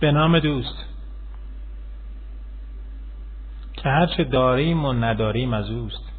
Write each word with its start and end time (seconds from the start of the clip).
به 0.00 0.12
نام 0.12 0.38
دوست. 0.38 0.84
که 3.72 3.88
هرچه 3.88 4.24
داریم 4.24 4.84
و 4.84 4.92
نداریم 4.92 5.52
از 5.54 5.70
اوست. 5.70 6.14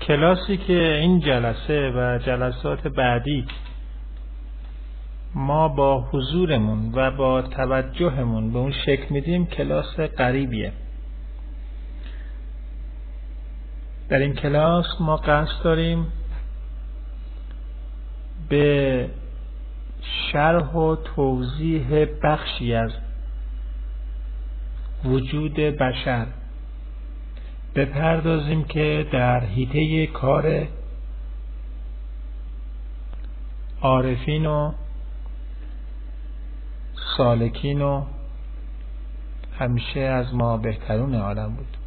کلاسی 0.00 0.56
که 0.56 0.98
این 1.02 1.20
جلسه 1.20 1.92
و 1.94 2.18
جلسات 2.18 2.86
بعدی 2.88 3.46
ما 5.34 5.68
با 5.68 6.00
حضورمون 6.00 6.92
و 6.94 7.10
با 7.10 7.42
توجهمون 7.42 8.52
به 8.52 8.58
اون 8.58 8.72
شکل 8.72 9.06
میدیم 9.10 9.46
کلاس 9.46 10.00
قریبیه 10.00 10.72
در 14.08 14.18
این 14.18 14.34
کلاس 14.34 14.86
ما 15.00 15.16
قصد 15.16 15.62
داریم 15.64 16.06
به 18.48 19.10
شرح 20.32 20.72
و 20.72 20.96
توضیح 20.96 22.04
بخشی 22.22 22.74
از 22.74 22.90
وجود 25.04 25.54
بشر 25.54 26.26
بپردازیم 27.74 28.64
که 28.64 29.06
در 29.12 29.40
حیطه 29.44 30.06
کار 30.06 30.68
عارفین 33.82 34.46
و 34.46 34.72
سالکین 37.16 37.82
و 37.82 38.04
همیشه 39.58 40.00
از 40.00 40.34
ما 40.34 40.56
بهترون 40.56 41.14
عالم 41.14 41.54
بود. 41.54 41.77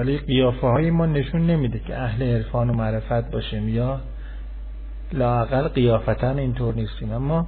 ولی 0.00 0.18
قیافه 0.18 0.66
های 0.66 0.90
ما 0.90 1.06
نشون 1.06 1.46
نمیده 1.46 1.78
که 1.78 1.98
اهل 1.98 2.22
عرفان 2.22 2.70
و 2.70 2.72
معرفت 2.72 3.30
باشیم 3.30 3.68
یا 3.68 4.00
لاقل 5.12 5.68
قیافتن 5.68 6.38
اینطور 6.38 6.74
نیستیم. 6.74 7.12
اما 7.12 7.46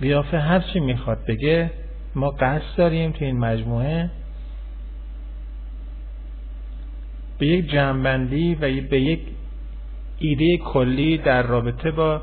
قیافه 0.00 0.38
هر 0.38 0.60
چی 0.60 0.80
می‌خواد 0.80 1.18
بگه 1.28 1.70
ما 2.14 2.30
قصد 2.30 2.76
داریم 2.76 3.12
تو 3.12 3.24
این 3.24 3.38
مجموعه 3.38 4.10
به 7.38 7.46
یک 7.46 7.70
جنبندی 7.70 8.54
و 8.54 8.60
به 8.60 9.00
یک 9.00 9.20
ایده 10.18 10.56
کلی 10.56 11.18
در 11.18 11.42
رابطه 11.42 11.90
با 11.90 12.22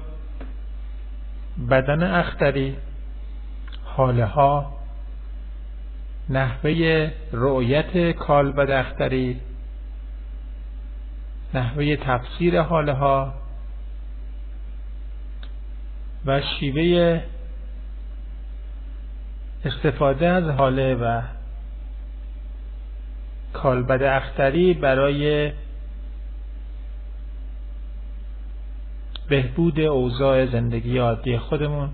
بدن 1.69 2.03
اختری 2.03 2.75
حاله 3.83 4.25
ها 4.25 4.74
نحوه 6.29 7.11
رؤیت 7.31 8.11
کالبد 8.11 8.71
اختری 8.71 9.39
نحوه 11.53 11.95
تفسیر 11.95 12.61
حاله 12.61 12.93
ها 12.93 13.33
و 16.25 16.41
شیوه 16.41 17.21
استفاده 19.65 20.27
از 20.27 20.43
حاله 20.43 20.95
و 20.95 21.21
کالبد 23.53 24.03
اختری 24.03 24.73
برای 24.73 25.51
بهبود 29.29 29.79
اوضاع 29.79 30.45
زندگی 30.45 30.97
عادی 30.97 31.37
خودمون. 31.37 31.89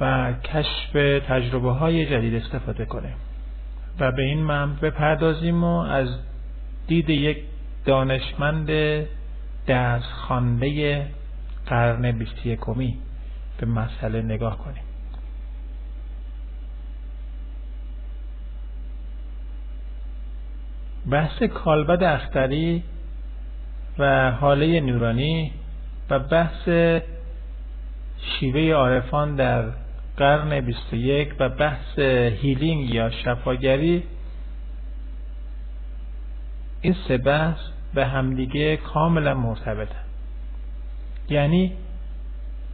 و 0.00 0.32
کشف 0.32 0.92
تجربه 1.28 1.72
های 1.72 2.06
جدید 2.06 2.34
استفاده 2.34 2.84
کنیم. 2.84 3.14
و 4.00 4.12
به 4.12 4.22
این 4.22 4.38
من 4.38 4.76
بپردازیم 4.76 5.64
و 5.64 5.76
از 5.76 6.08
دید 6.86 7.10
یک 7.10 7.38
دانشمند 7.84 8.70
دست 9.68 10.12
خانده 10.12 11.06
قرن 11.66 12.12
بیستی 12.12 12.50
یکمی 12.50 12.98
به 13.58 13.66
مسئله 13.66 14.22
نگاه 14.22 14.58
کنیم. 14.58 14.82
بحث 21.10 21.42
کالبد 21.42 22.02
اختری 22.02 22.82
و 23.98 24.30
حاله 24.30 24.80
نورانی 24.80 25.52
و 26.10 26.18
بحث 26.18 26.68
شیوه 28.18 28.72
عارفان 28.72 29.36
در 29.36 29.64
قرن 30.16 30.60
21 30.60 31.34
و 31.38 31.48
بحث 31.48 31.98
هیلینگ 32.42 32.94
یا 32.94 33.10
شفاگری 33.10 34.02
این 36.80 36.96
سه 37.08 37.18
بحث 37.18 37.58
به 37.94 38.06
همدیگه 38.06 38.76
کاملا 38.76 39.34
مرتبطه 39.34 39.96
یعنی 41.28 41.72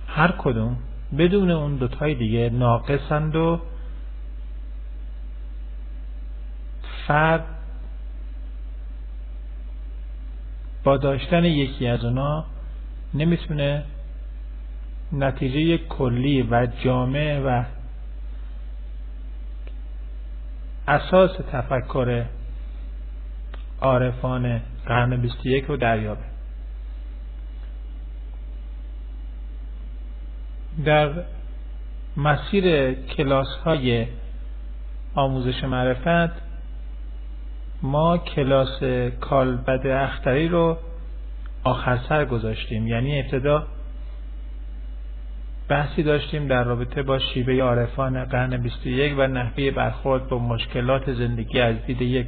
هر 0.07 0.35
کدوم 0.39 0.77
بدون 1.19 1.51
اون 1.51 1.77
دوتای 1.77 2.15
دیگه 2.15 2.51
ناقصند 2.51 3.37
و 3.37 3.61
فرد 7.07 7.45
با 10.85 10.97
داشتن 10.97 11.45
یکی 11.45 11.87
از 11.87 12.05
اونا 12.05 12.45
نمی‌تونه 13.15 13.85
نتیجه 15.13 15.79
کلی 15.79 16.43
و 16.43 16.67
جامع 16.85 17.41
و 17.45 17.65
اساس 20.89 21.31
تفکر 21.53 22.25
عارفان 23.81 24.61
قرن 24.87 25.17
21 25.17 25.65
رو 25.65 25.77
دریابه. 25.77 26.23
در 30.85 31.13
مسیر 32.17 32.93
کلاس 32.93 33.49
های 33.65 34.07
آموزش 35.15 35.65
معرفت 35.65 36.43
ما 37.83 38.19
کلاس 38.19 38.83
کالبد 39.21 39.87
اختری 39.87 40.49
رو 40.49 40.79
آخر 41.65 41.99
سر 42.09 42.25
گذاشتیم. 42.25 42.87
یعنی 42.87 43.21
ابتدا 43.21 43.67
بحثی 45.73 46.03
داشتیم 46.03 46.47
در 46.47 46.65
رابطه 46.65 47.03
با 47.03 47.19
شیوه 47.19 47.55
عارفان 47.55 48.25
قرن 48.25 48.57
21 48.57 49.15
و 49.19 49.27
نحوه 49.27 49.71
برخورد 49.71 50.29
با 50.29 50.39
مشکلات 50.39 51.13
زندگی 51.13 51.61
از 51.61 51.77
دید 51.87 52.03
یک 52.03 52.27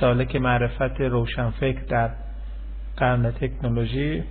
سالک 0.00 0.36
معرفت 0.36 1.00
روشنفکر 1.00 1.80
در 1.88 2.10
قرن 2.96 3.30
تکنولوژی 3.30 4.24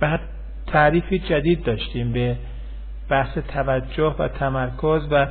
بعد 0.00 0.20
تعریفی 0.66 1.18
جدید 1.18 1.62
داشتیم 1.62 2.12
به 2.12 2.36
بحث 3.08 3.38
توجه 3.38 4.14
و 4.18 4.28
تمرکز 4.28 5.08
و 5.10 5.26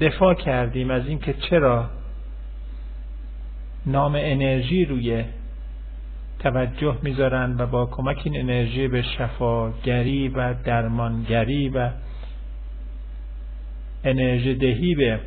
دفاع 0.00 0.34
کردیم 0.34 0.90
از 0.90 1.06
اینکه 1.06 1.32
چرا 1.32 1.90
نام 3.86 4.14
انرژی 4.14 4.84
روی 4.84 5.24
توجه 6.40 6.98
می‌ذارن 7.02 7.56
و 7.58 7.66
با 7.66 7.86
کمک 7.86 8.20
این 8.24 8.40
انرژی 8.40 8.88
به 8.88 9.02
شفاگری 9.02 10.28
و 10.28 10.54
درمانگری 10.54 11.68
و 11.68 11.90
انرژی 14.04 14.54
دهی 14.54 14.94
به 14.94 15.20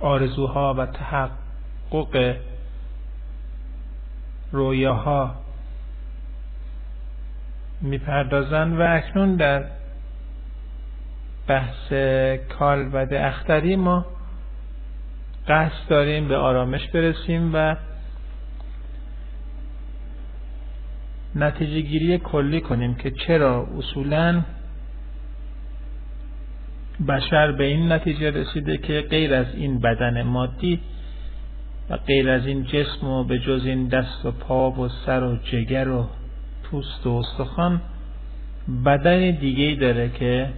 آرزوها 0.00 0.74
و 0.74 0.86
تحقق 0.86 2.36
رویاها 4.52 5.34
می‌پردازن 7.80 8.72
و 8.72 8.86
اکنون 8.88 9.36
در 9.36 9.64
بحث 11.46 11.92
کالبد 12.58 13.14
اختری 13.14 13.76
ما 13.76 14.06
قصد 15.48 15.88
داریم 15.88 16.28
به 16.28 16.36
آرامش 16.36 16.88
برسیم 16.88 17.50
و 17.54 17.76
نتیجه 21.36 21.80
گیری 21.80 22.18
کلی 22.18 22.60
کنیم 22.60 22.94
که 22.94 23.10
چرا 23.10 23.68
اصولا 23.78 24.42
بشر 27.08 27.52
به 27.52 27.64
این 27.64 27.92
نتیجه 27.92 28.30
رسیده 28.30 28.76
که 28.76 29.00
غیر 29.10 29.34
از 29.34 29.46
این 29.54 29.78
بدن 29.78 30.22
مادی 30.22 30.80
و 31.90 31.96
غیر 31.96 32.30
از 32.30 32.46
این 32.46 32.64
جسم 32.64 33.06
و 33.06 33.24
به 33.24 33.38
جز 33.38 33.62
این 33.64 33.88
دست 33.88 34.26
و 34.26 34.30
پا 34.30 34.70
و 34.70 34.88
سر 34.88 35.22
و 35.22 35.36
جگر 35.36 35.88
و 35.88 36.08
پوست 36.62 37.06
و 37.06 37.10
استخوان 37.10 37.80
بدن 38.84 39.30
دیگه 39.30 39.80
داره 39.80 40.08
که 40.08 40.48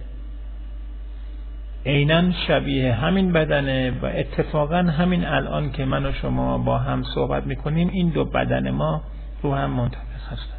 عینا 1.85 2.31
شبیه 2.47 2.93
همین 2.93 3.33
بدنه 3.33 3.91
و 4.01 4.05
اتفاقا 4.05 4.77
همین 4.77 5.25
الان 5.25 5.71
که 5.71 5.85
من 5.85 6.05
و 6.05 6.11
شما 6.11 6.57
با 6.57 6.77
هم 6.77 7.03
صحبت 7.15 7.47
می‌کنیم 7.47 7.89
این 7.89 8.09
دو 8.09 8.25
بدن 8.25 8.71
ما 8.71 9.01
رو 9.43 9.53
هم 9.55 9.69
منطبق 9.69 9.97
هستن. 10.31 10.56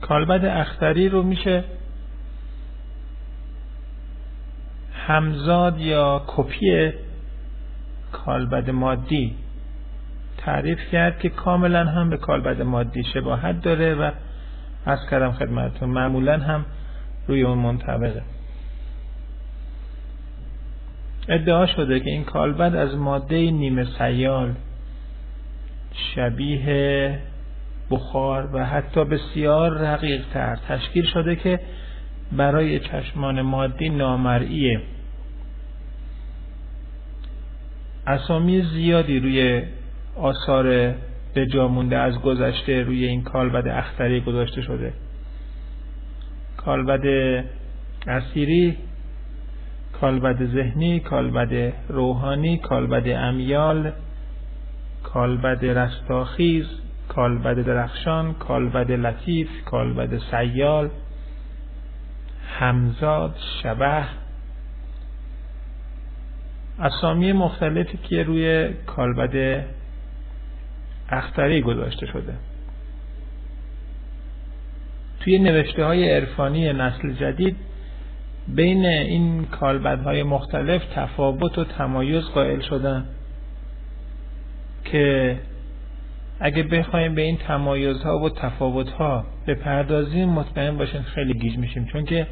کالبد 0.00 0.44
اختری 0.44 1.08
رو 1.08 1.22
میشه 1.22 1.64
همزاد 5.06 5.80
یا 5.80 6.24
کپی 6.26 6.92
کالبد 8.12 8.70
مادی 8.70 9.36
تعریف 10.38 10.78
کرد 10.92 11.18
که 11.18 11.28
کاملا 11.28 11.84
هم 11.84 12.10
به 12.10 12.16
کالبد 12.16 12.62
مادی 12.62 13.04
شباهت 13.04 13.60
داره 13.62 13.94
و 13.94 14.10
از 14.86 14.98
کردم 15.10 15.32
خدمتتون 15.32 15.88
معمولا 15.88 16.38
هم 16.38 16.64
روی 17.28 17.42
اون 17.42 17.58
منطبقه. 17.58 18.22
ادعا 21.28 21.66
شده 21.66 22.00
که 22.00 22.10
این 22.10 22.24
کالبد 22.24 22.76
از 22.76 22.94
ماده 22.94 23.50
نیمه 23.50 23.86
سیال 23.98 24.54
شبیه 26.14 27.18
بخار 27.90 28.48
و 28.52 28.66
حتی 28.66 29.04
بسیار 29.04 29.78
رقیق 29.78 30.22
تر. 30.32 30.58
تشکیل 30.68 31.04
شده 31.04 31.36
که 31.36 31.60
برای 32.32 32.80
چشمان 32.80 33.42
مادی 33.42 33.88
نامرئیه 33.88 34.80
اسامی 38.06 38.62
زیادی 38.62 39.20
روی 39.20 39.62
آثار 40.16 40.94
به 41.34 41.46
جا 41.52 41.68
مونده 41.68 41.98
از 41.98 42.18
گذشته 42.18 42.82
روی 42.82 43.04
این 43.04 43.22
کالبد 43.22 43.68
اختری 43.68 44.20
گذاشته 44.20 44.62
شده. 44.62 44.92
کالبد 46.56 47.06
اسیری 48.06 48.76
کالبد 50.00 50.46
ذهنی 50.46 51.00
کالبد 51.00 51.72
روحانی 51.88 52.58
کالبد 52.58 53.08
امیال 53.08 53.92
کالبد 55.02 55.64
رستاخیز 55.64 56.66
کالبد 57.10 57.66
درخشان 57.66 58.34
کالبد 58.34 58.90
لطیف 58.90 59.48
کالبد 59.64 60.18
سیال 60.30 60.90
همزاد 62.58 63.36
شبه 63.62 64.04
اسامی 66.78 67.32
مختلفی 67.32 67.98
که 68.02 68.22
روی 68.22 68.68
کالبد 68.86 69.64
اختری 71.08 71.62
گذاشته 71.62 72.06
شده. 72.06 72.34
توی 75.20 75.38
نوشته 75.38 75.84
های 75.84 76.10
عرفانی 76.10 76.72
نسل 76.72 77.12
جدید 77.12 77.56
بین 78.48 78.86
این 78.86 79.44
کالبدهای 79.44 80.22
مختلف 80.22 80.82
تفاوت 80.94 81.58
و 81.58 81.64
تمایز 81.64 82.24
قائل 82.24 82.60
شدن 82.60 83.04
که 84.84 85.36
اگه 86.40 86.62
بخوایم 86.62 87.14
به 87.14 87.22
این 87.22 87.36
تمایزها 87.36 88.18
و 88.18 88.30
تفاوتها 88.30 89.24
بپردازیم 89.46 90.28
مطمئن 90.28 90.76
باشین 90.76 91.02
خیلی 91.02 91.34
گیج 91.34 91.58
میشیم. 91.58 91.86
چون 91.92 92.04
که 92.04 92.26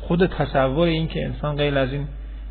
خود 0.00 0.26
تصور 0.26 0.88
این 0.88 1.08
که 1.08 1.24
انسان 1.24 1.56
غیر 1.56 1.78
از 1.78 1.92
این 1.92 2.06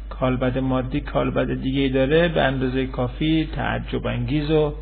کالبد 0.10 0.58
مادی 0.58 1.02
کالبد 1.02 1.62
دیگه 1.62 1.90
داره 1.90 2.28
به 2.28 2.42
اندازه 2.42 2.86
کافی 2.86 3.50
تعجب 3.56 4.08
انگیز 4.08 4.52
و 4.52 4.74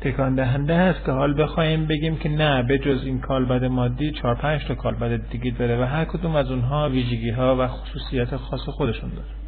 تکان 0.00 0.34
دهنده 0.34 0.76
هست 0.76 1.04
که 1.04 1.12
حال 1.12 1.42
بخوایم 1.42 1.86
بگیم 1.86 2.16
که 2.16 2.28
نه 2.28 2.62
به 2.62 2.78
جز 2.78 3.04
این 3.04 3.20
کالبد 3.20 3.64
مادی 3.64 4.10
چهار 4.10 4.34
پنج 4.34 4.64
تا 4.64 4.74
کالبد 4.74 5.30
دیگه 5.30 5.50
داره 5.50 5.82
و 5.82 5.84
هر 5.84 6.04
کدوم 6.04 6.36
از 6.36 6.50
اونها 6.50 6.88
ویژگی 6.88 7.30
ها 7.30 7.56
و 7.58 7.66
خصوصیت 7.68 8.36
خاص 8.36 8.60
خودشون 8.60 9.10
داره. 9.10 9.43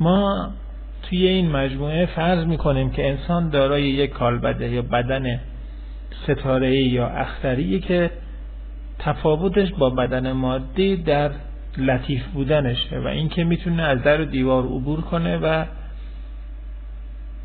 ما 0.00 0.50
توی 1.02 1.26
این 1.26 1.50
مجموعه 1.50 2.06
فرض 2.06 2.46
می‌کنیم 2.46 2.90
که 2.90 3.08
انسان 3.08 3.50
دارای 3.50 3.82
یک 3.82 4.10
کالبده 4.10 4.70
یا 4.70 4.82
بدن 4.82 5.40
ستاره 6.22 6.76
یا 6.76 7.08
اختری 7.08 7.80
که 7.80 8.10
تفاوتش 8.98 9.72
با 9.72 9.90
بدن 9.90 10.32
مادی 10.32 10.96
در 10.96 11.30
لطیف 11.78 12.26
بودنشه 12.26 12.98
و 12.98 13.06
اینکه 13.06 13.44
می‌تونه 13.44 13.82
از 13.82 14.02
در 14.02 14.20
و 14.20 14.24
دیوار 14.24 14.62
عبور 14.62 15.00
کنه 15.00 15.36
و 15.36 15.64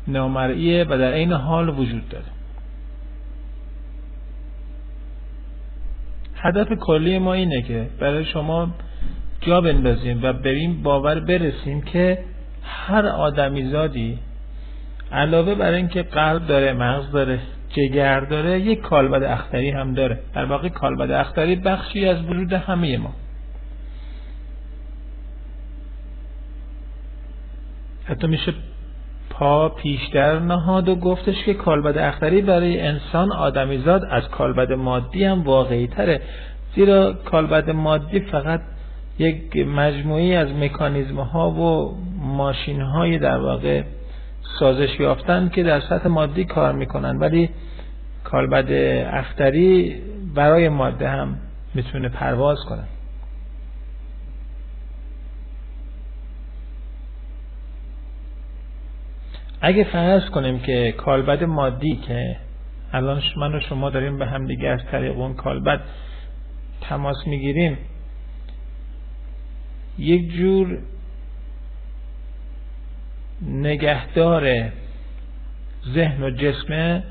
نامرئیه 0.08 0.84
و 0.88 0.98
در 0.98 1.12
عین 1.12 1.32
حال 1.32 1.68
وجود 1.68 2.08
داره. 2.08 2.24
هدف 6.36 6.72
کلی 6.72 7.18
ما 7.18 7.32
اینه 7.32 7.62
که 7.62 7.86
برای 8.00 8.24
شما 8.24 8.70
جا 9.40 9.60
بندازیم 9.60 10.20
و 10.22 10.32
بریم 10.32 10.82
باور 10.82 11.20
برسیم 11.20 11.82
که 11.82 12.18
هر 12.66 13.06
آدمیزادی 13.06 14.18
علاوه 15.12 15.54
بر 15.54 15.72
اینکه 15.72 16.02
قلب 16.02 16.46
داره 16.46 16.72
مغز 16.72 17.10
داره 17.12 17.38
جگر 17.68 18.20
داره 18.20 18.60
یک 18.60 18.80
کالبد 18.80 19.22
اختری 19.22 19.70
هم 19.70 19.94
داره. 19.94 20.18
در 20.34 20.44
واقع 20.44 20.68
کالبد 20.68 21.10
اختری 21.10 21.56
بخشی 21.56 22.08
از 22.08 22.24
وجود 22.24 22.52
همه 22.52 22.98
ما. 22.98 23.14
حتی 28.04 28.26
میشه 28.26 28.54
پا 29.30 29.68
پیشتر 29.68 30.38
نهاد 30.38 30.88
و 30.88 30.96
گفتش 30.96 31.44
که 31.44 31.54
کالبد 31.54 31.98
اختری 31.98 32.42
برای 32.42 32.80
انسان 32.80 33.32
آدمیزاد 33.32 34.04
از 34.10 34.28
کالبد 34.28 34.72
مادی 34.72 35.24
هم 35.24 35.42
واقعی 35.42 35.86
تره. 35.86 36.20
زیرا 36.74 37.12
کالبد 37.12 37.70
مادی 37.70 38.20
فقط 38.20 38.60
یک 39.18 39.56
مجموعی 39.56 40.36
از 40.36 40.48
مکانیزم 40.48 41.20
ها 41.20 41.50
و 41.50 41.96
ماشین 42.18 42.80
های 42.80 43.18
در 43.18 43.38
واقع 43.38 43.82
سازش 44.58 45.00
یافتن 45.00 45.48
که 45.48 45.62
در 45.62 45.80
سطح 45.80 46.08
مادی 46.08 46.44
کار 46.44 46.72
می‌کنن. 46.72 47.18
ولی 47.18 47.50
کالبد 48.24 48.72
اختری 49.14 49.96
برای 50.34 50.68
ماده 50.68 51.08
هم 51.08 51.38
می‌تونه 51.74 52.08
پرواز 52.08 52.58
کنه. 52.68 52.84
اگه 59.60 59.84
فرض 59.84 60.30
کنیم 60.30 60.58
که 60.58 60.94
کالبد 60.96 61.44
مادی 61.44 61.96
که 61.96 62.36
الان 62.92 63.22
من 63.36 63.54
و 63.54 63.60
شما 63.60 63.90
داریم 63.90 64.18
به 64.18 64.26
هم 64.26 64.46
دیگه 64.46 64.68
از 64.68 64.80
طریق 64.90 65.18
اون 65.18 65.34
کالبد 65.34 65.80
تماس 66.80 67.16
می‌گیریم 67.26 67.78
یک 69.98 70.32
جور 70.32 70.78
نگهدار 73.42 74.70
ذهن 75.94 76.22
و 76.22 76.30
جسمه. 76.30 77.02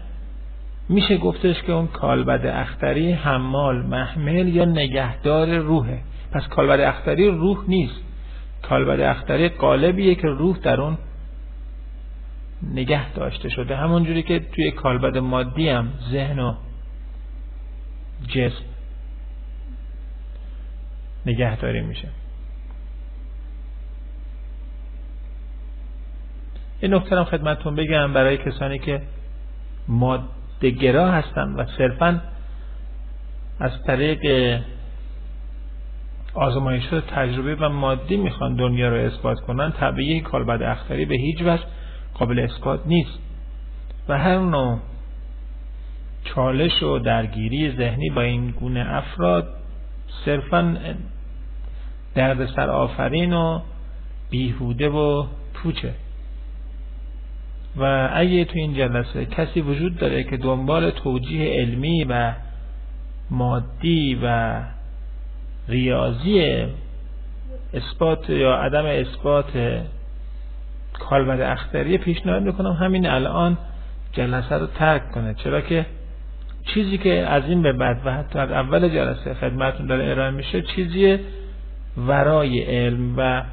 میشه 0.89 1.17
گفتش 1.17 1.61
که 1.61 1.71
اون 1.71 1.87
کالبد 1.87 2.45
اختری 2.45 3.11
حمال 3.11 3.85
محمل 3.85 4.47
یا 4.47 4.65
نگهدار 4.65 5.57
روحه. 5.57 5.99
پس 6.31 6.47
کالبد 6.47 6.79
اختری 6.79 7.27
روح 7.27 7.57
نیست. 7.67 8.01
کالبد 8.61 8.99
اختری 8.99 9.49
قالبیه 9.49 10.15
که 10.15 10.27
روح 10.27 10.57
در 10.57 10.81
اون 10.81 10.97
نگه 12.73 13.13
داشته 13.13 13.49
شده. 13.49 13.75
همونجوری 13.75 14.23
که 14.23 14.39
توی 14.39 14.71
کالبد 14.71 15.17
مادی 15.17 15.69
هم 15.69 15.89
ذهن 16.11 16.39
و 16.39 16.55
جسم 18.27 18.63
نگهداری 21.25 21.81
میشه. 21.81 22.07
این 26.85 26.93
نکته 26.93 27.15
هم 27.15 27.23
خدمتتون 27.23 27.75
بگم 27.75 28.13
برای 28.13 28.37
کسانی 28.37 28.79
که 28.79 29.01
مادهگرا 29.87 31.11
هستن 31.11 31.53
و 31.53 31.65
صرفا 31.77 32.21
از 33.59 33.71
طریق 33.87 34.19
آزمایش 36.33 36.85
تجربه 36.85 37.55
و 37.55 37.69
مادی 37.69 38.17
می‌خوان 38.17 38.55
دنیا 38.55 38.89
رو 38.89 38.95
اثبات 38.95 39.39
کنن 39.39 39.71
طبیعی 39.71 40.21
کالبد 40.21 40.61
اختری 40.61 41.05
به 41.05 41.15
هیچ 41.15 41.41
وجه 41.41 41.63
قابل 42.13 42.39
اثبات 42.39 42.79
نیست. 42.85 43.19
و 44.09 44.17
هر 44.17 44.39
نوع 44.39 44.79
چالش 46.23 46.83
و 46.83 46.99
درگیری 46.99 47.77
ذهنی 47.77 48.09
با 48.09 48.21
این 48.21 48.51
گونه 48.51 48.85
افراد 48.89 49.47
صرفا 50.25 50.77
دردسر 52.15 52.69
آفرین 52.69 53.33
و 53.33 53.61
بیهوده 54.29 54.89
و 54.89 55.25
پوچه. 55.53 55.93
و 57.77 58.09
اگه 58.13 58.45
تو 58.45 58.53
این 58.55 58.73
جلسه 58.73 59.25
کسی 59.25 59.61
وجود 59.61 59.97
داره 59.97 60.23
که 60.23 60.37
دنبال 60.37 60.91
توجیه 60.91 61.61
علمی 61.61 62.03
و 62.03 62.33
مادی 63.29 64.19
و 64.23 64.59
ریاضی 65.67 66.65
اثبات 67.73 68.29
یا 68.29 68.55
عدم 68.55 68.85
اثبات 68.85 69.81
کالبد 70.93 71.41
اختری 71.41 71.97
پیشنهاد 71.97 72.43
می‌کنم 72.43 72.71
همین 72.71 73.07
الان 73.07 73.57
جلسه 74.13 74.55
رو 74.55 74.67
ترک 74.67 75.11
کنه. 75.11 75.33
چرا 75.33 75.61
که 75.61 75.85
چیزی 76.65 76.97
که 76.97 77.13
از 77.13 77.43
این 77.47 77.61
به 77.61 77.73
بعد 77.73 78.01
و 78.05 78.13
حتی 78.13 78.39
از 78.39 78.51
اول 78.51 78.89
جلسه 78.89 79.33
خدمتون 79.33 79.85
داره 79.85 80.11
ارائه 80.11 80.31
میشه 80.31 80.61
چیزی 80.61 81.19
ورای 81.97 82.59
علم 82.59 83.13
و 83.17 83.43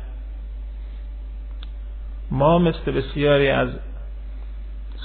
ما 2.30 2.58
مثل 2.58 2.92
بسیاری 2.92 3.48
از 3.48 3.68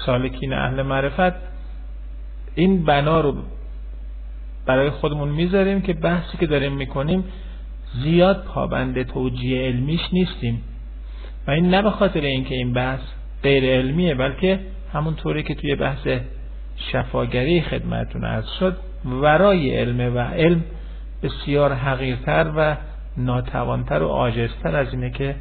سالکین 0.05 0.53
اهل 0.53 0.81
معرفت 0.81 1.35
این 2.55 2.85
بنا 2.85 3.21
رو 3.21 3.35
برای 4.65 4.89
خودمون 4.89 5.29
می‌ذاریم 5.29 5.81
که 5.81 5.93
بحثی 5.93 6.37
که 6.37 6.47
داریم 6.47 6.73
می‌کنیم 6.73 7.23
زیاد 8.03 8.43
پابند 8.43 9.03
توجیه 9.03 9.61
علمیش 9.61 10.01
نیستیم. 10.13 10.63
و 11.47 11.51
این 11.51 11.69
نه 11.69 11.81
به 11.81 11.91
خاطر 11.91 12.21
اینکه 12.21 12.55
این 12.55 12.73
بحث 12.73 12.99
غیر 13.43 13.63
علمیه 13.63 14.15
بلکه 14.15 14.59
همون 14.93 15.15
طوری 15.15 15.43
که 15.43 15.55
توی 15.55 15.75
بحث 15.75 16.07
شفاگری 16.75 17.61
خدمتون 17.61 18.25
از 18.25 18.45
شد 18.59 18.77
ورای 19.05 19.77
علم 19.77 20.15
و 20.15 20.19
علم 20.19 20.63
بسیار 21.23 21.73
حقیرتر 21.73 22.51
و 22.55 22.75
ناتوانتر 23.17 24.03
و 24.03 24.07
آجستر 24.07 24.75
از 24.75 24.93
اینه 24.93 25.09
که 25.09 25.35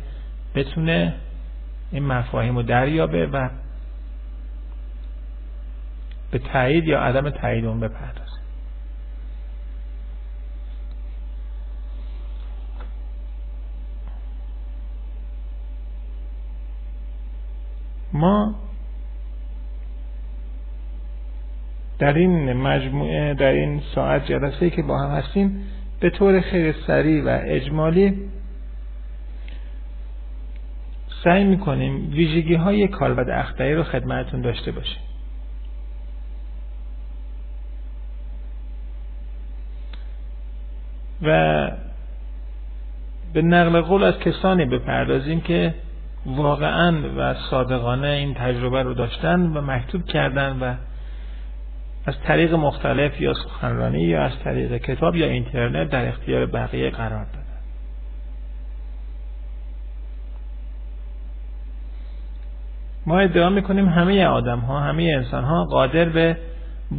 بتونه 0.54 1.14
این 1.92 2.06
مفاهیم 2.06 2.56
رو 2.56 2.62
دریابه 2.62 3.26
و 3.26 3.48
به 6.38 6.42
تایید 6.52 6.84
یا 6.84 7.00
عدم 7.00 7.30
تایید 7.30 7.64
اون 7.64 7.80
بپردازه. 7.80 8.36
ما 18.12 18.54
در 21.98 22.12
این 22.12 22.52
مجموعه 22.52 23.34
در 23.34 23.52
این 23.52 23.82
ساعت 23.94 24.26
جلسه 24.26 24.70
که 24.70 24.82
با 24.82 24.98
هم 24.98 25.10
هستیم 25.10 25.64
به 26.00 26.10
طور 26.10 26.40
خیلی 26.40 26.74
سریع 26.86 27.24
و 27.24 27.40
اجمالی 27.42 28.30
سعی 31.24 31.44
می‌کنیم 31.44 32.10
ویژگی 32.10 32.54
های 32.54 32.88
کالبد 32.88 33.30
اختری 33.30 33.74
رو 33.74 33.82
خدمتتون 33.82 34.40
داشته 34.40 34.72
باشیم. 34.72 35.02
و 41.22 41.70
به 43.32 43.42
نقل 43.42 43.80
قول 43.80 44.04
از 44.04 44.18
کسانی 44.18 44.64
بپردازیم 44.64 45.40
که 45.40 45.74
واقعا 46.26 46.94
و 47.16 47.34
صادقانه 47.50 48.08
این 48.08 48.34
تجربه 48.34 48.82
رو 48.82 48.94
داشتن 48.94 49.40
و 49.40 49.60
مکتوب 49.60 50.04
کردن 50.04 50.58
و 50.60 50.74
از 52.06 52.14
طریق 52.24 52.54
مختلف 52.54 53.20
یا 53.20 53.34
سخنرانی 53.34 54.02
یا 54.02 54.24
از 54.24 54.32
طریق 54.44 54.76
کتاب 54.76 55.16
یا 55.16 55.26
اینترنت 55.26 55.90
در 55.90 56.08
اختیار 56.08 56.46
بقیه 56.46 56.90
قرار 56.90 57.24
دادن. 57.24 57.46
ما 63.06 63.18
ادعا 63.18 63.50
می‌کنیم 63.50 63.88
همه 63.88 64.26
آدم 64.26 64.58
ها 64.58 64.80
همه 64.80 65.02
انسان 65.16 65.44
ها 65.44 65.64
قادر 65.64 66.04
به 66.04 66.36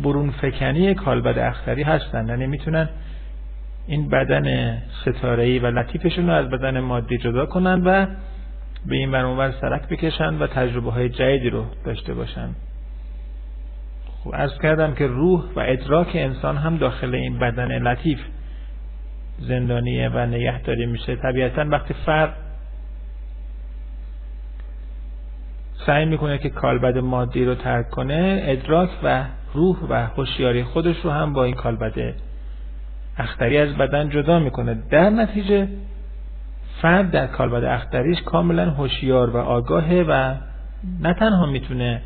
برون 0.04 0.32
فکنی 0.32 0.94
کالبد 0.94 1.40
اختری 1.40 1.84
هستن. 1.84 2.28
یعنی 2.28 2.48
می‌تونن 2.48 2.90
این 3.88 4.10
بدن 4.10 4.78
ستارهی 5.02 5.60
و 5.60 5.68
لطیفشون 5.68 6.28
رو 6.28 6.34
از 6.34 6.50
بدن 6.50 6.80
مادی 6.80 7.18
جدا 7.18 7.46
کنن 7.46 7.84
و 7.84 8.06
به 8.86 8.96
این 8.96 9.12
برانور 9.12 9.52
سرک 9.62 9.88
بکشن 9.90 10.38
و 10.38 10.48
تجربه 10.48 10.92
های 10.92 11.10
جدیدی 11.10 11.50
رو 11.50 11.66
داشته 11.86 12.14
باشن. 12.14 12.50
خب 14.24 14.32
از 14.34 14.60
کردم 14.62 14.94
که 14.94 15.08
روح 15.08 15.44
و 15.56 15.60
ادراک 15.60 16.12
انسان 16.14 16.58
هم 16.58 16.78
داخل 16.78 17.16
این 17.16 17.40
بدن 17.40 17.82
لطیف 17.82 18.20
زندانیه 19.40 20.10
و 20.10 20.26
نگهداری 20.26 20.86
میشه. 20.86 21.16
طبیعتا 21.16 21.66
وقتی 21.70 21.94
فرد 22.06 22.34
سعی 25.86 26.06
می‌کنه 26.06 26.38
که 26.38 26.50
کالبد 26.50 26.98
مادی 26.98 27.46
رو 27.46 27.56
ترک 27.56 27.90
کنه 27.90 28.40
ادراک 28.44 28.90
و 29.04 29.26
روح 29.54 29.78
و 29.90 30.06
هوشیاری 30.06 30.64
خودش 30.64 30.96
رو 31.04 31.12
هم 31.12 31.34
با 31.34 31.44
این 31.44 31.56
کالبد 31.56 32.14
اختری 33.18 33.58
از 33.58 33.76
بدن 33.76 34.10
جدا 34.10 34.40
می‌کنه. 34.40 34.78
در 34.90 35.10
نتیجه 35.10 35.68
فرد 36.82 37.12
در 37.12 37.28
کالبد 37.28 37.64
اختریش 37.64 38.22
کاملا 38.22 38.70
هوشیار 38.70 39.30
و 39.30 39.38
آگاهه 39.38 40.06
و 40.08 40.36
نه 41.02 41.14
تنها 41.14 41.46
می‌تونه 41.46 42.02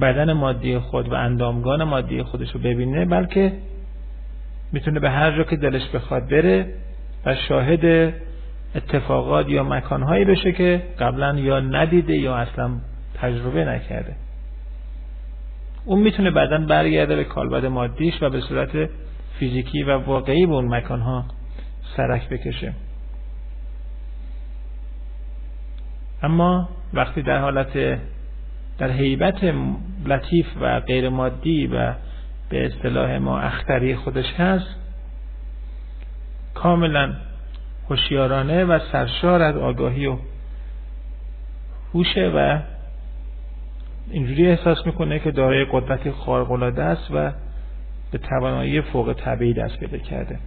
بدن 0.00 0.32
مادی 0.32 0.78
خود 0.78 1.08
و 1.08 1.14
اندامگان 1.14 1.84
مادی 1.84 2.22
خودش 2.22 2.50
رو 2.50 2.60
ببینه 2.60 3.04
بلکه 3.04 3.52
می‌تونه 4.72 5.00
به 5.00 5.10
هر 5.10 5.36
جا 5.36 5.44
که 5.44 5.56
دلش 5.56 5.88
بخواد 5.88 6.28
بره 6.28 6.66
و 7.26 7.34
شاهد 7.34 8.14
اتفاقات 8.74 9.48
یا 9.48 9.64
مکانهایی 9.64 10.24
بشه 10.24 10.52
که 10.52 10.82
قبلا 10.98 11.38
یا 11.38 11.60
ندیده 11.60 12.16
یا 12.16 12.36
اصلا 12.36 12.70
تجربه 13.14 13.64
نکرده. 13.64 14.14
اون 15.84 15.98
می‌تونه 15.98 16.30
بعدا 16.30 16.58
برگرده 16.58 17.16
به 17.16 17.24
کالبد 17.24 17.66
مادیش 17.66 18.22
و 18.22 18.30
به 18.30 18.40
صورت 18.40 18.88
فیزیکی 19.38 19.82
و 19.82 19.98
واقعی 19.98 20.46
به 20.46 20.52
اون 20.52 20.74
مکانها 20.74 21.24
سرک 21.96 22.28
بکشه. 22.28 22.72
اما 26.22 26.68
وقتی 26.94 27.22
در 27.22 27.38
حالت 27.38 27.98
در 28.78 28.90
حیبت 28.90 29.54
لطیف 30.06 30.46
و 30.60 30.80
غیر 30.80 31.08
مادی 31.08 31.66
و 31.66 31.94
به 32.48 32.66
اصطلاح 32.66 33.18
ما 33.18 33.40
اختری 33.40 33.96
خودش 33.96 34.34
هست 34.34 34.76
کاملا 36.54 37.12
هوشیارانه 37.90 38.64
و 38.64 38.78
سرشار 38.92 39.42
از 39.42 39.56
آگاهی 39.56 40.06
و 40.06 40.16
هوشه 41.94 42.32
و 42.36 42.58
اینجوری 44.10 44.46
احساس 44.46 44.86
می‌کنه 44.86 45.18
که 45.18 45.30
دارای 45.30 45.66
قدرتی 45.72 46.10
خارق 46.10 46.50
العاده 46.50 46.82
است 46.82 47.10
و 47.10 47.32
به 48.12 48.18
توانایی 48.18 48.80
فوق 48.80 49.12
طبیعی 49.12 49.54
دست 49.54 49.80
پیدا 49.80 49.98
کرده. 49.98 50.38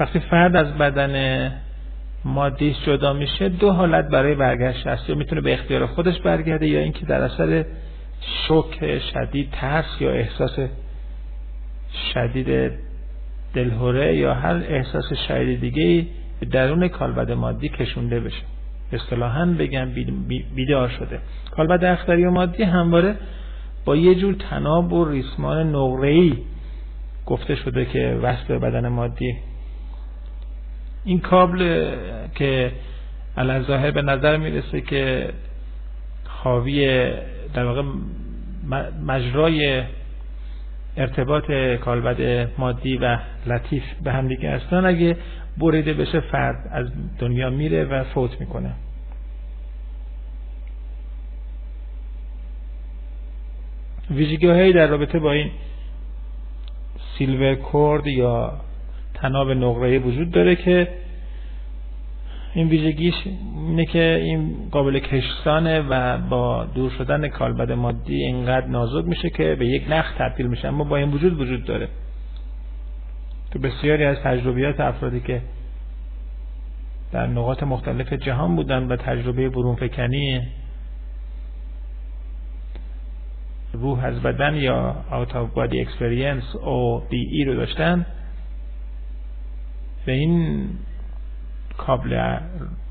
وقتی 0.00 0.20
فرد 0.20 0.56
از 0.56 0.74
بدن 0.74 1.52
مادیش 2.24 2.76
جدا 2.86 3.12
میشه 3.12 3.48
دو 3.48 3.72
حالت 3.72 4.08
برای 4.08 4.34
برگشت 4.34 4.86
هست 4.86 5.08
یا 5.08 5.14
می‌تونه 5.14 5.40
به 5.40 5.54
اختیار 5.54 5.86
خودش 5.86 6.20
برگرده 6.20 6.68
یا 6.68 6.80
اینکه 6.80 7.06
در 7.06 7.22
اثر 7.22 7.64
شوک 8.48 8.98
شدید 8.98 9.48
ترس 9.52 10.00
یا 10.00 10.10
احساس 10.10 10.58
شدید 12.14 12.72
دلهوره 13.54 14.16
یا 14.16 14.34
هر 14.34 14.54
احساس 14.68 15.12
شدید 15.28 15.60
دیگه 15.60 16.06
به 16.40 16.46
درون 16.46 16.88
کالبد 16.88 17.30
مادی 17.30 17.68
کشونده 17.68 18.20
بشه. 18.20 18.42
اصطلاحا 18.92 19.46
بگم 19.58 19.88
بیدار 20.54 20.88
شده. 20.88 21.20
کالبد 21.50 21.84
اختری 21.84 22.24
و 22.24 22.30
مادی 22.30 22.62
همواره 22.62 23.14
با 23.88 23.96
یه 23.96 24.14
جور 24.14 24.34
تناب 24.34 24.92
و 24.92 25.04
ریسمان 25.04 25.74
نقره‌ای 25.74 26.36
گفته 27.26 27.54
شده 27.54 27.84
که 27.84 28.18
وصل 28.22 28.58
بدن 28.58 28.88
مادی. 28.88 29.36
این 31.04 31.20
کابل 31.20 31.90
که 32.34 32.72
ظاهر 33.66 33.90
به 33.90 34.02
نظر 34.02 34.36
می‌رسه 34.36 34.80
که 34.80 35.30
حاوی 36.26 37.10
در 37.54 37.64
واقع 37.64 37.82
مجرای 39.06 39.82
ارتباط 40.96 41.50
کالبد 41.80 42.48
مادی 42.58 42.96
و 42.96 43.18
لطیف 43.46 43.84
به 44.04 44.12
هم 44.12 44.28
دیگه 44.28 44.50
هستن. 44.50 44.84
اگه 44.84 45.16
بریده 45.58 45.94
بشه 45.94 46.20
فرد 46.20 46.68
از 46.72 46.86
دنیا 47.18 47.50
میره 47.50 47.84
و 47.84 48.04
فوت 48.04 48.40
می‌کنه. 48.40 48.70
ویژگی 54.10 54.72
در 54.72 54.86
رابطه 54.86 55.18
با 55.18 55.32
این 55.32 55.50
سیلور 57.18 57.54
کورد 57.54 58.06
یا 58.06 58.60
تناب 59.14 59.50
نقره 59.50 59.98
وجود 59.98 60.30
داره 60.30 60.56
که 60.56 60.88
این 62.54 62.68
ویژگیش 62.68 63.14
اینه 63.68 63.86
که 63.86 64.20
این 64.22 64.68
قابل 64.70 64.98
کشتانه 64.98 65.80
و 65.80 66.18
با 66.18 66.64
دور 66.64 66.90
شدن 66.90 67.28
کالبد 67.28 67.72
مادی 67.72 68.14
اینقدر 68.14 68.66
نازک 68.66 69.04
میشه 69.08 69.30
که 69.30 69.54
به 69.54 69.66
یک 69.66 69.84
نخ 69.90 70.12
تبدیل 70.18 70.46
میشه. 70.46 70.68
اما 70.68 70.84
با 70.84 70.96
این 70.96 71.10
وجود 71.10 71.40
وجود 71.40 71.64
داره. 71.64 71.88
تو 73.50 73.58
بسیاری 73.58 74.04
از 74.04 74.16
تجربیات 74.16 74.80
افرادی 74.80 75.20
که 75.20 75.42
در 77.12 77.26
نقاط 77.26 77.62
مختلف 77.62 78.12
جهان 78.12 78.56
بودن 78.56 78.82
و 78.82 78.96
تجربه 78.96 79.48
برون 79.48 79.76
فکنی 79.76 80.42
روح 83.80 84.04
از 84.04 84.22
بدن 84.22 84.54
یا 84.54 84.96
out 85.10 85.32
of 85.32 85.58
body 85.58 85.86
experience 85.86 86.56
او 86.56 87.02
ای 87.10 87.44
رو 87.44 87.54
داشتن 87.54 88.06
به 90.06 90.12
این 90.12 90.68
کابل 91.78 92.38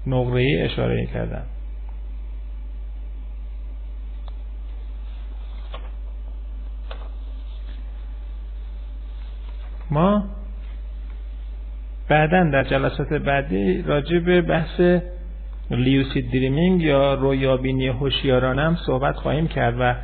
نقره 0.08 0.62
اشاره 0.66 1.06
کردن. 1.06 1.44
ما 9.92 10.24
بعدا 12.10 12.44
در 12.44 12.64
جلسات 12.64 13.14
بعدی 13.14 13.82
راجع 13.82 14.20
به 14.20 14.42
بحث 14.42 14.82
لیوسید 15.72 16.32
دریمینگ 16.32 16.82
یا 16.82 17.14
رویابینی 17.14 17.88
هوشیارانه 17.88 18.78
صحبت 18.86 19.16
خواهیم 19.16 19.48
کرد 19.48 19.76
و 19.80 19.96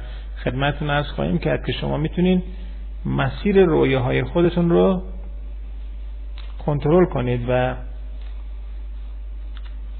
خدمتتون 0.43 0.89
از 0.89 1.07
خواهیم 1.07 1.37
کرد 1.37 1.65
که 1.65 1.71
شما 1.71 1.97
می‌تونین 1.97 2.43
مسیر 3.05 3.65
رویاهای 3.65 4.23
خودتون 4.23 4.69
رو 4.69 5.03
کنترل 6.65 7.05
کنید 7.05 7.45
و 7.49 7.75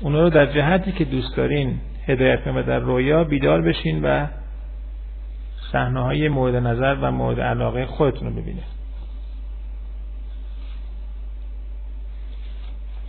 اونا 0.01 0.21
رو 0.21 0.29
در 0.29 0.45
جهتی 0.45 0.91
که 0.91 1.05
دوست 1.05 1.37
دارین 1.37 1.79
هدایت 2.07 2.47
و 2.47 2.63
در 2.63 2.79
رویا 2.79 3.23
بیدار 3.23 3.61
بشین 3.61 4.05
و 4.05 4.27
صحنه 5.71 6.03
های 6.03 6.29
مورد 6.29 6.55
نظر 6.55 6.97
و 7.01 7.11
مورد 7.11 7.39
علاقه 7.39 7.85
خودتون 7.85 8.27
رو 8.27 8.41
ببینید. 8.41 8.73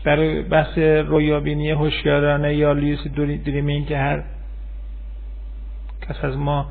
در 0.05 0.43
بحث 0.43 0.79
رویابینی 1.09 1.71
هوشیارانه 1.71 2.55
یا 2.55 2.73
لیوس 2.73 3.07
دریمینگ 3.45 3.87
که 3.87 3.99
هر 3.99 4.25
کس 6.09 6.25
از 6.25 6.37
ما 6.37 6.67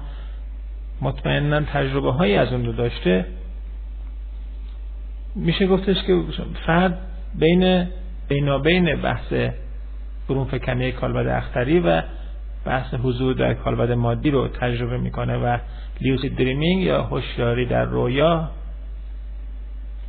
مطمئنا 1.04 1.62
تجربه 1.62 2.12
هایی 2.12 2.36
از 2.36 2.54
اون 2.54 2.66
رو 2.66 2.72
داشته. 2.72 3.26
میشه 5.36 5.68
گفتش 5.68 6.04
که 6.04 6.24
فرد 6.66 6.98
بین 7.40 7.88
بینابین 8.28 8.96
بحث 8.96 9.34
برون 10.30 10.46
فکنی 10.46 10.92
کالبد 10.92 11.28
اختری 11.28 11.80
و 11.80 12.02
بحث 12.66 12.94
حضور 12.94 13.34
در 13.34 13.54
کالبد 13.54 13.92
مادی 13.92 14.32
رو 14.32 14.48
تجربه 14.48 14.98
می‌کنه 14.98 15.38
و 15.38 15.58
لیوسید 16.02 16.36
دریمینگ 16.36 16.84
یا 16.84 17.04
هوشیاری 17.04 17.66
در 17.66 17.86
رویا 17.86 18.50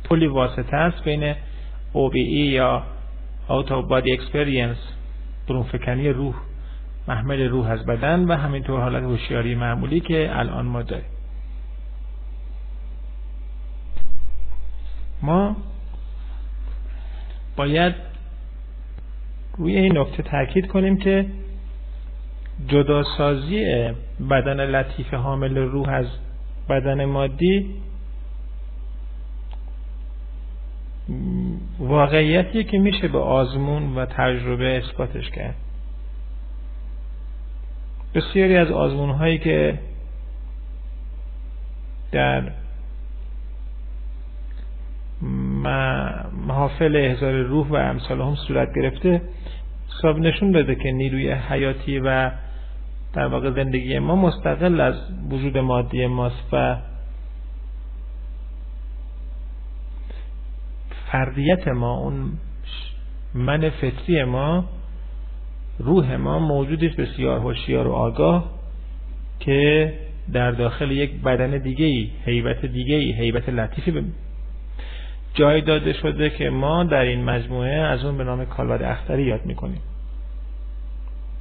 پلی 0.03 0.27
واسطه 0.27 0.75
است 0.75 1.03
بین 1.03 1.33
OBE 1.93 2.15
یا 2.29 2.83
Out 3.49 3.67
of 3.69 3.89
Body 3.89 4.19
Experience 4.19 4.81
برون 5.47 5.63
فکنی 5.63 6.09
روح. 6.09 6.35
محمل 7.07 7.41
روح 7.41 7.69
از 7.69 7.85
بدن 7.85 8.25
و 8.25 8.35
همینطور 8.35 8.81
حالت 8.81 9.03
هوشیاری 9.03 9.55
معمولی 9.55 9.99
که 9.99 10.29
الان 10.31 10.65
ما 10.65 10.81
داریم. 10.81 11.05
ما 15.21 15.55
باید 17.55 17.95
روی 19.57 19.77
این 19.77 19.97
نکته 19.97 20.23
تاکید 20.23 20.67
کنیم 20.67 20.97
که 20.97 21.25
جداسازی 22.67 23.65
بدن 24.29 24.59
لطیف 24.59 25.13
حامل 25.13 25.57
روح 25.57 25.89
از 25.89 26.07
بدن 26.69 27.05
مادی 27.05 27.75
واقعیتی 31.79 32.63
که 32.63 32.77
میشه 32.77 33.07
به 33.07 33.19
آزمون 33.19 33.95
و 33.95 34.05
تجربه 34.05 34.77
اثباتش 34.77 35.29
کرد. 35.29 35.55
بسیاری 38.15 38.57
از 38.57 38.71
آزمون 38.71 39.09
هایی 39.09 39.37
که 39.37 39.79
در 42.11 42.51
محافل 46.47 46.95
احضار 46.95 47.33
روح 47.33 47.67
و 47.67 47.75
امثال 47.75 48.21
هم 48.21 48.35
صورت 48.35 48.75
گرفته 48.75 49.21
حساب 49.89 50.19
نشون 50.19 50.51
داده 50.51 50.75
که 50.75 50.91
نیروی 50.91 51.31
حیاتی 51.31 51.99
و 51.99 52.31
در 53.13 53.27
واقع 53.27 53.51
زندگی 53.51 53.99
ما 53.99 54.15
مستقل 54.15 54.81
از 54.81 54.95
وجود 55.29 55.57
مادی 55.57 56.07
ماست 56.07 56.53
و 56.53 56.77
فردیت 61.11 61.67
ما 61.67 61.97
اون 61.97 62.31
من 63.33 63.69
فطری 63.69 64.23
ما 64.23 64.65
روح 65.79 66.15
ما 66.15 66.39
موجودی 66.39 66.89
بسیار 66.89 67.39
هوشیار 67.39 67.87
و 67.87 67.91
آگاه 67.91 68.51
که 69.39 69.93
در 70.33 70.51
داخل 70.51 70.91
یک 70.91 71.21
بدن 71.21 71.57
دیگه 71.57 71.85
ای 71.85 72.09
حیبت 72.25 72.65
دیگه 72.65 72.95
ای 72.95 73.11
حیبت 73.11 73.49
لطیفی 73.49 74.03
جای 75.33 75.61
داده 75.61 75.93
شده 75.93 76.29
که 76.29 76.49
ما 76.49 76.83
در 76.83 77.01
این 77.01 77.23
مجموعه 77.23 77.73
از 77.73 78.05
اون 78.05 78.17
به 78.17 78.23
نام 78.23 78.45
کالبد 78.45 78.83
اختری 78.83 79.23
یاد 79.23 79.45
می‌کنیم. 79.45 79.81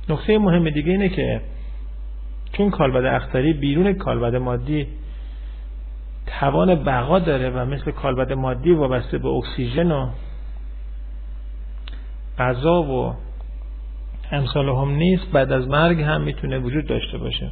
نقطه 0.09 0.39
مهم 0.39 0.71
دیگه 0.71 0.93
اینه 0.93 1.09
که 1.09 1.41
چون 2.53 2.71
کالبد 2.71 3.05
اختری 3.05 3.53
بیرون 3.53 3.93
کالبد 3.93 4.37
مادی 4.37 4.87
توان 6.27 6.75
بقا 6.75 7.19
داره 7.19 7.51
و 7.51 7.65
مثل 7.65 7.91
کالبد 7.91 8.33
مادی 8.33 8.73
وابسته 8.73 9.19
به 9.19 9.29
اکسیژن 9.29 9.93
و 9.93 10.11
غذا 12.39 12.83
و 12.83 13.15
امثال 14.33 14.69
هم 14.69 14.91
نیست 14.91 15.27
بعد 15.33 15.53
از 15.53 15.69
مرگ 15.69 16.01
هم 16.01 16.21
می‌تونه 16.21 16.59
وجود 16.59 16.87
داشته 16.87 17.19
باشه. 17.19 17.51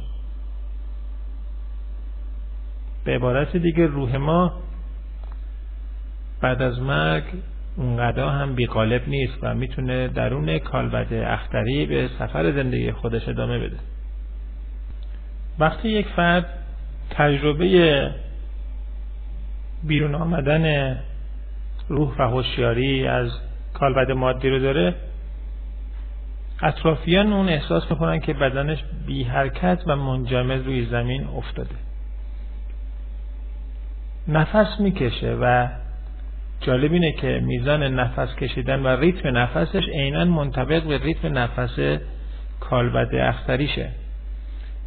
به 3.05 3.15
عبارت 3.15 3.57
دیگه 3.57 3.87
روح 3.87 4.17
ما 4.17 4.53
بعد 6.41 6.61
از 6.61 6.79
مرگ 6.79 7.23
اونقدر 7.77 8.27
هم 8.27 8.55
بیقالب 8.55 9.01
نیست 9.07 9.37
و 9.41 9.55
می‌تونه 9.55 10.07
درون 10.07 10.59
کالبد 10.59 11.13
اختری 11.13 11.85
به 11.85 12.09
سفر 12.19 12.51
زندگی 12.51 12.91
خودش 12.91 13.27
ادامه 13.27 13.59
بده. 13.59 13.77
وقتی 15.59 15.89
یک 15.89 16.07
فرد 16.07 16.45
تجربه 17.09 18.11
بیرون 19.83 20.15
آمدن 20.15 20.97
روح 21.87 22.15
و 22.19 22.23
هوشیاری 22.23 23.07
از 23.07 23.31
کالبد 23.73 24.11
مادی 24.11 24.49
رو 24.49 24.59
داره 24.59 24.95
اطرافیان 26.63 27.33
اون 27.33 27.49
احساس 27.49 27.91
می‌کنن 27.91 28.19
که 28.19 28.33
بدنش 28.33 28.83
بی 29.07 29.23
حرکت 29.23 29.83
و 29.87 29.95
منجمد 29.95 30.65
روی 30.65 30.85
زمین 30.85 31.27
افتاده. 31.27 31.75
نفس 34.27 34.79
می‌کشه 34.79 35.37
و 35.41 35.67
جالب 36.61 36.93
اینه 36.93 37.11
که 37.11 37.41
میزان 37.43 37.83
نفس 37.83 38.35
کشیدن 38.35 38.79
و 38.83 38.87
ریتم 38.87 39.37
نفسش 39.37 39.83
عینا 39.93 40.25
منطبق 40.25 40.83
به 40.83 40.97
ریتم 40.97 41.37
نفس 41.37 41.99
کالبد 42.59 43.15
اختریشه. 43.15 43.89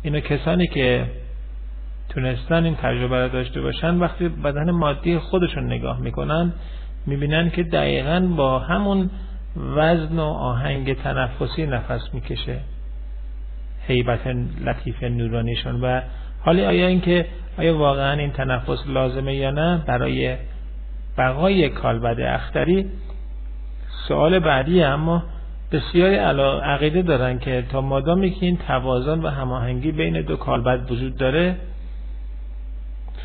اینو 0.02 0.20
کسانی 0.20 0.66
که 0.66 1.06
تونستن 2.08 2.64
این 2.64 2.76
تجربه 2.76 3.22
رو 3.22 3.28
داشته 3.28 3.60
باشن 3.60 3.94
وقتی 3.94 4.28
بدن 4.28 4.70
مادی 4.70 5.18
خودشون 5.18 5.66
نگاه 5.66 6.00
می‌کنن 6.00 6.52
می‌بینن 7.06 7.50
که 7.50 7.62
دقیقا 7.62 8.20
با 8.36 8.58
همون 8.58 9.10
وزن 9.56 10.18
و 10.18 10.22
آهنگ 10.22 10.94
تنفسی 10.94 11.66
نفس 11.66 12.14
می‌کشه. 12.14 12.58
حیبت 13.88 14.26
لطیف 14.64 15.02
نورانیشون 15.02 15.80
و 15.80 16.00
حالی 16.40 16.64
آیا 16.64 16.86
اینکه 16.86 17.26
آیا 17.58 17.78
واقعا 17.78 18.12
این 18.12 18.30
تنفس 18.30 18.86
لازمه 18.86 19.34
یا 19.34 19.50
نه؟ 19.50 19.82
برای 19.86 20.36
بقای 21.18 21.68
کالبد 21.68 22.20
اختری 22.20 22.86
سوال 24.08 24.38
بعدی 24.38 24.82
اما 24.82 25.22
بسیاری 25.72 26.16
عقیده 26.62 27.02
دارن 27.02 27.38
که 27.38 27.64
تا 27.72 27.80
مادامی 27.80 28.30
که 28.30 28.46
این 28.46 28.56
توازن 28.56 29.18
و 29.20 29.28
هماهنگی 29.28 29.92
بین 29.92 30.20
دو 30.20 30.36
کالبد 30.36 30.90
وجود 30.90 31.16
داره 31.16 31.56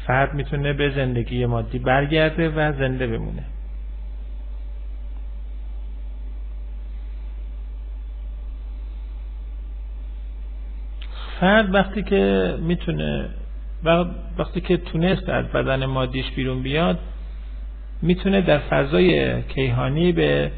فرد 0.07 0.33
می‌تونه 0.33 0.73
به 0.73 0.89
زندگی 0.89 1.45
مادی 1.45 1.79
برگرده 1.79 2.49
و 2.49 2.73
زنده 2.73 3.07
بمونه. 3.07 3.43
فرد 11.41 11.73
وقتی 11.73 12.03
که 12.03 12.55
می‌تونه 12.59 13.29
وقتی 14.37 14.61
که 14.61 14.77
تونست 14.77 15.29
از 15.29 15.45
بدن 15.45 15.85
مادیش 15.85 16.31
بیرون 16.31 16.63
بیاد 16.63 16.99
می‌تونه 18.01 18.41
در 18.41 18.57
فضای 18.57 19.41
کیهانی 19.43 20.11
به 20.11 20.51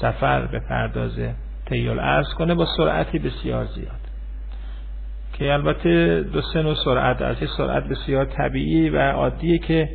سفر 0.00 0.46
به 0.46 0.60
پردازه 0.60 1.34
تیول 1.66 1.98
ارز 1.98 2.34
کنه 2.34 2.54
با 2.54 2.66
سرعتی 2.76 3.18
بسیار 3.18 3.64
زیاد. 3.64 4.00
که 5.32 5.52
البته 5.52 6.20
دو 6.20 6.40
سه 6.40 6.62
نوع 6.62 6.74
سرعت 6.84 7.22
از 7.22 7.42
یه 7.42 7.48
سرعت 7.56 7.84
بسیار 7.84 8.24
طبیعی 8.24 8.90
و 8.90 8.98
عادیه 8.98 9.58
که 9.58 9.88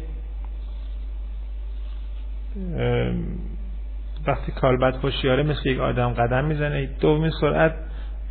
وقتی 4.27 4.51
کالبد 4.51 4.95
هوشیاره 4.95 5.43
مثل 5.43 5.69
یک 5.69 5.79
آدم 5.79 6.09
قدم 6.09 6.45
می‌زنه 6.45 6.89
دومین 7.01 7.31
سرعت 7.41 7.73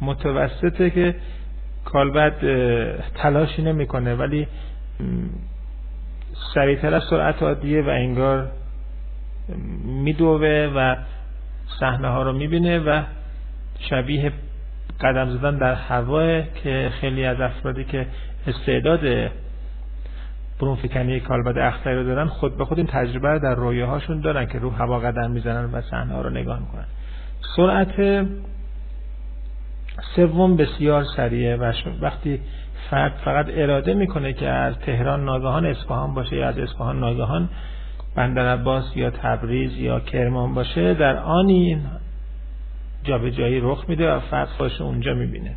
متوسطه 0.00 0.90
که 0.90 1.14
کالبد 1.92 2.34
تلاشی 3.14 3.62
نمی‌کنه 3.62 4.14
ولی 4.14 4.46
سریعتر 6.54 6.94
از 6.94 7.02
سرعت 7.10 7.42
عادیه 7.42 7.82
و 7.82 7.88
انگار 7.88 8.50
میدوه 9.84 10.72
و 10.76 10.96
صحنه 11.80 12.08
ها 12.08 12.22
رو 12.22 12.32
می‌بینه 12.32 12.78
و 12.78 13.02
شبیه 13.78 14.32
قدم 15.00 15.30
زدن 15.30 15.58
در 15.58 15.74
هوا 15.74 16.42
که 16.42 16.90
خیلی 17.00 17.24
از 17.24 17.40
افرادی 17.40 17.84
که 17.84 18.06
استعداد 18.46 19.30
برون 20.60 20.76
فکنی 20.76 21.20
کالبد 21.20 21.58
اختری 21.58 21.94
رو 21.94 22.04
دارن 22.04 22.26
خود 22.26 22.56
به 22.56 22.64
خود 22.64 22.78
این 22.78 22.86
تجربه 22.86 23.28
رو 23.28 23.38
در 23.38 23.54
رویاهاشون 23.54 24.20
دارن 24.20 24.46
که 24.46 24.58
رو 24.58 24.70
هوا 24.70 24.98
قدم 24.98 25.30
می‌زنن 25.30 25.64
و 25.72 25.80
صحنه 25.80 26.14
ها 26.14 26.20
رو 26.20 26.30
نگاه 26.30 26.60
می‌کنن. 26.60 26.86
سرعت 27.56 28.26
سوم 30.16 30.56
بسیار 30.56 31.04
سریعه 31.16 31.56
و 31.56 31.72
وقتی 32.00 32.40
فرد 32.90 33.12
فقط 33.24 33.46
اراده 33.50 33.94
می‌کنه 33.94 34.32
که 34.32 34.48
از 34.48 34.78
تهران 34.78 35.24
ناگهان 35.24 35.66
اصفهان 35.66 36.14
باشه 36.14 36.36
یا 36.36 36.48
از 36.48 36.58
اصفهان 36.58 37.00
ناگهان 37.00 37.48
بندر 38.14 38.52
عباس 38.52 38.96
یا 38.96 39.10
تبریز 39.10 39.78
یا 39.78 40.00
کرمان 40.00 40.54
باشه 40.54 40.94
در 40.94 41.16
آنی 41.16 41.80
جابجایی 43.04 43.60
رخ 43.60 43.84
میده 43.88 44.12
و 44.12 44.20
فرد 44.20 44.48
خودش 44.48 44.80
اونجا 44.80 45.14
می‌بینه. 45.14 45.54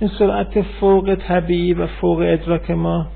این 0.00 0.10
سرعت 0.18 0.62
فوق 0.62 1.14
طبیعی 1.28 1.74
و 1.74 1.86
فوق 1.86 2.18
ادراک 2.26 2.70
ما 2.70 3.06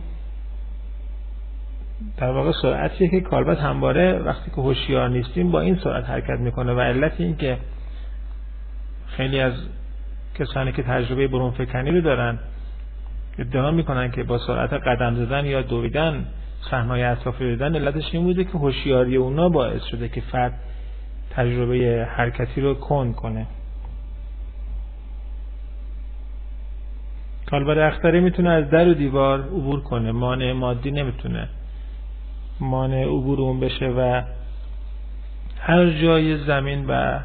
در 2.16 2.30
واقع 2.30 2.52
سرعتیه 2.62 3.08
که 3.08 3.20
کالبد 3.20 3.58
همواره 3.58 4.18
وقتی 4.18 4.50
که 4.50 4.60
هوشیار 4.60 5.08
نیستیم 5.08 5.50
با 5.50 5.60
این 5.60 5.76
سرعت 5.84 6.04
حرکت 6.04 6.40
می‌کنه 6.40 6.72
و 6.72 6.80
علت 6.80 7.12
این 7.18 7.36
که 7.36 7.58
خیلی 9.06 9.40
از 9.40 9.52
کسانی 10.38 10.72
که 10.72 10.82
تجربه 10.82 11.28
برون 11.28 11.50
فکنی 11.50 11.90
رو 11.90 12.00
دارن 12.00 12.38
ادعا 13.38 13.70
می‌کنن 13.70 14.10
که 14.10 14.22
با 14.22 14.38
سرعت 14.38 14.72
قدم 14.72 15.14
زدن 15.14 15.44
یا 15.44 15.62
دویدن 15.62 16.26
صحنه‌های 16.70 17.02
اطرافی 17.02 17.44
دیدن 17.44 17.76
علتش 17.76 18.14
این 18.14 18.24
بوده 18.24 18.44
که 18.44 18.50
هوشیاری 18.50 19.16
اونا 19.16 19.48
باعث 19.48 19.84
شده 19.84 20.08
که 20.08 20.20
فرد 20.20 20.52
تجربه 21.30 22.08
حرکتی 22.16 22.60
رو 22.60 22.74
کند 22.74 23.14
کنه. 23.14 23.46
کالبد 27.50 27.78
اختری 27.78 28.20
می‌تونه 28.20 28.50
از 28.50 28.70
در 28.70 28.88
و 28.88 28.94
دیوار 28.94 29.40
عبور 29.40 29.80
کنه 29.80 30.12
مانع 30.12 30.52
مادی 30.52 30.90
نمی‌تونه. 30.90 31.48
مانع 32.60 33.04
عبور 33.04 33.40
اون 33.40 33.60
بشه 33.60 33.86
و 33.86 34.22
هر 35.60 35.90
جای 35.90 36.44
زمین 36.44 36.86
و 36.88 37.20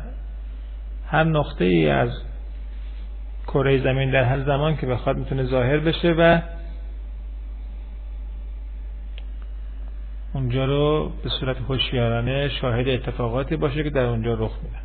هر 1.11 1.23
نقطه 1.23 1.65
ای 1.65 1.89
از 1.89 2.09
کره 3.47 3.83
زمین 3.83 4.11
در 4.11 4.23
هر 4.23 4.43
زمان 4.43 4.77
که 4.77 4.87
بخواد 4.87 5.17
می‌تونه 5.17 5.43
ظاهر 5.43 5.77
بشه 5.77 6.11
و 6.17 6.41
اونجا 10.33 10.65
رو 10.65 11.11
به 11.23 11.29
صورت 11.29 11.57
هوشیارانه 11.57 12.49
شاهد 12.49 12.87
اتفاقاتی 12.87 13.55
باشه 13.55 13.83
که 13.83 13.89
در 13.89 14.05
اونجا 14.05 14.33
رخ 14.33 14.51
میده. 14.63 14.77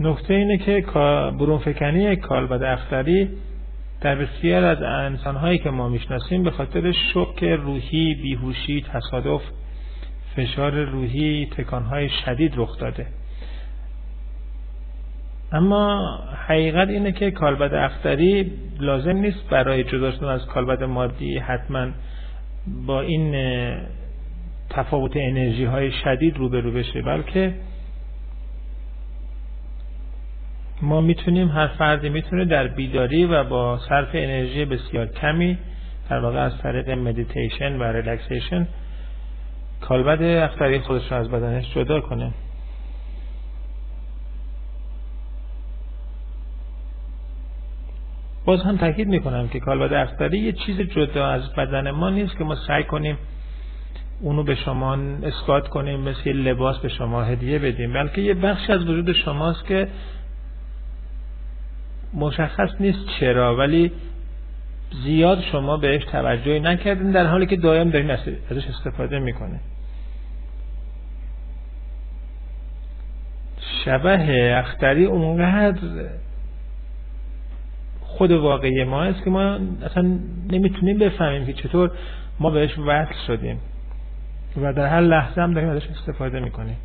نکته 0.00 0.34
اینه 0.34 0.58
که 0.58 0.84
برون 1.38 1.58
فکنی 1.58 2.16
کالبد 2.16 2.62
اختری 2.62 3.28
در 4.00 4.14
بسیار 4.14 4.64
از 4.64 4.82
انسانهایی 4.82 5.58
که 5.58 5.70
ما 5.70 5.88
می‌شناسیم 5.88 6.42
به 6.42 6.50
خاطر 6.50 6.92
شک 6.92 7.44
روحی، 7.44 8.14
بیهوشی، 8.14 8.84
تصادف، 8.92 9.42
فشار 10.36 10.84
روحی، 10.84 11.48
تکانهای 11.56 12.08
شدید 12.08 12.52
رخ 12.56 12.78
داده. 12.78 13.06
اما 15.52 16.18
حقیقت 16.46 16.88
اینه 16.88 17.12
که 17.12 17.30
کالبد 17.30 17.74
اختری 17.74 18.52
لازم 18.80 19.16
نیست 19.16 19.48
برای 19.50 19.84
جدا 19.84 20.12
شدن 20.12 20.28
از 20.28 20.46
کالبد 20.46 20.82
مادی 20.82 21.38
حتما 21.38 21.86
با 22.86 23.00
این 23.00 23.34
تفاوت 24.70 25.12
انرژی 25.16 25.64
های 25.64 25.92
شدید 25.92 26.36
روبرو 26.36 26.70
بشه 26.70 27.02
بلکه 27.02 27.54
ما 30.82 31.00
می‌تونیم 31.00 31.48
هر 31.48 31.66
فردی 31.66 32.08
می‌تونه 32.08 32.44
در 32.44 32.68
بیداری 32.68 33.24
و 33.24 33.44
با 33.44 33.78
صرف 33.88 34.08
انرژی 34.14 34.64
بسیار 34.64 35.06
کمی 35.06 35.58
در 36.10 36.18
واقع 36.18 36.38
از 36.38 36.58
طریق 36.58 36.90
مدیتیشن 36.90 37.76
و 37.76 37.82
relaxation 37.82 38.66
کالبد 39.80 40.22
اختری 40.22 40.80
خودش 40.80 41.12
رو 41.12 41.16
از 41.16 41.28
بدنش 41.28 41.74
جدا 41.74 42.00
کنه. 42.00 42.32
باز 48.44 48.62
هم 48.62 48.76
تاکید 48.76 49.08
می‌کنم 49.08 49.48
که 49.48 49.60
کالبد 49.60 49.92
اختری 49.92 50.38
یه 50.38 50.52
چیز 50.52 50.80
جدا 50.80 51.26
از 51.26 51.52
بدن 51.52 51.90
ما 51.90 52.10
نیست 52.10 52.38
که 52.38 52.44
ما 52.44 52.56
سعی 52.66 52.84
کنیم 52.84 53.18
اونو 54.20 54.42
به 54.42 54.54
شما 54.54 54.94
اثبات 55.22 55.68
کنیم 55.68 56.00
مثل 56.00 56.32
لباس 56.32 56.78
به 56.78 56.88
شما 56.88 57.22
هدیه 57.22 57.58
بدیم. 57.58 57.92
بلکه 57.92 58.20
یه 58.20 58.34
بخش 58.34 58.70
از 58.70 58.82
وجود 58.82 59.12
شماست 59.12 59.66
که 59.66 59.88
مشخص 62.14 62.70
نیست 62.80 62.98
چرا 63.20 63.56
ولی 63.56 63.92
زیاد 65.02 65.40
شما 65.40 65.76
بهش 65.76 66.04
توجهی 66.04 66.60
نکردین 66.60 67.10
در 67.10 67.26
حالی 67.26 67.46
که 67.46 67.56
دائم 67.56 67.90
دارین 67.90 68.10
ازش 68.10 68.66
استفاده 68.68 69.18
می‌کنه 69.18 69.60
شبه 73.84 74.58
اختری 74.58 75.04
اونقدر 75.04 76.08
خود 78.00 78.30
واقعی 78.30 78.84
ما 78.84 79.02
است 79.02 79.24
که 79.24 79.30
ما 79.30 79.58
اصلا 79.82 80.18
نمی‌تونیم 80.50 80.98
بفهمیم 80.98 81.46
که 81.46 81.52
چطور 81.52 81.90
ما 82.40 82.50
بهش 82.50 82.78
وصل 82.78 83.14
شدیم 83.26 83.58
و 84.62 84.72
در 84.72 84.86
هر 84.86 85.00
لحظه 85.00 85.40
هم 85.40 85.54
داریم 85.54 85.68
ازش 85.68 85.86
استفاده 85.86 86.40
می‌کنیم. 86.40 86.76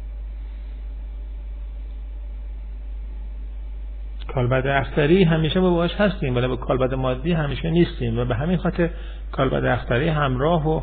کالبد 4.33 4.67
اختری 4.67 5.23
همیشه 5.23 5.59
با 5.59 5.69
باش 5.69 5.95
هستیم 5.95 6.35
ولی 6.35 6.47
با 6.47 6.55
کالبد 6.55 6.93
مادی 6.93 7.31
همیشه 7.33 7.69
نیستیم 7.69 8.19
و 8.19 8.25
به 8.25 8.35
همین 8.35 8.57
خاطر 8.57 8.89
کالبد 9.31 9.65
اختری 9.65 10.07
همراه 10.07 10.67
و 10.67 10.81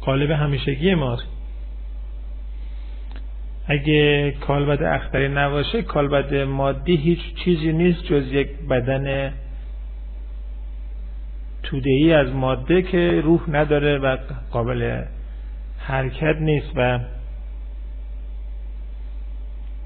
قالب 0.00 0.30
همیشگی 0.30 0.94
ماست. 0.94 1.26
اگه 3.68 4.30
کالبد 4.30 4.82
اختری 4.82 5.28
نباشه 5.28 5.82
کالبد 5.82 6.34
مادی 6.34 6.96
هیچ 6.96 7.34
چیزی 7.44 7.72
نیست 7.72 8.04
جز 8.04 8.32
یک 8.32 8.48
بدن 8.70 9.32
تودهی 11.62 12.12
از 12.12 12.32
ماده 12.32 12.82
که 12.82 13.20
روح 13.24 13.50
نداره 13.50 13.98
و 13.98 14.16
قابل 14.50 15.02
حرکت 15.78 16.36
نیست 16.40 16.70
و 16.76 16.98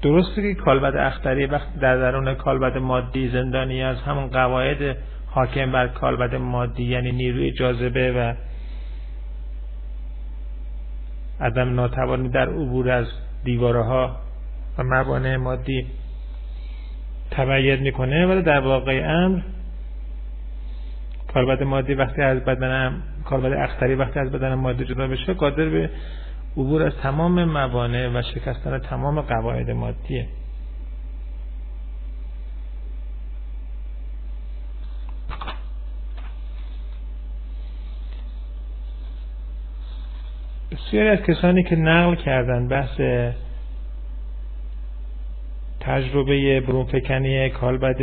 درسته 0.01 0.41
که 0.41 0.61
کالبد 0.61 0.95
اختری 0.95 1.45
وقتی 1.45 1.79
در 1.79 1.97
درون 1.97 2.33
کالبد 2.35 2.77
مادی 2.77 3.29
زندانی 3.29 3.83
از 3.83 3.97
همون 4.01 4.27
قواعد 4.27 4.97
حاکم 5.27 5.71
بر 5.71 5.87
کالبد 5.87 6.35
مادی 6.35 6.83
یعنی 6.83 7.11
نیروی 7.11 7.51
جاذبه 7.51 8.11
و 8.11 8.33
عدم 11.43 11.75
ناتوانی 11.75 12.29
در 12.29 12.49
عبور 12.49 12.89
از 12.89 13.07
دیوارها 13.43 14.15
و 14.77 14.83
موانع 14.83 15.35
مادی 15.35 15.87
تبعید 17.31 17.81
می‌کنه. 17.81 18.25
ولی 18.25 18.41
در 18.41 18.59
واقع 18.59 19.03
امر 19.05 19.39
کالبد 21.33 21.63
مادی 21.63 21.93
وقتی 21.93 22.21
از 22.21 22.39
بدنم 22.39 23.03
کالبد 23.25 23.53
اختری 23.53 23.95
وقتی 23.95 24.19
از 24.19 24.31
بدن 24.31 24.53
مادی 24.53 24.85
جدا 24.85 25.07
بشه 25.07 25.33
قادر 25.33 25.69
به 25.69 25.89
عبور 26.57 26.83
از 26.83 26.93
تمام 27.03 27.43
موانع 27.43 28.07
و 28.07 28.21
شکستن 28.21 28.79
تمام 28.79 29.21
قواعد 29.21 29.71
مادیه 29.71 30.27
بسیاری 40.71 41.09
از 41.09 41.19
کسانی 41.19 41.63
که 41.63 41.75
نقل 41.75 42.15
کردن 42.15 42.67
بحث 42.67 43.01
تجربه 45.79 46.61
برونفکنی 46.61 47.49
کالبد 47.49 47.97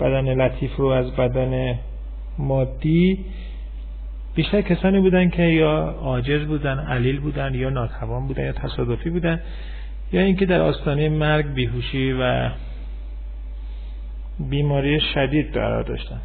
بدن 0.00 0.34
لطیف 0.34 0.76
رو 0.76 0.86
از 0.86 1.10
بدن 1.16 1.78
مادی 2.38 3.24
بیشتر 4.34 4.60
کسانی 4.60 5.00
بودن 5.00 5.30
که 5.30 5.42
یا 5.42 5.96
عاجز 6.00 6.46
بودن 6.46 6.78
علیل 6.78 7.20
بودن 7.20 7.54
یا 7.54 7.70
ناتوان 7.70 8.26
بودن 8.26 8.44
یا 8.44 8.52
تصادفی 8.52 9.10
بودن 9.10 9.40
یا 10.12 10.20
اینکه 10.20 10.46
در 10.46 10.60
آستانه 10.60 11.08
مرگ 11.08 11.46
بیهوشی 11.54 12.12
و 12.12 12.50
بیماری 14.50 15.00
شدید 15.00 15.52
قرار 15.52 15.82
داشتن. 15.82 16.20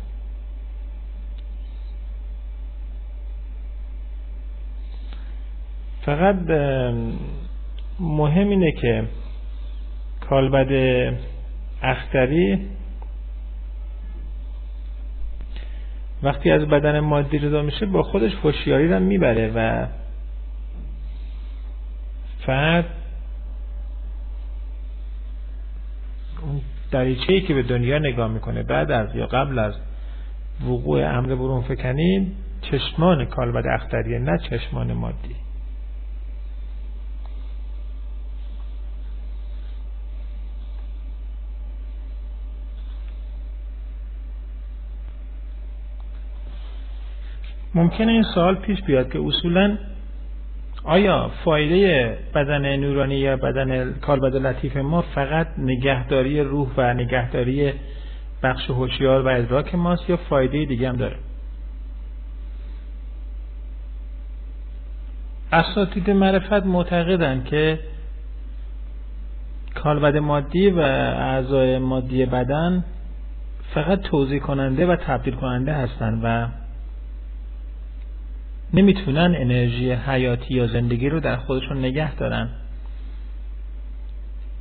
فقط 6.02 6.36
مهم 8.00 8.50
اینه 8.50 8.72
که 8.72 9.04
کالبد 10.30 10.72
اختری 11.84 12.60
وقتی 16.26 16.52
از 16.52 16.62
بدن 16.62 17.00
مادی 17.00 17.40
جدا 17.40 17.62
میشه 17.62 17.86
با 17.86 18.04
خودش 18.04 18.32
هوشیاری 18.44 18.88
رو 18.88 19.00
می‌بره 19.00 19.52
و 19.56 19.88
فرد 22.46 22.86
اون 26.42 26.62
دریچه 26.92 27.34
ای 27.34 27.42
که 27.42 27.54
به 27.54 27.64
دنیا 27.64 28.00
نگاه 28.00 28.28
می‌کنه 28.32 28.64
بعد 28.64 28.92
از 28.92 29.16
یا 29.16 29.26
قبل 29.26 29.60
از 29.60 29.74
وقوع 30.68 31.18
امر 31.18 31.36
برون 31.36 31.62
فکنی 31.62 32.32
چشمان 32.62 33.26
کالبد 33.26 33.68
اختریه 33.68 34.20
نه 34.20 34.38
چشمان 34.38 34.94
مادی. 34.94 35.36
ممکنه 47.76 48.12
این 48.12 48.24
سوال 48.24 48.56
پیش 48.56 48.82
بیاد 48.82 49.12
که 49.12 49.20
اصولا 49.20 49.78
آیا 50.84 51.32
فایده 51.46 52.18
بدن 52.36 52.76
نورانی 52.76 53.16
یا 53.16 53.38
بدن 53.38 53.94
کالبد 53.94 54.36
لطیف 54.36 54.78
ما 54.78 55.02
فقط 55.02 55.48
نگهداری 55.58 56.42
روح 56.42 56.68
و 56.78 56.94
نگهداری 56.94 57.74
بخش 58.44 58.70
هوشیار 58.70 59.22
و 59.22 59.28
ادراک 59.28 59.76
ماست 59.76 60.10
یا 60.10 60.18
فایده 60.18 60.66
دیگه 60.66 60.90
هم 60.90 60.96
داره؟ 60.96 61.16
اساتید 65.52 66.10
معرفت 66.10 66.66
معتقدند 66.66 67.46
که 67.46 67.80
کالبد 69.76 70.18
مادی 70.18 70.70
و 70.70 70.80
اعضای 70.80 71.78
مادی 71.78 72.26
بدن 72.26 72.84
فقط 73.74 74.02
توضیح 74.02 74.40
کننده 74.40 74.88
و 74.88 74.96
تبدیل 74.96 75.36
کننده 75.36 75.74
هستند 75.74 76.22
و 76.24 76.48
نمی‌تونن 78.76 79.36
انرژی 79.38 79.92
حیاتی 79.92 80.54
یا 80.54 80.68
زندگی 80.68 81.10
رو 81.10 81.20
در 81.20 81.36
خودشون 81.36 81.78
نگه 81.78 82.16
دارن. 82.16 82.50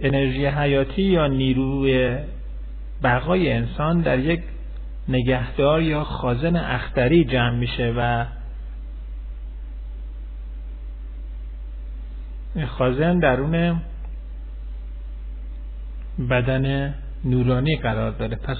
انرژی 0.00 0.46
حیاتی 0.46 1.02
یا 1.02 1.26
نیروی 1.26 2.18
بقای 3.02 3.52
انسان 3.52 4.00
در 4.00 4.18
یک 4.18 4.40
نگهدار 5.08 5.82
یا 5.82 6.04
خازن 6.04 6.56
اختری 6.56 7.24
جمع 7.24 7.56
میشه 7.56 7.94
و 7.96 8.24
خازن 12.66 13.18
درون 13.18 13.80
بدن 16.30 16.94
نورانی 17.24 17.76
قرار 17.76 18.10
داره. 18.10 18.36
پس 18.36 18.56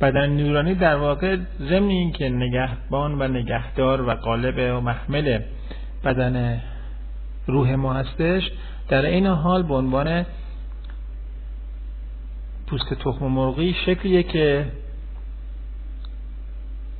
بدن 0.00 0.30
نورانی 0.30 0.74
در 0.74 0.96
واقع 0.96 1.36
ضمن 1.58 1.88
اینکه 1.88 2.28
نگهبان 2.28 3.22
و 3.22 3.28
نگهدار 3.28 4.08
و 4.08 4.14
قالب 4.14 4.76
و 4.76 4.80
محمل 4.80 5.40
بدن 6.04 6.62
روح 7.46 7.74
ما 7.74 7.94
هستش 7.94 8.50
در 8.88 9.06
این 9.06 9.26
حال 9.26 9.62
به 9.62 9.74
عنوان 9.74 10.26
پوست 12.66 12.94
تخم 12.94 13.26
مرغی 13.26 13.74
شکلیه 13.86 14.22
که 14.22 14.66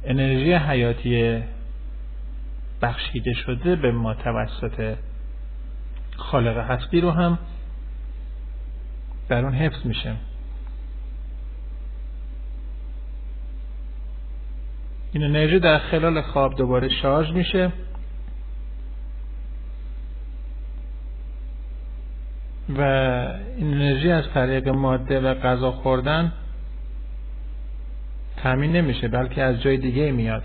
انرژی 0.05 0.53
حیاتی 0.55 1.43
بخشیده 2.83 3.33
شده 3.33 3.77
به 3.77 3.93
ما 3.93 4.15
توسط 4.15 4.97
خالق 6.17 6.57
هستی 6.57 7.01
رو 7.01 7.11
هم 7.11 7.39
در 9.29 9.45
اون 9.45 9.55
حفظ 9.55 9.87
میشه. 9.87 10.17
این 15.12 15.25
انرژی 15.25 15.59
در 15.59 15.79
خلال 15.79 16.20
خواب 16.20 16.57
دوباره 16.57 16.88
شارژ 16.88 17.31
میشه. 17.31 17.73
و 22.79 22.83
این 23.57 23.75
انرژی 23.75 24.11
از 24.11 24.25
طریق 24.35 24.68
ماده 24.68 25.20
و 25.20 25.35
غذا 25.35 25.73
خوردن 25.73 26.33
تامین 28.42 28.73
نمیشه 28.73 29.09
بلکه 29.09 29.42
از 29.42 29.61
جای 29.62 29.77
دیگه 29.77 30.12
میاد. 30.12 30.42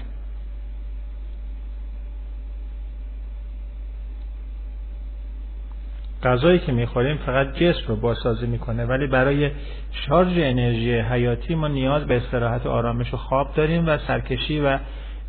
غذایی 6.25 6.59
که 6.59 6.71
می‌خوریم 6.71 7.17
فقط 7.17 7.55
جسم 7.55 7.83
رو 7.87 7.95
بازسازی 7.95 8.47
می‌کنه 8.47 8.85
ولی 8.85 9.07
برای 9.07 9.51
شارژ 9.91 10.37
انرژی 10.37 10.91
حیاتی 10.91 11.55
ما 11.55 11.67
نیاز 11.67 12.03
به 12.03 12.17
استراحت 12.17 12.65
و 12.65 12.69
آرامش 12.69 13.13
و 13.13 13.17
خواب 13.17 13.55
داریم 13.55 13.87
و 13.87 13.97
سرکشی 13.97 14.59
و 14.59 14.79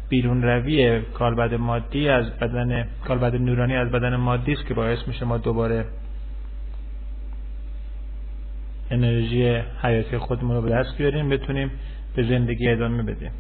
بیرون 0.09 0.43
روی 0.43 1.01
کالبد 1.01 1.55
مادی 1.55 2.09
از 2.09 2.31
بدن 2.31 2.89
کالبد 3.05 3.35
نورانی 3.35 3.77
از 3.77 3.91
بدن 3.91 4.17
مادی 4.17 4.53
است 4.53 4.67
که 4.67 4.75
باعث 4.75 4.99
میشه 5.09 5.25
ما 5.25 5.39
دوباره 5.39 5.85
انرژی 8.91 9.63
حیاتی 9.83 10.19
خودمون 10.19 10.57
رو 10.57 10.63
به 10.63 10.71
دست 10.71 10.99
بیاریم 10.99 11.29
بتونیم 11.29 11.71
به 12.17 12.23
زندگی 12.23 12.69
ادامه 12.69 13.03
بدیم. 13.03 13.31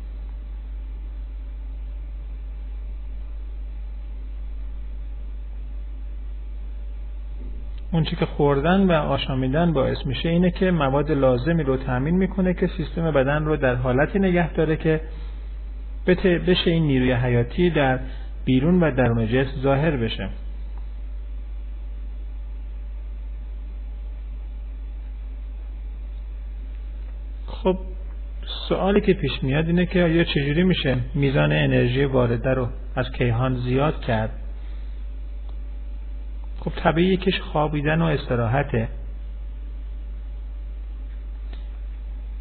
اون 7.96 8.04
چی 8.04 8.16
که 8.16 8.26
خوردن 8.26 8.86
و 8.86 8.92
آشامیدن 8.92 9.72
باعث 9.72 10.06
میشه 10.06 10.28
اینه 10.28 10.50
که 10.50 10.70
مواد 10.70 11.12
لازمی 11.12 11.62
رو 11.62 11.76
تامین 11.76 12.16
می‌کنه 12.16 12.54
که 12.54 12.66
سیستم 12.76 13.10
بدن 13.10 13.44
رو 13.44 13.56
در 13.56 13.74
حالتی 13.74 14.18
نگه 14.18 14.52
داره 14.52 14.76
که 14.76 15.00
بشه 16.46 16.70
این 16.70 16.86
نیروی 16.86 17.12
حیاتی 17.12 17.70
در 17.70 17.98
بیرون 18.44 18.80
و 18.80 18.90
درون 18.90 19.28
جسم 19.28 19.60
ظاهر 19.62 19.96
بشه. 19.96 20.28
خب 27.46 27.78
سوالی 28.68 29.00
که 29.00 29.14
پیش 29.14 29.32
میاد 29.42 29.66
اینه 29.66 29.86
که 29.86 30.02
آیا 30.02 30.24
چجوری 30.24 30.64
میشه 30.64 30.96
میزان 31.14 31.52
انرژی 31.52 32.04
وارده 32.04 32.54
رو 32.54 32.68
از 32.96 33.10
کیهان 33.12 33.56
زیاد 33.56 34.00
کرد؟ 34.00 34.45
خب 36.66 36.72
طبیعی 36.76 37.12
یکیش 37.12 37.40
خوابیدن 37.40 38.02
و 38.02 38.04
استراحته. 38.04 38.88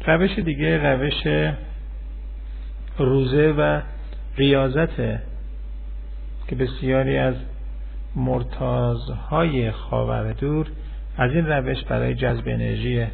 روش 0.06 0.38
دیگه 0.38 0.92
روش 0.92 1.26
روزه 2.98 3.54
و 3.58 3.80
ریاضته 4.36 5.22
که 6.48 6.56
بسیاری 6.56 7.18
از 7.18 7.34
مرتازهای 8.16 9.70
خاور 9.70 10.32
دور 10.32 10.66
از 11.16 11.32
این 11.32 11.46
روش 11.46 11.84
برای 11.84 12.14
جذب 12.14 12.44
انرژی 12.46 13.06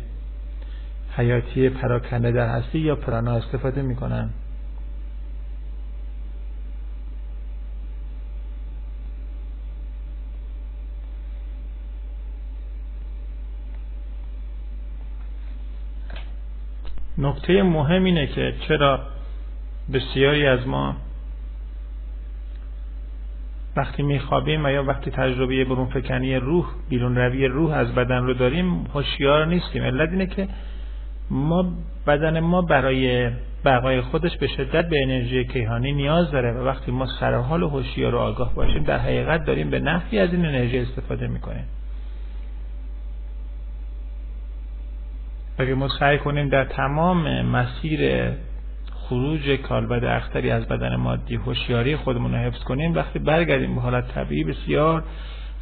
حیاتی 1.16 1.68
پراکنده 1.68 2.32
در 2.32 2.48
هستی 2.48 2.78
یا 2.78 2.96
پرانا 2.96 3.32
استفاده 3.32 3.82
می‌کنن. 3.82 4.30
نکته 17.22 17.62
مهم 17.62 18.04
اینه 18.04 18.26
که 18.26 18.54
چرا 18.68 19.00
بسیاری 19.92 20.46
از 20.46 20.66
ما 20.66 20.96
وقتی 23.76 24.02
میخوابیم 24.02 24.64
و 24.64 24.70
یا 24.70 24.84
وقتی 24.84 25.10
تجربه 25.10 25.64
برون 25.64 25.86
فکنی 25.86 26.36
روح 26.36 26.66
بیرون 26.88 27.16
روی 27.16 27.46
روح 27.46 27.72
از 27.72 27.94
بدن 27.94 28.24
رو 28.24 28.34
داریم 28.34 28.86
هوشیار 28.94 29.46
نیستیم. 29.46 29.82
علت 29.82 30.10
اینه 30.10 30.26
که 30.26 30.48
ما 31.30 31.72
بدن 32.06 32.40
ما 32.40 32.62
برای 32.62 33.30
بقای 33.64 34.00
خودش 34.00 34.36
به 34.36 34.46
شدت 34.46 34.88
به 34.88 35.02
انرژی 35.02 35.44
کیهانی 35.44 35.92
نیاز 35.92 36.30
داره 36.30 36.52
و 36.52 36.66
وقتی 36.66 36.90
ما 36.90 37.06
سر 37.20 37.34
حال 37.34 37.62
و 37.62 37.68
هوشیار 37.68 38.14
و 38.14 38.18
آگاه 38.18 38.54
باشیم 38.54 38.82
در 38.82 38.98
حقیقت 38.98 39.44
داریم 39.44 39.70
به 39.70 39.80
نحوی 39.80 40.18
از 40.18 40.32
این 40.32 40.46
انرژی 40.46 40.78
استفاده 40.78 41.26
می‌کنیم. 41.26 41.64
اگه 45.58 45.74
ما 45.74 45.88
سعی 45.88 46.18
کنیم 46.18 46.48
در 46.48 46.64
تمام 46.64 47.42
مسیر 47.42 48.30
خروج 48.94 49.50
کالبد 49.50 50.04
اختری 50.04 50.50
از 50.50 50.66
بدن 50.66 50.96
مادی 50.96 51.34
هوشیاری 51.34 51.96
خودمون 51.96 52.32
رو 52.32 52.38
حفظ 52.38 52.64
کنیم 52.64 52.94
وقتی 52.94 53.18
برگردیم 53.18 53.74
به 53.74 53.80
حالت 53.80 54.08
طبیعی 54.14 54.44
بسیار 54.44 55.04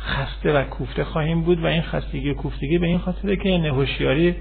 خسته 0.01 0.53
و 0.53 0.65
کوفته 0.65 1.05
خواهیم 1.05 1.43
بود 1.43 1.65
و 1.65 1.67
این 1.67 1.83
خستگی 1.83 2.31
و 2.31 2.35
کوفتگی 2.35 2.79
به 2.79 2.87
این 2.87 2.99
خاطره 2.99 3.37
که 3.37 3.51
هوشیاری 3.51 4.37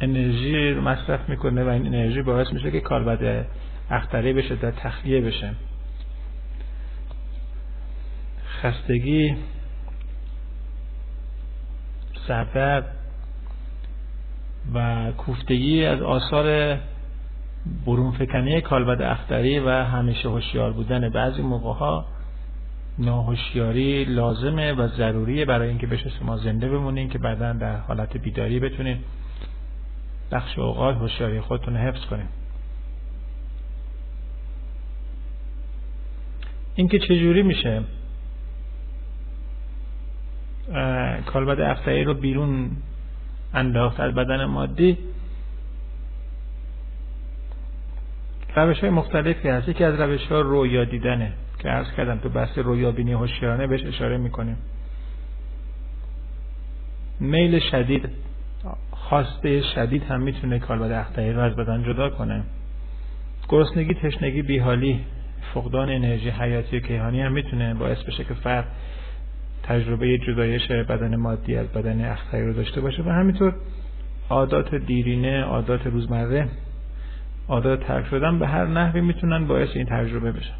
انرژی 0.00 0.70
رو 0.70 0.82
مصرف 0.82 1.28
می‌کنه 1.28 1.64
و 1.64 1.68
این 1.68 1.86
انرژی 1.86 2.22
باعث 2.22 2.52
میشه 2.52 2.70
که 2.70 2.80
کالبد 2.80 3.46
اختری 3.90 4.32
بشه 4.32 4.54
در 4.54 4.70
تخلیه 4.70 5.20
بشه. 5.20 5.50
خستگی 8.62 9.36
سردرد 12.28 12.96
و 14.74 15.12
کوفتگی 15.12 15.84
از 15.84 16.02
آثار 16.02 16.78
برون 17.86 18.12
فکنی 18.12 18.60
کالبد 18.60 19.02
اختری 19.02 19.58
و 19.58 19.68
همیشه 19.68 20.28
هوشیار 20.28 20.72
بودن 20.72 21.08
بعضی 21.08 21.42
موقع 21.42 21.72
ها 21.72 22.06
ناهوشیاری 22.98 24.04
لازمه 24.04 24.72
و 24.72 24.88
ضروریه 24.88 25.44
برای 25.44 25.68
اینکه 25.68 25.86
بشه 25.86 26.10
ما 26.22 26.36
زنده 26.36 26.68
بمونین 26.68 27.08
که 27.08 27.18
بعدا 27.18 27.52
در 27.52 27.76
حالت 27.76 28.16
بیداری 28.16 28.60
بتونین 28.60 28.98
بخش 30.32 30.58
اوقات 30.58 30.96
هوشیاری 30.96 31.40
خودتون 31.40 31.76
حفظ 31.76 32.04
کنین. 32.04 32.26
اینکه 36.74 36.98
چجوری 36.98 37.42
میشه؟ 37.42 37.82
کالبد 41.26 41.60
افتایی 41.60 42.04
رو 42.04 42.14
بیرون 42.14 42.70
انداخت 43.54 44.00
از 44.00 44.14
بدن 44.14 44.44
مادی. 44.44 44.98
روش 48.56 48.80
های 48.80 48.90
مختلفی 48.90 49.48
هست. 49.48 49.68
یکی 49.68 49.84
از 49.84 50.00
روش 50.00 50.26
ها 50.26 50.40
رویا 50.40 50.84
دیدنه 50.84 51.32
که 51.58 51.68
عرض 51.68 51.92
کردم 51.96 52.18
تو 52.18 52.28
بحث 52.28 52.58
رویا 52.58 52.92
بینی 52.92 53.12
هوشیارانه 53.12 53.66
بهش 53.66 53.84
اشاره 53.84 54.16
می‌کنیم. 54.18 54.56
میل 57.20 57.58
شدید 57.58 58.08
خواسته 58.90 59.62
شدید 59.74 60.02
هم 60.02 60.20
می‌تونه 60.20 60.58
کالبد 60.58 60.92
اختیاری 60.92 61.32
رو 61.32 61.40
از 61.40 61.56
بدن 61.56 61.84
جدا 61.84 62.10
کنه. 62.10 62.42
گرسنگی 63.48 63.94
تشنگی 63.94 64.42
بیحالی 64.42 65.04
فقدان 65.54 65.90
انرژی 65.90 66.30
حیاتی 66.30 66.76
و 66.76 66.80
کیهانی 66.80 67.20
هم 67.22 67.32
می‌تونه 67.32 67.74
باعث 67.74 68.02
بشه 68.02 68.24
که 68.24 68.34
فرد 68.34 68.66
تجربه 69.68 70.18
جدایش 70.18 70.70
بدن 70.70 71.16
مادی 71.16 71.56
از 71.56 71.66
بدن 71.66 72.04
اختری 72.04 72.46
رو 72.46 72.52
داشته 72.52 72.80
باشه 72.80 73.02
و 73.02 73.08
همینطور 73.08 73.54
عادات 74.30 74.74
دیرینه 74.74 75.42
عادات 75.42 75.86
روزمره 75.86 76.48
عادات 77.48 77.80
ترک 77.80 78.06
شدن 78.06 78.38
به 78.38 78.46
هر 78.46 78.66
نحوی 78.66 79.00
می‌تونن 79.00 79.46
باعث 79.46 79.68
این 79.74 79.86
تجربه 79.86 80.32
بشن. 80.32 80.54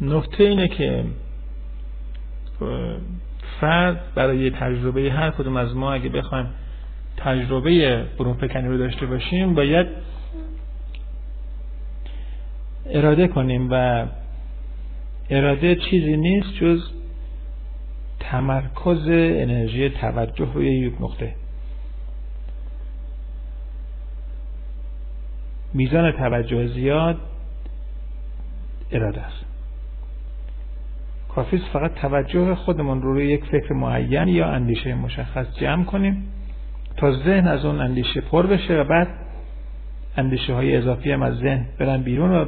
نکته 0.00 0.44
اینه 0.44 0.68
که 0.68 1.04
فرد 3.60 4.00
برای 4.14 4.50
تجربه 4.50 5.12
هر 5.12 5.30
کدوم 5.30 5.56
از 5.56 5.76
ما 5.76 5.92
اگه 5.92 6.08
بخوایم 6.08 6.46
تجربه 7.16 8.04
برون 8.18 8.36
رو 8.40 8.78
داشته 8.78 9.06
باشیم 9.06 9.54
باید 9.54 9.86
اراده 12.86 13.28
کنیم 13.28 13.68
و 13.70 14.06
اراده 15.30 15.76
چیزی 15.76 16.16
نیست 16.16 16.54
جز 16.54 16.90
تمرکز 18.20 19.08
انرژی 19.08 19.90
توجه 19.90 20.52
روی 20.54 20.66
یک 20.66 20.94
نقطه. 21.00 21.34
میزان 25.74 26.12
توجه 26.12 26.66
زیاد 26.66 27.20
اراده 28.92 29.20
است. 29.20 29.44
کافی 31.28 31.62
فقط 31.72 31.94
توجه 31.94 32.54
خودمون 32.54 33.02
رو 33.02 33.12
روی 33.12 33.26
یک 33.26 33.44
فکر 33.44 33.72
معین 33.72 34.28
یا 34.28 34.46
اندیشه 34.46 34.94
مشخص 34.94 35.46
جمع 35.60 35.84
کنیم 35.84 36.28
تا 36.96 37.12
ذهن 37.12 37.48
از 37.48 37.64
اون 37.64 37.80
اندیشه 37.80 38.20
پر 38.20 38.46
بشه 38.46 38.80
و 38.80 38.84
بعد 38.84 39.08
اندیشه 40.16 40.54
های 40.54 40.76
اضافی 40.76 41.12
هم 41.12 41.22
از 41.22 41.36
ذهن 41.36 41.66
برن 41.78 42.02
بیرون 42.02 42.30
و 42.30 42.44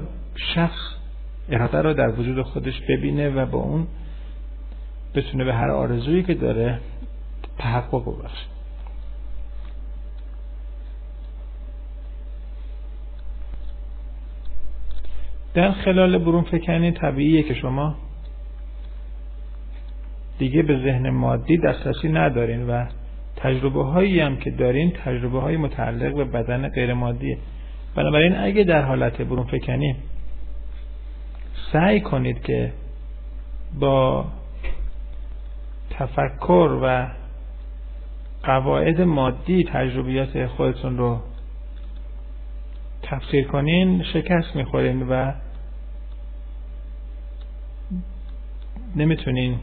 شخص 0.54 0.97
اراده 1.50 1.82
رو 1.82 1.94
در 1.94 2.20
وجود 2.20 2.42
خودش 2.42 2.80
ببینه 2.88 3.30
و 3.30 3.46
با 3.46 3.58
اون 3.58 3.86
بتونه 5.14 5.44
به 5.44 5.54
هر 5.54 5.70
آرزویی 5.70 6.22
که 6.22 6.34
داره 6.34 6.80
تحقق 7.58 8.02
ببخشه. 8.02 8.46
در 15.54 15.72
خلال 15.72 16.18
برون 16.18 16.42
فکنی 16.42 16.92
طبیعیه 16.92 17.42
که 17.42 17.54
شما 17.54 17.94
دیگه 20.38 20.62
به 20.62 20.78
ذهن 20.78 21.10
مادی 21.10 21.58
دسترسی 21.58 22.08
ندارین 22.08 22.66
و 22.66 22.84
تجربه 23.36 23.84
هایی 23.84 24.20
هم 24.20 24.36
که 24.36 24.50
دارین 24.50 24.92
تجربه 25.04 25.40
های 25.40 25.56
متعلق 25.56 26.14
به 26.16 26.24
بدن 26.24 26.68
غیر 26.68 26.94
مادیه 26.94 27.38
بنابراین 27.94 28.36
اگه 28.36 28.64
در 28.64 28.82
حالت 28.82 29.22
برون 29.22 29.46
فکنی 29.46 29.96
سعی 31.72 32.00
کنید 32.00 32.42
که 32.42 32.72
با 33.80 34.24
تفکر 35.90 36.78
و 36.82 37.08
قواعد 38.42 39.00
مادی 39.00 39.64
تجربیات 39.64 40.46
خودتون 40.46 40.98
رو 40.98 41.20
تفسیر 43.02 43.46
کنین 43.46 44.02
شکست 44.02 44.56
می‌خورین 44.56 45.08
و 45.08 45.32
نمی‌تونین 48.96 49.58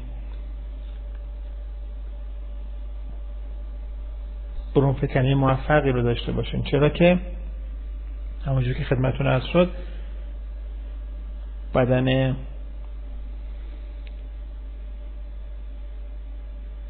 برون 4.75 4.93
فکنی 4.93 5.33
موفقی 5.33 5.91
رو 5.91 6.01
داشته 6.01 6.31
باشین. 6.31 6.63
چرا 6.63 6.89
که 6.89 7.19
همونجور 8.45 8.73
که 8.73 8.83
خدمتون 8.83 9.27
از 9.27 9.47
شد 9.53 9.71
بدن 11.75 12.37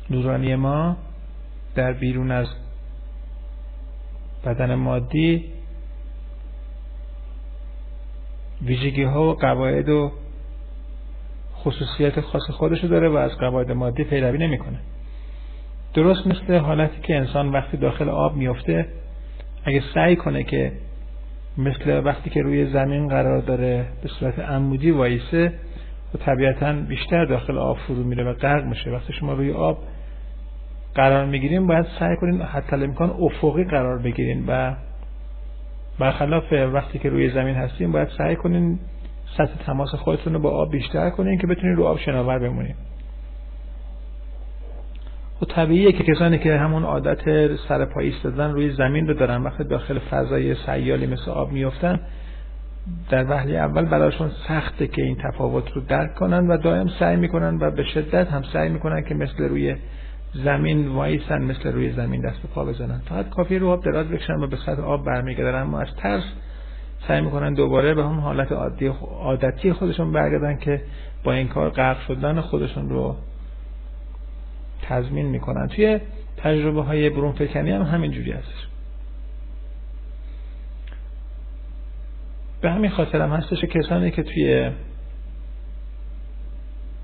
نورانی 0.10 0.56
ما 0.56 0.98
در 1.76 1.94
بیرون 1.94 2.32
از 2.32 2.48
بدن 4.46 4.76
مادی 4.76 5.46
ویژگی 8.62 9.04
ها 9.04 9.24
و 9.24 9.34
قواعد 9.34 9.90
و 9.90 10.12
خصوصیت 11.56 12.22
خاص 12.22 12.52
خودشو 12.52 12.88
داره 12.88 13.10
و 13.10 13.16
از 13.16 13.38
قواعد 13.38 13.72
مادی 13.72 14.04
پیروی 14.04 14.38
نمی‌کنه. 14.38 14.80
درست 15.94 16.28
مثل 16.28 16.58
حالتی 16.58 17.02
که 17.02 17.16
انسان 17.16 17.50
وقتی 17.50 17.78
داخل 17.78 18.10
آب 18.10 18.36
میفته 18.36 18.88
اگه 19.66 19.84
سعی 19.94 20.16
کنه 20.16 20.44
که 20.44 20.72
مثل 21.58 22.02
وقتی 22.06 22.30
که 22.30 22.42
روی 22.42 22.66
زمین 22.66 23.08
قرار 23.08 23.42
داره 23.42 23.86
به 24.04 24.08
صورت 24.08 24.40
عمودی 24.40 24.92
وایسه 24.92 25.54
و 26.14 26.18
طبیعتا 26.18 26.74
بیشتر 26.74 27.26
داخل 27.26 27.58
آب 27.58 27.78
فرو 27.78 28.04
میره 28.04 28.24
و 28.24 28.34
غرق 28.34 28.66
میشه. 28.66 28.92
وقتی 28.92 29.14
شما 29.14 29.34
روی 29.34 29.52
آب 29.52 29.78
قرار 30.96 31.26
می‌گیریم 31.26 31.68
باید 31.68 31.86
سعی 32.00 32.16
کنین 32.16 32.42
حتی 32.42 32.76
امکان 32.76 33.10
افقی 33.10 33.64
قرار 33.64 33.98
بگیرین 33.98 34.44
و 34.48 34.76
برخلاف 36.00 36.54
وقتی 36.74 37.00
که 37.00 37.10
روی 37.10 37.30
زمین 37.30 37.56
هستیم 37.56 37.92
باید 37.92 38.08
سعی 38.18 38.36
کنین 38.36 38.80
سطح 39.38 39.66
تماس 39.66 39.96
خودتون 39.96 40.34
رو 40.34 40.40
با 40.40 40.50
آب 40.50 40.72
بیشتر 40.72 41.10
کنین 41.10 41.38
که 41.38 41.48
بتونین 41.48 41.76
رو 41.76 41.86
آب 41.86 42.00
شناور 42.00 42.40
بمونین. 42.40 42.76
خب 45.40 45.46
طبیعیه 45.46 45.92
که 45.92 46.04
کسانی 46.04 46.38
که 46.38 46.58
همون 46.58 46.84
عادت 46.84 47.56
سر 47.68 47.86
پای 47.86 48.06
ایستادن 48.06 48.52
روی 48.52 48.72
زمین 48.72 49.08
رو 49.08 49.14
دارن 49.14 49.44
وقتی 49.44 49.64
داخل 49.64 50.00
فضای 50.00 50.56
سیالی 50.56 51.08
مثل 51.08 51.32
آب 51.32 51.52
میفتن 51.52 52.00
در 53.10 53.32
وهله 53.32 53.54
اول 53.54 53.86
براشون 53.86 54.32
سخته 54.48 54.88
که 54.88 55.02
این 55.02 55.18
تفاوت 55.24 55.72
رو 55.72 55.82
درک 55.82 56.16
کنن 56.16 56.48
و 56.48 56.58
دائم 56.58 56.88
سعی 57.00 57.16
می‌کنن 57.16 57.58
و 57.62 57.72
به 57.72 57.84
شدت 57.84 58.28
هم 58.28 58.44
سعی 58.54 58.70
می‌کنن 58.70 59.04
که 59.04 59.16
مثل 59.16 59.44
روی 59.44 59.76
زمین 60.34 60.88
وایسن 60.88 61.42
مثل 61.42 61.72
روی 61.72 61.92
زمین 61.92 62.22
دست 62.22 62.40
پا 62.56 62.66
بزنن. 62.66 63.02
فقط 63.10 63.30
کافی 63.30 63.60
رو 63.60 63.70
آب 63.70 63.84
دراز 63.84 64.08
بکشن 64.08 64.34
و 64.34 64.48
به 64.48 64.58
سطح 64.66 64.82
آب 64.82 65.06
برمیگردن 65.06 65.62
اما 65.62 65.80
از 65.80 65.96
ترس 65.98 66.24
سعی 67.08 67.22
می‌کنن 67.22 67.54
دوباره 67.54 67.94
به 67.94 68.06
اون 68.06 68.20
حالت 68.20 68.52
عادی 68.52 68.92
عادتی 69.22 69.74
خودشون 69.74 70.12
برگردن 70.12 70.58
که 70.58 70.82
با 71.24 71.34
این 71.34 71.48
کار 71.48 71.70
غرق 71.70 72.00
شدن 72.00 72.42
خودشون 72.42 72.90
رو 72.90 73.16
تضمین 74.82 75.26
می‌کنن. 75.26 75.68
توی 75.68 76.00
تجربه 76.38 76.84
های 76.84 77.10
برون 77.10 77.32
فکنی 77.32 77.72
هم 77.72 77.82
همین 77.82 78.12
جوری 78.12 78.32
هستش. 78.32 78.68
به 82.62 82.72
همین 82.72 82.90
خاطر 82.90 83.22
هم 83.22 83.30
هستش 83.30 83.64
کسانی 83.64 84.12
که 84.12 84.24
توی 84.24 84.72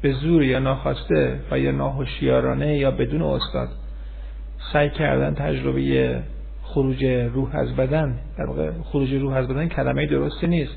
به 0.02 0.12
زور 0.12 0.44
یا 0.44 0.60
ناخواسته 0.60 1.40
و 1.52 1.60
یا 1.60 1.72
ناهوشیارانه 1.72 2.78
یا 2.78 2.92
بدون 2.92 3.22
استاد 3.22 3.70
سعی 4.74 4.89
کردن 4.89 5.34
تجربه 5.34 6.24
خروج 6.64 7.06
روح 7.06 7.56
از 7.56 7.76
بدن 7.76 8.20
در 8.38 8.45
واقع 8.45 8.72
خروج 8.84 9.14
روح 9.14 9.34
از 9.34 9.48
بدن 9.48 9.68
کلمه 9.68 10.06
درستی 10.06 10.48
نیست. 10.48 10.76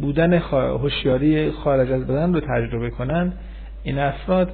بودن 0.00 0.32
هوشیاری 0.52 1.50
خارج 1.50 1.92
از 1.92 2.06
بدن 2.06 2.34
رو 2.34 2.40
تجربه 2.40 2.90
کنند 2.90 3.38
این 3.82 3.98
افراد 3.98 4.52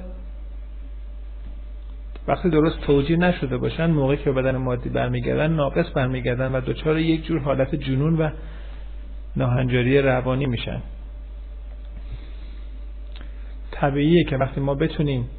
وقتی 2.27 2.49
درست 2.49 2.81
توجیه 2.81 3.17
نشده 3.17 3.57
باشن 3.57 3.85
موقعی 3.85 4.17
که 4.17 4.31
بدن 4.31 4.57
مادی 4.57 4.89
برمیگردن 4.89 5.53
ناقص 5.53 5.85
برمیگردن 5.95 6.51
و 6.51 6.61
دچار 6.61 6.99
یک 6.99 7.25
جور 7.25 7.39
حالت 7.39 7.75
جنون 7.75 8.17
و 8.17 8.29
ناهنجاری 9.35 10.01
روانی 10.01 10.45
میشن. 10.45 10.81
طبیعیه 13.71 14.23
که 14.23 14.37
وقتی 14.37 14.61
ما 14.61 14.75
بتونیم 14.75 15.29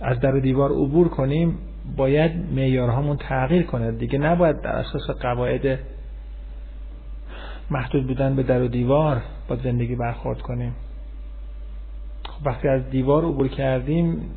از 0.00 0.20
در 0.20 0.32
دیوار 0.32 0.70
عبور 0.70 1.08
کنیم 1.08 1.58
باید 1.96 2.32
معیارهامون 2.52 3.16
تغییر 3.16 3.62
کنه. 3.62 3.92
دیگه 3.92 4.18
نباید 4.18 4.60
در 4.60 4.70
اساس 4.70 5.10
قواعد 5.20 5.78
محدود 7.70 8.06
بودن 8.06 8.36
به 8.36 8.42
در 8.42 8.62
و 8.62 8.68
دیوار 8.68 9.22
با 9.48 9.56
زندگی 9.56 9.96
برخورد 9.96 10.42
کنیم. 10.42 10.74
وقتی 12.44 12.68
از 12.68 12.90
دیوار 12.90 13.24
عبور 13.24 13.48
کردیم 13.48 14.30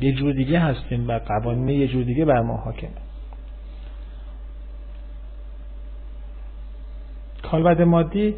یه 0.00 0.12
جور 0.12 0.32
دیگه 0.32 0.58
هستیم 0.58 1.08
و 1.08 1.18
قوانین 1.18 1.68
یه 1.68 1.88
جور 1.88 2.04
دیگه 2.04 2.24
بر 2.24 2.40
ما 2.40 2.56
حاکمه. 2.56 2.90
کالبد 7.42 7.82
مادی 7.82 8.34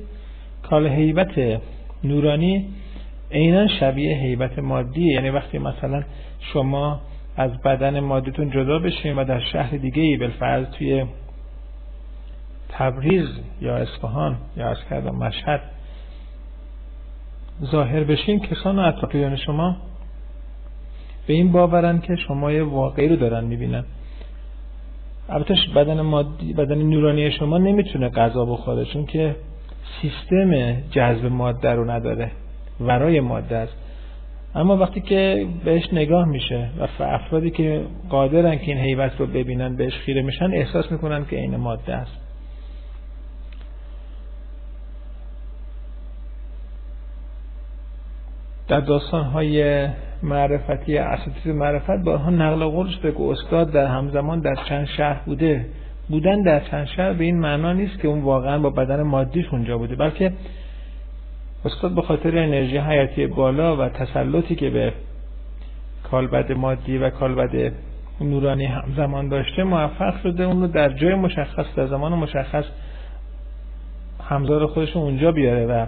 کال 0.62 0.89
حیبت 0.89 1.61
نورانی 2.05 2.68
عینا 3.30 3.68
شبیه 3.80 4.16
حیبت 4.16 4.59
مادی. 4.59 5.12
یعنی 5.12 5.30
وقتی 5.30 5.59
مثلا 5.59 6.03
شما 6.41 7.01
از 7.36 7.62
بدن 7.62 8.01
مادیتون 8.01 8.51
جدا 8.51 8.78
بشین 8.78 9.16
و 9.16 9.24
در 9.24 9.41
شهر 9.41 9.76
دیگه 9.76 10.03
ای 10.03 10.16
بالفرض 10.16 10.66
توی 10.66 11.07
تبریز 12.68 13.28
یا 13.61 13.76
اصفهان 13.76 14.36
یا 14.57 14.68
از 14.68 14.76
کردم 14.91 15.16
مشهد 15.16 15.61
ظاهر 17.65 18.05
بشین 18.05 18.41
کسان 18.41 18.79
و 18.79 18.83
اطرافیان 18.83 19.37
شما 19.37 19.77
به 21.27 21.35
این 21.35 21.53
باورن 21.53 21.99
که 21.99 22.17
شما 22.17 22.53
یه 22.53 22.63
واقعی 22.63 23.09
رو 23.09 23.17
دارن 23.17 23.45
می‌بینن. 23.45 23.85
البته 25.29 25.55
بدن 25.77 26.01
مادی 26.01 26.53
بدن 26.53 26.79
نورانی 26.79 27.31
شما 27.31 27.59
نمی‌تونه 27.59 28.09
غذا 28.09 28.45
بخوره 28.45 28.85
چون 28.85 29.07
که 29.07 29.37
سیستم 30.03 30.73
جذب 30.91 31.27
ماده 31.27 31.71
رو 31.71 31.91
نداره 31.91 32.31
ورای 32.81 33.21
ماده 33.21 33.57
است. 33.57 33.77
اما 34.55 34.77
وقتی 34.77 35.01
که 35.01 35.47
بهش 35.65 35.93
نگاه 35.93 36.25
میشه 36.25 36.69
و 36.79 37.03
افرادی 37.03 37.51
که 37.51 37.83
قادرن 38.11 38.59
که 38.59 38.65
این 38.65 38.79
حیوت 38.79 39.13
رو 39.19 39.27
ببینن 39.27 39.77
بهش 39.77 39.93
خیره 39.93 40.23
میشن 40.23 40.53
احساس 40.53 40.93
می‌کنن 40.93 41.25
که 41.25 41.37
این 41.41 41.57
ماده 41.57 41.95
است. 41.95 42.28
در 48.69 48.81
داستان 48.81 49.25
های 49.25 49.89
معرفتی 50.23 50.99
اساتید 50.99 51.53
معرفت 51.53 52.05
بارها 52.05 52.31
نقل 52.31 52.64
قول 52.64 52.91
شده 52.91 53.12
که 53.12 53.23
استاد 53.23 53.71
در 53.71 53.87
همزمان 53.87 54.41
در 54.41 54.55
چند 54.69 54.87
شهر 54.87 55.21
بوده. 55.27 55.66
بودن 56.09 56.43
در 56.43 56.61
چند 56.61 56.87
شهر 56.87 57.12
به 57.12 57.25
این 57.25 57.41
معنا 57.41 57.73
نیست 57.73 57.99
که 57.99 58.09
اون 58.09 58.21
واقعا 58.21 58.59
با 58.59 58.71
بدن 58.71 59.03
مادیش 59.03 59.47
اونجا 59.53 59.79
بوده 59.79 59.97
بلکه 59.97 60.33
استاد 61.64 61.95
به 61.95 62.03
خاطر 62.03 62.39
انرژی 62.39 62.79
حیاتی 62.79 63.27
بالا 63.27 63.77
و 63.77 63.89
تسلطی 63.89 64.55
که 64.55 64.71
به 64.71 64.93
کالبد 66.11 66.53
مادی 66.53 66.99
و 66.99 67.11
کالبد 67.11 67.73
نورانی 68.21 68.64
همزمان 68.64 69.29
داشته 69.29 69.62
موفق 69.64 70.23
شده 70.23 70.45
اون 70.45 70.61
رو 70.61 70.66
در 70.66 70.89
جای 70.89 71.14
مشخص 71.14 71.66
در 71.77 71.87
زمان 71.87 72.12
مشخص 72.12 72.64
همزار 74.31 74.66
خودش 74.66 74.97
اونجا 74.97 75.33
بیاره 75.33 75.66
و 75.66 75.87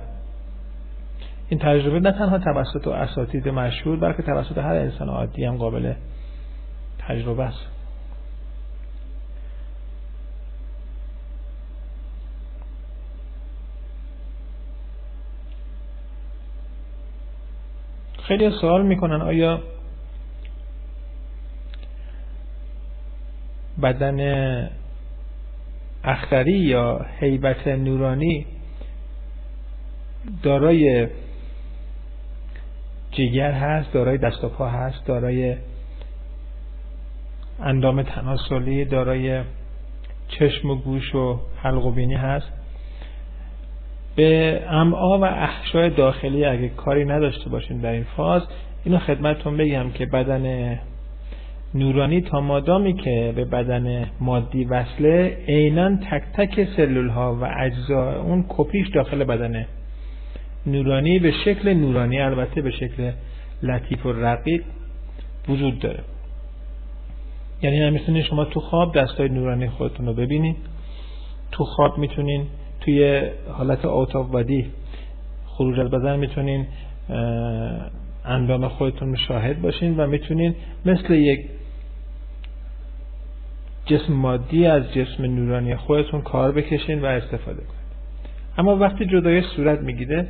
این 1.50 1.58
تجربه 1.58 2.00
نه 2.00 2.12
تنها 2.12 2.38
توسط 2.38 2.88
اساتید 2.88 3.48
مشهور 3.48 3.96
بلکه 3.96 4.22
توسط 4.22 4.58
هر 4.58 4.74
انسان 4.74 5.08
عادی 5.08 5.44
هم 5.44 5.56
قابل 5.56 5.92
تجربه 6.98 7.42
است. 7.42 7.66
خیلی 18.22 18.50
سوال 18.60 18.86
می‌کنن 18.86 19.22
آیا 19.22 19.60
بدن 23.82 24.70
اختری 26.04 26.58
یا 26.58 27.06
حیبت 27.20 27.68
نورانی 27.68 28.46
دارای 30.42 31.08
جگر 33.12 33.52
هست 33.52 33.92
دارای 33.92 34.18
دست 34.18 34.44
و 34.44 34.48
پا 34.48 34.68
هست 34.68 35.06
دارای 35.06 35.56
اندام 37.62 38.02
تناسلی 38.02 38.84
دارای 38.84 39.42
چشم 40.28 40.70
و 40.70 40.74
گوش 40.74 41.14
و 41.14 41.40
حلق 41.56 41.86
و 41.86 41.90
بینی 41.90 42.14
هست. 42.14 42.52
به 44.16 44.62
امعا 44.70 45.18
و 45.18 45.24
احشای 45.24 45.90
داخلی 45.90 46.44
اگه 46.44 46.68
کاری 46.68 47.04
نداشته 47.04 47.50
باشین 47.50 47.80
در 47.80 47.92
این 47.92 48.06
فاز 48.16 48.42
اینو 48.84 48.98
خدمتتون 48.98 49.56
بگم 49.56 49.90
که 49.90 50.06
بدن 50.06 50.78
نورانی 51.74 52.20
تا 52.20 52.40
مادامی 52.40 52.94
که 52.94 53.32
به 53.36 53.44
بدن 53.44 54.06
مادی 54.20 54.64
وصله 54.64 55.36
عینا 55.48 55.96
تک 55.96 56.22
تک 56.34 56.68
سلول 56.76 57.08
ها 57.08 57.34
و 57.34 57.44
اجزا 57.58 58.22
اون 58.22 58.44
کپیش 58.48 58.88
داخل 58.88 59.24
بدن 59.24 59.66
نورانی 60.66 61.18
به 61.18 61.32
شکل 61.44 61.74
نورانی 61.74 62.20
البته 62.20 62.62
به 62.62 62.70
شکل 62.70 63.12
لطیف 63.62 64.06
و 64.06 64.12
رقیق 64.12 64.62
وجود 65.48 65.78
داره. 65.78 66.00
یعنی 67.62 67.80
نمی‌تونین 67.80 68.22
شما 68.22 68.44
تو 68.44 68.60
خواب 68.60 68.98
دستای 68.98 69.28
نورانی 69.28 69.68
خودتون 69.68 70.06
رو 70.06 70.14
ببینید 70.14 70.56
تو 71.52 71.64
خواب 71.64 71.98
می‌تونین 71.98 72.46
توی 72.80 73.22
حالت 73.52 73.84
آتاف 73.84 74.34
ودی 74.34 74.66
خروج 75.46 75.80
از 75.80 75.90
بدن 75.90 76.18
می‌تونین 76.18 76.66
اندام 78.24 78.68
خودتون 78.68 79.16
شاهد 79.16 79.62
باشین 79.62 79.96
و 79.96 80.06
می‌تونین 80.06 80.54
مثل 80.86 81.14
یک 81.14 81.40
جسم 83.86 84.12
مادی 84.12 84.66
از 84.66 84.92
جسم 84.92 85.24
نورانی 85.24 85.76
خودتون 85.76 86.20
کار 86.20 86.52
بکشین 86.52 87.02
و 87.02 87.04
استفاده 87.04 87.58
کنید 87.58 87.90
اما 88.58 88.76
وقتی 88.76 89.06
جدای 89.06 89.42
صورت 89.42 89.80
می‌گیره 89.80 90.28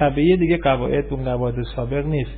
طبیعی 0.00 0.36
دیگه 0.36 0.56
قواعد 0.56 1.04
اون 1.10 1.24
قواعد 1.24 1.54
سابق 1.76 2.06
نیست. 2.06 2.30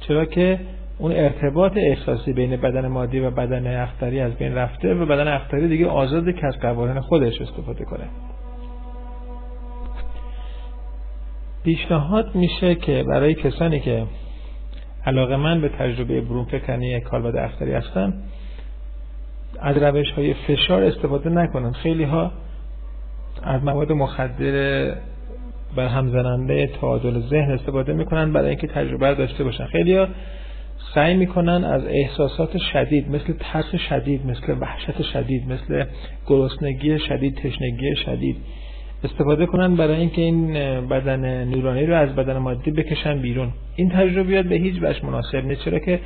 چرا 0.00 0.24
که 0.24 0.60
اون 0.98 1.12
ارتباط 1.12 1.72
احساسی 1.76 2.32
بین 2.32 2.56
بدن 2.56 2.88
مادی 2.88 3.20
و 3.20 3.30
بدن 3.30 3.82
اختری 3.82 4.20
از 4.20 4.34
بین 4.34 4.54
رفته 4.54 4.94
و 4.94 5.06
بدن 5.06 5.28
اختری 5.28 5.68
دیگه 5.68 5.86
آزاده 5.86 6.32
که 6.32 6.46
از 6.46 6.58
قوانین 6.58 7.00
خودش 7.00 7.40
استفاده 7.40 7.84
کنه. 7.84 8.04
پیشنهاد 11.64 12.34
میشه 12.34 12.74
که 12.74 13.04
برای 13.08 13.34
کسانی 13.34 13.80
که 13.80 14.06
علاقه 15.06 15.36
من 15.36 15.60
به 15.60 15.68
تجربه 15.68 16.20
برون 16.20 16.44
فکنی 16.44 17.00
کالبد 17.00 17.36
اختری 17.36 17.72
هستن 17.72 18.14
از 19.60 19.76
روش 19.76 20.10
های 20.10 20.34
فشار 20.34 20.82
استفاده 20.82 21.30
نکنن. 21.30 21.72
خیلی 21.72 22.04
ها 22.04 22.32
از 23.42 23.64
مواد 23.64 23.92
مخدر 23.92 24.94
بر 25.76 25.86
همزننده 25.86 26.66
تعادل 26.66 27.20
ذهن 27.20 27.50
استفاده 27.50 27.92
می‌کنن 27.92 28.32
برای 28.32 28.48
اینکه 28.48 28.66
تجربه 28.66 29.14
داشته 29.14 29.44
باشن. 29.44 29.64
خیلی 29.64 30.06
سعی 30.94 31.16
می‌کنن 31.16 31.64
از 31.64 31.86
احساسات 31.86 32.58
شدید 32.72 33.10
مثل 33.10 33.32
ترس 33.40 33.74
شدید 33.88 34.26
مثل 34.26 34.56
وحشت 34.60 35.02
شدید 35.02 35.52
مثل 35.52 35.84
گرسنگی 36.26 36.98
شدید 36.98 37.34
تشنگی 37.36 37.96
شدید 37.96 38.36
استفاده 39.04 39.46
کنن 39.46 39.76
برای 39.76 39.96
اینکه 39.96 40.22
این 40.22 40.52
بدن 40.88 41.44
نورانی 41.44 41.86
رو 41.86 41.94
از 41.94 42.14
بدن 42.14 42.38
مادی 42.38 42.70
بکشن 42.70 43.18
بیرون. 43.18 43.48
این 43.76 43.90
تجربیات 43.90 44.46
به 44.46 44.54
هیچ 44.54 44.74
وجه 44.82 45.06
مناسب 45.06 45.44
نیست 45.44 45.64
چرا 45.64 45.78
که 45.78 46.00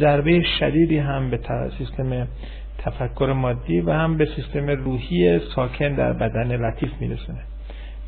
ضربه 0.00 0.42
شدیدی 0.60 0.98
هم 0.98 1.30
به 1.30 1.38
سیستم 1.78 2.28
تفکر 2.78 3.32
مادی 3.32 3.80
و 3.80 3.92
هم 3.92 4.16
به 4.16 4.28
سیستم 4.36 4.70
روحی 4.70 5.38
ساکن 5.38 5.94
در 5.94 6.12
بدن 6.12 6.56
لطیف 6.56 6.90
میرسونه. 7.00 7.38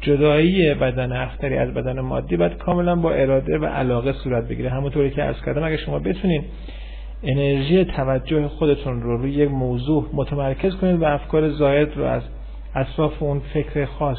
جدایی 0.00 0.74
بدن 0.74 1.12
اختری 1.12 1.56
از 1.56 1.74
بدن 1.74 2.00
مادی 2.00 2.36
باید 2.36 2.56
کاملا 2.56 2.96
با 2.96 3.12
اراده 3.12 3.58
و 3.58 3.64
علاقه 3.64 4.12
صورت 4.12 4.48
بگیره. 4.48 4.70
همونطوری 4.70 5.10
که 5.10 5.22
از 5.22 5.34
کردم 5.46 5.64
اگه 5.64 5.76
شما 5.76 5.98
بتونین 5.98 6.44
انرژی 7.22 7.84
توجه 7.84 8.48
خودتون 8.48 9.02
رو 9.02 9.16
روی 9.16 9.32
یک 9.32 9.50
موضوع 9.50 10.06
متمرکز 10.12 10.76
کنید 10.76 11.02
و 11.02 11.04
افکار 11.04 11.50
زاید 11.50 11.96
رو 11.96 12.04
از 12.04 12.22
اطراف 12.74 13.22
اون 13.22 13.40
فکر 13.54 13.84
خاص 13.84 14.18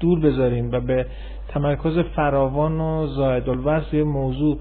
دور 0.00 0.20
بذاریم 0.20 0.72
و 0.72 0.80
به 0.80 1.06
تمرکز 1.48 1.98
فراوان 1.98 2.80
و 2.80 3.06
زاید 3.06 3.48
الوز 3.48 3.94
موضوع 3.94 4.58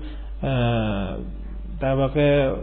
در 1.79 1.95
واقع 1.95 2.53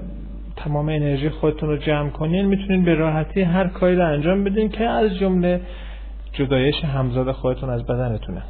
تمام 0.57 0.89
انرژی 0.89 1.29
خودتون 1.29 1.68
رو 1.68 1.77
جمع 1.77 2.11
کنین 2.11 2.47
می‌تونین 2.47 2.85
به 2.85 2.95
راحتی 2.95 3.43
هر 3.43 3.66
کاری 3.66 3.97
رو 3.97 4.07
انجام 4.07 4.45
بدین 4.45 4.68
که 4.68 4.85
از 4.85 5.18
جمله 5.18 5.61
جدایش 6.33 6.85
همزاد 6.85 7.33
خودتون 7.33 7.70
از 7.70 7.87
بدنتونه. 7.87 8.43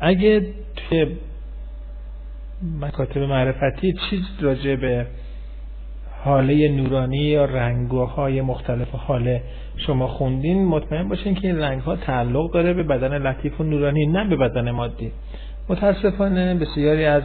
اگه 0.00 0.46
توی 0.76 1.16
مکاتب 2.80 3.18
معرفتی 3.18 3.92
چیز 3.92 4.20
راجع 4.40 4.76
به 4.76 5.06
حاله 6.24 6.68
نورانی 6.68 7.18
یا 7.18 7.44
رنگوهای 7.44 8.40
مختلف 8.40 8.88
حاله 8.94 9.42
شما 9.76 10.08
خوندین 10.08 10.64
مطمئن 10.64 11.08
باشین 11.08 11.34
که 11.34 11.48
این 11.48 11.58
رنگ 11.58 11.80
ها 11.82 11.96
تعلق 11.96 12.52
داره 12.52 12.74
به 12.74 12.82
بدن 12.82 13.18
لطیف 13.18 13.60
و 13.60 13.64
نورانی 13.64 14.06
نه 14.06 14.28
به 14.28 14.36
بدن 14.36 14.70
مادی. 14.70 15.12
متاسفانه 15.68 16.54
بسیاری 16.54 17.04
از 17.04 17.22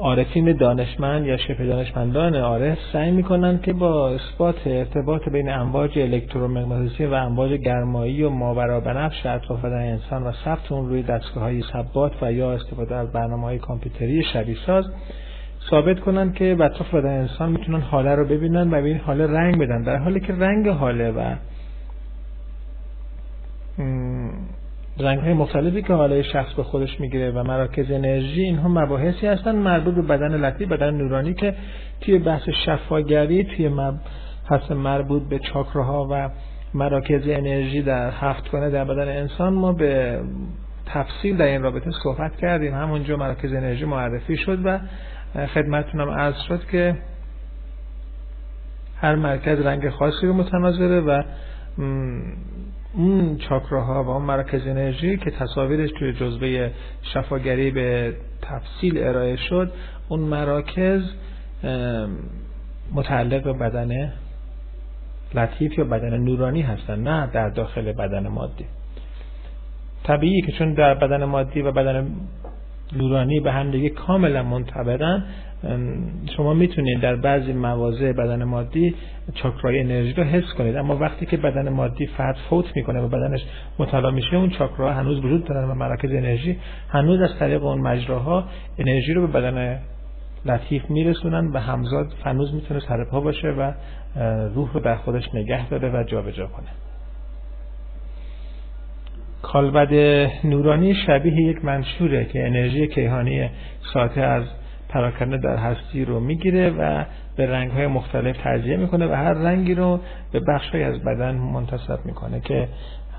عارفین 0.00 0.52
دانشمند 0.52 1.26
یا 1.26 1.36
شبه 1.36 1.66
دانشمندان 1.66 2.36
عارف 2.36 2.78
سعی 2.92 3.10
می‌کنن 3.10 3.60
که 3.62 3.72
با 3.72 4.10
اثبات 4.10 4.66
ارتباط 4.66 5.28
بین 5.28 5.50
امواج 5.50 5.98
الکترومغناطیسی 5.98 7.04
و 7.04 7.14
امواج 7.14 7.52
گرمایی 7.52 8.22
و 8.22 8.30
ماورا 8.30 8.80
بنفش 8.80 9.26
اطراف 9.26 9.64
بدن 9.64 9.78
انسان 9.78 10.22
و 10.22 10.32
ثبت 10.44 10.72
اون 10.72 10.88
روی 10.88 11.02
دستگاه 11.02 11.42
های 11.42 11.62
ثبات 11.72 12.12
و 12.22 12.32
یا 12.32 12.52
استفاده 12.52 12.94
از 12.94 13.12
برنامه 13.12 13.42
های 13.42 13.58
کامپیوتری 13.58 14.22
شبیه 14.32 14.56
ساز 14.66 14.84
ثابت 15.70 16.00
کنن 16.00 16.32
که 16.32 16.56
اطراف 16.60 16.94
بدن 16.94 17.20
انسان 17.20 17.52
می‌تونن 17.52 17.80
حاله 17.80 18.14
رو 18.14 18.24
ببینن 18.24 18.68
و 18.68 18.82
به 18.82 18.88
این 18.88 18.98
حاله 18.98 19.26
رنگ 19.26 19.58
بدن 19.58 19.82
در 19.82 19.96
حالی 19.96 20.20
که 20.20 20.32
رنگ 20.32 20.68
حاله 20.68 21.10
و 21.10 21.34
رنگ 25.00 25.20
های 25.20 25.32
مختلفی 25.32 25.82
که 25.82 25.92
حالا 25.92 26.22
شخص 26.22 26.54
به 26.54 26.62
خودش 26.62 27.00
می‌گیره 27.00 27.30
و 27.30 27.42
مراکز 27.42 27.90
انرژی 27.90 28.42
اینها 28.42 28.68
مباحثی 28.68 29.26
هستن 29.26 29.56
مربوط 29.56 29.94
به 29.94 30.02
بدن 30.02 30.34
لطیف 30.34 30.68
بدن 30.68 30.94
نورانی 30.94 31.34
که 31.34 31.54
توی 32.00 32.18
بحث 32.18 32.42
شفاگری 32.66 33.44
توی 33.44 33.68
مبحث 33.68 34.70
مربوط 34.70 35.22
به 35.28 35.38
چاکراها 35.38 36.08
و 36.10 36.30
مراکز 36.74 37.22
انرژی 37.24 37.82
در 37.82 38.10
هفت 38.10 38.48
کنه 38.48 38.70
در 38.70 38.84
بدن 38.84 39.08
انسان 39.08 39.54
ما 39.54 39.72
به 39.72 40.20
تفصیل 40.86 41.36
در 41.36 41.46
این 41.46 41.62
رابطه 41.62 41.90
صحبت 42.02 42.36
کردیم. 42.36 42.74
همونجا 42.74 43.16
مراکز 43.16 43.52
انرژی 43.52 43.84
معرفی 43.84 44.36
شد 44.36 44.58
و 44.64 44.78
خدمتتونم 45.46 46.10
عرض 46.10 46.40
شد 46.48 46.66
که 46.70 46.96
هر 48.96 49.14
مرکز 49.14 49.60
رنگ 49.60 49.90
خاصی 49.90 50.26
رو 50.26 50.32
متناظره 50.32 51.00
و 51.00 51.22
اون 52.94 53.38
چاکراها 53.38 54.04
و 54.04 54.08
اون 54.08 54.22
مراکز 54.22 54.66
انرژی 54.66 55.16
که 55.16 55.30
تصاویرش 55.30 55.90
توی 55.98 56.12
جزبه 56.12 56.70
شفاگری 57.02 57.70
به 57.70 58.14
تفصیل 58.42 58.98
ارائه 58.98 59.36
شد 59.36 59.72
اون 60.08 60.20
مراکز 60.20 61.02
متعلق 62.94 63.42
به 63.44 63.52
بدن 63.52 64.12
لطیف 65.34 65.78
یا 65.78 65.84
بدن 65.84 66.18
نورانی 66.18 66.62
هستن 66.62 67.02
نه 67.02 67.26
در 67.26 67.48
داخل 67.48 67.92
بدن 67.92 68.28
مادی. 68.28 68.64
طبیعی 70.04 70.42
که 70.42 70.52
چون 70.52 70.74
در 70.74 70.94
بدن 70.94 71.24
مادی 71.24 71.62
و 71.62 71.72
بدن 71.72 72.10
نورانی 72.96 73.40
به 73.40 73.52
هم 73.52 73.70
دیگه 73.70 73.88
کاملا 73.88 74.42
منطبقن 74.42 75.24
شما 76.36 76.54
می‌تونید 76.54 77.00
در 77.00 77.16
بعضی 77.16 77.52
مواضع 77.52 78.12
بدن 78.12 78.44
مادی 78.44 78.94
چاکرای 79.34 79.80
انرژی 79.80 80.12
رو 80.12 80.24
حس 80.24 80.54
کنید 80.58 80.76
اما 80.76 80.96
وقتی 80.96 81.26
که 81.26 81.36
بدن 81.36 81.68
مادی 81.68 82.06
فرد 82.06 82.36
فوت 82.50 82.76
می‌کنه 82.76 83.00
و 83.00 83.08
بدنش 83.08 83.40
مطالعه 83.78 84.10
میشه 84.10 84.36
اون 84.36 84.50
چاکراها 84.50 84.92
هنوز 84.92 85.18
وجود 85.18 85.44
دارن 85.44 85.70
و 85.70 85.74
مراکز 85.74 86.10
انرژی 86.10 86.58
هنوز 86.88 87.20
از 87.20 87.38
طریق 87.38 87.64
اون 87.64 87.80
مجراها 87.80 88.44
انرژی 88.78 89.12
رو 89.12 89.26
به 89.26 89.40
بدن 89.40 89.78
لطیف 90.44 90.90
میرسونن 90.90 91.46
و 91.46 91.58
همزاد 91.58 92.14
هنوز 92.24 92.54
می‌تونه 92.54 92.80
سرپا 92.80 93.20
باشه 93.20 93.48
و 93.48 93.72
روح 94.54 94.72
رو 94.72 94.80
در 94.80 94.96
خودش 94.96 95.34
نگه 95.34 95.68
داره 95.68 95.90
و 95.90 96.04
جابجا 96.04 96.46
کنه. 96.46 96.68
کالبد 99.42 99.92
نورانی 100.44 100.94
شبیه 100.94 101.34
یک 101.34 101.64
منشوره 101.64 102.24
که 102.24 102.46
انرژی 102.46 102.86
کیهانی 102.86 103.50
ساته 103.94 104.20
از 104.20 104.44
پراکنده 104.90 105.36
در 105.36 105.56
هستی 105.56 106.04
رو 106.04 106.20
می‌گیره 106.20 106.70
و 106.70 107.04
به 107.36 107.46
رنگ 107.46 107.70
های 107.70 107.86
مختلف 107.86 108.36
تجزیه 108.44 108.76
می‌کنه 108.76 109.06
و 109.06 109.12
هر 109.12 109.32
رنگی 109.32 109.74
رو 109.74 110.00
به 110.32 110.40
بخش 110.40 110.74
از 110.74 111.04
بدن 111.04 111.34
منتسب 111.34 111.98
می‌کنه 112.04 112.40
که 112.40 112.68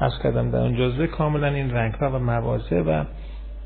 حس 0.02 0.24
کردم 0.24 0.52
در 0.52 0.60
اون 0.60 0.76
جزوه 0.76 1.08
کاملا 1.08 1.48
این 1.48 1.72
رنگ 1.72 1.94
ها 1.94 2.10
و 2.10 2.20
مواضع 2.20 2.80
و 2.80 3.04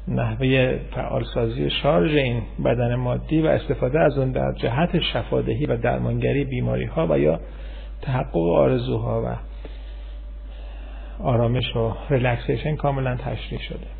نحوه 0.08 0.80
فعالسازی 0.96 1.70
شارژ 1.70 2.16
این 2.16 2.42
بدن 2.66 2.96
مادی 2.96 3.42
و 3.42 3.48
استفاده 3.48 4.00
از 4.00 4.18
اون 4.18 4.32
در 4.32 4.54
جهت 4.54 5.00
شفادهی 5.00 5.66
و 5.66 5.78
درمانگری 5.78 6.46
بیماری 6.46 6.86
ها 6.86 7.08
و 7.10 7.20
یا 7.20 7.40
تحقق 8.02 8.38
آرزوها 8.38 9.24
و 9.26 9.36
آرامش 11.24 11.76
و 11.76 11.94
relaxation 12.10 12.76
کاملا 12.76 13.16
تشریح 13.16 13.62
شده. 13.62 13.95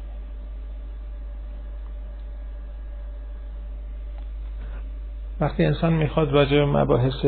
وقتی 5.40 5.66
انسان 5.66 5.94
می‌خواد 5.94 6.32
راجع 6.32 6.56
به 6.58 6.66
مباحث 6.66 7.26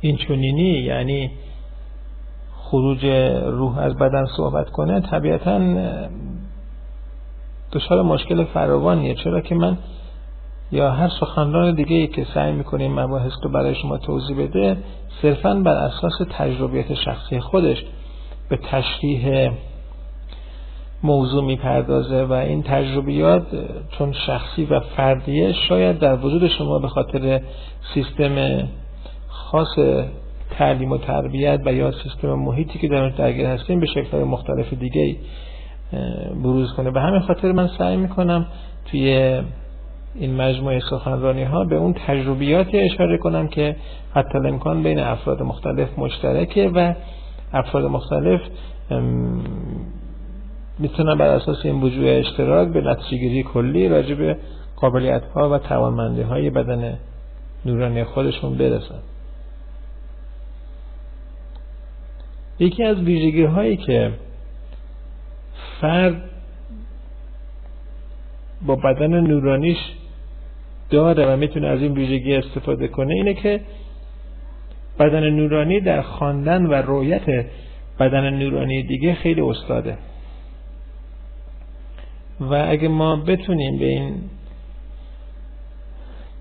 این 0.00 0.16
چونینی 0.16 0.70
یعنی 0.70 1.30
خروج 2.56 3.06
روح 3.46 3.78
از 3.78 3.94
بدن 3.94 4.26
صحبت 4.36 4.70
کنه 4.70 5.00
طبیعتا 5.00 5.58
دچار 7.72 8.02
مشکل 8.02 8.44
فراوانیه. 8.44 9.14
چرا 9.14 9.40
که 9.40 9.54
من 9.54 9.78
یا 10.72 10.90
هر 10.90 11.08
سخنران 11.08 11.74
دیگه 11.74 11.96
ای 11.96 12.06
که 12.06 12.26
سعی 12.34 12.52
می‌کنه 12.52 12.88
مباحث 12.88 13.32
رو 13.42 13.50
برای 13.50 13.74
شما 13.74 13.98
توضیح 13.98 14.36
بده 14.36 14.76
صرفا 15.22 15.54
بر 15.54 15.74
اساس 15.74 16.12
تجربیت 16.30 16.94
شخصی 16.94 17.40
خودش 17.40 17.84
به 18.48 18.56
تشریح 18.56 19.52
موضوع 21.02 21.44
می‌پردازه 21.44 22.22
و 22.22 22.32
این 22.32 22.62
تجربیات 22.62 23.46
چون 23.98 24.12
شخصی 24.12 24.64
و 24.64 24.80
فردیه 24.80 25.52
شاید 25.52 25.98
در 25.98 26.16
وجود 26.16 26.48
شما 26.48 26.78
به 26.78 26.88
خاطر 26.88 27.40
سیستم 27.94 28.62
خاص 29.28 29.78
تعلیم 30.50 30.92
و 30.92 30.98
تربیت 30.98 31.60
و 31.64 31.72
یا 31.72 31.92
سیستم 31.92 32.28
محیطی 32.34 32.78
که 32.78 32.88
در 32.88 33.08
درگیر 33.08 33.46
هستیم 33.46 33.80
به 33.80 33.86
شکل 33.86 34.18
مختلف 34.18 34.72
دیگه 34.72 35.16
بروز 36.42 36.72
کنه. 36.72 36.90
به 36.90 37.00
همین 37.00 37.20
خاطر 37.20 37.52
من 37.52 37.68
سعی 37.78 37.96
می‌کنم 37.96 38.46
توی 38.90 39.40
این 40.14 40.36
مجموعه 40.36 40.80
سخنرانی 40.90 41.42
ها 41.44 41.64
به 41.64 41.76
اون 41.76 41.94
تجربیاتی 42.06 42.78
اشاره 42.78 43.18
کنم 43.18 43.48
که 43.48 43.76
حتی 44.14 44.38
امکان 44.38 44.82
بین 44.82 44.98
افراد 44.98 45.42
مختلف 45.42 45.98
مشترکه 45.98 46.70
و 46.74 46.94
افراد 47.52 47.84
مختلف 47.84 48.40
می‌تونن 50.78 51.18
بر 51.18 51.28
اساس 51.28 51.64
این 51.64 51.80
وجوه 51.80 52.08
اشتراک 52.08 52.68
به 52.68 52.80
نتیجه 52.80 53.42
کلی 53.42 53.88
راجع 53.88 54.14
به 54.14 54.36
قابلیت 54.76 55.24
ها 55.24 55.50
و 55.50 55.58
توانمندی 55.58 56.22
های 56.22 56.50
بدن 56.50 56.98
نورانی 57.64 58.04
خودشون 58.04 58.54
برسن. 58.58 59.00
یکی 62.58 62.84
از 62.84 63.00
ویژگی 63.00 63.44
هایی 63.44 63.76
که 63.76 64.12
فرد 65.80 66.22
با 68.66 68.76
بدن 68.76 69.20
نورانیش 69.20 69.78
داره 70.90 71.34
و 71.34 71.36
می‌تونه 71.36 71.66
از 71.66 71.82
این 71.82 71.92
ویژگی 71.92 72.34
استفاده 72.34 72.88
کنه 72.88 73.14
اینه 73.14 73.34
که 73.34 73.60
بدن 74.98 75.30
نورانی 75.30 75.80
در 75.80 76.02
خواندن 76.02 76.66
و 76.66 76.72
رویت 76.74 77.46
بدن 78.00 78.30
نورانی 78.30 78.82
دیگه 78.82 79.14
خیلی 79.14 79.40
استاده. 79.40 79.98
و 82.40 82.66
اگه 82.68 82.88
ما 82.88 83.16
بتونیم 83.16 83.78
به 83.78 83.86
این 83.86 84.14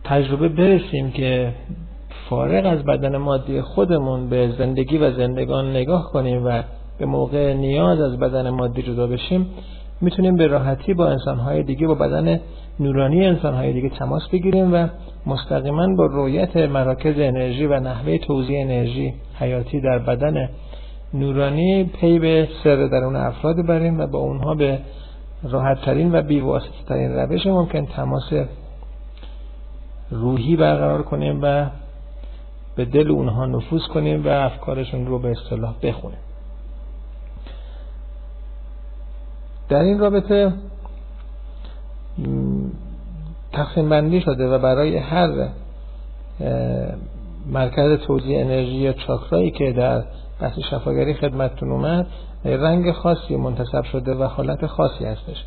تجربه 0.04 0.50
برسیم 0.50 1.12
که 1.12 1.54
فارغ 2.30 2.66
از 2.66 2.84
بدن 2.84 3.18
مادی 3.18 3.62
خودمون 3.62 4.30
به 4.30 4.54
زندگی 4.58 4.98
و 4.98 5.12
زندگان 5.12 5.70
نگاه 5.70 6.12
کنیم 6.12 6.46
و 6.46 6.64
به 7.00 7.06
موقع 7.06 7.54
نیاز 7.54 8.02
از 8.02 8.20
بدن 8.20 8.50
مادی 8.50 8.82
جدا 8.82 9.08
بشیم 9.08 9.46
می‌تونیم 10.02 10.36
به 10.36 10.48
راحتی 10.48 10.94
با 10.94 11.08
انسانهای 11.08 11.64
دیگه 11.64 11.88
با 11.88 11.96
بدن 11.96 12.40
نورانی 12.80 13.26
انسانهای 13.26 13.74
دیگه 13.74 13.90
تماس 13.90 14.30
بگیریم 14.30 14.74
و 14.74 14.88
مستقیما 15.26 15.96
با 15.96 16.06
رویت 16.06 16.58
مراکز 16.58 17.14
انرژی 17.18 17.66
و 17.66 17.80
نحوه 17.80 18.18
توزیع 18.18 18.62
انرژی 18.62 19.14
حیاتی 19.40 19.82
در 19.82 20.00
بدن 20.00 20.50
نورانی 21.14 21.84
پی 21.84 22.20
به 22.20 22.48
سر 22.64 22.76
درون 22.76 23.16
افراد 23.16 23.66
بریم 23.66 24.00
و 24.00 24.08
با 24.08 24.20
اونها 24.20 24.56
به 24.56 24.80
راحت 25.44 25.82
ترین 25.82 26.16
و 26.16 26.22
بیواسطه 26.22 26.84
ترین 26.88 27.12
روش 27.12 27.46
ممکن 27.48 27.86
تماس 27.86 28.34
روحی 30.12 30.56
برقرار 30.56 31.04
کنیم 31.04 31.40
و 31.42 31.70
به 32.76 32.86
دل 32.86 33.12
اونها 33.12 33.46
نفوذ 33.46 33.82
کنیم 33.88 34.26
و 34.26 34.30
افکارشون 34.30 35.08
رو 35.08 35.20
به 35.20 35.32
اصطلاح 35.32 35.76
بخونیم. 35.84 36.20
در 39.70 39.80
این 39.80 40.00
رابطه 40.00 40.54
تقسیم 43.54 43.90
بندی 43.90 44.22
شده 44.22 44.48
و 44.48 44.60
برای 44.60 44.98
هر 44.98 45.50
مرکز 47.46 48.00
توزیع 48.00 48.42
انرژی 48.42 48.76
یا 48.76 48.94
چاکرایی 48.94 49.52
که 49.52 49.72
در 49.72 50.04
بحث 50.42 50.60
شفاگری 50.60 51.14
خدمتتون 51.14 51.72
اومد 51.72 52.08
رنگ 52.46 52.92
خاصی 52.92 53.36
منتصب 53.36 53.84
شده 53.84 54.16
و 54.16 54.24
حالت 54.24 54.68
خاصی 54.68 55.06
هستش. 55.06 55.44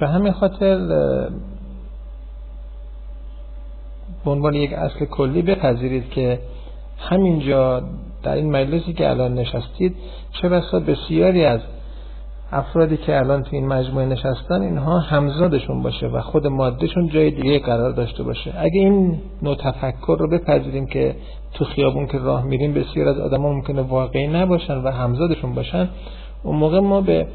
به 0.00 0.08
همین 0.08 0.32
خاطر 0.32 0.76
به 4.24 4.30
عنوان 4.30 4.54
یک 4.54 4.72
اصل 4.72 5.04
کلی 5.04 5.42
بپذیرید 5.42 6.10
که 6.10 6.38
همینجا 6.98 7.82
در 8.22 8.34
این 8.34 8.50
مجلسی 8.50 8.92
که 8.92 9.10
الان 9.10 9.34
نشستید 9.34 9.96
چه 10.32 10.48
بسا 10.48 10.80
بسیاری 10.80 11.44
از 11.44 11.60
افرادی 12.52 12.96
که 12.96 13.18
الان 13.18 13.42
تو 13.42 13.48
این 13.52 13.66
مجموعه 13.66 14.06
نشستن 14.06 14.62
اینها 14.62 14.98
همزادشون 14.98 15.82
باشه 15.82 16.06
و 16.06 16.20
خود 16.20 16.46
مادهشون 16.46 17.08
جای 17.08 17.30
دیگه 17.30 17.58
قرار 17.58 17.92
داشته 17.92 18.22
باشه. 18.22 18.54
اگه 18.56 18.80
این 18.80 19.20
نوع 19.42 19.56
تفکر 19.56 20.16
رو 20.20 20.30
بپذیریم 20.30 20.86
که 20.86 21.16
تو 21.54 21.64
خیابون 21.64 22.06
که 22.06 22.18
راه 22.18 22.44
میریم 22.44 22.74
بسیار 22.74 23.08
از 23.08 23.18
آدم 23.18 23.40
ممکنه 23.40 23.82
واقعی 23.82 24.26
نباشن 24.26 24.78
و 24.78 24.90
همزادشون 24.90 25.54
باشن. 25.54 25.88
اون 26.42 26.56
موقع 26.56 26.78
ما 26.78 27.00
به 27.00 27.26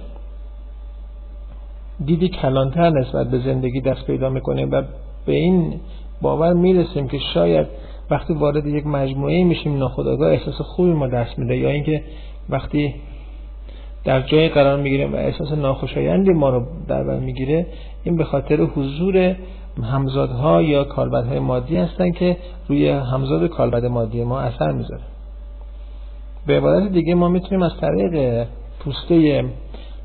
دیدی 2.06 2.30
کلانتر 2.30 2.90
نسبت 2.90 3.28
به 3.28 3.40
زندگی 3.40 3.82
دست 3.82 4.06
پیدا 4.06 4.30
می‌کنیم 4.30 4.72
و 4.72 4.82
به 5.26 5.34
این 5.34 5.80
باور 6.22 6.54
می‌رسیم 6.54 7.08
که 7.08 7.20
شاید 7.34 7.68
وقتی 8.10 8.34
وارد 8.34 8.66
یک 8.66 8.88
مجموعه 8.88 9.44
میشیم 9.44 9.78
ناخودآگاه 9.78 10.32
احساس 10.32 10.62
خوبی 10.62 10.92
ما 10.92 11.08
دست 11.08 11.40
میده 11.40 11.58
یا 11.58 11.70
اینکه 11.70 12.04
وقتی 12.50 12.96
در 14.06 14.22
جای 14.22 14.50
قرار 14.50 14.80
می‌گیریم 14.80 15.14
و 15.14 15.16
احساس 15.16 15.52
ناخوشایندی 15.52 16.32
ما 16.32 16.50
رو 16.50 16.66
در 16.88 17.04
بر 17.04 17.20
می‌گیره 17.20 17.68
این 18.04 18.16
به 18.16 18.24
خاطر 18.24 18.56
حضور 18.56 19.36
همزادها 19.84 20.62
یا 20.62 20.84
کالبدهای 20.84 21.40
مادی 21.40 21.78
هستن 21.78 22.12
که 22.12 22.38
روی 22.68 22.90
همزاد 22.90 23.48
کالبد 23.48 23.86
مادی 23.86 24.24
ما 24.24 24.40
اثر 24.40 24.72
می‌ذاره. 24.72 25.02
به 26.48 26.58
عبارت 26.58 26.92
دیگه 26.92 27.16
ما 27.16 27.30
می‌تونیم 27.30 27.64
از 27.64 27.72
طریق 27.82 28.48
پوسته 28.80 29.46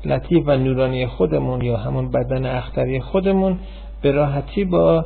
لطیف 0.05 0.43
و 0.47 0.57
نورانی 0.57 1.07
خودمون 1.07 1.61
یا 1.61 1.77
همون 1.77 2.11
بدن 2.11 2.45
اختری 2.45 3.01
خودمون 3.01 3.59
به 4.01 4.11
راحتی 4.11 4.65
با 4.65 5.05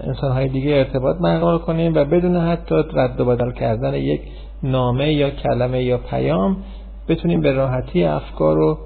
انسانهای 0.00 0.48
دیگه 0.48 0.74
ارتباط 0.74 1.16
برقرار 1.16 1.58
کنیم 1.58 1.94
و 1.94 2.04
بدون 2.04 2.36
حتی 2.36 2.74
رد 2.94 3.20
و 3.20 3.24
بدل 3.24 3.52
کردن 3.52 3.94
یک 3.94 4.20
نامه 4.62 5.12
یا 5.12 5.30
کلمه 5.30 5.82
یا 5.82 5.98
پیام 5.98 6.56
بتونیم 7.08 7.40
به 7.40 7.52
راحتی 7.52 8.04
افکار 8.04 8.58
و 8.58 8.78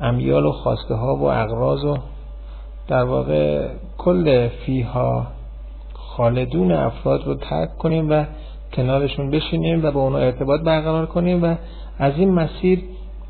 امیال 0.00 0.46
و 0.46 0.52
خواسته 0.52 0.94
ها 0.94 1.16
و 1.16 1.24
اغراض 1.24 1.84
و 1.84 1.96
در 2.88 3.04
واقع 3.04 3.68
کل 3.98 4.48
فیها 4.48 5.26
خالدون 5.94 6.72
افراد 6.72 7.26
رو 7.26 7.34
ترک 7.34 7.78
کنیم 7.78 8.10
و 8.10 8.24
کنارشون 8.72 9.30
بشینیم 9.30 9.84
و 9.84 9.90
با 9.90 10.00
اونا 10.00 10.18
ارتباط 10.18 10.60
برقرار 10.60 11.06
کنیم 11.06 11.44
و 11.44 11.54
از 11.98 12.12
این 12.16 12.30
مسیر 12.30 12.82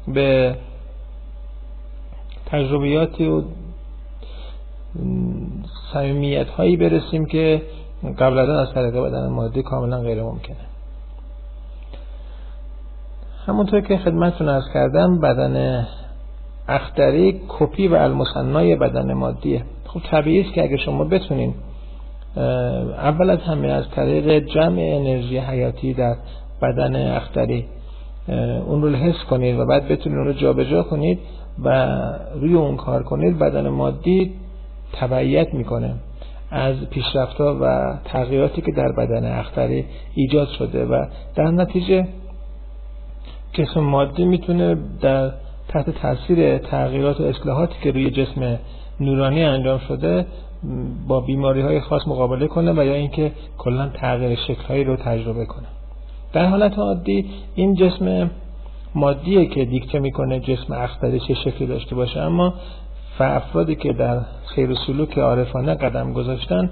به 0.09 0.57
تجربیاتی 2.47 3.27
و 3.27 3.43
صمیمیت 5.93 6.49
هایی 6.49 6.77
برسیم 6.77 7.27
که 7.27 7.63
قبل 8.19 8.39
از 8.39 8.75
طریق 8.75 8.97
بدن 8.97 9.29
مادی 9.29 9.63
کاملا 9.63 10.01
غیر 10.01 10.23
ممکنه 10.23 10.57
همونطور 13.47 13.81
که 13.81 13.99
خدمتتون 13.99 14.49
ارز 14.49 14.65
کردم 14.75 15.21
بدن 15.21 15.87
اختری 16.69 17.41
کپی 17.49 17.89
و 17.89 17.95
المصنای 17.95 18.77
بدن 18.77 19.13
مادیه. 19.13 19.63
خب 19.87 20.01
طبیعی 20.11 20.41
است 20.41 20.53
که 20.53 20.63
اگه 20.63 20.77
شما 20.77 21.05
بتونین 21.05 21.55
اول 22.99 23.31
از 23.31 23.39
همه 23.39 23.69
از 23.69 23.91
طریق 23.91 24.39
جمع 24.39 24.79
انرژی 24.79 25.39
حیاتی 25.39 25.95
در 25.95 26.17
بدن 26.63 27.17
اختری 27.17 27.65
اون 28.67 28.83
رو 28.83 28.91
حس 28.91 29.25
کنید 29.31 29.59
و 29.59 29.67
بعد 29.67 29.89
بتونید 29.89 30.19
اون 30.19 30.27
رو 30.27 30.33
جابجا 30.33 30.71
جا 30.71 30.83
کنید 30.83 31.19
و 31.65 31.87
روی 32.35 32.55
اون 32.55 32.77
کار 32.77 33.03
کنید 33.03 33.39
بدن 33.39 33.69
مادی 33.69 34.35
تبعیت 34.93 35.55
می‌کنه 35.55 35.95
از 36.51 36.77
پیشرفتها 36.91 37.59
و 37.61 37.95
تغییراتی 38.05 38.63
که 38.63 38.73
در 38.73 38.93
بدن 38.93 39.39
اختری 39.39 39.85
ایجاد 40.15 40.49
شده 40.49 40.85
و 40.85 41.07
در 41.35 41.51
نتیجه 41.51 42.09
جسم 43.53 43.81
مادی 43.81 44.25
می‌تونه 44.25 44.77
در 45.01 45.31
تحت 45.77 45.91
تاثیر 45.91 46.59
تغییرات 46.59 47.21
و 47.21 47.25
اصلاحاتی 47.25 47.75
که 47.83 47.91
روی 47.91 48.11
جسم 48.11 48.59
نورانی 49.01 49.45
انجام 49.45 49.79
شده 49.79 50.27
با 51.09 51.21
بیماری 51.21 51.61
های 51.61 51.81
خاص 51.81 52.09
مقابله 52.09 52.47
کنه 52.47 52.73
و 52.73 52.85
یا 52.85 52.95
اینکه 52.95 53.33
کلا 53.59 53.89
تغییر 53.89 54.39
شکل 54.49 54.63
هایی 54.69 54.85
رو 54.85 54.97
تجربه 54.97 55.45
کنه. 55.45 55.67
در 56.33 56.47
حالت 56.47 56.79
عادی 56.79 57.27
این 57.55 57.75
جسم 57.75 58.31
مادیه 58.95 59.47
که 59.47 59.65
دیکته 59.65 59.99
می‌کنه 59.99 60.41
جسم 60.41 60.73
اختری 60.73 61.21
چه 61.21 61.35
شکلی 61.35 61.67
داشته 61.67 61.95
باشه. 61.95 62.21
اما 62.21 62.55
افرادی 63.21 63.75
که 63.75 63.93
در 63.93 64.21
خیر 64.47 64.75
سلوک 64.87 65.19
عارفانه 65.19 65.75
قدم 65.75 66.13
گذاشتن 66.13 66.71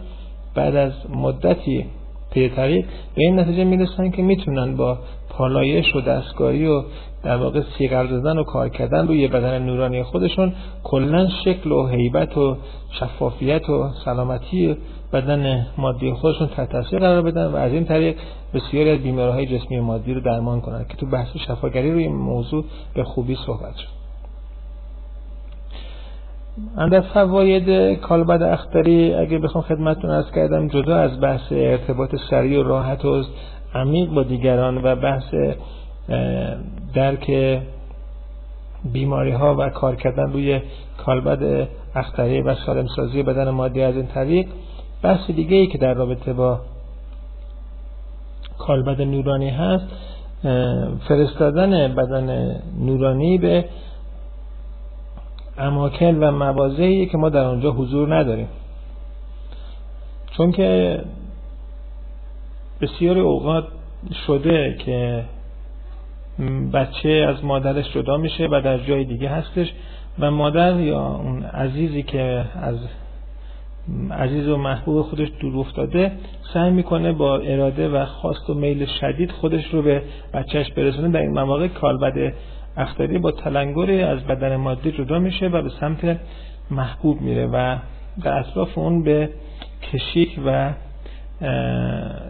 بعد 0.54 0.76
از 0.76 0.92
مدتی 1.14 1.84
پی 2.30 2.48
طریق 2.48 2.84
به 3.14 3.22
این 3.22 3.40
نتیجه 3.40 3.64
می‌رسن 3.64 4.10
که 4.10 4.22
می‌تونن 4.22 4.76
با 4.76 4.98
پالایش 5.30 5.96
و 5.96 6.00
دستگاهی 6.00 6.66
و 6.66 6.82
در 7.24 7.36
واقع 7.36 7.62
سیغر 7.78 8.06
زدن 8.06 8.38
و 8.38 8.42
کار 8.42 8.68
کردن 8.68 9.06
روی 9.06 9.28
بدن 9.28 9.62
نورانی 9.62 10.02
خودشون 10.02 10.52
کلا 10.84 11.28
شکل 11.44 11.72
و 11.72 11.86
حیبت 11.86 12.38
و 12.38 12.56
شفافیت 13.00 13.70
و 13.70 13.88
سلامتی 14.04 14.76
بدن 15.12 15.66
مادی 15.78 16.12
خودشون 16.12 16.48
تحت 16.48 16.68
تاثیر 16.68 16.98
قرار 16.98 17.22
بدن 17.22 17.46
و 17.46 17.56
از 17.56 17.72
این 17.72 17.84
طریق 17.84 18.16
بسیاری 18.54 18.90
از 18.90 18.98
بیماریهای 18.98 19.46
جسمی 19.46 19.80
مادی 19.80 20.14
رو 20.14 20.20
درمان 20.20 20.60
کنن 20.60 20.84
که 20.88 20.96
تو 20.96 21.06
بحث 21.06 21.36
شفاگری 21.36 21.92
روی 21.92 22.08
موضوع 22.08 22.64
به 22.94 23.04
خوبی 23.04 23.36
صحبت 23.46 23.76
شد. 23.76 24.04
اندر 26.76 27.00
فواید 27.00 27.98
کالبد 27.98 28.42
اختری 28.42 29.14
اگه 29.14 29.38
بخوام 29.38 29.64
خدمتتون 29.64 30.10
از 30.10 30.30
کردم 30.30 30.68
جدا 30.68 30.96
از 30.96 31.20
بحث 31.20 31.40
ارتباط 31.50 32.14
سریع 32.30 32.60
و 32.60 32.62
راحت 32.62 33.04
و 33.04 33.22
عمیق 33.74 34.08
با 34.08 34.22
دیگران 34.22 34.84
و 34.84 34.96
بحث 34.96 35.34
درک 36.94 37.30
بیماری 38.92 39.30
ها 39.30 39.56
و 39.58 39.68
کار 39.68 39.96
کردن 39.96 40.32
روی 40.32 40.60
کالبد 40.98 41.68
اختری 41.94 42.40
و 42.40 42.54
سالمسازی 42.54 43.22
بدن 43.22 43.50
مادی 43.50 43.82
از 43.82 43.96
این 43.96 44.06
طریق. 44.06 44.46
بحث 45.02 45.30
دیگه 45.30 45.56
ای 45.56 45.66
که 45.66 45.78
در 45.78 45.94
رابطه 45.94 46.32
با 46.32 46.60
کالبد 48.58 49.00
نورانی 49.00 49.50
هست 49.50 49.84
فرستادن 51.08 51.94
بدن 51.94 52.56
نورانی 52.78 53.38
به 53.38 53.64
اماکن 55.58 56.14
و 56.14 56.30
موازهی 56.30 57.06
که 57.06 57.18
ما 57.18 57.28
در 57.28 57.44
آنجا 57.44 57.70
حضور 57.70 58.14
نداریم. 58.14 58.48
چون 60.36 60.52
که 60.52 61.00
بسیاری 62.80 63.20
اوقات 63.20 63.64
شده 64.26 64.76
که 64.78 65.24
بچه 66.72 67.08
از 67.08 67.44
مادرش 67.44 67.92
جدا 67.92 68.16
میشه 68.16 68.48
و 68.50 68.60
در 68.64 68.78
جای 68.78 69.04
دیگه 69.04 69.28
هستش 69.28 69.72
و 70.18 70.30
مادر 70.30 70.80
یا 70.80 71.06
اون 71.06 71.42
عزیزی 71.42 72.02
که 72.02 72.44
از 72.62 72.76
عزیز 74.10 74.48
و 74.48 74.56
محبوب 74.56 75.02
خودش 75.02 75.28
دور 75.40 75.58
افتاده 75.58 76.12
سعی 76.54 76.70
می‌کنه 76.70 77.12
با 77.12 77.38
اراده 77.38 77.88
و 77.88 78.04
خواست 78.04 78.50
و 78.50 78.54
میل 78.54 78.86
شدید 78.86 79.30
خودش 79.30 79.74
رو 79.74 79.82
به 79.82 80.02
بچهش 80.34 80.70
برسونه 80.70 81.08
در 81.08 81.20
این 81.20 81.32
مواقع 81.32 81.68
کالبد 81.68 82.32
اختری 82.76 83.18
با 83.18 83.30
تلنگری 83.30 84.02
از 84.02 84.24
بدن 84.24 84.56
مادی 84.56 84.92
جدا 84.92 85.18
میشه 85.18 85.46
و 85.46 85.62
به 85.62 85.70
سمت 85.80 86.20
محبوب 86.70 87.20
میره 87.20 87.46
و 87.46 87.76
در 88.22 88.38
اطراف 88.38 88.78
اون 88.78 89.02
به 89.02 89.30
کشیک 89.92 90.40
و 90.46 90.72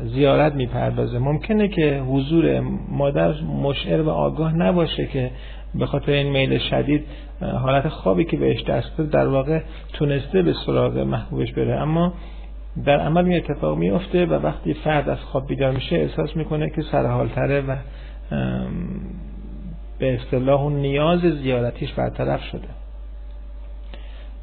زیارت 0.04 0.54
می‌پردازه. 0.54 1.18
ممکنه 1.18 1.68
که 1.68 1.98
حضور 1.98 2.60
مادر 2.88 3.34
مشعر 3.42 4.02
و 4.02 4.10
آگاه 4.10 4.56
نباشه 4.56 5.06
که 5.06 5.30
به 5.74 5.86
خاطر 5.86 6.12
این 6.12 6.32
میل 6.32 6.58
شدید 6.58 7.04
حالت 7.40 7.88
خوابی 7.88 8.24
که 8.24 8.36
بهش 8.36 8.62
دست 8.62 9.00
در 9.00 9.26
واقع 9.26 9.60
تونسته 9.92 10.42
به 10.42 10.54
سراغ 10.66 10.98
محبوبش 10.98 11.52
بره. 11.52 11.74
اما 11.74 12.12
در 12.84 13.00
عمل 13.00 13.24
این 13.24 13.36
اتفاق 13.36 13.78
میفته 13.78 14.26
و 14.26 14.32
وقتی 14.32 14.74
فرد 14.74 15.08
از 15.08 15.18
خواب 15.18 15.46
بیدار 15.46 15.70
میشه 15.70 15.96
احساس 15.96 16.36
می‌کنه 16.36 16.70
که 16.70 16.82
سرحالتره 16.82 17.60
و 17.60 17.76
به 19.98 20.14
اصطلاح 20.14 20.62
اون 20.62 20.72
نیاز 20.72 21.20
زیارتیش 21.20 21.92
برطرف 21.92 22.44
شده. 22.44 22.68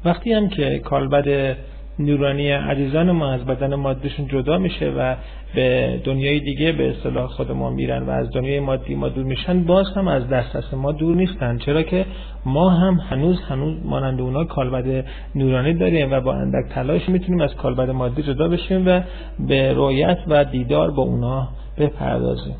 وقتی 0.04 0.32
هم 0.32 0.48
که 0.48 0.78
کالبد 0.78 1.56
نورانی 1.98 2.50
عزیزان 2.50 3.10
ما 3.10 3.30
از 3.32 3.44
بدن 3.44 3.74
مادیشون 3.74 4.26
جدا 4.26 4.58
میشه 4.58 4.90
و 4.90 5.14
به 5.54 6.00
دنیای 6.04 6.40
دیگه 6.40 6.72
به 6.72 6.90
اصطلاح 6.90 7.26
خود 7.26 7.52
ما 7.52 7.70
میرن 7.70 8.02
و 8.02 8.10
از 8.10 8.30
دنیای 8.30 8.60
مادی 8.60 8.94
ما 8.94 9.08
دور 9.08 9.24
میشن 9.24 9.64
باز 9.64 9.86
هم 9.96 10.08
از 10.08 10.28
دسترس 10.28 10.74
ما 10.74 10.92
دور 10.92 11.16
نیستن. 11.16 11.58
چرا 11.58 11.82
که 11.82 12.06
ما 12.46 12.70
هم 12.70 12.94
هنوز 12.94 13.40
هنوز 13.42 13.76
مانند 13.84 14.20
اونا 14.20 14.44
کالبد 14.44 15.04
نورانی 15.34 15.74
داریم 15.74 16.12
و 16.12 16.20
با 16.20 16.34
اندک 16.34 16.72
تلاش 16.74 17.08
می‌تونیم 17.08 17.40
از 17.40 17.54
کالبد 17.54 17.90
مادی 17.90 18.22
جدا 18.22 18.48
بشیم 18.48 18.86
و 18.86 19.00
به 19.48 19.72
رویت 19.72 20.18
و 20.28 20.44
دیدار 20.44 20.90
با 20.90 21.02
اونا 21.02 21.48
بپردازیم. 21.78 22.56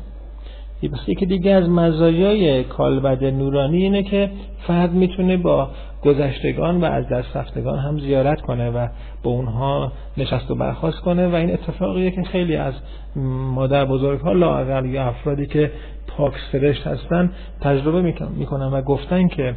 یکی 1.07 1.25
دیگه 1.25 1.51
از 1.51 1.69
مزایای 1.69 2.63
کالبد 2.63 3.23
نورانی 3.23 3.83
اینه 3.83 4.03
که 4.03 4.29
فرد 4.67 4.91
می‌تونه 4.91 5.37
با 5.37 5.69
گذشتگان 6.03 6.81
و 6.81 6.85
از 6.85 7.09
دست 7.09 7.37
رفتگان 7.37 7.79
هم 7.79 7.99
زیارت 7.99 8.41
کنه 8.41 8.69
و 8.69 8.87
با 9.23 9.31
اونها 9.31 9.91
نشست 10.17 10.51
و 10.51 10.55
برخواست 10.55 10.99
کنه. 10.99 11.27
و 11.27 11.35
این 11.35 11.53
اتفاقیه 11.53 12.11
که 12.11 12.23
خیلی 12.23 12.55
از 12.55 12.73
مادر 13.55 13.85
بزرگ 13.85 14.19
ها 14.19 14.31
لاغر 14.31 14.85
یا 14.85 15.03
افرادی 15.03 15.45
که 15.45 15.71
پاک 16.17 16.33
سرشت 16.51 16.87
هستن 16.87 17.31
تجربه 17.61 18.01
می‌کنن 18.37 18.65
و 18.65 18.81
گفتن 18.81 19.27
که 19.27 19.55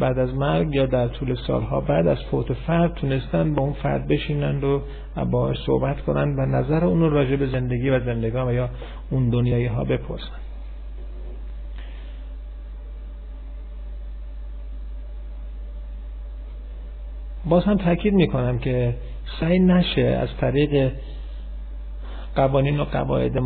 بعد 0.00 0.18
از 0.18 0.34
مرگ 0.34 0.74
یا 0.74 0.86
در 0.86 1.08
طول 1.08 1.36
سالها 1.46 1.80
بعد 1.80 2.06
از 2.06 2.18
فوت 2.30 2.52
فرد 2.52 2.94
تونستن 2.94 3.54
با 3.54 3.62
اون 3.62 3.72
فرد 3.72 4.08
بشینند 4.08 4.64
و 4.64 4.82
باهاش 5.30 5.56
صحبت 5.66 6.00
کنن 6.00 6.36
و 6.36 6.46
نظر 6.46 6.84
اون 6.84 7.10
راجع 7.10 7.36
به 7.36 7.46
زندگی 7.46 7.90
و 7.90 8.00
زندگان 8.00 8.48
و 8.48 8.52
یا 8.52 8.68
اون 9.10 9.30
دنیایی 9.30 9.66
ها 9.66 9.84
بپرسن. 9.84 10.42
باز 17.44 17.64
هم 17.64 17.76
تاکید 17.76 18.14
می‌کنم 18.14 18.58
که 18.58 18.94
سعی 19.40 19.58
نشه 19.58 20.02
از 20.02 20.28
طریق 20.40 20.92
قوانین 22.36 22.80
و 22.80 22.84
قواعد 22.84 23.36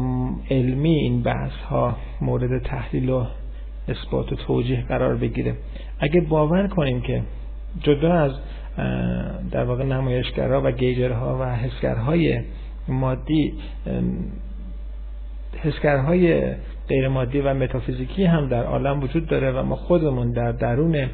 علمی 0.50 0.94
این 0.94 1.22
بحث 1.22 1.52
ها 1.52 1.96
مورد 2.20 2.62
تحلیل 2.62 3.10
و 3.10 3.26
اثبات 3.88 4.32
و 4.32 4.36
توجیه 4.36 4.84
قرار 4.88 5.16
بگیره. 5.16 5.54
اگه 6.00 6.20
باور 6.20 6.66
کنیم 6.66 7.00
که 7.00 7.22
جدا 7.82 8.12
از 8.12 8.32
در 9.50 9.64
واقع 9.64 9.84
نمایشگرها 9.84 10.62
و 10.64 10.70
گیجرها 10.70 11.38
و 11.40 11.56
حسگرهای 11.56 12.40
مادی 12.88 13.54
حسگرهای 15.62 16.54
غیر 16.88 17.08
مادی 17.08 17.40
و 17.40 17.54
متافیزیکی 17.54 18.24
هم 18.24 18.48
در 18.48 18.64
عالم 18.64 19.02
وجود 19.02 19.26
داره 19.26 19.52
و 19.52 19.62
ما 19.62 19.76
خودمون 19.76 20.32
در 20.32 20.52
درون 20.52 21.08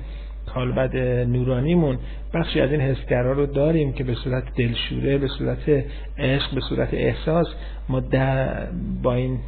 کالبد 0.46 0.96
نورانیمون. 1.28 1.98
بخشی 2.34 2.60
از 2.60 2.70
این 2.70 2.80
حسگرها 2.80 3.32
رو 3.32 3.46
داریم 3.46 3.92
که 3.92 4.04
به 4.04 4.14
صورت 4.14 4.44
دلشوره 4.56 5.18
به 5.18 5.28
صورت 5.28 5.84
عشق 6.18 6.54
به 6.54 6.60
صورت 6.60 6.94
احساس 6.94 7.46
ما 7.88 8.00
در 8.00 8.66
با 9.02 9.14
این 9.14 9.38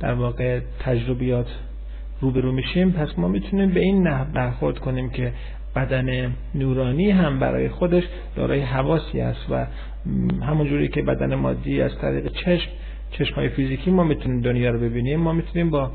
در 0.00 0.12
واقع 0.12 0.60
تجربیات 0.80 1.46
روبرو 2.20 2.52
میشیم. 2.52 2.92
پس 2.92 3.18
ما 3.18 3.28
می‌تونیم 3.28 3.70
به 3.70 3.80
این 3.80 4.08
نحو 4.08 4.24
برخورد 4.32 4.78
کنیم 4.78 5.10
که 5.10 5.32
بدن 5.76 6.32
نورانی 6.54 7.10
هم 7.10 7.38
برای 7.38 7.68
خودش 7.68 8.02
دارای 8.36 8.60
حواسی 8.60 9.20
است 9.20 9.46
و 9.50 9.66
همونجوری 10.42 10.88
که 10.88 11.02
بدن 11.02 11.34
مادی 11.34 11.82
از 11.82 11.98
طریق 11.98 12.32
چشم 12.32 12.70
چشم 13.10 13.34
های 13.34 13.48
فیزیکی 13.48 13.90
ما 13.90 14.04
می‌تونیم 14.04 14.40
دنیا 14.40 14.70
رو 14.70 14.78
ببینیم. 14.78 15.20
ما 15.20 15.32
می‌تونیم 15.32 15.70
با 15.70 15.90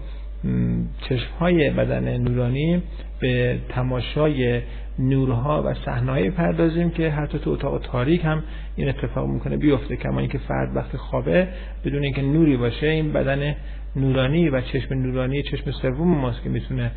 چشم 1.09 1.27
های 1.39 1.69
بدن 1.69 2.17
نورانی 2.17 2.83
به 3.19 3.59
تماشای 3.69 4.61
نورها 4.99 5.63
و 5.65 5.73
صحنه‌ای 5.85 6.29
پردازیم 6.29 6.89
که 6.89 7.09
حتی 7.09 7.39
تو 7.39 7.49
اتاق 7.49 7.81
تاریک 7.81 8.25
هم 8.25 8.43
این 8.75 8.89
اتفاق 8.89 9.27
می‌کنه 9.29 9.57
بیفته. 9.57 9.95
کما 9.95 10.19
اینکه 10.19 10.37
فرد 10.37 10.75
وقت 10.75 10.97
خوابه 10.97 11.47
بدون 11.85 12.03
اینکه 12.03 12.21
نوری 12.21 12.57
باشه 12.57 12.87
این 12.87 13.13
بدن 13.13 13.55
نورانی 13.95 14.49
و 14.49 14.61
چشم 14.61 14.93
نورانی 14.93 15.43
چشم 15.43 15.71
سوم 15.71 16.07
ماست 16.07 16.43
که 16.43 16.49
می‌تونه 16.49 16.91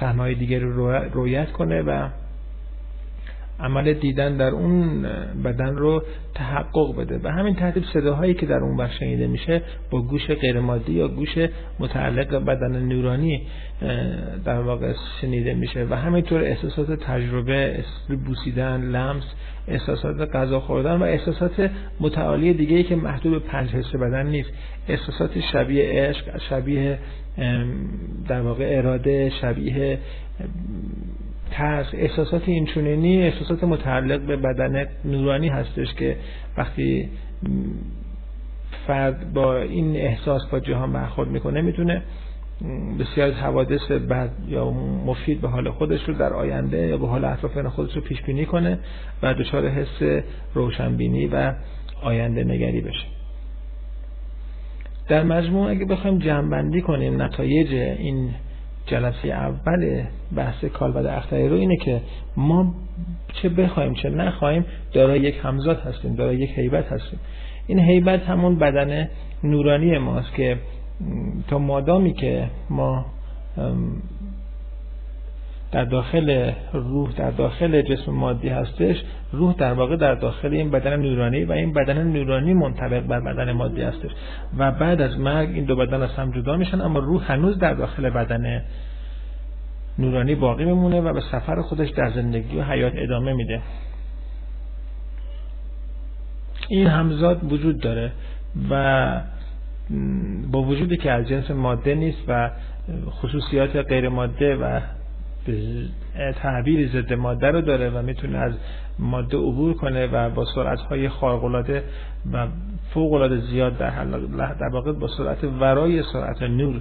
صحنه‌های 0.00 0.34
دیگر 0.34 0.58
رو 0.58 0.92
رویت 0.92 1.52
کنه 1.52 1.82
و 1.82 2.08
عمل 3.60 3.92
دیدن 3.92 4.36
در 4.36 4.50
اون 4.50 5.02
بدن 5.44 5.76
رو 5.76 6.02
تحقق 6.34 6.96
بده. 6.96 7.20
و 7.24 7.28
همین 7.28 7.54
ترتیب 7.54 7.84
صداهایی 7.94 8.34
که 8.34 8.46
در 8.46 8.58
اون 8.58 8.76
بخش 8.76 8.98
شنیده 8.98 9.26
میشه 9.26 9.62
با 9.90 10.02
گوش 10.02 10.26
غیرمادی 10.26 10.92
یا 10.92 11.08
گوش 11.08 11.38
متعلق 11.78 12.28
به 12.28 12.38
بدن 12.38 12.82
نورانی 12.82 13.46
در 14.44 14.60
واقع 14.60 14.92
شنیده 15.20 15.54
میشه. 15.54 15.86
و 15.90 15.94
همینطور 15.94 16.44
احساسات 16.44 16.92
تجربه 16.92 17.84
بوسیدن 18.26 18.80
لمس 18.80 19.24
احساسات 19.68 20.36
غذا 20.36 20.60
خوردن 20.60 20.96
و 20.96 21.02
احساسات 21.02 21.70
متعالی 22.00 22.52
دیگه 22.52 22.76
ای 22.76 22.82
که 22.82 22.96
محدود 22.96 23.42
به 23.42 23.48
پنج 23.48 23.70
حس 23.70 23.96
بدن 23.96 24.26
نیست. 24.26 24.50
احساسات 24.88 25.40
شبیه 25.52 25.84
عشق 25.92 26.38
شبیه 26.50 26.98
در 28.28 28.40
واقع 28.40 28.78
اراده 28.78 29.30
شبیه 29.40 29.98
ترس 31.54 31.86
احساسات 31.92 32.48
اینچونینی 32.48 33.22
احساسات 33.22 33.64
متعلق 33.64 34.20
به 34.20 34.36
بدن 34.36 34.86
نورانی 35.04 35.48
هستش 35.48 35.94
که 35.94 36.16
وقتی 36.56 37.08
فرد 38.86 39.32
با 39.32 39.56
این 39.56 39.96
احساس 39.96 40.46
با 40.46 40.60
جهان 40.60 40.92
برخورد 40.92 41.28
می‌کنه 41.28 41.62
می‌تونه 41.62 42.02
بسیار 43.00 43.28
از 43.28 43.34
حوادث 43.34 43.90
بد 43.90 44.30
یا 44.48 44.70
مفید 45.06 45.40
به 45.40 45.48
حال 45.48 45.70
خودش 45.70 46.08
رو 46.08 46.14
در 46.14 46.32
آینده 46.32 46.86
یا 46.86 46.96
به 46.96 47.06
حال 47.06 47.24
اطرافیان 47.24 47.68
خودش 47.68 47.94
رو 47.94 48.00
پیش 48.00 48.22
بینی 48.22 48.46
کنه 48.46 48.78
و 49.22 49.34
دچار 49.34 49.68
حس 49.68 50.22
روشنبینی 50.54 51.26
و 51.26 51.52
آینده 52.02 52.44
نگری 52.44 52.80
بشه. 52.80 53.06
در 55.08 55.22
مجموع 55.22 55.70
اگه 55.70 55.84
بخوایم 55.84 56.18
جمعبندی 56.18 56.80
کنیم 56.80 57.22
نتایج 57.22 57.74
این 57.74 58.30
جلسه 58.86 59.28
اول 59.28 60.02
بحث 60.36 60.64
کالبد 60.64 61.06
اختری 61.06 61.48
رو 61.48 61.56
اینه 61.56 61.76
که 61.76 62.00
ما 62.36 62.74
چه 63.32 63.48
بخوایم 63.48 63.94
چه 63.94 64.10
نخوایم 64.10 64.64
دارای 64.92 65.20
یک 65.20 65.34
همزاد 65.42 65.80
هستیم 65.80 66.14
دارای 66.14 66.36
یک 66.36 66.50
حیبت 66.50 66.92
هستیم. 66.92 67.20
این 67.66 67.80
حیبت 67.80 68.22
همون 68.22 68.58
بدن 68.58 69.08
نورانی 69.44 69.98
ماست 69.98 70.34
که 70.34 70.58
تا 71.48 71.58
مادامی 71.58 72.12
که 72.12 72.50
ما 72.70 73.06
در 75.74 75.84
داخل 75.84 76.52
روح 76.72 77.12
در 77.12 77.30
داخل 77.30 77.82
جسم 77.82 78.12
مادی 78.12 78.48
هستش 78.48 78.96
روح 79.32 79.54
در 79.54 79.72
واقع 79.72 79.96
در 79.96 80.14
داخل 80.14 80.52
این 80.52 80.70
بدن 80.70 80.96
نورانی 80.96 81.44
و 81.44 81.52
این 81.52 81.72
بدن 81.72 82.02
نورانی 82.02 82.54
منطبق 82.54 83.00
بر 83.00 83.20
بدن 83.20 83.52
مادی 83.52 83.82
هستش. 83.82 84.10
و 84.58 84.70
بعد 84.70 85.00
از 85.00 85.18
مرگ 85.18 85.48
این 85.48 85.64
دو 85.64 85.76
بدن 85.76 86.02
از 86.02 86.10
هم 86.10 86.30
جدا 86.30 86.56
میشن 86.56 86.80
اما 86.80 86.98
روح 86.98 87.32
هنوز 87.32 87.58
در 87.58 87.74
داخل 87.74 88.10
بدن 88.10 88.62
نورانی 89.98 90.34
باقی 90.34 90.64
میمونه 90.64 91.00
و 91.00 91.12
به 91.12 91.20
سفر 91.20 91.62
خودش 91.62 91.90
در 91.90 92.10
زندگی 92.10 92.56
و 92.58 92.62
حیات 92.62 92.92
ادامه 92.96 93.32
میده. 93.32 93.60
این 96.68 96.86
همزاد 96.86 97.52
وجود 97.52 97.80
داره 97.80 98.12
و 98.70 99.20
با 100.52 100.62
وجودی 100.62 100.96
که 100.96 101.10
از 101.10 101.28
جنس 101.28 101.50
ماده 101.50 101.94
نیست 101.94 102.22
و 102.28 102.50
خصوصیات 103.10 103.76
غیر 103.76 104.08
ماده 104.08 104.56
و 104.56 104.80
تعبیر 106.42 106.88
ضد 106.88 107.12
ماده 107.12 107.50
رو 107.50 107.60
داره 107.60 107.90
و 107.90 108.02
می‌تونه 108.02 108.38
از 108.38 108.52
ماده 108.98 109.36
عبور 109.36 109.74
کنه 109.74 110.06
و 110.06 110.30
با 110.30 110.44
سرعت 110.54 110.80
های 110.80 111.08
خارق 111.08 111.44
و 112.32 112.46
فوق 112.94 113.36
زیاد 113.50 113.78
در 113.78 114.04
در 114.60 114.68
واقع 114.72 114.92
با 114.92 115.08
سرعت 115.08 115.44
ورای 115.44 116.02
سرعت 116.12 116.42
نور 116.42 116.80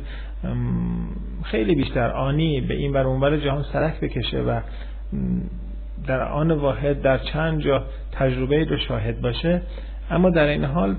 خیلی 1.43 1.75
بیشتر 1.75 2.11
آنی 2.11 2.61
به 2.61 2.73
این 2.73 2.93
ور 2.93 3.07
اونور 3.07 3.37
جهان 3.37 3.63
سرک 3.73 3.99
بکشه 3.99 4.41
و 4.41 4.59
در 6.07 6.21
آن 6.21 6.51
واحد 6.51 7.01
در 7.01 7.17
چند 7.17 7.61
جا 7.61 7.83
تجربه 8.11 8.63
رو 8.63 8.77
شاهد 8.77 9.21
باشه. 9.21 9.61
اما 10.11 10.29
در 10.29 10.47
این 10.47 10.63
حال 10.63 10.95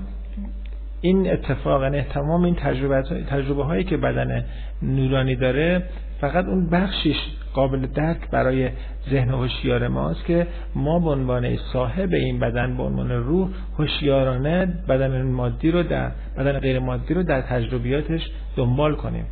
این 1.01 1.31
اتفاق 1.31 1.83
یعنی 1.83 2.01
تمام 2.01 2.43
این 2.43 2.55
تجربه, 2.55 3.01
تجربه 3.29 3.63
هایی 3.63 3.83
که 3.83 3.97
بدن 3.97 4.45
نورانی 4.81 5.35
داره 5.35 5.83
فقط 6.21 6.45
اون 6.45 6.69
بخشیش 6.69 7.17
قابل 7.53 7.87
درک 7.87 8.29
برای 8.31 8.69
ذهن 9.09 9.29
هوشیار 9.29 9.87
ماست 9.87 10.25
که 10.25 10.47
ما 10.75 10.99
به 10.99 11.09
عنوان 11.09 11.57
صاحب 11.73 12.13
این 12.13 12.39
بدن 12.39 12.77
به 12.77 12.83
عنوان 12.83 13.11
روح 13.11 13.49
هوشیارانه 13.79 14.65
بدن 14.89 15.21
مادی 15.21 15.71
رو 15.71 15.83
در 15.83 16.11
بدن 16.37 16.59
غیر 16.59 16.79
مادی 16.79 17.13
رو 17.13 17.23
در 17.23 17.41
تجربیاتش 17.41 18.31
دنبال 18.55 18.95
کنیم. 18.95 19.25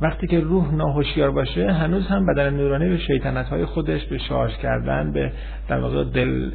وقتی 0.00 0.26
که 0.26 0.40
روح 0.40 0.74
ناهوشیار 0.74 1.30
باشه 1.30 1.72
هنوز 1.72 2.06
هم 2.06 2.26
بدن 2.26 2.54
نورانی 2.54 2.88
به 2.88 2.98
شیطنت 2.98 3.46
های 3.48 3.64
خودش 3.64 4.04
به 4.04 4.18
شارژ 4.18 4.56
کردن 4.56 5.12
به 5.12 5.32
در 5.68 5.80
واقع 5.80 6.04
دل 6.04 6.50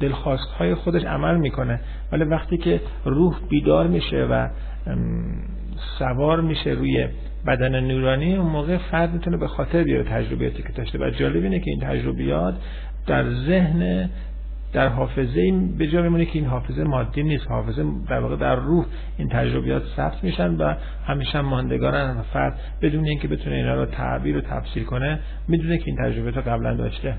دلخواست 0.00 0.50
های 0.58 0.74
خودش 0.74 1.04
عمل 1.04 1.36
می‌کنه. 1.36 1.80
ولی 2.12 2.24
وقتی 2.24 2.56
که 2.56 2.80
روح 3.04 3.36
بیدار 3.48 3.86
میشه 3.86 4.24
و 4.24 4.48
سوار 5.98 6.40
میشه 6.40 6.70
روی 6.70 7.08
بدن 7.46 7.80
نورانی 7.80 8.34
اون 8.34 8.50
موقع 8.50 8.76
فرد 8.76 9.12
می‌تونه 9.12 9.36
به 9.36 9.48
خاطر 9.48 9.84
بیاره 9.84 10.04
تجربیاتی 10.04 10.62
که 10.62 10.72
داشته. 10.72 10.98
و 10.98 11.10
جالب 11.10 11.42
اینه 11.42 11.58
که 11.58 11.70
این 11.70 11.80
تجربیات 11.80 12.54
در 13.06 13.30
ذهن 13.30 14.10
در 14.72 14.88
حافظه 14.88 15.40
این 15.40 15.76
به 15.78 15.86
جا 15.86 16.02
میمونه 16.02 16.24
که 16.24 16.38
این 16.38 16.48
حافظه 16.48 16.84
مادی 16.84 17.22
نیست 17.22 17.46
حافظه 17.48 17.84
در 18.08 18.20
واقع 18.20 18.36
در 18.36 18.56
روح 18.56 18.86
این 19.18 19.28
تجربیات 19.28 19.82
ثبت 19.96 20.24
میشن 20.24 20.54
و 20.54 20.74
همیشه 21.06 21.40
ماندگارن. 21.40 22.16
و 22.16 22.22
فرد 22.22 22.58
بدون 22.82 23.04
اینکه 23.04 23.28
بتونه 23.28 23.56
اینا 23.56 23.74
رو 23.74 23.86
تعبیر 23.86 24.36
و 24.36 24.40
تفسیر 24.40 24.84
کنه 24.84 25.18
می‌دونه 25.48 25.78
که 25.78 25.84
این 25.86 25.96
تجربه 25.96 26.32
تا 26.32 26.40
قبلا 26.40 26.74
داشته. 26.74 27.14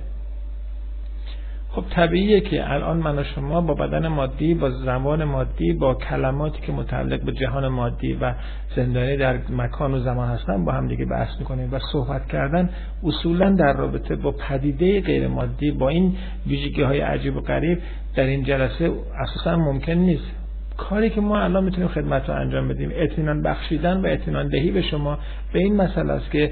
خب 1.73 1.83
طبیعیه 1.89 2.41
که 2.41 2.71
الان 2.71 2.97
من 2.97 3.19
و 3.19 3.23
شما 3.23 3.61
با 3.61 3.73
بدن 3.73 4.07
مادی 4.07 4.53
با 4.53 4.69
زمان 4.69 5.23
مادی 5.23 5.73
با 5.73 5.93
کلماتی 5.93 6.61
که 6.61 6.71
متعلق 6.71 7.21
به 7.21 7.31
جهان 7.31 7.67
مادی 7.67 8.13
و 8.13 8.33
زندانی 8.75 9.17
در 9.17 9.37
مکان 9.49 9.93
و 9.93 9.99
زمان 9.99 10.29
هستن 10.29 10.65
با 10.65 10.71
هم 10.71 10.87
دیگه 10.87 11.05
بحث 11.05 11.39
می‌کنیم 11.39 11.69
و 11.73 11.79
صحبت 11.91 12.27
کردن 12.27 12.69
اصولا 13.03 13.49
در 13.49 13.73
رابطه 13.73 14.15
با 14.15 14.31
پدیده 14.31 15.01
غیر 15.01 15.27
مادی 15.27 15.71
با 15.71 15.89
این 15.89 16.15
ویژگی 16.47 16.81
های 16.81 16.99
عجیب 16.99 17.37
و 17.37 17.41
غریب 17.41 17.77
در 18.15 18.23
این 18.23 18.43
جلسه 18.43 18.91
اساسا 19.19 19.57
ممکن 19.57 19.93
نیست. 19.93 20.31
کاری 20.77 21.09
که 21.09 21.21
ما 21.21 21.39
الان 21.39 21.63
می‌تونیم 21.63 21.87
خدمت 21.87 22.29
رو 22.29 22.35
انجام 22.35 22.67
بدیم 22.67 22.91
اطمینان 22.93 23.41
بخشیدن 23.41 23.97
و 23.97 24.07
اطمینان 24.07 24.47
دهی 24.47 24.71
به 24.71 24.81
شما 24.81 25.17
به 25.53 25.59
این 25.59 25.75
مسئله 25.75 26.13
است 26.13 26.31
که 26.31 26.51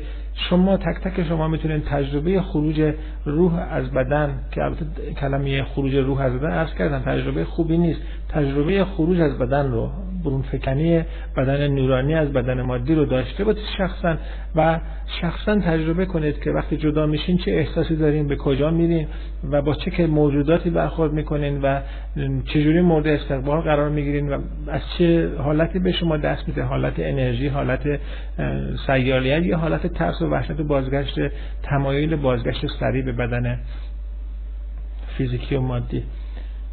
شما 0.50 0.78
تک 0.78 1.02
تک 1.04 1.24
شما 1.28 1.48
می‌تونید 1.48 1.84
تجربه 1.86 2.42
خروج 2.42 2.94
روح 3.26 3.54
از 3.72 3.92
بدن 3.92 4.40
که 4.52 4.64
البته 4.64 5.14
کلمه 5.14 5.64
خروج 5.64 5.96
روح 5.96 6.22
از 6.22 6.34
بدن 6.34 6.52
عرض 6.52 6.74
کردم 6.74 7.00
تجربه 7.00 7.46
خوبی 7.46 7.78
نیست. 7.78 8.02
تجربه 8.30 8.86
خروج 8.86 9.20
از 9.20 9.38
بدن 9.38 9.72
رو 9.72 9.90
برون 10.24 10.42
فکنی 10.42 11.04
بدن 11.38 11.68
نورانی 11.68 12.16
از 12.16 12.34
بدن 12.34 12.62
مادی 12.62 12.96
رو 12.96 13.06
داشته 13.06 13.44
باشید 13.44 13.64
شخصا 13.78 14.18
و 14.56 14.80
شخصا 15.22 15.60
تجربه 15.60 16.06
کنید 16.06 16.40
که 16.42 16.52
وقتی 16.52 16.78
جدا 16.78 17.06
میشین 17.06 17.38
چه 17.38 17.52
احساسی 17.52 17.96
دارین 17.96 18.28
به 18.28 18.36
کجا 18.36 18.72
میرین 18.72 19.08
و 19.52 19.62
با 19.62 19.74
چه 19.74 19.92
که 19.92 20.08
موجوداتی 20.08 20.70
برخورد 20.70 21.14
می‌کنین 21.14 21.62
و 21.62 21.80
چجوری 22.46 22.82
مورد 22.82 23.08
استقبال 23.08 23.62
قرار 23.62 23.90
می‌گیرین 23.90 24.30
و 24.30 24.42
از 24.68 24.82
چه 24.98 25.30
حالتی 25.38 25.80
به 25.80 25.92
شما 25.92 26.18
دست 26.18 26.48
میده؟ 26.48 26.64
حالت 26.64 26.94
انرژی 26.98 27.48
حالت 27.48 28.00
سیالیت 28.88 29.46
یا 29.46 29.58
حالت 29.58 29.88
ترس 29.88 30.22
و 30.22 30.30
وحشت 30.30 30.60
و 30.60 30.64
بازگشت 30.64 31.16
تمایل 31.64 32.16
بازگشت 32.16 32.68
سریع 32.80 33.06
به 33.06 33.12
بدن 33.12 33.60
فیزیکی 35.18 35.56
و 35.56 35.62
مادی؟ 35.62 36.04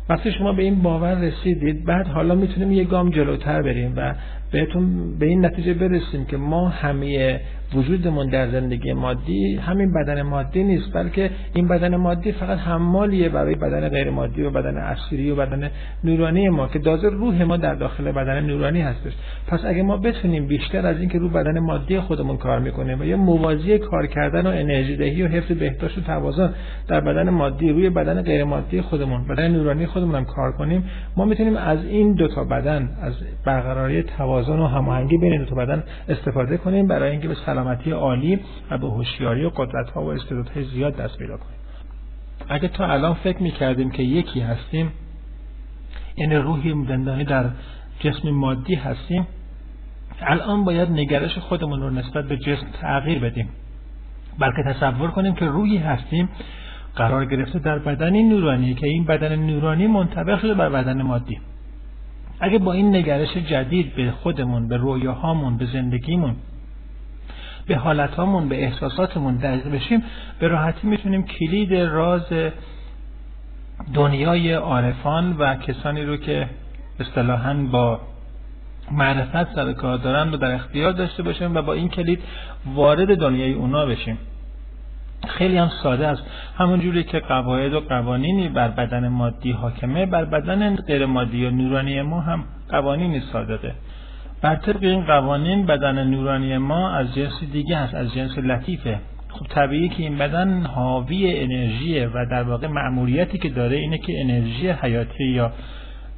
وقتی 0.08 0.32
شما 0.32 0.52
به 0.52 0.62
این 0.62 0.82
باور 0.82 1.14
رسیدید 1.14 1.84
بعد 1.84 2.06
حالا 2.06 2.34
می‌تونیم 2.34 2.72
یه 2.72 2.84
گام 2.84 3.10
جلوتر 3.10 3.62
بریم 3.62 3.92
و 3.96 4.14
بهتون 4.52 5.18
به 5.18 5.26
این 5.26 5.44
نتیجه 5.46 5.74
برسیم 5.74 6.24
که 6.24 6.36
ما 6.36 6.68
همه 6.68 7.40
وجودمون 7.74 8.28
در 8.28 8.50
زندگی 8.50 8.92
مادی 8.92 9.56
همین 9.56 9.92
بدن 9.92 10.22
مادی 10.22 10.64
نیست 10.64 10.92
بلکه 10.92 11.30
این 11.54 11.68
بدن 11.68 11.96
مادی 11.96 12.32
فقط 12.32 12.58
حمالیه 12.58 13.28
برای 13.28 13.54
بدن 13.54 13.88
غیر 13.88 14.10
مادی 14.10 14.42
و 14.42 14.50
بدن 14.50 14.76
اصلی 14.76 15.30
و 15.30 15.36
بدن 15.36 15.70
نورانی 16.04 16.48
ما 16.48 16.68
که 16.68 16.78
دازه 16.78 17.08
روح 17.08 17.42
ما 17.42 17.56
در 17.56 17.74
داخل 17.74 18.12
بدن 18.12 18.40
نورانی 18.40 18.80
هستش. 18.80 19.12
پس 19.46 19.60
اگه 19.64 19.82
ما 19.82 19.96
بتونیم 19.96 20.46
بیشتر 20.46 20.86
از 20.86 21.00
اینکه 21.00 21.18
رو 21.18 21.28
بدن 21.28 21.58
مادی 21.58 22.00
خودمون 22.00 22.36
کار 22.36 22.58
می‌کنیم 22.58 23.00
و 23.00 23.04
یا 23.04 23.16
موازی 23.16 23.78
کار 23.78 24.06
کردن 24.06 24.46
و 24.46 24.50
انرژی 24.50 24.96
دهی 24.96 25.22
و 25.22 25.28
حفظ 25.28 25.52
بهداشت 25.52 25.98
و 25.98 26.00
توازن 26.00 26.54
در 26.88 27.00
بدن 27.00 27.30
مادی 27.30 27.70
روی 27.70 27.90
بدن 27.90 28.22
غیر 28.22 28.44
مادی 28.44 28.80
خودمون 28.80 29.28
بدن 29.28 29.50
نورانی 29.50 29.86
خودمون 29.86 30.14
هم 30.14 30.24
کار 30.24 30.52
کنیم 30.52 30.84
ما 31.16 31.24
می‌تونیم 31.24 31.56
از 31.56 31.84
این 31.84 32.14
دو 32.14 32.28
تا 32.28 32.44
بدن 32.44 32.88
از 33.02 33.14
برقراری 33.44 34.02
توازن 34.02 34.58
و 34.58 34.66
هماهنگی 34.66 35.18
بین 35.18 35.38
دو 35.38 35.44
تا 35.44 35.56
بدن 35.56 35.82
استفاده 36.08 36.56
کنیم 36.56 36.86
برای 36.86 37.10
اینکه 37.10 37.28
به 37.28 37.34
سلامتی 37.56 37.90
عالی 37.90 38.38
و 38.70 38.78
به 38.78 38.86
هوشیاری 38.86 39.44
و 39.44 39.50
قدرت 39.50 39.90
ها 39.90 40.04
و 40.04 40.08
استعدادهای 40.08 40.64
زیاد 40.64 40.96
دست 40.96 41.18
پیدا 41.18 41.36
کنیم. 41.36 41.56
اگه 42.48 42.68
تا 42.68 42.86
الان 42.86 43.14
فکر 43.14 43.42
می‌کردیم 43.42 43.90
که 43.90 44.02
یکی 44.02 44.40
هستیم 44.40 44.92
یعنی 46.16 46.34
روحی 46.34 46.84
زندانی 46.88 47.24
در 47.24 47.50
جسم 48.00 48.30
مادی 48.30 48.74
هستیم 48.74 49.26
الان 50.20 50.64
باید 50.64 50.90
نگرش 50.90 51.38
خودمون 51.38 51.80
رو 51.80 51.90
نسبت 51.90 52.24
به 52.24 52.36
جسم 52.36 52.66
تغییر 52.80 53.18
بدیم. 53.18 53.48
بلکه 54.38 54.62
تصور 54.66 55.10
کنیم 55.10 55.34
که 55.34 55.44
روحی 55.44 55.76
هستیم 55.76 56.28
قرار 56.96 57.24
گرفته 57.24 57.58
در 57.58 57.78
بدنی 57.78 58.22
نورانی 58.22 58.74
که 58.74 58.86
این 58.86 59.04
بدن 59.04 59.36
نورانی 59.36 59.86
منطبق 59.86 60.40
شده 60.40 60.54
بر 60.54 60.68
بدن 60.68 61.02
مادی. 61.02 61.40
اگه 62.40 62.58
با 62.58 62.72
این 62.72 62.96
نگرش 62.96 63.36
جدید 63.36 63.94
به 63.94 64.10
خودمون 64.10 64.68
به 64.68 64.76
رویاهامون 64.76 65.56
به 65.56 65.66
زندگیمون 65.66 66.36
به 67.66 67.76
حالتهامون 67.76 68.48
به 68.48 68.64
احساساتمون 68.64 69.36
دقیق 69.36 69.68
بشیم 69.68 70.02
به 70.38 70.48
راحتی 70.48 70.86
می‌تونیم 70.86 71.22
کلید 71.22 71.74
راز 71.74 72.32
دنیای 73.94 74.52
عارفان 74.52 75.36
و 75.38 75.54
کسانی 75.54 76.02
رو 76.02 76.16
که 76.16 76.48
اصطلاحا 77.00 77.54
با 77.54 78.00
معرفت 78.90 79.54
سر 79.54 79.72
کار 79.72 79.98
دارن 79.98 80.30
رو 80.30 80.36
در 80.36 80.54
اختیار 80.54 80.92
داشته 80.92 81.22
باشیم 81.22 81.56
و 81.56 81.62
با 81.62 81.72
این 81.72 81.88
کلید 81.88 82.22
وارد 82.74 83.18
دنیای 83.18 83.52
اونا 83.52 83.86
بشیم. 83.86 84.18
خیلی 85.28 85.58
هم 85.58 85.70
ساده 85.82 86.06
است. 86.06 86.22
همون 86.58 86.80
جوری 86.80 87.04
که 87.04 87.20
قواعد 87.20 87.74
و 87.74 87.80
قوانینی 87.80 88.48
بر 88.48 88.68
بدن 88.68 89.08
مادی 89.08 89.52
حاکمه 89.52 90.06
بر 90.06 90.24
بدن 90.24 90.76
غیر 90.76 91.06
مادی 91.06 91.46
و 91.46 91.50
نورانی 91.50 92.02
ما 92.02 92.20
هم 92.20 92.44
قوانینی 92.68 93.20
صادقه. 93.32 93.74
بر 94.42 94.56
طبق 94.56 94.82
این 94.82 95.04
قوانین 95.04 95.66
بدن 95.66 96.04
نورانی 96.04 96.58
ما 96.58 96.90
از 96.90 97.14
جنس 97.14 97.44
دیگه 97.52 97.76
هست 97.76 97.94
از 97.94 98.14
جنس 98.14 98.38
لطیفه. 98.38 98.98
خب 99.28 99.46
طبیعی 99.46 99.88
که 99.88 100.02
این 100.02 100.18
بدن 100.18 100.62
حاوی 100.62 101.40
انرژیه 101.40 102.08
و 102.14 102.26
در 102.30 102.42
واقع 102.42 102.66
مأموریتی 102.66 103.38
که 103.38 103.48
داره 103.48 103.76
اینه 103.76 103.98
که 103.98 104.20
انرژی 104.20 104.68
حیاتی 104.68 105.24
یا 105.24 105.52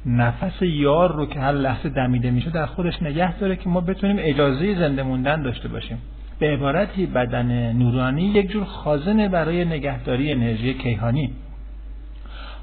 نفس 0.05 0.61
یار 0.61 1.15
رو 1.15 1.25
که 1.25 1.39
هر 1.39 1.51
لحظه 1.51 1.89
دمیده 1.89 2.31
میشه 2.31 2.49
در 2.49 2.65
خودش 2.65 3.01
نگه 3.01 3.37
داره 3.37 3.55
که 3.55 3.69
ما 3.69 3.81
بتونیم 3.81 4.15
اجازه 4.19 4.79
زنده 4.79 5.03
موندن 5.03 5.41
داشته 5.41 5.67
باشیم. 5.67 5.97
به 6.39 6.53
عبارتی 6.53 7.05
بدن 7.05 7.71
نورانی 7.71 8.25
یک 8.25 8.49
جور 8.49 8.63
خازنه 8.63 9.29
برای 9.29 9.65
نگهداری 9.65 10.31
انرژی 10.31 10.73
کیهانی. 10.73 11.31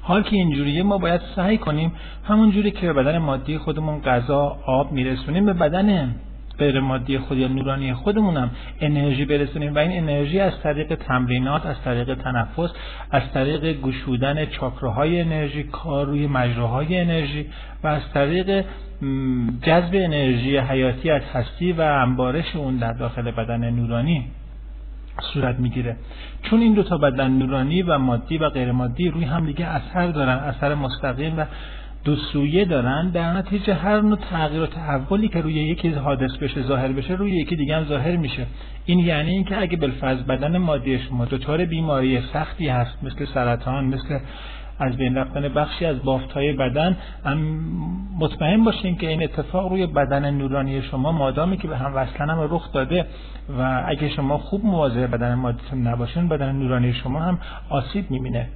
حال 0.07 0.23
که 0.23 0.35
اینجوریه 0.35 0.83
ما 0.83 0.97
باید 0.97 1.21
سعی 1.35 1.57
کنیم 1.57 1.91
همون 2.23 2.51
جوری 2.51 2.71
که 2.71 2.87
به 2.87 2.93
بدن 2.93 3.17
مادی 3.17 3.57
خودمون 3.57 4.01
غذا 4.01 4.57
آب 4.65 4.91
میرسونیم 4.91 5.45
به 5.45 5.53
بدن 5.53 6.15
غیر 6.59 6.79
مادی 6.79 7.17
خود 7.17 7.37
یا 7.37 7.47
نورانی 7.47 7.93
خودمونم 7.93 8.51
انرژی 8.81 9.25
برسونیم 9.25 9.75
و 9.75 9.77
این 9.77 9.91
انرژی 9.91 10.39
از 10.39 10.53
طریق 10.63 10.95
تمرینات 10.95 11.65
از 11.65 11.75
طریق 11.85 12.15
تنفس 12.15 12.69
از 13.11 13.23
طریق 13.33 13.81
گشودن 13.81 14.45
چاکراهای 14.45 15.21
انرژی 15.21 15.63
کار 15.63 16.05
روی 16.05 16.27
مجراهای 16.27 16.99
انرژی 16.99 17.45
و 17.83 17.87
از 17.87 18.01
طریق 18.13 18.65
جذب 19.61 19.91
انرژی 19.93 20.57
حیاتی 20.57 21.11
از 21.11 21.21
هستی 21.33 21.71
و 21.71 21.81
انبارش 21.81 22.55
اون 22.55 22.77
در 22.77 22.93
داخل 22.93 23.31
بدن 23.31 23.69
نورانی. 23.69 24.25
صورت 25.21 25.59
می‌گیره. 25.59 25.97
چون 26.43 26.61
این 26.61 26.73
دو 26.73 26.83
تا 26.83 26.97
بدن 26.97 27.31
نورانی 27.31 27.81
و 27.81 27.97
مادی 27.97 28.37
و 28.37 28.49
غیر 28.49 28.71
مادی 28.71 29.09
روی 29.09 29.23
هم 29.23 29.45
دیگه 29.45 29.65
اثر 29.65 30.07
دارن 30.07 30.37
اثر 30.37 30.75
مستقیم 30.75 31.39
و 31.39 31.45
دو 32.03 32.15
سویه 32.15 32.65
دارن 32.65 33.09
در 33.09 33.33
نتیجه 33.33 33.73
هر 33.73 34.01
نوع 34.01 34.17
تغییر 34.31 34.61
و 34.61 34.65
تحولی 34.65 35.27
که 35.27 35.41
روی 35.41 35.53
یکی 35.53 35.89
حادث 35.89 36.37
بشه 36.37 36.61
ظاهر 36.61 36.91
بشه 36.91 37.13
روی 37.13 37.31
یکی 37.31 37.55
دیگه 37.55 37.75
هم 37.75 37.83
ظاهر 37.83 38.15
میشه. 38.15 38.45
این 38.85 38.99
یعنی 38.99 39.31
اینکه 39.31 39.61
اگه 39.61 39.77
بالفرض 39.77 40.17
بدن 40.17 40.57
مادی 40.57 40.99
شما 40.99 41.25
دچار 41.25 41.65
بیماری 41.65 42.21
سختی 42.33 42.67
هست 42.67 43.03
مثل 43.03 43.25
سرطان 43.33 43.85
مثل 43.85 44.19
از 44.79 44.97
بین 44.97 45.15
رفتن 45.17 45.47
بخشی 45.47 45.85
از 45.85 45.97
های 46.33 46.53
بدن 46.53 46.97
مطمئن 48.19 48.63
باشین 48.63 48.97
که 48.97 49.07
این 49.07 49.23
اتفاق 49.23 49.71
روی 49.71 49.87
بدن 49.87 50.31
نورانی 50.31 50.81
شما 50.81 51.11
مادامی 51.11 51.57
که 51.57 51.67
به 51.67 51.77
هم 51.77 51.95
وصلن 51.95 52.29
هم 52.29 52.47
رخ 52.49 52.71
داده 52.71 53.05
و 53.59 53.83
اگه 53.87 54.09
شما 54.09 54.37
خوب 54.37 54.65
مواظب 54.65 55.11
بدن 55.11 55.33
مادیتون 55.33 55.87
نباشین 55.87 56.27
بدن 56.27 56.55
نورانی 56.55 56.93
شما 56.93 57.19
هم 57.19 57.39
آسیب 57.69 58.11
می‌بینه. 58.11 58.47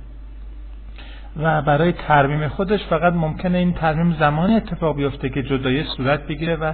و 1.37 1.61
برای 1.61 1.91
ترمیم 1.91 2.47
خودش 2.47 2.79
فقط 2.83 3.13
ممکنه 3.13 3.57
این 3.57 3.73
ترمیم 3.73 4.15
زمان 4.19 4.51
اتفاق 4.51 4.95
بیفته 4.95 5.29
که 5.29 5.43
جدایی 5.43 5.83
صورت 5.83 6.27
بگیره 6.27 6.55
و 6.55 6.73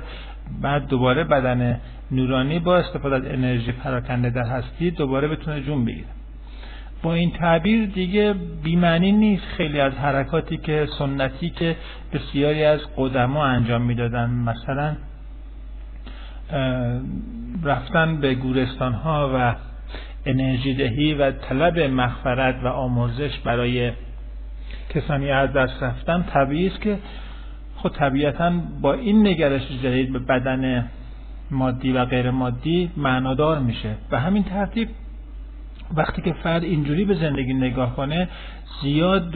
بعد 0.61 0.87
دوباره 0.87 1.23
بدن 1.23 1.79
نورانی 2.11 2.59
با 2.59 2.77
استفاده 2.77 3.15
از 3.15 3.25
انرژی 3.25 3.71
پراکنده 3.71 4.29
در 4.29 4.45
هستی 4.45 4.91
دوباره 4.91 5.27
بتونه 5.27 5.61
جون 5.61 5.85
بگیره. 5.85 6.16
با 7.03 7.13
این 7.13 7.31
تعبیر 7.31 7.85
دیگه 7.85 8.35
بیمعنی 8.63 9.11
نیست 9.11 9.43
خیلی 9.57 9.79
از 9.79 9.93
حرکاتی 9.93 10.57
که 10.57 10.87
سنتی 10.99 11.49
که 11.49 11.75
بسیاری 12.13 12.63
از 12.63 12.79
قدما 12.97 13.45
انجام 13.45 13.81
می‌دادن. 13.81 14.29
مثلا 14.29 14.95
رفتن 17.63 18.17
به 18.17 18.35
گورستان 18.35 18.93
ها 18.93 19.31
و 19.35 19.55
انرژی 20.25 20.73
دهی 20.73 21.13
و 21.13 21.31
طلب 21.31 21.79
مغفرت 21.79 22.55
و 22.63 22.67
آمرزش 22.67 23.39
برای 23.39 23.91
کسانی 24.89 25.31
از 25.31 25.53
دست 25.53 25.83
رفتن 25.83 26.25
طبیعی 26.33 26.67
است 26.67 26.81
که 26.81 26.97
خود 27.75 27.93
طبیعتا 27.93 28.53
با 28.81 28.93
این 28.93 29.27
نگرش 29.27 29.61
جدید 29.83 30.13
به 30.13 30.19
بدن 30.19 30.89
مادی 31.51 31.91
و 31.91 32.05
غیر 32.05 32.31
مادی 32.31 32.91
معنادار 32.97 33.59
میشه. 33.59 33.95
و 34.11 34.19
همین 34.19 34.43
ترتیب 34.43 34.89
وقتی 35.95 36.21
که 36.21 36.33
فرد 36.33 36.63
اینجوری 36.63 37.05
به 37.05 37.15
زندگی 37.15 37.53
نگاه 37.53 37.95
کنه 37.95 38.29
زیاد 38.81 39.31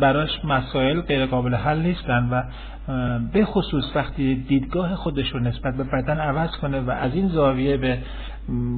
براش 0.00 0.44
مسائل 0.44 1.00
غیر 1.00 1.26
قابل 1.26 1.54
حل 1.54 1.78
نیستن 1.78 2.28
و 2.30 2.42
به 3.32 3.44
خصوص 3.44 3.84
وقتی 3.94 4.34
دیدگاه 4.34 4.94
خودش 4.94 5.28
رو 5.28 5.40
نسبت 5.40 5.76
به 5.76 5.84
بدن 5.84 6.18
عوض 6.18 6.50
کنه 6.50 6.80
و 6.80 6.90
از 6.90 7.14
این 7.14 7.28
زاویه 7.28 7.76
به 7.76 7.98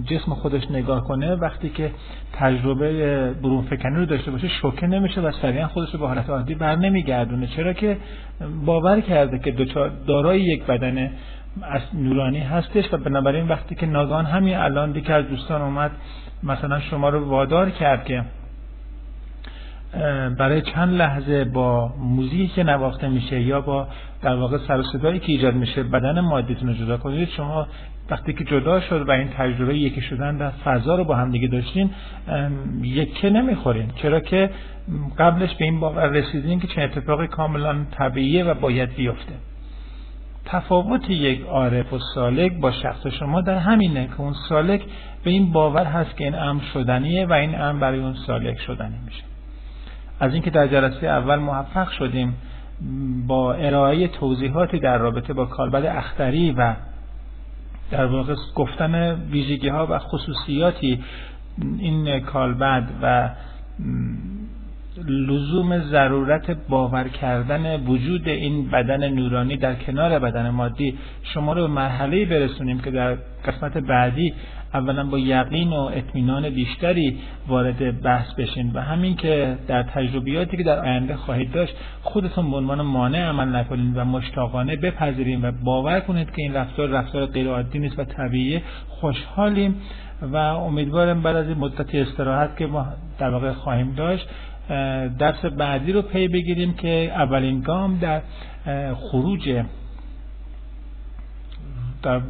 جسم 0.07 0.35
خودش 0.35 0.71
نگاه 0.71 1.05
کنه 1.05 1.35
وقتی 1.35 1.69
که 1.69 1.91
تجربه 2.33 3.31
برون 3.43 3.63
فکنی 3.63 3.97
رو 3.97 4.07
داشته 4.07 4.31
باشه 4.31 4.49
شوکه 4.49 4.87
نمیشه 4.87 5.21
و 5.21 5.33
سریعا 5.33 5.69
خودش 5.69 5.93
رو 5.95 6.01
به 6.01 6.07
حالت 6.07 6.31
عادی 6.31 6.55
بر 6.55 6.77
نمیگردونه 6.77 7.47
چرا 7.47 7.73
که 7.73 7.97
باور 8.65 9.01
کرده 9.01 9.39
که 9.39 9.67
دارای 10.07 10.41
یک 10.41 10.65
بدن 10.65 11.11
از 11.63 11.83
نورانی 11.95 12.41
هستش 12.41 12.93
و 12.93 12.97
بنابراین 12.97 13.49
وقتی 13.49 13.75
که 13.75 13.87
ناگان 13.87 14.25
همین 14.25 14.57
الان 14.57 14.93
دیگه 14.93 15.13
از 15.13 15.29
دوستان 15.29 15.63
اومد 15.63 15.91
مثلا 16.43 16.81
شما 16.81 17.09
رو 17.09 17.29
وادار 17.29 17.71
کرد 17.71 18.05
که 18.05 18.25
برای 20.39 20.63
چند 20.63 20.95
لحظه 20.95 21.45
با 21.45 21.93
موزیکی 21.99 22.49
که 22.49 22.63
نواخته 22.63 23.09
میشه 23.09 23.41
یا 23.41 23.61
با 23.61 23.89
در 24.23 24.35
واقع 24.35 24.59
سر 24.69 24.83
صدایی 24.83 25.19
که 25.19 25.33
ایجاد 25.33 25.55
میشه 25.55 25.83
بدن 25.83 26.21
مادیتون 26.21 26.69
رو 26.69 26.75
جدا 26.75 26.97
کنید. 26.97 27.29
شما 27.29 27.67
وقتی 28.11 28.33
که 28.33 28.45
جدا 28.45 28.81
شد 28.81 29.09
و 29.09 29.11
این 29.11 29.29
تجربه 29.29 29.79
یکی 29.79 30.01
شدن 30.01 30.37
در 30.37 30.51
فضا 30.51 30.95
رو 30.95 31.05
با 31.05 31.15
هم 31.15 31.31
دیگه 31.31 31.49
داشتین 31.49 31.91
یکه 32.83 33.31
نمی‌خورین. 33.31 33.91
چرا 33.97 34.21
که 34.21 34.51
قبلش 35.19 35.55
به 35.55 35.65
این 35.65 35.81
باور 35.81 36.07
رسیدین 36.07 36.61
که 36.61 36.67
چه 36.67 36.83
اتفاقی 36.83 37.27
کاملا 37.27 37.77
طبیعیه 37.91 38.45
و 38.45 38.55
باید 38.55 38.95
بیفته. 38.95 39.33
تفاوت 40.45 41.11
یک 41.11 41.43
عارف 41.47 41.93
و 41.93 41.99
سالک 42.15 42.53
با 42.53 42.71
شخص 42.71 43.07
شما 43.07 43.41
در 43.41 43.59
همینه 43.59 44.07
که 44.07 44.21
اون 44.21 44.35
سالک 44.49 44.83
به 45.25 45.31
این 45.31 45.53
باور 45.53 45.85
هست 45.85 46.17
که 46.17 46.25
این 46.25 46.35
امر 46.35 46.63
شدنیه 46.73 47.27
و 47.27 47.33
این 47.33 47.61
امر 47.61 47.81
برای 47.81 47.99
اون 47.99 48.15
سالک 48.27 48.61
شدنی 48.61 48.97
میشه. 49.07 49.23
از 50.21 50.33
اینکه 50.33 50.51
در 50.51 50.67
جلسه 50.67 51.07
اول 51.07 51.37
موفق 51.37 51.91
شدیم 51.91 52.37
با 53.27 53.55
ارائه 53.55 54.09
توضیحاتی 54.09 54.79
در 54.79 54.99
رابطه 54.99 55.33
با 55.33 55.45
کالبد 55.45 55.85
اختری 55.87 56.53
و 56.53 56.75
در 57.91 58.07
واقع 58.07 58.35
گفتن 58.55 59.21
ویژگی 59.31 59.69
ها 59.69 59.87
و 59.91 59.99
خصوصیاتی 59.99 61.05
این 61.79 62.21
کالبد 62.21 62.89
و 63.03 63.31
لزوم 65.07 65.79
ضرورت 65.79 66.51
باور 66.51 67.09
کردن 67.09 67.81
وجود 67.85 68.29
این 68.29 68.71
بدن 68.71 69.09
نورانی 69.09 69.57
در 69.57 69.75
کنار 69.75 70.19
بدن 70.19 70.51
مادی 70.51 70.99
شما 71.23 71.53
رو 71.53 71.61
به 71.61 71.69
مرحله 71.69 72.25
برسونیم 72.25 72.79
که 72.81 72.91
در 72.91 73.15
قسمت 73.47 73.79
بعدی 73.79 74.35
اولا 74.75 75.05
با 75.05 75.19
یقین 75.19 75.69
و 75.69 75.91
اطمینان 75.95 76.51
بیشتری 76.51 77.19
وارد 77.49 78.03
بحث 78.03 78.35
بشین 78.35 78.71
و 78.75 78.81
همین 78.81 79.17
که 79.17 79.59
در 79.69 79.83
تجربیاتی 79.83 80.57
که 80.57 80.63
در 80.63 80.79
آینده 80.79 81.17
خواهید 81.17 81.53
داشت 81.53 81.75
خودتون 82.03 82.51
به 82.51 82.57
عنوان 82.57 82.83
مانع 82.83 83.29
عمل 83.29 83.57
نکنید 83.57 83.97
و 83.97 84.05
مشتاقانه 84.05 84.77
بپذیریم 84.77 85.45
و 85.45 85.53
باور 85.65 86.01
کنید 86.01 86.31
که 86.31 86.43
این 86.43 86.55
رفتار 86.55 86.89
رفتار 86.89 87.27
غیر 87.27 87.49
عادی 87.49 87.79
نیست 87.79 87.99
و 87.99 88.05
طبیعی 88.05 88.61
خوشحالیم 88.89 89.75
و 90.23 90.37
امیدوارم 90.37 91.23
بعد 91.23 91.37
از 91.37 91.49
این 91.49 91.59
مدت 91.59 91.95
استراحت 91.95 92.57
که 92.57 92.67
ما 92.67 92.87
در 93.19 93.31
واقع 93.31 93.53
خواهیم 93.53 93.95
داشت 93.95 94.29
درس 95.19 95.45
بعدی 95.45 95.93
رو 95.93 96.03
پی 96.03 96.29
بگیریم 96.29 96.75
که 96.75 97.13
اولین 97.15 97.61
گام 97.61 97.99
در 97.99 98.21
خروج 98.95 99.63
در 102.03 102.21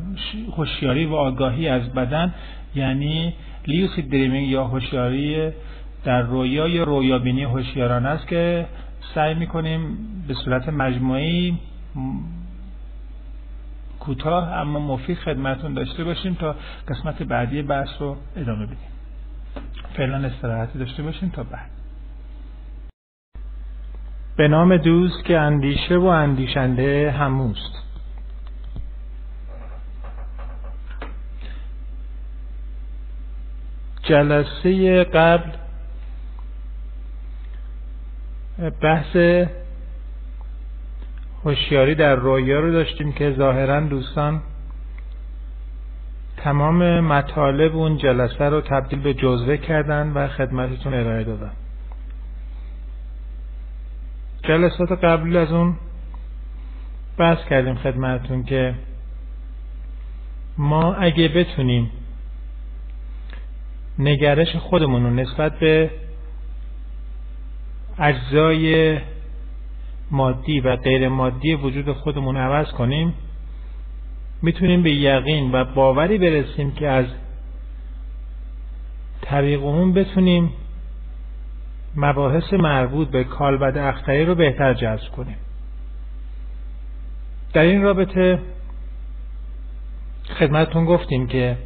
هوشیاری 0.57 1.05
و 1.05 1.15
آگاهی 1.15 1.69
از 1.69 1.93
بدن 1.93 2.35
یعنی 2.75 3.35
لیوسید 3.67 4.11
دریمینگ 4.11 4.49
یا 4.49 4.65
هوشیاری 4.65 5.51
در 6.05 6.23
رویا 6.23 6.69
یا 6.69 6.85
رویابینی 6.85 7.45
هوشیاران 7.45 8.07
است 8.07 8.29
که 8.29 8.67
سعی 9.15 9.35
می‌کنیم 9.35 9.99
به 10.29 10.35
صورت 10.35 10.69
مجموعی 10.69 11.59
کوتاه 14.01 14.53
اما 14.53 14.79
مفید 14.79 15.19
خدمتون 15.19 15.75
داشته 15.75 16.05
باشیم 16.05 16.35
تا 16.35 16.57
قسمت 16.89 17.23
بعدی 17.23 17.63
بحث 17.63 17.89
رو 17.99 18.17
ادامه 18.37 18.67
بدیم. 18.67 18.79
فعلا 19.97 20.17
استراحتی 20.17 20.79
داشته 20.79 21.03
باشیم 21.03 21.29
تا 21.29 21.43
بعد. 21.43 21.71
به 24.37 24.49
نام 24.49 24.77
دوست 24.77 25.25
که 25.25 25.39
اندیشه 25.39 25.97
و 25.97 26.05
اندیشنده 26.05 27.11
هموست. 27.11 27.88
جلسه 34.09 35.05
قبل 35.05 35.51
بحث 38.83 39.17
هوشیاری 41.45 41.95
در 41.95 42.15
رویا 42.15 42.61
رو 42.61 42.73
داشتیم 42.73 43.13
که 43.13 43.35
ظاهرا 43.39 43.81
دوستان 43.81 44.41
تمام 46.37 47.01
مطالب 47.01 47.77
اون 47.77 47.97
جلسه 47.97 48.45
رو 48.45 48.61
تبدیل 48.61 48.99
به 48.99 49.15
جزوه 49.15 49.57
کردن 49.57 50.13
و 50.13 50.29
خدمتتون 50.29 50.95
ارائه 50.95 51.25
دادن. 51.25 51.51
جلسات 54.43 55.05
قبل 55.05 55.37
از 55.37 55.53
اون 55.53 55.77
بحث 57.19 57.39
کردیم 57.51 57.75
خدمتتون 57.75 58.45
که 58.45 58.75
ما 60.59 60.95
اگه 60.95 61.29
بتونیم 61.29 61.91
نگرش 63.99 64.57
خودمون 64.57 65.03
رو 65.03 65.11
نسبت 65.11 65.59
به 65.59 65.91
اجزای 67.99 68.99
مادی 70.11 70.61
و 70.61 70.77
غیر 70.77 71.09
مادی 71.09 71.55
وجود 71.55 71.93
خودمون 71.93 72.37
عوض 72.37 72.73
کنیم 72.73 73.15
می‌تونیم 74.43 74.83
به 74.83 74.91
یقین 74.91 75.53
و 75.53 75.65
باوری 75.65 76.19
برسیم 76.19 76.71
که 76.71 76.89
از 76.89 77.07
طریق 79.23 79.65
اون 79.65 79.93
بتونیم 79.93 80.53
مباحث 81.97 82.53
مربوط 82.53 83.09
به 83.09 83.25
کالبد 83.25 83.79
اختری 83.79 84.25
رو 84.25 84.35
بهتر 84.35 84.75
جذب 84.75 85.13
کنیم. 85.17 85.37
در 87.53 87.63
این 87.63 87.83
رابطه 87.83 88.39
خدمتتون 90.39 90.85
گفتیم 90.85 91.27
که 91.27 91.57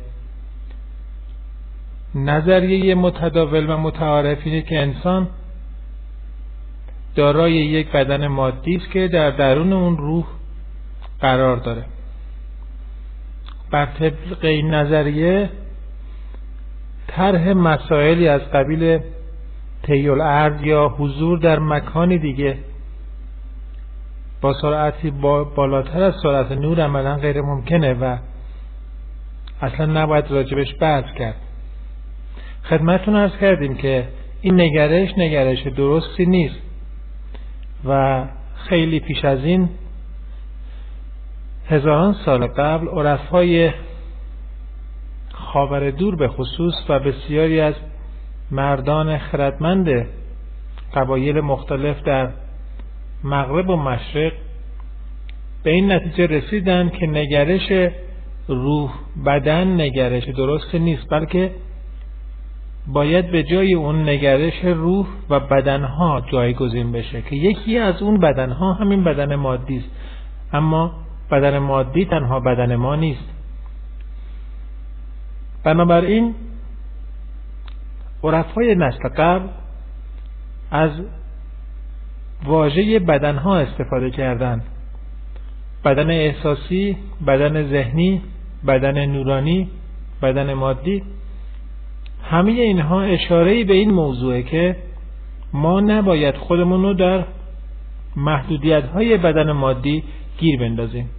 نظریه 2.14 2.94
متداول 2.94 3.70
و 3.70 3.76
متعارف 3.76 4.38
اینه 4.44 4.62
که 4.62 4.80
انسان 4.80 5.28
دارای 7.14 7.52
یک 7.52 7.92
بدن 7.92 8.26
مادی 8.26 8.76
است 8.76 8.90
که 8.90 9.08
در 9.08 9.30
درون 9.30 9.72
اون 9.72 9.96
روح 9.96 10.24
قرار 11.20 11.56
داره. 11.56 11.84
بر 13.70 13.86
طبق 13.86 14.44
این 14.44 14.74
نظریه 14.74 15.50
طرح 17.06 17.52
مسائلی 17.52 18.28
از 18.28 18.40
قبیل 18.40 18.98
تیول 19.82 20.20
ارد 20.20 20.66
یا 20.66 20.88
حضور 20.88 21.38
در 21.38 21.58
مکانی 21.58 22.18
دیگه 22.18 22.58
با 24.40 24.54
سرعتی 24.62 25.10
بالاتر 25.56 26.02
از 26.02 26.14
سرعت 26.22 26.52
نور 26.52 26.80
عملا 26.80 27.16
غیر 27.16 27.40
ممکنه 27.40 27.94
و 27.94 28.16
اصلا 29.62 29.86
نباید 29.86 30.30
راجبش 30.30 30.74
بحث 30.80 31.04
کرد. 31.18 31.36
خدمتتون 32.64 33.16
ارز 33.16 33.36
کردیم 33.40 33.74
که 33.74 34.08
این 34.40 34.60
نگرش 34.60 35.18
نگرش 35.18 35.62
درستی 35.66 36.26
نیست 36.26 36.60
و 37.84 38.24
خیلی 38.54 39.00
پیش 39.00 39.24
از 39.24 39.44
این 39.44 39.68
هزاران 41.68 42.16
سال 42.24 42.46
قبل 42.46 42.88
عرفای 42.88 43.70
خاور 45.32 45.90
دور 45.90 46.16
به 46.16 46.28
خصوص 46.28 46.74
و 46.88 46.98
بسیاری 46.98 47.60
از 47.60 47.74
مردان 48.50 49.18
خردمند 49.18 50.06
قبایل 50.94 51.40
مختلف 51.40 52.02
در 52.02 52.28
مغرب 53.24 53.68
و 53.68 53.76
مشرق 53.76 54.32
به 55.62 55.70
این 55.70 55.92
نتیجه 55.92 56.26
رسیدن 56.26 56.88
که 56.88 57.06
نگرش 57.06 57.92
روح 58.48 58.90
بدن 59.26 59.80
نگرش 59.80 60.24
درست 60.24 60.74
نیست 60.74 61.10
بلکه 61.10 61.50
باید 62.86 63.30
به 63.30 63.42
جای 63.42 63.74
اون 63.74 64.08
نگرش 64.08 64.64
روح 64.64 65.06
و 65.30 65.40
بدنها 65.40 66.22
جایگزین 66.32 66.92
بشه 66.92 67.22
که 67.22 67.36
یکی 67.36 67.78
از 67.78 68.02
اون 68.02 68.20
بدنها 68.20 68.72
همین 68.72 69.04
بدن 69.04 69.34
مادی 69.34 69.76
است. 69.76 69.88
اما 70.52 70.92
بدن 71.30 71.58
مادی 71.58 72.04
تنها 72.04 72.40
بدن 72.40 72.76
ما 72.76 72.96
نیست. 72.96 73.24
بنابراین 75.64 76.34
عرفای 78.24 78.74
نسل 78.74 79.08
قبل 79.08 79.48
از 80.70 80.90
واژه 82.44 82.98
بدنها 82.98 83.58
استفاده 83.58 84.10
کردند. 84.10 84.62
بدن 85.84 86.10
احساسی 86.10 86.96
بدن 87.26 87.70
ذهنی 87.70 88.22
بدن 88.66 89.06
نورانی 89.06 89.68
بدن 90.22 90.52
مادی. 90.52 91.02
همه 92.22 92.52
اینها 92.52 93.02
اشاره 93.02 93.64
به 93.64 93.74
این 93.74 93.90
موضوعه 93.90 94.42
که 94.42 94.76
ما 95.52 95.80
نباید 95.80 96.34
خودمون 96.34 96.82
رو 96.82 96.94
در 96.94 97.24
محدودیت 98.16 98.84
های 98.84 99.16
بدن 99.16 99.52
مادی 99.52 100.02
گیر 100.38 100.60
بندازیم. 100.60 101.10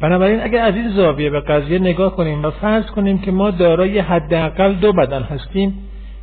بنابراین 0.00 0.40
اگر 0.42 0.64
از 0.64 0.74
این 0.74 0.88
زاویه 0.88 1.30
به 1.30 1.40
قضیه 1.40 1.78
نگاه 1.78 2.16
کنیم 2.16 2.44
و 2.44 2.50
فرض 2.50 2.86
کنیم 2.86 3.18
که 3.18 3.30
ما 3.30 3.50
دارای 3.50 3.98
حداقل 3.98 4.74
دو 4.74 4.92
بدن 4.92 5.22
هستیم 5.22 5.74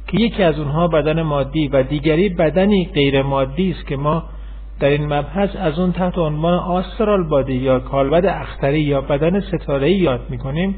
که 0.07 0.17
یکی 0.17 0.43
از 0.43 0.59
اونها 0.59 0.87
بدن 0.87 1.21
مادی 1.21 1.67
و 1.67 1.83
دیگری 1.83 2.29
بدنی 2.29 2.89
غیر 2.93 3.21
مادی 3.21 3.71
است 3.71 3.87
که 3.87 3.97
ما 3.97 4.23
در 4.79 4.89
این 4.89 5.13
مبحث 5.13 5.49
از 5.55 5.79
اون 5.79 5.91
تحت 5.91 6.17
عنوان 6.17 6.53
آسترال 6.53 7.23
بادی 7.23 7.53
یا 7.53 7.79
کالبد 7.79 8.25
اختری 8.25 8.81
یا 8.81 9.01
بدن 9.01 9.39
ستاره 9.39 9.91
یاد 9.91 10.21
می‌کنیم. 10.29 10.75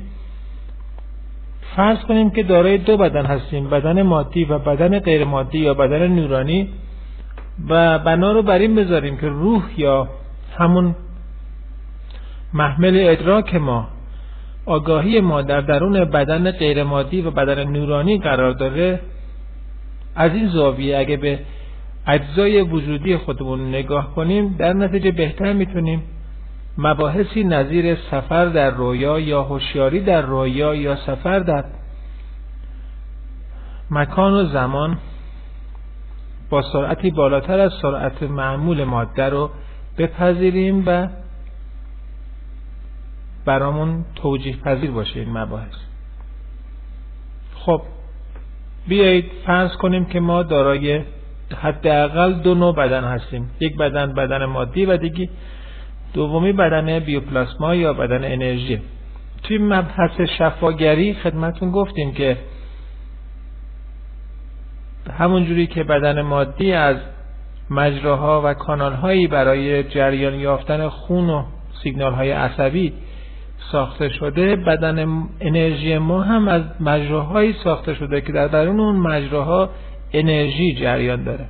فرض 1.75 1.97
کنیم 1.97 2.29
که 2.29 2.43
دارای 2.43 2.77
دو 2.77 2.97
بدن 2.97 3.25
هستیم 3.25 3.69
بدن 3.69 4.01
مادی 4.01 4.45
و 4.45 4.59
بدن 4.59 4.99
غیر 4.99 5.23
مادی 5.23 5.59
یا 5.59 5.73
بدن 5.73 6.07
نورانی 6.07 6.69
و 7.69 7.99
بنا 7.99 8.31
رو 8.31 8.41
بر 8.41 8.59
این 8.59 8.75
بذاریم 8.75 9.17
که 9.17 9.27
روح 9.27 9.63
یا 9.77 10.07
همون 10.57 10.95
محمل 12.53 13.05
ادراک 13.09 13.55
ما 13.55 13.87
آگاهی 14.65 15.21
ما 15.21 15.41
در 15.41 15.61
درون 15.61 16.05
بدن 16.05 16.51
غیر 16.51 16.83
مادی 16.83 17.21
و 17.21 17.31
بدن 17.31 17.63
نورانی 17.63 18.17
قرار 18.17 18.51
داره. 18.51 18.99
از 20.15 20.33
این 20.33 20.47
زاویه 20.47 20.97
اگه 20.97 21.17
به 21.17 21.39
اجزای 22.07 22.61
وجودی 22.61 23.17
خودمون 23.17 23.69
نگاه 23.69 24.15
کنیم 24.15 24.55
در 24.59 24.73
نتیجه 24.73 25.11
بهتر 25.11 25.53
می‌تونیم 25.53 26.03
مباحثی 26.77 27.43
نظیر 27.43 27.95
سفر 28.11 28.45
در 28.45 28.69
رویا 28.69 29.19
یا 29.19 29.43
هوشیاری 29.43 30.01
در 30.01 30.21
رویا 30.21 30.75
یا 30.75 30.95
سفر 30.95 31.39
در 31.39 31.65
مکان 33.91 34.33
و 34.33 34.45
زمان 34.45 34.97
با 36.49 36.61
سرعتی 36.61 37.11
بالاتر 37.11 37.59
از 37.59 37.71
سرعت 37.81 38.23
معمول 38.23 38.83
ماده 38.83 39.29
رو 39.29 39.49
بپذیریم 39.97 40.83
و 40.85 41.07
برامون 43.45 44.05
توجیه 44.15 44.57
پذیر 44.57 44.91
باشه 44.91 45.19
این 45.19 45.37
مباحث. 45.37 45.75
خب 47.55 47.81
بیایید 48.87 49.31
فرض 49.45 49.75
کنیم 49.75 50.05
که 50.05 50.19
ما 50.19 50.43
دارای 50.43 51.01
حداقل 51.61 52.33
دو 52.33 52.55
نوع 52.55 52.75
بدن 52.75 53.03
هستیم. 53.03 53.49
یک 53.59 53.77
بدن 53.77 54.13
بدن 54.13 54.45
مادی 54.45 54.85
و 54.85 54.97
دیگه 54.97 55.29
دومی 56.17 56.53
بدن 56.53 56.99
بیوپلاسما 56.99 57.75
یا 57.75 57.93
بدن 57.93 58.25
انرژی. 58.25 58.81
توی 59.43 59.57
مبحث 59.57 60.21
شفاگری 60.21 61.13
خدمتون 61.13 61.71
گفتیم 61.71 62.13
که 62.13 62.37
همون 65.19 65.45
جوری 65.45 65.67
که 65.67 65.83
بدن 65.83 66.21
مادی 66.21 66.73
از 66.73 66.95
مجراها 67.69 68.41
و 68.45 68.53
کانالهایی 68.53 69.27
برای 69.27 69.83
جریان 69.83 70.33
یافتن 70.33 70.89
خون 70.89 71.29
و 71.29 71.43
سیگنال 71.83 72.13
های 72.13 72.31
عصبی 72.31 72.93
ساخته 73.71 74.09
شده 74.09 74.55
بدن 74.55 75.23
انرژی 75.39 75.97
ما 75.97 76.21
هم 76.21 76.47
از 76.47 76.61
مجراهایی 76.79 77.55
ساخته 77.63 77.93
شده 77.93 78.21
که 78.21 78.31
در 78.31 78.47
درون 78.47 78.79
اون 78.79 78.95
مجراها 78.95 79.69
انرژی 80.13 80.75
جریان 80.75 81.23
داره. 81.23 81.45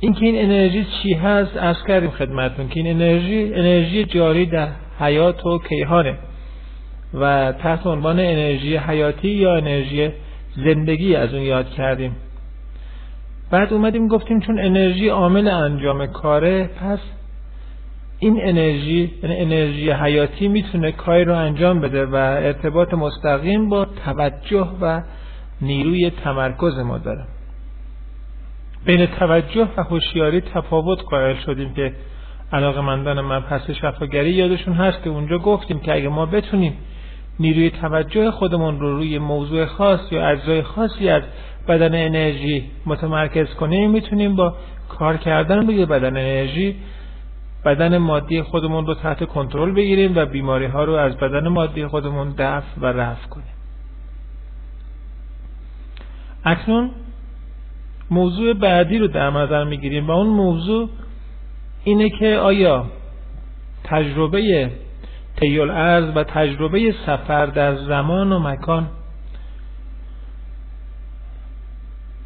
اینکه 0.00 0.26
این 0.26 0.44
انرژی 0.44 0.86
چی 1.02 1.14
هست؟ 1.14 1.56
از 1.56 1.76
کردیم 1.88 2.10
خدمتون 2.10 2.68
که 2.68 2.80
این 2.80 2.86
انرژی 2.86 3.54
انرژی 3.54 4.04
جاری 4.04 4.46
در 4.46 4.68
حیات 4.98 5.46
و 5.46 5.58
کیهانه. 5.58 6.18
و 7.14 7.52
تحت 7.52 7.86
عنوان 7.86 8.20
انرژی 8.20 8.76
حیاتی 8.76 9.28
یا 9.28 9.56
انرژی 9.56 10.10
زندگی 10.56 11.14
از 11.14 11.34
اون 11.34 11.42
یاد 11.42 11.70
کردیم. 11.70 12.16
بعد 13.50 13.72
اومدیم 13.72 14.08
گفتیم 14.08 14.40
چون 14.40 14.58
انرژی 14.58 15.08
عامل 15.08 15.48
انجام 15.48 16.06
کاره 16.06 16.70
پس 16.80 16.98
این 18.18 18.40
انرژی 18.42 19.10
یعنی 19.22 19.36
انرژی 19.36 19.90
حیاتی 19.90 20.48
می‌تونه 20.48 20.92
کاری 20.92 21.24
رو 21.24 21.34
انجام 21.34 21.80
بده 21.80 22.06
و 22.06 22.14
ارتباط 22.14 22.94
مستقیم 22.94 23.68
با 23.68 23.84
توجه 23.84 24.68
و 24.80 25.02
نیروی 25.60 26.10
تمرکز 26.10 26.78
ما 26.78 26.98
داره. 26.98 27.24
بین 28.84 29.06
توجه 29.06 29.68
و 29.76 29.82
هوشیاری 29.82 30.40
تفاوت 30.40 31.02
قائل 31.10 31.34
شدیم 31.34 31.74
که 31.74 31.92
علاقه 32.52 32.80
مندان 32.80 33.20
مبحث 33.20 33.70
شفاگری 33.70 34.30
یادشون 34.30 34.74
هست 34.74 35.02
که 35.02 35.10
اونجا 35.10 35.38
گفتیم 35.38 35.80
که 35.80 35.94
اگه 35.94 36.08
ما 36.08 36.26
بتونیم 36.26 36.72
نیروی 37.40 37.70
توجه 37.70 38.30
خودمون 38.30 38.80
رو 38.80 38.96
روی 38.96 39.18
موضوع 39.18 39.64
خاص 39.64 40.00
یا 40.12 40.28
اجزای 40.28 40.62
خاصی 40.62 41.08
از 41.08 41.22
بدن 41.68 42.06
انرژی 42.06 42.70
متمرکز 42.86 43.54
کنیم 43.54 43.90
می‌تونیم 43.90 44.36
با 44.36 44.54
کار 44.88 45.16
کردن 45.16 45.66
روی 45.66 45.86
بدن 45.86 46.16
انرژی 46.16 46.76
بدن 47.64 47.98
مادی 47.98 48.42
خودمون 48.42 48.86
رو 48.86 48.94
تحت 48.94 49.24
کنترل 49.24 49.72
بگیریم 49.72 50.12
و 50.16 50.26
بیماری 50.26 50.66
ها 50.66 50.84
رو 50.84 50.92
از 50.92 51.16
بدن 51.16 51.48
مادی 51.48 51.86
خودمون 51.86 52.34
دفع 52.38 52.80
و 52.80 52.86
رفع 52.86 53.28
کنیم. 53.28 53.54
اکنون 56.44 56.90
موضوع 58.10 58.52
بعدی 58.52 58.98
رو 58.98 59.08
در 59.08 59.30
نظر 59.30 59.64
می‌گیریم 59.64 60.06
و 60.06 60.10
اون 60.10 60.26
موضوع 60.26 60.88
اینه 61.84 62.10
که 62.10 62.36
آیا 62.36 62.86
تجربه 63.84 64.70
تیول 65.36 65.70
ارز 65.70 66.16
و 66.16 66.24
تجربه 66.24 66.94
سفر 67.06 67.46
در 67.46 67.76
زمان 67.76 68.32
و 68.32 68.38
مکان 68.38 68.88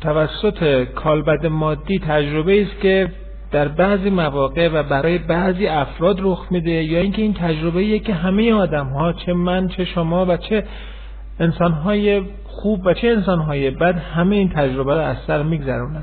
توسط 0.01 0.85
کالبد 0.85 1.47
مادی 1.47 1.99
تجربه 1.99 2.63
است 2.63 2.81
که 2.81 3.13
در 3.51 3.69
بعضی 3.69 4.11
مواقع 4.11 4.69
و 4.69 4.83
برای 4.83 5.19
بعضی 5.19 5.67
افراد 5.67 6.17
رخ 6.21 6.47
میده 6.51 6.71
یا 6.71 7.01
اینکه 7.01 7.23
این 7.23 7.35
تجربه 7.35 7.99
که 7.99 8.15
همه 8.15 8.53
آدم 8.53 8.87
ها 8.87 9.13
چه 9.13 9.33
من 9.33 9.69
چه 9.69 9.85
شما 9.85 10.27
و 10.27 10.37
چه 10.37 10.65
انسان 11.41 11.73
های 11.73 12.23
خوب 12.63 12.87
و 12.87 12.95
چه 12.95 13.09
انسان 13.09 13.39
های 13.39 13.71
بد 13.71 13.99
همه 13.99 14.37
این 14.37 14.49
تجربه 14.49 14.95
رو 14.95 15.01
از 15.01 15.17
سر 15.27 15.43
میگذرونن. 15.43 16.03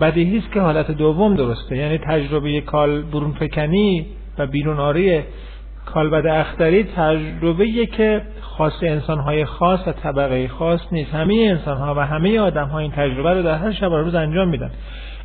بدیهی 0.00 0.38
است 0.38 0.52
که 0.52 0.60
حالت 0.60 0.90
دوم 0.90 1.34
درسته. 1.34 1.76
یعنی 1.76 1.98
تجربه 1.98 2.60
کال 2.60 3.02
برون 3.02 3.32
فکنی 3.32 4.06
و 4.38 4.70
آری 4.80 5.22
کالبد 5.86 6.26
اختری 6.26 6.84
تجربه 6.84 7.86
که 7.86 8.22
خاص 8.40 8.82
انسان 8.82 9.18
های 9.18 9.44
خاص 9.44 9.88
و 9.88 9.92
طبقه 9.92 10.48
خاص 10.48 10.80
نیست. 10.92 11.14
همه 11.14 11.34
انسان 11.34 11.76
ها 11.76 11.94
و 11.94 11.98
همه 11.98 12.40
آدم 12.40 12.66
ها 12.66 12.78
این 12.78 12.90
تجربه 12.90 13.34
رو 13.34 13.42
در 13.42 13.58
هر 13.58 13.72
شب 13.72 13.92
روز 13.92 14.14
انجام 14.14 14.48
میدن. 14.48 14.70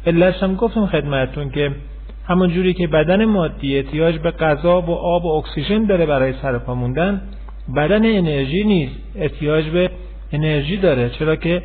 علتش 0.07 0.43
هم 0.43 0.55
گفتم 0.55 0.85
خدمتتون 0.85 1.49
که 1.49 1.71
همون 2.27 2.49
جوری 2.49 2.73
که 2.73 2.87
بدن 2.87 3.25
مادی 3.25 3.77
احتیاج 3.77 4.17
به 4.17 4.31
غذا 4.31 4.81
و 4.81 4.91
آب 4.91 5.25
و 5.25 5.27
اکسیژن 5.27 5.83
داره 5.83 6.05
برای 6.05 6.33
سرپا 6.33 6.75
موندن 6.75 7.21
بدن 7.75 8.05
انرژی 8.05 8.63
نیست 8.63 8.95
احتیاج 9.15 9.69
به 9.69 9.89
انرژی 10.31 10.77
داره. 10.77 11.09
چرا 11.09 11.35
که 11.35 11.63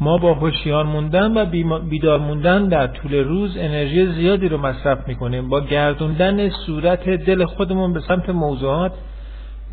ما 0.00 0.18
با 0.18 0.34
هوشیار 0.34 0.84
موندن 0.84 1.32
و 1.32 1.44
بیدار 1.78 2.18
موندن 2.18 2.68
در 2.68 2.86
طول 2.86 3.14
روز 3.14 3.56
انرژی 3.56 4.06
زیادی 4.06 4.48
رو 4.48 4.58
مصرف 4.58 5.08
می‌کنیم. 5.08 5.48
با 5.48 5.60
گردوندن 5.60 6.48
صورت 6.48 7.08
دل 7.08 7.44
خودمون 7.44 7.92
به 7.92 8.00
سمت 8.00 8.30
موضوعات 8.30 8.92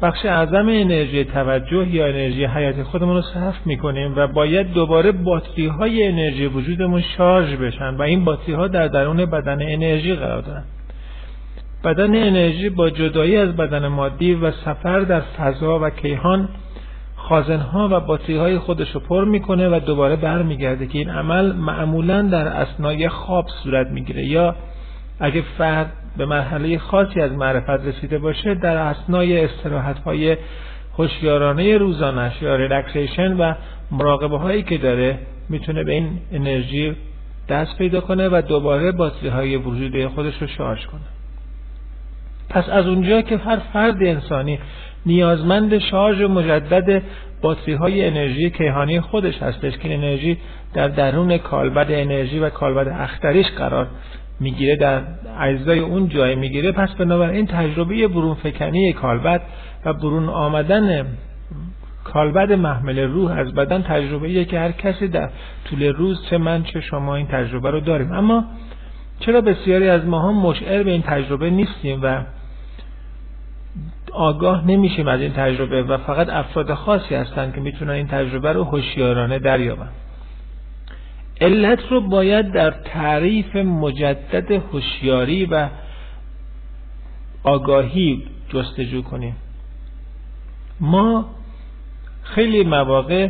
بخش 0.02 0.26
اعظم 0.26 0.68
انرژی 0.70 1.24
توجه 1.24 1.88
یا 1.88 2.08
انرژی 2.08 2.46
حیات 2.46 2.84
خودمون 2.84 3.16
رو 3.16 3.22
صرف 3.22 3.56
می‌کنیم 3.66 4.14
و 4.16 4.28
باید 4.28 4.74
دوباره 4.74 5.12
باتری 5.12 5.68
های 5.68 6.08
انرژی 6.08 6.46
وجودمون 6.46 7.02
شارژ 7.02 7.56
بشن 7.56 7.96
و 7.96 8.02
این 8.02 8.26
باتری 8.26 8.54
ها 8.54 8.68
در 8.68 8.88
درون 8.88 9.26
بدن 9.26 9.62
انرژی 9.62 10.16
قرار 10.16 10.42
دارن. 10.42 10.64
بدن 11.88 12.16
انرژی 12.16 12.70
با 12.70 12.90
جدایی 12.90 13.38
از 13.38 13.56
بدن 13.56 13.88
مادی 13.88 14.34
و 14.34 14.52
سفر 14.52 15.00
در 15.00 15.20
فضا 15.20 15.80
و 15.80 15.90
کیهان 15.90 16.50
خازنها 17.16 17.90
و 17.92 18.00
باتری 18.00 18.38
های 18.38 18.60
خودش 18.60 18.92
رو 18.92 19.00
پر 19.00 19.26
می‌کنه 19.26 19.70
و 19.70 19.80
دوباره 19.80 20.16
برمیگرده 20.16 20.88
که 20.88 20.98
این 20.98 21.10
عمل 21.10 21.52
معمولا 21.52 22.22
در 22.22 22.48
اثنای 22.48 23.10
خواب 23.10 23.46
صورت 23.64 23.88
می‌گیره. 23.88 24.26
یا 24.26 24.56
اگه 25.20 25.44
فرد 25.58 25.92
به 26.18 26.26
مرحله 26.26 26.78
خاصی 26.78 27.22
از 27.22 27.32
معرفت 27.32 27.86
رسیده 27.86 28.18
باشه 28.18 28.56
در 28.56 28.78
اثنای 28.78 29.46
استراحت 29.46 30.00
های 30.00 30.38
هوشیارانه 30.98 31.78
روزانش 31.78 32.42
یا 32.42 32.56
relaxation 32.56 33.38
و 33.38 33.54
مراقبه 33.92 34.38
هایی 34.38 34.64
که 34.64 34.78
داره 34.78 35.20
می‌تونه 35.50 35.84
به 35.84 35.92
این 35.92 36.10
انرژی 36.32 36.96
دست 37.50 37.78
پیدا 37.78 38.02
کنه 38.02 38.30
و 38.30 38.42
دوباره 38.48 38.92
باتری 38.92 39.30
های 39.30 39.58
وجودی 39.58 40.08
خودش 40.08 40.42
رو 40.42 40.48
شارژ 40.48 40.86
کنه. 40.86 41.17
پس 42.50 42.70
از 42.70 42.88
اونجا 42.88 43.22
که 43.22 43.38
هر 43.38 43.58
فرد 43.74 44.04
انسانی 44.04 44.60
نیازمند 45.06 45.78
شارژ 45.78 46.22
مجدد 46.22 47.04
باتری 47.42 47.74
های 47.74 48.06
انرژی 48.06 48.50
کیهانی 48.50 49.02
خودش 49.02 49.44
هستش 49.44 49.78
که 49.78 49.94
انرژی 49.94 50.38
در 50.74 50.88
درون 50.88 51.38
کالبد 51.38 51.88
انرژی 51.90 52.40
و 52.40 52.50
کالبد 52.50 52.88
اختریش 52.88 53.48
قرار 53.48 53.88
می‌گیره 54.40 54.76
در 54.76 55.02
اجزای 55.40 55.80
اون 55.80 56.10
جای 56.10 56.36
می‌گیره. 56.36 56.72
پس 56.72 56.90
بنابراین 56.94 57.48
تجربه 57.48 58.08
برون 58.08 58.36
فکنی 58.36 58.94
کالبد 58.94 59.42
و 59.86 59.94
برون 59.94 60.30
آمدن 60.30 61.06
کالبد 62.04 62.52
محمل 62.52 63.00
روح 63.00 63.32
از 63.32 63.54
بدن 63.54 63.82
تجربه 63.82 64.46
که 64.46 64.60
هر 64.60 64.72
کسی 64.72 65.08
در 65.08 65.30
طول 65.70 65.84
روز 65.84 66.26
چه 66.30 66.38
من 66.38 66.64
چه 66.64 66.82
شما 66.82 67.16
این 67.16 67.28
تجربه 67.28 67.72
رو 67.72 67.80
داریم. 67.80 68.12
اما 68.12 68.46
چرا 69.20 69.42
بسیاری 69.42 69.90
از 69.90 70.06
ما 70.06 70.30
هم 70.30 70.36
مشعر 70.36 70.84
به 70.84 70.92
این 70.92 71.02
تجربه 71.02 71.50
نیستیم 71.50 72.00
و 72.04 72.22
آگاه 74.18 74.68
نمیشیم 74.68 75.08
از 75.08 75.22
این 75.22 75.34
تجربه 75.34 75.84
و 75.84 75.98
فقط 75.98 76.30
افراد 76.30 76.74
خاصی 76.74 77.16
هستند 77.16 77.56
که 77.56 77.62
می‌تونن 77.62 77.92
این 77.92 78.08
تجربه 78.08 78.54
رو 78.54 78.64
هوشیارانه 78.64 79.40
دریابن. 79.40 79.90
علت 81.42 81.80
رو 81.90 82.02
باید 82.02 82.52
در 82.52 82.72
تعریف 82.72 83.56
مجدد 83.56 84.52
هوشیاری 84.52 85.46
و 85.46 85.68
آگاهی 87.44 88.24
جستجو 88.50 89.02
کنیم. 89.02 89.36
ما 90.80 91.26
خیلی 92.24 92.64
مواقع 92.64 93.30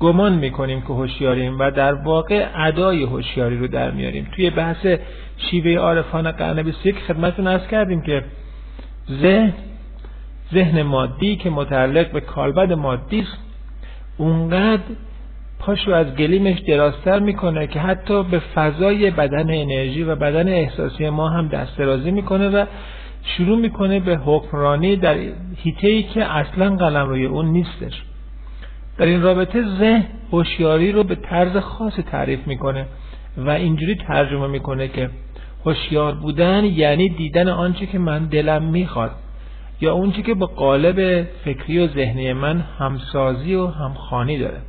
گمان 0.00 0.32
می‌کنیم 0.32 0.80
که 0.80 0.86
هوشیاریم 0.86 1.58
و 1.58 1.70
در 1.70 1.94
واقع 1.94 2.48
ادای 2.54 3.02
هوشیاری 3.02 3.58
رو 3.58 3.66
در 3.66 3.90
میاریم. 3.90 4.28
توی 4.36 4.50
بحث 4.50 4.86
شیوه 5.36 5.74
عارفانه 5.74 6.32
قرن 6.32 6.62
21 6.62 6.96
خدمتتون 6.98 7.46
ارز 7.46 7.66
کردیم 7.66 8.02
که 8.02 8.24
ذهن 9.10 9.52
ذهن 10.54 10.82
مادی 10.82 11.36
که 11.36 11.50
متعلق 11.50 12.12
به 12.12 12.20
کالبد 12.20 12.72
مادی 12.72 13.20
است 13.20 13.38
اونقدر 14.18 14.82
پاشو 15.58 15.92
از 15.92 16.14
گلیمش 16.14 16.58
درازتر 16.58 17.18
می‌کنه 17.18 17.66
که 17.66 17.80
حتی 17.80 18.22
به 18.22 18.38
فضای 18.38 19.10
بدن 19.10 19.50
انرژی 19.50 20.02
و 20.02 20.16
بدن 20.16 20.48
احساسی 20.48 21.08
ما 21.10 21.28
هم 21.28 21.48
دست 21.48 21.78
درازی 21.78 22.10
می‌کنه 22.10 22.48
و 22.48 22.64
شروع 23.22 23.58
می‌کنه 23.58 24.00
به 24.00 24.16
حکمرانی 24.16 24.96
در 24.96 25.14
هیته 25.56 25.88
ای 25.88 26.02
که 26.02 26.24
اصلا 26.24 26.76
قلم 26.76 27.08
روی 27.08 27.24
اون 27.24 27.46
نیستش. 27.46 28.02
در 28.98 29.06
این 29.06 29.22
رابطه 29.22 29.62
ذهن 29.62 30.04
هوشیاری 30.32 30.92
رو 30.92 31.04
به 31.04 31.14
طرز 31.14 31.56
خاص 31.56 31.92
تعریف 32.10 32.46
می‌کنه 32.46 32.86
و 33.36 33.50
اینجوری 33.50 33.94
ترجمه 33.94 34.46
می‌کنه 34.46 34.88
که 34.88 35.10
هوشیار 35.64 36.14
بودن 36.14 36.64
یعنی 36.64 37.08
دیدن 37.08 37.48
آنچه 37.48 37.86
که 37.86 37.98
من 37.98 38.24
دلم 38.24 38.62
می‌خواد. 38.62 39.10
یا 39.80 39.92
اونچه 39.92 40.22
که 40.22 40.34
با 40.34 40.46
قالب 40.46 41.22
فکری 41.44 41.78
و 41.78 41.86
ذهنی 41.86 42.32
من 42.32 42.60
همسازی 42.78 43.54
و 43.54 43.66
همخانی 43.66 44.38
داره. 44.38 44.60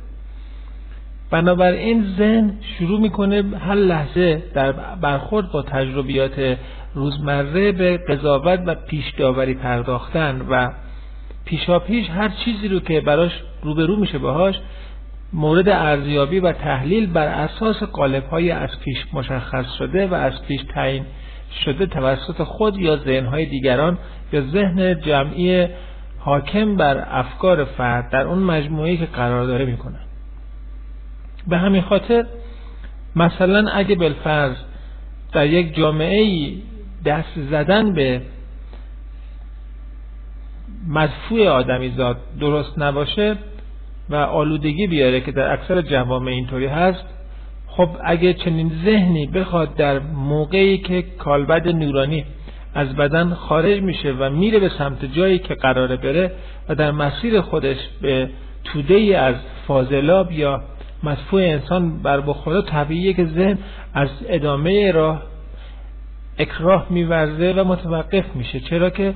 بنابراین 1.30 2.04
ذهن 2.18 2.54
شروع 2.78 3.00
می‌کنه 3.00 3.58
هر 3.58 3.74
لحظه 3.74 4.42
در 4.54 4.72
برخورد 4.72 5.52
با 5.52 5.62
تجربیات 5.62 6.58
روزمره 6.94 7.72
به 7.72 7.96
قضاوت 7.96 8.60
و 8.66 8.74
پیش 8.74 9.10
داوری 9.18 9.54
پرداختن 9.54 10.46
و 10.50 10.70
پیشاپیش 11.44 12.10
هر 12.10 12.28
چیزی 12.28 12.68
رو 12.68 12.80
که 12.80 13.00
براش 13.00 13.32
روبرو 13.62 13.96
میشه 13.96 14.18
باهاش 14.18 14.54
مورد 15.32 15.68
ارزیابی 15.68 16.40
و 16.40 16.52
تحلیل 16.52 17.06
بر 17.06 17.26
اساس 17.26 17.82
قالب 17.82 18.24
های 18.24 18.50
از 18.50 18.70
پیش 18.84 18.98
مشخص 19.12 19.66
شده 19.78 20.06
و 20.06 20.14
از 20.14 20.32
پیش 20.48 20.60
تعیین 20.74 21.04
شده 21.64 21.86
توسط 21.86 22.42
خود 22.42 22.76
یا 22.76 22.96
ذهن 22.96 23.26
های 23.26 23.46
دیگران 23.46 23.98
یا 24.32 24.40
ذهن 24.40 25.00
جمعی 25.00 25.68
حاکم 26.18 26.76
بر 26.76 27.06
افکار 27.10 27.64
فرد 27.64 28.10
در 28.10 28.22
اون 28.22 28.38
مجموعه 28.38 28.96
که 28.96 29.06
قرار 29.06 29.46
داره 29.46 29.64
می‌کنه. 29.64 29.98
به 31.48 31.58
همین 31.58 31.82
خاطر 31.82 32.26
مثلا 33.16 33.70
اگه 33.70 33.94
بالفرض 33.94 34.56
در 35.32 35.46
یک 35.46 35.74
جامعه 35.74 36.52
دست 37.04 37.40
زدن 37.50 37.92
به 37.92 38.22
مدفوع 40.88 41.48
آدمیزاد 41.48 42.16
درست 42.40 42.78
نباشه 42.78 43.36
و 44.10 44.14
آلودگی 44.14 44.86
بیاره 44.86 45.20
که 45.20 45.32
در 45.32 45.52
اکثر 45.52 45.82
جوامع 45.82 46.30
اینطوری 46.30 46.66
هست 46.66 47.04
خب 47.76 47.88
اگه 48.04 48.34
چنین 48.34 48.72
ذهنی 48.84 49.26
بخواد 49.26 49.74
در 49.74 49.98
موقعی 49.98 50.78
که 50.78 51.02
کالبد 51.02 51.68
نورانی 51.68 52.24
از 52.74 52.96
بدن 52.96 53.34
خارج 53.34 53.82
میشه 53.82 54.12
و 54.12 54.30
میره 54.30 54.58
به 54.58 54.68
سمت 54.78 55.04
جایی 55.04 55.38
که 55.38 55.54
قراره 55.54 55.96
بره 55.96 56.32
و 56.68 56.74
در 56.74 56.90
مسیر 56.90 57.40
خودش 57.40 57.76
به 58.02 58.30
توده 58.64 59.18
از 59.18 59.34
فاضلاب 59.66 60.32
یا 60.32 60.62
مدفوع 61.02 61.42
انسان 61.42 62.02
بر 62.02 62.20
بخورا 62.20 62.62
طبیعیه 62.62 63.12
که 63.12 63.26
ذهن 63.26 63.58
از 63.94 64.08
ادامه 64.28 64.92
راه 64.92 65.22
اکراه 66.38 66.86
میورزه 66.90 67.52
و 67.52 67.64
متوقف 67.64 68.24
میشه. 68.34 68.60
چرا 68.60 68.90
که 68.90 69.14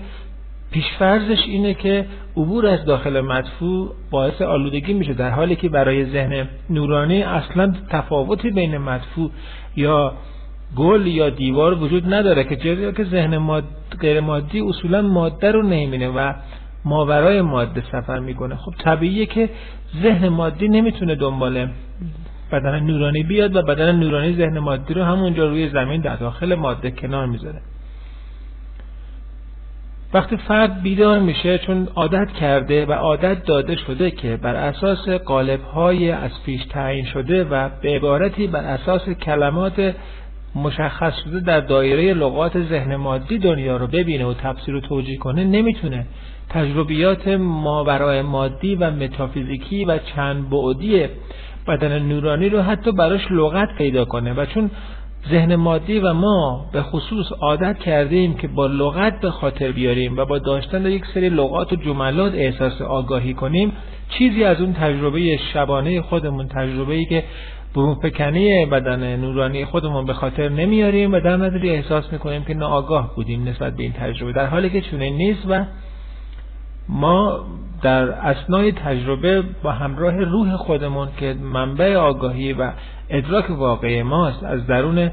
پیشفرزش 0.73 1.43
اینه 1.47 1.75
که 1.75 2.07
عبور 2.37 2.67
از 2.67 2.85
داخل 2.85 3.21
مدفوع 3.21 3.95
باعث 4.11 4.43
آلودگی 4.43 4.95
میشه 4.95 5.13
در 5.13 5.31
حالی 5.31 5.57
که 5.57 5.69
برای 5.69 6.05
ذهن 6.05 6.49
نورانی 6.71 7.23
اصلا 7.23 7.75
تفاوتی 7.91 8.51
بین 8.51 8.79
مدفوع 8.79 9.31
یا 9.77 10.13
گل 10.77 11.07
یا 11.07 11.31
دیوار 11.31 11.83
وجود 11.83 12.15
نداره 12.15 12.45
که 12.45 12.57
چرا 12.57 12.93
که 12.93 13.05
ذهن 13.05 13.37
ماد... 13.37 13.65
غیر 14.01 14.21
مادی 14.21 14.61
اصولا 14.61 15.03
ماده 15.03 15.53
رو 15.53 15.63
نمی‌بینه 15.63 16.09
و 16.09 16.33
ماورای 16.85 17.43
ماده 17.43 17.83
سفر 17.93 18.19
می‌کنه. 18.19 18.57
خب 18.57 18.73
طبیعیه 18.79 19.27
که 19.27 19.51
ذهن 20.03 20.29
مادی 20.29 20.69
نمی‌تونه 20.69 21.15
دنبال 21.15 21.69
بدن 22.53 22.81
نورانی 22.81 23.23
بیاد 23.23 23.57
و 23.57 23.63
بدن 23.63 23.97
نورانی 23.97 24.37
ذهن 24.37 24.59
مادی 24.59 24.95
رو 24.95 25.03
همونجا 25.03 25.49
روی 25.49 25.69
زمین 25.69 26.01
در 26.01 26.17
داخل 26.17 26.55
ماده 26.55 26.91
کنار 26.91 27.27
می‌ذاره. 27.27 27.61
وقتی 30.15 30.37
فرد 30.37 30.83
بیدار 30.83 31.19
میشه 31.19 31.59
چون 31.59 31.89
عادت 31.95 32.33
کرده 32.33 32.87
و 32.87 32.93
عادت 32.93 33.45
داده 33.45 33.77
شده 33.77 34.11
که 34.11 34.37
بر 34.37 34.55
اساس 34.55 35.09
قالب 35.09 35.63
های 35.63 36.11
از 36.11 36.31
پیش 36.47 36.65
تعیین 36.65 37.05
شده 37.05 37.45
و 37.45 37.69
به 37.83 37.97
عبارتی 37.97 38.47
بر 38.47 38.65
اساس 38.65 39.09
کلمات 39.09 39.95
مشخص 40.55 41.13
شده 41.25 41.41
در 41.41 41.61
دایره 41.61 42.15
لغات 42.15 42.63
ذهن 42.63 42.97
مادی 42.97 43.39
دنیا 43.39 43.77
رو 43.77 43.87
ببینه 43.87 44.27
و 44.27 44.35
تفسیر 44.35 44.75
و 44.75 44.81
توجیه 44.81 45.17
کنه 45.17 45.45
نمی‌تونه. 45.45 46.07
تجربیات 46.51 47.29
ماورای 47.39 48.23
مادی 48.23 48.75
و 48.75 48.91
متافیزیکی 48.91 49.85
و 49.85 49.99
چند 49.99 50.51
بعدی 50.51 51.07
بدن 51.69 51.99
نورانی 51.99 52.49
رو 52.49 52.63
حتی 52.63 52.93
براش 52.93 53.27
لغت 53.31 53.69
پیدا 53.79 54.05
کنه 54.05 54.33
و 54.33 54.47
چون 54.47 54.71
ذهن 55.31 55.57
مادی 55.57 55.99
و 55.99 56.13
ما 56.13 56.67
به 56.73 56.83
خصوص 56.83 57.27
عادت 57.41 57.79
کردیم 57.79 58.35
که 58.35 58.49
با 58.49 58.67
لغت 58.67 59.21
به 59.21 59.31
خاطر 59.31 59.73
بیاریم 59.73 60.17
و 60.17 60.25
با 60.25 60.39
داشتن 60.39 60.87
یک 60.87 61.07
سری 61.15 61.29
لغات 61.29 61.73
و 61.73 61.77
جملات 61.77 62.35
احساس 62.35 62.83
آگاهی 62.83 63.35
کنیم 63.35 63.73
چیزی 64.09 64.45
از 64.45 64.61
اون 64.61 64.73
تجربه 64.73 65.37
شبانه 65.53 66.03
خودمون 66.03 66.49
تجربه 66.49 66.95
ای 66.95 67.05
که 67.05 67.25
برونفکنی 67.75 68.67
بدن 68.67 69.17
نورانی 69.17 69.65
خودمون 69.65 70.07
به 70.07 70.13
خاطر 70.13 70.49
نمیاریم 70.49 71.13
و 71.13 71.21
در 71.21 71.37
نظری 71.37 71.71
احساس 71.71 72.13
می‌کنیم 72.13 72.45
که 72.45 72.55
ناآگاه 72.55 73.15
بودیم 73.15 73.49
نسبت 73.49 73.77
به 73.77 73.83
این 73.83 73.93
تجربه 73.93 74.33
در 74.33 74.47
حالی 74.47 74.71
که 74.71 74.81
چنین 74.81 75.17
نیست 75.17 75.43
و 75.49 75.65
ما 76.89 77.41
در 77.83 78.09
اسنای 78.11 78.73
تجربه 78.73 79.43
با 79.63 79.73
همراه 79.73 80.15
روح 80.21 80.57
خودمون 80.57 81.09
که 81.17 81.35
منبع 81.35 81.97
آگاهی 81.97 82.53
و 82.53 82.73
ادراک 83.11 83.51
واقعی 83.51 84.03
ماست. 84.03 84.45
از 84.45 84.67
درون 84.67 85.11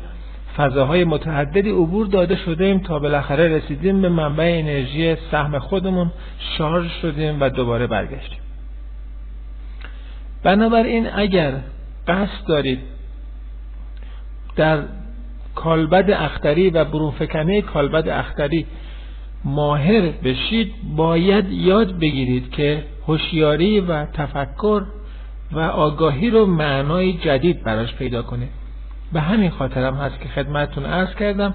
فضاهای 0.58 1.04
متعددی 1.04 1.70
عبور 1.70 2.08
داده 2.08 2.38
ایم 2.60 2.80
تا 2.80 3.00
بالاخره 3.00 3.48
رسیدیم 3.48 4.02
به 4.02 4.10
منبع 4.10 4.60
انرژی 4.60 5.16
سهم 5.32 5.60
خودمون 5.60 6.12
شارژ 6.58 6.92
شدیم 7.02 7.42
و 7.42 7.50
دوباره 7.50 7.88
برگشتیم. 7.88 8.40
بنابراین 10.44 11.08
اگر 11.14 11.54
قصد 12.08 12.48
دارید 12.48 12.80
در 14.56 14.84
کالبد 15.56 16.12
اختری 16.12 16.70
و 16.70 16.86
برونفکنه 16.86 17.62
کالبد 17.62 18.10
اختری 18.10 18.66
ماهر 19.46 20.02
بشید 20.02 20.74
باید 20.96 21.52
یاد 21.52 22.00
بگیرید 22.00 22.52
که 22.52 22.84
هوشیاری 23.08 23.80
و 23.80 24.06
تفکر 24.06 24.84
و 25.52 25.60
آگاهی 25.60 26.30
رو 26.30 26.46
معنای 26.46 27.14
جدید 27.14 27.64
براش 27.64 27.96
پیدا 27.96 28.22
کنید 28.22 28.50
به 29.14 29.22
همین 29.22 29.50
خاطرم 29.50 29.96
هست 29.96 30.20
که 30.20 30.30
خدمتتون 30.30 30.86
عرض 30.86 31.16
کردم 31.16 31.54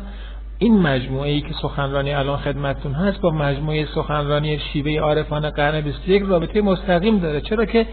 این 0.59 0.79
مجموعه 0.79 1.31
ای 1.31 1.41
که 1.41 1.55
سخنرانی 1.63 2.13
الان 2.13 2.39
خدمتتون 2.39 2.93
هست 2.93 3.21
با 3.21 3.31
مجموعه 3.31 3.87
سخنرانی 3.95 4.59
شیوه 4.59 5.01
عارفان 5.01 5.51
قرن 5.51 5.81
21 5.81 6.23
رابطه 6.23 6.63
مستقیم 6.63 7.19
داره. 7.19 7.41
چرا 7.41 7.65
که 7.65 7.87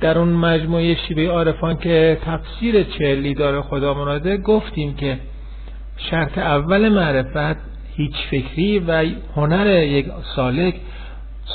در 0.00 0.18
اون 0.18 0.28
مجموعه 0.28 0.94
شیوه 0.94 1.26
عارفان 1.26 1.76
که 1.76 2.18
تفسیر 2.24 2.82
چلی 2.82 3.34
داره 3.34 3.62
خدا 3.62 3.94
مراده 3.94 4.36
گفتیم 4.36 4.94
که 4.94 5.18
شرط 5.96 6.38
اول 6.38 6.88
معرفت 6.88 7.60
هیچ 7.96 8.14
فکری 8.30 8.78
و 8.78 9.04
هنر 9.36 9.66
یک 9.66 10.06
سالک 10.36 10.74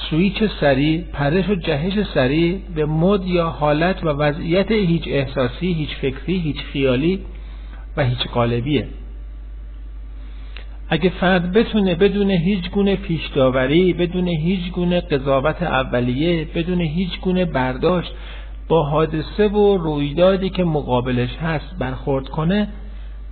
سویچ 0.09 0.43
سریع 0.59 1.01
پرش 1.13 1.49
و 1.49 1.55
جهش 1.55 2.07
سریع 2.13 2.59
به 2.75 2.85
مد 2.85 3.25
یا 3.25 3.49
حالت 3.49 4.03
و 4.03 4.07
وضعیت 4.07 4.71
هیچ 4.71 5.03
احساسی 5.07 5.73
هیچ 5.73 5.95
فکری 5.95 6.39
هیچ 6.39 6.57
خیالی 6.57 7.19
و 7.97 8.03
هیچ 8.03 8.27
قالبیه. 8.27 8.87
اگه 10.89 11.09
فرد 11.09 11.51
بتونه 11.51 11.95
بدون 11.95 12.31
هیچ 12.31 12.69
گونه 12.69 12.95
پیش 12.95 13.27
داوری 13.27 13.93
بدون 13.93 14.27
هیچ 14.27 14.71
گونه 14.71 15.01
قضاوت 15.01 15.63
اولیه 15.63 16.47
بدون 16.55 16.81
هیچ 16.81 17.19
گونه 17.19 17.45
برداشت 17.45 18.11
با 18.67 18.83
حادثه 18.83 19.47
و 19.47 19.77
رویدادی 19.77 20.49
که 20.49 20.63
مقابلش 20.63 21.35
هست 21.41 21.75
برخورد 21.79 22.29
کنه 22.29 22.67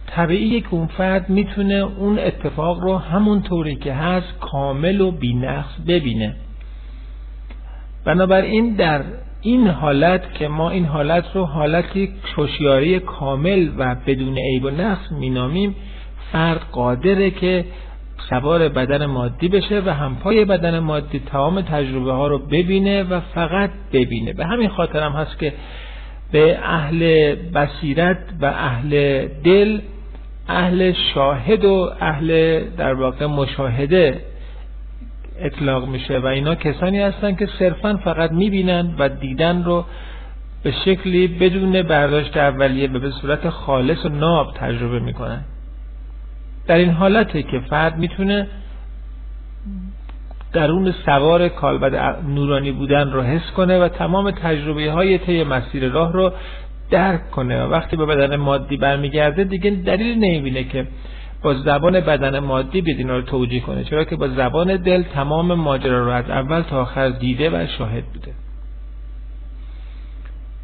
طبیعیه 0.08 0.62
که 0.62 0.68
اون 0.72 0.88
فرد 0.88 1.30
می‌تونه 1.30 1.76
اون 1.76 2.20
اتفاق 2.20 2.80
رو 2.80 2.98
همون 2.98 3.42
طوری 3.42 3.76
که 3.76 3.94
هست 3.94 4.40
کامل 4.40 5.02
و 5.02 5.12
بینقص 5.12 5.66
ببینه. 5.88 6.36
بنابراین 8.06 8.74
در 8.74 9.02
این 9.42 9.68
حالت 9.68 10.34
که 10.34 10.48
ما 10.48 10.70
این 10.70 10.86
حالت 10.86 11.24
رو 11.34 11.46
حالتی 11.46 12.10
هوشیاری 12.36 13.00
کامل 13.00 13.70
و 13.78 13.96
بدون 14.08 14.38
عیب 14.38 14.64
و 14.64 14.70
نقص 14.70 15.12
مینامیم 15.12 15.76
فرد 16.32 16.62
قادره 16.72 17.32
که 17.32 17.66
سوار 18.30 18.70
بدن 18.70 19.06
مادی 19.06 19.48
بشه 19.48 19.82
و 19.86 19.90
همپای 19.90 20.46
بدن 20.46 20.80
مادی 20.80 21.20
تمام 21.20 21.62
تجربه 21.62 22.12
ها 22.12 22.28
رو 22.28 22.40
ببینه 22.40 23.04
و 23.04 23.20
فقط 23.20 23.70
ببینه. 23.94 24.34
به 24.34 24.46
همین 24.46 24.70
خاطر 24.70 25.00
هم 25.00 25.12
هست 25.12 25.40
که 25.40 25.54
به 26.32 26.60
اهل 26.64 27.36
بصیرت 27.36 28.18
و 28.42 28.46
اهل 28.46 29.26
دل 29.44 29.80
اهل 30.48 30.94
شاهد 31.14 31.66
و 31.66 31.92
اهل 32.00 32.60
در 32.78 32.94
واقع 32.94 33.26
مشاهده 33.26 34.22
اطلاق 35.40 35.88
میشه 35.88 36.20
و 36.20 36.26
اینا 36.26 36.56
کسانی 36.56 37.00
هستن 37.00 37.36
که 37.36 37.48
صرفا 37.60 38.00
فقط 38.04 38.32
می‌بینن 38.32 38.96
و 39.00 39.10
دیدن 39.10 39.64
رو 39.64 39.86
به 40.64 40.72
شکلی 40.72 41.28
بدون 41.28 41.82
برداشت 41.82 42.38
اولیه 42.38 42.88
به 42.88 43.12
صورت 43.12 43.50
خالص 43.50 44.06
و 44.06 44.10
ناب 44.10 44.54
تجربه 44.56 45.00
می‌کنن. 45.00 45.42
در 46.68 46.76
این 46.76 46.90
حالته 46.90 47.44
که 47.44 47.60
فرد 47.60 47.98
می‌تونه 47.98 48.48
درون 50.54 50.94
سوار 51.06 51.50
کالبد 51.50 51.96
نورانی 52.28 52.72
بودن 52.72 53.12
رو 53.12 53.22
حس 53.22 53.52
کنه 53.52 53.80
و 53.80 53.88
تمام 53.88 54.32
تجربه 54.32 54.92
های 54.92 55.18
طی 55.18 55.44
مسیر 55.44 55.90
راه 55.90 56.14
رو 56.14 56.32
درک 56.92 57.32
کنه. 57.32 57.64
و 57.64 57.72
وقتی 57.72 57.96
به 57.96 58.06
بدن 58.06 58.36
مادی 58.36 58.78
برمیگرده 58.78 59.44
دیگه 59.44 59.72
دلیل 59.72 60.18
نمی‌بینه 60.18 60.64
که 60.64 60.88
با 61.46 61.54
زبان 61.54 62.00
بدن 62.00 62.40
مادی 62.40 62.82
به 62.82 62.92
اینا 62.92 63.16
رو 63.16 63.22
توجیه 63.22 63.60
کنه 63.62 63.84
چرا 63.84 64.04
که 64.04 64.16
با 64.16 64.28
زبان 64.28 64.76
دل 64.76 65.04
تمام 65.04 65.54
ماجرا 65.54 66.06
رو 66.06 66.12
از 66.12 66.30
اول 66.30 66.62
تا 66.62 66.82
آخر 66.82 67.10
دیده 67.10 67.50
و 67.50 67.68
شاهد 67.78 68.04
بوده. 68.06 68.32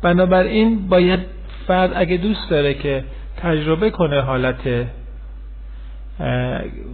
بنابراین 0.02 0.88
باید 0.88 1.20
فرد 1.68 1.92
اگه 1.96 2.18
دوست 2.18 2.50
داره 2.50 2.74
که 2.74 3.04
تجربه 3.38 3.90
کنه 3.90 4.22
حالت 4.22 4.88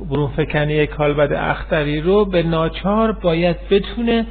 برون 0.09 0.27
فکنی 0.37 0.87
کالبد 0.87 1.33
اختری 1.33 2.01
رو 2.01 2.25
به 2.25 2.43
ناچار 2.43 3.11
باید 3.11 3.57
بتونه 3.69 4.25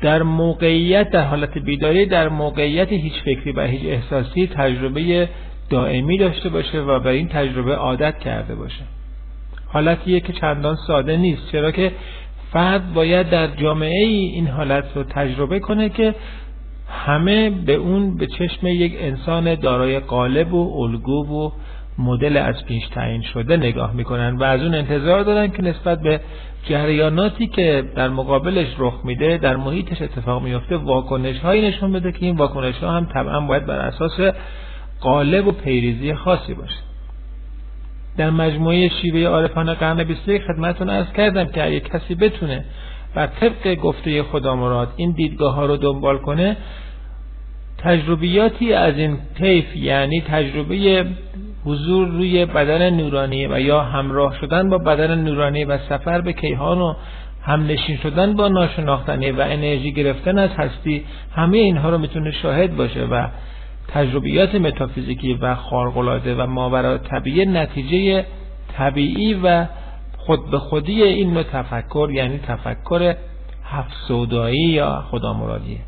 در 0.00 0.22
موقعیت 0.22 1.10
در 1.10 1.24
حالت 1.24 1.58
بیداری 1.58 2.06
در 2.06 2.28
موقعیت 2.28 2.92
هیچ 2.92 3.22
فکری 3.24 3.52
و 3.52 3.66
هیچ 3.66 3.82
احساسی 3.84 4.46
تجربه 4.46 5.28
دائمی 5.74 6.18
داشته 6.18 6.48
باشه 6.48 6.80
و 6.80 7.00
به 7.00 7.10
این 7.10 7.28
تجربه 7.28 7.74
عادت 7.74 8.18
کرده 8.18 8.54
باشه. 8.54 8.82
حالتیه 9.66 10.20
که 10.20 10.32
چندان 10.32 10.76
ساده 10.86 11.16
نیست 11.16 11.52
چرا 11.52 11.70
که 11.70 11.92
فرد 12.52 12.92
باید 12.92 13.30
در 13.30 13.46
جامعه 13.46 14.04
ای 14.04 14.14
این 14.14 14.46
حالت 14.46 14.84
رو 14.94 15.04
تجربه 15.04 15.60
کنه 15.60 15.88
که 15.88 16.14
همه 16.88 17.50
به 17.50 17.74
اون 17.74 18.16
به 18.16 18.26
چشم 18.26 18.66
یک 18.66 18.96
انسان 18.98 19.54
دارای 19.54 20.00
قالب 20.00 20.54
و 20.54 20.82
الگو 20.82 21.46
و 21.46 21.50
مدل 21.98 22.36
از 22.36 22.64
پیش 22.64 22.88
تعیین 22.88 23.22
شده 23.22 23.56
نگاه 23.56 23.92
می‌کنن 23.92 24.36
و 24.36 24.42
از 24.42 24.62
اون 24.62 24.74
انتظار 24.74 25.22
دارن 25.22 25.50
که 25.50 25.62
نسبت 25.62 26.00
به 26.00 26.20
جریاناتی 26.68 27.46
که 27.46 27.84
در 27.96 28.08
مقابلش 28.08 28.66
رخ 28.78 29.00
میده 29.04 29.38
در 29.38 29.56
محیطش 29.56 30.02
اتفاق 30.02 30.42
میفته 30.42 30.76
واکنش 30.76 31.38
هایی 31.38 31.68
نشون 31.68 31.92
بده 31.92 32.12
که 32.12 32.26
این 32.26 32.36
واکنش 32.36 32.78
ها 32.78 32.90
هم 32.90 33.04
طبعا 33.14 33.40
باید 33.40 33.66
بر 33.66 33.78
اساس 33.78 34.34
قالب 35.04 35.46
و 35.46 35.52
پیریزی 35.52 36.14
خاصی 36.14 36.54
باشه. 36.54 36.80
در 38.16 38.30
مجموعه 38.30 38.88
شیوه 38.88 39.20
عارفان 39.20 39.74
قرن 39.74 40.04
21 40.04 40.42
خدمتتون 40.42 40.90
ارز 40.90 41.12
کردم 41.12 41.44
که 41.44 41.66
اگه 41.66 41.80
کسی 41.80 42.14
بتونه 42.14 42.64
بر 43.14 43.26
طبق 43.26 43.74
گفته 43.74 44.22
خدا 44.22 44.56
مراد 44.56 44.88
این 44.96 45.10
دیدگاه 45.10 45.54
ها 45.54 45.66
رو 45.66 45.76
دنبال 45.76 46.18
کنه 46.18 46.56
تجربیاتی 47.78 48.72
از 48.72 48.96
این 48.96 49.18
طیف 49.38 49.76
یعنی 49.76 50.20
تجربه 50.20 51.06
حضور 51.64 52.08
روی 52.08 52.46
بدن 52.46 52.90
نورانی 52.90 53.46
و 53.46 53.60
یا 53.60 53.80
همراه 53.80 54.38
شدن 54.40 54.70
با 54.70 54.78
بدن 54.78 55.18
نورانی 55.18 55.64
و 55.64 55.78
سفر 55.78 56.20
به 56.20 56.32
کیهان 56.32 56.78
و 56.78 56.94
همنشین 57.42 57.96
شدن 57.96 58.34
با 58.34 58.48
ناشناختنی 58.48 59.30
و 59.30 59.40
انرژی 59.40 59.92
گرفتن 59.92 60.38
از 60.38 60.50
هستی 60.50 61.04
همه 61.36 61.58
اینها 61.58 61.90
رو 61.90 61.98
می‌تونه 61.98 62.30
شاهد 62.30 62.76
باشه 62.76 63.04
و 63.04 63.28
تجربیات 63.94 64.54
متافیزیکی 64.54 65.34
و 65.34 65.54
خارقلاده 65.54 66.34
و 66.34 66.46
ماورا 66.46 66.98
طبیعی 66.98 67.46
نتیجه 67.46 68.26
طبیعی 68.76 69.34
و 69.34 69.66
خود 70.18 70.50
به 70.50 70.58
خودی 70.58 71.02
این 71.02 71.34
نوع 71.34 71.42
تفکر 71.42 72.10
یعنی 72.12 72.38
تفکر 72.38 73.14
هفت 73.64 74.10
یا 74.50 75.04
خدا 75.10 75.32
مرادیه 75.32 75.78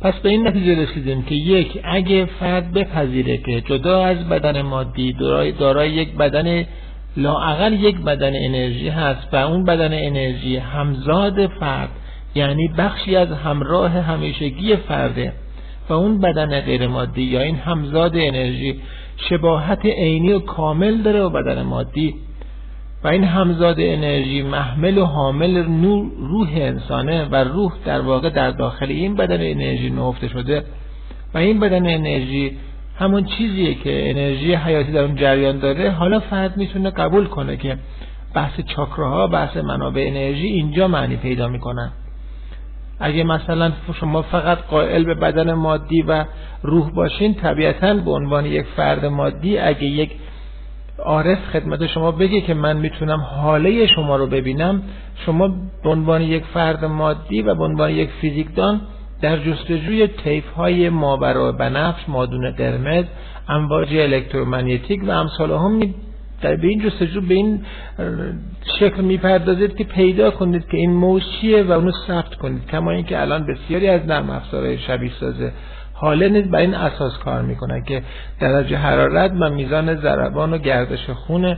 پس 0.00 0.14
به 0.14 0.28
این 0.28 0.48
نتیجه 0.48 0.82
رسیدیم 0.82 1.22
که 1.22 1.34
یک 1.34 1.80
اگه 1.84 2.24
فرد 2.24 2.72
بپذیره 2.72 3.36
که 3.36 3.60
جدا 3.60 4.04
از 4.04 4.28
بدن 4.28 4.62
مادی 4.62 5.12
دارای 5.58 5.90
یک 5.90 6.16
بدن 6.16 6.64
لاعقل 7.16 7.72
یک 7.72 8.00
بدن 8.00 8.32
انرژی 8.36 8.88
هست 8.88 9.28
و 9.32 9.36
اون 9.36 9.64
بدن 9.64 9.92
انرژی 9.92 10.56
همزاد 10.56 11.46
فرد 11.46 11.90
یعنی 12.36 12.68
بخشی 12.68 13.16
از 13.16 13.28
همراه 13.28 13.90
همیشگی 13.90 14.76
فرده 14.76 15.32
و 15.88 15.92
اون 15.92 16.20
بدن 16.20 16.60
غیر 16.60 16.86
مادی 16.86 17.22
یا 17.22 17.42
این 17.42 17.56
همزاد 17.56 18.12
انرژی 18.14 18.80
شباهت 19.16 19.86
عینی 19.86 20.32
و 20.32 20.38
کامل 20.38 21.02
داره 21.02 21.20
و 21.20 21.30
بدن 21.30 21.62
مادی 21.62 22.14
و 23.04 23.08
این 23.08 23.24
همزاد 23.24 23.76
انرژی 23.78 24.42
محمل 24.42 24.98
و 24.98 25.04
حامل 25.04 25.66
نور 25.68 26.10
روح 26.18 26.48
انسانه 26.52 27.24
و 27.24 27.36
روح 27.36 27.72
در 27.84 28.00
واقع 28.00 28.30
در 28.30 28.50
داخل 28.50 28.90
این 28.90 29.14
بدن 29.14 29.40
انرژی 29.40 29.90
نهفته 29.90 30.28
شده 30.28 30.64
و 31.34 31.38
این 31.38 31.60
بدن 31.60 31.86
انرژی 31.86 32.56
همون 32.98 33.24
چیزیه 33.24 33.74
که 33.74 34.10
انرژی 34.10 34.54
حیاتی 34.54 34.92
در 34.92 35.00
اون 35.00 35.16
جریان 35.16 35.58
داره. 35.58 35.90
حالا 35.90 36.20
فرد 36.20 36.56
می‌تونه 36.56 36.90
قبول 36.90 37.26
کنه 37.26 37.56
که 37.56 37.78
بحث 38.34 38.60
چاکراها 38.60 39.26
بحث 39.26 39.56
منابع 39.56 40.04
انرژی 40.06 40.46
اینجا 40.46 40.88
معنی 40.88 41.16
پیدا 41.16 41.48
می‌کنن 41.48 41.92
اگه 43.00 43.24
مثلا 43.24 43.72
شما 44.00 44.22
فقط 44.22 44.58
قائل 44.58 45.04
به 45.04 45.14
بدن 45.14 45.52
مادی 45.52 46.02
و 46.02 46.24
روح 46.62 46.90
باشین 46.90 47.34
طبیعتا 47.34 47.94
به 47.94 48.10
عنوان 48.10 48.46
یک 48.46 48.66
فرد 48.76 49.06
مادی 49.06 49.58
اگه 49.58 49.84
یک 49.84 50.10
عارف 50.98 51.38
خدمت 51.52 51.86
شما 51.86 52.10
بگه 52.10 52.40
که 52.40 52.54
من 52.54 52.76
می‌تونم 52.76 53.20
حاله 53.20 53.86
شما 53.86 54.16
رو 54.16 54.26
ببینم 54.26 54.82
شما 55.26 55.48
به 55.82 55.90
عنوان 55.90 56.22
یک 56.22 56.44
فرد 56.54 56.84
مادی 56.84 57.42
و 57.42 57.54
به 57.54 57.64
عنوان 57.64 57.90
یک 57.90 58.10
فیزیکدان 58.20 58.80
در 59.22 59.38
جستجوی 59.38 60.06
تیف 60.06 60.50
های 60.50 60.88
ماورا 60.88 61.52
بنفش 61.52 62.08
مادون 62.08 62.50
قرمز 62.50 63.04
امواج 63.48 63.96
الکترومگنتیک 63.96 65.00
و 65.06 65.10
امثال 65.10 65.52
هم 65.52 65.94
در 66.42 66.56
به 66.56 66.66
این 66.66 66.80
جستجو 66.80 67.20
به 67.20 67.34
این 67.34 67.60
شکل 68.78 69.02
می‌پردازید 69.02 69.76
که 69.76 69.84
پیدا 69.84 70.30
کنید 70.30 70.68
که 70.68 70.76
این 70.76 70.90
موج 70.90 71.22
چیه 71.40 71.62
و 71.62 71.72
اونو 71.72 71.92
ثبت 72.06 72.34
کنید. 72.34 72.66
کما 72.66 72.90
اینکه 72.90 73.20
الان 73.20 73.46
بسیاری 73.46 73.88
از 73.88 74.06
نرم 74.06 74.30
افزارهای 74.30 74.78
شبیه 74.78 75.10
سازه 75.20 75.52
حاله 75.92 76.28
نیز 76.28 76.50
بر 76.50 76.58
این 76.58 76.74
اساس 76.74 77.18
کار 77.18 77.42
می‌کنن 77.42 77.84
که 77.84 78.02
درجه 78.40 78.76
حرارت 78.76 79.32
و 79.40 79.50
میزان 79.50 79.96
ضربان 79.96 80.52
و 80.52 80.58
گردش 80.58 81.10
خون 81.10 81.56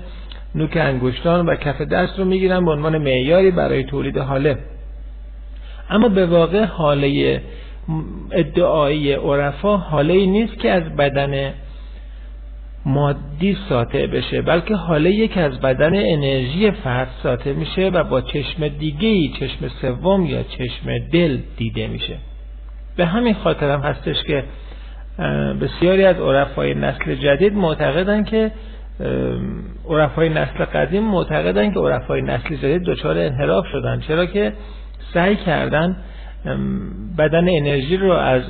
نوک 0.55 0.77
انگشتان 0.77 1.47
و 1.47 1.55
کف 1.55 1.81
دست 1.81 2.19
رو 2.19 2.25
می‌گیرن 2.25 2.65
به 2.65 2.71
عنوان 2.71 2.99
معیاری 2.99 3.51
برای 3.51 3.85
تولید 3.85 4.19
حاله. 4.19 4.59
اما 5.91 6.09
به 6.09 6.27
واقع 6.27 6.65
حاله 6.65 7.41
ادعایی 8.33 9.13
عرفا 9.13 9.77
حاله 9.77 10.15
ای 10.15 10.27
نیست 10.27 10.59
که 10.59 10.71
از 10.71 10.97
بدن 10.97 11.55
مادی 12.87 13.57
ساطع 13.69 14.07
بشه 14.07 14.43
بلکه 14.43 14.75
حاله 14.75 15.11
یک 15.11 15.39
از 15.39 15.61
بدن 15.61 15.93
انرژی 15.95 16.71
فرد 16.71 17.09
ساطع 17.23 17.53
میشه 17.53 17.89
و 17.89 18.05
با 18.05 18.21
چشم 18.21 18.69
دیگه 18.69 19.09
ای 19.09 19.33
چشم 19.41 19.69
سوم 19.69 20.27
یا 20.27 20.43
چشم 20.43 20.99
دل 21.13 21.39
دیده 21.57 21.87
میشه. 21.87 22.17
به 22.97 23.07
همین 23.07 23.35
خاطر 23.35 23.71
هم 23.71 23.81
هستش 23.81 24.23
که 24.23 24.45
بسیاری 25.61 26.05
از 26.05 26.17
عرفای 26.17 26.75
نسل 26.75 27.15
جدید 27.15 27.53
معتقدن 27.53 28.25
که 28.25 28.53
عرفای 29.89 30.29
نسل 30.29 30.65
قدیم 30.65 31.03
معتقدن 31.03 31.73
که 31.73 31.81
عرفای 31.81 32.23
نسل 32.23 32.57
جدید 32.57 32.83
دچار 32.83 33.19
انحراف 33.19 33.67
شدن. 33.67 34.01
چرا 34.01 34.27
که 34.27 34.53
سعی 35.15 35.37
کردن 35.37 35.97
بدن 37.19 37.49
انرژی 37.49 37.97
رو 37.97 38.11
از 38.13 38.43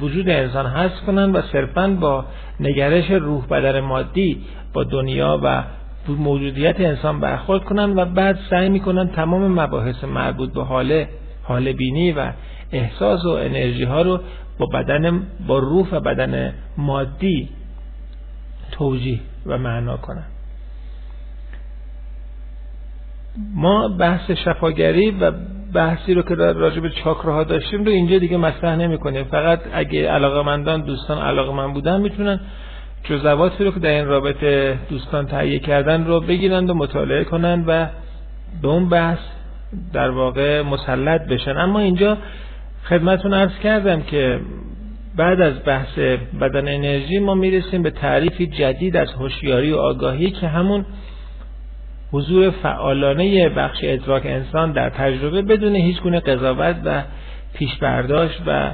وجود 0.00 0.28
انسان 0.28 0.66
حذف 0.66 1.00
کنن 1.06 1.32
و 1.32 1.42
صرفا 1.42 1.88
با 2.00 2.24
نگرش 2.60 3.10
روح 3.10 3.46
بدن 3.46 3.80
مادی 3.80 4.44
با 4.72 4.84
دنیا 4.84 5.40
و 5.42 5.64
موجودیت 6.08 6.80
انسان 6.80 7.20
برخورد 7.20 7.64
کنن 7.64 7.98
و 7.98 8.04
بعد 8.04 8.38
سعی 8.50 8.68
می‌کنن 8.68 9.08
تمام 9.08 9.60
مباحث 9.60 10.04
مربوط 10.04 10.52
به 10.52 10.64
حال 10.64 11.04
حال 11.42 11.72
بینی 11.72 12.12
و 12.12 12.32
احساس 12.72 13.24
و 13.24 13.28
انرژی 13.28 13.84
ها 13.84 14.02
رو 14.02 14.20
با 14.58 14.66
بدن 14.66 15.22
با 15.46 15.58
روح 15.58 15.88
و 15.92 16.00
بدن 16.00 16.54
مادی 16.76 17.48
توجیه 18.72 19.20
و 19.46 19.58
معنا 19.58 19.96
کنن 19.96 20.24
ما 23.54 23.88
بحث 23.88 24.30
شفاگری 24.30 25.10
و 25.10 25.32
بحثی 25.76 26.14
رو 26.14 26.22
که 26.22 26.34
راجع 26.34 26.80
به 26.80 26.90
چاکراها 26.90 27.44
داشتیم 27.44 27.84
رو 27.84 27.90
اینجا 27.90 28.18
دیگه 28.18 28.36
مطرح 28.36 28.76
نمی 28.76 28.98
کنیم 28.98 29.24
فقط 29.24 29.60
اگه 29.72 30.10
علاقه 30.10 30.76
دوستان 30.76 31.18
علاقه 31.18 31.52
من 31.52 31.72
بودن 31.72 32.00
می‌تونن 32.00 32.40
جزواتی 33.04 33.64
رو 33.64 33.70
که 33.70 33.80
در 33.80 33.90
این 33.90 34.06
رابطه 34.06 34.78
دوستان 34.90 35.26
تهیه 35.26 35.58
کردن 35.58 36.04
رو 36.04 36.20
بگیرند 36.20 36.70
و 36.70 36.74
مطالعه 36.74 37.24
کنند 37.24 37.64
و 37.66 37.86
به 38.62 38.68
اون 38.68 38.88
بحث 38.88 39.18
در 39.92 40.10
واقع 40.10 40.62
مسلط 40.62 41.20
بشن. 41.28 41.56
اما 41.56 41.78
اینجا 41.78 42.18
خدمتون 42.88 43.32
ارز 43.32 43.58
کردم 43.62 44.00
که 44.00 44.40
بعد 45.16 45.40
از 45.40 45.54
بحث 45.66 45.98
بدن 46.40 46.68
انرژی 46.68 47.18
ما 47.18 47.34
می‌رسیم 47.34 47.82
به 47.82 47.90
تعریفی 47.90 48.46
جدید 48.46 48.96
از 48.96 49.12
هوشیاری 49.12 49.72
و 49.72 49.76
آگاهی 49.76 50.30
که 50.30 50.48
همون 50.48 50.86
حضور 52.16 52.50
فعالانه 52.50 53.48
بخش 53.48 53.78
ادراک 53.82 54.26
انسان 54.26 54.72
در 54.72 54.90
تجربه 54.90 55.42
بدون 55.42 55.76
هیچ 55.76 56.00
گونه 56.00 56.20
قضاوت 56.20 56.76
و 56.84 57.02
پیش 57.54 57.76
برداشت 57.76 58.42
و 58.46 58.70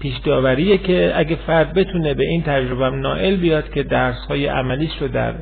پیش 0.00 0.16
داوریه 0.16 0.78
که 0.78 1.12
اگه 1.14 1.36
فرد 1.46 1.74
بتونه 1.74 2.14
به 2.14 2.24
این 2.24 2.42
تجربه 2.42 2.90
نائل 2.90 3.36
بیاد 3.36 3.70
که 3.70 3.82
درس 3.82 4.26
های 4.28 4.46
عملیش 4.46 4.90
رو 5.00 5.08
در 5.08 5.34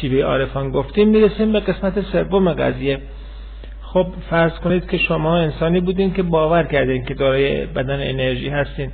شیوه 0.00 0.22
عارفان 0.22 0.70
گفتیم 0.70 1.08
می‌رسیم 1.08 1.52
به 1.52 1.60
قسمت 1.60 2.00
سوم 2.00 2.52
قضیه. 2.52 2.98
خب 3.82 4.06
فرض 4.30 4.52
کنید 4.52 4.90
که 4.90 4.98
شما 4.98 5.36
انسانی 5.36 5.80
بودین 5.80 6.12
که 6.12 6.22
باور 6.22 6.62
کردین 6.62 7.04
که 7.04 7.14
دارای 7.14 7.66
بدن 7.66 8.00
انرژی 8.10 8.48
هستین. 8.48 8.90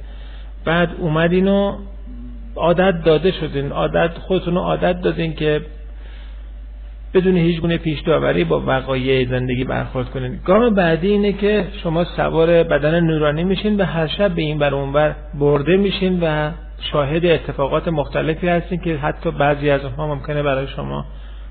بعد 0.64 0.90
اومدین 0.98 1.48
و 1.48 1.76
عادت 2.56 3.04
داده 3.04 3.32
شدین 3.32 3.72
عادت 3.72 4.18
خودتون 4.18 4.56
عادت 4.56 5.00
دادین 5.00 5.34
که 5.34 5.60
بدون 7.16 7.36
هیچ 7.36 7.60
گونه 7.60 7.78
پیش 7.78 8.00
داوری 8.00 8.44
با 8.44 8.62
وقایع 8.66 9.28
زندگی 9.28 9.64
برخورد 9.64 10.10
کنین 10.10 10.38
گام 10.44 10.74
بعدی 10.74 11.08
اینه 11.08 11.32
که 11.32 11.64
شما 11.82 12.04
سوار 12.04 12.62
بدن 12.62 13.00
نورانی 13.00 13.44
میشین 13.44 13.76
و 13.76 13.84
هر 13.84 14.06
شب 14.06 14.34
به 14.34 14.42
این 14.42 14.58
بر 14.58 14.74
اونور 14.74 15.14
برده 15.38 15.76
میشین 15.76 16.20
و 16.22 16.50
شاهد 16.92 17.26
اتفاقات 17.26 17.88
مختلفی 17.88 18.48
هستین 18.48 18.80
که 18.80 18.96
حتی 18.96 19.30
بعضی 19.30 19.70
از 19.70 19.84
اونها 19.84 20.14
ممکنه 20.14 20.42
برای 20.42 20.66
شما 20.68 21.04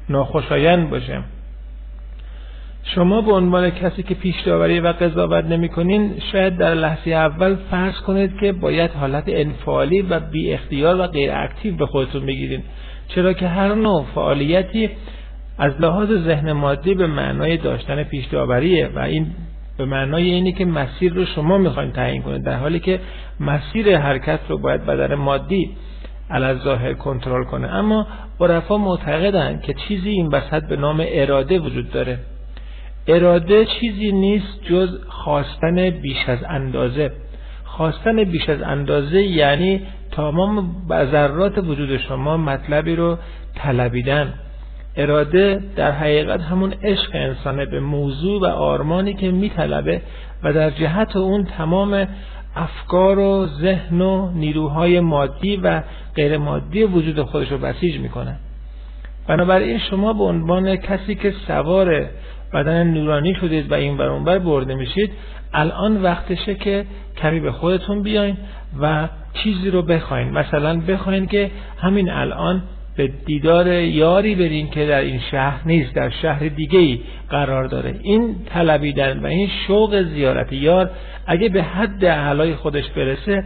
ناخوشایند 0.10 0.90
باشه. 0.90 1.22
شما 2.84 3.22
به 3.22 3.32
عنوان 3.32 3.70
کسی 3.70 4.04
که 4.04 4.16
پیش 4.16 4.42
داوری 4.42 4.80
و 4.80 4.88
قضاوت 4.88 5.46
نمی‌کنین 5.46 6.14
شاید 6.32 6.58
در 6.58 6.74
لحظه 6.74 7.12
اول 7.12 7.56
فرض 7.72 8.02
کنید 8.02 8.40
که 8.40 8.52
باید 8.52 8.92
حالت 8.92 9.24
انفعالی 9.28 10.02
و 10.02 10.20
بی 10.20 10.54
اختیار 10.54 11.00
و 11.00 11.08
غیر 11.08 11.32
اکتیو 11.32 11.76
به 11.76 11.86
خودتون 11.86 12.26
بگیرین. 12.26 12.64
چرا 13.08 13.34
که 13.34 13.48
هر 13.48 13.74
نوع 13.74 14.06
فعالیتی 14.16 14.90
از 15.58 15.74
لحاظ 15.80 16.10
ذهن 16.12 16.52
مادی 16.52 16.94
به 16.94 17.08
معنای 17.08 17.58
داشتن 17.58 18.04
پیش 18.04 18.34
و 18.34 19.00
این 19.00 19.28
به 19.78 19.86
معنای 19.86 20.32
اینه 20.32 20.52
که 20.52 20.66
مسیر 20.66 21.14
رو 21.14 21.26
شما 21.26 21.58
می‌خواین 21.58 21.92
تعیین 21.92 22.22
کنید 22.22 22.44
در 22.44 22.58
حالی 22.58 22.80
که 22.80 23.00
مسیر 23.40 23.98
حرکت 23.98 24.40
رو 24.50 24.58
باید 24.58 24.86
بدن 24.86 25.16
مادی 25.16 25.70
علی 26.30 26.60
ظاهر 26.60 26.94
کنترل 26.94 27.44
کنه. 27.44 27.68
اما 27.68 28.08
عرفا 28.40 28.78
معتقدن 28.78 29.60
که 29.60 29.74
چیزی 29.74 30.10
این 30.10 30.28
وسط 30.28 30.64
به 30.64 30.76
نام 30.76 31.06
اراده 31.08 31.60
وجود 31.60 31.92
داره. 31.92 32.20
اراده 33.08 33.66
چیزی 33.66 34.12
نیست 34.12 34.64
جز 34.70 34.90
خواستن 35.08 35.90
بیش 35.90 36.30
از 36.30 36.40
اندازه. 36.50 37.12
خواستن 37.64 38.24
بیش 38.24 38.50
از 38.50 38.62
اندازه 38.62 39.24
یعنی 39.24 39.82
تمام 40.12 40.76
ذرات 40.90 41.58
وجود 41.58 41.98
شما 41.98 42.38
مطلبی 42.38 42.96
رو 42.96 43.18
طلبیدن. 43.56 44.34
اراده 44.98 45.62
در 45.76 45.92
حقیقت 45.92 46.42
همون 46.42 46.74
عشق 46.84 47.10
انسانه 47.14 47.66
به 47.66 47.80
موضوع 47.80 48.42
و 48.42 48.46
آرمانی 48.46 49.14
که 49.14 49.32
میطلبه 49.32 50.02
و 50.44 50.54
در 50.54 50.70
جهت 50.70 51.16
اون 51.16 51.44
تمام 51.44 52.08
افکار 52.56 53.20
و 53.20 53.48
ذهن 53.62 54.02
و 54.02 54.32
نیروهای 54.32 55.00
مادی 55.00 55.58
و 55.58 55.82
غیر 56.16 56.38
مادی 56.38 56.84
وجود 56.84 57.22
خودش 57.22 57.52
رو 57.52 57.58
بسیج 57.58 58.00
می‌کنه. 58.00 58.36
بنابراین 59.28 59.80
شما 59.80 60.14
به 60.14 60.24
عنوان 60.24 60.76
کسی 60.76 61.16
که 61.16 61.34
سوار 61.48 62.06
بدن 62.54 62.88
نورانی 62.88 63.36
شدید 63.36 63.72
و 63.72 63.74
این 63.74 64.02
اونور 64.02 64.40
برده 64.40 64.76
میشید 64.76 65.12
الان 65.54 66.04
وقتشه 66.04 66.56
که 66.56 66.86
کمی 67.18 67.40
به 67.40 67.52
خودتون 67.52 68.04
بیاین 68.04 68.38
و 68.82 69.08
چیزی 69.34 69.70
رو 69.70 69.82
بخواین. 69.82 70.30
مثلا 70.30 70.82
بخواین 70.88 71.28
که 71.28 71.52
همین 71.78 72.10
الان 72.10 72.64
به 72.98 73.08
دیدار 73.26 73.68
یاری 73.72 74.36
برین 74.36 74.70
که 74.70 74.86
در 74.86 75.02
این 75.02 75.20
شهر 75.32 75.62
نیست 75.66 75.96
در 75.96 76.10
شهر 76.10 76.48
دیگه 76.48 76.80
ای 76.80 77.00
قرار 77.30 77.68
داره. 77.68 78.00
این 78.04 78.36
طلبیدن 78.46 79.20
و 79.20 79.26
این 79.26 79.50
شوق 79.68 80.02
زیارت 80.02 80.54
یار 80.54 80.90
اگه 81.28 81.50
به 81.50 81.64
حد 81.64 82.06
اعلای 82.06 82.56
خودش 82.56 82.90
برسه 82.90 83.44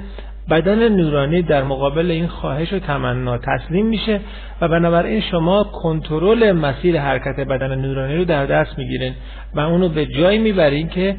بدن 0.49 0.89
نورانی 0.89 1.41
در 1.41 1.63
مقابل 1.63 2.11
این 2.11 2.27
خواهش 2.27 2.73
و 2.73 2.79
تمنا 2.79 3.37
تسلیم 3.37 3.85
میشه 3.85 4.19
و 4.61 4.67
بنابراین 4.67 5.21
شما 5.21 5.63
کنترل 5.63 6.51
مسیر 6.51 6.99
حرکت 6.99 7.39
بدن 7.39 7.75
نورانی 7.75 8.15
رو 8.15 8.25
در 8.25 8.45
دست 8.45 8.77
می‌گیرین 8.77 9.13
و 9.55 9.59
اونو 9.59 9.89
به 9.89 10.05
جایی 10.05 10.37
می‌برین 10.37 10.89
که 10.89 11.15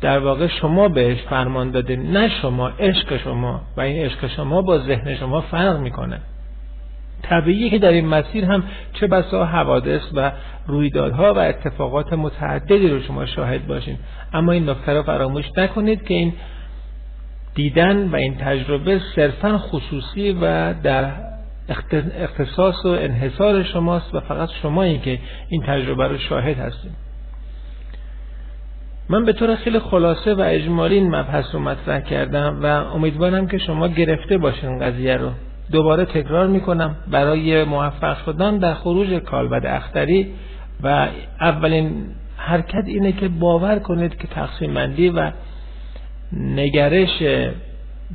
در 0.00 0.18
واقع 0.18 0.46
شما 0.46 0.88
بهش 0.88 1.22
فرمان 1.22 1.70
دادین. 1.70 2.02
نه 2.02 2.28
شما 2.28 2.68
عشق 2.68 3.16
شما 3.16 3.60
و 3.76 3.80
این 3.80 4.04
عشق 4.04 4.26
شما 4.26 4.62
با 4.62 4.78
ذهن 4.78 5.14
شما 5.14 5.40
فرق 5.40 5.78
می‌کنه. 5.78 6.20
طبیعیه 7.30 7.70
که 7.70 7.78
در 7.78 7.92
این 7.92 8.06
مسیر 8.06 8.44
هم 8.44 8.64
چه 8.92 9.06
بسا 9.06 9.44
حوادث 9.44 10.02
و 10.14 10.32
رویدادها 10.66 11.34
و 11.34 11.38
اتفاقات 11.38 12.12
متعددی 12.12 12.88
رو 12.88 13.00
شما 13.00 13.26
شاهد 13.26 13.66
باشین. 13.66 13.98
اما 14.32 14.52
این 14.52 14.70
نکته 14.70 14.92
رو 14.92 15.02
فراموش 15.02 15.44
نکنید 15.56 16.02
که 16.02 16.14
این 16.14 16.32
دیدن 17.54 18.08
و 18.08 18.16
این 18.16 18.36
تجربه 18.36 19.00
صرفا 19.16 19.58
خصوصی 19.58 20.32
و 20.32 20.74
در 20.74 21.12
اختصاص 22.18 22.84
و 22.84 22.88
انحصار 22.88 23.62
شماست 23.62 24.14
و 24.14 24.20
فقط 24.20 24.48
شما 24.62 24.82
این 24.82 25.00
که 25.00 25.18
این 25.48 25.62
تجربه 25.66 26.08
رو 26.08 26.18
شاهد 26.18 26.58
هستیم 26.58 26.96
من 29.08 29.24
به 29.24 29.32
طور 29.32 29.56
خیلی 29.56 29.78
خلاصه 29.78 30.34
و 30.34 30.40
اجمالی 30.40 30.94
این 30.94 31.16
مبحث 31.16 31.44
رو 31.52 31.60
مطرح 31.60 32.00
کردم 32.00 32.60
و 32.62 32.66
امیدوارم 32.66 33.46
که 33.46 33.58
شما 33.58 33.88
گرفته 33.88 34.38
باشین 34.38 34.78
قضیه 34.78 35.16
رو. 35.16 35.30
دوباره 35.72 36.04
تکرار 36.04 36.46
می‌کنم. 36.46 36.96
برای 37.10 37.64
موفق 37.64 38.24
شدن 38.24 38.58
در 38.58 38.74
خروج 38.74 39.12
کالبد 39.12 39.66
اختری 39.66 40.32
و 40.82 41.08
اولین 41.40 42.06
حرکت 42.36 42.84
اینه 42.86 43.12
که 43.12 43.28
باور 43.28 43.78
کنید 43.78 44.18
که 44.18 44.26
تقسیم 44.26 44.74
بندی 44.74 45.08
و 45.08 45.30
نگرش 46.32 47.22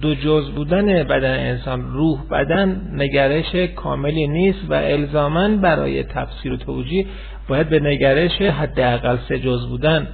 دو 0.01 0.15
جز 0.15 0.51
بودن 0.51 1.03
بدن 1.03 1.39
انسان 1.39 1.93
روح 1.93 2.19
بدن 2.31 2.81
نگرش 2.93 3.55
کاملی 3.55 4.27
نیست 4.27 4.59
و 4.69 4.73
الزاما 4.73 5.47
برای 5.47 6.03
تفسیر 6.03 6.53
و 6.53 6.57
توجیه 6.57 7.05
باید 7.47 7.69
به 7.69 7.80
نگرش 7.80 8.41
حداقل 8.41 9.17
سه 9.30 9.39
جز 9.39 9.67
بودن 9.67 10.07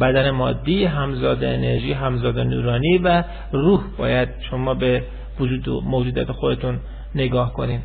بدن 0.00 0.30
مادی 0.30 0.84
همزاد 0.84 1.44
انرژی 1.44 1.92
همزاد 1.92 2.38
نورانی 2.38 2.98
و 2.98 3.24
روح. 3.52 3.80
باید 3.98 4.28
شما 4.50 4.74
به 4.74 5.02
وجود 5.40 5.68
و 5.68 5.80
موجودات 5.80 6.32
خودتون 6.32 6.78
نگاه 7.14 7.52
کنین. 7.52 7.80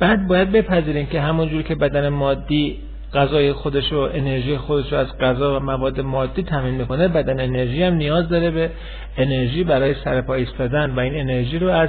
بعد 0.00 0.28
باید 0.28 0.52
بپذیرین 0.52 1.06
که 1.06 1.20
همونجور 1.20 1.62
که 1.62 1.74
بدن 1.74 2.08
مادی 2.08 2.78
غذای 3.14 3.52
خودش 3.52 3.92
و 3.92 3.96
انرژی 3.96 4.56
خودش 4.56 4.92
رو 4.92 4.98
از 4.98 5.18
غذا 5.18 5.56
و 5.56 5.60
مواد 5.60 6.00
مادی 6.00 6.42
تامین 6.42 6.74
می‌کنه 6.74 7.08
بدن 7.08 7.40
انرژی 7.40 7.82
هم 7.82 7.94
نیاز 7.94 8.28
داره 8.28 8.50
به 8.50 8.70
انرژی 9.16 9.64
برای 9.64 9.94
سرپا 9.94 10.34
ایستادن 10.34 10.90
و 10.90 11.00
این 11.00 11.20
انرژی 11.20 11.58
رو 11.58 11.68
از 11.68 11.88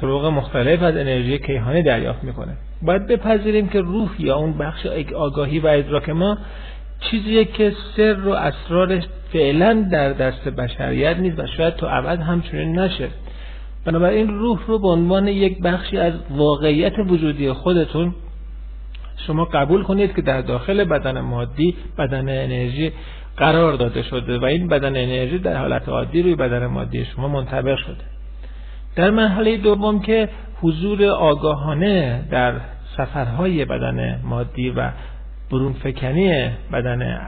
طرق 0.00 0.24
مختلف 0.24 0.82
از 0.82 0.96
انرژی 0.96 1.38
کیهانی 1.38 1.82
دریافت 1.82 2.24
می‌کنه. 2.24 2.52
باید 2.82 3.06
بپذیریم 3.06 3.68
که 3.68 3.80
روح 3.80 4.10
یا 4.18 4.36
اون 4.36 4.58
بخش 4.58 4.86
آگاهی 5.16 5.58
و 5.58 5.66
ادراک 5.66 6.08
ما 6.08 6.38
چیزیه 7.00 7.44
که 7.44 7.72
سر 7.96 8.20
و 8.20 8.30
اسرارش 8.30 9.02
فعلا 9.32 9.88
در 9.92 10.12
دست 10.12 10.48
بشریت 10.48 11.16
نیست 11.16 11.38
و 11.38 11.46
شاید 11.56 11.74
تو 11.74 11.86
ابد 11.90 12.20
همچنین 12.20 12.78
نشه. 12.78 13.08
بنابراین 13.88 14.28
روح 14.28 14.66
رو 14.66 14.78
به 14.78 14.88
عنوان 14.88 15.28
یک 15.28 15.62
بخشی 15.62 15.98
از 15.98 16.12
واقعیت 16.30 16.92
وجودی 16.98 17.52
خودتون 17.52 18.14
شما 19.26 19.44
قبول 19.44 19.82
کنید 19.82 20.14
که 20.14 20.22
در 20.22 20.40
داخل 20.40 20.84
بدن 20.84 21.20
مادی 21.20 21.76
بدن 21.98 22.28
انرژی 22.28 22.92
قرار 23.36 23.72
داده 23.72 24.02
شده 24.02 24.38
و 24.38 24.44
این 24.44 24.68
بدن 24.68 24.96
انرژی 24.96 25.38
در 25.38 25.56
حالت 25.56 25.88
عادی 25.88 26.22
روی 26.22 26.34
بدن 26.34 26.66
مادی 26.66 27.04
شما 27.04 27.28
منطبق 27.28 27.76
شده. 27.76 28.04
در 28.96 29.10
مرحله 29.10 29.56
دوم 29.56 30.00
که 30.00 30.28
حضور 30.62 31.04
آگاهانه 31.04 32.28
در 32.30 32.54
سفرهای 32.96 33.64
بدن 33.64 34.20
مادی 34.24 34.70
و 34.70 34.90
برون 35.50 35.72
فکنی 35.72 36.50
بدن 36.72 37.18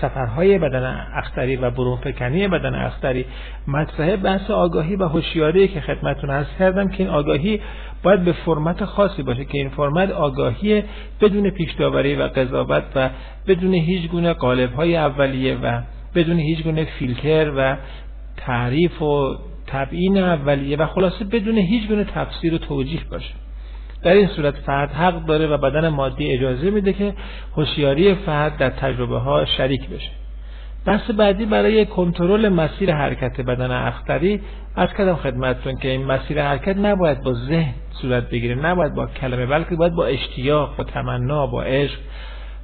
سفرهای 0.00 0.58
بدن 0.58 1.06
اختری 1.14 1.56
و 1.56 1.70
برون 1.70 1.96
فکنی 1.96 2.48
بدن 2.48 2.74
اختری 2.74 3.24
مطرح 3.68 4.16
بحث 4.16 4.50
آگاهی 4.50 4.96
و 4.96 5.04
هوشیاری 5.04 5.68
که 5.68 5.80
خدمتتون 5.80 6.30
عرض 6.30 6.46
کردم 6.58 6.88
که 6.88 7.02
این 7.02 7.12
آگاهی 7.12 7.60
باید 8.02 8.24
به 8.24 8.32
فرمت 8.32 8.84
خاصی 8.84 9.22
باشه 9.22 9.44
که 9.44 9.58
این 9.58 9.68
فرمت 9.68 10.10
آگاهی 10.10 10.82
بدون 11.20 11.50
پیشداوری 11.50 12.16
و 12.16 12.22
قضاوت 12.22 12.84
و 12.94 13.10
بدون 13.46 13.74
هیچ 13.74 14.10
گونه 14.10 14.32
قالب 14.32 14.72
های 14.72 14.96
اولیه 14.96 15.56
و 15.56 15.80
بدون 16.14 16.38
هیچ 16.38 16.62
گونه 16.62 16.84
فیلتر 16.84 17.52
و 17.56 17.76
تعریف 18.36 19.02
و 19.02 19.36
تبیین 19.66 20.18
اولیه 20.18 20.76
و 20.76 20.86
خلاصه 20.86 21.24
بدون 21.24 21.58
هیچ 21.58 21.88
گونه 21.88 22.04
تفسیر 22.04 22.54
و 22.54 22.58
توجیه 22.58 23.00
باشه. 23.10 23.43
در 24.04 24.12
این 24.12 24.26
صورت 24.26 24.54
فرد 24.54 24.90
حق 24.92 25.24
داره 25.26 25.46
و 25.46 25.58
بدن 25.58 25.88
مادی 25.88 26.32
اجازه 26.32 26.70
میده 26.70 26.92
که 26.92 27.14
هوشیاری 27.56 28.14
فرد 28.14 28.56
در 28.56 28.70
تجربه 28.70 29.18
ها 29.18 29.44
شریک 29.44 29.88
بشه. 29.88 30.10
بحث 30.86 31.10
بعدی 31.10 31.46
برای 31.46 31.86
کنترل 31.86 32.48
مسیر 32.48 32.94
حرکت 32.94 33.40
بدن 33.40 33.70
اختری 33.70 34.40
از 34.76 34.88
کردم 34.98 35.14
خدمتتون 35.14 35.76
که 35.76 35.88
این 35.88 36.04
مسیر 36.04 36.42
حرکت 36.42 36.76
نباید 36.76 37.22
با 37.22 37.32
ذهن 37.32 37.74
صورت 37.90 38.30
بگیره 38.30 38.54
نباید 38.54 38.94
با 38.94 39.06
کلمه 39.06 39.46
بلکه 39.46 39.76
باید 39.76 39.94
با 39.94 40.06
اشتیاق 40.06 40.76
با 40.76 40.84
تمنا 40.84 41.46
با 41.46 41.62
عشق 41.62 41.98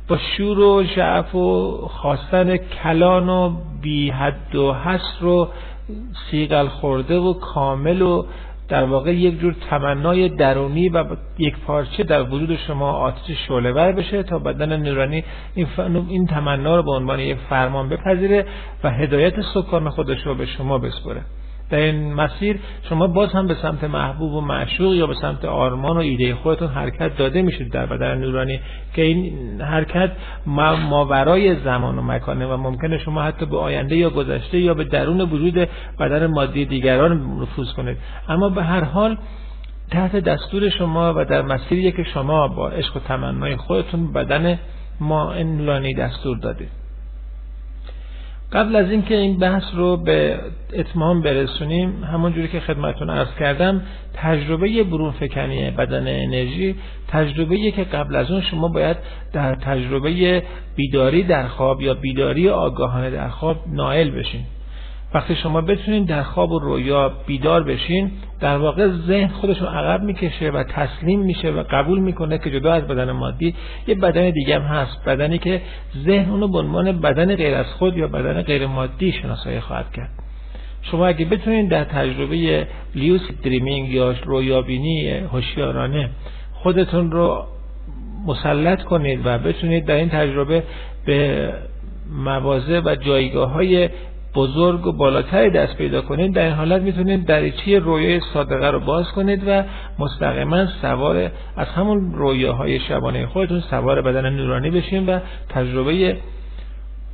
با 0.08 0.18
شور 0.36 0.58
و 0.58 0.84
شعف 0.84 1.34
و 1.34 1.70
خواستن 1.88 2.56
کلان 2.56 3.28
و 3.28 3.56
بی 3.82 4.10
حد 4.10 4.54
و 4.54 4.74
حصر 4.74 5.26
و 5.26 5.48
سیگل 6.30 6.66
خورده 6.66 7.18
و 7.18 7.32
کامل 7.32 8.02
و 8.02 8.26
در 8.70 8.84
واقع 8.84 9.14
یک 9.14 9.40
جور 9.40 9.55
تمنای 9.70 10.28
درونی 10.28 10.88
و 10.88 11.05
یک 11.38 11.55
پارچه 11.66 12.05
در 12.05 12.22
وجود 12.22 12.56
شما 12.56 12.92
آتش 12.92 13.30
شعله 13.48 13.72
بشه 13.72 14.22
تا 14.22 14.38
بدن 14.38 14.76
نورانی 14.82 15.24
این, 15.55 15.66
این 16.09 16.26
تمنا 16.26 16.76
رو 16.76 16.82
به 16.82 16.90
عنوان 16.90 17.20
یک 17.20 17.38
فرمان 17.48 17.88
بپذیره 17.88 18.47
و 18.84 18.90
هدایت 18.90 19.34
سکان 19.55 19.90
خودش 19.90 20.26
رو 20.26 20.34
به 20.34 20.47
شما 20.47 20.78
بسپره. 20.78 21.22
در 21.70 21.78
این 21.78 22.14
مسیر 22.14 22.60
شما 22.88 23.06
باز 23.06 23.32
هم 23.32 23.47
به 23.47 23.55
سمت 23.55 23.84
محبوب 23.84 24.32
و 24.32 24.40
معشوق 24.40 24.94
یا 24.94 25.06
به 25.06 25.14
سمت 25.14 25.44
آرمان 25.44 25.97
و 25.97 26.01
ایده 26.01 26.34
خودتون 26.34 26.68
حرکت 26.68 27.16
داده 27.16 27.42
میشید 27.42 27.72
در 27.72 27.86
بدن 27.86 28.18
نورانی 28.18 28.60
که 28.94 29.02
این 29.02 29.60
حرکت 29.60 30.10
ماورای 30.47 31.55
زمان 31.55 31.98
و 31.98 32.02
مکانه 32.02 32.47
و 32.47 32.56
ممکنه 32.56 32.98
شما 32.98 33.22
حتی 33.22 33.47
به 33.47 33.59
آینده 33.59 33.97
یا 33.97 34.10
گذشته 34.10 34.59
یا 34.59 34.74
به 34.74 34.84
درون 34.84 35.20
وجود 35.20 35.68
بدن 36.01 36.26
مادی 36.26 36.64
دیگران 36.64 37.40
نفوذ 37.40 37.72
کنید. 37.72 37.97
اما 38.28 38.48
به 38.48 38.62
هر 38.62 38.84
حال 38.84 39.16
تحت 39.90 40.16
دستور 40.16 40.68
شما 40.68 41.14
و 41.16 41.24
در 41.24 41.42
مسیری 41.42 41.92
که 41.92 42.02
شما 42.02 42.48
با 42.48 42.68
عشق 42.68 42.97
و 42.97 43.01
تمنای 43.01 43.56
خودتون 43.56 44.12
بدن 44.12 44.59
ما 45.01 45.34
نورانی 45.34 45.94
دستور 45.94 46.38
دادید. 46.38 46.80
قبل 48.52 48.77
از 48.77 48.90
اینکه 48.90 49.16
این 49.16 49.39
بحث 49.39 49.62
رو 49.74 49.97
به 49.97 50.39
اتمام 50.72 51.22
برسونیم 51.22 52.05
همون 52.05 52.32
جوری 52.32 52.48
که 52.48 52.60
خدمتون 52.60 53.10
عرض 53.10 53.35
کردم 53.39 53.82
تجربه 54.14 54.82
برون 54.82 55.10
فکنی 55.10 55.70
بدن 55.70 56.09
انرژی 56.09 56.74
تجربه 57.09 57.70
که 57.70 57.85
قبل 57.85 58.16
از 58.16 58.31
اون 58.31 58.40
شما 58.40 58.68
باید 58.68 58.97
در 59.32 59.55
تجربه 59.55 60.43
بیداری 60.77 61.22
در 61.22 61.48
خواب 61.48 61.81
یا 61.81 61.94
بیداری 61.94 62.48
آگاهانه 62.48 63.10
در 63.10 63.28
خواب 63.28 63.56
نائل 63.66 64.10
بشین. 64.10 64.43
وقتی 65.14 65.36
شما 65.36 65.60
بتونین 65.60 66.05
در 66.05 66.22
خواب 66.22 66.52
و 66.52 66.59
رویا 66.59 67.12
بیدار 67.27 67.62
بشین 67.62 68.10
در 68.40 68.56
واقع 68.56 68.88
ذهن 68.88 69.28
خودشون 69.28 69.68
عقب 69.68 70.02
می‌کشه 70.02 70.50
و 70.50 70.62
تسلیم 70.62 71.20
میشه 71.20 71.50
و 71.50 71.64
قبول 71.70 71.98
می‌کنه 71.98 72.38
که 72.38 72.50
جدا 72.50 72.72
از 72.72 72.86
بدن 72.86 73.12
مادی 73.12 73.54
یه 73.86 73.94
بدن 73.94 74.30
دیگه 74.30 74.54
هم 74.54 74.62
هست. 74.62 75.04
بدنی 75.04 75.38
که 75.38 75.62
ذهن 76.04 76.30
اونو 76.30 76.48
به 76.48 76.58
عنوان 76.58 77.00
بدن 77.00 77.36
غیر 77.36 77.54
از 77.54 77.66
خود 77.66 77.96
یا 77.96 78.08
بدن 78.08 78.42
غیر 78.42 78.66
مادی 78.66 79.12
شناسایی 79.12 79.60
خواهد 79.60 79.92
کرد. 79.92 80.10
شما 80.82 81.06
اگه 81.06 81.24
بتونین 81.24 81.68
در 81.68 81.84
تجربه 81.84 82.66
لیوس 82.94 83.20
دریمینگ 83.44 83.88
یا 83.88 84.14
رویابینی 84.24 85.10
هوشیارانه 85.10 86.10
خودتون 86.52 87.10
رو 87.10 87.44
مسلط 88.26 88.82
کنید 88.82 89.20
و 89.24 89.38
بتونید 89.38 89.84
در 89.84 89.94
این 89.94 90.08
تجربه 90.08 90.62
به 91.06 91.52
مواضع 92.24 92.80
و 92.84 92.94
جایگاه 92.94 93.50
های 93.50 93.88
بزرگ 94.35 94.86
و 94.86 94.93
بالاتری 94.93 95.51
دست 95.51 95.77
پیدا 95.77 96.02
کنید 96.02 96.35
در 96.35 96.44
این 96.44 96.52
حالت 96.52 96.82
می‌تونید 96.82 97.27
دریچه 97.27 97.78
رویای 97.78 98.20
صادقه 98.20 98.70
رو 98.70 98.81
باز 98.81 99.12
کنید 99.12 99.43
و 99.47 99.65
مستقیما 99.98 100.66
سوار 100.66 101.31
از 101.57 101.66
همون 101.66 102.15
رویاهای 102.15 102.81
شبانه 102.81 103.27
خودتون 103.27 103.61
سوار 103.61 104.02
بدن 104.02 104.31
نورانی 104.31 104.70
بشین 104.70 105.07
و 105.07 105.19
تجربه 105.48 106.16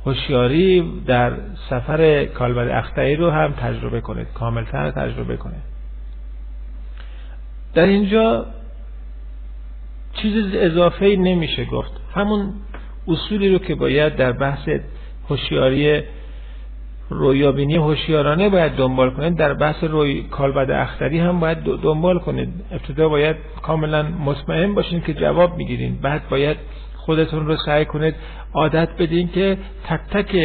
هوشیاری 0.05 0.91
در 1.05 1.33
سفر 1.69 2.25
کالبد 2.25 2.67
اختری 2.67 3.15
رو 3.15 3.29
هم 3.29 3.51
تجربه 3.51 4.01
کنید 4.01 4.27
کاملتر 4.33 4.91
تجربه 4.91 5.37
کنید. 5.37 5.63
در 7.73 7.85
اینجا 7.85 8.45
چیز 10.13 10.55
اضافه 10.55 11.05
نمیشه 11.05 11.65
گفت. 11.65 11.91
همون 12.15 12.53
اصولی 13.07 13.49
رو 13.49 13.57
که 13.57 13.75
باید 13.75 14.15
در 14.15 14.31
بحث 14.31 14.69
هوشیاری 15.29 16.03
رویابینی 17.09 17.75
هوشیارانه 17.75 18.49
باید 18.49 18.71
دنبال 18.71 19.09
کنید 19.09 19.37
در 19.37 19.53
بحث 19.53 19.83
روی 19.83 20.23
کالبد 20.23 20.71
اختری 20.71 21.19
هم 21.19 21.39
باید 21.39 21.57
دنبال 21.63 22.19
کنید 22.19 22.49
ابتدا 22.71 23.09
باید 23.09 23.35
کاملا 23.61 24.03
مطمئن 24.03 24.73
باشین 24.73 25.01
که 25.01 25.13
جواب 25.13 25.57
می‌گیرین. 25.57 25.97
بعد 26.01 26.21
باید 26.29 26.57
خودتون 26.95 27.45
رو 27.45 27.57
سعی 27.65 27.85
کنید 27.85 28.15
عادت 28.53 28.89
بدین 28.99 29.27
که 29.27 29.57
تک 29.87 29.99
تک 30.11 30.35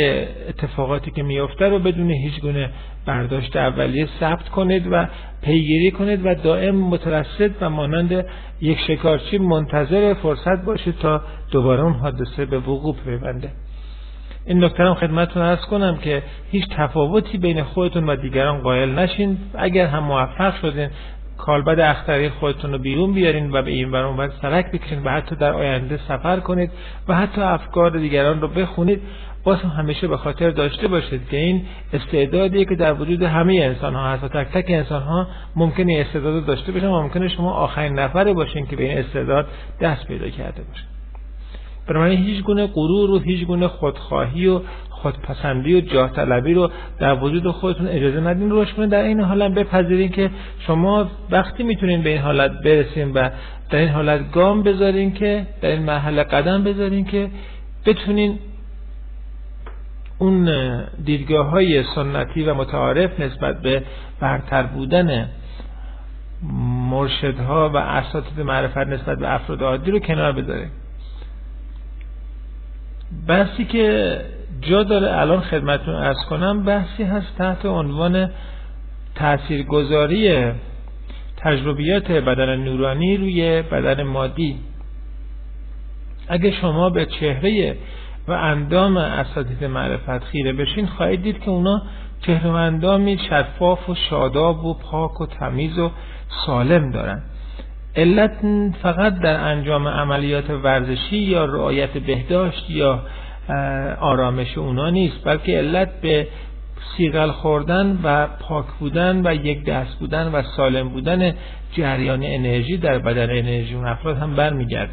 اتفاقاتی 0.49 1.11
که 1.11 1.23
میفته 1.23 1.69
رو 1.69 1.79
بدون 1.79 2.11
هیچ 2.11 2.41
گونه 2.41 2.71
برداشت 3.07 3.57
اولیه 3.57 4.09
ثبت 4.21 4.49
کنید 4.49 4.89
و 4.91 5.07
پیگیری 5.43 5.91
کنید 5.91 6.27
و 6.27 6.35
دائم 6.35 6.75
مترصد 6.75 7.51
و 7.61 7.71
مانند 7.71 8.25
یک 8.61 8.79
شکارچی 8.89 9.39
منتظر 9.39 10.15
فرصت 10.15 10.65
باشید 10.65 10.95
تا 10.99 11.23
دوباره 11.51 11.83
اون 11.83 11.93
حادثه 11.93 12.45
به 12.45 12.59
وقوع 12.59 12.97
پیونده. 13.05 13.51
این 14.47 14.65
نکته 14.65 14.83
هم 14.85 14.95
خدمتتون 14.95 15.43
ارز 15.43 15.61
کنم 15.61 15.97
که 15.97 16.23
هیچ 16.51 16.65
تفاوتی 16.71 17.39
بین 17.39 17.63
خودتون 17.63 18.09
و 18.09 18.17
دیگران 18.17 18.59
قائل 18.59 18.99
نشین. 18.99 19.39
اگر 19.55 19.87
هم 19.87 20.05
موفق 20.05 20.61
شدین 20.61 20.89
کالبد 21.39 21.81
اختری 21.81 22.29
خودتون 22.29 22.73
رو 22.73 22.79
بیرون 22.79 23.13
بیارین 23.13 23.53
و 23.53 23.63
به 23.63 23.71
این 23.71 23.91
برون 23.91 24.17
باید 24.17 24.33
سرک 24.43 24.73
بکشین 24.73 25.03
و 25.03 25.11
حتی 25.11 25.37
در 25.37 25.53
آینده 25.53 26.01
سفر 26.09 26.41
کنید 26.41 26.71
و 27.09 27.15
حتی 27.15 27.41
افکار 27.41 27.91
دیگران 27.91 28.41
رو 28.41 28.49
بخونید. 28.49 29.01
باز 29.45 29.59
هم 29.59 29.69
همیشه 29.69 30.09
به 30.09 30.17
خاطر 30.17 30.51
داشته 30.51 30.89
باشید 30.89 31.29
که 31.29 31.37
این 31.37 31.67
استعدادی 31.93 32.65
که 32.65 32.75
در 32.75 32.93
وجود 32.93 33.23
همه 33.23 33.55
انسان 33.55 33.95
ها 33.95 34.11
هست 34.11 34.25
و 34.25 34.29
تک 34.29 34.53
تک 34.53 34.65
انسان 34.69 35.03
ها 35.03 35.27
ممکنه 35.57 36.05
استعداد 36.07 36.47
داشته 36.47 36.73
باشن 36.73 36.87
و 36.87 37.03
ممکنه 37.03 37.29
شما 37.29 37.53
آخرین 37.53 37.99
نفر 37.99 38.33
باشین 38.33 38.67
که 38.67 38.77
به 38.77 38.85
این 38.85 38.99
استعداد 38.99 39.47
دست 39.81 40.07
پیدا 40.07 40.29
کرده 40.29 40.63
باشین 40.63 40.92
بنابراین 41.89 42.19
هیچ 42.19 42.45
گونه 42.45 42.67
غرور 42.67 43.11
و 43.11 43.19
هیچ 43.19 43.47
گونه 43.47 43.69
خودخواهی 43.69 44.47
و 44.47 44.61
خودپسندی 44.91 45.75
و 45.75 45.81
جاه 45.81 46.13
طلبی 46.13 46.55
رو 46.55 46.71
در 46.99 47.25
وجود 47.25 47.51
خودتون 47.51 47.89
اجازه 47.89 48.21
ندین 48.21 48.51
روش 48.51 48.73
کنید 48.73 48.91
در 48.91 49.03
این 49.03 49.21
حالت 49.21 49.55
بپذیرین 49.55 50.09
که 50.09 50.31
شما 50.59 51.11
وقتی 51.31 51.63
می‌تونین 51.63 52.03
به 52.03 52.11
این 52.11 52.19
حالت 52.19 52.51
برسین 52.51 53.13
و 53.13 53.31
در 53.71 53.79
این 53.79 53.89
حالت 53.89 54.33
گام 54.33 54.63
بذارین 54.63 55.15
که 55.15 55.47
در 55.61 55.69
این 55.69 55.83
مرحله 55.83 56.23
قدم 56.23 56.65
بذارین 56.65 57.05
که 57.05 57.31
بتونین 57.87 58.39
اون 60.19 60.51
دیدگاه 61.05 61.47
های 61.47 61.85
سنتی 61.95 62.43
و 62.43 62.55
متعارف 62.55 63.21
نسبت 63.21 63.63
به 63.63 63.83
برتر 64.21 64.63
بودن 64.63 65.29
مرشدها 66.91 67.71
و 67.71 67.77
اساتید 67.77 68.41
معرفت 68.41 68.77
نسبت 68.77 69.19
به 69.19 69.35
افراد 69.35 69.63
عادی 69.63 69.91
رو 69.91 69.99
کنار 69.99 70.33
بذارین. 70.33 70.69
بحثی 73.29 73.65
که 73.65 74.17
جا 74.61 74.83
داره 74.83 75.21
الان 75.21 75.41
خدمتون 75.41 75.95
ارز 75.95 76.25
کنم 76.31 76.65
بحثی 76.65 77.03
هست 77.03 77.39
تحت 77.39 77.67
عنوان 77.67 78.31
تاثیرگذاری 79.15 80.53
تجربیات 81.37 82.11
بدن 82.11 82.57
نورانی 82.57 83.17
روی 83.17 83.63
بدن 83.63 84.03
مادی. 84.03 84.57
اگه 86.29 86.51
شما 86.51 86.91
به 86.91 87.07
چهره 87.07 87.77
و 88.29 88.33
اندام 88.33 88.97
اساتید 88.97 89.65
معرفت 89.65 90.25
خیره 90.25 90.53
بشین 90.53 90.87
خواهید 90.87 91.23
دید 91.23 91.41
که 91.41 91.51
اونا 91.51 91.83
چهره 92.27 92.51
و 92.51 92.55
اندامی 92.55 93.19
شفاف 93.19 93.89
و 93.89 93.95
شاداب 93.95 94.65
و 94.65 94.75
پاک 94.75 95.21
و 95.21 95.27
تمیز 95.27 95.79
و 95.79 95.91
سالم 96.47 96.91
دارن. 96.91 97.23
علت 97.97 98.39
فقط 98.83 99.19
در 99.19 99.41
انجام 99.41 99.89
عملیات 99.89 100.51
ورزشی 100.51 101.17
یا 101.17 101.45
رعایت 101.45 101.91
بهداشت 101.91 102.71
یا 102.71 103.03
آرامش 104.01 104.59
اونا 104.59 104.91
نیست 104.91 105.25
بلکه 105.25 105.59
علت 105.59 106.01
به 106.01 106.27
سیغل 106.97 107.31
خوردن 107.31 107.99
و 108.03 108.27
پاک 108.27 108.67
بودن 108.81 109.27
و 109.27 109.35
یک 109.35 109.65
دست 109.65 109.99
بودن 109.99 110.29
و 110.33 110.43
سالم 110.57 110.89
بودن 110.89 111.35
جریان 111.73 112.23
انرژی 112.23 112.77
در 112.77 112.99
بدن 112.99 113.31
انرژی 113.31 113.75
اون 113.75 113.87
افراد 113.87 114.17
هم 114.17 114.37
برمیگرده. 114.37 114.93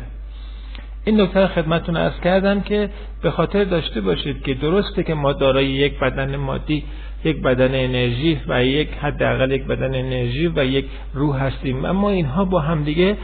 این 1.06 1.22
نکته 1.22 1.48
خدمتتون 1.48 1.98
ارز 1.98 2.20
کردم 2.24 2.62
که 2.62 2.90
به 3.22 3.32
خاطر 3.32 3.64
داشته 3.64 4.02
باشید 4.02 4.44
که 4.44 4.54
درسته 4.54 5.04
که 5.04 5.14
ما 5.14 5.34
دارای 5.34 5.66
یک 5.66 6.00
بدن 6.00 6.36
مادی 6.36 6.84
یک 7.24 7.42
بدن 7.42 7.76
انرژی 7.76 8.40
و 8.48 8.66
یک 8.66 8.90
حداقل 9.02 9.52
یک 9.52 9.66
بدن 9.66 9.96
انرژی 9.96 10.48
و 10.48 10.66
یک 10.66 10.86
روح 11.14 11.44
هستیم. 11.44 11.86
اما 11.86 12.10
اینها 12.10 12.46
با 12.46 12.60
همدیگه 12.60 13.18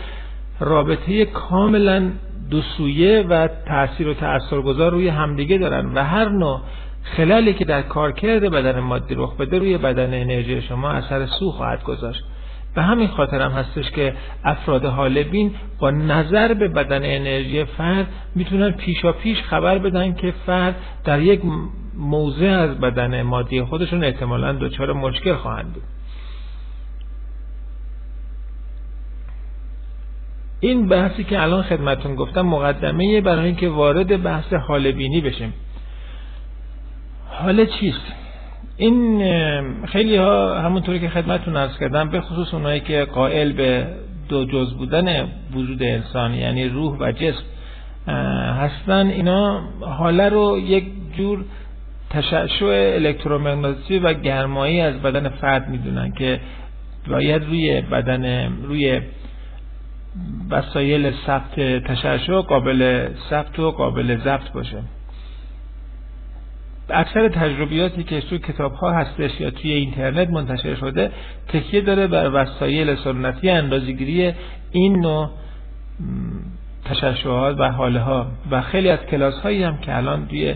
رابطه 0.60 1.26
کاملا 1.26 2.12
دو 2.50 2.62
سویه 2.62 3.26
و 3.30 3.48
تاثیر 3.68 4.08
و 4.08 4.14
تاثیرگذار 4.14 4.92
روی 4.92 5.08
همدیگه 5.08 5.58
دارن 5.58 5.94
و 5.94 6.04
هر 6.04 6.30
نوع 6.30 6.62
خلالی 7.04 7.54
که 7.54 7.66
در 7.66 7.82
کارکرد 7.82 8.42
بدن 8.42 8.80
مادی 8.80 9.16
رخ 9.16 9.38
بده 9.38 9.60
روی 9.60 9.78
بدن 9.78 10.22
انرژی 10.22 10.62
شما 10.62 10.92
اثر 10.92 11.26
سو 11.26 11.52
خواهد 11.52 11.84
گذاشت. 11.84 12.24
به 12.76 12.82
همین 12.82 13.08
خاطر 13.08 13.42
هم 13.42 13.52
هستش 13.52 13.92
که 13.92 14.14
افراد 14.44 14.86
حالبین 14.86 15.52
با 15.80 15.92
نظر 15.92 16.54
به 16.54 16.68
بدن 16.68 17.02
انرژی 17.04 17.64
فرد 17.64 18.08
می‌تونن 18.36 18.72
پیشا 18.72 19.12
پیش 19.12 19.42
خبر 19.42 19.78
بدن 19.78 20.14
که 20.14 20.34
فرد 20.46 20.76
در 21.04 21.22
یک 21.22 21.42
موضع 21.98 22.46
از 22.46 22.80
بدن 22.80 23.22
مادی 23.22 23.64
خودشون 23.64 24.04
احتمالا 24.04 24.54
دچار 24.54 24.94
مشکل 24.94 25.36
خواهند 25.36 25.74
بود. 25.74 25.84
این 30.60 30.88
بحثی 30.88 31.24
که 31.24 31.42
الان 31.42 31.64
خدمتون 31.64 32.16
گفتم 32.16 32.42
مقدمه 32.42 33.22
برای 33.22 33.46
اینکه 33.46 33.70
وارد 33.70 34.24
بحث 34.24 34.54
حال 34.54 34.92
بینی 34.92 35.22
بشیم. 35.22 35.54
حال 37.30 37.66
چیست؟ 37.66 38.14
این 38.78 39.86
خیلی 39.86 40.18
ها 40.18 40.60
همونطوری 40.60 41.00
که 41.00 41.10
خدمتون 41.10 41.56
ارز 41.56 41.78
کردم 41.78 42.10
به 42.10 42.22
خصوص 42.22 42.54
اونایی 42.54 42.80
که 42.80 43.06
قائل 43.06 43.52
به 43.52 43.88
دو 44.30 44.46
جز 44.46 44.74
بودن 44.74 45.28
وجود 45.54 45.84
انسان 45.84 46.34
یعنی 46.34 46.70
روح 46.70 46.98
و 47.00 47.12
جسم 47.12 47.44
هستن. 48.60 49.08
اینا 49.08 49.62
حاله 49.82 50.30
رو 50.30 50.60
یک 50.60 50.86
جور 51.18 51.46
تشعشع 52.16 52.92
الکترومغناطیسی 52.96 54.00
و 54.00 54.14
گرمایی 54.14 54.82
از 54.82 55.02
بدن 55.02 55.30
فرد 55.30 55.70
می‌دونن 55.70 56.12
که 56.12 56.40
باید 57.08 57.44
روی 57.44 57.82
بدن 57.82 58.54
روی 58.64 59.02
وسایل 60.50 61.12
ثبت 61.28 61.60
تشعشع 61.84 62.42
قابل 62.42 63.10
ثبت 63.30 63.60
و 63.60 63.72
قابل 63.72 64.18
ضبط 64.18 64.52
باشه. 64.52 64.78
اکثر 66.90 67.30
تجربیاتی 67.30 68.04
که 68.04 68.22
توی 68.22 68.40
کتاب 68.40 68.74
ها 68.74 68.92
هستش 68.92 69.42
یا 69.42 69.50
توی 69.50 69.72
اینترنت 69.72 70.30
منتشر 70.30 70.76
شده 70.76 71.12
تکیه 71.48 71.82
داره 71.82 72.08
بر 72.08 72.30
وسایل 72.34 72.96
سنتی 72.96 73.50
اندازگیری 73.50 74.34
این 74.72 75.00
نوع 75.00 75.30
تشعشعات 76.86 77.60
و 77.60 77.72
حاله 77.72 78.00
ها 78.00 78.28
و 78.52 78.62
خیلی 78.62 78.90
از 78.90 79.00
کلاس 79.00 79.40
هایی 79.40 79.64
هم 79.64 79.78
که 79.78 79.98
الان 79.98 80.28
توی 80.28 80.56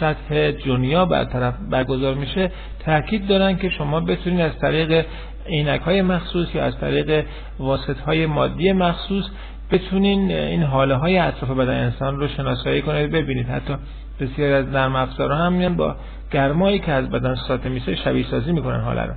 سطح 0.00 0.50
دنیا 0.50 1.04
برطرف 1.04 1.54
برگزار 1.70 2.14
میشه 2.14 2.50
تاکید 2.84 3.26
دارن 3.26 3.56
که 3.56 3.68
شما 3.68 4.00
بتونید 4.00 4.40
از 4.40 4.58
طریق 4.58 5.06
عینک 5.46 5.80
های 5.80 6.02
مخصوص 6.02 6.54
یا 6.54 6.64
از 6.64 6.78
طریق 6.78 7.24
واسط 7.58 7.98
های 8.00 8.26
مادی 8.26 8.72
مخصوص 8.72 9.24
بتونین 9.70 10.30
این 10.30 10.62
حاله 10.62 10.94
های 10.94 11.18
اطراف 11.18 11.50
بدن 11.50 11.84
انسان 11.84 12.16
رو 12.16 12.28
شناسایی 12.28 12.82
کنید 12.82 13.10
ببینید. 13.10 13.46
حتی 13.46 13.74
بسیاری 14.20 14.52
از 14.52 14.66
نرم 14.66 14.96
افزارها 14.96 15.38
هم 15.38 15.52
میان 15.52 15.76
با 15.76 15.96
گرمایی 16.32 16.78
که 16.78 16.92
از 16.92 17.10
بدن 17.10 17.34
ساطع 17.34 17.68
میشه 17.68 17.96
شبیه 17.96 18.26
سازی 18.30 18.52
می‌کنن 18.52 18.80
حاله 18.80 19.02
رو. 19.02 19.12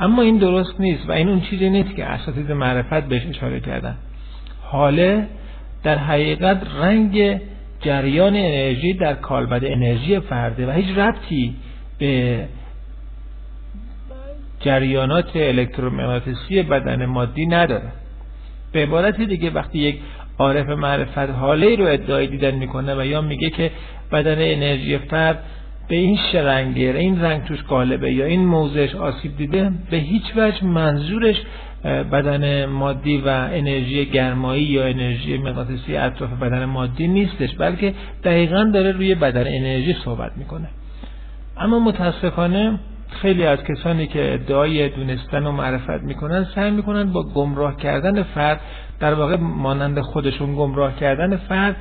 اما 0.00 0.22
این 0.22 0.38
درست 0.38 0.80
نیست 0.80 1.08
و 1.08 1.12
این 1.12 1.28
اون 1.28 1.40
چیزی 1.40 1.70
نیست 1.70 1.96
که 1.96 2.04
اساتید 2.04 2.52
معرفت 2.52 3.08
بهش 3.08 3.26
اشاره 3.26 3.60
کردن. 3.60 3.96
حاله 4.62 5.26
در 5.82 5.98
حقیقت 5.98 6.62
رنگ 6.80 7.40
جریان 7.80 8.36
انرژی 8.36 8.92
در 8.92 9.14
کالبد 9.14 9.64
انرژی 9.64 10.20
فرده 10.20 10.66
و 10.66 10.70
هیچ 10.70 10.98
ربطی 10.98 11.54
به 11.98 12.44
جریانات 14.60 15.36
الکترومغناطیسی 15.36 16.62
بدن 16.62 17.06
مادی 17.06 17.46
نداره. 17.46 17.92
به 18.72 18.82
عبارت 18.82 19.20
دیگه 19.20 19.50
وقتی 19.50 19.78
یک 19.78 20.00
عارف 20.38 20.68
معرفت 20.68 21.18
حاله 21.18 21.76
رو 21.76 21.84
ادعای 21.84 22.26
دیدن 22.26 22.54
می‌کنه 22.54 22.94
و 22.94 23.04
یا 23.04 23.20
میگه 23.20 23.50
که 23.50 23.70
بدن 24.12 24.38
انرژی 24.38 24.98
فرد 24.98 25.42
به 25.88 25.96
این 25.96 26.18
شرنگه 26.32 26.94
این 26.98 27.22
رنگ 27.22 27.44
توش 27.44 27.62
قالبه 27.62 28.12
یا 28.12 28.24
این 28.24 28.44
موضعش 28.44 28.94
آسیب 28.94 29.36
دیده 29.36 29.72
به 29.90 29.96
هیچ 29.96 30.22
وجه 30.36 30.64
منظورش 30.64 31.36
بدن 31.84 32.66
مادی 32.66 33.18
و 33.18 33.28
انرژی 33.28 34.06
گرمایی 34.06 34.62
یا 34.62 34.86
انرژی 34.86 35.38
مغناطیسی 35.38 35.96
اطراف 35.96 36.30
بدن 36.30 36.64
مادی 36.64 37.08
نیستش 37.08 37.54
بلکه 37.54 37.94
دقیقا 38.24 38.70
داره 38.74 38.92
روی 38.92 39.14
بدن 39.14 39.44
انرژی 39.46 39.96
صحبت 40.04 40.32
می‌کنه. 40.36 40.68
اما 41.56 41.78
متاسفانه 41.78 42.78
خیلی 43.10 43.46
از 43.46 43.64
کسانی 43.64 44.06
که 44.06 44.34
ادعای 44.34 44.88
دونستن 44.88 45.46
و 45.46 45.52
معرفت 45.52 46.02
می‌کنن 46.02 46.46
سعی 46.54 46.70
می‌کنن 46.70 47.12
با 47.12 47.22
گمراه 47.22 47.76
کردن 47.76 48.22
فرد 48.22 48.60
در 49.00 49.14
واقع 49.14 49.36
مانند 49.36 50.00
خودشون 50.00 50.54
گمراه 50.54 50.96
کردن 50.96 51.36
فرد 51.36 51.76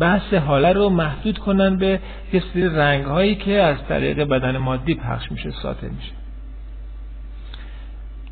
بحث 0.00 0.34
حاله 0.34 0.72
رو 0.72 0.88
محدود 0.88 1.38
کنن 1.38 1.76
به 1.76 2.00
یه 2.32 2.42
سری 2.52 2.68
رنگ 2.68 3.04
هایی 3.04 3.34
که 3.34 3.52
از 3.52 3.76
طریق 3.88 4.24
بدن 4.24 4.56
مادی 4.56 4.94
پخش 4.94 5.32
میشه 5.32 5.50
ساطع 5.50 5.86
میشه. 5.86 6.23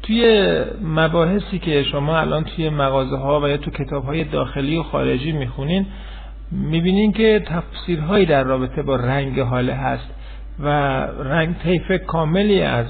توی 0.03 0.55
مباحثی 0.83 1.59
که 1.59 1.83
شما 1.83 2.19
الان 2.19 2.45
توی 2.45 2.69
مغازه 2.69 3.17
ها 3.17 3.41
و 3.41 3.49
یا 3.49 3.57
تو 3.57 3.71
کتاب 3.71 4.05
های 4.05 4.25
داخلی 4.25 4.77
و 4.77 4.83
خارجی 4.83 5.33
می‌خونین 5.33 5.87
می‌بینین 6.51 7.13
که 7.13 7.43
تفسیرهایی 7.47 8.27
در 8.27 8.45
رابطه 8.45 8.83
با 8.83 8.97
رنگ 8.97 9.41
حاله 9.41 9.75
هست 9.75 10.09
و 10.61 10.69
رنگ 11.07 11.57
طیف 11.59 11.93
کاملی 12.07 12.63
از 12.63 12.87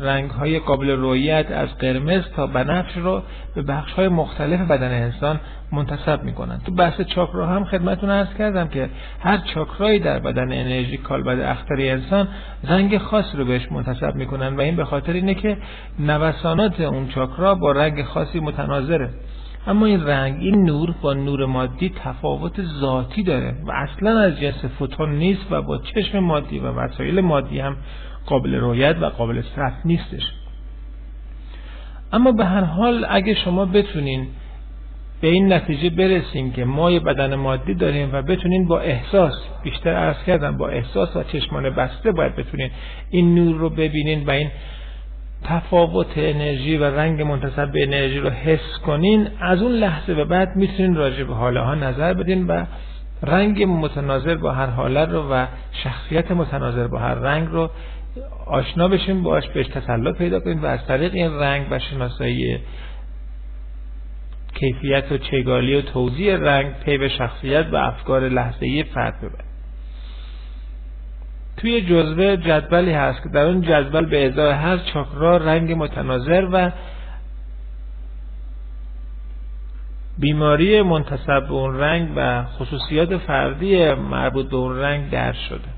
رنگ 0.00 0.30
های 0.30 0.58
قابل 0.58 0.90
رویت 0.90 1.50
از 1.50 1.68
قرمز 1.78 2.22
تا 2.36 2.46
بنفش 2.46 2.96
رو 2.96 3.22
به 3.54 3.62
بخش 3.62 3.92
های 3.92 4.08
مختلف 4.08 4.60
بدن 4.60 5.02
انسان 5.02 5.40
منتصب 5.72 6.22
می‌کنن. 6.22 6.60
تو 6.66 6.72
بحث 6.72 7.00
چاکرا 7.00 7.46
هم 7.46 7.64
خدمتون 7.64 8.10
ارز 8.10 8.34
کردم 8.38 8.68
که 8.68 8.88
هر 9.20 9.38
چاکرایی 9.54 9.98
در 9.98 10.18
بدن 10.18 10.52
انرژی 10.52 10.96
کالبد 10.96 11.40
اختری 11.40 11.90
انسان 11.90 12.28
رنگ 12.64 12.98
خاص 12.98 13.34
رو 13.34 13.44
بهش 13.44 13.72
منتصب 13.72 14.14
می‌کنن 14.14 14.56
و 14.56 14.60
این 14.60 14.76
به 14.76 14.84
خاطر 14.84 15.12
اینه 15.12 15.34
که 15.34 15.56
نوسانات 15.98 16.80
اون 16.80 17.08
چاکرا 17.08 17.54
با 17.54 17.72
رنگ 17.72 18.02
خاصی 18.02 18.40
متناظره. 18.40 19.10
اما 19.66 19.86
این 19.86 20.06
رنگ 20.06 20.40
این 20.40 20.64
نور 20.64 20.94
با 21.02 21.14
نور 21.14 21.46
مادی 21.46 21.92
تفاوت 22.04 22.62
ذاتی 22.62 23.22
داره 23.22 23.54
و 23.66 23.72
اصلا 23.72 24.20
از 24.20 24.40
جنس 24.40 24.64
فوتون 24.78 25.10
نیست 25.10 25.46
و 25.50 25.62
با 25.62 25.78
چشم 25.78 26.18
مادی 26.18 26.58
و 26.58 26.66
وسایل 26.66 27.20
مادی 27.20 27.60
هم 27.60 27.76
قابل 28.26 28.54
رویت 28.54 28.96
و 29.00 29.06
قابل 29.06 29.42
صرف 29.56 29.74
نیستش. 29.84 30.32
اما 32.12 32.32
به 32.32 32.44
هر 32.44 32.64
حال 32.64 33.06
اگه 33.08 33.34
شما 33.34 33.64
بتونین 33.64 34.26
به 35.20 35.28
این 35.28 35.52
نتیجه 35.52 35.90
برسیم 35.90 36.52
که 36.52 36.64
ما 36.64 36.90
یه 36.90 37.00
بدن 37.00 37.34
مادی 37.34 37.74
داریم 37.74 38.10
و 38.12 38.22
بتونین 38.22 38.68
با 38.68 38.80
احساس 38.80 39.34
بیشتر 39.62 39.90
عرض 39.90 40.16
کردم 40.26 40.56
با 40.56 40.68
احساس 40.68 41.16
و 41.16 41.22
چشمان 41.22 41.70
بسته 41.70 42.12
باید 42.12 42.36
بتونین 42.36 42.70
این 43.10 43.34
نور 43.34 43.56
رو 43.56 43.70
ببینین 43.70 44.26
و 44.26 44.30
این 44.30 44.50
تفاوت 45.44 46.06
انرژی 46.16 46.76
و 46.76 46.84
رنگ 46.84 47.22
منتصب 47.22 47.72
به 47.72 47.82
انرژی 47.82 48.18
رو 48.18 48.30
حس 48.30 48.78
کنین 48.86 49.28
از 49.40 49.62
اون 49.62 49.72
لحظه 49.72 50.14
به 50.14 50.24
بعد 50.24 50.56
می‌تونین 50.56 50.94
راجع 50.94 51.24
به 51.24 51.34
حاله 51.34 51.60
ها 51.60 51.74
نظر 51.74 52.14
بدین 52.14 52.46
و 52.46 52.64
رنگ 53.22 53.62
متناظر 53.62 54.34
با 54.34 54.52
هر 54.52 54.66
حاله 54.66 55.04
رو 55.04 55.32
و 55.32 55.46
شخصیت 55.72 56.30
متناظر 56.30 56.86
با 56.86 56.98
هر 56.98 57.14
رنگ 57.14 57.48
رو 57.48 57.70
آشنا 58.46 58.88
بشیم 58.88 59.22
باش 59.22 59.48
بهش 59.48 59.66
تسلط 59.66 60.18
پیدا 60.18 60.40
کنیم 60.40 60.62
و 60.62 60.66
از 60.66 60.86
طریق 60.86 61.14
این 61.14 61.38
رنگ 61.38 61.66
و 61.70 61.78
شناسایی 61.78 62.58
کیفیت 64.54 65.12
و 65.12 65.18
چگالی 65.18 65.74
و 65.74 65.82
توضیح 65.82 66.36
رنگ 66.36 66.74
پی 66.74 66.98
به 66.98 67.08
شخصیت 67.08 67.66
و 67.72 67.76
افکار 67.76 68.28
لحظه‌ای 68.28 68.82
فرد 68.82 69.18
ببریم. 69.18 69.46
توی 71.56 71.82
جزوه 71.82 72.36
جدولی 72.36 72.92
هست 72.92 73.22
که 73.22 73.28
در 73.28 73.44
اون 73.44 73.62
جدول 73.62 74.06
به 74.06 74.26
ازای 74.26 74.52
هر 74.52 74.76
چاکرا 74.76 75.36
رنگ 75.36 75.72
متناظر 75.72 76.48
و 76.52 76.70
بیماری 80.18 80.82
منتصب 80.82 81.46
به 81.46 81.52
اون 81.52 81.78
رنگ 81.78 82.12
و 82.16 82.44
خصوصیات 82.44 83.16
فردی 83.16 83.92
مربوط 83.94 84.50
به 84.50 84.56
اون 84.56 84.78
رنگ 84.78 85.10
درد 85.10 85.34
شده. 85.48 85.75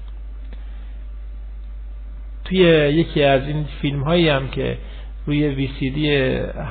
توی 2.49 2.59
یکی 2.59 3.23
از 3.23 3.43
این 3.47 3.65
فیلم 3.83 4.03
هایی 4.03 4.29
هم 4.29 4.49
که 4.49 4.79
روی 5.27 5.49
وی 5.49 5.71
سی 5.79 5.91
دی 5.91 6.17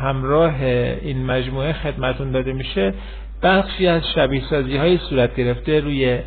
همراه 0.02 0.64
این 0.64 1.26
مجموعه 1.26 1.74
خدمتون 1.74 2.32
داده 2.32 2.54
میشه 2.54 2.94
بخشی 3.44 3.88
از 3.88 4.02
شبیه 4.16 4.42
سازی 4.50 4.78
های 4.78 4.98
صورت 4.98 5.36
گرفته 5.36 5.80
روی 5.80 6.20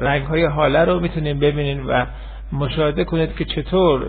رنگ 0.00 0.22
های 0.22 0.44
حاله 0.44 0.84
رو 0.84 1.00
می‌تونید 1.00 1.40
ببینید 1.40 1.84
و 1.88 2.06
مشاهده 2.52 3.04
کنید 3.04 3.36
که 3.36 3.44
چطور 3.44 4.06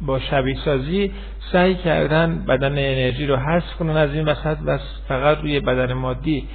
با 0.00 0.18
شبیه 0.18 0.56
سازی 0.64 1.12
سعی 1.52 1.74
کردن 1.74 2.44
بدن 2.48 2.72
انرژی 2.72 3.26
رو 3.26 3.36
حذف 3.36 3.74
کنن 3.78 3.96
از 3.96 4.14
این 4.14 4.24
وسط 4.24 4.56
و 4.66 4.78
فقط 5.08 5.38
روی 5.38 5.60
بدن 5.60 5.92
مادی 5.92 6.48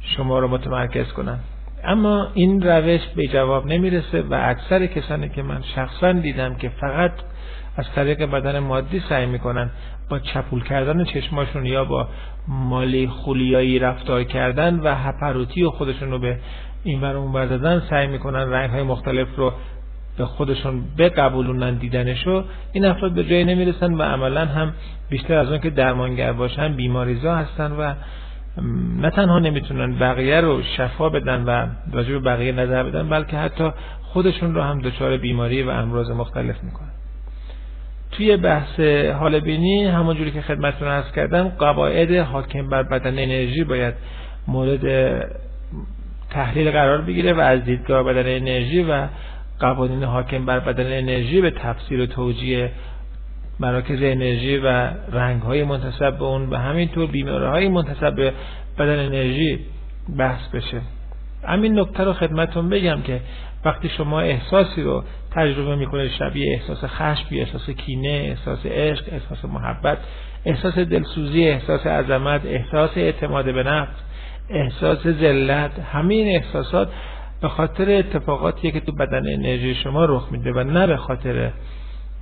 شما 0.00 0.38
رو 0.38 0.48
متمرکز 0.48 1.12
کنن. 1.12 1.38
اما 1.84 2.28
این 2.34 2.62
روش 2.62 3.00
به 3.16 3.26
جواب 3.26 3.66
نمی‌رسه 3.66 4.22
و 4.22 4.40
اکثر 4.42 4.86
کسانی 4.86 5.28
که 5.28 5.42
من 5.42 5.62
شخصا 5.74 6.12
دیدم 6.12 6.54
که 6.54 6.68
فقط 6.68 7.12
از 7.76 7.84
طریق 7.94 8.30
بدن 8.30 8.58
مادی 8.58 9.02
سعی 9.08 9.26
می‌کنن 9.26 9.70
با 10.10 10.18
چپول 10.18 10.64
کردن 10.64 11.04
چشماشون 11.04 11.66
یا 11.66 11.84
با 11.84 12.08
مالی 12.48 13.06
خولیایی 13.06 13.78
رفتار 13.78 14.24
کردن 14.24 14.80
و 14.80 14.94
هپروتی 14.94 15.62
و 15.62 15.70
خودشون 15.70 16.10
رو 16.10 16.18
به 16.18 16.38
این 16.84 17.00
ور 17.00 17.16
اون 17.16 17.32
ور 17.32 17.46
دادن 17.46 17.82
سعی 17.90 18.06
می‌کنن 18.06 18.50
رنگ 18.50 18.70
های 18.70 18.82
مختلف 18.82 19.28
رو 19.36 19.52
به 20.18 20.24
خودشون 20.24 20.84
بقبولونن 20.98 21.74
دیدنشو 21.74 22.44
این 22.72 22.84
افراد 22.84 23.12
به 23.12 23.24
جایی 23.24 23.44
نمی‌رسن 23.44 23.94
و 23.94 24.02
عملا 24.02 24.46
هم 24.46 24.72
بیشتر 25.10 25.34
از 25.34 25.48
اون 25.48 25.58
که 25.58 25.70
درمانگر 25.70 26.32
باشن 26.32 26.72
بیماریزا 26.72 27.34
هستن 27.34 27.72
و 27.72 27.94
نه 29.00 29.10
تنها 29.10 29.38
نمی‌تونن 29.38 29.98
بقیه 29.98 30.40
رو 30.40 30.62
شفا 30.62 31.08
بدن 31.08 31.44
و 31.44 31.66
راجع 31.92 32.12
به 32.12 32.18
بقیه 32.18 32.52
نظر 32.52 32.82
بدن 32.82 33.08
بلکه 33.08 33.36
حتی 33.36 33.70
خودشون 34.02 34.54
رو 34.54 34.62
هم 34.62 34.80
دچار 34.80 35.16
بیماری 35.16 35.62
و 35.62 35.70
امراض 35.70 36.10
مختلف 36.10 36.64
می‌کنن. 36.64 36.88
توی 38.10 38.36
بحث 38.36 38.80
حال 39.20 39.40
بینی 39.40 39.86
همونجوری 39.86 40.30
که 40.30 40.40
خدمتتون 40.40 40.88
عرض 40.88 41.12
کردم 41.12 41.48
قواعد 41.48 42.12
حاکم 42.12 42.68
بر 42.68 42.82
بدن 42.82 43.18
انرژی 43.18 43.64
باید 43.64 43.94
مورد 44.48 44.84
تحلیل 46.30 46.70
قرار 46.70 47.00
بگیره 47.00 47.32
و 47.32 47.40
از 47.40 47.64
دیدگاه 47.64 48.02
بدن 48.02 48.36
انرژی 48.36 48.82
و 48.82 49.06
قوانین 49.60 50.04
حاکم 50.04 50.46
بر 50.46 50.60
بدن 50.60 50.98
انرژی 50.98 51.40
به 51.40 51.50
تفسیر 51.50 52.00
و 52.00 52.06
توجیه 52.06 52.70
مراکز 53.60 54.02
انرژی 54.02 54.56
و 54.56 54.90
رنگ 55.12 55.42
های 55.42 55.64
منتصب 55.64 56.18
به 56.18 56.24
اون 56.24 56.50
و 56.50 56.56
همینطور 56.56 57.06
بیماره 57.06 57.48
های 57.48 57.68
منتصب 57.68 58.14
به 58.14 58.32
بدن 58.78 58.98
انرژی 58.98 59.58
بحث 60.18 60.48
بشه. 60.48 60.80
همین 61.48 61.78
نکته 61.78 62.04
رو 62.04 62.12
خدمتون 62.12 62.68
بگم 62.68 63.02
که 63.02 63.20
وقتی 63.64 63.88
شما 63.88 64.20
احساسی 64.20 64.82
رو 64.82 65.04
تجربه 65.30 65.76
می‌کنید 65.76 66.10
شبیه 66.10 66.52
احساس 66.52 66.84
خشم 66.84 67.26
احساس 67.32 67.70
کینه 67.70 68.08
احساس 68.08 68.66
عشق 68.66 69.04
احساس 69.12 69.44
محبت 69.44 69.98
احساس 70.44 70.78
دلسوزی 70.78 71.48
احساس 71.48 71.86
عظمت 71.86 72.46
احساس 72.46 72.90
اعتماد 72.96 73.44
به 73.44 73.62
نفس 73.62 73.94
احساس 74.50 75.06
ذلت 75.06 75.78
همین 75.92 76.36
احساسات 76.36 76.88
به 77.42 77.48
خاطر 77.48 77.90
اتفاقاتی 77.90 78.72
که 78.72 78.80
تو 78.80 78.92
بدن 78.92 79.32
انرژی 79.32 79.74
شما 79.74 80.04
رخ 80.04 80.28
میده 80.30 80.52
و 80.52 80.64
نه 80.64 80.86
به 80.86 80.96
خاطر 80.96 81.50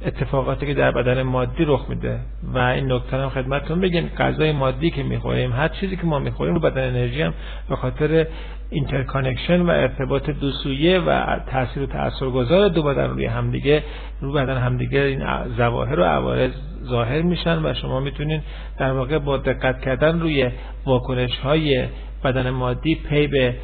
اتفاقاتی 0.04 0.66
که 0.66 0.74
در 0.74 0.90
بدن 0.90 1.22
مادی 1.22 1.64
رخ 1.64 1.86
میده 1.88 2.20
و 2.54 2.58
این 2.58 2.92
نکته 2.92 3.16
هم 3.16 3.28
خدمتتون 3.28 3.80
بگیم 3.80 4.10
غذای 4.18 4.52
مادی 4.52 4.90
که 4.90 5.02
می‌خوریم 5.02 5.52
هر 5.52 5.68
چیزی 5.68 5.96
که 5.96 6.06
ما 6.06 6.18
می‌خوریم 6.18 6.54
رو 6.54 6.60
بدن 6.60 6.88
انرژی 6.88 7.22
هم 7.22 7.34
به 7.68 7.76
خاطر 7.76 8.26
interconnection 8.70 9.60
و 9.60 9.70
ارتباط 9.70 10.30
دو 10.30 10.50
سویه 10.50 10.98
و 10.98 11.38
تاثیر 11.46 11.82
و 11.82 11.86
تاثیرگذار 11.86 12.68
دو 12.68 12.82
بدن 12.82 13.10
روی 13.10 13.26
همدیگه 13.26 13.82
رو 14.20 14.32
بدن 14.32 14.56
همدیگه 14.56 15.00
این 15.00 15.24
ظواهر 15.56 16.00
و 16.00 16.04
عوارض 16.04 16.50
ظاهر 16.84 17.22
میشن 17.22 17.66
و 17.66 17.74
شما 17.74 18.00
می‌تونین 18.00 18.42
در 18.78 18.92
واقع 18.92 19.18
با 19.18 19.36
دقت 19.36 19.80
کردن 19.80 20.20
روی 20.20 20.50
واکنش 20.86 21.38
های 21.38 21.86
بدن 22.24 22.50
مادی 22.50 22.94
پی 22.94 23.26
به 23.26 23.54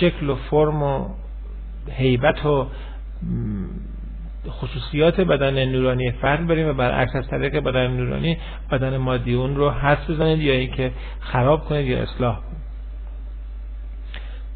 شکل 0.00 0.30
و 0.30 0.34
فرم 0.34 0.82
و 0.82 1.08
هیبت 1.90 2.46
و 2.46 2.66
خصوصیات 4.50 5.20
بدن 5.20 5.64
نورانی 5.64 6.10
فرد 6.10 6.46
بریم 6.46 6.68
و 6.68 6.72
برعکس 6.72 7.16
از 7.16 7.28
طریق 7.28 7.56
بدن 7.56 7.86
نورانی 7.86 8.38
بدن 8.70 8.96
مادی 8.96 9.34
اون 9.34 9.56
رو 9.56 9.70
حس 9.70 10.10
بزنید 10.10 10.40
یا 10.40 10.52
اینکه 10.52 10.92
خراب 11.20 11.64
کنید 11.64 11.86
یا 11.86 12.02
اصلاح. 12.02 12.36
کنید 12.36 12.64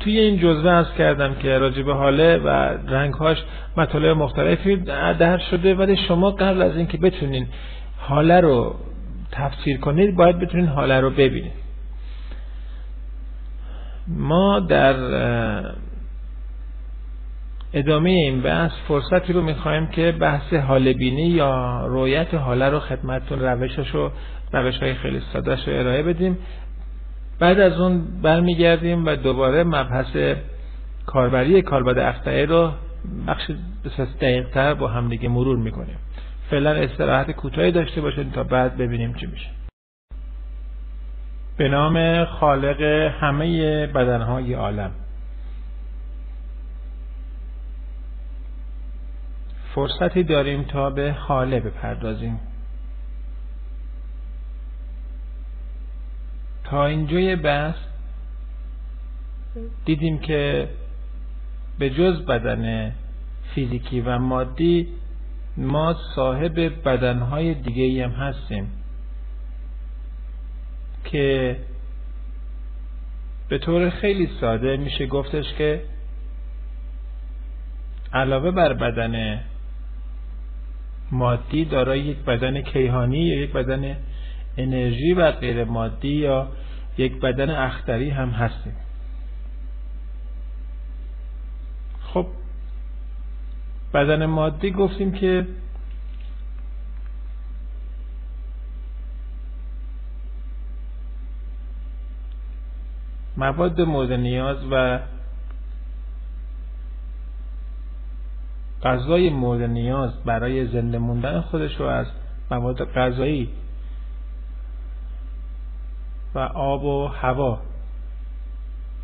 توی 0.01 0.19
این 0.19 0.39
جزوه 0.39 0.71
از 0.71 0.87
کردم 0.99 1.35
که 1.35 1.59
راجب 1.59 1.91
حاله 1.91 2.37
و 2.37 2.49
رنگهاش 2.89 3.39
مطالب 3.77 4.17
مختلفی 4.17 4.77
در 4.77 5.39
شده 5.39 5.75
ولی 5.75 5.97
شما 5.97 6.31
قبل 6.31 6.63
از 6.63 6.77
اینکه 6.77 6.99
بتونین 6.99 7.47
حاله 7.99 8.41
رو 8.41 8.75
تفسیر 9.33 9.81
کنید 9.81 10.17
باید 10.17 10.39
بتونین 10.39 10.67
حاله 10.67 11.01
رو 11.01 11.11
ببینید. 11.11 11.53
ما 14.09 14.61
در 14.61 14.95
ادامه 17.73 18.11
این 18.11 18.41
بحث 18.43 18.71
فرصتی 18.89 19.33
رو 19.33 19.43
می‌خوایم 19.43 19.87
که 19.87 20.13
بحث 20.13 20.53
حال 20.53 20.93
بینی 20.93 21.29
یا 21.29 21.87
رویت 21.87 22.35
حاله 22.35 22.69
رو 22.69 22.81
خدمتتون 22.81 23.41
روشش 23.41 23.95
و 23.95 24.11
روش 24.53 24.79
های 24.79 24.95
خیلی 24.95 25.21
سادهش 25.33 25.69
رو 25.69 25.75
ارائه 25.79 26.03
بدیم. 26.03 26.39
بعد 27.41 27.61
از 27.61 27.81
اون 27.81 28.03
برمیگردیم 28.23 29.07
و 29.07 29.17
دوباره 29.17 29.65
مبحث 29.65 30.37
کاربری 31.07 31.63
کالبد 31.63 31.99
اختعه 31.99 32.47
رو 32.47 32.73
بخش 33.29 33.51
بسیار 33.85 34.09
دقیق 34.21 34.49
تر 34.49 34.75
با 34.75 34.89
همدیگه 34.89 35.29
مرور 35.29 35.57
می‌کنیم. 35.57 35.99
فعلا 36.51 36.71
استراحت 36.71 37.31
کوتاهی 37.31 37.73
داشته 37.73 38.01
باشید 38.01 38.33
تا 38.33 38.45
بعد 38.45 38.77
ببینیم 38.77 39.15
چی 39.15 39.27
میشه. 39.27 39.51
به 41.59 41.69
نام 41.69 42.25
خالق 42.25 42.83
همه 43.21 43.87
بدنهای 43.87 44.55
عالم. 44.55 44.91
فرصتی 49.79 50.23
داریم 50.23 50.63
تا 50.63 50.91
به 50.91 51.13
حاله 51.13 51.61
بپردازیم. 51.61 52.41
تا 56.65 56.87
اینجای 56.87 57.37
بحث 57.37 57.75
دیدیم 59.85 60.19
که 60.19 60.69
به 61.79 61.91
جز 61.91 62.27
بدن 62.27 62.93
فیزیکی 63.55 64.01
و 64.01 64.19
مادی 64.19 64.89
ما 65.57 65.97
صاحب 66.15 66.61
بدنهای 66.89 67.55
دیگه 67.55 68.05
هم 68.05 68.11
هستیم 68.11 68.71
که 71.05 71.57
به 73.49 73.59
طور 73.59 73.91
خیلی 73.91 74.31
ساده 74.41 74.77
میشه 74.77 75.07
گفتش 75.07 75.55
که 75.55 75.83
علاوه 78.13 78.51
بر 78.51 78.73
بدن 78.73 79.41
مادی 81.11 81.65
دارای 81.65 82.01
یک 82.01 82.19
بدن 82.19 82.61
کیهانی 82.61 83.19
یا 83.19 83.41
یک 83.41 83.53
بدن 83.53 83.97
انرژی 84.57 85.13
و 85.13 85.33
غیر 85.33 85.65
مادی 85.65 86.09
یا 86.09 86.49
یک 86.99 87.21
بدن 87.21 87.51
اختری 87.51 88.11
هم 88.11 88.31
هستیم. 88.31 88.77
خب 92.03 92.27
بدن 93.95 94.27
مادی 94.27 94.71
گفتیم 94.71 95.13
که 95.13 95.47
مواد 103.37 103.81
مورد 103.81 104.13
نیاز 104.13 104.57
و 104.71 104.99
غذای 108.83 109.31
مورد 109.31 109.63
نیاز 109.63 110.11
برای 110.25 110.67
زنده 110.67 110.99
موندن 110.99 111.41
خودش 111.41 111.81
رو 111.81 111.87
از 111.87 112.07
مواد 112.51 112.85
غذایی 112.85 113.49
و 116.35 116.39
آب 116.39 116.85
و 116.85 117.07
هوا 117.07 117.61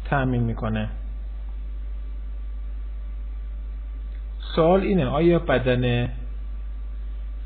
تأمین 0.04 0.42
می‌کنه. 0.42 0.88
سوال 4.54 4.80
اینه 4.80 5.06
آیا 5.06 5.38
بدن 5.38 6.08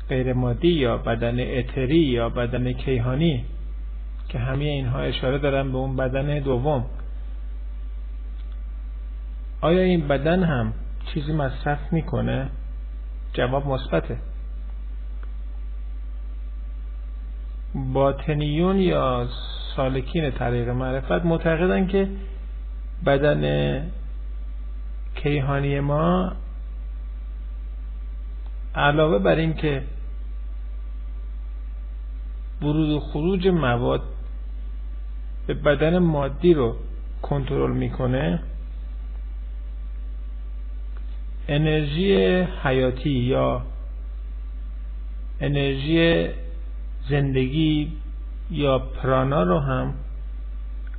غیر 0.09 0.33
مادی 0.33 0.67
یا 0.67 0.97
بدن 0.97 1.39
اتری 1.39 1.99
یا 1.99 2.29
بدن 2.29 2.73
کیهانی 2.73 3.45
که 4.29 4.39
همه 4.39 4.65
اینها 4.65 4.99
اشاره 4.99 5.37
دارن 5.37 5.71
به 5.71 5.77
اون 5.77 5.95
بدن 5.95 6.39
دوم 6.39 6.85
آیا 9.61 9.81
این 9.81 10.07
بدن 10.07 10.43
هم 10.43 10.73
چیزی 11.05 11.33
مصرف 11.33 11.93
می‌کنه؟ 11.93 12.49
جواب 13.33 13.67
مثبته. 13.67 14.17
باطنیون 17.75 18.79
یا 18.79 19.27
سالکین 19.75 20.31
طریق 20.31 20.69
معرفت 20.69 21.25
معتقدن 21.25 21.87
که 21.87 22.07
بدن 23.05 23.83
کیهانی 25.15 25.79
ما 25.79 26.31
علاوه 28.75 29.19
بر 29.19 29.35
این 29.35 29.53
که 29.53 29.83
ورود 32.61 32.89
و 32.89 32.99
خروج 32.99 33.47
مواد 33.47 34.01
به 35.47 35.53
بدن 35.53 35.97
مادی 35.97 36.53
رو 36.53 36.75
کنترل 37.21 37.71
می‌کنه 37.71 38.39
انرژی 41.51 42.15
حیاتی 42.63 43.09
یا 43.09 43.61
انرژی 45.39 46.29
زندگی 47.09 47.91
یا 48.51 48.79
پرانا 48.79 49.43
رو 49.43 49.59
هم 49.59 49.93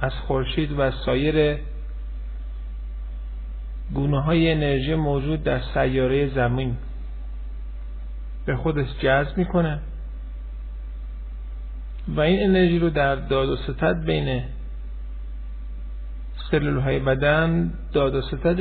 از 0.01 0.13
خورشید 0.13 0.79
و 0.79 0.91
سایر 0.91 1.59
گونه 3.95 4.23
های 4.23 4.53
انرژی 4.53 4.95
موجود 4.95 5.43
در 5.45 5.61
سیاره 5.75 6.35
زمین 6.35 6.77
به 8.47 8.57
خودش 8.57 8.87
جذب 9.03 9.39
می‌کنه. 9.39 9.81
و 12.09 12.21
این 12.21 12.43
انرژی 12.43 12.79
رو 12.79 12.91
در 12.91 13.17
داد 13.17 13.49
و 13.49 13.57
ستد 13.57 14.05
بین 14.05 14.43
سلول 16.51 16.79
های 16.79 16.99
بدن 16.99 17.73
داد 17.93 18.15
و 18.15 18.23
ستد 18.23 18.61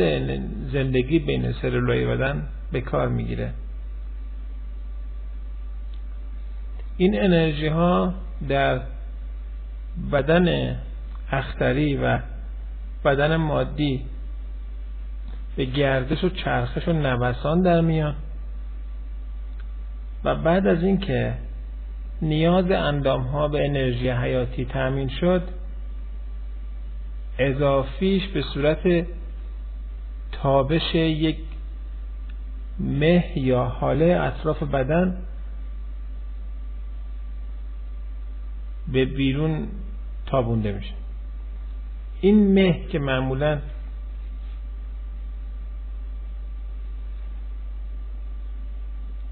زندگی 0.72 1.20
بین 1.20 1.52
سلول 1.52 1.90
های 1.90 2.06
بدن 2.06 2.48
به 2.72 2.82
کار 2.82 3.07
می‌گیره. 3.07 3.53
این 6.98 7.20
انرژی 7.20 7.68
ها 7.68 8.14
در 8.49 8.82
بدن 10.11 10.78
اختری 11.32 11.98
و 11.98 12.20
بدن 13.06 13.36
مادی 13.36 14.06
به 15.56 15.66
گردش 15.66 16.24
و 16.24 16.30
چرخش 16.30 16.88
و 16.88 16.94
نوسان 16.94 17.61
در 17.61 17.82
میان 17.82 18.16
و 20.24 20.36
بعد 20.36 20.68
از 20.68 20.84
اینکه 20.84 21.34
نیاز 22.22 22.72
اندام 22.72 23.22
ها 23.22 23.48
به 23.48 23.66
انرژی 23.66 24.10
حیاتی 24.10 24.66
تأمین 24.66 25.10
شد 25.10 25.44
اضافیش 27.40 28.28
به 28.28 28.41
صورت 28.41 29.06
تابش 30.32 30.95
یک 30.95 31.38
مه 32.80 33.38
یا 33.38 33.64
حاله 33.64 34.06
اطراف 34.22 34.64
بدن 34.64 35.18
به 38.88 39.06
بیرون 39.06 39.68
تابونده 40.26 40.72
میشه. 40.72 40.94
این 42.22 42.53
مه 42.53 42.88
که 42.90 42.99
معمولا 42.99 43.60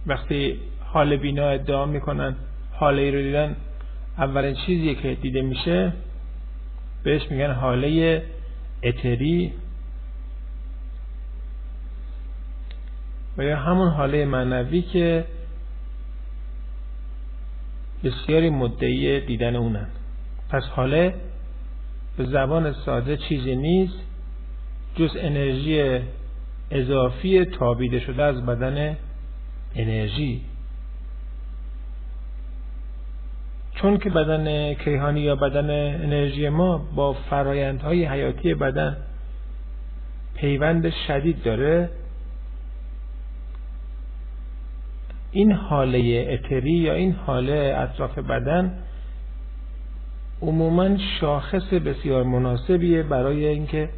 وقتی 0.06 0.60
حال 0.86 1.18
بینا 1.18 1.50
ادعا 1.50 1.86
می‌کنن 1.86 2.36
حاله 2.72 3.02
ای 3.02 3.12
رو 3.12 3.22
دیدن 3.22 3.56
اولین 4.18 4.56
چیزی 4.66 4.96
که 4.96 5.16
دیده 5.16 5.42
میشه 5.42 5.94
بهش 7.08 7.32
میگن 7.32 7.52
حاله 7.52 8.24
اتری. 8.84 9.54
و 13.38 13.44
یا 13.44 13.58
همون 13.58 13.90
حاله 13.90 14.26
معنوی 14.26 14.82
که 14.82 15.26
بسیاری 18.04 18.50
مدعی 18.50 19.20
دیدن 19.20 19.56
اونن. 19.56 19.88
پس 20.50 20.64
حاله 20.64 21.14
به 22.18 22.26
زبان 22.26 22.74
ساده 22.74 23.18
چیزی 23.18 23.56
نیست 23.56 24.00
جز 24.96 25.12
انرژی 25.20 26.00
اضافی 26.72 27.46
تابیده 27.46 28.00
شده 28.00 28.24
از 28.24 28.46
بدن 28.46 28.98
انرژی. 29.76 30.42
چون 33.82 33.98
که 33.98 34.10
بدن 34.10 34.74
کیهانی 34.74 35.20
یا 35.20 35.36
بدن 35.36 35.70
انرژی 36.04 36.50
ما 36.50 36.78
با 36.96 37.14
فرایندهای 37.14 38.06
حیاتی 38.06 38.54
بدن 38.54 38.98
پیوند 40.36 40.90
شدید 41.08 41.44
داره 41.44 41.90
این 45.32 45.52
حاله 45.52 46.28
اتری 46.30 46.72
یا 46.72 46.94
این 46.94 47.12
حاله 47.12 47.76
اطراف 47.78 48.20
بدن 48.20 48.84
عموما 50.42 50.98
شاخص 51.20 51.74
بسیار 51.74 52.24
مناسبیه 52.24 53.04
برای 53.04 53.46
اینکه 53.46 53.90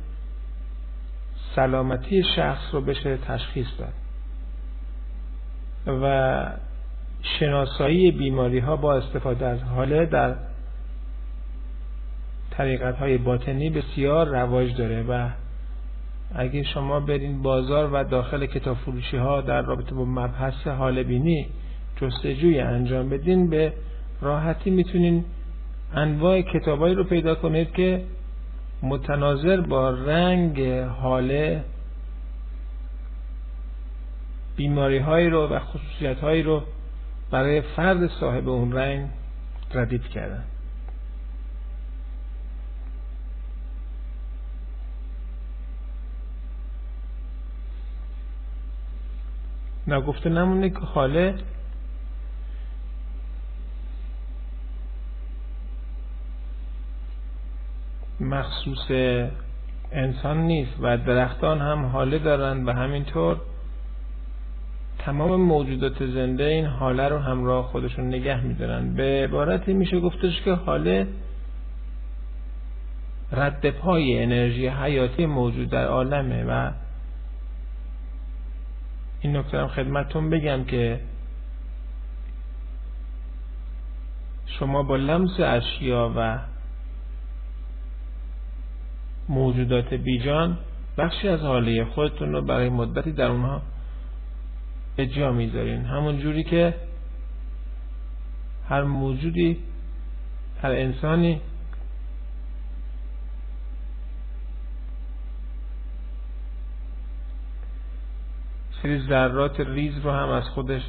سلامتی 1.56 2.24
شخص 2.36 2.74
رو 2.74 2.82
بشه 2.82 3.18
تشخیص 3.18 3.68
داد. 3.80 3.94
و 6.02 6.69
شناسایی 7.22 8.12
بیماری 8.12 8.60
ها 8.60 8.76
با 8.76 8.94
استفاده 8.94 9.46
از 9.46 9.64
حاله 9.64 10.06
در 10.06 10.36
طریقت 12.52 12.96
های 12.96 13.18
باطنی 13.18 13.70
بسیار 13.70 14.28
رواج 14.28 14.76
داره 14.78 15.04
و 15.04 15.30
اگه 16.36 16.64
شما 16.64 17.00
برین 17.00 17.42
بازار 17.42 17.90
و 17.94 18.04
داخل 18.04 18.46
کتاب 18.46 18.78
فروشی 18.78 19.18
ها 19.18 19.42
در 19.42 19.62
رابطه 19.62 19.96
با 19.96 20.06
مبحث 20.06 20.68
حال 20.68 21.04
بینی 21.04 21.48
جستجوی 22.02 22.60
انجام 22.60 23.10
بدین 23.10 23.50
به 23.50 23.74
راحتی 24.22 24.70
می‌تونین 24.70 25.26
انواع 25.94 26.42
کتابایی 26.42 26.96
رو 26.96 27.04
پیدا 27.04 27.36
کنید 27.36 27.72
که 27.72 28.04
متناظر 28.84 29.62
با 29.62 29.90
رنگ 29.90 30.62
حاله 31.02 31.64
بیماری 34.56 34.98
هایی 34.98 35.30
رو 35.30 35.48
و 35.48 35.60
خصوصیت 35.60 36.20
هایی 36.20 36.44
رو 36.44 36.64
برای 37.32 37.62
فرد 37.62 38.08
صاحب 38.08 38.50
اون 38.50 38.72
رنگ 38.72 39.10
ردیف 39.74 40.10
کردن. 40.10 40.44
نگفته 49.88 50.30
نمونه 50.30 50.70
که 50.70 50.80
حاله 50.80 51.36
مخصوص 58.20 58.92
انسان 59.92 60.38
نیست 60.38 60.72
و 60.80 60.98
درختان 60.98 61.62
هم 61.62 61.86
حاله 61.86 62.20
دارند 62.20 62.68
و 62.68 62.72
همینطور 62.72 63.42
تمام 65.10 65.42
موجودات 65.42 66.06
زنده 66.06 66.44
این 66.44 66.66
حاله 66.66 67.08
رو 67.08 67.18
همراه 67.18 67.66
خودشون 67.66 68.08
نگه 68.08 68.42
میدارن. 68.44 68.94
به 68.94 69.24
عبارتی 69.28 69.74
میشه 69.74 70.00
گفتش 70.00 70.42
که 70.42 70.52
حاله 70.54 71.08
رد 73.32 73.70
پای 73.70 74.24
انرژی 74.24 74.68
حیاتی 74.68 75.26
موجود 75.26 75.70
در 75.70 75.86
عالمه 75.86 76.44
و 76.44 76.72
این 79.22 79.38
نکته 79.38 79.58
هم 79.58 79.68
خدمتتون 79.68 80.30
بگم 80.30 80.64
که 80.64 81.00
شما 84.46 84.84
با 84.84 84.96
لمس 84.96 85.40
اشیا 85.40 86.14
و 86.16 86.40
موجودات 89.30 89.94
بیجان 89.94 90.58
بخشی 90.98 91.28
از 91.28 91.40
حاله 91.40 91.86
خودتون 91.86 92.32
رو 92.32 92.42
برای 92.42 92.70
مدتی 92.70 93.12
در 93.12 93.28
اونها 93.28 93.62
به 95.00 95.08
جا 95.08 95.32
می‌ذارین. 95.32 95.86
همون 95.86 96.20
جوری 96.20 96.44
که 96.44 96.76
هر 98.70 98.84
موجودی 98.84 99.58
هر 100.62 100.72
انسانی 100.72 101.42
سری 108.82 109.00
ذرات 109.00 109.60
ریز 109.60 109.98
رو 109.98 110.12
هم 110.12 110.30
از 110.30 110.44
خودش 110.44 110.82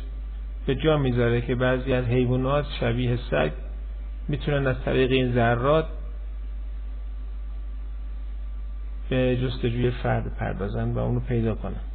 به 0.66 0.74
جا 0.74 0.98
می‌ذاره 0.98 1.40
که 1.40 1.54
بعضی 1.54 1.92
از 1.92 2.04
حیوانات 2.04 2.66
شبیه 2.80 3.18
سگ 3.30 3.52
می‌تونن 4.28 4.66
از 4.66 4.76
طریق 4.84 5.10
این 5.10 5.32
ذرات 5.32 5.86
به 9.08 9.36
جستجوی 9.36 9.90
فرد 9.90 10.36
پردازن 10.36 10.92
و 10.92 10.98
اونو 10.98 11.20
پیدا 11.20 11.54
کنن. 11.54 11.89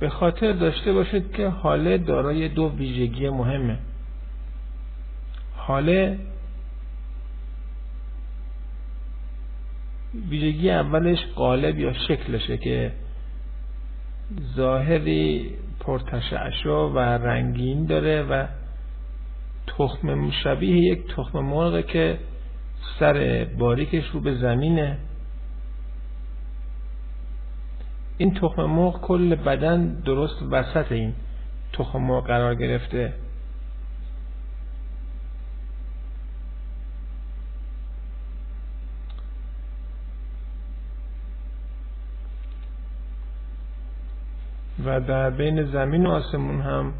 به 0.00 0.08
خاطر 0.08 0.52
داشته 0.52 0.92
باشید 0.92 1.32
که 1.32 1.48
حاله 1.48 1.98
دارای 1.98 2.48
دو 2.48 2.72
ویژگی 2.76 3.28
مهمه. 3.28 3.78
حاله 5.56 6.18
ویژگی 10.28 10.70
اولش 10.70 11.18
قالب 11.36 11.78
یا 11.78 11.92
شکلشه 11.92 12.56
که 12.56 12.92
ظاهری 14.56 15.50
پرتشعشع 15.80 16.70
و 16.70 16.98
رنگین 16.98 17.86
داره 17.86 18.22
و 18.22 18.46
تخم 19.66 20.30
شبیه 20.30 20.76
یک 20.76 21.14
تخم 21.16 21.38
مرغ 21.38 21.86
که 21.86 22.18
سر 22.98 23.46
باریکش 23.58 24.04
رو 24.12 24.20
به 24.20 24.34
زمینه. 24.34 24.98
این 28.20 28.34
تخم 28.34 28.64
مرغ 28.64 29.00
کل 29.00 29.34
بدن 29.34 29.94
درست 29.94 30.42
وسط 30.50 30.92
این 30.92 31.14
تخم 31.72 31.98
مرغ 31.98 32.26
قرار 32.26 32.54
گرفته. 32.54 33.12
و 44.84 45.00
در 45.00 45.30
بین 45.30 45.62
زمین 45.62 46.06
و 46.06 46.10
آسمون 46.10 46.60
هم 46.60 46.92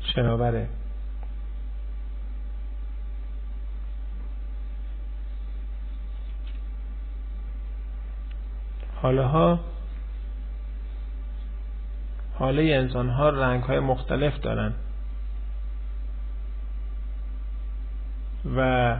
شناوره. 0.00 0.68
حاله 9.02 9.22
ها 9.22 9.60
حاله 12.38 12.62
انسان 12.62 13.10
ها 13.10 13.28
رنگ 13.30 13.62
های 13.62 13.80
مختلف 13.80 14.40
دارن. 14.40 14.74
و 18.56 18.96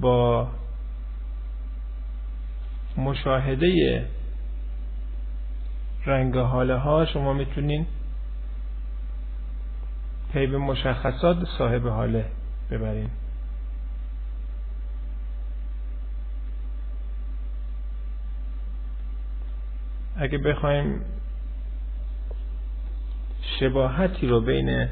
با 0.00 0.48
مشاهده 2.96 4.06
رنگ 6.06 6.36
حاله 6.36 6.76
ها 6.76 7.06
شما 7.06 7.32
می‌تونین 7.32 7.86
پی 10.32 10.46
به 10.46 10.58
مشخصات 10.58 11.36
صاحب 11.58 11.86
حاله 11.88 12.24
ببرین. 12.70 13.10
اگه 20.20 20.38
بخوایم 20.38 21.00
شباهتی 23.60 24.26
رو 24.26 24.40
بین 24.40 24.88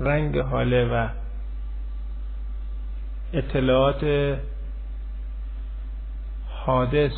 رنگ 0.00 0.38
حاله 0.38 0.84
و 0.84 1.08
اطلاعات 3.32 4.04
حادث 6.48 7.12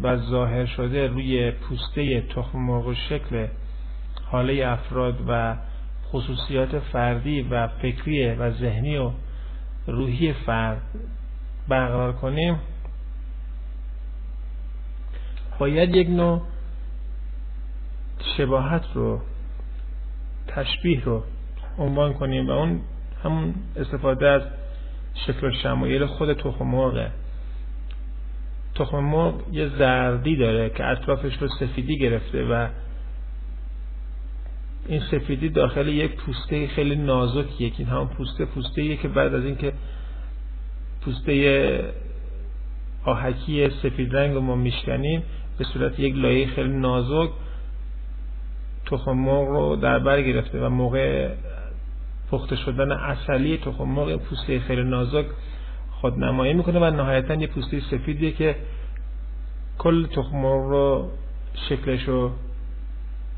و 0.00 0.16
ظاهر 0.16 0.66
شده 0.66 1.06
روی 1.06 1.50
پوسته 1.50 2.20
تخم 2.20 2.58
مرغ 2.58 2.94
شکل 3.08 3.46
حاله 4.24 4.66
افراد 4.66 5.18
و 5.28 5.56
خصوصیات 6.12 6.78
فردی 6.78 7.42
و 7.42 7.68
فکری 7.68 8.26
و 8.26 8.50
ذهنی 8.50 8.96
و 8.96 9.10
روحی 9.86 10.32
فرد 10.32 10.82
برقرار 11.68 12.12
کنیم 12.12 12.58
باید 15.58 15.96
یک 15.96 16.08
نوع 16.08 16.42
شباهت 18.36 18.84
رو 18.94 19.20
تشبیه 20.48 21.04
رو 21.04 21.22
عنوان 21.78 22.14
کنیم 22.14 22.48
و 22.48 22.50
اون 22.50 22.80
همون 23.24 23.54
استفاده 23.76 24.28
از 24.28 24.42
شکل 25.26 25.52
شمایل 25.62 26.06
خود 26.06 26.32
تخم 26.32 26.64
مرغه. 26.64 27.10
تخم 28.74 28.98
مرغ 28.98 29.34
یه 29.52 29.68
زردی 29.68 30.36
داره 30.36 30.70
که 30.70 30.84
اطرافش 30.84 31.36
رو 31.36 31.48
سفیدی 31.48 31.98
گرفته 31.98 32.44
و 32.44 32.68
این 34.86 35.00
سفیدی 35.10 35.48
داخل 35.48 35.88
یک 35.88 36.16
پوسته 36.16 36.66
خیلی 36.66 36.96
نازکیه 36.96 37.70
که 37.70 37.78
این 37.78 37.88
همون 37.88 38.06
پوسته 38.06 38.44
پوسته 38.44 38.96
که 38.96 39.08
بعد 39.08 39.34
از 39.34 39.44
اینکه 39.44 39.72
پوسته 41.00 41.94
آهکی 43.04 43.70
سفید 43.70 44.16
رنگ 44.16 44.36
ما 44.36 44.56
میشکنیم 44.56 45.22
به 45.58 45.64
صورت 45.64 46.00
یک 46.00 46.14
لایه 46.14 46.46
خیلی 46.46 46.68
نازک 46.68 47.30
تخم 48.86 49.12
مرغ 49.12 49.48
رو 49.48 49.76
در 49.76 49.98
بر 49.98 50.22
گرفته 50.22 50.66
و 50.66 50.68
موقع 50.68 51.34
پخته 52.30 52.56
شدن 52.56 52.92
اصلی 52.92 53.58
تخم 53.58 53.84
مرغ 53.84 54.16
پوسته 54.16 54.60
خیلی 54.60 54.84
نازک 54.84 55.26
خود 55.90 56.18
نمایی 56.18 56.52
می‌کنه 56.52 56.78
و 56.78 56.90
نهایتا 56.90 57.34
یه 57.34 57.46
پوسته 57.46 57.80
سفیدیه 57.80 58.32
که 58.32 58.56
کل 59.78 60.06
تخم 60.06 60.36
مرغ 60.36 60.70
رو 60.70 61.10
شکلش 61.68 62.02
رو 62.02 62.30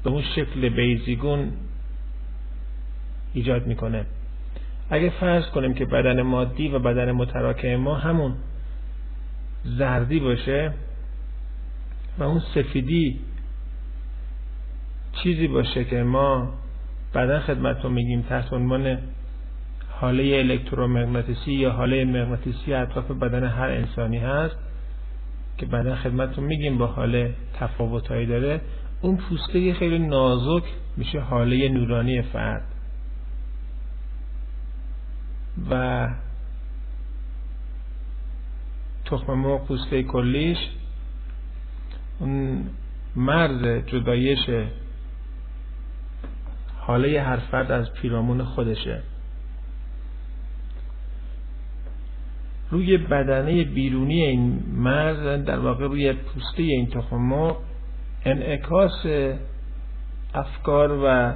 به 0.04 0.10
اون 0.10 0.22
شکل 0.22 0.68
بیزیگون 0.68 1.52
ایجاد 3.34 3.66
می‌کنه. 3.66 4.06
اگه 4.90 5.10
فرض 5.10 5.46
کنیم 5.46 5.74
که 5.74 5.84
بدن 5.84 6.22
مادی 6.22 6.68
و 6.68 6.78
بدن 6.78 7.12
متراکم 7.12 7.76
ما 7.76 7.94
همون 7.94 8.34
زردی 9.64 10.20
باشه 10.20 10.72
و 12.18 12.22
اون 12.22 12.42
سفیدی 12.54 13.20
چیزی 15.12 15.48
باشه 15.48 15.84
که 15.84 16.02
ما 16.02 16.52
بعدا 17.12 17.40
خدمتتون 17.40 17.92
میگیم 17.92 18.22
تحت 18.22 18.52
عنوان 18.52 18.98
حاله 20.00 20.36
الکترومغناطیسی 20.36 21.52
یا 21.52 21.72
حاله 21.72 22.04
مغناطیسی 22.04 22.74
اطراف 22.74 23.10
بدن 23.10 23.44
هر 23.44 23.70
انسانی 23.70 24.18
هست 24.18 24.56
که 25.58 25.66
بعدا 25.66 25.96
خدمتتون 25.96 26.44
میگیم 26.44 26.78
با 26.78 26.86
حاله 26.86 27.34
تفاوتهایی 27.60 28.26
داره. 28.26 28.60
اون 29.00 29.16
پوسته 29.16 29.74
خیلی 29.74 29.98
نازک 29.98 30.64
میشه 30.96 31.20
حاله 31.20 31.68
نورانی 31.68 32.22
فرد. 32.22 32.62
و 35.70 36.08
تخم 39.04 39.34
مرغ 39.34 39.66
پوسته 39.66 40.02
کلیش 40.02 40.58
اون 42.20 42.64
مرز 43.16 43.86
جدایش 43.86 44.50
حاله 46.80 47.22
هر 47.22 47.36
فرد 47.36 47.72
از 47.72 47.92
پیرامون 47.92 48.44
خودشه. 48.44 49.02
روی 52.70 52.96
بدنه 52.96 53.64
بیرونی 53.64 54.22
این 54.22 54.62
مرز 54.72 55.44
در 55.44 55.58
واقع 55.58 55.86
روی 55.86 56.12
پوسته 56.12 56.62
این 56.62 56.86
تخم 56.86 57.56
انعکاس 58.24 59.06
افکار 60.34 61.00
و 61.04 61.32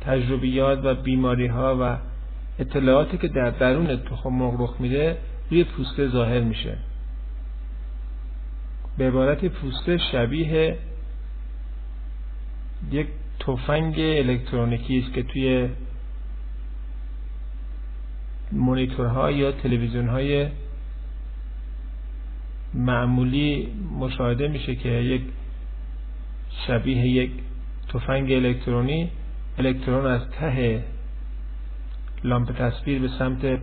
تجربیات 0.00 0.80
و 0.84 0.94
بیماری 0.94 1.46
ها 1.46 1.76
و 1.80 1.96
اطلاعاتی 2.58 3.18
که 3.18 3.28
در 3.28 3.50
درون 3.50 3.96
تخم 3.96 4.30
مرغ 4.30 4.60
رخ 4.60 4.76
میده 4.80 5.18
روی 5.50 5.64
پوسته 5.64 6.08
ظاهر 6.08 6.40
میشه. 6.40 6.78
به 8.98 9.08
عبارت 9.08 9.44
پوسته 9.44 9.98
شبیه 9.98 10.78
یک 12.90 13.06
تفنگ 13.40 13.94
الکترونیکی 13.98 14.98
است 14.98 15.14
که 15.14 15.22
توی 15.22 15.68
مونیتورها 18.52 19.30
یا 19.30 19.52
تلویزیون 19.52 20.08
های 20.08 20.48
معمولی 22.74 23.68
مشاهده 23.98 24.48
میشه 24.48 24.74
که 24.74 24.88
یک 24.88 25.22
شبیه 26.66 27.06
یک 27.06 27.30
تفنگ 27.88 28.32
الکترونی 28.32 29.10
الکترون 29.58 30.06
از 30.06 30.30
ته 30.30 30.84
لامپ 32.24 32.52
تصویر 32.52 33.00
به 33.02 33.08
سمت 33.08 33.58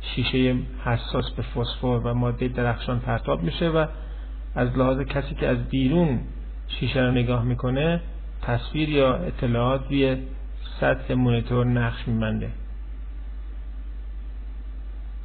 شیشه 0.00 0.56
حساس 0.84 1.30
به 1.30 1.42
فسفر 1.42 2.00
و 2.04 2.14
ماده 2.14 2.48
درخشان 2.48 3.00
پرتاب 3.00 3.42
میشه 3.42 3.68
و 3.68 3.86
از 4.54 4.76
لحاظ 4.76 5.00
کسی 5.00 5.34
که 5.34 5.46
از 5.46 5.68
بیرون 5.68 6.20
شیشه 6.68 7.00
رو 7.00 7.10
نگاه 7.10 7.44
می‌کنه 7.44 8.00
تصویر 8.42 8.88
یا 8.88 9.14
اطلاعات 9.14 9.84
روی 9.88 10.16
سطح 10.80 11.14
مونیتور 11.14 11.66
نقش 11.66 12.08
میبنده. 12.08 12.50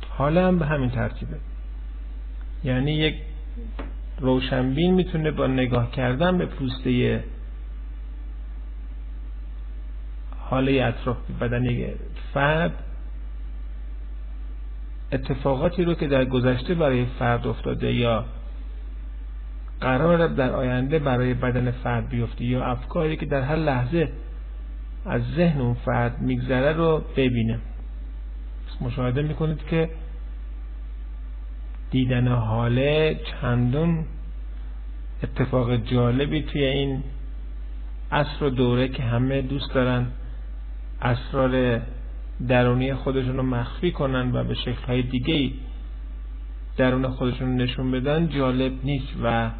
حالا 0.09 0.47
هم 0.47 0.59
به 0.59 0.65
همین 0.65 0.89
ترتیبه. 0.89 1.37
یعنی 2.63 2.91
یک 2.93 3.15
روشنبین 4.19 4.93
می‌تونه 4.93 5.31
با 5.31 5.47
نگاه 5.47 5.91
کردن 5.91 6.37
به 6.37 6.45
پوسته 6.45 7.23
حاله 10.39 10.83
اطراف 10.83 11.17
بدنی 11.41 11.87
فرد 12.33 12.83
اتفاقاتی 15.11 15.83
رو 15.83 15.93
که 15.93 16.07
در 16.07 16.25
گذشته 16.25 16.75
برای 16.75 17.05
فرد 17.19 17.47
افتاده 17.47 17.93
یا 17.93 18.25
قرار 19.83 20.27
در 20.27 20.51
آینده 20.51 20.99
برای 20.99 21.33
بدن 21.33 21.71
فرد 21.71 22.09
بیفته 22.09 22.45
یا 22.45 22.65
افکاری 22.65 23.17
که 23.17 23.25
در 23.25 23.41
هر 23.41 23.55
لحظه 23.55 24.09
از 25.05 25.21
ذهن 25.35 25.61
اون 25.61 25.73
فرد 25.73 26.21
میگذره 26.21 26.73
رو 26.73 27.03
ببینه. 27.17 27.59
مشاهده 28.81 29.21
می‌کنید 29.21 29.65
که 29.69 29.89
دیدن 31.91 32.27
حاله 32.27 33.19
چندون 33.41 34.05
اتفاق 35.23 35.75
جالبی 35.75 36.41
توی 36.41 36.63
این 36.65 37.03
عصر 38.11 38.43
و 38.43 38.49
دوره 38.49 38.87
که 38.87 39.03
همه 39.03 39.41
دوست 39.41 39.73
دارن 39.73 40.05
اسرار 41.01 41.81
درونی 42.47 42.93
خودشون 42.93 43.37
رو 43.37 43.43
مخفی 43.43 43.91
کنن 43.91 44.31
و 44.35 44.43
به 44.43 44.53
شکلهای 44.53 45.01
دیگه 45.01 45.51
درون 46.77 47.07
خودشون 47.07 47.55
نشون 47.55 47.91
بدن 47.91 48.29
جالب 48.29 48.73
نیست 48.83 49.13
و 49.23 49.51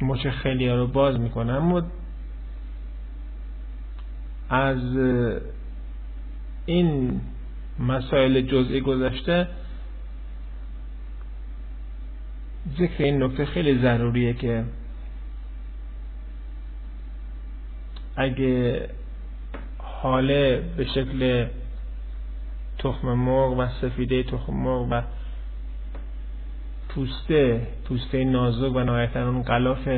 مچ 0.00 0.26
خیلی 0.26 0.68
ها 0.68 0.74
رو 0.76 0.86
باز 0.86 1.20
می‌کنن 1.20 1.54
اما 1.54 1.82
از 4.50 4.96
این 6.66 7.20
مسائل 7.78 8.40
جزئی 8.40 8.80
گذشته 8.80 9.48
ذکر 12.78 13.04
این 13.04 13.22
نکته 13.22 13.44
خیلی 13.44 13.78
ضروریه 13.82 14.34
که 14.34 14.64
اگه 18.16 18.88
حاله 19.78 20.64
به 20.76 20.84
شکل 20.84 21.46
تخم 22.78 23.12
مرغ 23.12 23.58
و 23.58 23.68
سفیده 23.80 24.22
تخم 24.22 24.52
مرغ 24.52 24.86
و 24.90 25.02
پوسته 26.94 27.66
پوسته 27.84 28.24
نازک 28.24 28.76
و 28.76 28.80
نهایتا 28.80 29.28
اون 29.28 29.42
غلاف 29.42 29.88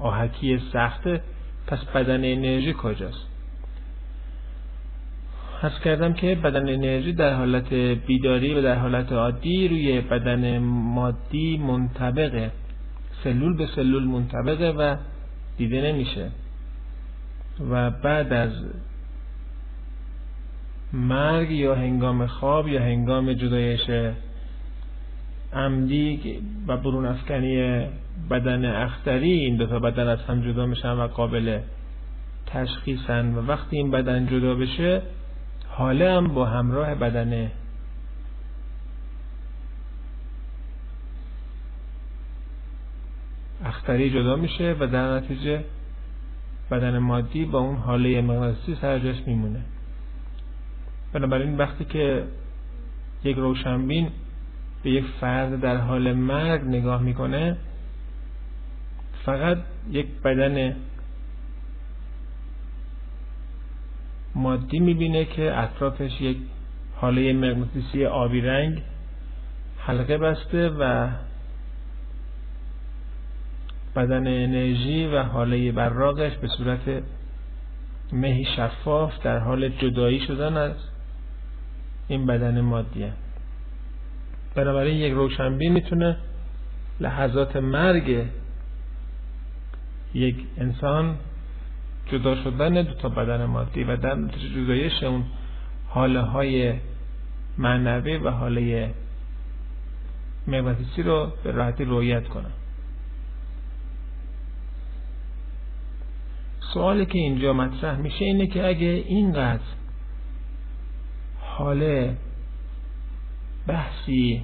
آهکی 0.00 0.60
سخته. 0.72 1.20
پس 1.66 1.84
بدن 1.84 2.24
انرژی 2.24 2.74
کجاست؟ 2.78 3.26
حس 5.62 5.80
کردم 5.84 6.12
که 6.12 6.34
بدن 6.34 6.68
انرژی 6.68 7.12
در 7.12 7.34
حالت 7.34 7.72
بیداری 8.06 8.54
و 8.54 8.62
در 8.62 8.74
حالت 8.74 9.12
عادی 9.12 9.68
روی 9.68 10.00
بدن 10.00 10.58
مادی 10.58 11.56
منطبقه 11.56 12.50
سلول 13.24 13.56
به 13.56 13.66
سلول 13.66 14.04
منطبقه 14.04 14.70
و 14.70 14.96
دیده 15.56 15.92
نمیشه. 15.92 16.30
و 17.70 17.90
بعد 17.90 18.32
از 18.32 18.52
مرگ 20.92 21.50
یا 21.50 21.74
هنگام 21.74 22.26
خواب 22.26 22.68
یا 22.68 22.82
هنگام 22.82 23.32
جدایش 23.32 24.14
عمدی 25.52 26.40
و 26.66 26.76
برون 26.76 27.06
افکنی 27.06 27.84
بدن 28.30 28.64
اختری 28.64 29.32
این 29.32 29.56
دو 29.56 29.66
تا 29.66 29.78
بدن 29.78 30.08
از 30.08 30.18
هم 30.18 30.40
جدا 30.40 30.66
میشن 30.66 30.92
و 30.92 31.06
قابل 31.06 31.58
تشخیصن 32.46 33.34
و 33.34 33.46
وقتی 33.46 33.76
این 33.76 33.90
بدن 33.90 34.26
جدا 34.26 34.54
بشه 34.54 35.02
حاله 35.68 36.12
هم 36.12 36.28
با 36.28 36.46
همراه 36.46 36.94
بدن. 36.94 37.50
اختری 43.64 44.10
جدا 44.10 44.36
میشه 44.36 44.76
و 44.80 44.86
در 44.86 45.16
نتیجه 45.16 45.64
بدن 46.70 46.98
مادی 46.98 47.44
با 47.44 47.58
اون 47.58 47.76
حاله 47.76 48.20
مغناطیسی 48.20 48.74
سر 48.80 48.98
جاش 48.98 49.16
میمونه. 49.26 49.60
بنابراین 51.12 51.56
وقتی 51.56 51.84
که 51.84 52.24
یک 53.24 53.36
روشنبین 53.36 54.08
به 54.82 54.90
یک 54.90 55.04
فرد 55.20 55.60
در 55.60 55.76
حال 55.76 56.12
مرگ 56.12 56.64
نگاه 56.64 57.02
می‌کنه 57.02 57.56
فقط 59.24 59.58
یک 59.90 60.06
بدن 60.24 60.76
مادی 64.34 64.78
می‌بینه 64.78 65.24
که 65.24 65.58
اطرافش 65.58 66.20
یک 66.20 66.36
حاله 66.96 67.32
مغناطیسی 67.32 68.06
آبی 68.06 68.40
رنگ 68.40 68.82
حلقه 69.78 70.18
بسته 70.18 70.68
و 70.68 71.08
بدن 73.96 74.26
انرژی 74.26 75.06
و 75.06 75.22
حاله 75.22 75.72
براغش 75.72 76.36
به 76.36 76.48
صورت 76.48 77.02
مهی 78.12 78.44
شفاف 78.56 79.22
در 79.22 79.38
حال 79.38 79.68
جدایی 79.68 80.20
شدن 80.26 80.56
از 80.56 80.72
این 82.08 82.26
بدن 82.26 82.60
مادیه. 82.60 83.12
بنابراین 84.54 84.96
یک 84.96 85.12
روشنبین 85.12 85.72
می‌تونه 85.72 86.16
لحظات 87.00 87.56
مرگ 87.56 88.24
یک 90.14 90.36
انسان 90.58 91.16
جدا 92.06 92.36
شدن 92.44 92.82
دو 92.82 92.94
تا 92.94 93.08
بدن 93.08 93.44
مادی 93.44 93.84
و 93.84 93.96
در 93.96 94.16
جدایش 94.54 95.02
اون 95.02 95.24
حاله 95.88 96.20
های 96.20 96.74
معنوی 97.58 98.16
و 98.16 98.30
حاله 98.30 98.94
مغناطیسی 100.46 101.02
رو 101.02 101.32
به 101.44 101.50
راحتی 101.50 101.84
رویت 101.84 102.28
کنه. 102.28 102.50
سوالی 106.74 107.06
که 107.06 107.18
اینجا 107.18 107.52
مطرح 107.52 107.96
میشه 107.96 108.24
اینه 108.24 108.46
که 108.46 108.66
اگه 108.66 108.86
اینقدر 108.86 109.62
حاله 111.40 112.16
بحثی 113.66 114.42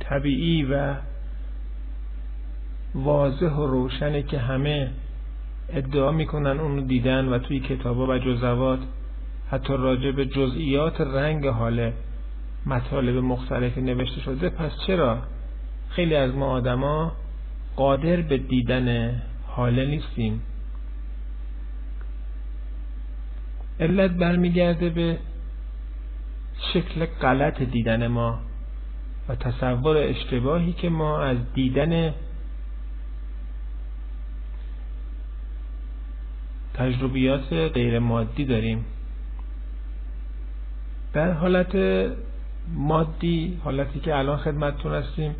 طبیعی 0.00 0.64
و 0.64 0.94
واضح 2.94 3.46
و 3.46 3.66
روشنه 3.66 4.22
که 4.22 4.38
همه 4.38 4.90
ادعا 5.68 6.12
می‌کنن 6.12 6.60
اونو 6.60 6.80
دیدن 6.80 7.28
و 7.28 7.38
توی 7.38 7.60
کتابا 7.60 8.06
و 8.06 8.18
جزوات. 8.18 8.78
حتی 9.50 9.72
راجع 9.72 10.10
به 10.10 10.26
جزئیات 10.26 11.00
رنگ 11.00 11.46
حاله 11.46 11.92
مطالب 12.66 13.16
مختلفی 13.16 13.80
نوشته 13.80 14.20
شده. 14.20 14.48
پس 14.48 14.70
چرا 14.86 15.18
خیلی 15.88 16.14
از 16.14 16.34
ما 16.34 16.46
آدما 16.46 17.12
قادر 17.76 18.16
به 18.16 18.38
دیدن 18.38 19.22
حاله 19.46 19.86
نیستیم؟ 19.86 20.42
علت 23.80 24.10
برمیگرده 24.10 24.90
به 24.90 25.18
شکل 26.72 27.06
غلط 27.06 27.62
دیدن 27.62 28.06
ما 28.06 28.38
و 29.28 29.34
تصور 29.34 29.96
اشتباهی 29.96 30.72
که 30.72 30.88
ما 30.88 31.20
از 31.20 31.36
دیدن 31.54 32.14
تجربیات 36.74 37.52
غیر 37.52 37.98
مادی 37.98 38.44
داریم. 38.44 38.84
در 41.12 41.32
حالت 41.32 41.76
مادی 42.74 43.60
حالتی 43.64 44.00
که 44.00 44.16
الان 44.16 44.38
خدمتتون 44.38 44.94
هستیم 44.94 45.34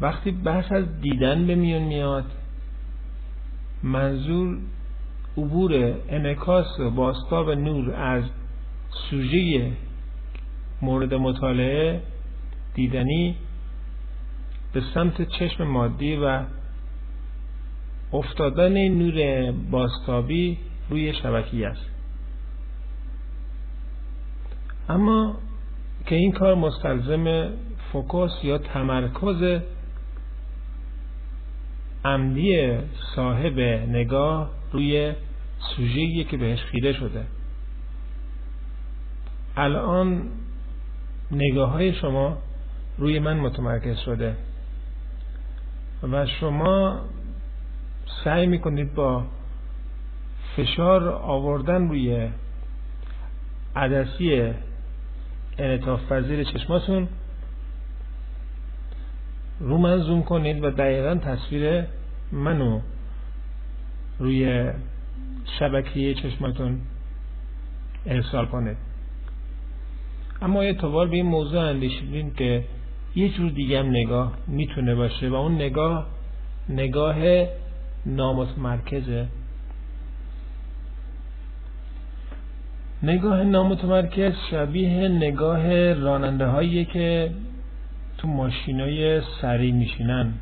وقتی 0.00 0.30
بحث 0.30 0.72
از 0.72 1.00
دیدن 1.00 1.46
به 1.46 1.54
میون 1.54 1.82
میاد 1.82 2.24
منظور 3.82 4.58
عبور 5.38 5.94
انکاس 6.08 6.80
و 6.80 6.90
باستاب 6.90 7.50
نور 7.50 7.94
از 7.94 8.24
سوژه 9.10 9.72
مورد 10.82 11.14
مطالعه 11.14 12.02
دیدنی 12.74 13.36
به 14.72 14.82
سمت 14.94 15.22
چشم 15.22 15.64
مادی 15.64 16.16
و 16.16 16.40
افتادن 18.12 18.88
نور 18.88 19.52
باستابی 19.70 20.58
روی 20.90 21.14
شبکی 21.14 21.64
است. 21.64 21.90
اما 24.88 25.36
که 26.06 26.14
این 26.14 26.32
کار 26.32 26.54
مستلزم 26.54 27.50
فوکوس 27.92 28.30
یا 28.42 28.58
تمرکز 28.58 29.60
عمدی 32.04 32.78
صاحب 33.16 33.60
نگاه 33.88 34.50
روی 34.72 35.12
سوژه‌ای 35.58 36.24
که 36.24 36.36
بهش 36.36 36.60
خیره 36.62 36.92
شده. 36.92 37.24
الان 39.56 40.22
نگاه 41.30 41.70
های 41.70 41.94
شما 41.94 42.38
روی 42.98 43.18
من 43.18 43.36
متمرکز 43.36 43.96
شده. 43.98 44.36
و 46.12 46.26
شما 46.26 47.00
سعی 48.24 48.46
می‌کنید 48.46 48.94
با 48.94 49.24
فشار 50.56 51.08
آوردن 51.08 51.88
روی 51.88 52.28
عدسی 53.76 54.52
انعطاف 55.58 56.12
پذیر 56.12 56.44
چشماتون 56.44 57.08
رو 59.60 59.78
من 59.78 59.98
زوم 59.98 60.22
کنید 60.22 60.64
و 60.64 60.70
دقیقا 60.70 61.14
تصویر 61.14 61.84
منو 62.32 62.80
روی 64.18 64.70
شبکه 65.58 66.14
چشماتون 66.14 66.80
ارسال 68.06 68.46
کنید. 68.46 68.85
اما 70.42 70.62
اعتبار 70.62 71.08
به 71.08 71.16
این 71.16 71.26
موضوع 71.26 71.60
اندیشیدیم 71.60 72.30
که 72.30 72.64
یه 73.14 73.28
جور 73.28 73.50
دیگه 73.50 73.78
هم 73.78 73.90
نگاه 73.90 74.32
می‌تونه 74.46 74.94
باشه 74.94 75.28
و 75.28 75.34
اون 75.34 75.54
نگاه 75.54 76.06
نگاه 76.68 77.16
نامتمرکزه 78.06 79.26
نگاه 83.02 83.42
نامتمرکز 83.42 84.32
شبیه 84.50 85.08
نگاه 85.08 85.92
راننده 85.92 86.46
هایی 86.46 86.84
که 86.84 87.30
تو 88.18 88.28
ماشینای 88.28 89.20
سری 89.40 89.72
میشینن. 89.72 90.32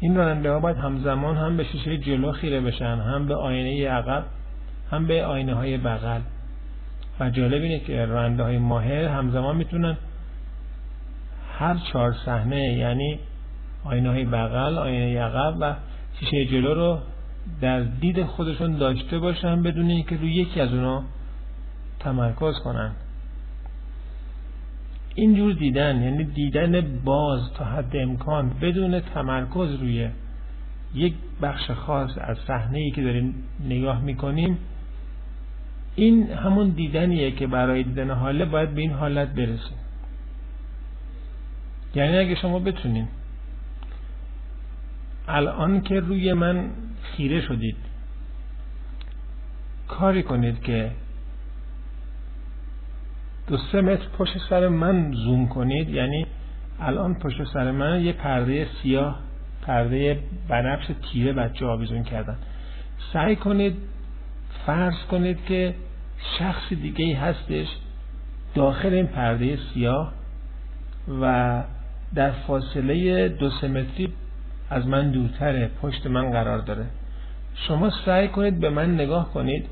این 0.00 0.16
راننده 0.16 0.50
ها 0.50 0.60
باید 0.60 0.76
همزمان 0.76 1.36
هم 1.36 1.56
به 1.56 1.64
شیشه 1.64 1.98
جلو 1.98 2.32
خیره 2.32 2.60
بشن 2.60 2.98
هم 2.98 3.26
به 3.26 3.34
آینه 3.34 3.88
عقب 3.88 4.24
هم 4.90 5.06
به 5.06 5.24
آینه 5.24 5.54
های 5.54 5.76
بغل. 5.76 6.20
و 7.20 7.30
جالب 7.30 7.62
اینه 7.62 7.78
که 7.78 8.06
راننده 8.06 8.42
های 8.42 8.58
ماهر 8.58 9.04
همزمان 9.04 9.56
می‌تونن 9.56 9.96
هر 11.58 11.76
چهار 11.92 12.16
صحنه 12.26 12.72
یعنی 12.72 13.18
آینه 13.84 14.10
های 14.10 14.24
بغل 14.24 14.78
آینه 14.78 15.20
عقب 15.20 15.56
و 15.60 15.74
شیشه 16.20 16.46
جلو 16.46 16.74
رو 16.74 16.98
در 17.60 17.80
دید 17.80 18.24
خودشون 18.24 18.76
داشته 18.76 19.18
باشن 19.18 19.62
بدون 19.62 19.90
اینکه 19.90 20.16
روی 20.16 20.34
یکی 20.34 20.60
از 20.60 20.74
اونا 20.74 21.02
تمرکز 22.00 22.54
کنن. 22.64 22.92
اینجور 25.14 25.52
دیدن 25.52 26.02
یعنی 26.02 26.24
دیدن 26.24 27.00
باز 27.04 27.40
تا 27.54 27.64
حد 27.64 27.96
امکان 27.96 28.50
بدون 28.60 29.00
تمرکز 29.00 29.74
روی 29.80 30.08
یک 30.94 31.14
بخش 31.42 31.70
خاص 31.70 32.10
از 32.20 32.36
صحنه 32.46 32.78
ای 32.78 32.90
که 32.90 33.02
داریم 33.02 33.34
نگاه 33.68 34.00
می‌کنیم 34.00 34.58
این 35.96 36.30
همون 36.30 36.68
دیدنیه 36.68 37.30
که 37.30 37.46
برای 37.46 37.82
دیدن 37.82 38.10
حاله 38.10 38.44
باید 38.44 38.74
به 38.74 38.80
این 38.80 38.92
حالت 38.92 39.28
برسیم 39.28 39.78
یعنی 41.94 42.16
اگه 42.16 42.34
شما 42.34 42.58
بتونین. 42.58 43.08
الان 45.28 45.80
که 45.80 46.00
روی 46.00 46.32
من 46.32 46.70
خیره 47.02 47.40
شدید. 47.40 47.76
کاری 49.88 50.22
کنید 50.22 50.62
که 50.62 50.90
دو 53.46 53.56
سه 53.72 53.80
متر 53.80 54.08
پشت 54.18 54.38
سر 54.50 54.68
من 54.68 55.12
زوم 55.12 55.48
کنید. 55.48 55.88
یعنی 55.88 56.26
الان 56.80 57.14
پشت 57.14 57.44
سر 57.44 57.70
من 57.70 58.04
یه 58.04 58.12
پرده 58.12 58.66
سیاه 58.82 59.20
پرده 59.62 60.20
بنفش 60.48 60.86
تیره 61.12 61.32
بچه 61.32 61.66
آویزون 61.66 62.04
کردن. 62.04 62.36
سعی 63.12 63.36
کنید 63.36 63.76
فرض 64.66 64.94
کنید 65.10 65.38
که 65.44 65.74
شخص 66.38 66.68
دیگه 66.68 67.16
هستش 67.16 67.66
داخل 68.54 68.94
این 68.94 69.06
پرده 69.06 69.58
سیاه 69.74 70.12
و 71.20 71.62
در 72.14 72.30
فاصله 72.30 73.28
دو 73.28 73.46
متری 73.46 74.12
از 74.70 74.86
من 74.86 75.10
دورتره 75.10 75.70
پشت 75.82 76.06
من 76.06 76.30
قرار 76.30 76.58
داره. 76.58 76.86
شما 77.54 77.90
سعی 78.04 78.28
کنید 78.28 78.60
به 78.60 78.70
من 78.70 78.94
نگاه 78.94 79.32
کنید 79.32 79.66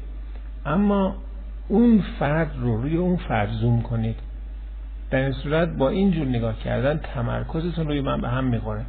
اما 0.67 1.17
اون 1.69 2.05
فرد 2.19 2.51
رو 2.61 2.83
روی 2.83 2.97
اون 2.97 3.17
فرد 3.17 3.51
زوم 3.51 3.83
کنید. 3.83 4.17
در 5.11 5.21
این 5.21 5.33
صورت 5.33 5.69
با 5.69 5.89
این 5.89 6.11
جور 6.11 6.27
نگاه 6.27 6.59
کردن 6.59 7.01
تمرکزتون 7.15 7.87
روی 7.87 8.01
من 8.01 8.21
به 8.21 8.29
هم 8.29 8.45
می‌خوره. 8.45 8.85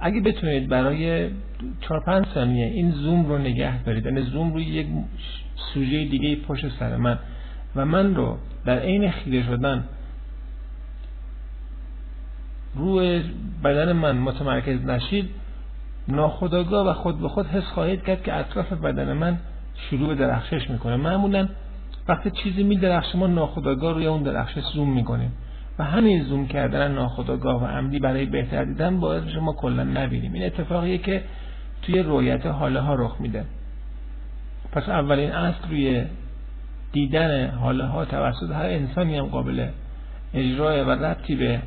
اگه 0.00 0.20
بتونید 0.20 0.68
برای 0.68 1.30
4 1.80 2.00
5 2.00 2.26
ثانیه. 2.34 2.66
این 2.66 2.90
زوم 2.90 3.26
رو 3.26 3.38
نگه 3.38 3.82
دارید. 3.82 4.06
یعنی 4.06 4.22
زوم 4.22 4.52
روی 4.52 4.64
یک 4.64 4.86
سوژه 5.74 6.04
دیگه 6.04 6.36
پشت 6.36 6.68
سر 6.78 6.96
من. 6.96 7.18
و 7.76 7.84
من 7.84 8.14
رو 8.14 8.38
در 8.64 8.78
عین 8.78 9.10
خیره 9.10 9.46
شدن 9.46 9.84
روی 12.74 13.22
بدن 13.64 13.92
من 13.92 14.18
متمرکز 14.18 14.84
نشید 14.84 15.30
ناخداگاه 16.08 16.88
و 16.88 16.92
خود 16.92 17.20
به 17.20 17.28
خود 17.28 17.46
حس 17.46 17.64
خواهید 17.64 18.02
کرد 18.02 18.22
که 18.22 18.34
اطراف 18.34 18.72
بدن 18.72 19.12
من 19.12 19.38
شروع 19.90 20.08
به 20.08 20.14
درخشش 20.14 20.70
می‌کنه. 20.70 20.96
معمولا 20.96 21.48
وقتی 22.08 22.30
چیزی 22.30 22.62
می 22.62 22.76
درخشه 22.76 23.18
ما 23.18 23.26
ناخداگاه 23.26 23.94
روی 23.94 24.06
اون 24.06 24.22
درخشش 24.22 24.62
زوم 24.74 24.92
می‌کنیم. 24.92 25.32
و 25.78 25.84
همین 25.84 26.22
زوم 26.22 26.46
کردن 26.46 26.92
ناخداگاه 26.92 27.62
و 27.62 27.66
عمدی 27.66 27.98
برای 27.98 28.26
بهتر 28.26 28.64
دیدن 28.64 29.00
باعث 29.00 29.22
میشه 29.22 29.40
ما 29.40 29.52
کلا 29.52 29.84
نبینیم. 29.84 30.32
این 30.32 30.44
اتفاقیه 30.44 30.98
که 30.98 31.22
توی 31.82 32.02
رویت 32.02 32.46
حاله 32.46 32.80
ها 32.80 32.94
رخ 32.94 33.16
میده. 33.20 33.44
پس 34.72 34.88
اولین 34.88 35.32
اصل 35.32 35.68
روی 35.68 36.04
دیدن 36.92 37.50
حاله 37.50 37.86
ها 37.86 38.04
توسط 38.04 38.50
هر 38.50 38.64
انسانی 38.64 39.16
هم 39.16 39.26
قابل 39.26 39.68
اجرای 40.34 40.80
و 40.80 40.90
ربطی 40.90 41.36
به 41.36 41.62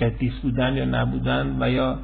قدیس 0.00 0.32
بودن 0.42 0.76
یا 0.76 0.84
نبودن 0.84 1.56
و 1.60 1.70
یا 1.70 1.98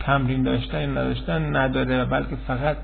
تمرین 0.00 0.42
داشتن 0.42 0.80
یا 0.80 0.86
نداشتن 0.86 1.56
نداره 1.56 2.02
و 2.02 2.06
بلکه 2.06 2.36
فقط 2.46 2.76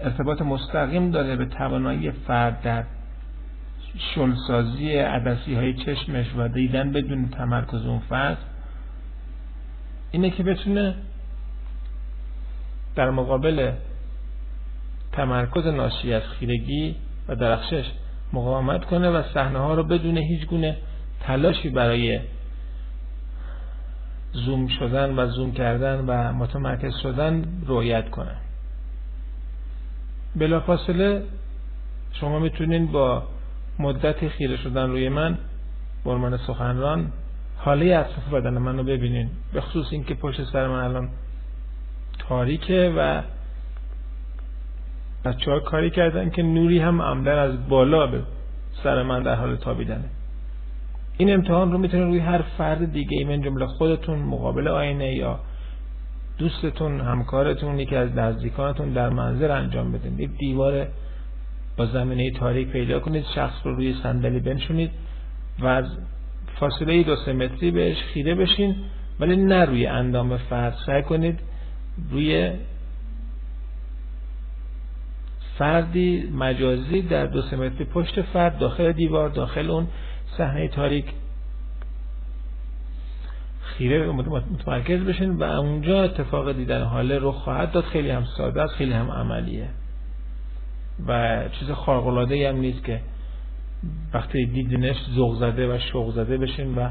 ارتباط 0.00 0.42
مستقیم 0.42 1.10
داره 1.10 1.36
به 1.36 1.46
توانایی 1.46 2.10
فرد 2.10 2.62
در 2.62 2.84
شلسازی 4.14 4.92
عدسی 4.92 5.54
های 5.54 5.74
چشمش 5.74 6.26
و 6.36 6.48
دیدن 6.48 6.92
بدون 6.92 7.28
تمرکز 7.28 7.86
اون 7.86 7.98
فرد. 7.98 8.38
اینه 10.10 10.30
که 10.30 10.42
بتونه 10.42 10.94
در 12.96 13.10
مقابل 13.10 13.72
تمرکز 15.12 15.66
ناشی 15.66 16.12
از 16.12 16.22
خیرگی 16.22 16.96
و 17.28 17.36
درخشش 17.36 17.84
مقاومت 18.32 18.84
کنه 18.84 19.10
و 19.10 19.22
صحنه 19.34 19.58
ها 19.58 19.74
رو 19.74 19.82
بدون 19.82 20.16
هیچ 20.16 20.46
گونه 20.46 20.76
تلاشی 21.20 21.68
برای 21.68 22.20
زوم 24.32 24.68
شدن 24.68 25.18
و 25.18 25.26
زوم 25.26 25.52
کردن 25.52 26.04
و 26.06 26.32
متمرکز 26.32 26.94
شدن 27.02 27.44
رویت 27.66 28.10
کنه. 28.10 28.36
بلافاصله 30.36 31.22
شما 32.12 32.38
می‌تونید 32.38 32.92
با 32.92 33.22
مدت 33.78 34.28
خیره 34.28 34.56
شدن 34.56 34.90
روی 34.90 35.08
من 35.08 35.38
برمان 36.04 36.36
سخنران 36.36 37.12
حاله 37.64 37.96
اطراف 37.96 38.34
بدن 38.34 38.58
من 38.58 38.76
رو 38.76 38.84
ببینین. 38.84 39.28
به 39.52 39.60
خصوص 39.60 39.86
اینکه 39.92 40.14
پشت 40.14 40.44
سر 40.44 40.68
من 40.68 40.84
الان 40.84 41.08
تاریکه 42.18 42.92
و 42.96 43.22
بچه 45.24 45.50
ها 45.50 45.60
کاری 45.60 45.90
کردن 45.90 46.30
که 46.30 46.42
نوری 46.42 46.78
هم 46.78 47.02
عمدن 47.02 47.38
از 47.38 47.68
بالا 47.68 48.06
به 48.06 48.22
سر 48.82 49.02
من 49.02 49.22
در 49.22 49.34
حال 49.34 49.56
تابیدنه. 49.56 50.04
این 51.18 51.34
امتحان 51.34 51.72
رو 51.72 51.78
می‌تونید 51.78 52.06
روی 52.06 52.18
هر 52.18 52.42
فرد 52.58 52.92
دیگه 52.92 53.18
ای 53.18 53.24
من 53.24 53.42
جمله 53.42 53.66
خودتون 53.66 54.18
مقابل 54.18 54.68
آینه 54.68 55.14
یا 55.14 55.40
دوستتون 56.38 57.00
همکارتون 57.00 57.78
یکی 57.78 57.96
از 57.96 58.16
نزدیکانتون 58.16 58.92
در 58.92 59.08
منظر 59.08 59.50
انجام 59.50 59.92
بدین. 59.92 60.18
یک 60.18 60.30
دیوار 60.38 60.86
با 61.76 61.86
زمینه 61.86 62.30
تاریک 62.30 62.68
پیدا 62.68 63.00
کنید 63.00 63.24
شخص 63.34 63.54
رو 63.64 63.74
روی 63.74 63.94
صندلی 64.02 64.40
بنشونید 64.40 64.90
و 65.58 65.66
از 65.66 65.84
فاصله 66.54 67.02
دو 67.02 67.32
متری 67.32 67.70
بهش 67.70 68.02
خیره 68.02 68.34
بشین 68.34 68.76
ولی 69.20 69.36
نه 69.36 69.64
روی 69.64 69.86
اندام 69.86 70.36
فرد. 70.36 70.76
سعی 70.86 71.02
کنید 71.02 71.40
روی 72.10 72.52
فردی 75.58 76.30
مجازی 76.34 77.02
در 77.02 77.26
دو 77.26 77.38
متری 77.38 77.84
پشت 77.84 78.22
فرد 78.22 78.58
داخل 78.58 78.92
دیوار 78.92 79.28
داخل 79.28 79.70
اون 79.70 79.86
صحنه 80.38 80.68
تاریک 80.68 81.04
خیره 83.62 84.12
متمرکز 84.12 85.00
بشین 85.00 85.30
و 85.30 85.42
اونجا 85.42 86.02
اتفاق 86.02 86.52
دیدن 86.52 86.82
حاله 86.82 87.18
رو 87.18 87.32
خواهد 87.32 87.72
داد. 87.72 87.84
خیلی 87.84 88.10
هم 88.10 88.24
ساده 88.24 88.62
است 88.62 88.74
خیلی 88.74 88.92
هم 88.92 89.10
عملیه. 89.10 89.68
و 91.06 91.40
چیز 91.48 91.70
خارق 91.70 92.32
هم 92.32 92.56
نیست 92.56 92.84
که 92.84 93.00
وقتی 94.14 94.46
دیدینش 94.46 94.96
ذوق 95.14 95.38
زده 95.38 95.74
و 95.74 95.78
شوق 95.78 96.14
زده 96.14 96.38
بشین 96.38 96.74
و 96.74 96.90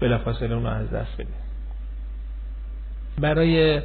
بلافاصله 0.00 0.54
اون 0.54 0.62
رو 0.62 0.70
از 0.70 0.90
دست 0.90 1.14
بدین 1.14 1.34
برای 3.18 3.82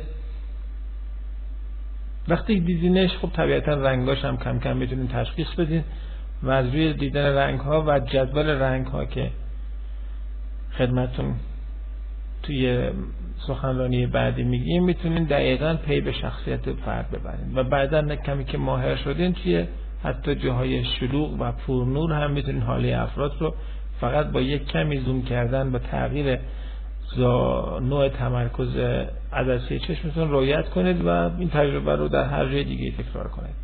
وقتی 2.28 2.60
دیدینش 2.60 3.18
خب 3.18 3.30
طبیعتا 3.34 3.74
رنگاش 3.74 4.26
هم 4.26 4.38
کم 4.38 4.60
کم 4.60 4.78
می‌تونین 4.78 5.08
تشخیص 5.08 5.48
بدین 5.58 5.84
و 6.44 6.50
از 6.50 6.66
روی 6.66 6.94
دیدن 6.94 7.26
رنگ 7.26 7.60
ها 7.60 7.84
و 7.88 8.00
جدول 8.00 8.50
رنگ 8.50 8.88
ها 8.88 9.06
که 9.06 9.32
خدمتون 10.78 11.36
توی 12.44 12.90
سخنرانی 13.48 14.06
بعدی 14.08 14.44
میگیم 14.44 14.84
می‌تونین 14.84 15.24
دقیقا 15.24 15.78
پی 15.86 16.02
به 16.02 16.12
شخصیت 16.12 16.74
فرد 16.74 17.12
ببرین 17.12 17.56
و 17.56 17.64
بعدا 17.64 18.16
کمی 18.16 18.46
که 18.46 18.58
ماهر 18.58 18.96
شدین 18.96 19.34
توی 19.34 19.68
حتی 20.04 20.36
جاهای 20.36 20.86
شلوغ 20.86 21.36
و 21.40 21.52
پرنور 21.52 22.14
هم 22.14 22.32
می‌تونین 22.32 22.62
حاله 22.62 22.98
افراد 22.98 23.36
رو 23.40 23.54
فقط 24.02 24.32
با 24.32 24.42
یک 24.42 24.68
کمی 24.68 25.00
زوم 25.00 25.22
کردن 25.22 25.72
با 25.72 25.80
تغییر 25.80 26.40
نوع 27.82 28.10
تمرکز 28.10 28.78
عدسی 29.34 29.80
چشمتون 29.80 30.32
رویت 30.32 30.70
کنید 30.70 31.06
و 31.06 31.08
این 31.10 31.50
تجربه 31.50 31.96
رو 31.96 32.08
در 32.08 32.24
هر 32.24 32.46
جای 32.46 32.64
دیگه 32.64 32.92
تکرار 32.92 33.28
کنید. 33.28 33.56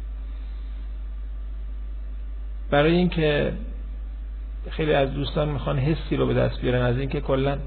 برای 2.72 2.96
اینکه 2.96 3.54
خیلی 4.70 4.94
از 4.94 5.14
دوستان 5.14 5.50
می‌خوان 5.50 5.80
حسی 5.80 6.16
رو 6.16 6.28
به 6.28 6.34
دست 6.34 6.62
بیارن 6.62 6.82
از 6.82 6.98
اینکه 6.98 7.22
کلا 7.22 7.58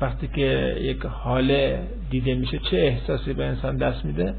وقتی 0.00 0.28
که 0.28 0.76
یک 0.80 1.06
حاله 1.06 1.88
دیده 2.10 2.34
میشه 2.34 2.58
چه 2.58 2.76
احساسی 2.76 3.32
به 3.32 3.44
انسان 3.44 3.76
دست 3.76 4.04
میده؟ 4.04 4.34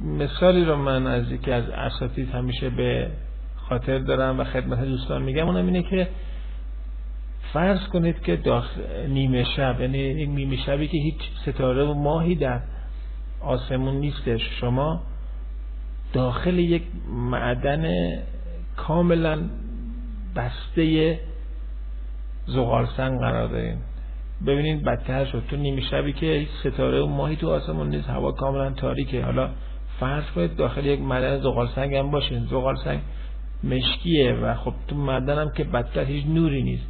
مثالی 0.00 0.64
رو 0.64 0.76
من 0.76 1.06
از 1.06 1.32
یکی 1.32 1.50
از 1.50 1.70
اساتید 1.70 2.30
همیشه 2.30 2.70
به 2.70 3.10
خاطر 3.56 3.98
دارم 3.98 4.40
و 4.40 4.44
خدمت 4.44 4.84
دوستان 4.84 5.22
میگم. 5.22 5.46
اونم 5.46 5.66
اینه 5.66 5.82
که 5.82 6.08
فرض 7.52 7.86
کنید 7.88 8.22
که 8.22 8.36
داخل 8.36 8.80
نیمه 9.08 9.44
شب 9.56 9.80
یعنی 9.80 10.26
نیمه 10.26 10.56
شبی 10.56 10.88
که 10.88 10.98
هیچ 10.98 11.20
ستاره 11.42 11.84
و 11.84 11.94
ماهی 11.94 12.34
در 12.34 12.60
آسمون 13.40 13.94
نیستش. 13.94 14.40
شما 14.60 15.02
داخل 16.12 16.58
یک 16.58 16.82
معدن 17.08 17.86
کاملا 18.76 19.38
بسته 20.36 21.20
زغال 22.46 22.86
سنگ 22.96 23.20
قرار 23.20 23.48
دارین. 23.48 23.78
ببینید 24.46 24.84
بدتر 24.84 25.24
شد. 25.24 25.42
تو 25.50 25.56
نیمه 25.56 25.80
شبی 25.80 26.12
که 26.12 26.46
ستاره 26.60 27.00
و 27.00 27.06
ماهی 27.06 27.36
تو 27.36 27.50
آسمون 27.50 27.88
نیست 27.88 28.08
هوا 28.08 28.32
کاملا 28.32 28.70
تاریکه. 28.70 29.24
حالا 29.24 29.50
فرض 30.00 30.24
کنید 30.24 30.56
داخل 30.56 30.86
یک 30.86 31.00
معدن 31.00 31.40
زغال 31.40 31.68
سنگ 31.74 31.94
هم 31.94 32.10
باشین 32.10 32.46
زغال 32.46 32.76
سنگ 32.84 33.00
مشکیه 33.64 34.32
و 34.32 34.54
خب 34.54 34.72
تو 34.88 34.96
معدن 34.96 35.38
هم 35.38 35.50
که 35.50 35.64
بدتر 35.64 36.04
هیچ 36.04 36.26
نوری 36.26 36.62
نیست. 36.62 36.86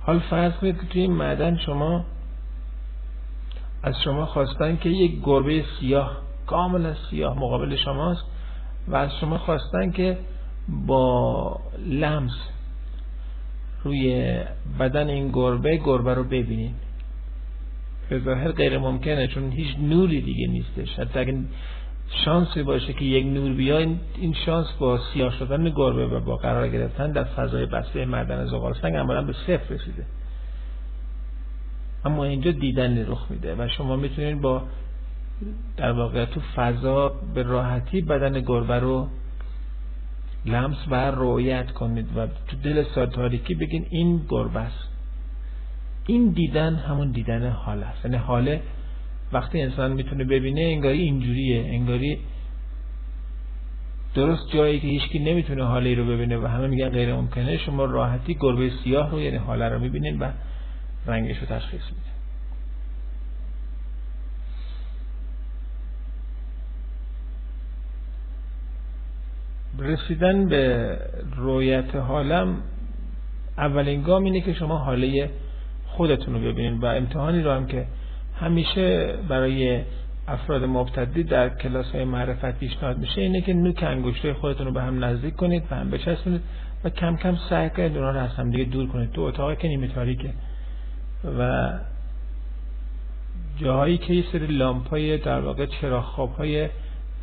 حال 0.00 0.18
فرض 0.18 0.52
کنید 0.52 0.80
که 0.80 0.86
توی 0.86 1.02
این 1.02 1.12
معدن 1.12 1.56
شما 1.56 2.04
از 3.82 3.94
شما 4.04 4.26
خواستن 4.26 4.76
که 4.76 4.88
یک 4.88 5.20
گربه 5.22 5.64
سیاه 5.80 6.16
کاملا 6.46 6.94
سیاه 7.10 7.38
مقابل 7.38 7.76
شماست 7.76 8.24
و 8.88 8.96
از 8.96 9.10
شما 9.20 9.38
خواستن 9.38 9.90
که 9.90 10.18
با 10.86 11.60
لمس 11.86 12.32
روی 13.84 14.36
بدن 14.80 15.08
این 15.08 15.28
گربه 15.28 15.76
گربه 15.76 16.14
رو 16.14 16.24
ببینید. 16.24 16.74
به 18.08 18.18
ظاهر 18.18 18.52
غیر 18.52 18.78
ممکنه 18.78 19.26
چون 19.26 19.50
هیچ 19.50 19.76
نوری 19.78 20.20
دیگه 20.20 20.46
نیستش. 20.46 20.98
حتی 20.98 21.18
اگه 21.18 21.38
شانسی 22.24 22.62
باشه 22.62 22.92
که 22.92 23.04
یک 23.04 23.26
نور 23.26 23.52
بیا 23.52 23.78
این 23.78 24.34
شانس 24.46 24.66
با 24.78 24.98
سیاه 24.98 25.32
شدن 25.38 25.70
گربه 25.70 26.06
و 26.06 26.20
با 26.20 26.36
قرار 26.36 26.68
گرفتن 26.68 27.12
در 27.12 27.24
فضای 27.24 27.66
بسته 27.66 28.04
معدن 28.04 28.46
زغال 28.46 28.74
سنگ 28.82 28.96
عملا 28.96 29.22
به 29.22 29.32
صفر 29.32 29.74
رسیده. 29.74 30.06
اما 32.04 32.24
اینجا 32.24 32.50
دیدن 32.50 33.06
رخ 33.06 33.26
میده 33.30 33.54
و 33.54 33.68
شما 33.68 33.96
می‌تونید 33.96 34.40
با 34.40 34.62
در 35.76 35.92
واقع 35.92 36.24
تو 36.24 36.40
فضا 36.56 37.08
به 37.34 37.42
راحتی 37.42 38.00
بدن 38.00 38.40
گربه 38.40 38.74
رو 38.74 39.08
لمس 40.46 40.76
و 40.90 41.10
رویت 41.10 41.70
کنید 41.70 42.16
و 42.16 42.26
تو 42.26 42.56
دل 42.64 42.82
تاریکی 43.06 43.54
بگین 43.54 43.86
این 43.90 44.20
گربه 44.28 44.60
است. 44.60 44.88
این 46.06 46.28
دیدن 46.28 46.74
همون 46.74 47.10
دیدن 47.10 47.50
حال 47.50 47.82
است. 47.82 48.04
یعنی 48.04 48.16
حاله 48.16 48.62
وقتی 49.32 49.62
انسان 49.62 49.92
می‌تونه 49.92 50.24
ببینه 50.24 50.60
انگاری 50.60 51.00
اینجوریه 51.00 51.64
انگاری 51.66 52.18
درست 54.14 54.52
جایی 54.52 54.80
که 54.80 54.86
هیچکی 54.86 55.18
نمی‌تونه 55.18 55.64
حاله 55.64 55.94
رو 55.94 56.06
ببینه 56.06 56.38
و 56.38 56.46
همه 56.46 56.66
میگن 56.66 56.88
غیر 56.88 57.14
ممکنه 57.14 57.56
شما 57.56 57.84
راحتی 57.84 58.34
گربه 58.34 58.70
سیاه 58.84 59.10
رو 59.10 59.20
یعنی 59.20 59.36
حاله 59.36 59.68
رو 59.68 59.78
می‌بینین 59.78 60.18
و 60.18 60.30
رنگش 61.06 61.38
رو 61.38 61.46
تشخیص 61.46 61.82
میدین. 61.82 62.14
رسیدن 69.84 70.48
به 70.48 70.96
رویت 71.36 71.96
حالم 71.96 72.56
اولین 73.58 74.02
گام 74.02 74.24
اینه 74.24 74.40
که 74.40 74.54
شما 74.54 74.78
حاله 74.78 75.30
خودتون 75.86 76.34
رو 76.34 76.40
ببینید 76.40 76.82
و 76.82 76.86
امتحانی 76.86 77.42
رو 77.42 77.50
هم 77.50 77.66
که 77.66 77.86
همیشه 78.40 79.16
برای 79.28 79.82
افراد 80.28 80.64
مبتدی 80.64 81.22
در 81.22 81.48
کلاس 81.48 81.86
های 81.92 82.04
معرفت 82.04 82.58
پیشنهاد 82.58 82.98
میشه 82.98 83.20
اینه 83.20 83.40
که 83.40 83.52
نوک 83.52 83.82
انگشته 83.82 84.34
خودتون 84.34 84.66
رو 84.66 84.72
به 84.72 84.82
هم 84.82 85.04
نزدیک 85.04 85.36
کنید 85.36 85.62
و 85.70 85.74
هم 85.74 85.90
بچسبونید 85.90 86.40
و 86.84 86.90
کم 86.90 87.16
کم 87.16 87.36
سعی 87.50 87.70
کنید 87.70 87.96
اونها 87.96 88.10
رو 88.10 88.20
از 88.20 88.30
هم 88.30 88.50
دیگه 88.50 88.64
دور 88.64 88.86
کنید. 88.88 89.12
تو 89.12 89.20
اتاقی 89.20 89.56
که 89.56 89.68
نیمه 89.68 89.88
تاریکه. 89.88 90.30
و 91.38 91.72
جاهایی 93.56 93.98
که 93.98 94.14
یه 94.14 94.24
سری 94.32 94.46
لامپ 94.46 94.88
های 94.88 95.18
در 95.18 95.40
واقع 95.40 95.66
چراغ 95.66 96.04
خواب 96.04 96.32
های 96.32 96.68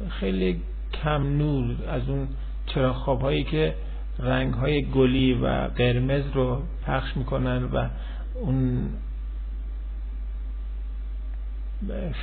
خیلی 0.09 0.61
کم 1.03 1.37
نور 1.37 1.75
از 1.87 2.09
اون 2.09 2.27
چراغ 2.73 2.95
خواب 2.95 3.21
هایی 3.21 3.43
که 3.43 3.73
رنگ 4.19 4.53
های 4.53 4.81
گلی 4.81 5.33
و 5.33 5.47
قرمز 5.67 6.23
رو 6.33 6.61
پخش 6.87 7.17
می‌کنن 7.17 7.63
و 7.63 7.87
اون 8.35 8.89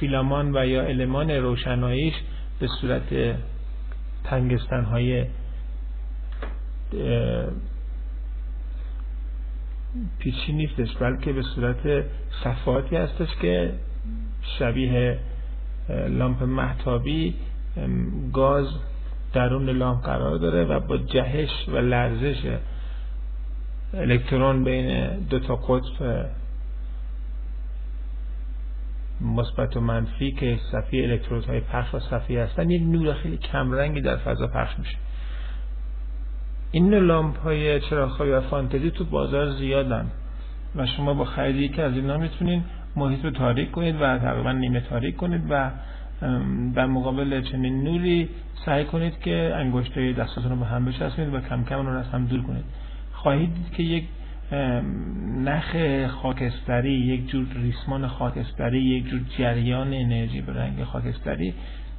فیلامان 0.00 0.56
و 0.56 0.66
یا 0.66 0.82
المان 0.82 1.30
روشناییش 1.30 2.14
به 2.60 2.68
صورت 2.80 3.36
تنگستن 4.24 4.84
های 4.84 5.26
پیچی 10.18 10.52
نیستش 10.52 10.96
بلکه 10.96 11.32
به 11.32 11.42
صورت 11.42 12.04
صفاتی 12.44 12.96
هستش 12.96 13.28
که 13.42 13.72
شبیه 14.58 15.18
لامپ 16.08 16.42
محتابی 16.42 17.34
گاز 18.32 18.66
درون 19.38 19.70
لامپ 19.70 20.04
قرار 20.04 20.36
داره 20.36 20.64
و 20.64 20.80
با 20.80 20.96
جهش 20.96 21.68
و 21.68 21.76
لرزش 21.76 22.58
الکترون 23.94 24.64
بین 24.64 25.08
دو 25.30 25.38
تا 25.38 25.56
قطب 25.56 26.26
مثبت 29.20 29.76
و 29.76 29.80
منفی 29.80 30.32
که 30.32 30.58
صفی 30.72 31.04
الکترودهای 31.04 31.60
پخش 31.60 31.94
و 31.94 31.98
صفی 31.98 32.36
هستن 32.36 32.70
یک 32.70 32.82
نور 32.82 33.14
خیلی 33.14 33.36
کمرنگی 33.36 34.00
در 34.00 34.16
فضا 34.16 34.46
پخش 34.46 34.78
میشه. 34.78 34.96
این 36.70 36.94
لامپ 36.94 37.38
های 37.38 37.80
چراغ 37.80 38.20
و 38.20 38.40
فانتزی 38.40 38.90
تو 38.90 39.04
بازار 39.04 39.50
زیادن 39.50 40.10
و 40.76 40.86
شما 40.86 41.14
با 41.14 41.24
خرید 41.24 41.56
یکی 41.56 41.82
از 41.82 41.92
اینا 41.92 42.16
می‌تونین 42.16 42.64
محیط 42.96 43.24
رو 43.24 43.30
تاریک 43.30 43.70
کنید 43.70 43.94
و 44.00 44.18
تقریبا 44.18 44.52
نیمه 44.52 44.80
تاریک 44.80 45.16
کنید 45.16 45.42
و 45.50 45.70
در 46.74 46.86
مقابل 46.86 47.42
چنین 47.42 47.84
نوری 47.84 48.28
سعی 48.66 48.84
کنید 48.84 49.20
که 49.20 49.52
انگشته 49.56 50.12
دستاتون 50.12 50.50
رو 50.50 50.56
به 50.56 50.66
هم 50.66 50.84
بچسبید 50.84 51.34
و 51.34 51.40
کم 51.40 51.64
کم 51.64 51.76
اون 51.76 51.86
رو 51.86 51.98
از 51.98 52.08
هم 52.08 52.26
دور 52.26 52.42
کنید. 52.42 52.64
خواهید 53.12 53.54
دید 53.54 53.70
که 53.72 53.82
یک 53.82 54.04
نخ 55.44 55.76
خاکستری 56.06 56.92
یک 56.92 57.30
جور 57.30 57.46
ریسمان 57.54 58.06
خاکستری 58.06 58.80
یک 58.80 59.08
جور 59.08 59.20
جریان 59.38 59.94
انرژی 59.94 60.40
به 60.40 60.52
رنگ 60.52 60.84
خاکستری 60.84 61.54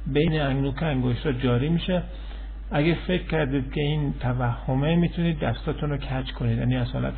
بین 0.06 0.40
انگنوک 0.40 0.82
انگشت 0.82 1.28
جاری 1.28 1.68
میشه. 1.68 2.02
اگه 2.70 2.94
فکر 3.06 3.22
کردید 3.22 3.72
که 3.72 3.80
این 3.80 4.14
توهمه 4.20 4.96
می‌تونید 4.96 5.38
دستاتون 5.38 5.90
رو 5.90 5.96
کج 5.96 6.32
کنید. 6.32 6.58
یعنی 6.58 6.76
از 6.76 6.92
حالت 6.92 7.14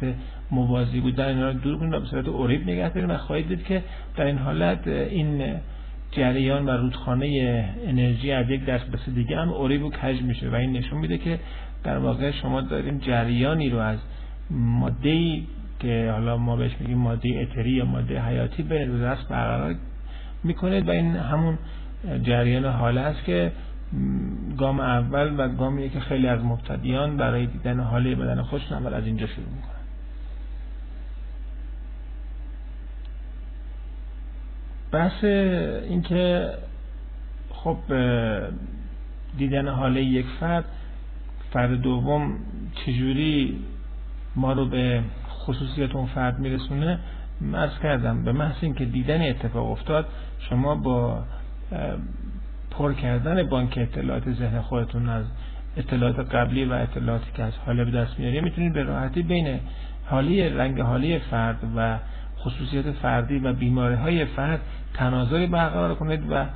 موازی 0.50 1.00
بودن 1.00 1.28
اینا 1.28 1.50
رو 1.50 1.58
دور 1.58 1.78
کنید 1.78 1.92
و 1.92 2.00
به 2.00 2.06
صورت 2.06 2.28
اوریب 2.28 2.62
نگه 2.62 2.88
دارید 2.88 3.10
و 3.10 3.16
خواهید 3.16 3.48
دید 3.48 3.64
که 3.64 3.82
در 4.16 4.24
این 4.24 4.38
حالت 4.38 4.86
این 4.86 5.54
جریان 6.12 6.66
و 6.66 6.70
رودخانه 6.70 7.64
انرژی 7.86 8.32
از 8.32 8.50
یک 8.50 8.64
دست 8.64 8.84
به 8.84 8.98
دیگه 9.14 9.36
هم 9.36 9.48
اوریب 9.48 9.84
و 9.84 9.90
کج 9.90 10.22
میشه 10.22 10.50
و 10.50 10.54
این 10.54 10.72
نشون 10.72 10.98
میده 10.98 11.18
که 11.18 11.38
در 11.84 11.98
واقع 11.98 12.30
شما 12.30 12.60
داریم 12.60 12.98
جریانی 12.98 13.70
رو 13.70 13.78
از 13.78 13.98
ماده 14.50 15.40
که 15.80 16.10
حالا 16.12 16.36
ما 16.36 16.56
بهش 16.56 16.72
میگیم 16.80 16.98
ماده 16.98 17.28
اتری 17.28 17.70
یا 17.70 17.84
ماده 17.84 18.20
حیاتی 18.20 18.62
به 18.62 18.86
دست 18.86 19.28
برقرار 19.28 19.74
می‌کنید 20.44 20.88
و 20.88 20.90
این 20.90 21.16
همون 21.16 21.58
جریان 22.22 22.64
حاله 22.64 23.00
است 23.00 23.24
که 23.24 23.52
گام 24.58 24.80
اول 24.80 25.34
و 25.38 25.48
گامیه 25.48 25.88
که 25.88 26.00
خیلی 26.00 26.26
از 26.26 26.44
مبتدیان 26.44 27.16
برای 27.16 27.46
دیدن 27.46 27.80
حاله 27.80 28.14
بدن 28.14 28.42
خودشون 28.42 28.78
اول 28.78 28.94
از 28.94 29.06
اینجا 29.06 29.26
شروع 29.26 29.46
می‌کنن. 29.46 29.71
بحث 34.92 35.24
اینکه 35.24 36.50
خب 37.50 37.76
دیدن 39.38 39.68
حاله 39.68 40.02
یک 40.02 40.26
فرد 40.40 40.64
فرد 41.52 41.70
دوم 41.82 42.34
چجوری 42.74 43.58
ما 44.36 44.52
رو 44.52 44.66
به 44.66 45.02
خصوصیت 45.28 45.94
اون 45.94 46.06
فرد 46.06 46.38
میرسونه 46.38 46.98
مرز 47.40 47.78
کردم 47.82 48.24
به 48.24 48.32
محض 48.32 48.56
اینکه 48.60 48.84
دیدن 48.84 49.22
اتفاق 49.30 49.70
افتاد 49.70 50.06
شما 50.38 50.74
با 50.74 51.22
پر 52.70 52.92
کردن 52.92 53.48
بانک 53.48 53.78
اطلاعات 53.78 54.32
ذهن 54.32 54.60
خودتون 54.60 55.08
از 55.08 55.24
اطلاعات 55.76 56.18
قبلی 56.18 56.64
و 56.64 56.72
اطلاعاتی 56.72 57.30
که 57.34 57.42
از 57.42 57.52
حاله 57.66 57.84
به 57.84 57.90
دست 57.90 58.18
میارید 58.18 58.44
می‌تونید 58.44 58.72
به 58.72 58.82
راحتی 58.82 59.22
بین 59.22 59.60
حالی 60.04 60.48
رنگ 60.48 60.80
حالی 60.80 61.18
فرد 61.18 61.58
و 61.76 61.98
خصوصیت 62.38 62.92
فردی 62.92 63.38
و 63.38 63.52
بیماری 63.52 63.94
های 63.94 64.24
فرد 64.24 64.60
تناظری 64.94 65.46
برقرار 65.46 65.94
کنید 65.94 66.20
و 66.30 66.46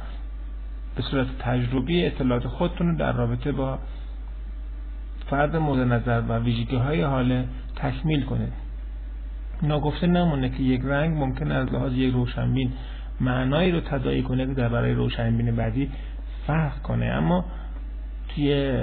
به 0.96 1.02
صورت 1.02 1.26
تجربی 1.38 2.06
اطلاعات 2.06 2.46
خودتون 2.46 2.96
در 2.96 3.12
رابطه 3.12 3.52
با 3.52 3.78
فرد 5.30 5.56
مورد 5.56 5.92
نظر 5.92 6.22
و 6.28 6.38
ویژگی 6.38 6.76
های 6.76 7.02
حال 7.02 7.44
تکمیل 7.76 8.24
کنید. 8.24 8.52
ناگفته 9.62 10.06
نمونه 10.06 10.48
که 10.48 10.62
یک 10.62 10.80
رنگ 10.84 11.18
ممکن 11.18 11.52
از 11.52 11.72
لحاظ 11.72 11.92
یک 11.92 12.14
روشنبین 12.14 12.72
معنایی 13.20 13.72
رو 13.72 13.80
تدایی 13.80 14.22
کنه 14.22 14.46
که 14.46 14.54
در 14.54 14.68
برای 14.68 14.92
روشنبین 14.92 15.56
بعدی 15.56 15.90
فرق 16.46 16.82
کنه. 16.82 17.06
اما 17.06 17.44
توی 18.28 18.82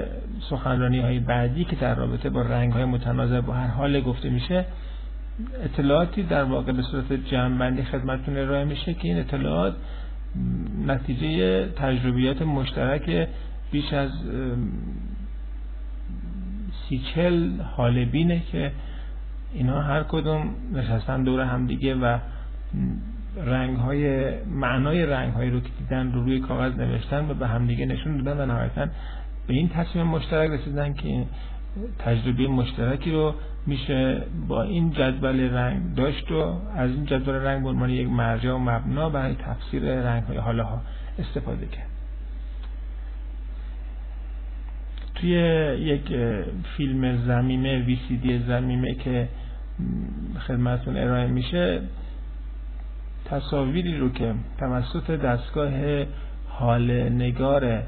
سخنرانی 0.49 0.99
های 0.99 1.19
بعدی 1.19 1.65
که 1.65 1.75
در 1.75 1.95
رابطه 1.95 2.29
با 2.29 2.41
رنگ 2.41 2.73
های 2.73 2.85
متناظر 2.85 3.41
با 3.41 3.53
هر 3.53 3.67
حال 3.67 4.01
گفته 4.01 4.29
میشه 4.29 4.65
اطلاعاتی 5.63 6.23
در 6.23 6.43
واقع 6.43 6.71
به 6.71 6.81
صورت 6.81 7.13
جمعبندی 7.13 7.83
خدمتتون 7.83 8.37
ارائه 8.37 8.65
میشه 8.65 8.93
که 8.93 9.07
این 9.07 9.19
اطلاعات 9.19 9.75
نتیجه 10.87 11.65
تجربیات 11.65 12.41
مشترک 12.41 13.27
بیش 13.71 13.93
از 13.93 14.11
سی 16.89 17.01
چل 17.15 17.49
که 18.51 18.71
اینا 19.53 19.81
هر 19.81 20.03
کدوم 20.03 20.55
نشستن 20.73 21.23
دور 21.23 21.41
همدیگه 21.41 21.95
و 21.95 22.17
رنگ 23.45 23.77
های 23.77 24.31
معنای 24.45 25.05
رنگ 25.05 25.33
هایی 25.33 25.49
رو 25.49 25.59
که 25.59 25.69
دیدن 25.79 26.11
رو 26.11 26.23
روی 26.23 26.39
کاغذ 26.39 26.75
نوشتن 26.77 27.29
و 27.29 27.33
به 27.33 27.47
همدیگه 27.47 27.85
نشون 27.85 28.17
دادن 28.17 28.41
و 28.41 28.45
نهایتا 28.45 28.85
به 29.47 29.53
این 29.53 29.69
تصمیم 29.69 30.07
مشترک 30.07 30.51
رسیدن 30.51 30.93
که 30.93 31.25
تجربه 31.99 32.47
مشترکی 32.47 33.11
رو 33.11 33.33
میشه 33.65 34.21
با 34.47 34.63
این 34.63 34.91
جدول 34.91 35.39
رنگ 35.39 35.95
داشت 35.95 36.31
و 36.31 36.61
از 36.75 36.91
این 36.91 37.05
جدول 37.05 37.35
رنگ 37.35 37.63
به 37.63 37.69
عنوان 37.69 37.89
یک 37.89 38.09
مرجع 38.09 38.51
و 38.51 38.57
مبنا 38.57 39.09
برای 39.09 39.35
تفسیر 39.35 39.83
رنگ 39.83 40.23
های 40.23 40.37
حالا 40.37 40.63
ها 40.63 40.81
استفاده 41.19 41.65
کرد. 41.65 41.87
توی 45.15 45.31
یک 45.79 46.13
فیلم 46.77 47.17
زمیمه 47.17 47.79
وی 47.79 47.99
سی 48.07 48.17
دی 48.17 48.39
زمیمه 48.39 48.95
که 48.95 49.27
خدمتون 50.47 50.97
ارائه 50.97 51.27
میشه 51.27 51.81
تصاویری 53.25 53.97
رو 53.97 54.09
که 54.09 54.33
توسط 54.59 55.11
دستگاه 55.11 55.71
حال 56.47 56.91
نگار 57.09 57.83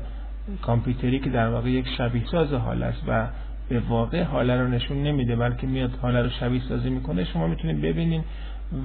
کامپیوتری 0.61 1.19
که 1.19 1.29
در 1.29 1.47
واقع 1.47 1.69
یک 1.69 1.87
شبیه 1.97 2.25
ساز 2.31 2.53
حال 2.53 2.83
است 2.83 3.01
و 3.07 3.27
به 3.69 3.79
واقع 3.79 4.23
حاله 4.23 4.61
رو 4.61 4.67
نشون 4.67 5.03
نمیده 5.03 5.35
بلکه 5.35 5.67
میاد 5.67 5.91
حاله 6.01 6.21
رو 6.21 6.29
شبیه 6.29 6.61
سازی 6.69 6.89
می‌کنه. 6.89 7.25
شما 7.25 7.47
می‌تونید 7.47 7.81
ببینین 7.81 8.23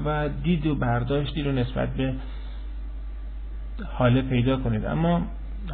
و 0.04 0.28
دید 0.42 0.66
و 0.66 0.74
برداشتی 0.74 1.42
رو 1.42 1.52
نسبت 1.52 1.88
به 1.88 2.14
حاله 3.92 4.22
پیدا 4.22 4.56
کنید. 4.56 4.84
اما 4.84 5.22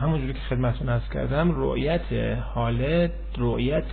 همونجوری 0.00 0.32
که 0.32 0.38
خدمتون 0.38 0.88
ارز 0.88 1.08
کردم 1.14 1.50
رؤیت 1.50 2.12
حاله 2.54 3.10
رؤیت 3.36 3.84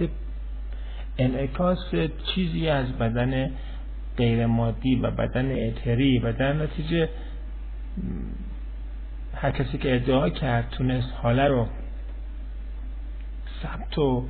انعکاس 1.18 1.92
چیزی 2.36 2.68
از 2.70 2.92
بدن 2.98 3.52
غیر 4.18 4.46
مادی 4.46 4.96
و 4.96 5.12
بدن 5.12 5.68
اتری 5.68 6.20
و 6.20 6.32
در 6.32 6.54
نتیجه 6.54 7.10
هر 9.36 9.52
کسی 9.52 9.78
که 9.78 9.96
ادعا 9.96 10.30
کرد 10.30 10.70
تونست 10.70 11.14
حاله 11.22 11.48
رو 11.48 11.68
ثبت 13.64 13.98
و 13.98 14.26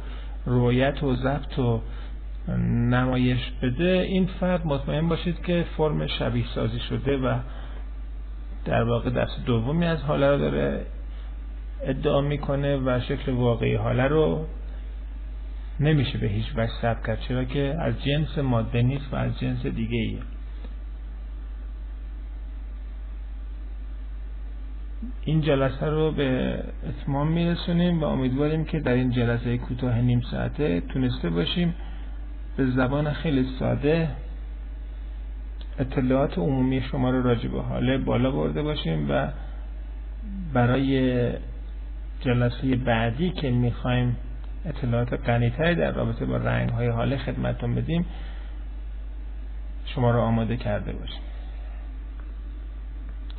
رویت 0.46 1.04
و 1.04 1.16
ضبط 1.16 1.60
و 1.60 1.82
نمایش 2.90 3.52
بده 3.62 4.06
این 4.10 4.26
فرد 4.40 4.66
مطمئن 4.66 5.10
باشید 5.10 5.42
که 5.42 5.66
فرم 5.78 6.08
شبیه 6.08 6.46
سازی 6.56 6.80
شده 6.80 7.18
و 7.18 7.40
در 8.66 8.84
واقع 8.84 9.10
دست 9.10 9.46
دومی 9.46 9.86
از 9.86 10.02
حاله 10.02 10.32
رو 10.32 10.38
داره 10.38 10.86
ادعا 11.84 12.22
می‌کنه 12.22 12.78
و 12.78 13.00
شکل 13.08 13.32
واقعی 13.32 13.76
حاله 13.76 14.04
رو 14.04 14.46
نمیشه 15.80 16.18
به 16.18 16.28
هیچ 16.28 16.46
وجه 16.56 16.72
ثبت 16.82 17.08
کرد 17.08 17.20
چرا 17.20 17.44
که 17.44 17.76
از 17.80 18.04
جنس 18.04 18.38
ماده 18.38 18.82
نیست 18.82 19.14
و 19.14 19.16
از 19.16 19.40
جنس 19.40 19.66
دیگه 19.66 19.98
ایه 19.98 20.20
این 25.26 25.42
جلسه 25.42 25.86
رو 25.86 26.12
به 26.12 26.60
اتمام 26.90 27.28
میرسونیم 27.28 28.00
و 28.02 28.04
امیدواریم 28.04 28.66
که 28.66 28.80
در 28.80 28.94
این 28.94 29.12
جلسه 29.12 29.58
کوتاه 29.58 30.02
نیم 30.02 30.22
ساعته 30.32 30.82
تونسته 30.82 31.30
باشیم 31.30 31.76
به 32.58 32.66
زبان 32.66 33.14
خیلی 33.14 33.48
ساده 33.60 34.10
اطلاعات 35.80 36.38
عمومی 36.38 36.82
شما 36.82 37.10
رو 37.10 37.24
راجع 37.24 37.48
به 37.50 37.62
حاله 37.62 37.98
بالا 37.98 38.32
برده 38.32 38.62
باشیم 38.62 39.12
و 39.12 39.28
برای 40.54 41.30
جلسه 42.22 42.76
بعدی 42.76 43.30
که 43.30 43.52
می‌خوایم 43.52 44.16
اطلاعات 44.66 45.14
غنیتری 45.14 45.76
در 45.76 45.92
رابطه 45.92 46.26
با 46.26 46.38
رنگ 46.38 46.70
های 46.70 46.88
حاله 46.88 47.18
خدمتتون 47.18 47.76
بدیم 47.76 48.06
شما 49.86 50.12
رو 50.12 50.20
آماده 50.20 50.58
کرده 50.58 50.92
باشیم. 50.94 51.22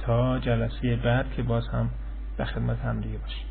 تا 0.07 0.39
جلسه 0.39 0.97
بعد 0.97 1.27
که 1.37 1.43
باز 1.43 1.69
هم 1.69 1.91
به 2.37 2.45
خدمت 2.45 2.79
هم 2.79 3.01
دیگه 3.01 3.19
باشیم. 3.19 3.47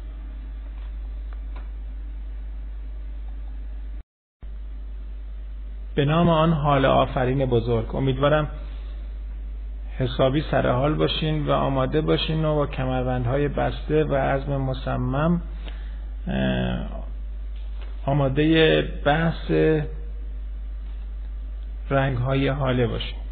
به 5.96 6.06
نام 6.06 6.30
آن 6.30 6.54
حال 6.54 6.86
آفرین 6.86 7.46
بزرگ. 7.46 7.96
امیدوارم 7.96 8.48
حسابی 9.98 10.44
سر 10.52 10.72
حال 10.72 10.94
باشین 10.94 11.46
و 11.48 11.52
آماده 11.52 12.02
باشین 12.02 12.46
و 12.46 12.56
با 12.56 12.68
کمربندهای 12.68 13.48
بسته 13.48 14.04
و 14.04 14.16
عزم 14.16 14.58
مصمم 14.58 15.42
آماده 18.06 18.82
بحث 19.06 19.52
رنگ 21.90 22.18
های 22.18 22.48
حاله 22.48 22.88
باشین. 22.88 23.23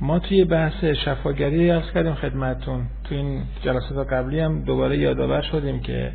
ما 0.00 0.18
توی 0.18 0.44
بحث 0.44 0.84
شفاگری 0.84 1.70
ارز 1.70 1.90
کردیم 1.94 2.14
خدمتون 2.14 2.86
توی 3.04 3.16
این 3.16 3.42
جلسات 3.62 4.12
قبلی 4.12 4.40
هم 4.40 4.64
دوباره 4.64 4.98
یادآور 4.98 5.42
شدیم 5.42 5.80
که 5.80 6.12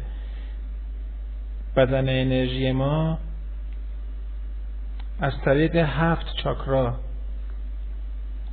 بدن 1.76 2.10
انرژی 2.10 2.72
ما 2.72 3.18
از 5.20 5.34
طریق 5.46 5.76
هفت 5.76 6.26
چاکرا 6.44 6.96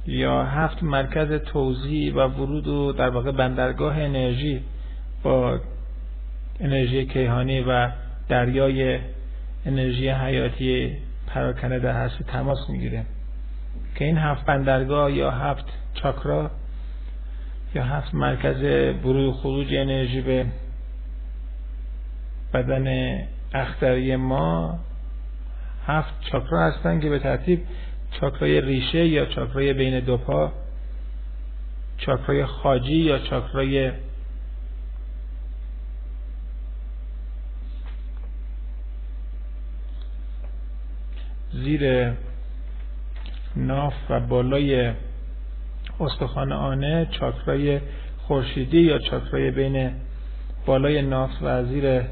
یا 0.06 0.44
هفت 0.44 0.82
مرکز 0.82 1.32
توزیع 1.32 2.14
و 2.14 2.18
ورود 2.28 2.68
و 2.68 2.92
در 2.92 3.08
واقع 3.08 3.32
بندرگاه 3.32 3.98
انرژی 3.98 4.62
با 5.22 5.60
انرژی 6.60 7.06
کیهانی 7.06 7.60
و 7.60 7.90
دریای 8.28 8.98
انرژی 9.66 10.08
حیاتی 10.08 10.96
پراکنه 11.26 11.78
در 11.78 12.04
هستی 12.04 12.24
تماس 12.24 12.58
می‌گیره 12.68 13.04
که 13.94 14.04
این 14.04 14.18
هفت 14.18 14.44
بندرگاه 14.44 15.12
یا 15.12 15.30
هفت 15.30 15.64
چاکرا 15.94 16.50
یا 17.74 17.84
هفت 17.84 18.14
مرکز 18.14 18.62
و 19.04 19.32
خروج 19.32 19.74
انرژی 19.74 20.20
به 20.20 20.46
بدن 22.54 23.18
اختری 23.54 24.16
ما 24.16 24.78
هفت 25.86 26.14
چاکرا 26.20 26.60
هستن 26.60 27.00
که 27.00 27.08
به 27.10 27.18
ترتیب 27.18 27.62
چاکرای 28.20 28.60
ریشه 28.60 29.06
یا 29.06 29.26
چاکرای 29.26 29.72
بین 29.72 30.00
دو 30.00 30.16
پا 30.16 30.52
چاکرای 31.98 32.46
خاجی 32.46 32.94
یا 32.94 33.18
چاکرای 33.18 33.92
زیر 41.52 42.12
ناف 43.58 43.94
و 44.10 44.20
بالای 44.20 44.92
استخوان 46.00 46.52
آنه 46.52 47.08
چاکرای 47.10 47.80
خورشیدی 48.18 48.80
یا 48.80 48.98
چاکرای 48.98 49.50
بین 49.50 49.90
بالای 50.66 51.02
ناف 51.02 51.30
و 51.42 51.64
زیر 51.64 52.02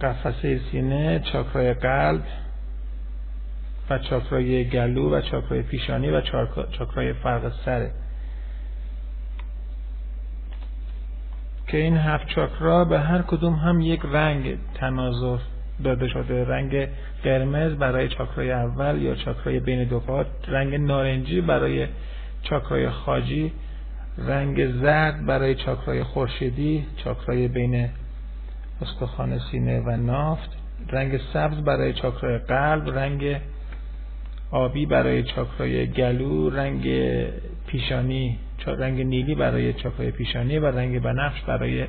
قفسه 0.00 0.60
سینه 0.70 1.20
چاکرای 1.32 1.74
قلب 1.74 2.22
و 3.90 3.98
چاکرای 3.98 4.64
گلو 4.64 5.10
و 5.10 5.20
چاکرای 5.20 5.62
پیشانی 5.62 6.10
و 6.10 6.20
چاکرای 6.70 7.12
فرق 7.12 7.52
سره 7.64 7.90
که 11.66 11.76
این 11.76 11.96
هفت 11.96 12.26
چاکرا 12.28 12.84
به 12.84 13.00
هر 13.00 13.22
کدوم 13.22 13.54
هم 13.54 13.80
یک 13.80 14.00
رنگ 14.04 14.58
تناظر 14.74 15.38
داده 15.84 16.08
شده. 16.08 16.44
رنگ 16.44 16.88
قرمز 17.24 17.72
برای 17.72 18.08
چاکرای 18.08 18.52
اول 18.52 19.02
یا 19.02 19.14
چاکرای 19.14 19.60
بین 19.60 19.84
دو 19.84 20.00
پا. 20.00 20.24
رنگ 20.48 20.74
نارنجی 20.74 21.40
برای 21.40 21.86
چاکرای 22.42 22.90
خاجی. 22.90 23.52
رنگ 24.18 24.72
زرد 24.72 25.26
برای 25.26 25.54
چاکرای 25.54 26.02
خورشیدی 26.02 26.86
چاکرای 26.96 27.48
بین 27.48 27.88
استخوان 28.82 29.38
سینه 29.50 29.80
و 29.80 29.96
نافت. 29.96 30.50
رنگ 30.90 31.20
سبز 31.32 31.56
برای 31.56 31.92
چاکرای 31.92 32.38
قلب. 32.38 32.98
رنگ 32.98 33.36
آبی 34.50 34.86
برای 34.86 35.22
چاکرای 35.22 35.86
گلو. 35.86 36.50
رنگ 36.50 36.88
پیشانی 37.66 38.38
رنگ 38.66 39.00
نیلی 39.00 39.34
برای 39.34 39.72
چاکرای 39.72 40.10
پیشانی 40.10 40.58
و 40.58 40.66
رنگ 40.66 41.02
بنفش 41.02 41.42
برای 41.42 41.86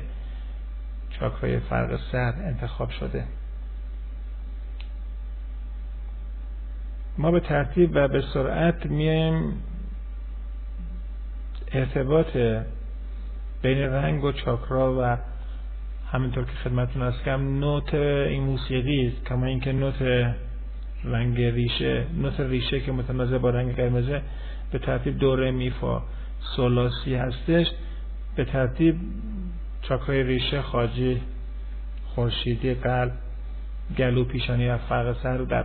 چاکرای 1.10 1.58
فرق 1.58 2.00
سر 2.12 2.34
انتخاب 2.46 2.90
شده. 2.90 3.24
ما 7.18 7.30
به 7.30 7.40
ترتیب 7.40 7.90
و 7.94 8.08
به 8.08 8.22
سرعت 8.34 8.86
میایم 8.86 9.62
ارتباط 11.72 12.36
بین 13.62 13.78
رنگ 13.78 14.24
و 14.24 14.32
چاکرا 14.32 14.96
و 15.00 15.16
همینطور 16.12 16.44
که 16.44 16.52
خدمتتون 16.64 17.02
هست 17.02 17.24
کم 17.24 17.58
نوت 17.58 17.94
این 17.94 18.42
موسیقی 18.42 19.06
است 19.06 19.26
کما 19.26 19.46
اینکه 19.46 19.72
نوت 19.72 20.02
رنگ 21.04 21.40
ریشه 21.40 22.04
نوت 22.22 22.40
ریشه 22.40 22.80
که 22.80 22.92
متناسب 22.92 23.38
با 23.38 23.50
رنگ 23.50 23.76
قرمزه 23.76 24.22
به 24.72 24.78
ترتیب 24.78 25.18
دوره 25.18 25.50
میفا 25.50 26.02
سولاسی 26.56 27.14
هستش. 27.14 27.66
به 28.36 28.44
ترتیب 28.44 28.96
چاکرای 29.82 30.22
ریشه 30.22 30.62
خاجی 30.62 31.20
خورشیدی 32.06 32.74
قلب 32.74 33.12
گلو 33.98 34.24
پیشانی 34.24 34.68
و 34.68 34.78
فرق 34.78 35.22
سر 35.22 35.36
رو 35.36 35.44
در 35.44 35.62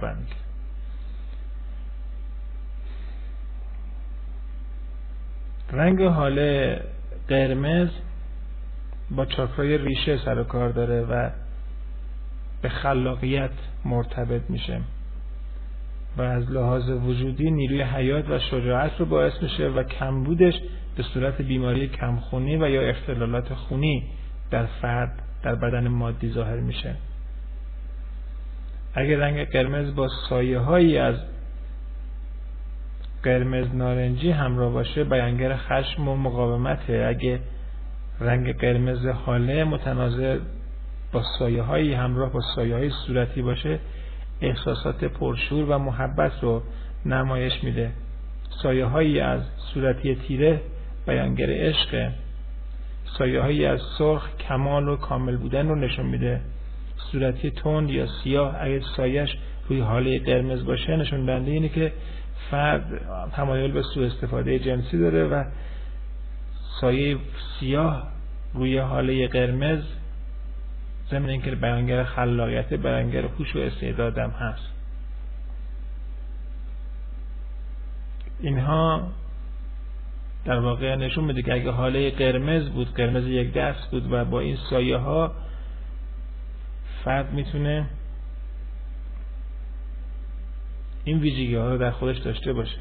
رنگ 5.76 6.02
حاله 6.02 6.82
قرمز 7.28 7.90
با 9.12 9.26
چاکرای 9.26 9.78
ریشه 9.78 10.18
سر 10.18 10.40
و 10.40 10.44
کار 10.44 10.70
داره 10.70 11.02
و 11.02 11.30
به 12.62 12.70
خلاقیت 12.70 13.52
مرتبط 13.86 14.42
میشه 14.50 14.82
و 16.18 16.22
از 16.22 16.52
لحاظ 16.52 16.90
وجودی 16.90 17.52
نیروی 17.52 17.82
حیات 17.82 18.30
و 18.30 18.40
شجاعت 18.40 18.92
رو 19.00 19.06
باعث 19.06 19.44
میشه 19.44 19.68
و 19.68 19.84
کمبودش 19.84 20.54
به 20.98 21.04
صورت 21.04 21.42
بیماری 21.42 21.88
کمخونی 21.88 22.58
و 22.58 22.70
یا 22.70 22.82
اختلالات 22.82 23.54
خونی 23.54 24.04
در 24.52 24.66
فرد 24.66 25.22
در 25.44 25.56
بدن 25.56 25.88
مادی 25.88 26.30
ظاهر 26.30 26.60
میشه. 26.60 26.96
اگر 28.94 29.18
رنگ 29.18 29.50
قرمز 29.50 29.96
با 29.96 30.08
سایه 30.30 30.60
هایی 30.60 30.98
از 30.98 31.16
قرمز 33.26 33.76
نارنجی 33.76 34.32
همراه 34.32 34.74
باشه 34.74 35.04
بیانگر 35.04 35.56
خشم 35.56 36.08
و 36.08 36.16
مقاومته. 36.16 37.06
اگه 37.10 37.40
رنگ 38.20 38.58
قرمز 38.58 39.06
حاله 39.06 39.64
متناظر 39.64 40.40
با 41.12 41.24
سایه 41.40 41.62
هایی 41.62 41.94
همراه 41.94 42.32
با 42.32 42.42
سایه 42.56 42.76
های 42.76 42.90
صورتی 42.90 43.42
باشه 43.42 43.80
احساسات 44.42 45.04
پرشور 45.04 45.66
و 45.70 45.78
محبت 45.78 46.32
رو 46.42 46.62
نمایش 47.06 47.64
میده. 47.64 47.92
سایه 48.64 48.86
هایی 48.86 49.20
از 49.20 49.42
صورتی 49.74 50.16
تیره 50.16 50.62
بیانگر 51.08 51.50
عشق 51.50 52.12
سایه 53.18 53.42
هایی 53.42 53.66
از 53.66 53.80
سرخ 53.98 54.30
کمال 54.38 54.88
و 54.88 54.96
کامل 54.96 55.38
بودن 55.38 55.68
رو 55.68 55.76
نشون 55.76 56.06
میده. 56.06 56.42
صورتی 57.12 57.52
تند 57.52 57.90
یا 57.90 58.08
سیاه 58.24 58.56
اگه 58.62 58.82
سایش 58.98 59.38
روی 59.70 59.80
حاله 59.80 60.20
قرمز 60.20 60.66
باشه 60.66 60.96
نشون 60.96 61.26
دهنده 61.26 61.52
اینه 61.52 61.70
که 61.70 61.92
فرد 62.52 63.02
تمایل 63.36 63.72
به 63.72 63.82
سوء 63.82 64.06
استفاده 64.06 64.60
جنسی 64.60 65.00
داره 65.00 65.28
و 65.28 65.44
سایه 66.82 67.18
سیاه 67.60 68.08
روی 68.54 68.78
حاله 68.78 69.28
قرمز 69.28 69.84
ضمن 71.12 71.30
اینکه 71.30 71.52
بیانگر 71.52 72.04
خلاقیت 72.04 72.74
بیانگر 72.74 73.26
هوش 73.26 73.56
و 73.56 73.60
استعدادم 73.60 74.30
هست. 74.30 74.72
اینها 78.40 79.08
در 80.46 80.60
واقع 80.60 80.96
نشون 80.96 81.24
میده 81.24 81.42
که 81.42 81.54
اگه 81.54 81.72
حاله 81.72 82.12
قرمز 82.12 82.70
بود 82.70 82.94
قرمز 82.94 83.28
یک 83.28 83.54
دست 83.54 83.92
بود 83.92 84.12
و 84.12 84.26
با 84.26 84.40
این 84.40 84.58
سایه 84.70 84.98
ها 84.98 85.32
فرد 87.04 87.34
می‌تونه 87.34 87.86
این 91.06 91.20
ویژگی 91.20 91.56
ها 91.56 91.72
رو 91.72 91.78
در 91.78 91.92
خودش 91.92 92.18
داشته 92.18 92.54
باشه. 92.54 92.78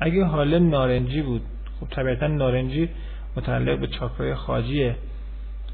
اگه 0.00 0.24
حاله 0.24 0.58
نارنجی 0.58 1.22
بود 1.22 1.42
خب 1.80 1.86
طبیعتا 1.90 2.26
نارنجی 2.26 2.88
متعلق 3.36 3.78
به 3.78 3.86
چاکرای 3.86 4.34
خاجیه 4.34 4.96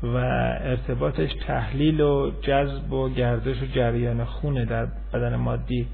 و 0.02 0.16
ارتباطش 0.60 1.30
تحلیل 1.46 2.00
و 2.00 2.30
جذب 2.42 2.92
و 2.92 3.08
گردش 3.08 3.62
و 3.62 3.66
جریان 3.66 4.24
خونه 4.24 4.64
در 4.64 4.86
بدن 5.14 5.36
مادی 5.36 5.86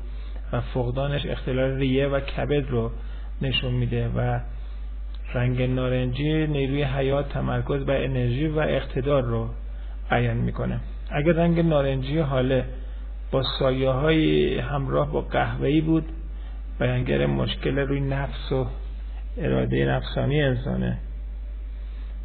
و 0.53 0.61
فقدانش 0.61 1.27
اختلال 1.27 1.71
ریه 1.71 2.09
و 2.09 2.21
کبد 2.21 2.71
رو 2.71 2.91
نشون 3.43 3.73
میده 3.73 4.09
و 4.09 4.41
رنگ 5.35 5.63
نارنجی 5.63 6.47
نیروی 6.47 6.83
حیات 6.83 7.29
تمرکز 7.29 7.89
و 7.89 7.91
انرژی 7.91 8.47
و 8.47 8.59
اقتدار 8.59 9.23
رو 9.23 9.49
بیان 10.11 10.37
می‌کنه. 10.37 10.81
اگر 11.11 11.33
رنگ 11.33 11.61
نارنجی 11.61 12.19
حاله 12.19 12.65
با 13.35 13.43
سایه 13.59 13.91
های 13.91 14.59
همراه 14.59 15.13
با 15.13 15.21
قهوه‌ای 15.21 15.81
بود. 15.81 16.05
بیانگر 16.81 17.27
مشکل 17.27 17.79
روی 17.79 18.01
نفس 18.01 18.53
و 18.53 18.67
اراده 19.39 19.87
نفسانی 19.87 20.43
انسانه. 20.43 20.99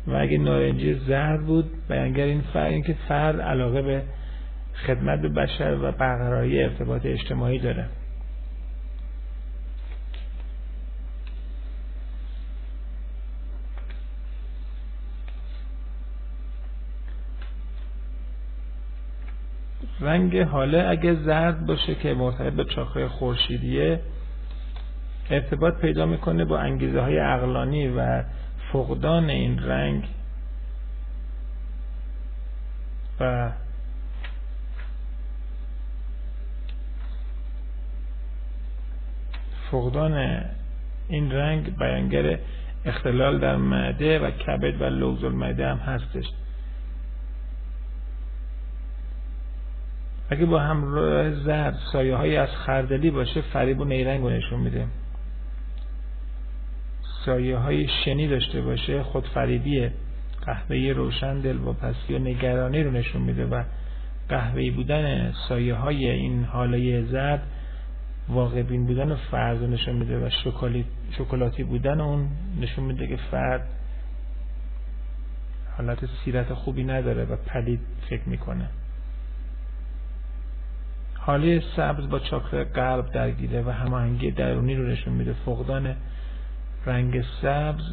و 0.08 0.16
اگه 0.16 0.38
نارنجی 0.38 0.94
زرد 0.94 1.46
بود 1.46 1.72
بیانگر 1.90 2.24
این 2.24 2.42
فرد 2.42 2.72
این 2.72 2.84
که 2.84 2.96
فرد 3.08 3.42
علاقه 3.42 3.82
به 3.82 4.04
خدمت 4.88 5.22
به 5.22 5.30
بشر 5.30 5.78
و 5.82 5.92
برقراری 5.92 6.64
ارتباط 6.64 7.06
اجتماعی 7.06 7.60
داره. 7.60 7.86
رنگ 20.02 20.38
حاله 20.38 20.86
اگه 20.90 21.16
زرد 21.16 21.66
باشه 21.66 21.96
که 21.96 22.14
مرتبط 22.14 22.54
به 22.54 22.64
چاکرای 22.64 23.08
خورشیدیه 23.08 24.00
ارتباط 25.30 25.74
پیدا 25.74 26.06
می‌کنه 26.06 26.46
با 26.46 26.60
انگیزه 26.60 27.02
های 27.02 27.20
اقلانی 27.20 27.88
و 27.88 28.24
فقدان 28.74 29.30
این 29.30 29.64
رنگ 29.64 30.04
و 33.20 33.52
فقدان 39.72 40.44
این 41.10 41.32
رنگ 41.32 41.78
بیانگر 41.78 42.40
اختلال 42.86 43.40
در 43.40 43.56
معده 43.56 44.20
و 44.20 44.32
کبد 44.32 44.82
و 44.82 44.86
لوز 44.86 45.24
المعده 45.24 45.68
هم 45.68 45.78
هستش. 45.78 46.26
اگه 50.30 50.46
با 50.46 50.60
همراه 50.60 51.32
زرد 51.32 51.78
سایه 51.92 52.16
های 52.16 52.38
از 52.38 52.50
خردلی 52.50 53.12
باشه 53.12 53.42
فریب 53.42 53.80
و 53.80 53.86
نیرنگ 53.86 54.22
رو 54.22 54.30
نشون 54.30 54.60
میده. 54.60 54.88
سایه 57.26 57.58
های 57.58 57.88
شنی 58.06 58.28
داشته 58.28 58.62
باشه 58.62 59.04
خود 59.04 59.28
فریبیه 59.28 59.92
قهوه 60.46 60.94
روشن 60.96 61.40
دل 61.40 61.58
و 61.58 61.74
نگرانی 62.10 62.84
رو 62.84 62.92
نشون 62.92 63.22
میده 63.22 63.46
و 63.46 63.64
قهوه 64.30 64.72
بودن 64.72 65.32
سایه 65.50 65.76
های 65.76 66.10
این 66.10 66.44
حاله 66.44 67.02
زرد 67.02 67.44
واقع 68.30 68.62
بین 68.62 68.86
بودن 68.86 69.16
فرد 69.16 69.60
رو 69.60 69.68
نشون 69.68 69.96
میده 69.96 70.28
و 70.28 70.30
شکلاتی 71.18 71.64
بودن 71.64 72.02
اون 72.02 72.28
نشون 72.62 72.84
میده 72.86 73.08
که 73.08 73.18
فرد 73.32 73.68
حالت 75.78 76.00
سیرت 76.26 76.54
خوبی 76.54 76.84
نداره 76.84 77.26
و 77.26 77.36
پلید 77.36 77.80
فکر 78.10 78.30
می‌کنه. 78.30 78.70
حاله 81.20 81.64
سبز 81.76 82.10
با 82.10 82.20
چاکر 82.20 82.64
قلب 82.64 83.12
درگیره 83.12 83.62
و 83.62 83.70
هماهنگی 83.70 84.32
درونی 84.32 84.76
رو 84.76 84.88
نشون 84.88 85.14
میده. 85.14 85.34
فقدان 85.46 85.96
رنگ 86.86 87.22
سبز 87.42 87.84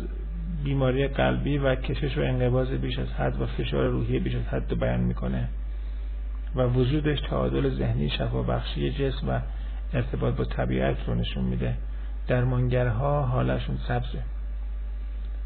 بیماری 0.65 1.09
قلبی 1.09 1.59
و 1.59 1.75
کشش 1.75 2.19
و 2.19 2.21
انقباض 2.21 2.69
بیش 2.69 2.99
از 2.99 3.09
حد 3.09 3.41
و 3.41 3.47
فشار 3.47 3.87
روحی 3.87 4.19
بیش 4.19 4.35
از 4.35 4.45
حد 4.45 4.81
بیان 4.81 5.01
می‌کنه 5.01 5.49
و 6.55 6.63
وجودش 6.67 7.21
تعادل 7.21 7.75
ذهنی 7.75 8.11
شفا 8.11 8.43
بخشی 8.43 8.91
جسم 8.91 9.29
و 9.29 9.41
ارتباط 9.93 10.35
با 10.35 10.45
طبیعت 10.45 10.97
رو 11.07 11.15
نشون 11.15 11.45
میده. 11.45 11.75
درمانگرها 12.29 13.23
حالشون 13.23 13.79
سبزه. 13.89 14.23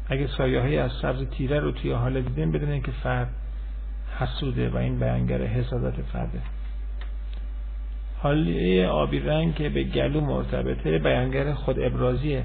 اگه 0.07 0.27
سایه 0.27 0.81
از 0.81 0.91
سبز 1.01 1.25
تیره 1.25 1.59
رو 1.59 1.71
توی 1.71 1.91
حال 1.91 2.21
دیدیم 2.21 2.51
بدونین 2.51 2.81
که 2.81 2.91
فرد 2.91 3.29
حسوده 4.19 4.69
و 4.69 4.77
این 4.77 4.99
بیانگر 4.99 5.41
حسادت 5.41 6.01
فرده. 6.01 6.41
حالیه 8.21 8.87
آبی 8.87 9.19
رنگ 9.19 9.55
که 9.55 9.69
به 9.69 9.83
گلو 9.83 10.21
مرتبطه 10.21 10.99
بیانگر 10.99 11.53
خود 11.53 11.79
ابرازیه. 11.79 12.43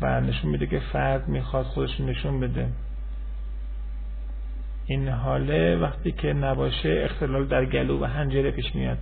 و 0.00 0.20
نشون 0.20 0.50
میده 0.50 0.66
که 0.66 0.78
فرد 0.92 1.28
می‌خواد 1.28 1.64
خودش 1.64 2.00
نشون 2.00 2.40
بده. 2.40 2.68
این 4.86 5.08
حاله 5.08 5.76
وقتی 5.76 6.12
که 6.12 6.32
نباشه 6.32 7.02
اختلال 7.04 7.46
در 7.46 7.64
گلو 7.64 8.00
و 8.00 8.04
هنجره 8.04 8.50
پیش 8.50 8.74
میاد. 8.74 8.98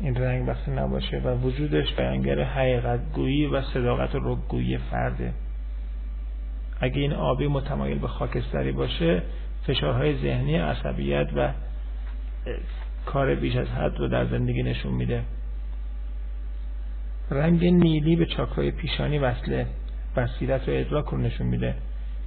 این 0.00 0.14
رنگ 0.14 0.48
وقتی 0.48 0.70
نباشه 0.70 1.18
و 1.18 1.34
وجودش 1.34 1.94
بیانگر 1.94 2.42
حقیقت 2.42 3.00
گویی 3.14 3.46
و 3.46 3.62
صداقت 3.62 4.14
و 4.14 4.18
رگویی 4.22 4.78
فرده. 4.78 5.32
اگه 6.80 7.00
این 7.00 7.12
آبی 7.12 7.46
متمایل 7.46 7.98
به 7.98 8.08
خاکستری 8.08 8.72
باشه 8.72 9.22
فشارهای 9.66 10.16
ذهنی 10.16 10.56
عصبیت 10.56 11.28
و 11.36 11.52
کار 13.06 13.34
بیش 13.34 13.56
از 13.56 13.68
حد 13.68 13.98
رو 13.98 14.08
در 14.08 14.26
زندگی 14.26 14.62
نشون 14.62 14.92
میده. 14.92 15.22
رنگ 17.30 17.64
نیلی 17.64 18.16
به 18.16 18.26
چاکرای 18.26 18.70
پیشانی 18.70 19.18
وصله. 19.18 19.66
بصیرت 20.16 20.68
و 20.68 20.72
ادراک 20.72 21.04
رو 21.04 21.18
نشون 21.18 21.46
میده. 21.46 21.74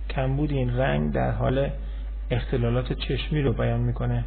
کمبود 0.09 0.51
این 0.51 0.77
رنگ 0.77 1.13
در 1.13 1.31
حال 1.31 1.69
اختلالات 2.31 2.93
چشمی 2.93 3.41
رو 3.41 3.53
بیان 3.53 3.79
می‌کنه. 3.79 4.23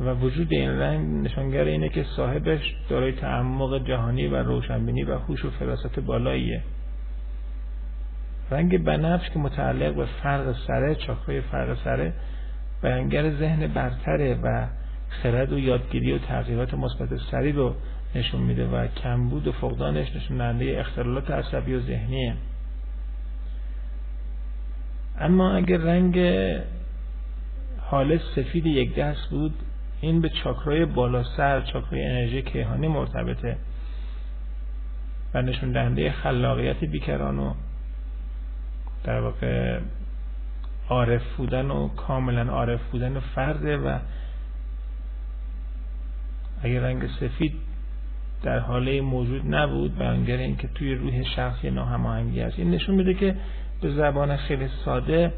و 0.00 0.14
وجود 0.14 0.48
این 0.50 0.70
رنگ 0.70 1.24
نشانگر 1.24 1.64
اینه 1.64 1.88
که 1.88 2.04
صاحبش 2.16 2.76
دارای 2.88 3.12
تعمق 3.12 3.86
جهانی 3.86 4.26
و 4.26 4.36
روشنبینی 4.36 5.04
و 5.04 5.18
هوش 5.18 5.44
و 5.44 5.50
فراست 5.50 5.98
بالاییه. 6.00 6.62
رنگ 8.50 8.84
بنفش 8.84 9.30
که 9.30 9.38
متعلق 9.38 9.94
به 9.94 10.06
فرق 10.22 10.56
سره 10.66 10.94
چاکرای 10.94 11.40
فرق 11.40 11.84
سره 11.84 12.12
بیانگر 12.82 13.30
ذهن 13.30 13.66
برتره 13.66 14.34
و 14.42 14.66
خرد 15.22 15.52
و 15.52 15.58
یادگیری 15.58 16.12
و 16.12 16.18
تغییرات 16.18 16.74
مثبت 16.74 17.08
سری 17.30 17.52
رو 17.52 17.74
نشون 18.14 18.40
میده 18.40 18.66
و 18.66 18.86
کمبود 18.86 19.46
و 19.46 19.52
فقدانش 19.52 20.16
نشون 20.16 20.36
دهنده 20.36 20.80
اختلالات 20.80 21.30
عصبی 21.30 21.74
و 21.74 21.80
ذهنیه 21.80 22.34
اما 25.20 25.52
اگر 25.54 25.76
رنگ 25.76 26.18
حال 27.80 28.18
سفید 28.36 28.66
یک 28.66 28.94
دست 28.94 29.30
بود 29.30 29.54
این 30.00 30.20
به 30.20 30.28
چاکرای 30.28 30.84
بالا 30.84 31.22
سر 31.36 31.60
چاکرای 31.60 32.04
انرژی 32.04 32.42
کیهانی 32.42 32.88
مرتبطه 32.88 33.56
و 35.34 35.42
نشون 35.42 35.72
دهنده 35.72 36.10
خلاقیت 36.10 36.84
بیکران 36.84 37.38
و 37.38 37.54
در 39.04 39.20
واقع 39.20 39.80
عارف 40.88 41.22
بودن 41.36 41.70
و 41.70 41.88
کاملا 41.88 42.52
عارف 42.52 42.80
بودن 42.92 43.20
فرده 43.20 43.76
و 43.76 43.98
اگر 46.64 46.80
رنگ 46.80 47.06
سفید 47.20 47.52
در 48.42 48.58
حاله 48.58 49.00
موجود 49.00 49.54
نبود 49.54 49.98
بیانگر 49.98 50.36
اینکه 50.36 50.68
توی 50.68 50.94
روح 50.94 51.22
شخص 51.22 51.64
یه 51.64 51.70
ناهماهنگی 51.70 52.40
است. 52.40 52.58
این 52.58 52.70
نشون 52.70 52.94
میده 52.94 53.14
که 53.14 53.36
به 53.80 53.90
زبان 53.90 54.36
خیلی 54.36 54.68
ساده 54.84 55.32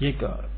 یک 0.00 0.16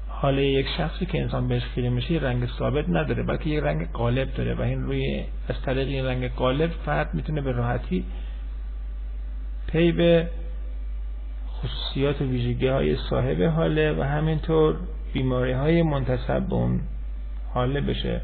حاله 0.09 0.47
یک 0.47 0.67
شخصی 0.79 1.07
که 1.07 1.21
انسان 1.21 1.49
بهش 1.49 1.63
خیره 1.65 1.91
میشه 1.91 2.15
رنگ 2.15 2.49
ثابت 2.59 2.89
نداره 2.89 3.23
بلکه 3.23 3.51
یه 3.51 3.61
رنگ 3.61 3.91
قالب 3.93 4.35
داره 4.35 4.55
و 4.55 4.63
این 4.63 4.83
روی 4.83 5.25
از 5.49 5.63
طریق 5.63 5.89
این 5.89 6.05
رنگ 6.05 6.33
قالب 6.35 6.71
فرد 6.71 7.15
می‌تونه 7.15 7.41
به 7.41 7.53
راحتی 7.53 8.05
پی 9.67 9.93
به 9.93 10.29
خصوصیات 11.49 12.21
ویژگی 12.21 12.67
های 12.67 12.97
صاحب 12.97 13.43
حاله 13.43 13.93
و 13.93 14.03
همینطور 14.03 14.77
بیماری 15.13 15.53
های 15.53 15.83
منتصب 15.83 16.47
به 16.47 16.55
اون 16.55 16.81
حاله 17.55 17.81
بشه. 17.81 18.21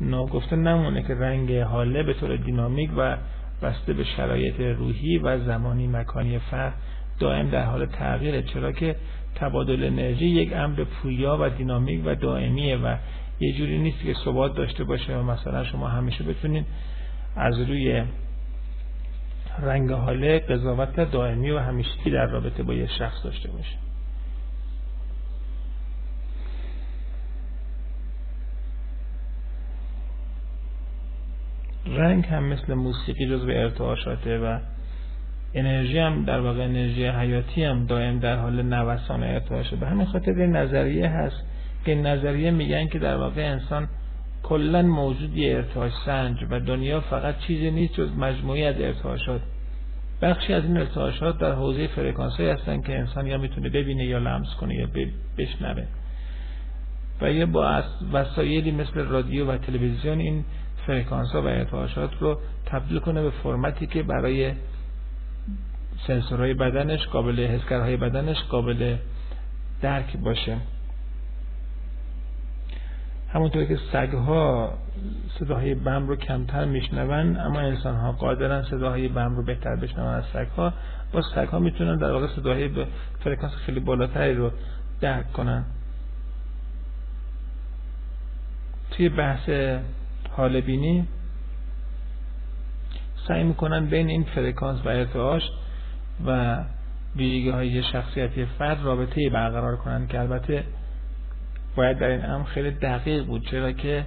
ناگفته 0.00 0.56
نمونه 0.56 1.02
که 1.02 1.14
رنگ 1.14 1.52
حاله 1.52 2.02
به 2.02 2.14
طور 2.14 2.36
دینامیک 2.36 2.90
و 2.96 3.16
بسته 3.62 3.92
به 3.92 4.04
شرایط 4.04 4.60
روحی 4.60 5.18
و 5.18 5.44
زمانی 5.44 5.86
مکانی 5.86 6.38
فرد 6.38 6.74
دائم 7.18 7.50
در 7.50 7.64
حال 7.64 7.86
تغییره. 7.86 8.42
چرا 8.42 8.72
که 8.72 8.96
تبادل 9.34 9.84
انرژی 9.84 10.26
یک 10.26 10.52
امر 10.52 10.84
پویا 10.84 11.38
و 11.40 11.48
دینامیک 11.48 12.02
و 12.04 12.14
دائمیه 12.14 12.76
و 12.76 12.96
یه 13.40 13.52
جوری 13.52 13.78
نیست 13.78 14.02
که 14.02 14.14
ثبات 14.24 14.56
داشته 14.56 14.84
باشه 14.84 15.16
و 15.16 15.22
مثلا 15.22 15.64
شما 15.64 15.88
همیشه 15.88 16.24
بتونید 16.24 16.66
از 17.36 17.60
روی 17.60 18.04
رنگ 19.62 19.90
حاله 19.90 20.38
قضاوت 20.38 21.10
دائمی 21.10 21.50
و 21.50 21.58
همیشگی 21.58 22.10
در 22.10 22.26
رابطه 22.26 22.62
با 22.62 22.74
یه 22.74 22.86
شخص 22.98 23.24
داشته 23.24 23.50
باشه 23.50 23.91
رنگ 31.86 32.26
هم 32.26 32.44
مثل 32.44 32.74
موسیقی 32.74 33.26
جزو 33.26 33.50
ارتعاشاته 33.50 34.38
و 34.38 34.58
انرژی 35.54 35.98
هم 35.98 36.24
در 36.24 36.40
واقع 36.40 36.64
انرژی 36.64 37.06
حیاتی 37.06 37.64
هم 37.64 37.86
دائم 37.86 38.18
در 38.18 38.36
حال 38.36 38.62
نوسان 38.62 39.22
ارتعاشه 39.22 39.76
به 39.76 39.86
همین 39.86 40.06
خاطر 40.06 40.30
این 40.30 40.56
نظریه 40.56 41.08
هست 41.08 41.44
که 41.84 41.94
نظریه 41.94 42.50
میگن 42.50 42.88
که 42.88 42.98
در 42.98 43.16
واقع 43.16 43.42
انسان 43.42 43.88
کلا 44.42 44.82
موجودی 44.82 45.50
ارتعاش 45.50 45.92
سنج 46.06 46.36
و 46.50 46.60
دنیا 46.60 47.00
فقط 47.00 47.38
چیزی 47.38 47.70
نیست 47.70 47.94
جز 47.94 48.08
مجموعی 48.18 48.64
از 48.64 48.80
ارتعاشات. 48.80 49.40
بخشی 50.22 50.52
از 50.52 50.64
این 50.64 50.76
ارتعاشات 50.76 51.38
در 51.38 51.52
حوزه 51.52 51.86
فرکانس 51.86 52.40
هستن 52.40 52.80
که 52.80 52.98
انسان 52.98 53.26
یا 53.26 53.38
می‌تونه 53.38 53.68
ببینه 53.68 54.04
یا 54.04 54.18
لمس 54.18 54.54
کنه 54.60 54.74
یا 54.74 54.88
بشنوه. 55.38 55.84
و 57.20 57.32
یا 57.32 57.46
با 57.46 57.82
وسایلی 58.12 58.70
مثل 58.70 59.00
رادیو 59.00 59.46
و 59.46 59.56
تلویزیون 59.56 60.18
این 60.18 60.44
فرکانس 60.86 61.30
ها 61.32 61.42
و 61.42 61.46
ارتعاشات 61.46 62.10
رو 62.20 62.38
تبدیل 62.66 62.98
کنه 62.98 63.22
به 63.22 63.30
فرمتی 63.30 63.86
که 63.86 64.02
برای 64.02 64.52
سنسورهای 66.06 66.54
بدنش 66.54 67.06
قابل 67.06 67.40
حسگرهای 67.40 67.96
بدنش 67.96 68.42
قابل 68.42 68.96
درک 69.82 70.16
باشه. 70.16 70.56
همونطور 73.32 73.64
که 73.64 73.78
سگها 73.92 74.72
صداهای 75.38 75.74
بم 75.74 76.06
رو 76.06 76.16
کمتر 76.16 76.64
میشنون 76.64 77.36
اما 77.36 77.60
انسان 77.60 77.96
ها 77.96 78.12
قادرن 78.12 78.62
صداهای 78.62 79.08
بم 79.08 79.36
رو 79.36 79.42
بهتر 79.42 79.76
بشنون 79.76 80.06
از 80.06 80.24
سگها 80.32 80.72
با 81.12 81.22
سگها 81.34 81.58
می‌تونن 81.58 81.96
در 81.96 82.12
واقع 82.12 82.26
صداهای 82.36 82.68
به 82.68 82.86
فرکانس 83.20 83.52
خیلی 83.52 83.80
بالاتری 83.80 84.34
رو 84.34 84.50
درک 85.00 85.32
کنن. 85.32 85.64
توی 88.90 89.08
بحث 89.08 89.48
حال 90.36 90.60
بینی. 90.60 91.08
سعی 93.28 93.44
می‌کنن 93.44 93.86
بین 93.86 94.08
این 94.08 94.24
فرکانس 94.24 94.86
و 94.86 94.88
ارتعاش 94.88 95.42
و 96.26 96.56
ویژگی 97.16 97.50
های 97.50 97.82
شخصیتی 97.82 98.44
فرد 98.44 98.84
رابطه 98.84 99.30
برقرار 99.30 99.76
کنند 99.76 100.08
که 100.08 100.20
البته 100.20 100.64
باید 101.76 101.98
در 101.98 102.06
این 102.06 102.24
امر 102.24 102.44
خیلی 102.44 102.70
دقیق 102.70 103.26
بود 103.26 103.46
چرا 103.50 103.72
که 103.72 104.06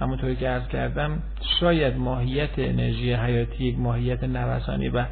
همونطوری 0.00 0.36
که 0.36 0.48
عرض 0.48 0.68
کردم 0.68 1.22
شاید 1.60 1.96
ماهیت 1.96 2.50
انرژی 2.58 3.12
حیاتی 3.12 3.64
یک 3.64 3.78
ماهیت 3.78 4.24
نوسانی 4.24 4.88
و 4.88 5.04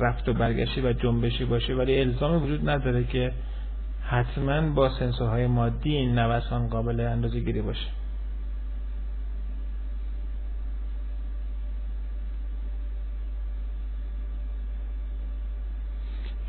رفت 0.00 0.28
و 0.28 0.32
برگشتی 0.32 0.80
و 0.80 0.92
جنبشی 0.92 1.44
باشه 1.44 1.74
ولی 1.74 2.00
الزام 2.00 2.42
وجود 2.42 2.70
نداره 2.70 3.04
که 3.04 3.32
حتما 4.02 4.60
با 4.60 4.88
سنسورهای 4.88 5.46
مادی 5.46 5.94
این 5.94 6.18
نوسان 6.18 6.68
قابل 6.68 7.00
اندازه 7.00 7.40
گیری 7.40 7.62
باشه. 7.62 7.86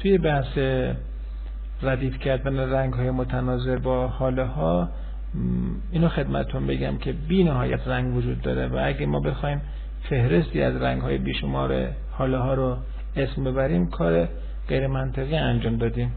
توی 0.03 0.17
بحث 0.17 0.57
ردیف 1.81 2.19
کردن 2.19 2.59
رنگ 2.59 2.93
های 2.93 3.11
متناظر 3.11 3.77
با 3.77 4.07
حاله 4.07 4.43
ها 4.43 4.89
اینو 5.91 6.09
خدمتون 6.09 6.67
بگم 6.67 6.97
که 6.97 7.13
بی 7.13 7.43
نهایت 7.43 7.87
رنگ 7.87 8.15
وجود 8.15 8.41
داره 8.41 8.67
و 8.67 8.81
اگه 8.83 9.05
ما 9.05 9.19
بخوایم 9.19 9.61
فهرستی 10.09 10.61
از 10.61 10.81
رنگ 10.81 11.01
های 11.01 11.17
بیشمار 11.17 11.87
حاله 12.11 12.37
ها 12.37 12.53
رو 12.53 12.77
اسم 13.15 13.43
ببریم 13.43 13.89
کار 13.89 14.29
غیر 14.67 14.87
منطقی 14.87 15.35
انجام 15.35 15.77
دادیم. 15.77 16.11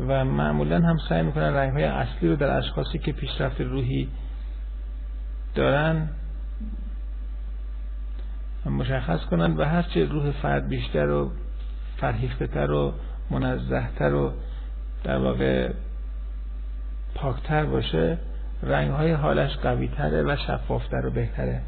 و 0.00 0.24
معمولا 0.24 0.80
هم 0.80 0.96
سعی 1.08 1.22
می‌کنن 1.22 1.54
رنگ 1.54 1.72
های 1.72 1.84
اصلی 1.84 2.28
رو 2.28 2.36
در 2.36 2.58
اشخاصی 2.58 2.98
که 2.98 3.12
پیشرفت 3.12 3.60
روحی 3.60 4.08
دارن 5.54 6.08
مشخص 8.66 9.24
کنن 9.24 9.56
و 9.56 9.64
هرچه 9.64 10.04
روح 10.04 10.30
فرد 10.30 10.68
بیشتر 10.68 11.10
و 11.10 11.30
فرهیخته 11.96 12.66
و 12.66 12.92
منزهتر 13.30 14.14
و 14.14 14.32
در 15.04 15.18
واقع 15.18 15.70
پاکتر 17.14 17.64
باشه 17.64 18.18
رنگ 18.62 18.90
های 18.90 19.12
حالش 19.12 19.56
قوی 19.56 19.88
تره 19.88 20.22
و 20.22 20.36
شفافتر 20.46 21.06
و 21.06 21.10
بهتره. 21.10 21.60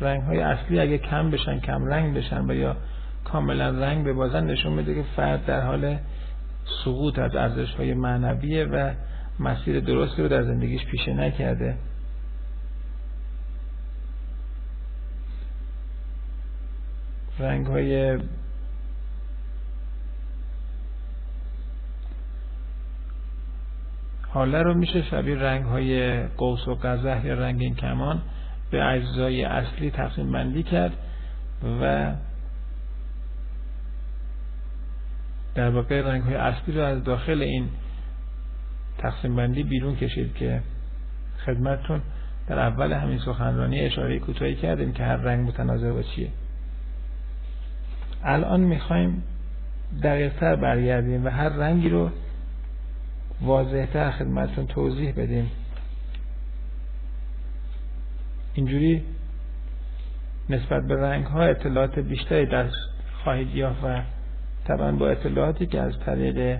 رنگ 0.00 0.22
های 0.22 0.40
اصلی 0.40 0.80
اگه 0.80 0.98
کم 0.98 1.30
بشن 1.30 1.60
کم 1.60 1.86
رنگ 1.86 2.16
بشن 2.16 2.50
و 2.50 2.54
یا 2.54 2.76
کاملا 3.24 3.68
رنگ 3.68 4.06
ببازن 4.06 4.44
نشون 4.44 4.72
میده 4.72 4.94
که 4.94 5.04
فرد 5.16 5.46
در 5.46 5.60
حال 5.60 5.96
سقوط 6.84 7.18
از 7.18 7.36
ارزش 7.36 7.74
های 7.74 7.94
معنویه 7.94 8.64
و 8.64 8.90
مسیر 9.40 9.80
درستی 9.80 10.22
رو 10.22 10.28
در 10.28 10.42
زندگیش 10.42 10.84
پیشه 10.84 11.12
نکرده. 11.12 11.76
رنگ 17.38 17.66
های 17.66 18.18
حاله 24.28 24.62
رو 24.62 24.74
میشه 24.74 25.02
شبیه 25.02 25.36
رنگ 25.36 25.64
های 25.64 26.22
قوس 26.26 26.68
و 26.68 26.74
قزح 26.74 27.26
یا 27.26 27.34
رنگین 27.34 27.74
کمان 27.74 28.22
به 28.70 28.84
اجزای 28.84 29.44
اصلی 29.44 29.90
تقسیم 29.90 30.32
بندی 30.32 30.62
کرد 30.62 30.92
و 31.80 32.12
در 35.54 35.70
واقع 35.70 36.00
رنگ 36.00 36.22
های 36.22 36.34
اصلی 36.34 36.74
رو 36.74 36.80
از 36.80 37.04
داخل 37.04 37.42
این 37.42 37.68
تقسیم 38.98 39.36
بندی 39.36 39.62
بیرون 39.62 39.96
کشید 39.96 40.34
که 40.34 40.62
خدمتتون 41.46 42.02
در 42.46 42.58
اول 42.58 42.92
همین 42.92 43.18
سخنرانی 43.18 43.80
اشاره 43.80 44.18
کوتاهی 44.18 44.54
کردیم 44.54 44.92
که 44.92 45.02
هر 45.02 45.16
رنگ 45.16 45.48
متناظر 45.48 45.92
با 45.92 46.02
چیه. 46.02 46.28
الان 48.24 48.60
می‌خوایم 48.60 49.22
دقیقتر 50.02 50.56
برگردیم 50.56 51.26
و 51.26 51.28
هر 51.28 51.48
رنگی 51.48 51.88
رو 51.88 52.10
واضحتر 53.40 54.10
خدمتتون 54.10 54.66
توضیح 54.66 55.12
بدیم. 55.12 55.50
اینجوری 58.54 59.02
نسبت 60.48 60.86
به 60.86 60.96
رنگ 60.96 61.26
ها 61.26 61.42
اطلاعات 61.42 61.98
بیشتری 61.98 62.46
دست 62.46 62.74
خواهید 63.24 63.54
یافت 63.54 63.84
و 63.84 64.00
طبعا 64.66 64.92
با 64.92 65.08
اطلاعاتی 65.08 65.66
که 65.66 65.80
از 65.80 65.92
طریق 66.06 66.58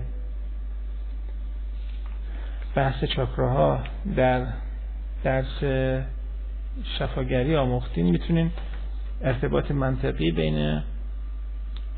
بحث 2.75 3.03
چاکراها 3.03 3.79
در 4.15 4.47
درس 5.23 5.63
شفاگری 6.99 7.55
آموختین 7.55 8.09
می‌تونین 8.09 8.51
ارتباط 9.21 9.71
منطقی 9.71 10.31
بین 10.31 10.81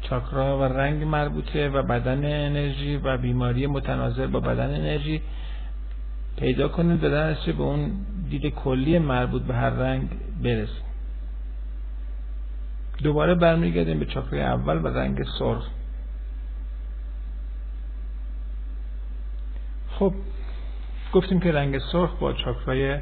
چاکرا 0.02 0.60
و 0.60 0.64
رنگ 0.64 1.04
مربوطه 1.04 1.70
و 1.70 1.84
بدن 1.84 2.26
انرژی 2.26 2.98
و 2.98 3.18
بیماری 3.18 3.68
متناظر 3.68 4.28
با 4.28 4.40
بدن 4.40 4.76
انرژی 4.76 5.22
پیدا 6.38 6.68
کنید 6.68 7.04
و 7.04 7.10
در 7.10 7.34
به 7.34 7.64
اون 7.64 7.92
دید 8.30 8.54
کلی 8.54 9.00
مربوط 9.00 9.42
به 9.42 9.54
هر 9.54 9.70
رنگ 9.70 10.10
برسیم 10.44 10.88
دوباره 13.04 13.36
برمیگردیم 13.36 14.00
به 14.00 14.06
چاکرای 14.06 14.42
اول 14.42 14.78
و 14.78 14.88
رنگ 14.88 15.24
سرخ. 15.40 15.68
خب 19.90 20.14
گفتیم 21.14 21.40
که 21.40 21.52
رنگ 21.52 21.80
سرخ 21.92 22.20
با 22.20 22.34
چاکرای 22.34 23.00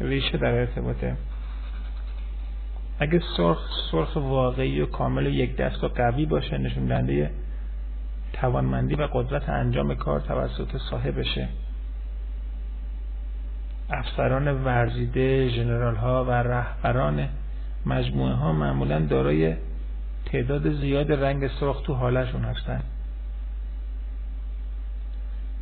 ریشه 0.00 0.38
در 0.38 0.54
ارتباطه. 0.54 1.16
اگه 3.02 3.20
سرخ 3.36 3.58
سرخ 3.90 4.16
واقعی 4.16 4.80
و 4.80 4.86
کامل 4.86 5.26
یک 5.26 5.56
دست 5.56 5.84
و 5.84 5.88
قوی 5.88 6.26
باشه 6.26 6.58
نشون 6.58 6.86
دهنده 6.86 7.30
توانمندی 8.32 8.94
و 8.94 9.08
قدرت 9.12 9.48
انجام 9.48 9.94
کار 9.94 10.20
توسط 10.20 10.76
صاحبشه. 10.90 11.48
افسران 13.90 14.64
ورزیده 14.64 15.48
ژنرال 15.48 15.96
ها 15.96 16.24
و 16.24 16.30
رهبران 16.30 17.28
مجموعه 17.86 18.34
ها 18.34 18.52
معمولا 18.52 18.98
دارای 18.98 19.54
تعداد 20.26 20.72
زیاد 20.72 21.12
رنگ 21.12 21.48
سرخ 21.60 21.82
تو 21.82 21.94
حالشون 21.94 22.44
هستن. 22.44 22.82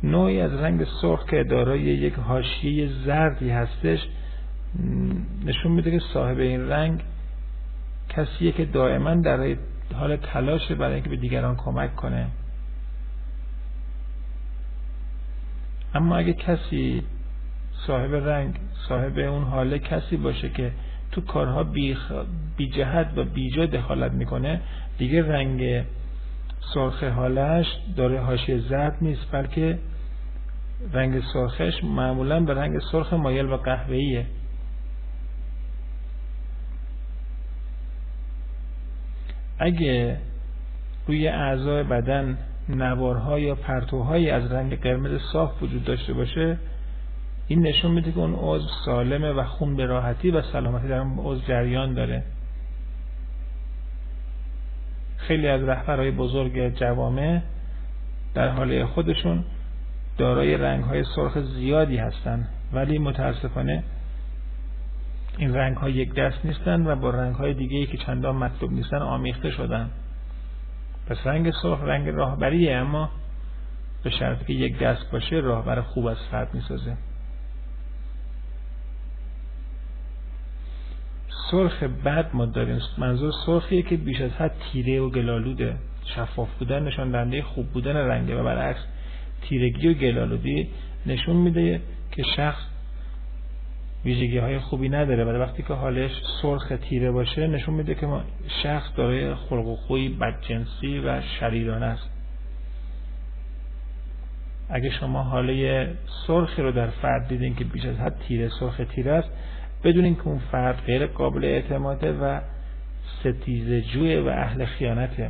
نوعی 0.03 0.41
از 0.41 0.53
رنگ 0.53 0.87
سرخ 1.01 1.25
که 1.25 1.43
دارای 1.43 1.81
یک 1.81 2.13
حاشیه 2.13 2.89
زردی 3.05 3.49
هستش 3.49 3.99
نشون 5.45 5.71
میده 5.71 5.91
که 5.91 5.99
صاحب 6.13 6.39
این 6.39 6.69
رنگ 6.69 7.03
کسیه 8.11 8.51
که 8.51 8.65
دائما 8.65 9.15
در 9.15 9.55
حال 9.95 10.15
تلاش 10.15 10.71
برای 10.71 10.93
اینکه 10.93 11.09
به 11.09 11.15
دیگران 11.15 11.55
کمک 11.55 11.95
کنه. 11.95 12.27
اما 15.93 16.17
اگه 16.17 16.33
کسی 16.33 17.03
صاحب 17.87 18.15
رنگ 18.15 18.55
صاحب 18.87 19.17
اون 19.19 19.43
حاله 19.43 19.79
کسی 19.79 20.17
باشه 20.17 20.49
که 20.49 20.71
تو 21.11 21.21
کارها 21.21 21.63
بی, 21.63 21.97
بی 22.57 22.69
جهت 22.69 23.07
و 23.15 23.23
بیجا 23.23 23.65
دخالت 23.65 24.11
می‌کنه 24.11 24.61
دیگه 24.97 25.27
رنگ 25.27 25.83
سرخ 26.73 27.03
حالش 27.03 27.65
داره 27.95 28.19
حاشیه 28.21 28.59
زرد 28.59 28.97
نیست 29.01 29.31
بلکه 29.31 29.79
رنگ 30.93 31.23
سرخش 31.33 31.83
معمولا 31.83 32.39
به 32.39 32.53
رنگ 32.53 32.79
سرخ 32.91 33.13
مایل 33.13 33.45
و 33.45 33.57
قهوه‌ایه. 33.57 34.25
اگه 39.61 40.17
روی 41.07 41.27
اعضای 41.27 41.83
بدن 41.83 42.37
نوارها 42.69 43.39
یا 43.39 43.55
پرتوهایی 43.55 44.29
از 44.29 44.51
رنگ 44.51 44.81
قرمز 44.81 45.21
صاف 45.33 45.63
وجود 45.63 45.83
داشته 45.83 46.13
باشه 46.13 46.57
این 47.47 47.61
نشون 47.61 47.91
میده 47.91 48.11
که 48.11 48.19
اون 48.19 48.35
عضو 48.35 48.67
سالمه 48.85 49.31
و 49.31 49.43
خون 49.43 49.75
به 49.75 49.85
راحتی 49.85 50.31
و 50.31 50.41
سلامتی 50.41 50.87
در 50.87 50.97
اون 50.97 51.19
عضو 51.19 51.41
جریان 51.47 51.93
داره. 51.93 52.23
خیلی 55.17 55.47
از 55.47 55.63
رهبرهای 55.63 56.11
بزرگ 56.11 56.75
جوامع 56.75 57.41
در 58.33 58.49
حاله 58.49 58.85
خودشون 58.85 59.43
دارای 60.17 60.57
رنگ 60.57 60.83
های 60.83 61.03
سرخ 61.15 61.39
زیادی 61.39 61.97
هستند 61.97 62.47
ولی 62.73 62.99
متاسفانه 62.99 63.83
این 65.37 65.55
رنگ 65.55 65.77
ها 65.77 65.89
یک 65.89 66.13
دست 66.13 66.45
نیستند 66.45 66.87
و 66.87 66.95
با 66.95 67.09
رنگ 67.09 67.35
های 67.35 67.53
دیگه 67.53 67.77
ای 67.77 67.85
که 67.85 67.97
چندان 67.97 68.35
مطلوب 68.35 68.71
نیستن 68.71 68.97
آمیخته 68.97 69.51
شدن. 69.51 69.89
پس 71.07 71.17
رنگ 71.27 71.51
سرخ 71.61 71.79
رنگ 71.81 72.09
راهبریه 72.09 72.75
اما 72.75 73.09
به 74.03 74.09
شرطی 74.09 74.45
که 74.45 74.53
یک 74.53 74.79
دست 74.79 75.11
باشه 75.11 75.35
راهبر 75.35 75.81
خوب 75.81 76.05
از 76.05 76.17
فرد 76.31 76.53
می‌سازه. 76.53 76.97
سرخ 81.51 81.83
بد 81.83 82.29
ما 82.33 82.45
داریم. 82.45 82.79
منظور 82.97 83.31
سرخیه 83.45 83.81
که 83.81 83.97
بیش 83.97 84.21
از 84.21 84.31
حد 84.31 84.55
تیره 84.71 85.01
و 85.01 85.09
گلالوده. 85.09 85.75
شفاف 86.05 86.49
بودن 86.59 86.83
نشان 86.83 87.11
دهنده 87.11 87.41
خوب 87.41 87.67
بودن 87.67 87.95
رنگه 87.95 88.41
و 88.41 88.43
برعکس 88.43 88.79
تیرگی 89.41 89.87
و 89.87 89.93
گلالودی 89.93 90.69
نشون 91.05 91.35
میده 91.35 91.81
که 92.11 92.23
شخص 92.35 92.61
ویژگی 94.05 94.37
های 94.37 94.59
خوبی 94.59 94.89
نداره 94.89 95.23
ولی 95.23 95.37
وقتی 95.37 95.63
که 95.63 95.73
حالش 95.73 96.11
سرخ 96.41 96.73
تیره 96.89 97.11
باشه 97.11 97.47
نشون 97.47 97.73
میده 97.73 97.95
که 97.95 98.05
ما 98.05 98.21
شخص 98.63 98.89
داره 98.95 99.35
خلق 99.35 99.67
و 99.67 99.75
خوی 99.75 100.09
بدجنسی 100.09 100.99
و 100.99 101.21
شریرانه 101.21 101.85
است. 101.85 102.09
اگه 104.69 104.89
شما 104.89 105.23
حاله 105.23 105.87
سرخی 106.27 106.61
رو 106.61 106.71
در 106.71 106.87
فرد 106.87 107.27
دیدین 107.27 107.55
که 107.55 107.63
بیش 107.63 107.85
از 107.85 107.97
حد 107.97 108.15
تیره 108.27 108.49
سرخ 108.59 108.81
تیره 108.95 109.11
است 109.11 109.29
بدونین 109.83 110.15
که 110.15 110.27
اون 110.27 110.39
فرد 110.51 110.81
غیر 110.85 111.05
قابل 111.05 111.45
اعتماده 111.45 112.13
و 112.13 112.39
ستیزه 113.19 113.81
جوی 113.81 114.19
و 114.19 114.27
اهل 114.27 114.65
خیانته. 114.65 115.29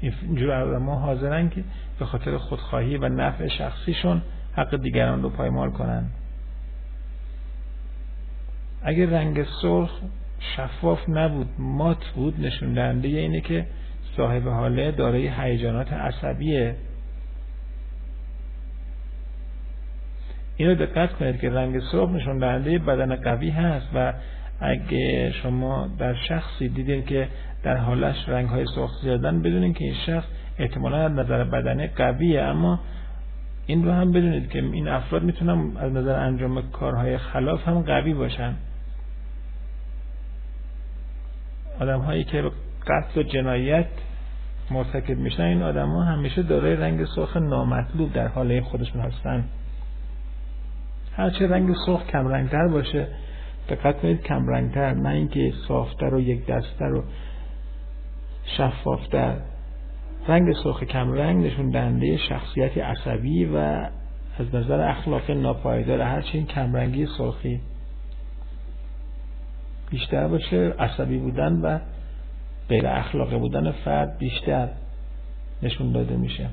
اینجور 0.00 0.52
آدم 0.52 0.84
ها 0.84 0.94
حاضرن 0.94 1.50
که 1.50 1.64
به 1.98 2.04
خاطر 2.04 2.38
خودخواهی 2.38 2.96
و 2.96 3.08
نفع 3.08 3.48
شخصیشون 3.48 4.22
حق 4.52 4.76
دیگران 4.76 5.22
رو 5.22 5.30
پایمال 5.30 5.70
کنن. 5.70 6.10
اگر 8.86 9.06
رنگ 9.06 9.46
سرخ 9.62 9.90
شفاف 10.40 11.08
نبود 11.08 11.48
مات 11.58 12.04
بود 12.14 12.46
نشون 12.46 12.72
دهنده 12.72 13.08
اینه 13.08 13.40
که 13.40 13.66
صاحب 14.16 14.48
حاله 14.48 14.90
دارای 14.90 15.28
هیجانات 15.28 15.92
عصبیه. 15.92 16.74
اینو 20.56 20.74
دقت 20.74 21.12
کنید 21.12 21.40
که 21.40 21.50
رنگ 21.50 21.80
سرخ 21.80 22.10
نشون 22.10 22.38
دهنده 22.38 22.78
بدن 22.78 23.16
قوی 23.16 23.50
هست 23.50 23.86
و 23.94 24.12
اگه 24.60 25.32
شما 25.32 25.88
در 25.98 26.14
شخصی 26.28 26.68
دیدید 26.68 27.06
که 27.06 27.28
در 27.62 27.76
حالش 27.76 28.28
رنگ 28.28 28.48
های 28.48 28.64
سرخ 28.74 28.90
زیادن 29.02 29.42
بدونید 29.42 29.76
که 29.76 29.84
این 29.84 29.94
شخص 30.06 30.28
احتمالا 30.58 30.96
از 30.96 31.12
نظر 31.12 31.44
بدنه 31.44 31.90
قویه. 31.96 32.42
اما 32.42 32.80
این 33.66 33.84
رو 33.84 33.92
هم 33.92 34.12
بدونید 34.12 34.50
که 34.50 34.58
این 34.58 34.88
افراد 34.88 35.22
می‌تونن 35.22 35.76
از 35.76 35.92
نظر 35.92 36.18
انجام 36.18 36.70
کارهای 36.70 37.18
خلاف 37.18 37.68
هم 37.68 37.80
قوی 37.80 38.14
باشن. 38.14 38.54
آدم 41.80 42.00
هایی 42.00 42.24
که 42.24 42.50
قتل 42.86 43.20
و 43.20 43.22
جنایت 43.22 43.86
مرتکب 44.70 45.18
میشن 45.18 45.42
این 45.42 45.62
آدم 45.62 45.88
ها 45.88 46.02
همیشه 46.02 46.42
دارای 46.42 46.76
رنگ 46.76 47.04
سرخ 47.04 47.36
نامطلوب 47.36 48.12
در 48.12 48.28
حاله 48.28 48.60
خودشون 48.60 49.00
هستن. 49.00 49.44
هرچه 51.16 51.46
رنگ 51.48 51.74
سرخ 51.86 52.06
کمرنگتر 52.06 52.68
باشه 52.68 53.08
دقت 53.68 54.00
کنید 54.00 54.22
کمرنگتر 54.22 54.94
نه 54.94 55.08
اینکه 55.08 55.52
صافتر 55.68 56.14
و 56.14 56.20
یک 56.20 56.46
دستتر 56.46 56.94
و 56.94 57.04
شفافتر. 58.44 59.36
رنگ 60.28 60.54
سرخ 60.64 60.84
کمرنگ 60.84 61.46
نشون 61.46 61.70
دهنده 61.70 62.16
شخصیت 62.16 62.78
عصبی 62.78 63.44
و 63.44 63.56
از 64.38 64.54
نظر 64.54 64.80
اخلاق 64.80 65.30
ناپایدار 65.30 66.00
هرچه 66.00 66.28
این 66.32 66.46
کمرنگی 66.46 67.06
سرخی. 67.18 67.60
بیشتر 69.90 70.28
باشه 70.28 70.74
عصبی 70.78 71.18
بودن 71.18 71.52
و 71.52 71.78
غیر 72.68 72.86
اخلاقی 72.86 73.38
بودن 73.38 73.72
فرد 73.72 74.18
بیشتر 74.18 74.68
نشون 75.62 75.92
داده 75.92 76.16
میشه. 76.16 76.48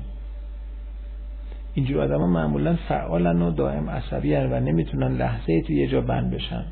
اینجور 1.74 2.00
آدم 2.00 2.20
ها 2.20 2.26
معمولا 2.26 2.76
فعالن 2.88 3.42
و 3.42 3.50
دائم 3.50 3.90
عصبی 3.90 4.34
هن 4.34 4.52
و 4.52 4.60
نمی‌تونن 4.60 5.16
لحظه 5.16 5.62
توی 5.62 5.76
یه 5.76 5.88
جا 5.88 6.00
بند 6.00 6.30
بشن. 6.30 6.64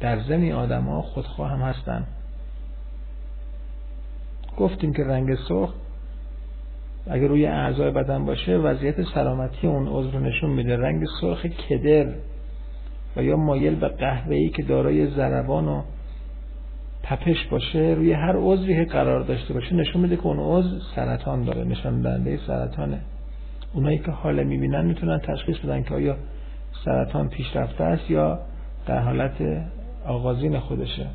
در 0.00 0.20
زنی 0.20 0.52
آدم 0.52 0.84
ها 0.84 1.02
خودخواه 1.02 1.50
هم 1.50 1.62
هستن. 1.62 2.06
گفتیم 4.58 4.92
که 4.92 5.04
رنگ 5.04 5.34
سرخ 5.48 5.74
اگر 7.06 7.28
روی 7.28 7.46
اعضای 7.46 7.90
بدن 7.90 8.24
باشه 8.24 8.56
وضعیت 8.56 9.02
سلامتی 9.14 9.66
اون 9.66 9.88
عضو 9.88 10.18
نشون 10.18 10.50
میده. 10.50 10.76
رنگ 10.76 11.04
سرخ 11.20 11.46
کدر 11.46 12.14
و 13.16 13.22
یا 13.22 13.36
مایل 13.36 13.74
به 13.74 13.88
قهوه‌ای 13.88 14.48
که 14.48 14.62
دارای 14.62 15.06
ضربان 15.06 15.68
و 15.68 15.82
تپش 17.02 17.46
باشه 17.46 17.78
روی 17.78 18.12
هر 18.12 18.36
عضوی 18.36 18.84
قرار 18.84 19.20
داشته 19.20 19.54
باشه 19.54 19.74
نشون 19.74 20.02
میده 20.02 20.16
که 20.16 20.26
اون 20.26 20.38
عضو 20.38 20.78
سرطان 20.94 21.44
داره. 21.44 21.64
نشان 21.64 22.02
دهنده 22.02 22.38
سرطانه. 22.46 22.98
اونایی 23.74 23.98
که 23.98 24.10
حال 24.10 24.44
می‌بینن 24.44 24.84
می‌تونن 24.84 25.18
تشخیص 25.18 25.58
بدن 25.58 25.82
که 25.82 25.94
آیا 25.94 26.16
سرطان 26.84 27.28
پیشرفته 27.28 27.84
است 27.84 28.10
یا 28.10 28.38
در 28.86 28.98
حالت 28.98 29.32
آغازین 30.06 30.58
خودشه. 30.58 31.06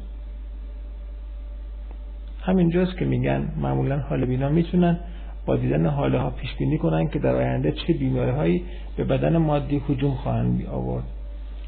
همینجاست 2.41 2.97
که 2.97 3.05
میگن 3.05 3.47
معمولا 3.57 3.99
حال 3.99 4.25
بینا 4.25 4.49
می‌تونن 4.49 4.99
با 5.45 5.55
دیدن 5.55 5.85
حاله 5.85 6.19
ها 6.19 6.29
پیش 6.29 6.55
بینی 6.55 6.77
کنن 6.77 7.07
که 7.07 7.19
در 7.19 7.35
آینده 7.35 7.71
چه 7.71 7.93
بیماری 7.93 8.31
هایی 8.31 8.63
به 8.97 9.03
بدن 9.03 9.37
مادی 9.37 9.81
هجوم 9.89 10.11
خواهند 10.11 10.65
آورد. 10.65 11.03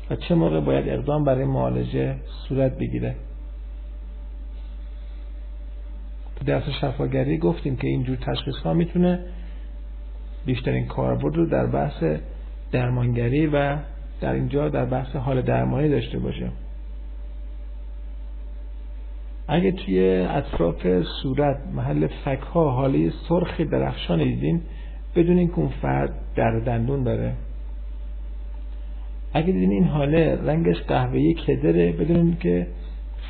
و 0.09 0.15
چه 0.15 0.35
موقع 0.35 0.59
باید 0.59 0.89
اقدام 0.89 1.23
برای 1.23 1.45
معالجه 1.45 2.15
صورت 2.47 2.77
بگیره؟ 2.77 3.15
تو 6.35 6.45
درس 6.45 6.63
شفاگری 6.81 7.37
گفتیم 7.37 7.75
که 7.75 7.87
اینجور 7.87 8.15
تشخیص 8.15 8.55
ها 8.55 8.73
می‌تونه 8.73 9.19
بیشترین 10.45 10.87
کاربرد 10.87 11.35
رو 11.35 11.45
در 11.45 11.65
بحث 11.65 12.03
درمانگری 12.71 13.47
و 13.47 13.77
در 14.21 14.33
اینجا 14.33 14.69
در 14.69 14.85
بحث 14.85 15.15
حال 15.15 15.41
درمانی 15.41 15.89
داشته 15.89 16.19
باشه. 16.19 16.51
اگه 19.47 19.71
توی 19.71 20.09
اطراف 20.29 21.03
صورت 21.03 21.57
محل 21.73 22.07
فک 22.07 22.41
ها 22.53 22.71
حاله 22.71 23.11
سرخ 23.29 23.61
درخشان 23.61 24.23
دیدین 24.23 24.61
بدونین 25.15 25.47
که 25.47 25.59
اون 25.59 25.69
فرد 25.81 26.13
در 26.35 26.59
دندون 26.59 27.03
داره. 27.03 27.33
اگه 29.33 29.51
دیدین 29.51 29.71
این 29.71 29.83
حاله 29.83 30.35
رنگش 30.35 30.81
قهوه‌ای 30.81 31.33
کدره 31.33 31.91
بدونین 31.91 32.37
که 32.37 32.67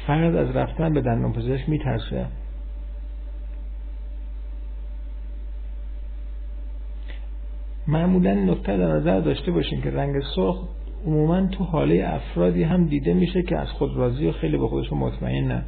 فرد 0.07 0.35
از 0.35 0.55
رفتن 0.55 0.93
به 0.93 1.01
دندان 1.01 1.33
پزشک 1.33 1.69
میترسه. 1.69 2.25
معمولا 7.87 8.33
نکته 8.33 8.77
در 8.77 8.87
نظر 8.87 9.19
داشته 9.19 9.51
باشین 9.51 9.81
که 9.81 9.91
رنگ 9.91 10.15
سرخ 10.35 10.63
عموما 11.05 11.47
تو 11.47 11.63
حاله 11.63 12.03
افرادی 12.07 12.63
هم 12.63 12.85
دیده 12.85 13.13
میشه 13.13 13.41
که 13.41 13.57
از 13.57 13.67
خود 13.67 13.97
راضی 13.97 14.27
و 14.27 14.31
خیلی 14.31 14.57
به 14.57 14.67
خودشون 14.67 14.97
مطمئنن 14.97 15.63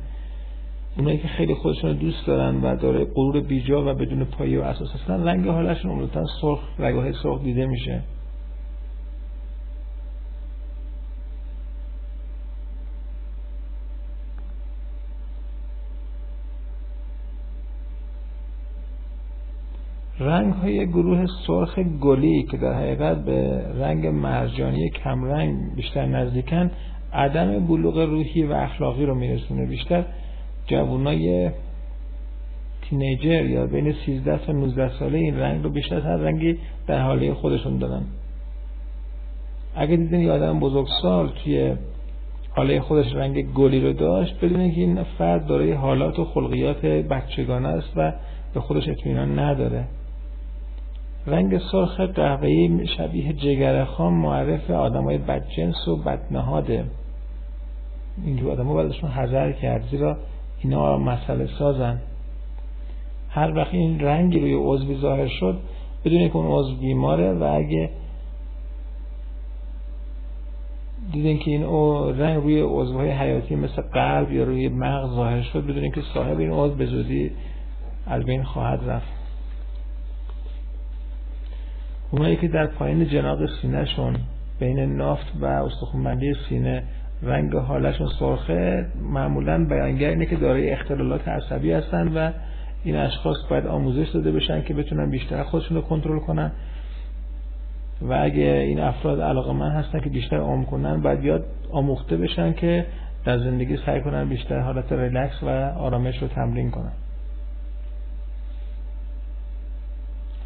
اونایی 0.97 1.17
که 1.17 1.27
خیلی 1.27 1.53
خودشون 1.53 1.93
دوست 1.93 2.27
دارن 2.27 2.61
و 2.61 2.75
داره 2.75 3.05
غرور 3.05 3.41
بیجا 3.41 3.81
و 3.81 3.93
بدون 3.93 4.23
پایه 4.23 4.59
و 4.59 4.63
اساس 4.63 4.93
هستن 4.93 5.23
رنگ 5.23 5.47
حالشون 5.47 5.91
عموما 5.91 6.25
سرخ 6.41 6.59
رگاه 6.79 7.11
سرخ 7.11 7.43
دیده 7.43 7.65
میشه. 7.65 8.01
رنگ 20.21 20.53
های 20.53 20.87
گروه 20.87 21.25
سرخ 21.47 21.79
گلی 21.79 22.43
که 22.43 22.57
در 22.57 22.73
حقیقت 22.73 23.25
به 23.25 23.65
رنگ 23.79 24.07
مرجانی 24.07 24.89
کمرنگ 24.89 25.75
بیشتر 25.75 26.05
نزدیکن 26.05 26.71
عدم 27.13 27.67
بلوغ 27.67 27.97
روحی 27.97 28.43
و 28.43 28.53
اخلاقی 28.53 29.05
رو 29.05 29.15
میرسونه. 29.15 29.65
بیشتر 29.65 30.05
جوانای 30.67 31.49
تینیجر 32.81 33.45
یا 33.45 33.65
بین 33.65 33.95
13 34.05 34.37
تا 34.37 34.51
19 34.51 34.99
ساله 34.99 35.17
این 35.17 35.39
رنگ 35.39 35.63
رو 35.63 35.69
بیشتر 35.69 35.99
هر 35.99 36.17
رنگی 36.17 36.57
در 36.87 37.01
حاله 37.01 37.33
خودشون 37.33 37.77
دارن. 37.77 38.03
اگه 39.75 39.95
دیدین 39.95 40.19
یه 40.19 40.31
آدم 40.31 40.59
بزرگسال 40.59 41.29
توی 41.43 41.75
حاله 42.49 42.81
خودش 42.81 43.13
رنگ 43.13 43.53
گلی 43.53 43.81
رو 43.81 43.93
داشت 43.93 44.45
بدونید 44.45 44.75
که 44.75 44.81
این 44.81 45.03
فرد 45.03 45.45
دارای 45.45 45.71
حالات 45.71 46.19
و 46.19 46.25
خلقیات 46.25 46.85
بچگانه 46.85 47.67
است 47.67 47.93
و 47.95 48.13
به 48.53 48.59
خودش 48.59 48.87
اطمینان 48.87 49.39
نداره. 49.39 49.87
رنگ 51.27 51.57
سرخ 51.71 51.99
قهوه‌ای 51.99 52.87
شبیه 52.97 53.33
جگر 53.33 53.85
خام 53.85 54.13
معرف 54.13 54.71
آدمای 54.71 55.17
بدجنس 55.17 55.87
و 55.87 55.95
بدنهاده. 55.95 56.85
اینجور 58.25 58.51
آدم 58.51 58.67
ها 58.67 58.73
بایدشون 58.73 59.09
حذر 59.09 59.51
کرد 59.51 59.87
زیرا 59.91 60.17
اینا 60.63 60.97
مسئله 60.97 61.47
سازن. 61.59 61.99
هر 63.29 63.55
وقت 63.55 63.73
این 63.73 63.99
رنگی 63.99 64.39
روی 64.39 64.53
عضوی 64.53 64.97
ظاهر 64.97 65.27
شد 65.27 65.59
بدونی 66.05 66.29
که 66.29 66.35
اون 66.35 66.47
عضو 66.51 66.75
بیماره 66.75 67.33
و 67.33 67.43
اگه 67.43 67.89
دیدین 71.11 71.39
که 71.39 71.51
این 71.51 71.63
رنگ 72.19 72.43
روی 72.43 72.61
عضوهای 72.61 73.11
حیاتی 73.11 73.55
مثل 73.55 73.81
قلب 73.81 74.31
یا 74.31 74.43
روی 74.43 74.69
مغز 74.69 75.09
ظاهر 75.15 75.41
شد 75.41 75.65
بدونین 75.65 75.91
که 75.91 76.01
صاحب 76.13 76.39
این 76.39 76.51
عضو 76.51 76.75
به 76.75 76.85
زودی 76.85 77.31
از 78.07 78.23
بین 78.23 78.43
خواهد 78.43 78.89
رفت. 78.89 79.20
اونایی 82.11 82.35
که 82.35 82.47
در 82.47 82.67
پایین 82.67 83.07
جناق 83.07 83.39
شون 83.95 84.15
بین 84.59 84.79
نافت 84.79 85.33
و 85.41 85.45
استخوانبندی 85.45 86.33
سینه 86.49 86.83
رنگ 87.23 87.55
حالشون 87.55 88.07
سرخه 88.19 88.85
معمولا 89.01 89.65
بیانگر 89.65 90.09
اینه 90.09 90.25
که 90.25 90.35
دارای 90.35 90.69
اختلالات 90.69 91.27
عصبی 91.27 91.71
هستن 91.71 92.07
و 92.07 92.31
این 92.83 92.95
اشخاص 92.95 93.37
باید 93.49 93.67
آموزش 93.67 94.09
داده 94.09 94.31
بشن 94.31 94.61
که 94.61 94.73
بتونن 94.73 95.09
بیشتر 95.09 95.43
خودشون 95.43 95.77
رو 95.77 95.83
کنترل 95.83 96.19
کنن. 96.19 96.51
و 98.01 98.13
اگه 98.13 98.43
این 98.43 98.79
افراد 98.79 99.21
علاقه 99.21 99.53
من 99.53 99.71
هستن 99.71 99.99
که 99.99 100.09
بیشتر 100.09 100.37
آم 100.37 100.65
کنن 100.65 101.01
باید 101.01 101.23
یاد 101.23 101.45
آموخته 101.71 102.17
بشن 102.17 102.53
که 102.53 102.85
در 103.25 103.37
زندگی 103.37 103.77
سعی 103.85 104.01
کنن 104.01 104.29
بیشتر 104.29 104.59
حالت 104.59 104.91
ریلکس 104.91 105.43
و 105.43 105.49
آرامش 105.77 106.21
رو 106.21 106.27
تمرین 106.27 106.71
کنن. 106.71 106.93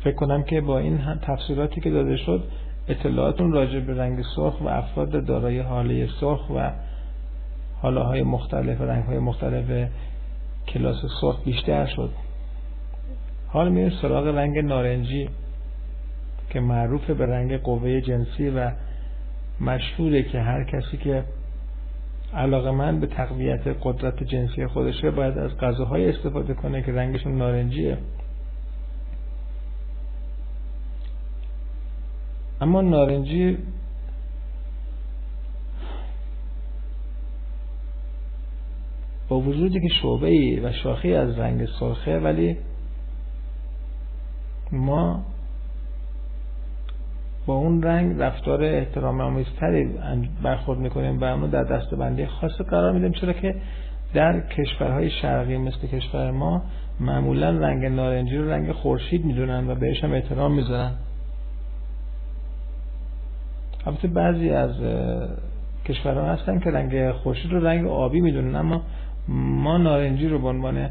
فکر 0.05 0.15
کنم 0.15 0.43
که 0.43 0.61
با 0.61 0.79
این 0.79 0.99
تفسیراتی 1.21 1.81
که 1.81 1.89
داده 1.89 2.17
شد 2.17 2.43
اطلاعاتون 2.87 3.51
راجع 3.51 3.79
به 3.79 3.93
رنگ 3.93 4.23
سرخ 4.35 4.61
و 4.61 4.67
افراد 4.67 5.25
دارای 5.25 5.59
حاله 5.59 6.07
سرخ 6.19 6.49
و 6.49 6.71
حاله 7.81 8.01
های 8.01 8.23
مختلف 8.23 8.81
رنگ 8.81 9.03
های 9.03 9.19
مختلف 9.19 9.89
کلاس 10.67 10.95
سرخ 11.21 11.43
بیشتر 11.43 11.85
شد. 11.85 12.09
حال 13.47 13.71
میریم 13.71 13.89
سراغ 14.01 14.27
رنگ 14.27 14.57
نارنجی 14.57 15.29
که 16.49 16.59
معروف 16.59 17.09
به 17.09 17.25
رنگ 17.25 17.57
قوه 17.57 18.01
جنسی 18.01 18.49
و 18.49 18.71
مشهوره 19.61 20.23
که 20.23 20.39
هر 20.39 20.63
کسی 20.63 20.97
که 20.97 21.23
علاقه 22.33 22.71
من 22.71 22.99
به 22.99 23.07
تقویت 23.07 23.67
قدرت 23.81 24.23
جنسی 24.23 24.67
خودشه 24.67 25.11
باید 25.11 25.37
از 25.37 25.57
غذاهای 25.57 26.09
استفاده 26.09 26.53
کنه 26.53 26.81
که 26.81 26.91
رنگشون 26.91 27.37
نارنجیه. 27.37 27.97
اما 32.61 32.81
نارنجی 32.81 33.57
با 39.29 39.39
وجودی 39.39 39.79
که 39.79 39.87
شعبه 40.01 40.27
ای 40.27 40.59
و 40.59 40.71
شاخی 40.71 41.13
از 41.13 41.39
رنگ 41.39 41.67
سرخه 41.79 42.19
ولی 42.19 42.57
ما 44.71 45.23
با 47.45 47.55
اون 47.55 47.83
رنگ 47.83 48.21
رفتار 48.21 48.63
احترام 48.63 49.21
آمیزتری 49.21 49.89
برخورد 50.43 50.79
می‌کنیم 50.79 51.19
و 51.19 51.23
اونو 51.23 51.47
در 51.47 51.63
دستبندی 51.63 52.25
خاص 52.25 52.61
قرار 52.69 52.91
میدیم 52.91 53.11
چرا 53.11 53.33
که 53.33 53.55
در 54.13 54.39
کشورهای 54.39 55.09
شرقی 55.09 55.57
مثل 55.57 55.87
کشور 55.87 56.31
ما 56.31 56.61
معمولا 56.99 57.49
رنگ 57.49 57.85
نارنجی 57.85 58.37
رو 58.37 58.49
رنگ 58.49 58.71
خورشید 58.71 59.25
می‌دونن 59.25 59.69
و 59.69 59.75
بهش 59.75 60.03
هم 60.03 60.13
احترام 60.13 60.55
می‌ذارن. 60.55 60.91
البته 63.85 64.07
بعضی 64.07 64.49
از 64.49 64.71
کشورها 65.85 66.25
هستن 66.25 66.59
که 66.59 66.71
رنگ 66.71 67.11
خورشید 67.11 67.51
رو 67.51 67.67
رنگ 67.67 67.87
آبی 67.87 68.21
می‌دونن 68.21 68.55
اما 68.55 68.81
ما 69.27 69.77
نارنجی 69.77 70.27
رو 70.27 70.39
به 70.39 70.47
عنوان 70.47 70.89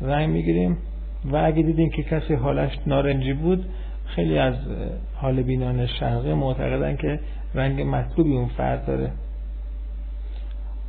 رنگ 0.00 0.30
می‌گیریم 0.30 0.76
و 1.24 1.36
اگه 1.36 1.62
دیدیم 1.62 1.90
که 1.90 2.02
کسی 2.02 2.34
حالش 2.34 2.78
نارنجی 2.86 3.32
بود 3.32 3.64
خیلی 4.04 4.38
از 4.38 4.54
حال 5.14 5.42
بینان 5.42 5.86
شرقی 5.86 6.34
معتقدن 6.34 6.96
که 6.96 7.20
رنگ 7.54 7.82
مطلوبی 7.82 8.36
اون 8.36 8.48
فرد 8.48 8.86
داره. 8.86 9.10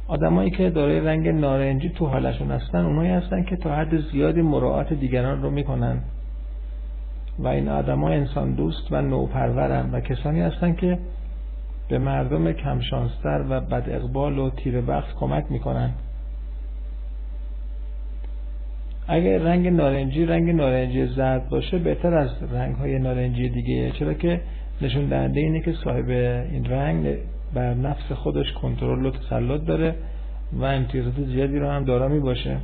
آدمایی 0.07 0.51
که 0.51 0.69
دارای 0.69 0.99
رنگ 0.99 1.27
نارنجی 1.27 1.89
تو 1.89 2.05
حالشون 2.05 2.51
هستن 2.51 2.85
اونایی 2.85 3.11
هستن 3.11 3.43
که 3.43 3.55
تا 3.55 3.75
حد 3.75 4.11
زیادی 4.11 4.41
مراعات 4.41 4.93
دیگران 4.93 5.41
رو 5.41 5.49
می‌کنن. 5.49 6.01
و 7.39 7.47
این 7.47 7.69
آدما 7.69 8.09
انسان 8.09 8.53
دوست 8.53 8.91
و 8.91 9.01
نوپرورن 9.01 9.89
و 9.91 9.99
کسانی 9.99 10.41
هستن 10.41 10.73
که 10.73 10.99
به 11.91 11.99
مردم 11.99 12.51
کمشانستر 12.51 13.45
و 13.49 13.61
بد 13.61 13.83
اقبال 13.87 14.39
و 14.39 14.49
تیر 14.49 14.81
بخت 14.81 15.15
کمک 15.15 15.45
می‌کنن 15.49 15.91
اگر 19.07 19.37
رنگ 19.37 19.67
نارنجی 19.67 20.25
رنگ 20.25 20.49
نارنجی 20.49 21.05
زرد 21.05 21.49
باشه 21.49 21.77
بهتر 21.77 22.13
از 22.13 22.29
رنگ 22.53 22.75
های 22.75 22.99
نارنجی 22.99 23.49
دیگه. 23.49 23.91
چرا 23.91 24.13
که 24.13 24.41
نشون 24.81 25.05
دهنده 25.05 25.39
اینه 25.39 25.61
که 25.61 25.73
صاحب 25.83 26.09
این 26.09 26.65
رنگ 26.65 27.15
بر 27.53 27.73
نفس 27.73 28.11
خودش 28.11 28.51
کنترل 28.51 29.05
و 29.05 29.11
تسلط 29.11 29.65
داره 29.65 29.95
و 30.53 30.63
امتیازات 30.63 31.15
زیادی 31.25 31.59
رو 31.59 31.69
هم 31.69 31.83
دارا 31.83 32.07
می 32.07 32.19
باشه 32.19 32.57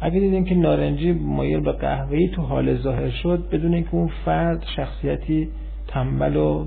اگه 0.00 0.20
دیدیم 0.20 0.44
که 0.44 0.54
نارنجی 0.54 1.12
مایل 1.12 1.60
به 1.60 1.72
قهوه‌ای 1.72 2.28
تو 2.28 2.42
حال 2.42 2.76
ظاهر 2.76 3.10
شد 3.10 3.48
بدون 3.52 3.74
اینکه 3.74 3.94
اون 3.94 4.10
فرد 4.24 4.64
شخصیتی 4.76 5.48
تنبل 5.88 6.36
و 6.36 6.66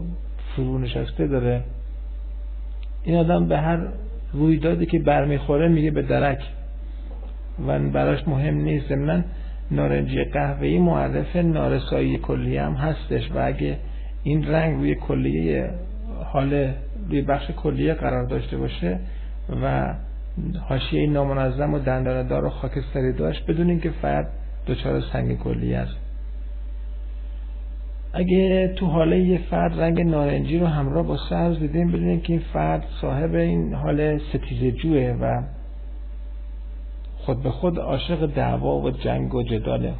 فرو 0.55 0.77
نشسته 0.77 1.27
داره. 1.27 1.61
این 3.03 3.15
آدم 3.15 3.47
به 3.47 3.57
هر 3.57 3.87
رویدادی 4.33 4.85
که 4.85 4.99
برمیخوره 4.99 5.67
میگه 5.67 5.91
به 5.91 6.01
درک. 6.01 6.39
و 7.67 7.79
براش 7.79 8.27
مهم 8.27 8.55
نیست. 8.55 8.89
ضمن 8.89 9.23
نارنجی 9.71 10.23
قهوه‌ای 10.23 10.79
معرف 10.79 11.35
نارسایی 11.35 12.17
کلی 12.17 12.57
هم 12.57 12.73
هستش. 12.73 13.31
و 13.31 13.47
اگه 13.47 13.77
این 14.23 14.47
رنگ 14.47 14.79
روی 14.79 14.95
کلیه 14.95 15.69
حال 16.25 16.73
روی 17.09 17.21
بخش 17.21 17.51
کلیه 17.51 17.93
قرار 17.93 18.23
داشته 18.23 18.57
باشه 18.57 18.99
و 19.63 19.93
حاشیه 20.67 21.09
نامنظم 21.09 21.73
و 21.73 21.79
دنداندار 21.79 22.45
و 22.45 22.49
خاکستری 22.49 23.13
داشت 23.13 23.45
بدون 23.47 23.69
اینکه 23.69 23.91
فرد 24.01 24.27
دچار 24.67 25.01
سنگ 25.13 25.37
کلی 25.37 25.73
است. 25.73 26.04
اگه 28.17 28.67
تو 28.67 28.85
حاله 28.85 29.19
یه 29.19 29.37
فرد 29.37 29.79
رنگ 29.79 30.01
نارنجی 30.01 30.59
رو 30.59 30.67
همراه 30.67 31.07
با 31.07 31.17
سبز 31.29 31.59
دیدیم 31.59 31.91
بدونیم 31.91 32.21
که 32.21 32.33
این 32.33 32.41
فرد 32.53 32.83
صاحب 33.01 33.35
این 33.35 33.73
حال 33.73 34.19
ستیز 34.19 34.75
جوه 34.75 35.17
و 35.21 35.41
خود 37.17 37.43
به 37.43 37.51
خود 37.51 37.79
عاشق 37.79 38.25
دعوا 38.25 38.79
و 38.79 38.91
جنگ 38.91 39.35
و 39.35 39.43
جداله. 39.43 39.93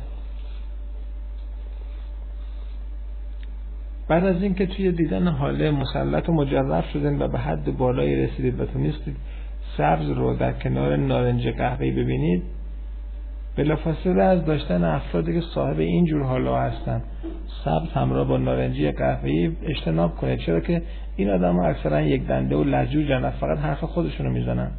بعد 4.08 4.26
از 4.26 4.44
اینکه 4.44 4.66
توی 4.66 4.92
دیدن 4.92 5.28
حاله 5.28 5.72
مسلط 5.72 6.30
و 6.30 6.34
مجرب 6.34 6.86
شدن 6.94 7.22
و 7.22 7.28
به 7.28 7.40
حد 7.40 7.78
بالایی 7.78 8.16
رسیدید 8.16 8.60
و 8.60 8.66
تونستید 8.66 9.16
سبز 9.78 10.10
رو 10.10 10.36
در 10.36 10.54
کنار 10.54 10.96
نارنج 10.96 11.48
قهوه‌ای 11.48 11.92
ببینید 11.92 12.44
بلافاصله 13.58 14.24
از 14.24 14.46
داشتن 14.46 14.84
افرادی 14.84 15.34
که 15.34 15.42
صاحب 15.56 15.80
این 15.80 16.06
جور 16.06 16.24
حالا 16.24 16.60
هستن 16.60 17.02
سبز 17.66 17.90
همراه 17.94 18.28
با 18.28 18.38
نارنجی 18.38 18.92
قهوه‌ای 18.92 19.52
اجتناب 19.64 20.16
کنید. 20.16 20.40
چرا 20.40 20.60
که 20.60 20.82
این 21.16 21.30
آدم 21.30 21.56
ها 21.56 21.68
اکثرا 21.68 22.02
یک 22.02 22.28
دنده 22.28 22.56
و 22.56 22.64
لجوجن 22.64 23.30
فقط 23.30 23.58
حرف 23.58 23.84
خودشونو 23.84 24.30
می‌زنن. 24.30 24.72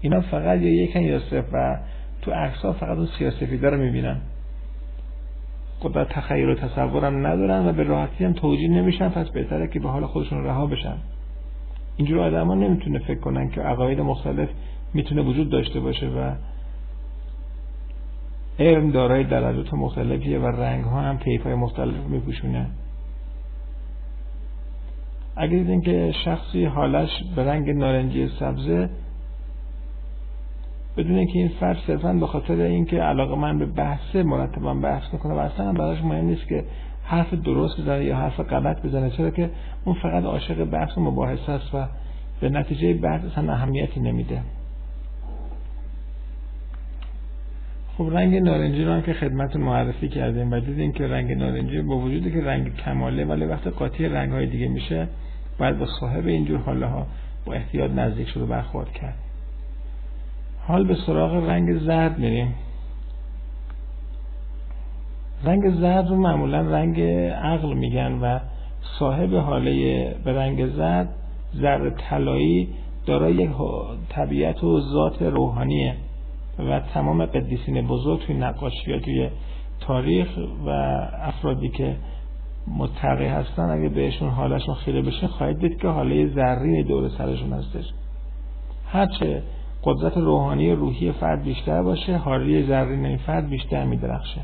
اینا 0.00 0.20
فقط 0.20 0.60
یا 0.60 0.84
یکن 0.84 1.00
یا 1.00 1.18
صفر 1.18 1.46
و 1.52 1.78
تو 2.22 2.30
عکس 2.30 2.64
فقط 2.64 2.96
اون 2.96 3.08
سیاسفیدا 3.18 3.68
رو 3.68 3.76
می‌بینن. 3.76 4.16
قدرت 5.82 6.08
تخیل 6.08 6.48
و 6.48 6.54
تصورم 6.54 7.26
ندارن 7.26 7.68
و 7.68 7.72
به 7.72 7.82
راحتی 7.82 8.24
هم 8.24 8.32
توجیه 8.32 8.68
نمیشن 8.68 9.08
پس 9.08 9.28
بهتره 9.28 9.68
که 9.68 9.80
به 9.80 9.88
حال 9.88 10.06
خودشون 10.06 10.44
رها 10.44 10.66
بشن. 10.66 10.96
اینجور 11.96 12.20
آدم 12.20 12.46
ها 12.46 12.54
نمی‌تونه 12.54 12.98
فکر 12.98 13.20
کنن 13.20 13.50
که 13.50 13.60
عقاید 13.60 14.00
مختلف 14.00 14.48
می‌تونه 14.94 15.22
وجود 15.22 15.50
داشته 15.50 15.80
باشه 15.80 16.06
و 16.06 16.32
علم 18.58 18.90
دارای 18.90 19.24
درجات 19.24 19.74
مختلفیه 19.74 20.38
و 20.38 20.46
رنگ 20.46 20.84
ها 20.84 21.00
هم 21.00 21.16
طیف 21.16 21.42
های 21.42 21.54
مختلف 21.54 21.94
میپوشونه. 22.08 22.66
اگر 25.36 25.56
دیدین 25.58 25.80
که 25.80 26.12
شخصی 26.24 26.64
حالش 26.64 27.10
به 27.36 27.44
رنگ 27.44 27.70
نارنجی 27.70 28.28
سبزه 28.40 28.90
بدون 30.96 31.26
که 31.26 31.38
این 31.38 31.48
فرد 31.48 31.78
صرفا 31.86 32.12
به 32.12 32.26
خاطر 32.26 32.54
اینکه 32.54 32.96
علاقه 32.96 33.34
من 33.34 33.58
به 33.58 33.66
بحث 33.66 34.16
مرتبا 34.16 34.74
بحث 34.74 35.12
می‌کنه 35.12 35.34
و 35.34 35.38
اصلا 35.38 35.72
براش 35.72 36.04
مهم 36.04 36.24
نیست 36.24 36.48
که 36.48 36.64
حرف 37.04 37.34
درست 37.34 37.80
بزنه 37.80 38.04
یا 38.04 38.16
حرف 38.16 38.40
غلط 38.40 38.82
بزنه 38.82 39.10
چرا 39.10 39.30
که 39.30 39.50
اون 39.84 39.96
فقط 40.02 40.24
عاشق 40.24 40.64
بحث 40.64 40.98
و 40.98 41.00
مباحثه 41.00 41.52
است 41.52 41.74
و 41.74 41.86
به 42.40 42.48
نتیجه 42.48 42.94
بحث 42.94 43.24
اصلا 43.24 43.52
اهمیتی 43.52 44.00
نمیده. 44.00 44.42
خب 47.98 48.08
رنگ 48.12 48.36
نارنجی 48.36 48.84
رو 48.84 48.92
هم 48.92 49.02
که 49.02 49.12
خدمت 49.12 49.56
معرفی 49.56 50.08
کردیم 50.08 50.52
و 50.52 50.60
دیدیم 50.60 50.92
که 50.92 51.06
رنگ 51.06 51.32
نارنجی 51.32 51.82
با 51.82 51.96
وجودی 51.98 52.30
که 52.32 52.44
رنگ 52.44 52.76
کماله 52.76 53.24
ولی 53.24 53.44
وقت 53.44 53.66
قاطی 53.66 54.08
رنگ 54.08 54.32
های 54.32 54.46
دیگه 54.46 54.68
میشه 54.68 55.08
باید 55.58 55.78
با 55.78 55.86
صاحب 56.00 56.26
اینجور 56.26 56.58
حاله 56.58 56.86
ها 56.86 57.06
با 57.46 57.52
احتیاط 57.52 57.90
نزدیک 57.90 58.28
شده 58.28 58.44
برخورد 58.44 58.92
کرد. 58.92 59.14
حال 60.66 60.86
به 60.86 60.96
سراغ 61.06 61.48
رنگ 61.48 61.78
زرد 61.78 62.18
میریم. 62.18 62.54
رنگ 65.44 65.70
زرد 65.70 66.08
رو 66.08 66.16
معمولا 66.16 66.60
رنگ 66.60 67.00
عقل 67.30 67.74
میگن 67.74 68.12
و 68.12 68.38
صاحب 68.98 69.34
حاله 69.34 70.14
به 70.24 70.32
رنگ 70.32 70.66
زرد 70.66 71.08
زرد 71.52 71.96
طلایی 72.10 72.68
دارای 73.06 73.34
یک 73.34 73.50
طبیعت 74.08 74.64
و 74.64 74.80
ذات 74.80 75.22
روحانیه. 75.22 75.94
و 76.58 76.80
تمام 76.80 77.26
قدیسین 77.26 77.86
بزرگ 77.86 78.20
توی 78.20 78.34
نقاشی 78.34 78.90
یا 78.90 79.00
توی 79.00 79.30
تاریخ 79.80 80.28
و 80.66 80.70
افرادی 81.22 81.68
که 81.68 81.96
متقی 82.78 83.26
هستن 83.26 83.70
اگه 83.70 83.88
بهشون 83.88 84.28
حالشون 84.28 84.74
خیره 84.74 85.02
بشه 85.02 85.26
خواهید 85.26 85.58
دید 85.58 85.80
که 85.80 85.88
حاله 85.88 86.26
زرین 86.26 86.86
دور 86.86 87.08
سرشون 87.08 87.52
هستش. 87.52 87.84
هرچه 88.86 89.42
قدرت 89.84 90.16
روحانی 90.16 90.72
روحی 90.72 91.12
فرد 91.12 91.42
بیشتر 91.42 91.82
باشه 91.82 92.16
حالی 92.16 92.66
زرین 92.66 93.06
این 93.06 93.16
فرد 93.16 93.48
بیشتر 93.48 93.84
میدرخشه. 93.84 94.40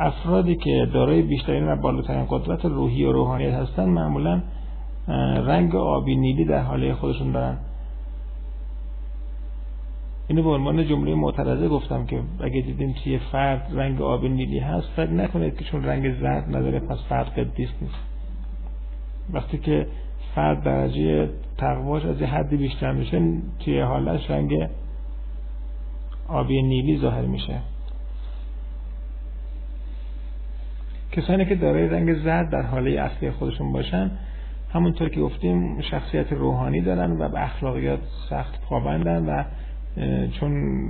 افرادی 0.00 0.56
که 0.56 0.88
دارای 0.92 1.22
بیشترین 1.22 1.68
و 1.68 1.76
بالاترین 1.76 2.26
قدرت 2.28 2.64
روحی 2.64 3.04
و 3.04 3.12
روحانیت 3.12 3.54
هستن 3.54 3.84
معمولا 3.84 4.42
رنگ 5.46 5.76
آبی 5.76 6.16
نیلی 6.16 6.44
در 6.44 6.62
حاله 6.62 6.94
خودشون 6.94 7.32
دارن. 7.32 7.58
اینو 10.28 10.42
به 10.42 10.50
عنوان 10.50 10.88
جمله 10.88 11.14
معترضه 11.14 11.68
گفتم 11.68 12.06
که 12.06 12.22
اگه 12.40 12.60
دیدیم 12.60 12.94
توی 13.04 13.18
فرد 13.18 13.68
رنگ 13.72 14.02
آبی 14.02 14.28
نیلی 14.28 14.58
هست 14.58 14.88
فکر 14.96 15.10
نکنید 15.10 15.56
که 15.56 15.64
چون 15.64 15.84
رنگ 15.84 16.20
زرد 16.20 16.56
نداره 16.56 16.80
پس 16.80 16.98
فرد 17.08 17.26
قدیس 17.26 17.68
نیست. 17.82 17.94
وقتی 19.32 19.58
که 19.58 19.86
فرد 20.34 20.62
درجه 20.62 21.28
تقواش 21.58 22.04
از 22.04 22.20
یه 22.20 22.26
حدی 22.26 22.56
بیشتر 22.56 22.92
میشه 22.92 23.22
توی 23.64 23.80
حالش 23.80 24.30
رنگ 24.30 24.68
آبی 26.28 26.62
نیلی 26.62 26.98
ظاهر 26.98 27.26
میشه. 27.26 27.60
کسانی 31.12 31.44
که 31.44 31.54
دارای 31.54 31.88
رنگ 31.88 32.14
زرد 32.14 32.50
در 32.50 32.62
حاله 32.62 33.00
اصلی 33.00 33.30
خودشون 33.30 33.72
باشن 33.72 34.10
همونطور 34.72 35.08
که 35.08 35.20
گفتیم 35.20 35.80
شخصیت 35.80 36.32
روحانی 36.32 36.80
دارن 36.80 37.10
و 37.10 37.28
به 37.28 37.44
اخلاقیات 37.44 38.00
سخت 38.30 38.60
پابندن 38.60 39.26
و 39.26 39.44
چون 40.40 40.84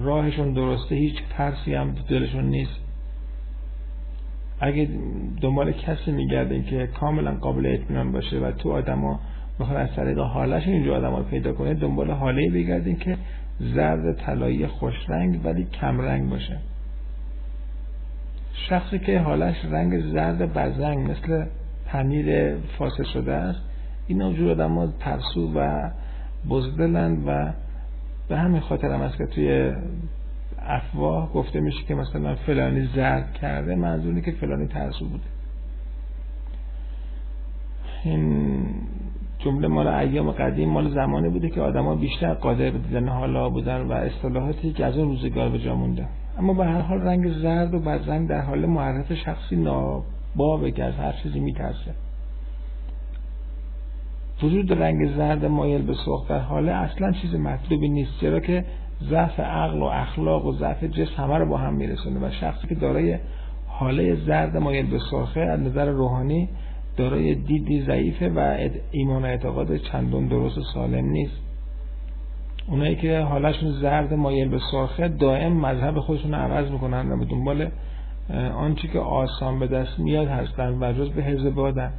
راهشون 0.00 0.52
درسته 0.52 0.94
هیچ 0.94 1.14
ترسی 1.36 1.74
هم 1.74 1.94
دلشون 2.08 2.44
نیست. 2.44 2.80
اگه 4.60 4.88
دنبال 5.40 5.72
کسی 5.72 6.12
میگردین 6.12 6.64
که 6.64 6.86
کاملا 6.86 7.34
قابل 7.34 7.66
اطمینان 7.66 8.12
باشه 8.12 8.38
و 8.38 8.52
تو 8.52 8.72
آدما 8.72 9.20
بخواد 9.60 9.76
از 9.76 9.96
طریق 9.96 10.18
حالش 10.18 10.66
اینجا 10.66 10.96
آدم 10.96 11.16
رو 11.16 11.22
پیدا 11.22 11.52
کنه 11.52 11.74
دنبال 11.74 12.10
حاله 12.10 12.50
بگردین 12.50 12.96
که 12.96 13.16
زرد 13.60 14.16
طلایی 14.16 14.66
خوش 14.66 14.94
رنگ 15.08 15.44
ولی 15.44 15.64
کم 15.64 16.00
رنگ 16.00 16.30
باشه. 16.30 16.58
شخصی 18.68 18.98
که 18.98 19.18
حالش 19.18 19.64
رنگ 19.64 20.00
زرد 20.00 20.54
بزنگ 20.54 21.10
مثل 21.10 21.44
پنیر 21.86 22.56
فاسد 22.78 23.04
شده 23.04 23.32
است 23.32 23.60
این 24.06 24.22
اونجور 24.22 24.50
آدم 24.50 24.92
ترسو 25.00 25.52
و 25.54 25.90
بزدلند 26.50 27.22
و 27.26 27.52
به 28.32 28.38
همین 28.38 28.60
خاطر 28.60 28.92
هم 28.92 29.00
است 29.00 29.16
که 29.16 29.26
توی 29.26 29.72
افواه 30.58 31.32
گفته 31.32 31.60
میشه 31.60 31.84
که 31.88 31.94
مثلا 31.94 32.34
فلانی 32.34 32.88
زرد 32.94 33.32
کرده 33.32 33.74
منظور 33.74 34.20
که 34.20 34.30
فلانی 34.30 34.66
ترسو 34.66 35.04
بوده. 35.04 35.24
این 38.04 38.64
جمله 39.38 39.68
مال 39.68 39.86
ایام 39.86 40.30
قدیم 40.30 40.68
مال 40.68 40.90
زمانی 40.90 41.28
بوده 41.28 41.50
که 41.50 41.60
آدما 41.60 41.94
بیشتر 41.94 42.34
قادر 42.34 42.70
به 42.70 42.78
دیدن 42.78 43.08
حالا 43.08 43.48
بودن 43.50 43.80
و 43.80 43.92
اصطلاحاتی 43.92 44.72
که 44.72 44.86
از 44.86 44.98
اون 44.98 45.08
روزگار 45.08 45.48
به 45.48 45.58
جا 45.58 45.74
مونده 45.74 46.06
اما 46.38 46.54
به 46.54 46.64
هر 46.64 46.80
حال 46.80 47.00
رنگ 47.00 47.32
زرد 47.32 47.74
و 47.74 47.78
بدرنگ 47.78 48.28
در 48.28 48.40
حال 48.40 48.66
معرف 48.66 49.14
شخصی 49.14 49.56
نابابه 49.56 50.70
که 50.70 50.84
از 50.84 50.94
هر 50.94 51.12
چیزی 51.12 51.40
میترسه. 51.40 51.94
وجود 54.42 54.72
رنگ 54.72 55.16
زرد 55.16 55.44
مایل 55.44 55.82
به 55.82 55.94
سرخ 55.94 56.28
در 56.28 56.38
حاله 56.38 56.72
اصلا 56.72 57.12
چیز 57.12 57.34
مطلوبی 57.34 57.88
نیست 57.88 58.20
چرا 58.20 58.40
که 58.40 58.64
ضعف 59.10 59.40
عقل 59.40 59.78
و 59.78 59.84
اخلاق 59.84 60.46
و 60.46 60.52
ضعف 60.52 60.84
جسم 60.84 61.22
همه 61.22 61.38
رو 61.38 61.46
با 61.46 61.56
هم 61.56 61.74
میرسونه 61.74 62.26
و 62.26 62.30
شخصی 62.30 62.68
که 62.68 62.74
دارای 62.74 63.18
حاله 63.66 64.14
زرد 64.14 64.56
مایل 64.56 64.86
به 64.86 64.98
سرخه 65.10 65.40
از 65.40 65.60
نظر 65.60 65.90
روحانی 65.90 66.48
دارای 66.96 67.34
دیدی 67.34 67.82
ضعیفه 67.82 68.28
و 68.28 68.58
ایمان 68.90 69.22
و 69.22 69.26
اعتقاد 69.26 69.76
چندون 69.76 70.26
درست 70.26 70.58
و 70.58 70.62
سالم 70.74 71.04
نیست. 71.04 71.40
اونایی 72.68 72.96
که 72.96 73.20
حالشون 73.20 73.72
زرد 73.72 74.14
مایل 74.14 74.48
به 74.48 74.58
سرخه 74.72 75.08
دائم 75.08 75.52
مذهب 75.52 75.98
خودشون 76.00 76.34
عوض 76.34 76.70
می‌کنن 76.70 77.12
و 77.12 77.16
به 77.16 77.24
دنبال 77.24 77.68
آنچه 78.54 78.88
که 78.88 78.98
آسان 78.98 79.58
به 79.58 79.66
دست 79.66 79.98
میاد 79.98 80.28
هستن 80.28 80.78
و 80.80 80.92
جز 80.92 81.10
به 81.10 81.22
حزب 81.22 81.50
بادن. 81.50 81.92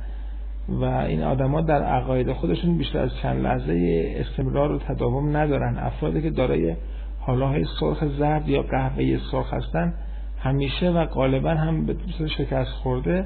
و 0.70 0.86
این 0.86 1.24
آدما 1.24 1.62
در 1.62 1.84
عقاید 1.84 2.34
خودشون 2.34 2.78
بیشتر 2.78 3.00
از 3.00 3.16
چند 3.22 3.44
لحظه 3.44 4.04
استمرار 4.18 4.72
و 4.72 4.78
تداوم 4.78 5.38
ندارن. 5.38 5.78
افرادی 5.78 6.22
که 6.22 6.30
دارای 6.30 6.76
حالاهای 7.20 7.66
سرخ 7.80 8.06
زرد 8.18 8.50
یا 8.50 8.62
قهوه 8.62 9.20
سرخ 9.32 9.54
هستن 9.54 9.94
همیشه 10.40 10.90
و 10.90 11.06
غالبا 11.06 11.50
هم 11.50 11.86
به 11.86 11.96
شکست 12.38 12.72
خورده 12.72 13.26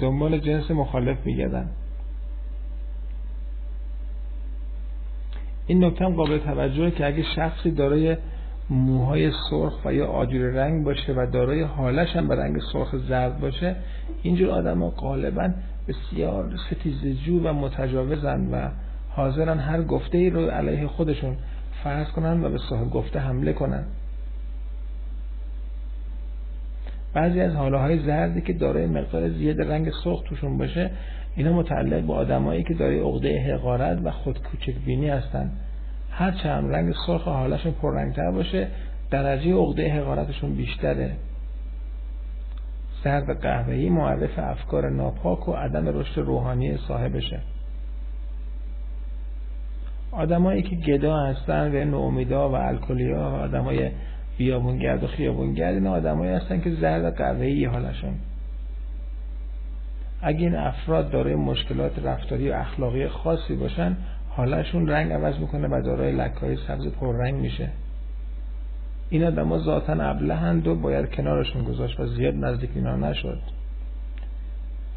دنبال 0.00 0.38
جنس 0.38 0.70
مخالف 0.70 1.26
میگردن. 1.26 1.70
این 5.66 5.84
نکته 5.84 6.04
هم 6.04 6.14
قابل 6.14 6.38
توجهه 6.38 6.90
که 6.90 7.06
اگه 7.06 7.22
شخصی 7.36 7.70
دارای 7.70 8.16
موهای 8.70 9.30
سرخ 9.50 9.84
و 9.84 9.94
یا 9.94 10.06
آجور 10.06 10.50
رنگ 10.50 10.84
باشه 10.84 11.12
و 11.12 11.26
دارای 11.32 11.62
حالش 11.62 12.16
هم 12.16 12.28
به 12.28 12.34
رنگ 12.34 12.60
سرخ 12.72 12.96
زرد 12.96 13.40
باشه 13.40 13.76
اینجور 14.22 14.50
آدم 14.50 14.82
ها 14.82 14.90
غالبا 14.90 15.50
بسیار 15.88 16.50
ستیزجو 16.70 17.40
و 17.48 17.52
متجاوزن 17.52 18.48
و 18.52 18.68
حاضرن 19.08 19.58
هر 19.58 19.82
گفته 19.82 20.18
ای 20.18 20.30
رو 20.30 20.50
علیه 20.50 20.86
خودشون 20.86 21.36
فرض 21.84 22.08
کنن 22.08 22.44
و 22.44 22.50
به 22.50 22.58
صاحب 22.70 22.90
گفته 22.90 23.18
حمله 23.18 23.52
کنن. 23.52 23.84
بعضی 27.14 27.40
از 27.40 27.54
حاله 27.54 27.78
های 27.78 28.06
زردی 28.06 28.40
که 28.40 28.52
دارای 28.52 28.86
مقدار 28.86 29.30
زیاد 29.30 29.60
رنگ 29.60 29.90
سرخ 30.04 30.22
توشون 30.22 30.58
باشه 30.58 30.90
اینا 31.36 31.52
متعلق 31.52 32.02
به 32.02 32.12
آدمایی 32.12 32.62
که 32.62 32.74
دارای 32.74 33.00
عقده 33.00 33.54
حقارت 33.54 33.98
و 34.04 34.10
خود 34.10 34.42
کوچک 34.42 34.74
بینی 34.86 35.08
هستن. 35.08 35.50
هر 36.10 36.30
چند 36.30 36.74
رنگ 36.74 36.94
سرخ 37.06 37.22
حالشون 37.28 37.72
پررنگتر 37.72 38.30
باشه 38.30 38.68
درجه 39.10 39.54
عقده 39.54 39.92
حقارتشون 39.92 40.54
بیشتره. 40.54 41.10
زرد 43.04 43.40
قهوه‌ای 43.40 43.90
معرف 43.90 44.38
افکار 44.38 44.90
ناپاک 44.90 45.48
و 45.48 45.52
عدم 45.52 45.88
رشد 45.88 46.20
روحانی 46.20 46.76
صاحبشه. 46.88 47.40
آدمایی 50.12 50.62
که 50.62 50.76
گدا 50.76 51.16
هستن 51.16 51.76
و 51.76 51.84
نومیدا 51.84 52.50
و 52.50 52.54
الکلیا 52.54 53.16
و 53.16 53.34
آدمای 53.34 53.90
بیابونگرد 54.38 55.04
و 55.04 55.06
خیابونگرد 55.06 55.74
این 55.74 55.86
آدمایی 55.86 56.32
هستن 56.32 56.60
که 56.60 56.70
زرد 56.70 57.16
قهوه‌ای 57.16 57.64
حالشون. 57.64 58.14
اگه 60.22 60.40
این 60.40 60.56
افراد 60.56 61.10
دارای 61.10 61.34
مشکلات 61.34 61.98
رفتاری 62.04 62.50
و 62.50 62.52
اخلاقی 62.52 63.08
خاصی 63.08 63.54
باشن 63.54 63.96
حالشون 64.28 64.88
رنگ 64.88 65.12
عوض 65.12 65.38
می‌کنه 65.38 65.68
و 65.68 65.82
دارای 65.82 66.12
لکهای 66.12 66.56
سبز 66.56 66.88
پررنگ 66.88 67.34
میشه. 67.34 67.68
این 69.14 69.24
آدما 69.24 69.58
ذاتا 69.58 69.92
ابلهند 69.92 70.66
و 70.66 70.74
باید 70.74 71.10
کنارشون 71.10 71.64
گذاشت 71.64 72.00
و 72.00 72.06
زیاد 72.06 72.34
نزدیک 72.34 72.70
اینا 72.74 72.96
نشد. 72.96 73.38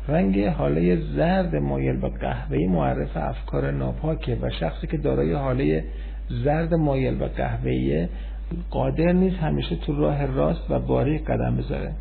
رنگ 0.07 0.45
حاله 0.45 1.01
زرد 1.15 1.55
مایل 1.55 1.99
به 1.99 2.09
قهوه‌ای 2.09 2.67
معرف 2.67 3.17
افکار 3.17 3.71
ناپاکه 3.71 4.37
و 4.41 4.49
شخصی 4.49 4.87
که 4.87 4.97
دارای 4.97 5.33
حاله 5.33 5.83
زرد 6.29 6.73
مایل 6.73 7.15
به 7.15 7.27
قهوه‌ای 7.27 8.07
قادر 8.69 9.11
نیست 9.11 9.37
همیشه 9.37 9.75
تو 9.75 9.95
راه 9.95 10.25
راست 10.25 10.71
و 10.71 10.79
باریک 10.79 11.25
قدم 11.25 11.55
بذاره. 11.57 11.91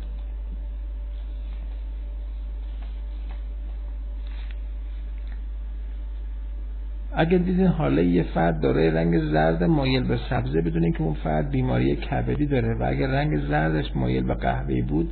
اگر 7.19 7.37
دیدین 7.37 7.67
حالا 7.67 8.01
یه 8.01 8.23
فرد 8.23 8.59
داره 8.61 8.93
رنگ 8.93 9.19
زرد 9.19 9.63
مایل 9.63 10.03
به 10.03 10.19
سبزه 10.29 10.61
بدونین 10.61 10.93
که 10.93 11.01
اون 11.01 11.13
فرد 11.13 11.49
بیماری 11.49 11.95
کبدی 11.95 12.45
داره 12.45 12.73
و 12.73 12.83
اگر 12.87 13.07
رنگ 13.07 13.39
زردش 13.39 13.95
مایل 13.95 14.23
به 14.23 14.33
قهوه‌ای 14.33 14.81
بود 14.81 15.09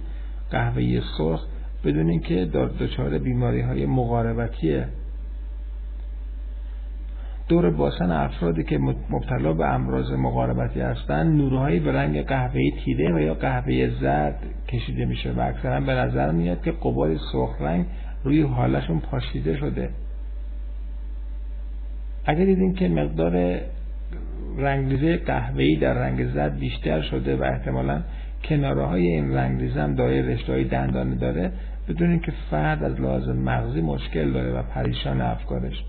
قهوه‌ای 0.52 1.02
سرخ 1.18 1.46
بدونین 1.84 2.20
که 2.20 2.46
دچار 2.80 3.18
بیماری 3.18 3.62
های 3.62 3.86
مقاربتیه 3.86 4.88
دور 7.48 7.70
باسن 7.70 8.12
افرادی 8.12 8.64
که 8.64 8.78
مبتلا 9.10 9.54
به 9.54 9.66
امراض 9.66 10.12
مقاربتی 10.12 10.80
هستند 10.80 11.38
نورهایی 11.38 11.80
به 11.80 11.92
رنگ 11.92 12.26
قهوه‌ای 12.26 12.72
تیره 12.86 13.16
و 13.16 13.20
یا 13.20 13.34
قهوه 13.34 13.90
زرد 14.02 14.40
کشیده 14.68 15.06
میشه 15.06 15.32
و 15.32 15.40
اکثرا 15.40 15.80
به 15.80 15.92
نظر 15.92 16.32
میاد 16.32 16.62
که 16.64 16.72
قبار 16.72 17.18
سرخ 17.32 17.62
رنگ 17.62 17.86
روی 18.24 18.42
حالشون 18.42 19.00
پاشیده 19.00 19.58
شده. 19.58 19.90
اگر 22.26 22.46
دیدین 22.46 22.74
که 22.74 22.90
مقدار 22.90 23.60
رنگریزه 24.58 25.18
قهوه‌ای 25.18 25.76
در 25.76 25.94
رنگ 25.94 26.34
زرد 26.34 26.60
بیشتر 26.60 27.02
شده 27.02 27.36
و 27.36 27.44
احتمالا 27.44 28.02
کناره 28.44 28.86
های 28.86 29.08
این 29.08 29.34
رنگریزه 29.34 29.82
هم 29.82 29.96
دارای 29.96 30.22
رشته 30.22 30.64
دندانه 30.64 31.16
داره 31.16 31.52
بدونین 31.88 32.20
که 32.20 32.34
فرد 32.52 32.84
از 32.84 33.02
لحاظ 33.02 33.30
مغزی 33.30 33.82
مشکل 33.82 34.32
داره 34.32 34.52
و 34.52 34.64
پریشان 34.64 35.22
افکارش. 35.22 35.84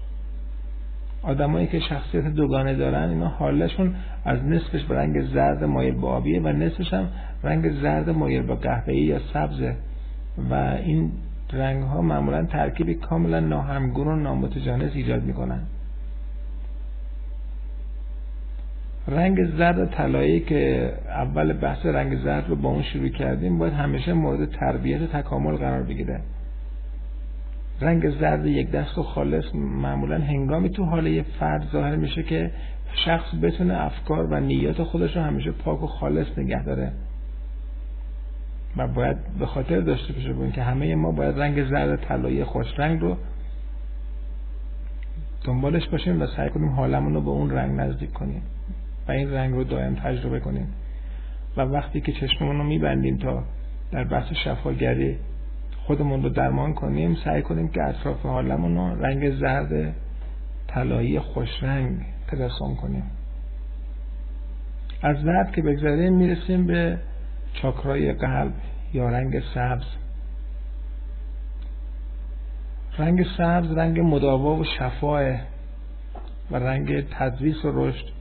آدمایی 1.23 1.67
که 1.67 1.81
شخصیت 1.81 2.25
دوگانه 2.25 2.75
دارن 2.75 3.09
اینا 3.09 3.29
حالشون 3.29 3.95
از 4.25 4.45
نصفش 4.45 4.85
به 4.85 4.95
رنگ 4.95 5.23
زرد 5.23 5.65
مایل 5.65 5.95
به 5.95 6.07
آبیه 6.07 6.41
و 6.41 6.49
نصفش 6.49 6.95
هم 6.95 7.09
رنگ 7.43 7.73
زرد 7.73 8.11
مایل 8.11 8.43
به 8.43 8.55
قهوه‌ای 8.55 9.01
یا 9.01 9.19
سبزه 9.33 9.75
و 10.51 10.55
این 10.85 11.11
رنگ 11.53 11.83
ها 11.83 12.03
معمولا 12.03 12.45
ترکیبی 12.45 12.95
کاملا 12.95 13.41
ناهمگون 13.41 14.09
و 14.09 14.17
نامتجانس 14.17 14.91
ایجاد 14.95 15.23
می‌کنن. 15.23 15.61
رنگ 19.09 19.57
زرد 19.57 19.91
طلایی 19.91 20.41
که 20.41 20.93
اول 21.09 21.53
بحث 21.53 21.87
رنگ 21.87 22.17
زرد 22.17 22.49
رو 22.49 22.57
با 22.57 22.69
اون 22.69 22.83
شروع 22.83 23.09
کردیم 23.09 23.59
باید 23.59 23.73
همیشه 23.73 24.13
مورد 24.13 24.51
تربیت 24.51 25.03
تکامل 25.13 25.57
قرار 25.57 25.83
بگیره. 25.83 26.21
رنگ 27.81 28.11
زرد 28.11 28.47
یک 28.47 28.71
دست 28.71 28.99
و 28.99 29.03
خالص 29.03 29.45
معمولا 29.55 30.19
هنگامی 30.19 30.71
تو 30.71 30.85
حاله 30.85 31.23
فرد 31.23 31.69
ظاهر 31.73 31.97
میشه 31.97 32.23
که 32.23 32.51
شخص 33.05 33.35
بتونه 33.43 33.85
افکار 33.85 34.27
و 34.27 34.41
نیات 34.41 34.83
خودش 34.83 35.17
رو 35.17 35.23
همیشه 35.23 35.51
پاک 35.51 35.83
و 35.83 35.87
خالص 35.87 36.39
نگه 36.39 36.65
داره. 36.65 36.93
و 38.77 38.89
باید 38.89 39.17
به 39.39 39.47
خاطر 39.47 39.81
داشته 39.81 40.13
باشه 40.13 40.53
که 40.53 40.63
همه 40.63 40.95
ما 40.95 41.13
باید 41.13 41.39
رنگ 41.39 41.65
زرد 41.65 42.05
طلایی 42.05 42.45
خوش 42.45 42.67
رنگ 42.77 43.01
رو 43.01 43.17
دنبالش 45.45 45.89
باشیم 45.89 46.23
و 46.23 46.27
سعی 46.27 46.51
کنیم 46.51 46.69
حالمون 46.69 47.15
رو 47.15 47.21
به 47.21 47.31
اون 47.31 47.51
رنگ 47.51 47.81
نزدیک 47.81 48.13
کنیم. 48.13 48.43
و 49.09 49.13
این 49.13 49.33
رنگ 49.33 49.55
رو 49.55 49.65
دائم 49.65 49.95
تجربه 49.95 50.41
کنیم. 50.41 50.69
و 51.57 51.61
وقتی 51.61 52.01
که 52.01 52.13
چشممون 52.13 52.59
رو 52.59 52.65
میبندیم 52.65 53.17
تا 53.17 53.45
در 53.93 54.05
بحث 54.05 54.33
شفاگری 54.45 55.17
خودمون 55.87 56.23
رو 56.23 56.29
درمان 56.29 56.75
کنیم 56.75 57.17
سعی 57.25 57.43
کنیم 57.43 57.69
که 57.69 57.83
اطراف 57.83 58.23
حالمون 58.23 58.77
رو 58.77 59.05
رنگ 59.05 59.31
زرد 59.31 59.95
طلایی 60.69 61.21
خوش 61.21 61.49
رنگ 61.63 62.01
ترسم 62.27 62.75
کنیم. 62.83 63.03
از 65.03 65.17
زرد 65.23 65.53
که 65.53 65.63
بگذاریم 65.63 66.17
می‌رسیم 66.17 66.67
به 66.67 66.99
چاکرای 67.53 68.13
قلب 68.13 68.53
یا 68.95 69.09
رنگ 69.09 69.43
سبز. 69.55 69.85
رنگ 72.99 73.27
سبز 73.39 73.73
رنگ 73.73 74.01
مداوا 74.01 74.57
و 74.57 74.65
شفاه 74.65 75.23
و 76.51 76.57
رنگ 76.57 77.09
تدریس 77.11 77.65
و 77.65 77.71
رشد. 77.75 78.16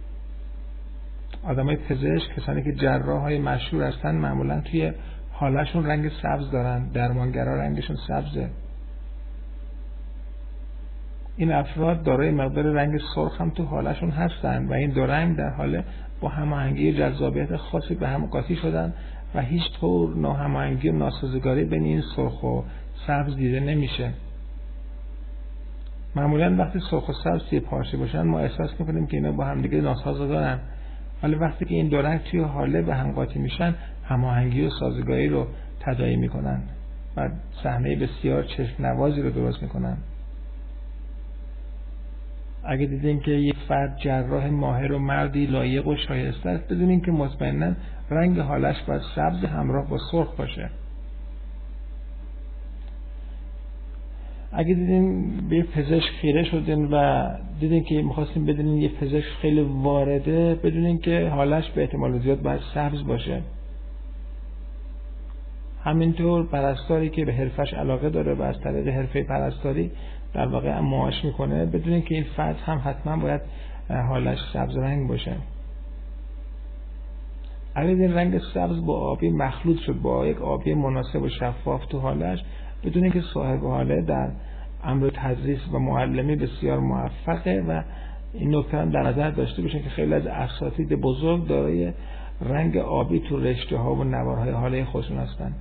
آدمای 1.48 1.75
پزشک 1.75 2.35
کسانی 2.35 2.64
که 2.64 2.72
جراح 2.72 3.22
های 3.22 3.40
مشهور 3.40 3.83
هستن 3.83 4.15
معمولا 4.15 4.61
توی 4.61 4.91
حالشون 5.32 5.85
رنگ 5.85 6.11
سبز 6.24 6.51
دارن 6.51 6.88
درمانگرا 6.88 7.56
رنگشون 7.56 7.98
سبزه. 8.07 8.49
این 11.38 11.51
افراد 11.51 12.03
دارای 12.03 12.32
مقدار 12.32 12.64
رنگ 12.64 12.99
سرخ 13.15 13.41
هم 13.41 13.49
تو 13.49 13.64
حالشون 13.64 14.09
هستن 14.09 14.65
و 14.65 14.74
این 14.74 14.90
دو 14.90 15.06
رنگ 15.06 15.38
در 15.38 15.49
حال 15.49 15.83
با 16.22 16.30
هماهنگی 16.30 16.93
جذابیت 16.93 17.56
خاصی 17.56 17.95
به 17.95 18.07
هم 18.07 18.25
قاطی 18.25 18.56
شدن 18.56 18.93
و 19.35 19.41
هیچ 19.41 19.64
طور 19.80 20.15
ناهماهنگی 20.15 20.90
و 20.90 20.93
ناسازگاری 20.93 21.64
بین 21.64 21.83
این 21.83 22.03
سرخ 22.15 22.43
و 22.43 22.61
سبز 23.07 23.35
دیده 23.35 23.59
نمیشه. 23.59 24.11
معمولا 26.15 26.56
وقتی 26.56 26.80
سرخ 26.91 27.09
و 27.09 27.14
سبز 27.24 27.41
توی 27.49 27.59
پارچه 27.59 27.98
باشن 27.98 28.22
ما 28.22 28.40
احساس 28.40 28.80
می‌کنیم 28.80 29.07
که 29.07 29.17
اینا 29.17 29.32
با 29.32 29.45
همدیگه 29.45 29.82
ناسازگارن. 29.82 30.59
ولی 31.26 31.36
وقتی 31.36 31.66
که 31.66 31.76
این 31.76 31.88
دو 31.88 32.02
رنگ 32.02 32.20
توی 32.20 32.40
حاله 32.40 32.82
به 32.82 32.95
هم 32.95 33.12
قاطی 33.12 33.40
میشن 33.40 33.76
هماهنگی 34.04 34.66
و 34.66 34.70
سازگاری 34.70 35.30
رو 35.30 35.48
تداعی 35.80 36.16
می‌کنن 36.16 36.62
و 37.18 37.30
صحنه 37.64 37.95
بسیار 37.95 38.44
چشم 38.44 38.86
نوازی 38.86 39.22
رو 39.22 39.30
درست 39.30 39.64
می‌کنن. 39.64 39.98
اگه 42.64 42.86
دیدین 42.86 43.20
که 43.20 43.32
یک 43.32 43.56
فرد 43.68 43.98
جراح 43.98 44.50
ماهر 44.50 44.92
و 44.92 45.00
مردی 45.00 45.45
لایق 45.45 45.88
و 45.88 45.95
شایسته 45.95 46.50
است 46.50 46.74
بدونین 46.74 47.02
که 47.02 47.12
مطمئنا 47.12 47.74
رنگ 48.10 48.40
حالش 48.40 48.76
باید 48.88 49.02
سبز 49.16 49.45
همراه 49.45 49.90
با 49.90 49.98
سرخ 50.12 50.36
باشه. 50.36 50.70
اگه 54.58 54.74
دیدین 54.74 55.32
به 55.50 55.64
پزشک 55.64 56.09
خیره 56.22 56.43
شدین 56.43 56.85
و 56.92 57.27
دیدین 57.59 57.84
که 57.84 58.01
می‌خواستین 58.01 58.45
بدونین 58.45 58.77
یه 58.77 58.90
پزشک 58.90 59.27
خیلی 59.42 59.61
وارده 59.61 60.56
بدونین 60.56 60.98
که 60.98 61.30
حالش 61.30 61.69
به 61.69 61.82
احتمال 61.82 62.19
زیاد 62.19 62.42
باید 62.42 62.61
سبز 62.74 63.03
باشه. 63.03 63.42
همینطور 65.84 66.45
پرستاری 66.45 67.09
که 67.09 67.25
به 67.25 67.34
حرفش 67.34 67.74
علاقه 67.74 68.09
داره 68.09 68.34
و 68.34 68.42
از 68.42 68.61
طریق 68.61 68.88
حرفه 68.88 69.24
پرستاری 69.24 69.92
در 70.34 70.45
واقع 70.45 70.80
معاش 70.80 71.25
می‌کنه 71.25 71.66
بدونین 71.66 72.01
که 72.01 72.16
این 72.16 72.25
فرد 72.38 72.56
هم 72.56 72.82
حتما 72.85 73.17
باید 73.17 73.42
حالش 73.90 74.40
سبز 74.53 74.77
رنگ 74.77 75.08
باشه. 75.08 75.35
اگر 77.75 77.90
این 77.90 78.14
رنگ 78.14 78.42
سبز 78.53 78.85
با 78.85 79.00
آبی 79.00 79.30
مخلوط 79.30 79.80
شد 79.80 80.01
با 80.01 80.27
یک 80.27 80.42
آبی 80.42 80.74
مناسب 80.74 81.22
و 81.22 81.30
شفاف 81.30 81.85
تو 81.85 82.00
حالش 82.00 82.40
بدونین 82.85 83.11
که 83.11 83.22
صاحب 83.33 83.64
حاله 83.64 84.01
در 84.01 84.30
امر 84.83 85.09
تدریس 85.14 85.59
و 85.73 85.80
معلمی 85.80 86.35
بسیار 86.35 86.80
موفقه 86.80 87.64
و 87.67 87.81
این 88.33 88.55
نکته 88.55 88.77
هم 88.77 88.89
در 88.89 89.03
نظر 89.03 89.30
داشته 89.30 89.61
باشین 89.61 89.83
که 89.83 89.89
خیلی 89.89 90.14
از 90.14 90.25
اساتید 90.25 90.89
بزرگ 90.89 91.47
دارای 91.47 91.93
رنگ 92.41 92.77
آبی 92.77 93.19
تو 93.19 93.39
رشته 93.39 93.77
ها 93.77 93.95
و 93.95 94.03
نوارهای 94.03 94.51
حاله 94.51 94.85
خودشون 94.85 95.17
هستند 95.17 95.55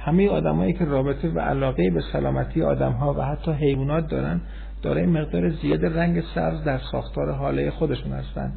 همه 0.00 0.28
آدمایی 0.28 0.72
که 0.72 0.84
رابطه 0.84 1.28
و 1.28 1.38
علاقه 1.38 1.90
به 1.90 2.02
سلامتی 2.12 2.62
آدم 2.62 2.92
ها 2.92 3.14
و 3.14 3.22
حتی 3.22 3.52
حیوانات 3.52 4.08
دارن 4.08 4.40
دارای 4.82 5.06
مقدار 5.06 5.50
زیاد 5.50 5.84
رنگ 5.84 6.22
سبز 6.34 6.64
در 6.64 6.80
ساختار 6.92 7.32
حاله 7.32 7.70
خودشون 7.70 8.12
هستند 8.12 8.52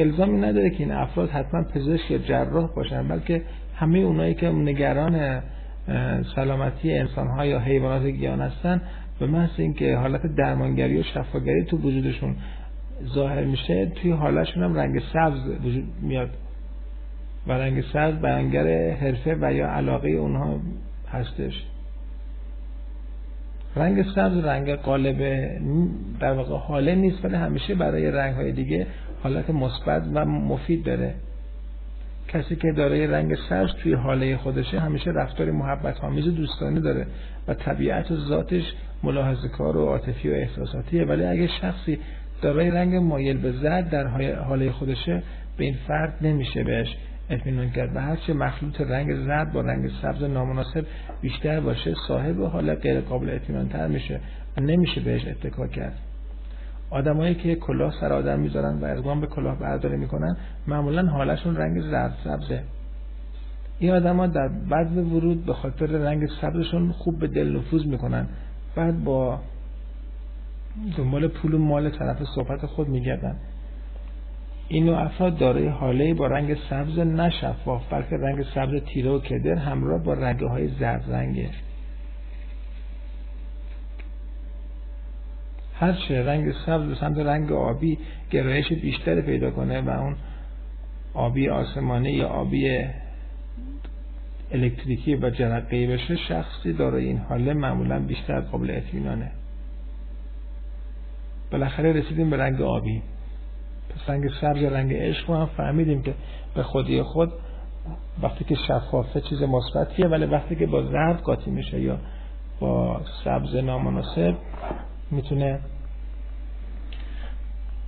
الزامی 0.00 0.38
نداره 0.38 0.70
که 0.70 0.80
این 0.80 0.92
افراد 0.92 1.30
حتما 1.30 1.62
پزشک 1.62 2.10
یا 2.10 2.18
جراح 2.18 2.66
باشن 2.74 3.08
بلکه 3.08 3.42
همه 3.76 3.98
اونایی 3.98 4.34
که 4.34 4.48
نگران 4.48 5.42
سلامتی 6.34 6.92
انسان 6.92 7.26
ها 7.26 7.46
یا 7.46 7.58
حیوانات 7.58 8.06
گیان 8.06 8.40
هستن 8.40 8.80
به 9.18 9.26
محض 9.26 9.50
اینکه 9.56 9.96
حالت 9.96 10.26
درمانگری 10.36 11.00
و 11.00 11.02
شفاگری 11.02 11.64
تو 11.64 11.76
وجودشون 11.76 12.36
ظاهر 13.14 13.44
میشه 13.44 13.86
توی 13.86 14.10
حالشون 14.10 14.62
هم 14.62 14.74
رنگ 14.74 15.02
سبز 15.12 15.64
وجود 15.64 15.84
میاد. 16.02 16.30
و 17.46 17.52
رنگ 17.52 17.84
سبز 17.92 18.14
بیانگر 18.22 18.90
حرفه 18.90 19.36
و 19.40 19.52
یا 19.52 19.68
علاقه 19.68 20.08
اونها 20.08 20.60
هستش. 21.12 21.64
رنگ 23.76 24.02
سبز 24.14 24.44
رنگ 24.44 24.74
قالب 24.74 25.18
در 26.20 26.32
واقع 26.32 26.56
حاله 26.56 26.94
نیست 26.94 27.24
ولی 27.24 27.36
همیشه 27.36 27.74
برای 27.74 28.10
رنگ 28.10 28.34
های 28.34 28.52
دیگه 28.52 28.86
حالت 29.22 29.50
مثبت 29.50 30.02
و 30.14 30.24
مفید 30.24 30.84
داره. 30.84 31.14
کسی 32.28 32.56
که 32.56 32.72
دارای 32.72 33.06
رنگ 33.06 33.34
سبز 33.48 33.70
توی 33.82 33.94
حاله 33.94 34.36
خودشه 34.36 34.80
همیشه 34.80 35.10
رفتار 35.10 35.50
محبت 35.50 36.04
آمیز 36.04 36.28
و 36.28 36.30
دوستانه 36.30 36.80
داره 36.80 37.06
و 37.48 37.54
طبیعت 37.54 38.10
و 38.10 38.16
ذاتش 38.16 38.62
ملاحظه 39.02 39.48
کار 39.48 39.76
و 39.76 39.86
عاطفی 39.86 40.28
و 40.30 40.32
احساساتیه. 40.32 41.04
ولی 41.04 41.24
اگه 41.24 41.46
شخصی 41.60 41.98
دارای 42.42 42.70
رنگ 42.70 42.94
مایل 42.94 43.38
به 43.38 43.52
زرد 43.52 43.90
در 43.90 44.06
حاله 44.36 44.72
خودشه 44.72 45.22
به 45.56 45.64
این 45.64 45.76
فرد 45.86 46.14
نمیشه 46.20 46.64
بهش 46.64 46.96
اطمینان 47.30 47.70
کرد. 47.70 47.96
و 47.96 48.00
هرچه 48.00 48.32
مخلوط 48.32 48.80
رنگ 48.80 49.14
زرد 49.14 49.52
با 49.52 49.60
رنگ 49.60 49.90
سبز 50.02 50.22
نامناسب 50.22 50.86
بیشتر 51.20 51.60
باشه 51.60 51.94
صاحب 52.08 52.42
حال 52.42 52.74
غیر 52.74 53.00
قابل 53.00 53.30
اطمینان 53.30 53.68
تر 53.68 53.88
میشه 53.88 54.20
و 54.56 54.60
نمیشه 54.60 55.00
بهش 55.00 55.26
اتکا 55.28 55.66
کرد. 55.66 55.98
آدمایی 56.90 57.34
که 57.34 57.54
کلاه 57.54 57.92
سر 58.00 58.12
آدم 58.12 58.40
می‌ذارن 58.40 58.78
و 58.78 58.84
اقدام 58.84 59.20
به 59.20 59.26
کلاه 59.26 59.58
برداری 59.58 59.96
می‌کنن 59.96 60.36
معمولا 60.66 61.06
حالشون 61.06 61.56
رنگ 61.56 61.80
زرد 61.80 62.14
سبزه. 62.24 62.62
این 63.78 63.90
آدما 63.90 64.26
در 64.26 64.48
بعد 64.48 64.96
ورود 64.96 65.46
به 65.46 65.52
خاطر 65.52 65.86
رنگ 65.86 66.28
سبزشون 66.40 66.92
خوب 66.92 67.18
به 67.18 67.26
دل 67.26 67.56
نفوذ 67.56 67.86
می‌کنن. 67.86 68.26
بعد 68.76 69.04
با 69.04 69.40
دنبال 70.96 71.28
پول 71.28 71.54
و 71.54 71.58
مال 71.58 71.90
طرف 71.90 72.24
صحبت 72.34 72.66
خود 72.66 72.88
میگردن. 72.88 73.36
این 74.68 74.84
نوع 74.84 74.98
افراد 75.02 75.38
دارای 75.38 75.68
حاله 75.68 76.14
با 76.14 76.26
رنگ 76.26 76.56
سبز 76.70 76.98
نشفاف 76.98 77.92
بلکه 77.92 78.16
رنگ 78.16 78.44
سبز 78.54 78.82
تیره 78.84 79.10
و 79.10 79.18
کدر 79.18 79.54
همراه 79.54 80.02
با 80.02 80.12
رنگ 80.12 80.40
های 80.40 80.68
زرد 80.68 81.04
رنگه 81.08 81.50
هرچه 85.74 86.22
رنگ 86.22 86.52
سبز 86.66 86.88
به 86.88 86.94
سمت 86.94 87.18
رنگ 87.18 87.52
آبی 87.52 87.98
گرایش 88.30 88.72
بیشتر 88.72 89.20
پیدا 89.20 89.50
کنه 89.50 89.80
و 89.80 89.88
اون 89.88 90.16
آبی 91.14 91.48
آسمانی 91.48 92.10
یا 92.10 92.28
آبی 92.28 92.84
الکتریکی 94.52 95.16
و 95.16 95.30
جرقه‌ای 95.30 95.86
بشه 95.86 96.16
شخصی 96.16 96.72
دارای 96.72 97.04
این 97.04 97.18
حاله 97.18 97.54
معمولا 97.54 97.98
بیشتر 97.98 98.40
قابل 98.40 98.70
اطمینانه. 98.70 99.30
بالاخره 101.50 101.92
رسیدیم 101.92 102.30
به 102.30 102.36
رنگ 102.36 102.62
آبی. 102.62 103.02
رنگ 104.06 104.30
سبز 104.40 104.62
رنگ 104.62 104.94
عشق 104.94 105.30
رو 105.30 105.36
هم 105.36 105.46
فهمیدیم 105.46 106.02
که 106.02 106.14
به 106.54 106.62
خودی 106.62 107.02
خود 107.02 107.32
وقتی 108.22 108.44
که 108.44 108.54
شفافه 108.54 109.20
چیز 109.20 109.42
مثبتیه 109.42 110.06
ولی 110.06 110.24
وقتی 110.24 110.56
که 110.56 110.66
با 110.66 110.82
زرد 110.82 111.20
قاطی 111.20 111.50
میشه 111.50 111.80
یا 111.80 111.98
با 112.60 113.00
سبز 113.24 113.56
نامناسب 113.56 114.34
می‌تونه 115.10 115.60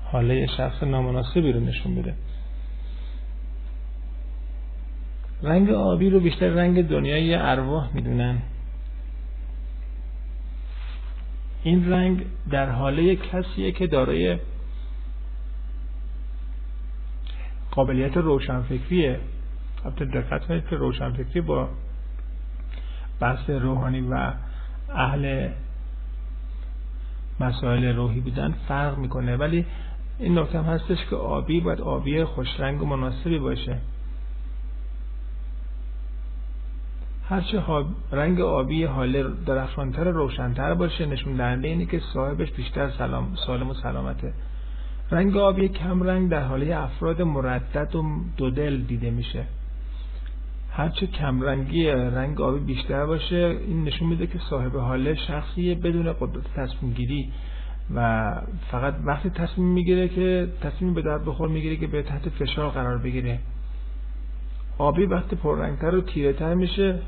حاله 0.05 0.47
شخص 0.47 0.83
نامناسبی 0.83 1.53
رو 1.53 1.61
نشون 1.61 1.95
بده. 1.95 2.15
رنگ 5.43 5.71
آبی 5.71 6.11
رو 6.11 6.21
بیشتر 6.21 6.49
رنگ 6.49 6.89
دنیای 6.89 7.35
ارواح 7.35 7.91
می‌دونن. 7.95 8.39
این 11.63 11.93
رنگ 11.93 12.25
در 12.51 12.71
حاله 12.71 13.17
کسیه 13.17 13.73
که 13.73 13.87
دارای 13.87 14.39
قابلیت 17.71 18.17
روشنفکریه. 18.17 19.21
البته 19.85 20.05
دقت 20.05 20.47
کنید 20.47 20.67
که 20.71 20.77
روشنفکری 20.77 21.41
با 21.41 21.69
بحث 23.21 23.51
روحانی 23.51 24.01
و 24.01 24.33
اهل 24.95 25.49
مسائل 27.41 27.85
روحی 27.97 28.21
بودن 28.21 28.55
فرق 28.69 28.99
می‌کنه. 28.99 29.37
ولی 29.37 29.67
این 30.19 30.39
نکته 30.39 30.59
هم 30.59 30.65
هستش 30.65 30.99
که 31.11 31.17
آبی 31.17 31.61
باید 31.61 31.81
آبی 31.81 32.25
خوش 32.25 32.49
رنگ 32.61 32.83
و 32.83 32.87
مناسبی 32.87 33.39
باشه. 33.39 33.79
هرچه 37.29 37.63
رنگ 38.13 38.41
آبی 38.41 38.85
حال 38.85 39.35
درخشانتر 39.47 40.05
روشنتر 40.05 40.75
باشه 40.75 41.07
نشون 41.07 41.37
دهنده 41.37 41.69
اینه 41.69 41.87
که 41.87 42.01
صاحبش 42.15 42.51
بیشتر 42.51 42.91
سلام 42.91 43.37
سالم 43.47 43.71
و 43.71 43.75
سلامته. 43.75 44.33
رنگ 45.13 45.37
آبی 45.37 45.69
کم 45.69 46.03
رنگ 46.03 46.31
در 46.31 46.43
حاله 46.43 46.77
افراد 46.77 47.23
مردد 47.23 47.97
و 47.97 48.05
دودل 48.37 48.77
دیده 48.77 49.11
میشه. 49.11 49.45
هرچه 50.71 51.07
کمرنگی 51.07 51.87
رنگ 51.91 52.41
آبی 52.41 52.61
بیشتر 52.61 53.07
باشه 53.07 53.57
این 53.67 53.85
نشون 53.85 54.09
میده 54.09 54.27
که 54.27 54.39
صاحب 54.51 54.77
حاله 54.77 55.15
شخصیه 55.15 55.75
بدون 55.75 56.13
قدرت 56.13 56.55
تصمیم 56.57 56.93
گیری 56.93 57.33
و 57.95 58.31
فقط 58.71 58.95
وقتی 59.05 59.31
تصمیم 59.31 59.69
می‌گیره 59.69 60.09
که 60.09 60.49
تصمیم 60.61 60.95
به 60.95 61.03
درد 61.03 61.25
بخور 61.25 61.49
می‌گیره 61.49 61.77
که 61.77 61.87
به 61.87 62.03
تحت 62.03 62.29
فشار 62.29 62.71
قرار 62.71 62.99
بگیره. 62.99 63.39
آبی 64.79 65.07
وقتی 65.07 65.37
پررنگتر 65.37 65.95
و 65.95 66.01
تیره 66.01 66.33
تر 66.33 66.55
میشه 66.55 66.99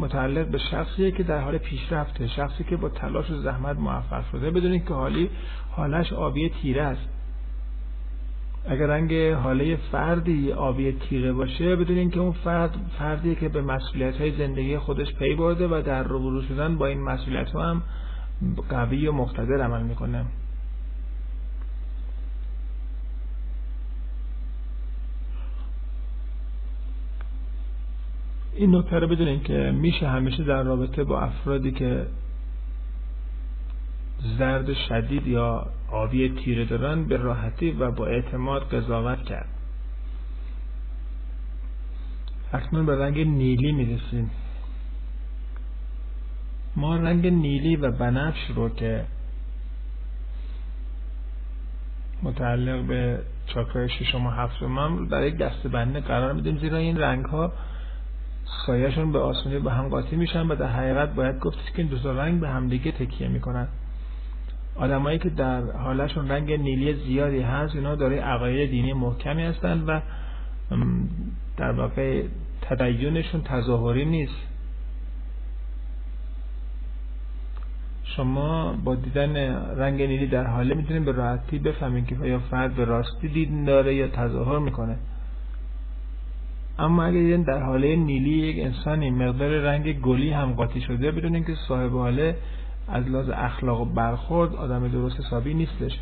متعلق 0.00 0.48
به 0.48 0.58
شخصیه 0.58 1.10
که 1.10 1.22
در 1.22 1.40
حال 1.40 1.58
پیشرفته 1.58 2.28
شخصی 2.28 2.64
که 2.64 2.76
با 2.76 2.88
تلاش 2.88 3.30
و 3.30 3.42
زحمت 3.42 3.78
موفق 3.78 4.24
شده 4.32 4.50
بدونید 4.50 4.86
که 4.86 4.94
حالی 4.94 5.30
حالش 5.70 6.12
آبی 6.12 6.48
تیره 6.62 6.82
است. 6.82 7.15
اگر 8.68 8.86
رنگ 8.86 9.14
حاله 9.14 9.76
فردی 9.76 10.52
آبی 10.52 10.92
تیره 10.92 11.32
باشه 11.32 11.76
بدونین 11.76 12.10
که 12.10 12.20
اون 12.20 12.32
فرد 12.32 12.74
فردیه 12.98 13.34
که 13.34 13.48
به 13.48 13.62
مسئولیت 13.62 14.16
های 14.16 14.36
زندگی 14.38 14.78
خودش 14.78 15.14
پی 15.14 15.34
برده 15.34 15.68
و 15.68 15.82
در 15.86 16.02
روبرو 16.02 16.42
شدن 16.42 16.78
با 16.78 16.86
این 16.86 17.00
مسئولیت 17.00 17.50
ها 17.50 17.62
هم 17.62 17.82
قوی 18.68 19.06
و 19.06 19.12
مقتدر 19.12 19.62
عمل 19.62 19.82
می‌کنه. 19.82 20.24
این 28.54 28.74
نکته 28.74 28.98
رو 28.98 29.08
بدونین 29.08 29.42
که 29.42 29.72
میشه 29.74 30.08
همیشه 30.08 30.44
در 30.44 30.62
رابطه 30.62 31.04
با 31.04 31.20
افرادی 31.20 31.72
که 31.72 32.06
زرد 34.38 34.72
شدید 34.72 35.26
یا 35.26 35.66
آبی 35.90 36.28
تیره 36.28 36.64
دارن 36.64 37.04
به 37.04 37.16
راحتی 37.16 37.70
و 37.70 37.90
با 37.90 38.06
اعتماد 38.06 38.74
قضاوت 38.74 39.24
کرد. 39.24 39.48
اکنون 42.52 42.86
به 42.86 42.98
رنگ 42.98 43.18
نیلی 43.18 43.72
می‌رسیم. 43.72 44.30
ما 46.76 46.96
رنگ 46.96 47.26
نیلی 47.26 47.76
و 47.76 47.90
بنفش 47.90 48.50
رو 48.54 48.68
که 48.68 49.04
متعلق 52.22 52.86
به 52.86 53.20
چاکرای 53.46 53.88
ششم 53.88 54.26
و 54.26 54.30
هفتم 54.30 54.78
هم 54.78 55.08
در 55.08 55.22
یک 55.22 55.38
دسته 55.38 55.68
بنده 55.68 56.00
قرار 56.00 56.32
میدیم. 56.32 56.58
زیرا 56.58 56.78
این 56.78 56.98
رنگ 56.98 57.24
ها 57.24 57.52
سایهشون 58.66 59.12
به 59.12 59.18
آسانی 59.18 59.58
به 59.58 59.72
هم 59.72 59.88
قاطی 59.88 60.16
میشن 60.16 60.46
و 60.46 60.54
در 60.54 60.66
حقیقت 60.66 61.14
باید 61.14 61.38
گفت 61.38 61.58
که 61.58 61.82
این 61.82 61.86
دو 61.86 62.12
رنگ 62.12 62.40
به 62.40 62.48
همدیگه 62.48 62.92
تکیه 62.92 63.28
می‌کنن. 63.28 63.68
آدمایی 64.78 65.18
که 65.18 65.30
در 65.30 65.70
حالشون 65.70 66.28
رنگ 66.28 66.52
نیلی 66.52 66.94
زیادی 66.94 67.40
هست 67.40 67.74
اینا 67.74 67.94
داره 67.94 68.20
عقاید 68.20 68.70
دینی 68.70 68.92
محکمی 68.92 69.42
هستند 69.42 69.84
و 69.88 70.00
در 71.56 71.72
واقع 71.72 72.22
تدینشون 72.62 73.42
تظاهری 73.42 74.04
نیست. 74.04 74.46
شما 78.04 78.72
با 78.84 78.94
دیدن 78.94 79.36
رنگ 79.76 80.02
نیلی 80.02 80.26
در 80.26 80.46
حاله 80.46 80.74
می‌تونید 80.74 81.04
به 81.04 81.12
راحتی 81.12 81.58
بفهمید 81.58 82.06
که 82.06 82.16
یا 82.24 82.38
فرد 82.38 82.74
به 82.74 82.84
راستی 82.84 83.28
دین 83.28 83.64
داره 83.64 83.94
یا 83.94 84.08
تظاهر 84.08 84.58
می‌کنه. 84.58 84.96
اما 86.78 87.04
اگر 87.04 87.20
دیدن 87.20 87.42
در 87.42 87.62
حاله 87.62 87.96
نیلی 87.96 88.30
یک 88.30 88.66
انسانی 88.66 89.10
مقدار 89.10 89.50
رنگ 89.50 90.00
گلی 90.00 90.30
هم 90.30 90.52
قاطی 90.52 90.80
شده 90.80 91.10
بدونید 91.10 91.46
که 91.46 91.54
صاحب 91.68 91.90
حاله 91.90 92.36
از 92.88 93.08
لحاظ 93.08 93.28
اخلاق 93.28 93.80
و 93.80 93.84
برخورد 93.84 94.54
آدم 94.54 94.88
درست 94.88 95.20
حسابی 95.20 95.54
نیستش. 95.54 95.98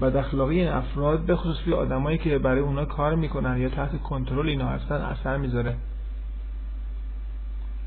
بد 0.00 0.16
اخلاقی 0.16 0.60
این 0.60 0.68
افراد 0.68 1.20
به 1.20 1.36
خصوص 1.36 1.68
آدمایی 1.72 2.18
که 2.18 2.38
برای 2.38 2.60
اونا 2.60 2.84
کار 2.84 3.14
می‌کنن 3.14 3.60
یا 3.60 3.68
تحت 3.68 4.02
کنترل 4.02 4.48
اینا 4.48 4.68
هستن 4.68 4.94
اثر 4.94 5.36
می‌ذاره. 5.36 5.76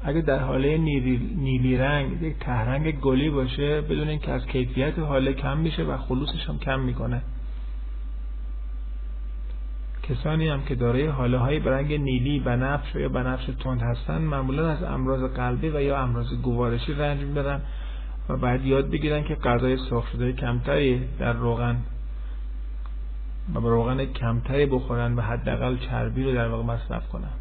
اگه 0.03 0.21
در 0.21 0.39
حاله 0.39 0.77
نیلی, 0.77 1.35
نیلی 1.35 1.77
رنگ 1.77 2.21
یک 2.21 2.39
تهرنگ 2.39 2.99
گلی 2.99 3.29
باشه 3.29 3.81
بدون 3.81 4.19
که 4.19 4.31
از 4.31 4.45
کیفیت 4.45 4.99
حاله 4.99 5.33
کم 5.33 5.57
میشه 5.57 5.83
و 5.83 5.97
خلوصش 5.97 6.49
هم 6.49 6.59
کم 6.59 6.79
می‌کنه. 6.79 7.21
کسانی 10.09 10.47
هم 10.47 10.61
که 10.61 10.75
دارای 10.75 11.07
حاله 11.07 11.59
برنگ 11.59 11.93
نیلی 11.93 12.39
بنفش 12.39 12.95
یا 12.95 13.09
بنفش 13.09 13.45
تند 13.45 13.81
هستن 13.81 14.17
معمولا 14.17 14.69
از 14.69 14.83
امراض 14.83 15.33
قلبی 15.33 15.69
و 15.69 15.81
یا 15.81 16.01
امراض 16.01 16.33
گوارشی 16.33 16.93
رنج 16.93 17.21
می‌برن 17.21 17.61
و 18.29 18.37
بعد 18.37 18.65
یاد 18.65 18.89
بگیرن 18.89 19.23
که 19.23 19.35
غذای 19.35 19.77
سرخ 19.89 20.07
شده 20.11 20.33
کمتری 20.33 21.07
در 21.19 21.33
روغن 21.33 21.77
و 23.55 23.59
روغن 23.59 24.05
کمتری 24.05 24.65
بخورن 24.65 25.15
و 25.15 25.21
حداقل 25.21 25.77
چربی 25.77 26.23
رو 26.23 26.33
در 26.33 26.47
واقع 26.47 26.63
مصرف 26.63 27.07
کنن. 27.09 27.31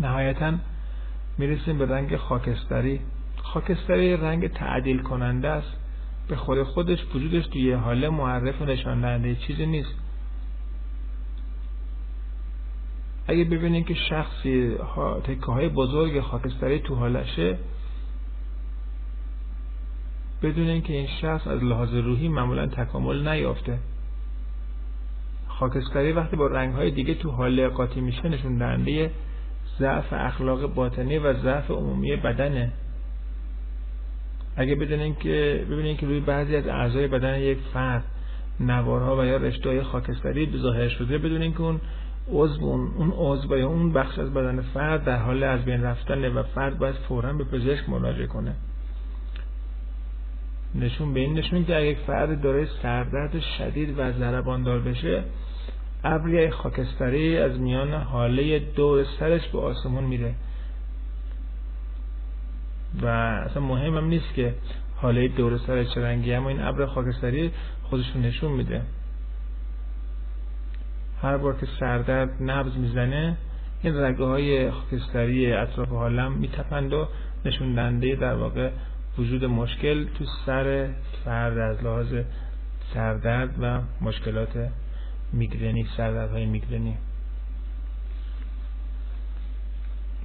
نهایتا 0.00 0.52
می‌رسیم 1.38 1.78
به 1.78 1.86
رنگ 1.86 2.16
خاکستری. 2.16 3.00
خاکستری 3.36 4.16
رنگ 4.16 4.46
تعدیل 4.48 5.02
کننده 5.02 5.48
است. 5.48 5.76
به 6.28 6.36
خود 6.36 6.62
خودش 6.62 6.98
وجودش 7.14 7.46
توی 7.46 7.72
حاله 7.72 8.08
معرف 8.08 8.62
و 8.62 8.64
نشان 8.64 9.34
چیزی 9.34 9.66
نیست. 9.66 9.94
اگه 13.30 13.44
ببینید 13.44 13.86
که 13.86 13.94
شخصی 13.94 14.74
تکه 15.24 15.46
های 15.46 15.68
بزرگ 15.68 16.20
خاکستری 16.20 16.78
تو 16.78 16.94
حالشه 16.94 17.58
بدونین 20.42 20.82
که 20.82 20.92
این 20.92 21.06
شخص 21.20 21.46
از 21.46 21.64
لحاظ 21.64 21.94
روحی 21.94 22.28
معمولا 22.28 22.66
تکامل 22.66 23.28
نیافته. 23.28 23.78
خاکستری 25.48 26.12
وقتی 26.12 26.36
با 26.36 26.46
رنگ 26.46 26.74
های 26.74 26.90
دیگه 26.90 27.14
تو 27.14 27.30
حاله 27.30 27.68
قاطی 27.68 28.00
میشه 28.00 28.28
نشون 28.28 28.58
دهنده 28.58 29.10
ضعف 29.78 30.12
اخلاق 30.12 30.74
باطنی 30.74 31.18
و 31.18 31.34
ضعف 31.42 31.70
عمومی 31.70 32.16
بدنه. 32.16 32.72
اگه 34.56 34.74
بدونین 34.74 35.14
که 35.14 35.66
ببینین 35.70 35.96
که 35.96 36.06
روی 36.06 36.20
بعضی 36.20 36.56
از 36.56 36.66
اعضای 36.66 37.08
بدن 37.08 37.38
یک 37.38 37.58
فرد 37.72 38.04
نوارها 38.60 39.16
و 39.16 39.24
یا 39.24 39.36
رشته 39.36 39.82
خاکستری 39.82 40.58
ظاهر 40.58 40.88
شده 40.88 41.18
بدونین 41.18 41.52
که 41.52 41.60
اون 41.60 41.80
عضو 42.28 42.64
اون 42.64 43.12
عضو 43.16 43.58
یا 43.58 43.68
اون 43.68 43.92
بخش 43.92 44.18
از 44.18 44.34
بدن 44.34 44.60
فرد 44.60 45.04
در 45.04 45.16
حال 45.16 45.42
از 45.42 45.64
بین 45.64 45.82
رفتن 45.82 46.24
و 46.24 46.42
فرد 46.42 46.78
باید 46.78 46.94
فورا 46.94 47.32
به 47.32 47.44
پزشک 47.44 47.88
مراجعه 47.88 48.26
کنه. 48.26 48.54
نشون 50.74 51.14
به 51.14 51.20
این 51.20 51.38
نشون 51.38 51.64
که 51.64 51.76
اگه 51.76 51.96
فرد 52.06 52.40
داره 52.40 52.68
سردرد 52.82 53.40
شدید 53.40 53.98
و 53.98 54.12
ضرباندار 54.12 54.80
بشه 54.80 55.24
ابری 56.04 56.50
خاکستری 56.50 57.38
از 57.38 57.60
میان 57.60 57.94
حاله 57.94 58.58
دور 58.58 59.06
سرش 59.18 59.48
به 59.48 59.58
آسمون 59.58 60.04
میره. 60.04 60.34
و 63.02 63.06
اصلا 63.06 63.62
مهم 63.62 63.96
هم 63.96 64.04
نیست 64.04 64.34
که 64.34 64.54
حاله 64.96 65.28
دور 65.28 65.58
سرش 65.58 65.94
چه 65.94 66.02
رنگی 66.02 66.34
اما 66.34 66.48
این 66.48 66.62
ابر 66.62 66.86
خاکستری 66.86 67.50
خودشون 67.82 68.22
نشون 68.22 68.52
میده. 68.52 68.82
هر 71.22 71.36
بار 71.36 71.56
که 71.56 71.66
سردرد 71.80 72.42
نبز 72.42 72.76
می‌زنه 72.76 73.36
این 73.82 73.96
رگه 73.96 74.24
های 74.24 74.70
خاکستری 74.70 75.52
اطراف 75.52 75.88
حالم 75.88 76.32
میتپند 76.32 76.92
و 76.92 77.08
نشون 77.44 77.74
دنده 77.74 78.16
در 78.16 78.34
واقع 78.34 78.70
وجود 79.18 79.44
مشکل 79.44 80.04
تو 80.04 80.24
سر 80.46 80.88
فرد 81.24 81.58
از 81.58 81.84
لحاظ 81.84 82.14
سردرد 82.94 83.54
و 83.60 83.80
مشکلات 84.00 84.70
میگرنی 85.32 85.86
های 86.32 86.46
میگرنی. 86.46 86.96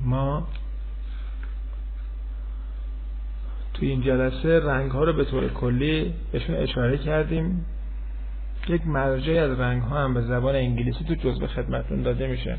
ما 0.02 0.48
توی 3.74 3.90
این 3.90 4.02
جلسه 4.02 4.60
رنگ 4.60 4.92
ها 4.92 5.04
رو 5.04 5.14
به 5.14 5.26
طور 5.26 5.48
کلی 5.48 6.14
بهشون 6.32 6.56
اشاره 6.56 6.98
کردیم. 6.98 7.66
یک 8.68 8.88
مرجعی 8.88 9.38
از 9.38 9.60
رنگ 9.60 9.82
ها 9.82 10.04
هم 10.04 10.14
به 10.14 10.22
زبان 10.22 10.56
انگلیسی 10.56 11.04
تو 11.04 11.16
جزء 11.16 11.48
خدمتون 11.48 12.02
داده 12.02 12.28
میشه. 12.28 12.58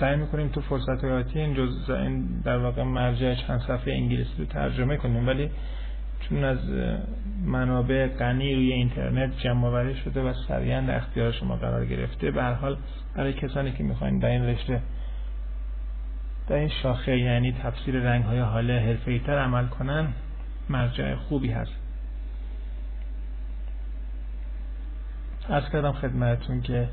سعی 0.00 0.16
می‌کنیم 0.16 0.48
تو 0.48 0.60
فرصت 0.60 1.04
آتی 1.04 1.38
این 1.38 1.54
جزء 1.54 1.94
این 1.94 2.40
در 2.44 2.58
واقع 2.58 2.82
مرجع 2.82 3.34
چند 3.34 3.60
صفحه 3.60 3.92
انگلیسی 3.92 4.30
رو 4.38 4.44
ترجمه 4.44 4.96
کنیم 4.96 5.26
ولی 5.26 5.50
چون 6.20 6.44
از 6.44 6.58
منابع 7.44 8.06
غنی 8.06 8.54
روی 8.54 8.72
اینترنت 8.72 9.38
جمع 9.38 9.66
آوری 9.66 9.96
شده 9.96 10.22
و 10.22 10.32
سریعا 10.48 10.80
در 10.80 10.96
اختیار 10.96 11.32
شما 11.32 11.56
قرار 11.56 11.86
گرفته 11.86 12.30
به 12.30 12.42
هر 12.42 12.52
حال 12.52 12.76
برای 13.16 13.32
کسانی 13.32 13.72
که 13.72 13.82
می‌خواین 13.82 14.18
در 14.18 14.28
این 14.28 14.44
رشته 14.44 14.80
در 16.48 16.56
این 16.56 16.68
شاخه 16.68 17.18
یعنی 17.18 17.52
تفسیر 17.52 17.94
رنگ 17.94 18.24
های 18.24 18.38
حاله 18.38 18.80
حرفه‌ای 18.80 19.18
تر 19.18 19.38
عمل 19.38 19.66
کنن 19.66 20.08
مرجع 20.68 21.14
خوبی 21.14 21.50
هست. 21.50 21.87
از 25.48 25.62
کردم 25.72 25.92
خدمتتون 25.92 26.60
که 26.62 26.88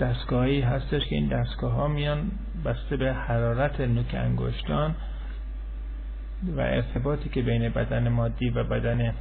دستگاهی 0.00 0.60
هستش 0.60 1.06
که 1.06 1.14
این 1.14 1.28
دستگاه 1.28 1.72
ها 1.72 1.88
میان 1.88 2.30
بسته 2.64 2.96
به 2.96 3.12
حرارت 3.12 3.80
نوک 3.80 4.14
انگشتان 4.14 4.94
و 6.56 6.60
ارتباطی 6.60 7.28
که 7.28 7.42
بین 7.42 7.68
بدن 7.68 8.08
مادی 8.08 8.50
و 8.50 8.64
بدن 8.64 9.14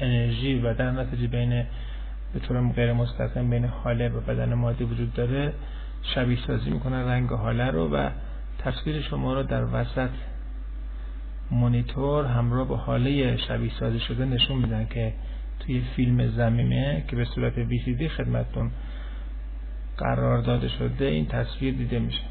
انرژی 0.00 0.60
و 0.60 0.74
در 0.74 0.90
نتیجه 0.90 1.26
بین 1.26 1.64
به 2.34 2.40
طور 2.40 2.72
غیر 2.72 2.92
مستقیم 2.92 3.50
بین 3.50 3.64
حاله 3.64 4.08
و 4.08 4.20
بدن 4.20 4.54
مادی 4.54 4.84
وجود 4.84 5.14
داره 5.14 5.52
شبیه 6.14 6.38
سازی 6.46 6.70
می‌کنن 6.70 7.08
رنگ 7.08 7.30
حاله 7.30 7.70
رو 7.70 7.88
و 7.88 8.10
تصویر 8.58 9.02
شما 9.02 9.34
رو 9.34 9.42
در 9.42 9.64
وسط 9.64 10.10
مونیتور 11.50 12.24
همراه 12.24 12.68
با 12.68 12.76
حاله 12.76 13.36
شبیه 13.36 13.72
سازی 13.80 14.00
شده 14.00 14.24
نشون 14.24 14.56
میدن 14.56 14.86
که 14.86 15.12
توی 15.60 15.82
فیلم 15.96 16.28
زمینه 16.30 17.04
که 17.08 17.16
به 17.16 17.24
صورت 17.24 17.58
وی 17.58 18.08
خدمتتون 18.08 18.70
قرار 19.98 20.42
داده 20.42 20.68
شده 20.68 21.04
این 21.04 21.26
تصویر 21.26 21.74
دیده 21.74 21.98
میشه. 21.98 22.22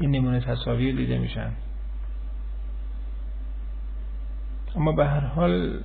این 0.00 0.10
نمونه 0.10 0.40
تصاویر 0.40 0.96
دیده 0.96 1.18
میشن 1.18 1.52
اما 4.76 4.92
به 4.92 5.06
هر 5.06 5.20
حال 5.20 5.80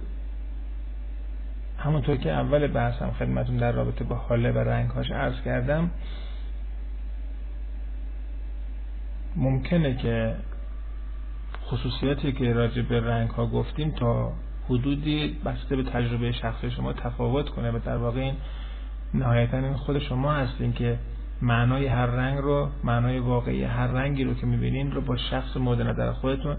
همونطور 1.77 2.17
که 2.17 2.31
اول 2.31 2.67
بحثم 2.67 3.11
خدمتون 3.11 3.57
در 3.57 3.71
رابطه 3.71 4.03
با 4.03 4.15
حاله 4.15 4.51
و 4.51 4.57
رنگهاش 4.57 5.11
عرض 5.11 5.41
کردم 5.45 5.91
ممکنه 9.35 9.95
که 9.95 10.35
خصوصیاتی 11.65 12.31
که 12.31 12.53
راجع 12.53 12.81
به 12.81 12.99
رنگ 13.01 13.29
ها 13.29 13.47
گفتیم 13.47 13.91
تا 13.91 14.33
حدودی 14.69 15.37
بسته 15.45 15.75
به 15.75 15.83
تجربه 15.83 16.31
شخصی 16.31 16.71
شما 16.71 16.93
تفاوت 16.93 17.49
کنه 17.49 17.71
و 17.71 17.79
در 17.85 17.97
واقع 17.97 18.19
این 18.19 18.35
نهایتا 19.13 19.57
این 19.57 19.73
خود 19.73 19.99
شما 19.99 20.33
هستین 20.33 20.73
که 20.73 20.99
معنای 21.41 21.87
هر 21.87 22.05
رنگ 22.05 22.37
رو 22.37 22.69
معنای 22.83 23.19
واقعی 23.19 23.63
هر 23.63 23.87
رنگی 23.87 24.23
رو 24.23 24.33
که 24.33 24.45
می‌بینین 24.45 24.91
رو 24.91 25.01
با 25.01 25.17
شخص 25.17 25.57
مورد 25.57 25.81
نظر 25.81 26.11
خودتون 26.11 26.57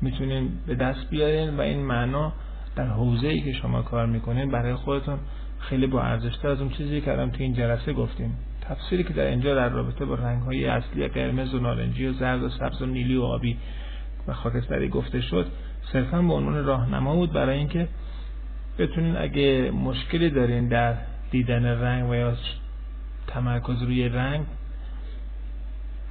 می‌تونین 0.00 0.50
به 0.66 0.74
دست 0.74 1.10
بیارین 1.10 1.56
و 1.56 1.60
این 1.60 1.82
معنا 1.82 2.32
در 2.76 2.86
حوزه 2.86 3.28
ای 3.28 3.40
که 3.40 3.52
شما 3.52 3.82
کار 3.82 4.06
می‌کنین 4.06 4.50
برای 4.50 4.74
خودتون 4.74 5.18
خیلی 5.58 5.86
با 5.86 6.02
ارزشتر 6.02 6.48
از 6.48 6.60
اون 6.60 6.70
چیزی 6.70 7.00
که 7.00 7.12
الان 7.12 7.30
تو 7.30 7.42
این 7.42 7.54
جلسه 7.54 7.92
گفتیم. 7.92 8.38
تفسیری 8.60 9.04
که 9.04 9.12
در 9.12 9.26
اینجا 9.26 9.54
در 9.54 9.68
رابطه 9.68 10.04
با 10.04 10.14
رنگ 10.14 10.42
های 10.42 10.66
اصلی 10.66 11.08
قرمز 11.08 11.54
و 11.54 11.60
نارنجی 11.60 12.06
و 12.06 12.12
زرد 12.12 12.42
و 12.42 12.48
سبز 12.48 12.82
و 12.82 12.86
نیلی 12.86 13.16
و 13.16 13.22
آبی 13.22 13.56
و 14.28 14.32
خاکستری 14.32 14.88
گفته 14.88 15.20
شد 15.20 15.46
صرفا 15.92 16.22
به 16.22 16.32
عنوان 16.32 16.64
راهنما 16.64 17.14
بود 17.14 17.32
برای 17.32 17.58
اینکه 17.58 17.88
بتونین 18.78 19.16
اگه 19.16 19.70
مشکلی 19.70 20.30
دارین 20.30 20.68
در 20.68 20.94
دیدن 21.30 21.64
رنگ 21.64 22.10
و 22.10 22.14
یا 22.14 22.34
تمرکز 23.26 23.82
روی 23.82 24.08
رنگ 24.08 24.46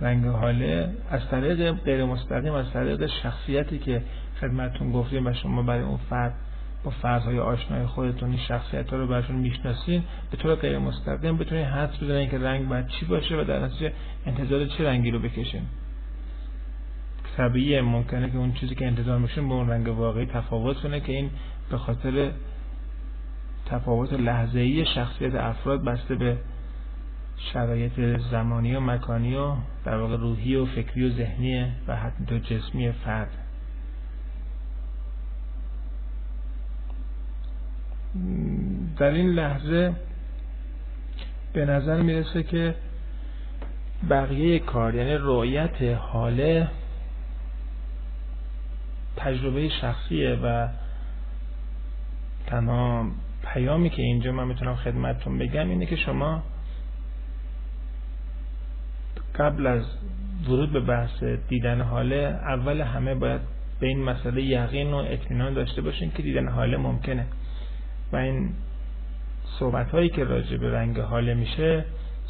رنگ 0.01 0.25
حاله 0.25 0.89
از 1.09 1.21
طریق 1.31 1.71
غیر 1.71 2.05
مستقیم 2.05 2.53
از 2.53 2.71
طریق 2.73 3.05
شخصیتی 3.23 3.79
که 3.79 4.01
خدمتون 4.41 4.91
گفتیم 4.91 5.27
و 5.27 5.33
شما 5.33 5.61
برای 5.61 5.83
اون 5.83 5.99
فرد 6.09 6.33
با 6.83 6.91
فرضهای 6.91 7.39
آشنای 7.39 7.85
خودتون 7.85 8.29
این 8.29 8.39
شخصیت 8.47 8.89
ها 8.89 8.97
رو 8.97 9.07
برشون 9.07 9.35
می‌شناسین 9.35 10.03
به 10.31 10.37
طور 10.37 10.55
غیر 10.55 10.77
مستقیم 10.77 11.37
بتونین 11.37 11.65
حدس 11.65 12.03
بزنین 12.03 12.29
که 12.29 12.37
رنگ 12.37 12.67
باید 12.67 12.87
چی 12.87 13.05
باشه 13.05 13.35
و 13.35 13.43
در 13.43 13.59
نتیجه 13.59 13.93
انتظار 14.25 14.65
چه 14.65 14.87
رنگی 14.87 15.11
رو 15.11 15.19
بکشین. 15.19 15.61
طبیعیه. 17.37 17.81
ممکنه 17.81 18.29
که 18.29 18.37
اون 18.37 18.53
چیزی 18.53 18.75
که 18.75 18.87
انتظار 18.87 19.19
میشین 19.19 19.49
با 19.49 19.55
اون 19.55 19.69
رنگ 19.69 19.87
واقعی 19.87 20.25
تفاوت 20.25 20.77
کنه 20.77 20.99
که 20.99 21.11
این 21.11 21.29
به 21.69 21.77
خاطر 21.77 22.31
تفاوت 23.65 24.13
لحظه‌ای 24.13 24.85
شخصیت 24.85 25.35
افراد 25.35 25.83
بسته 25.83 26.15
به 26.15 26.37
شرایط 27.37 28.19
زمانی 28.31 28.75
و 28.75 28.79
مکانی 28.79 29.35
و 29.35 29.53
در 29.85 29.97
واقع 29.97 30.17
روحی 30.17 30.55
و 30.55 30.65
فکری 30.65 31.09
و 31.09 31.09
ذهنی 31.09 31.65
و 31.87 31.95
حتی 31.95 32.39
جسمی 32.39 32.91
فرد. 32.91 33.29
در 38.97 39.11
این 39.11 39.29
لحظه 39.29 39.93
به 41.53 41.65
نظر 41.65 42.01
می‌رسه 42.01 42.43
که 42.43 42.75
بقیه 44.09 44.59
کار 44.59 44.95
یعنی 44.95 45.17
رؤیت 45.19 45.81
حاله 45.81 46.67
تجربه 49.17 49.69
شخصیه 49.69 50.39
و 50.43 50.67
تنها 52.47 53.07
پیامی 53.53 53.89
که 53.89 54.01
اینجا 54.01 54.31
من 54.31 54.47
می‌تونم 54.47 54.75
خدمتتون 54.75 55.37
بگم 55.37 55.69
اینه 55.69 55.85
که 55.85 55.95
شما 55.95 56.43
قبل 59.35 59.67
از 59.67 59.83
ورود 60.47 60.71
به 60.71 60.79
بحث 60.79 61.23
دیدن 61.23 61.81
حاله 61.81 62.39
اول 62.43 62.81
همه 62.81 63.15
باید 63.15 63.41
به 63.79 63.87
این 63.87 64.03
مسئله 64.03 64.41
یقین 64.41 64.93
و 64.93 64.95
اطمینان 64.95 65.53
داشته 65.53 65.81
باشین 65.81 66.11
که 66.11 66.23
دیدن 66.23 66.47
حاله 66.47 66.77
ممکنه. 66.77 67.25
و 68.11 68.15
این 68.15 68.49
صحبت 69.59 69.91
هایی 69.91 70.09
که 70.09 70.23
راجع 70.23 70.57
به 70.57 70.71
رنگ 70.71 70.99
حاله 70.99 71.33
میشه 71.33 71.85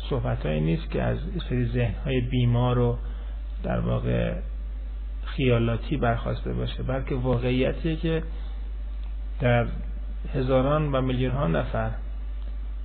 صحبت 0.09 0.45
هایی 0.45 0.61
نیست 0.61 0.91
که 0.91 1.03
از 1.03 1.17
سری 1.49 1.65
ذهن 1.65 1.93
های 2.05 2.21
بیمار 2.21 2.79
و 2.79 2.97
در 3.63 3.79
واقع 3.79 4.33
خیالاتی 5.25 5.97
برخواسته 5.97 6.53
باشه 6.53 6.83
بلکه 6.83 7.15
واقعیتیه 7.15 7.95
که 7.95 8.23
در 9.41 9.67
هزاران 10.33 10.91
و 10.91 11.01
میلیون 11.01 11.31
ها 11.31 11.47
نفر 11.47 11.91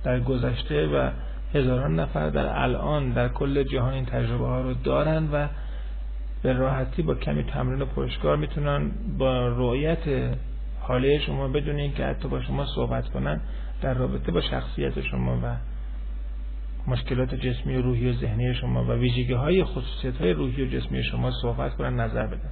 در 0.03 0.19
گذشته 0.19 0.87
و 0.87 1.09
هزاران 1.53 1.99
نفر 1.99 2.29
در 2.29 2.61
الان 2.61 3.09
در 3.09 3.27
کل 3.27 3.63
جهان 3.63 3.93
این 3.93 4.05
تجربه 4.05 4.45
ها 4.45 4.61
رو 4.61 4.73
دارن 4.73 5.29
و 5.31 5.47
به 6.43 6.53
راحتی 6.53 7.01
با 7.01 7.15
کمی 7.15 7.43
تمرین 7.43 7.81
و 7.81 7.85
پشتکار 7.85 8.37
می‌تونن 8.37 8.91
با 9.17 9.47
رؤیت 9.47 10.35
حاله 10.81 11.19
شما 11.19 11.47
بدون 11.47 11.75
اینکه 11.75 12.05
حتی 12.05 12.27
با 12.27 12.41
شما 12.41 12.65
صحبت 12.65 13.09
کنن 13.09 13.41
در 13.81 13.93
رابطه 13.93 14.31
با 14.31 14.41
شخصیت 14.41 15.01
شما 15.01 15.39
و 15.43 15.55
مشکلات 16.87 17.35
جسمی 17.35 17.75
و 17.75 17.81
روحی 17.81 18.09
و 18.09 18.13
ذهنی 18.13 18.53
شما 18.53 18.83
و 18.85 18.91
ویژگی 18.91 19.33
های 19.33 19.63
خصوصیت 19.63 20.17
های 20.17 20.33
روحی 20.33 20.63
و 20.63 20.69
جسمی 20.69 21.03
شما 21.03 21.31
صحبت 21.41 21.75
کنن 21.75 21.99
نظر 21.99 22.27
بدن. 22.27 22.51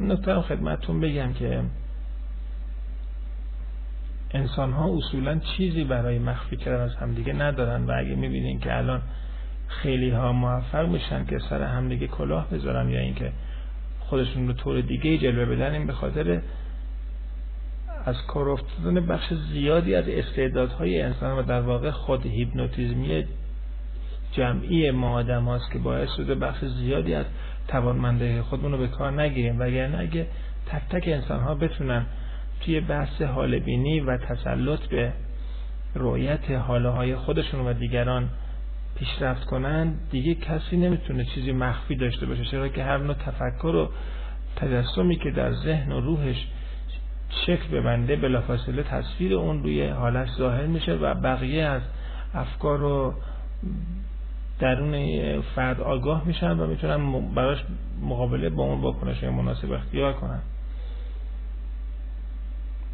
نکته 0.00 0.40
خدمتتون 0.40 1.00
بگم 1.00 1.32
که 1.32 1.62
انسان 4.30 4.72
ها 4.72 4.96
اصولا 4.96 5.38
چیزی 5.38 5.84
برای 5.84 6.18
مخفی 6.18 6.56
کردن 6.56 6.82
از 6.82 6.94
همدیگه 6.94 7.32
ندارن 7.32 7.84
و 7.84 7.92
اگه 7.98 8.14
می‌بینین 8.14 8.60
که 8.60 8.76
الان 8.76 9.02
خیلی 9.68 10.10
ها 10.10 10.32
موفق 10.32 10.88
میشن 10.88 11.24
که 11.24 11.38
سر 11.38 11.62
همدیگه 11.62 12.06
کلاه 12.06 12.50
بذارن 12.50 12.90
یا 12.90 13.00
اینکه 13.00 13.32
خودشون 14.00 14.46
رو 14.46 14.52
طور 14.52 14.80
دیگه 14.80 15.18
جلوه 15.18 15.44
بدن 15.44 15.72
این 15.72 15.86
به 15.86 15.92
خاطر 15.92 16.42
از 18.06 18.26
کار 18.26 18.48
افتادن 18.48 19.06
بخش 19.06 19.32
زیادی 19.52 19.94
از 19.94 20.08
استعدادهای 20.08 21.02
انسان 21.02 21.38
و 21.38 21.42
در 21.42 21.60
واقع 21.60 21.90
خود 21.90 22.26
هیپنوتیزمی 22.26 23.24
جمعی 24.32 24.90
ما 24.90 25.10
آدم 25.10 25.44
هاست 25.44 25.72
که 25.72 25.78
باعث 25.78 26.08
شده 26.16 26.34
بخش 26.34 26.64
زیادی 26.64 27.14
از 27.14 27.26
توانمنده 27.68 28.42
خودمون 28.42 28.72
رو 28.72 28.78
به 28.78 28.88
کار 28.88 29.22
نگیریم. 29.22 29.60
وگرنه 29.60 29.98
اگه 29.98 30.26
تک 30.66 30.82
تک 30.90 31.08
انسان 31.08 31.40
ها 31.40 31.54
بتونن 31.54 32.06
توی 32.60 32.80
بحث 32.80 33.22
حال 33.22 33.58
بینی 33.58 34.00
و 34.00 34.16
تسلط 34.16 34.80
به 34.80 35.12
رویت 35.94 36.50
حاله 36.50 36.88
های 36.88 37.16
خودشون 37.16 37.66
و 37.66 37.72
دیگران 37.72 38.28
پیشرفت 38.98 39.44
کنن 39.44 39.94
دیگه 40.10 40.34
کسی 40.34 40.76
نمی‌تونه 40.76 41.24
چیزی 41.24 41.52
مخفی 41.52 41.96
داشته 41.96 42.26
باشه. 42.26 42.44
چرا 42.44 42.68
که 42.68 42.84
هر 42.84 42.98
نوع 42.98 43.14
تفکر 43.14 43.66
و 43.66 43.90
تجسمی 44.56 45.16
که 45.16 45.30
در 45.30 45.52
ذهن 45.52 45.92
و 45.92 46.00
روحش 46.00 46.46
شکل 47.30 47.68
ببنده 47.68 48.16
بلافاصله 48.16 48.82
تصویر 48.82 49.34
اون 49.34 49.62
روی 49.62 49.86
حالش 49.88 50.28
ظاهر 50.38 50.66
میشه 50.66 50.94
و 50.94 51.14
بقیه 51.14 51.64
از 51.64 51.82
افکار 52.34 52.82
و 52.82 53.14
درون 54.58 55.40
فرد 55.40 55.80
آگاه 55.80 56.24
میشن 56.26 56.60
و 56.60 56.66
می‌تونن 56.66 57.20
براش 57.34 57.64
مقابله 58.02 58.48
با 58.48 58.64
اون 58.64 58.80
واکنش 58.80 59.24
مناسب 59.24 59.72
اختیار 59.72 60.12
کنن. 60.12 60.40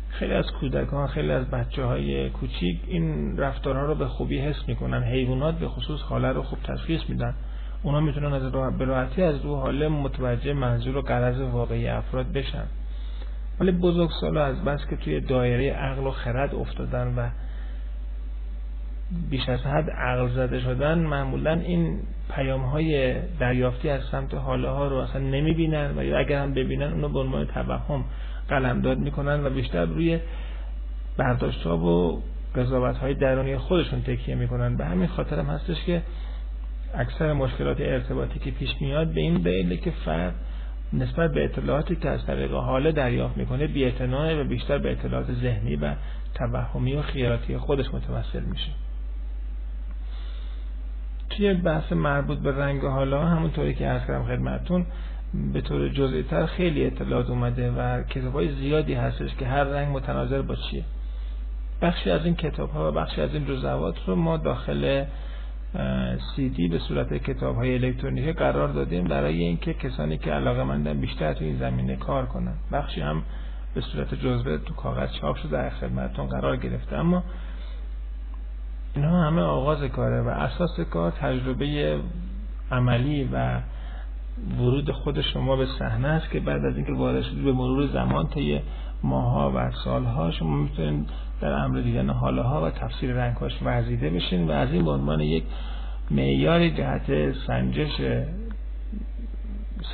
خیلی 0.09 0.35
از 0.35 0.51
کودکان 0.61 1.07
خیلی 1.07 1.33
از 1.33 1.51
بچه 1.51 1.85
های 1.85 2.31
کوچیک 2.31 2.81
این 2.86 3.36
رفتارها 3.36 3.85
رو 3.85 3.94
به 3.94 4.07
خوبی 4.07 4.39
حس 4.39 4.69
می‌کنن. 4.69 5.02
حیوانات 5.02 5.59
به 5.59 5.69
خصوص 5.69 6.01
حاله 6.01 6.28
رو 6.28 6.43
خوب 6.43 6.59
تشخیص 6.65 7.01
میدن. 7.09 7.35
اونا 7.83 8.01
می‌تونن 8.01 8.33
از 8.33 8.55
راحتی 8.81 9.23
از 9.23 9.41
رو 9.41 9.57
حاله 9.57 9.89
متوجه 9.89 10.52
منظور 10.52 10.97
و 10.97 11.01
قرض 11.01 11.41
واقعی 11.41 11.89
افراد 11.89 12.33
بشن. 12.33 12.65
ولی 13.62 13.73
بزرگ 13.73 14.10
سالا 14.20 14.44
از 14.44 14.65
بس 14.65 14.81
که 14.91 14.97
توی 14.97 15.20
دایره 15.20 15.73
عقل 15.73 16.07
و 16.07 16.10
خرد 16.10 16.55
افتادن 16.55 17.15
و 17.16 17.28
بیش 19.31 19.49
از 19.49 19.60
حد 19.60 19.91
عقل 19.91 20.28
زده 20.28 20.60
شدن 20.60 20.99
معمولا 20.99 21.52
این 21.52 21.99
پیام 22.34 22.60
های 22.60 23.15
دریافتی 23.41 23.89
از 23.89 24.00
سمت 24.12 24.34
حاله 24.34 24.68
ها 24.68 24.89
رو 24.89 24.97
اصلا 24.97 25.20
نمی 25.20 25.55
بینن 25.55 25.99
و 25.99 26.05
یا 26.05 26.18
اگر 26.18 26.42
هم 26.42 26.55
ببینن 26.55 26.92
اونو 26.92 27.08
به 27.08 27.18
عنوان 27.18 27.47
توهم 27.47 28.05
قلمداد 28.49 28.99
می‌کنن 28.99 29.47
و 29.47 29.50
بیشتر 29.50 29.84
روی 29.84 30.18
برداشت 31.16 31.62
ها 31.62 31.78
و 31.78 32.23
قضاوت 32.55 32.97
های 32.97 33.15
درونی 33.15 33.57
خودشون 33.57 34.02
تکیه 34.02 34.34
می‌کنن. 34.34 34.76
به 34.76 34.84
همین 34.84 35.08
خاطر 35.08 35.39
هم 35.39 35.47
هستش 35.47 35.84
که 35.84 36.02
اکثر 36.94 37.32
مشکلات 37.32 37.81
ارتباطی 37.81 38.39
که 38.39 38.50
پیش 38.50 38.70
میاد 38.81 39.08
به 39.08 39.20
این 39.20 39.34
دلیله 39.34 39.76
که 39.76 39.91
فرد 39.91 40.34
نسبت 40.93 41.33
به 41.33 41.45
اطلاعاتی 41.45 41.97
که 41.97 42.09
از 42.09 42.27
طریق 42.27 42.53
حاله 42.53 42.93
دریافت 42.93 43.37
می‌کنه 43.37 43.67
بی 43.67 43.93
و 44.11 44.45
بیشتر 44.45 44.79
به 44.79 44.93
اطلاعات 44.93 45.33
ذهنی 45.33 45.77
و 45.77 45.95
توهمی 46.35 46.95
و 46.95 47.03
خیالاتی 47.03 47.59
خودش 47.59 47.95
متوسل 47.95 48.43
میشه. 48.43 48.71
توی 51.31 51.55
بحث 51.55 51.93
مربوط 51.93 52.39
به 52.39 52.57
رنگ 52.57 52.83
حالا 52.83 53.27
همونطوری 53.27 53.75
که 53.75 53.87
عرض 53.87 54.07
کردم 54.07 54.25
خدمتتون 54.25 54.87
به 55.53 55.61
طور 55.61 55.89
جزئی 55.89 56.23
تر 56.23 56.47
خیلی 56.47 56.87
اطلاعات 56.87 57.31
اومده 57.31 57.71
و 57.71 58.03
کتاب 58.03 58.33
های 58.33 58.55
زیادی 58.55 58.95
هستش 58.95 59.35
که 59.35 59.47
هر 59.47 59.65
رنگ 59.65 59.97
متناظر 59.97 60.43
با 60.43 60.55
چیه. 60.55 60.85
بخشی 61.83 62.11
از 62.11 62.25
این 62.25 62.35
کتاب 62.35 62.71
ها 62.71 62.89
و 62.89 62.95
بخشی 62.95 63.21
از 63.21 63.35
این 63.35 63.47
جزوات 63.47 63.95
رو 64.07 64.17
ما 64.17 64.37
داخل 64.37 65.05
سی 66.36 66.49
دی 66.49 66.68
به 66.68 66.78
صورت 66.78 67.15
کتاب 67.15 67.57
های 67.57 67.75
الکترونیکی 67.75 68.33
قرار 68.33 68.68
دادیم. 68.68 69.05
برای 69.05 69.42
اینکه 69.42 69.75
کسانی 69.75 70.18
که 70.18 70.31
علاقه 70.31 70.65
مندن 70.65 71.01
بیشتر 71.01 71.34
تو 71.34 71.44
این 71.44 71.59
زمینه 71.59 71.97
کار 71.97 72.26
کنن. 72.26 72.55
بخشی 72.73 73.01
هم 73.01 73.23
به 73.75 73.81
صورت 73.81 74.15
جزوه 74.15 74.59
تو 74.59 74.75
کاغذ 74.75 75.09
چاپ 75.20 75.36
شده 75.36 75.51
در 75.51 75.70
خدمتتون 75.70 76.26
قرار 76.26 76.57
گرفته. 76.57 76.97
اما 76.97 77.23
اینها 78.94 79.23
همه 79.23 79.42
آغاز 79.42 79.83
کاره 79.83 80.23
و 80.23 80.28
اساس 80.28 80.81
کار 80.81 81.10
تجربه 81.10 82.01
عملی 82.70 83.28
و 83.33 83.60
ورود 84.59 84.91
خود 84.91 85.20
شما 85.20 85.57
به 85.57 85.67
صحنه 85.78 86.09
است 86.09 86.31
که 86.31 86.41
بعد 86.41 86.65
از 86.65 86.76
اینکه 86.76 86.92
وارد 86.92 87.23
شدید 87.23 87.44
به 87.44 87.52
مرور 87.52 87.86
زمان 87.86 88.28
طی 88.28 88.60
ماها 89.02 89.52
و 89.57 89.70
سالها 89.84 90.31
شما 90.31 90.57
می‌تونید 90.57 91.09
در 91.43 91.53
امر 91.53 91.81
دیدن 91.81 92.11
حاله 92.11 92.43
ها 92.43 92.62
و 92.62 92.71
تفسیر 92.71 93.12
رنگهاش 93.12 93.62
ورزیده 93.62 94.11
بشین 94.11 94.49
و 94.49 94.51
از 94.51 94.73
این 94.73 94.89
عنوان 94.89 95.21
یک 95.21 95.45
معیاری 96.11 96.71
جهت 96.71 97.35
سنجش 97.47 98.01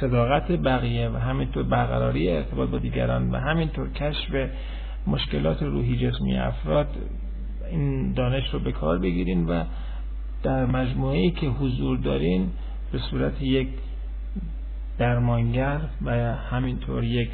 صداقت 0.00 0.52
بقیه 0.52 1.08
و 1.08 1.16
همینطور 1.16 1.62
برقراری 1.62 2.30
ارتباط 2.30 2.68
با 2.68 2.78
دیگران 2.78 3.30
و 3.30 3.36
همینطور 3.36 3.92
کشف 3.92 4.50
مشکلات 5.06 5.62
روحی 5.62 5.96
جسمی 5.96 6.38
افراد 6.38 6.88
این 7.70 8.12
دانش 8.12 8.54
رو 8.54 8.58
به 8.58 8.72
کار 8.72 8.98
بگیرین 8.98 9.46
و 9.46 9.64
در 10.42 10.66
مجموعه 10.66 11.30
که 11.30 11.46
حضور 11.46 11.98
دارین 11.98 12.48
به 12.92 12.98
صورت 13.10 13.42
یک 13.42 13.68
درمانگر 14.98 15.80
و 16.04 16.34
همینطور 16.34 17.04
یک 17.04 17.30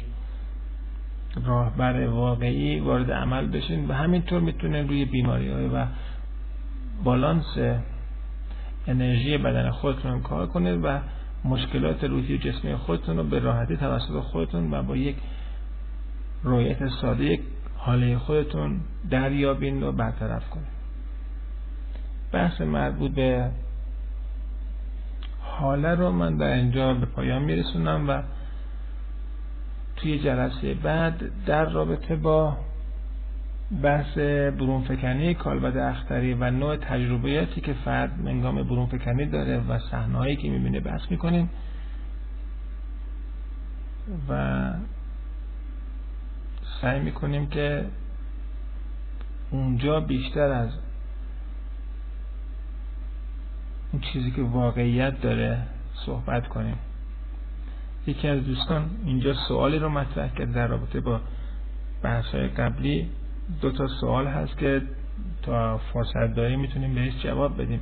راهبر 1.43 2.07
واقعی 2.07 2.79
وارد 2.79 3.11
عمل 3.11 3.47
بشین 3.47 3.87
و 3.87 3.93
همینطور 3.93 4.39
می‌تونه 4.39 4.81
روی 4.81 5.05
بیماری 5.05 5.51
های 5.51 5.67
و 5.67 5.85
بالانس 7.03 7.57
انرژی 8.87 9.37
بدن 9.37 9.71
خودتون 9.71 10.21
کار 10.21 10.47
کنید 10.47 10.79
و 10.83 10.99
مشکلات 11.45 12.03
روحی 12.03 12.35
و 12.35 12.37
جسمی 12.37 12.75
خودتون 12.75 13.17
رو 13.17 13.23
به 13.23 13.39
راحتی 13.39 13.77
توسط 13.77 14.19
خودتون 14.19 14.73
و 14.73 14.83
با 14.83 14.95
یک 14.95 15.15
رویت 16.43 16.87
ساده 17.01 17.23
یک 17.23 17.41
حاله 17.77 18.17
خودتون 18.17 18.79
دریابین 19.09 19.83
و 19.83 19.91
برطرف 19.91 20.49
کنید 20.49 20.75
بحث 22.31 22.61
مربوط 22.61 23.11
به 23.11 23.49
حاله 25.39 25.95
رو 25.95 26.11
من 26.11 26.37
در 26.37 26.53
اینجا 26.53 26.93
به 26.93 27.05
پایان 27.05 27.43
میرسونم 27.43 28.09
و 28.09 28.21
توی 29.95 30.19
جلسه 30.19 30.73
بعد 30.73 31.45
در 31.45 31.65
رابطه 31.65 32.15
با 32.15 32.57
بحث 33.83 34.17
برون 34.57 34.81
فکنی 34.81 35.33
کالبد 35.33 35.77
اختری 35.77 36.33
و 36.33 36.51
نوع 36.51 36.77
تجربیاتی 36.77 37.61
که 37.61 37.73
فرد 37.73 38.19
منگام 38.19 38.63
برون 38.63 38.85
فکنی 38.85 39.25
داره 39.25 39.57
و 39.57 39.79
صحنه‌هایی 39.79 40.35
که 40.35 40.49
می‌بینه 40.49 40.79
بحث 40.79 41.01
می‌کنیم 41.11 41.49
و 44.29 44.73
سعی 46.81 46.99
می‌کنیم 46.99 47.47
که 47.47 47.85
اونجا 49.51 49.99
بیشتر 49.99 50.51
از 50.51 50.69
اون 53.91 54.01
چیزی 54.01 54.31
که 54.31 54.41
واقعیت 54.41 55.21
داره 55.21 55.61
صحبت 56.05 56.47
کنیم. 56.47 56.77
یکی 58.07 58.27
از 58.27 58.45
دوستان 58.45 58.89
اینجا 59.05 59.33
سوالی 59.33 59.79
رو 59.79 59.89
مطرح 59.89 60.33
کرد 60.33 60.53
در 60.53 60.67
رابطه 60.67 60.99
با 60.99 61.21
بحث 62.03 62.25
های 62.25 62.47
قبلی. 62.47 63.09
دو 63.61 63.71
تا 63.71 63.87
سوال 63.87 64.27
هست 64.27 64.57
که 64.57 64.81
تا 65.41 65.77
فرصت 65.77 66.35
داریم 66.35 66.59
می‌تونیم 66.59 66.95
بهش 66.95 67.13
جواب 67.23 67.61
بدیم. 67.61 67.79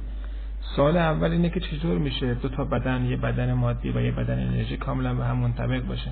سوال 0.76 0.98
اول 0.98 1.32
اینه 1.32 1.50
که 1.50 1.60
چطور 1.60 1.98
میشه 1.98 2.34
دو 2.34 2.50
تا 2.50 2.64
بدن 2.64 3.06
یه 3.06 3.18
بدن 3.18 3.53
مادی 3.53 3.92
و 3.92 4.02
یه 4.02 4.11
بدن 4.11 4.48
انرژی 4.48 4.77
کاملا 4.77 5.14
به 5.14 5.26
هم 5.26 5.38
منطبق 5.38 5.82
باشه؟ 5.85 6.11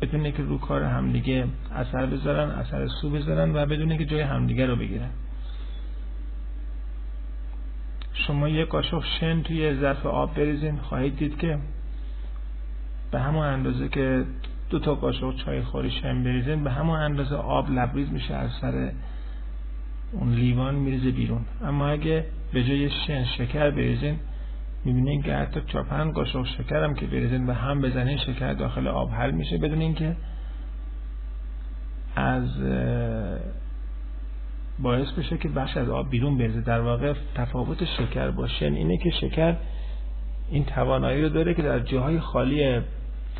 بدونه 0.00 0.32
که 0.32 0.42
رو 0.42 0.58
کار 0.58 0.82
همدیگه 0.82 1.46
اثر 1.74 2.06
بذارن 2.06 2.50
اثر 2.50 2.88
سو 2.88 3.10
بذارن 3.10 3.56
و 3.56 3.66
بدونه 3.66 3.98
که 3.98 4.04
جای 4.04 4.20
همدیگه 4.20 4.66
رو 4.66 4.76
بگیرن. 4.76 5.10
شما 8.14 8.48
یه 8.48 8.64
قاشق 8.64 9.04
شن 9.20 9.42
توی 9.42 9.74
ظرف 9.80 10.06
آب 10.06 10.34
بریزین 10.34 10.76
خواهید 10.76 11.16
دید 11.16 11.38
که 11.38 11.58
به 13.12 13.20
همون 13.20 13.46
اندازه 13.46 13.88
که 13.88 14.24
دو 14.70 14.78
تا 14.78 14.94
قاشق 14.94 15.36
چای 15.36 15.62
خوری 15.62 15.90
شن 15.90 16.24
بریزین 16.24 16.64
به 16.64 16.70
همون 16.70 16.98
اندازه 16.98 17.34
آب 17.34 17.70
لبریز 17.70 18.12
میشه 18.12 18.34
از 18.34 18.50
سر 18.60 18.92
اون 20.12 20.32
لیوان 20.32 20.74
میریزه 20.74 21.10
بیرون. 21.10 21.44
اما 21.64 21.88
اگه 21.88 22.24
به 22.52 22.64
جای 22.64 22.90
شن 22.90 23.24
شکر 23.24 23.70
بریزین 23.70 24.16
می‌بینین 24.84 25.22
که 25.22 25.34
حتی 25.34 25.60
چاپن 25.66 26.10
قاشق 26.10 26.46
شکر 26.46 26.84
هم 26.84 26.94
که 26.94 27.06
بریزین 27.06 27.46
و 27.46 27.52
هم 27.52 27.80
بزنین 27.80 28.18
شکر 28.18 28.52
داخل 28.52 28.88
آب 28.88 29.10
حل 29.10 29.30
میشه 29.30 29.58
بدون 29.58 29.80
اینکه 29.80 30.16
از 32.16 32.48
باعث 34.78 35.10
بشه 35.10 35.38
که 35.38 35.48
بخش 35.48 35.76
از 35.76 35.88
آب 35.88 36.10
بیرون 36.10 36.38
بریزه. 36.38 36.60
در 36.60 36.80
واقع 36.80 37.14
تفاوت 37.34 37.84
شکر 37.84 38.30
با 38.30 38.48
شن 38.48 38.72
اینه 38.72 38.98
که 38.98 39.10
شکر 39.10 39.56
این 40.50 40.64
توانایی 40.64 41.22
رو 41.22 41.28
داره 41.28 41.54
که 41.54 41.62
در 41.62 41.78
جاهای 41.78 42.20
خالی 42.20 42.80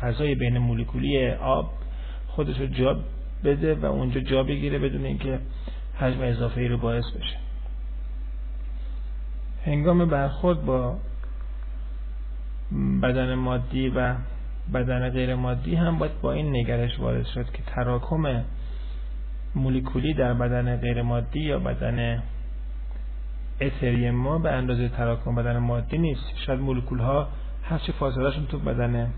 فضای 0.03 0.35
بین 0.35 0.57
مولکولی 0.57 1.31
آب 1.31 1.71
خودش 2.27 2.59
رو 2.59 2.67
جا 2.67 2.99
بده 3.43 3.75
و 3.75 3.85
اونجا 3.85 4.19
جا 4.21 4.43
بگیره 4.43 4.79
بدون 4.79 5.05
اینکه 5.05 5.39
حجم 5.99 6.21
اضافه 6.21 6.61
ای 6.61 6.67
رو 6.67 6.77
باعث 6.77 7.03
بشه. 7.11 7.37
هنگام 9.65 10.05
برخورد 10.05 10.65
با 10.65 10.97
بدن 13.03 13.33
مادی 13.33 13.89
و 13.89 14.15
بدن 14.73 15.09
غیر 15.09 15.35
مادی 15.35 15.75
هم 15.75 15.97
باید 15.97 16.21
با 16.21 16.31
این 16.31 16.55
نگرش 16.55 16.99
وارد 16.99 17.25
شد 17.25 17.51
که 17.51 17.63
تراکم 17.67 18.43
مولکولی 19.55 20.13
در 20.13 20.33
بدن 20.33 20.77
غیر 20.77 21.01
مادی 21.01 21.39
یا 21.39 21.59
بدن 21.59 22.23
اتری 23.61 24.11
ما 24.11 24.39
به 24.39 24.51
اندازه 24.51 24.89
تراکم 24.89 25.35
بدن 25.35 25.57
مادی 25.57 25.97
نیست. 25.97 26.33
شاید 26.45 26.59
مولکول 26.59 26.99
ها 26.99 27.27
هرچی 27.63 27.91
فاصلهشون 27.91 28.45
تو 28.45 28.59
بدن 28.59 29.13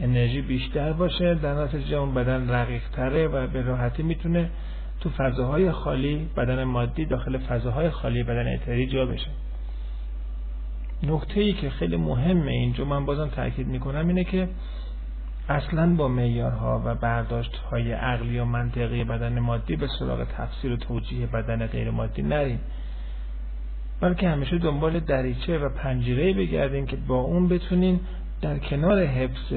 انرژی 0.00 0.40
بیشتر 0.40 0.92
باشه 0.92 1.34
در 1.34 1.64
نتیجه 1.64 1.96
اون 1.96 2.14
بدن 2.14 2.50
رقیق 2.50 2.82
تره 2.92 3.28
و 3.28 3.46
به 3.46 3.62
راحتی 3.62 4.02
می‌تونه 4.02 4.50
تو 5.00 5.10
فضاهای 5.10 5.72
خالی 5.72 6.28
بدن 6.36 6.64
مادی 6.64 7.04
داخل 7.04 7.38
فضاهای 7.38 7.90
خالی 7.90 8.22
بدن 8.22 8.54
اتری 8.54 8.86
جا 8.86 9.06
بشه. 9.06 9.30
نکته 11.02 11.40
ای 11.40 11.52
که 11.52 11.70
خیلی 11.70 11.96
مهمه 11.96 12.52
اینجا 12.52 12.84
من 12.84 13.06
بازم 13.06 13.28
تاکید 13.28 13.66
می‌کنم 13.66 14.08
اینه 14.08 14.24
که 14.24 14.48
اصلا 15.48 15.94
با 15.94 16.08
معیارها 16.08 16.82
و 16.84 16.94
برداشت 16.94 17.56
های 17.56 17.92
عقلی 17.92 18.38
و 18.38 18.44
منطقی 18.44 19.04
بدن 19.04 19.38
مادی 19.38 19.76
به 19.76 19.86
سراغ 19.98 20.24
تفسیر 20.24 20.72
و 20.72 20.76
توجیه 20.76 21.26
بدن 21.26 21.66
غیر 21.66 21.90
مادی 21.90 22.22
نریم. 22.22 22.60
بلکه 24.00 24.28
همیشه 24.28 24.58
دنبال 24.58 25.00
دریچه 25.00 25.58
و 25.58 25.68
پنجره 25.68 26.32
بگردین 26.32 26.86
که 26.86 26.96
با 26.96 27.20
اون 27.20 27.48
بتونین 27.48 28.00
در 28.44 28.58
کنار 28.58 29.04
حفظ 29.04 29.52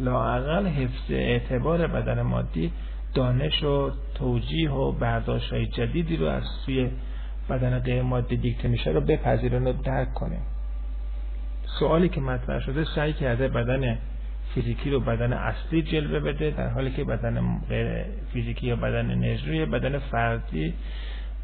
لاعقل 0.00 0.66
حفظ 0.66 1.10
اعتبار 1.10 1.86
بدن 1.86 2.22
مادی 2.22 2.72
دانش 3.14 3.62
و 3.62 3.90
توجیه 4.14 4.70
و 4.70 4.92
برداشت 4.92 5.52
های 5.52 5.66
جدیدی 5.66 6.16
رو 6.16 6.26
از 6.26 6.42
سوی 6.66 6.90
بدن 7.50 7.78
غیر 7.78 8.02
مادی 8.02 8.36
دیکته 8.36 8.68
میشه 8.68 8.90
رو 8.90 9.00
بپذیرن 9.00 9.66
و 9.66 9.72
درک 9.72 10.14
کنیم. 10.14 10.40
سوالی 11.78 12.08
که 12.08 12.20
مطرح 12.20 12.60
شده 12.60 12.84
سعی 12.94 13.12
کرده 13.12 13.48
بدن 13.48 13.98
فیزیکی 14.54 14.90
رو 14.90 15.00
بدن 15.00 15.32
اصلی 15.32 15.82
جلوه 15.82 16.20
بده 16.20 16.50
در 16.50 16.68
حالی 16.68 16.90
که 16.90 17.04
بدن 17.04 17.58
غیر 17.68 18.04
فیزیکی 18.32 18.66
یا 18.66 18.76
بدن 18.76 19.10
انرژی 19.10 19.64
بدن 19.64 19.98
فردی 19.98 20.74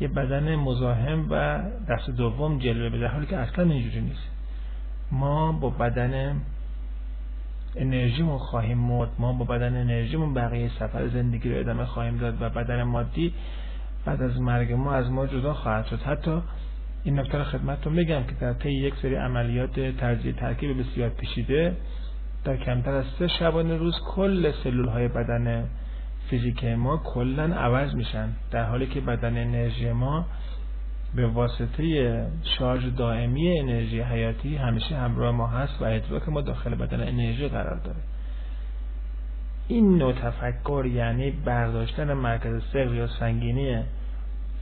یه 0.00 0.08
بدن 0.08 0.54
مزاحم 0.54 1.26
و 1.30 1.62
دست 1.88 2.10
دوم 2.10 2.58
جلوه 2.58 2.88
بده 2.88 2.98
در 2.98 3.06
حالی 3.06 3.26
که 3.26 3.36
اصلا 3.36 3.64
اینجوری 3.64 4.00
نیست. 4.00 4.30
ما 5.12 5.52
با 5.52 5.70
بدن 5.70 6.40
انرژیمون 7.76 8.38
خواهیم 8.38 8.78
مرد. 8.78 9.10
ما 9.18 9.32
با 9.32 9.44
بدن 9.44 9.76
انرژیمون 9.76 10.34
بقیه 10.34 10.70
سفر 10.78 11.08
زندگی 11.08 11.52
رو 11.52 11.60
ادامه 11.60 11.84
خواهیم 11.84 12.16
داد 12.16 12.42
و 12.42 12.48
بدن 12.48 12.82
مادی 12.82 13.34
بعد 14.04 14.22
از 14.22 14.40
مرگ 14.40 14.72
ما 14.72 14.92
از 14.92 15.10
ما 15.10 15.26
جدا 15.26 15.54
خواهد 15.54 15.86
شد. 15.86 16.00
حتی 16.00 16.42
این 17.04 17.18
نکته 17.18 17.38
رو 17.38 17.44
خدمتتون 17.44 17.96
بگم 17.96 18.22
که 18.22 18.32
در 18.40 18.52
طی 18.52 18.70
یک 18.70 18.94
سری 19.02 19.14
عملیات 19.14 19.80
ترجیح 19.96 20.32
ترکیب 20.32 20.80
بسیار 20.80 21.08
پیچیده 21.08 21.76
در 22.44 22.56
کمتر 22.56 22.90
از 22.90 23.04
سه 23.18 23.28
شبانه 23.28 23.76
روز 23.76 23.94
کل 24.14 24.52
سلول 24.64 24.88
های 24.88 25.08
بدن 25.08 25.68
فیزیک 26.30 26.64
ما 26.64 26.96
کلا 26.96 27.42
عوض 27.42 27.94
میشن 27.94 28.28
در 28.50 28.64
حالی 28.64 28.86
که 28.86 29.00
بدن 29.00 29.36
انرژی 29.36 29.92
ما 29.92 30.26
به 31.16 31.26
واسطه 31.26 32.26
شارژ 32.58 32.84
دائمی 32.96 33.58
انرژی 33.58 34.00
حیاتی 34.00 34.56
همیشه 34.56 34.96
همراه 34.96 35.34
ما 35.34 35.46
هست 35.46 35.82
و 35.82 35.84
ادراک 35.84 36.28
ما 36.28 36.40
داخل 36.40 36.74
بدن 36.74 37.00
انرژی 37.08 37.48
قرار 37.48 37.80
داره. 37.84 37.98
این 39.68 39.98
نوع 39.98 40.12
تفکر 40.12 40.86
یعنی 40.86 41.30
برداشتن 41.30 42.12
مرکز 42.12 42.62
سر 42.72 42.94
یا 42.94 43.06
سنگینی 43.06 43.82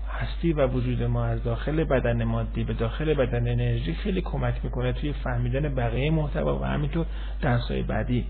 هستی 0.09 0.53
و 0.53 0.67
وجود 0.67 1.03
ما 1.03 1.25
از 1.25 1.45
داخل 1.45 1.85
بدن 1.85 2.25
مادی 2.25 2.65
به 2.65 2.73
داخل 2.73 3.15
بدن 3.15 3.49
انرژی 3.49 3.95
خیلی 3.95 4.21
کمک 4.21 4.55
می‌کنه 4.65 4.93
توی 4.93 5.13
فهمیدن 5.13 5.75
بقیه 5.75 6.11
محتوا 6.11 6.59
و 6.59 6.65
همینطور 6.65 7.07
درسای 7.43 7.83
بعدی. 7.83 8.27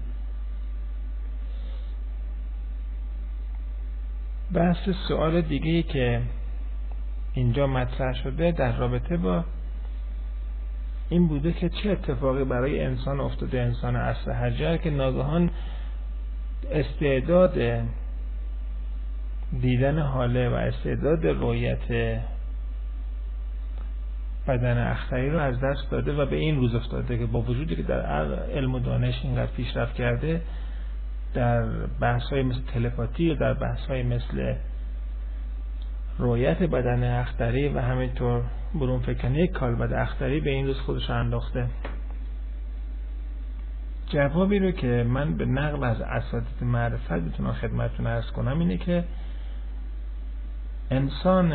بحث 4.54 4.88
سوال 5.08 5.40
دیگه 5.40 5.82
که 5.82 6.20
اینجا 7.34 7.66
مطرح 7.66 8.14
شده 8.14 8.52
در 8.52 8.76
رابطه 8.76 9.16
با 9.16 9.44
این 11.08 11.28
بوده 11.28 11.52
که 11.52 11.68
چه 11.68 11.90
اتفاقی 11.90 12.44
برای 12.44 12.84
انسان 12.84 13.20
افتاده 13.20 13.60
انسان 13.60 13.96
اصل 13.96 14.32
حجر 14.32 14.76
که 14.76 14.90
ناگهان 14.90 15.50
استعداد 16.70 17.82
دیدن 19.60 19.98
حاله 19.98 20.48
و 20.48 20.54
استعداد 20.54 21.26
رویت 21.26 22.18
بدن 24.48 24.78
اختری 24.78 25.30
رو 25.30 25.38
از 25.38 25.60
دست 25.60 25.90
داده 25.90 26.12
و 26.12 26.26
به 26.26 26.36
این 26.36 26.56
روز 26.56 26.74
افتاده 26.74 27.18
که 27.18 27.26
با 27.26 27.40
وجودی 27.40 27.76
که 27.76 27.82
در 27.82 28.00
علم 28.34 28.74
و 28.74 28.78
دانش 28.78 29.14
اینقدر 29.24 29.52
پیشرفت 29.52 29.94
کرده 29.94 30.42
در 31.34 31.62
بحث 32.00 32.22
های 32.22 32.42
مثل 32.42 32.60
تلپاتی 32.74 33.30
و 33.30 33.34
در 33.34 33.54
بحث 33.54 33.86
های 33.86 34.02
مثل 34.02 34.54
رویت 36.18 36.62
بدن 36.62 37.20
اختری 37.20 37.68
و 37.68 37.78
همینطور 37.80 38.42
برون 38.74 39.00
فکنی 39.00 39.48
کالبد 39.48 39.92
اختری 39.92 40.40
به 40.40 40.50
این 40.50 40.66
روز 40.66 40.80
خودش 40.80 41.10
انداخته. 41.10 41.66
جوابی 44.06 44.58
رو 44.58 44.70
که 44.70 45.06
من 45.08 45.36
به 45.36 45.46
نقل 45.46 45.84
از 45.84 46.00
اساتید 46.00 46.64
معرفت 46.64 47.12
بتونم 47.12 47.52
خدمتتون 47.52 48.06
ارز 48.06 48.30
کنم 48.30 48.58
اینه 48.58 48.76
که 48.76 49.04
انسان 50.90 51.52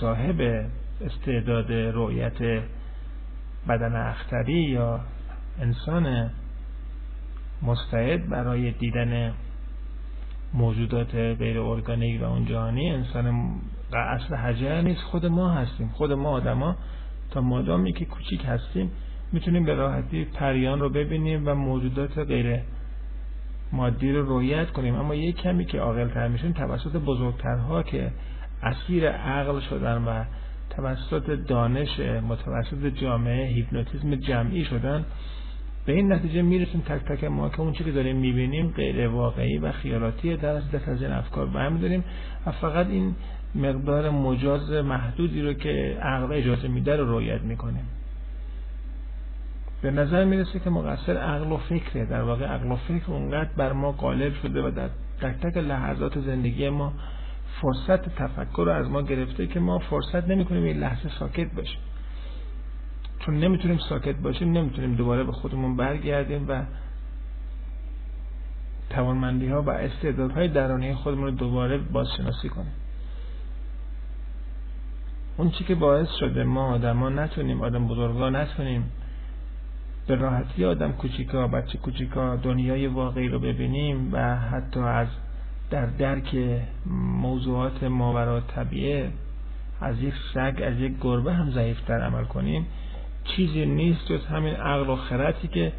صاحب 0.00 0.66
استعداد 1.00 1.72
رؤیت 1.72 2.62
بدن 3.68 3.96
اختری 3.96 4.62
یا 4.62 5.00
انسان 5.60 6.30
مستعد 7.62 8.28
برای 8.28 8.70
دیدن 8.70 9.34
موجودات 10.54 11.14
غیر 11.14 11.58
ارگانیک 11.60 12.22
و 12.22 12.24
اون 12.24 12.44
جهانی 12.44 12.90
انسان 12.90 13.54
اصل 13.92 14.34
حجر 14.34 14.80
نیست. 14.80 15.02
خود 15.02 15.26
ما 15.26 15.50
هستیم. 15.50 15.88
خود 15.88 16.12
ما 16.12 16.30
آدما 16.30 16.76
تا 17.30 17.40
مادامی 17.40 17.92
که 17.92 18.04
کوچیک 18.04 18.44
هستیم 18.44 18.90
می‌تونیم 19.32 19.64
به 19.64 19.74
راحتی 19.74 20.24
پریان 20.24 20.80
رو 20.80 20.90
ببینیم 20.90 21.48
و 21.48 21.54
موجودات 21.54 22.18
غیر 22.18 22.60
مادی 23.72 24.12
رو 24.12 24.22
رویت 24.22 24.70
کنیم. 24.70 24.94
اما 24.94 25.14
یک 25.14 25.36
کمی 25.36 25.64
که 25.64 25.78
عاقل 25.80 26.08
تر 26.08 26.28
میشیم 26.28 26.52
توسط 26.52 26.96
بزرگترها 26.96 27.82
که 27.82 28.12
اسیر 28.62 29.08
عقل 29.08 29.60
شدن 29.60 30.04
و 30.04 30.24
توسط 30.70 31.30
دانش 31.30 32.00
متوسط 32.00 32.86
جامعه 32.86 33.46
هیپنوتیزم 33.46 34.14
جمعی 34.14 34.64
شدن 34.64 35.04
به 35.88 35.94
این 35.94 36.12
نتیجه 36.12 36.42
می‌رسیم 36.42 36.80
تک 36.80 37.04
تک 37.04 37.24
ما 37.24 37.48
که 37.48 37.60
اون 37.60 37.72
چی 37.72 37.84
که 37.84 37.92
داریم 37.92 38.16
می‌بینیم 38.16 38.68
غیر 38.76 39.08
واقعی 39.08 39.58
و 39.58 39.72
خیالاتیه 39.72 40.36
در 40.36 40.54
دست 40.54 40.88
از 40.88 41.02
این 41.02 41.12
افکار 41.12 41.46
برمی 41.46 41.80
داریم 41.80 42.04
و 42.46 42.52
فقط 42.52 42.86
این 42.86 43.14
مقدار 43.54 44.10
مجاز 44.10 44.70
محدودی 44.70 45.42
رو 45.42 45.52
که 45.52 45.98
عقل 46.02 46.32
اجازه 46.32 46.68
میده 46.68 46.96
رو 46.96 47.04
رویت 47.04 47.40
می‌کنیم. 47.40 47.84
به 49.82 49.90
نظر 49.90 50.24
می‌رسه 50.24 50.58
که 50.58 50.70
مقصر 50.70 51.16
عقل 51.16 51.52
و 51.52 51.56
فکره. 51.56 52.04
در 52.04 52.22
واقع 52.22 52.44
عقل 52.44 52.72
و 52.72 52.76
فکر 52.76 53.12
اونقدر 53.12 53.50
بر 53.56 53.72
ما 53.72 53.92
غالب 53.92 54.34
شده 54.34 54.62
و 54.62 54.70
در 54.70 54.88
تک 55.20 55.40
تک 55.40 55.56
لحظات 55.56 56.18
زندگی 56.18 56.68
ما 56.68 56.92
فرصت 57.60 58.16
تفکر 58.16 58.62
رو 58.64 58.72
از 58.72 58.88
ما 58.90 59.02
گرفته 59.02 59.46
که 59.46 59.60
ما 59.60 59.78
فرصت 59.78 60.28
نمی‌کنیم 60.28 60.64
این 60.64 60.78
لحظه 60.78 61.08
ساکت 61.18 61.54
باشیم. 61.54 61.80
چون 63.28 63.38
نمی‌تونیم 63.38 63.78
ساکت 63.88 64.16
باشیم 64.16 64.52
نمی‌تونیم 64.52 64.94
دوباره 64.94 65.24
به 65.24 65.32
خودمون 65.32 65.76
برگردیم 65.76 66.48
و 66.48 66.62
توانمندی 68.90 69.48
ها 69.48 69.62
و 69.62 69.70
استعدادهای 69.70 70.48
درونی 70.48 70.94
خودمون 70.94 71.24
رو 71.24 71.30
دوباره 71.30 71.78
بازشناسی 71.78 72.48
کنیم. 72.48 72.72
اون 75.36 75.50
چی 75.50 75.64
که 75.64 75.74
باعث 75.74 76.08
شده 76.20 76.44
ما 76.44 76.74
آدما 76.74 77.08
نتونیم 77.08 77.62
آدم 77.62 77.88
بزرگا 77.88 78.30
نتونیم 78.30 78.84
به 80.06 80.14
راحتی 80.14 80.64
آدم 80.64 80.92
کوچیکا 80.92 81.48
بچه 81.48 81.78
کوچیکا 81.78 82.36
دنیای 82.36 82.86
واقعی 82.86 83.28
رو 83.28 83.38
ببینیم 83.38 84.08
و 84.12 84.36
حتی 84.36 84.80
از 84.80 85.08
در 85.70 85.86
درک 85.86 86.36
موضوعات 87.20 87.82
ماورا 87.82 88.40
طبیعه 88.40 89.10
از 89.80 90.02
یک 90.02 90.14
سگ 90.34 90.62
از 90.64 90.78
یک 90.78 90.92
گربه 91.00 91.34
هم 91.34 91.50
ضعیفتر 91.50 92.00
عمل 92.00 92.24
کنیم. 92.24 92.66
چیزی 93.36 93.66
نیست 93.66 94.06
جز 94.12 94.26
همین 94.26 94.54
عقل 94.54 94.90
و 94.90 94.96
خردی 94.96 95.48
که 95.48 95.72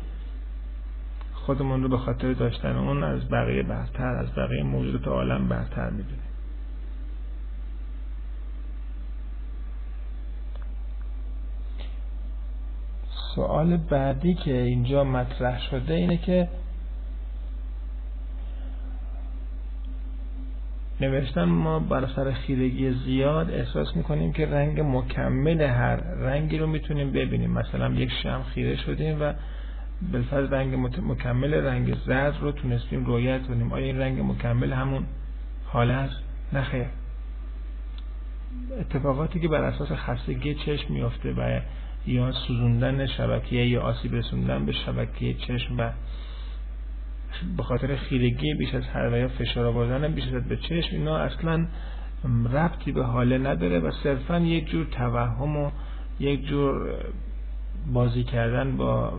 خودمون 1.34 1.84
رو 1.84 1.90
به 1.90 1.98
خاطر 1.98 2.34
داشتن 2.34 2.76
اون 2.76 3.04
از 3.04 3.30
بقیه 3.30 3.64
برتر 3.64 4.16
از 4.16 4.36
بقیه 4.36 4.64
موجودات 4.64 5.08
عالم 5.08 5.48
برتر 5.48 5.90
می‌دونیم 5.90 6.30
سوال 13.36 13.78
بعدی 13.78 14.34
که 14.34 14.62
اینجا 14.62 15.04
مطرح 15.04 15.62
شده 15.62 15.94
اینه 15.94 16.18
که 16.18 16.48
نوشتن 21.02 21.44
ما 21.44 21.80
بر 21.80 22.08
سر 22.16 22.32
خیرگی 22.32 22.92
زیاد 22.92 23.52
احساس 23.52 23.96
می‌کنیم 23.96 24.34
که 24.34 24.46
رنگ 24.46 24.82
مکمل 24.82 25.62
هر 25.62 25.96
رنگی 25.96 26.58
رو 26.58 26.68
می‌تونیم 26.68 27.12
ببینیم. 27.12 27.52
مثلا 27.52 27.90
یک 27.94 28.12
شم 28.24 28.44
خیره 28.54 28.76
شدیم 28.76 29.22
و 29.22 29.34
بالفرض 30.12 30.54
رنگ 30.54 30.76
مکمل 31.02 31.54
رنگ 31.54 31.96
زرد 32.06 32.38
رو 32.42 32.52
تونستیم 32.52 33.06
رویت 33.06 33.48
کنیم. 33.48 33.74
آیا 33.74 33.86
این 33.86 34.00
رنگ 34.00 34.20
مکمل 34.32 34.74
همون 34.74 35.04
حاله 35.66 35.94
است؟ 35.94 36.24
نخیر 36.54 36.86
اتفاقاتی 38.80 39.40
که 39.40 39.48
بر 39.48 39.64
اساس 39.64 39.92
خستگی 39.92 40.56
چشم 40.56 40.94
میافته 40.94 41.32
و 41.32 41.60
یا 42.08 42.32
سوزوندن 42.32 43.08
شبکه 43.08 43.56
یا 43.56 43.82
آسیب 43.82 44.16
رسوندن 44.16 44.66
به 44.66 44.72
شبکه 44.72 45.34
چشم 45.34 45.78
و 45.78 45.92
به 47.58 47.64
خاطر 47.64 47.96
خیرگی 47.96 48.54
بیش 48.54 48.74
از 48.74 48.84
هر 48.84 49.10
و 49.14 49.18
یا 49.18 49.28
فشار 49.28 49.66
آوردن 49.66 50.14
بیش 50.14 50.34
از 50.34 50.48
به 50.48 50.58
چشم 50.58 50.96
اینا 50.96 51.18
اصلا 51.18 51.68
ربطی 52.54 52.92
به 52.92 53.04
حاله 53.04 53.38
نداره 53.38 53.80
و 53.80 53.92
صرفا 54.04 54.40
یک 54.40 54.70
جور 54.70 54.86
توهم 54.86 55.58
و 55.58 55.72
یک 56.20 56.46
جور 56.46 56.96
بازی 57.94 58.24
کردن 58.24 58.78
با 58.78 59.14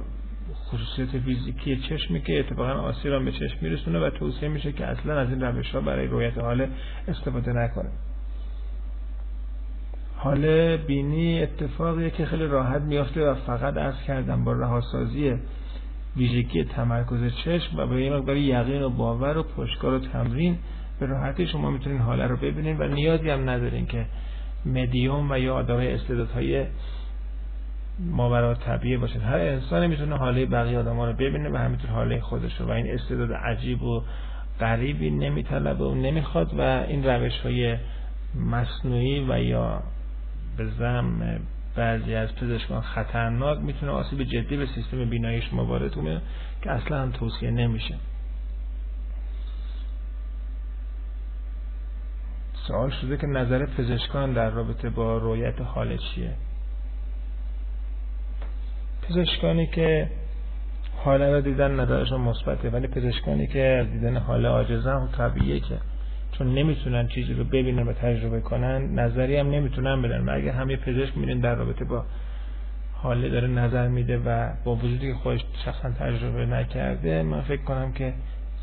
خصوصیت 0.55 1.23
فیزیکی 1.23 1.77
چشمی 1.77 2.21
که 2.21 2.41
اتفاقا 2.41 2.73
آسیب 2.73 3.25
به 3.25 3.33
چشم 3.33 3.57
میرسونه 3.61 3.99
و 3.99 4.11
توصیه 4.11 4.49
میشه 4.49 4.73
که 4.73 4.87
اصلا 4.87 5.19
از 5.21 5.29
این 5.29 5.41
روش 5.41 5.71
ها 5.71 5.81
برای 5.81 6.07
رویت 6.07 6.39
حاله 6.39 6.69
استفاده 7.09 7.53
نکنه. 7.53 7.89
حاله 10.17 10.77
بینی 10.77 11.43
اتفاقیه 11.43 12.11
که 12.11 12.27
خیلی 12.27 12.47
راحت 12.47 12.83
میافته 12.83 13.31
و 13.31 13.35
فقط 13.35 13.77
از 13.77 13.95
کردم 14.07 14.45
با 14.45 14.53
رهاسازی 14.53 15.35
ویژگی 16.17 16.65
تمرکز 16.65 17.35
چشم 17.45 17.79
و 17.79 17.87
به 17.87 18.05
یه 18.05 18.13
مقدار 18.13 18.37
یقین 18.37 18.83
و 18.83 18.91
باور 18.91 19.39
و 19.39 19.43
پشتکار 19.43 19.95
و 19.95 19.99
تمرین 19.99 20.59
به 21.01 21.07
راحتی 21.07 21.47
شما 21.47 21.71
می‌تونین 21.71 21.99
حاله 21.99 22.27
رو 22.27 22.37
ببینین 22.37 22.79
و 22.79 22.89
نیازی 22.89 23.31
هم 23.31 23.51
ندارین 23.51 23.87
که 23.87 24.07
مدیوم 24.67 25.31
و 25.31 25.39
یا 25.39 25.55
آدمای 25.55 25.93
استعدادهای 25.95 26.67
ماورا 27.99 28.55
طبیعه 28.55 28.99
باشد 28.99 29.23
هر 29.23 29.39
انسانی 29.39 29.87
می‌تونه 29.87 30.17
حاله 30.17 30.47
بقیه 30.47 30.79
آدم 30.79 31.01
رو 31.01 31.13
ببینه 31.13 31.51
و 31.51 31.57
همینطور 31.57 31.91
حاله 31.91 32.21
خودش 32.21 32.61
رو. 32.61 32.67
و 32.67 32.71
این 32.71 32.91
استعداد 32.91 33.33
عجیب 33.33 33.83
و 33.83 34.03
غریبی 34.61 35.11
نمیطلبه 35.11 35.85
و 35.85 35.95
نمی‌خواد 35.95 36.59
و 36.59 36.61
این 36.61 37.05
روش 37.05 37.39
های 37.39 37.77
مصنوعی 38.51 39.27
و 39.29 39.43
یا 39.43 39.83
به 40.57 40.67
زم 40.67 41.41
بعضی 41.81 42.15
از 42.15 42.35
پزشکان 42.35 42.81
خطرناک 42.81 43.59
می‌تونه 43.59 43.93
آسیب 43.93 44.23
جدی 44.23 44.57
به 44.57 44.67
سیستم 44.67 45.11
بینایی 45.11 45.43
شما 45.43 45.65
وارد 45.65 45.95
کنه 45.95 46.21
که 46.63 46.71
اصلا 46.71 47.03
هم 47.03 47.11
توصیه 47.11 47.51
نمیشه. 47.51 47.95
سوال 52.55 52.91
شده 52.91 53.17
که 53.17 53.27
نظر 53.27 53.67
پزشکان 53.67 54.33
در 54.33 54.51
رابطه 54.51 54.91
با 54.91 55.19
رویت 55.19 55.61
حال 55.61 55.97
چیه؟ 55.97 56.35
پزشکانی 59.03 59.67
که 59.67 60.11
حاله 61.05 61.33
رو 61.33 61.41
دیدن 61.41 61.81
نظرشون 61.81 62.21
مثبته 62.21 62.71
ولی 62.71 62.87
پزشکانی 62.87 63.47
که 63.47 63.89
دیدن 63.93 64.17
حاله 64.17 64.49
عاجزن 64.49 65.09
طبیعیه 65.17 65.61
که 65.61 65.79
چون 66.41 66.55
نمی‌تونن 66.55 67.09
چیزی 67.09 67.35
رو 67.35 67.45
ببینن 67.45 67.83
و 67.83 67.93
تجربه 67.93 68.41
کنن 68.41 68.99
نظری 68.99 69.37
هم 69.37 69.51
نمی‌تونن 69.51 70.03
بدن. 70.03 70.29
و 70.29 70.35
اگه 70.35 70.53
همه 70.53 70.77
پزشک 70.77 71.19
میرین 71.19 71.41
در 71.41 71.55
رابطه 71.55 71.85
با 71.85 72.05
حاله 72.93 73.29
داره 73.29 73.49
نظر 73.49 73.89
میده 73.89 74.19
و 74.19 74.51
با 74.65 74.75
وجودی 74.75 75.13
که 75.13 75.15
خودش 75.15 75.41
شخصا 75.65 75.91
تجربه 75.91 76.47
نکرده 76.47 77.23
من 77.23 77.41
فکر 77.41 77.63
کنم 77.63 77.93
که 77.93 78.13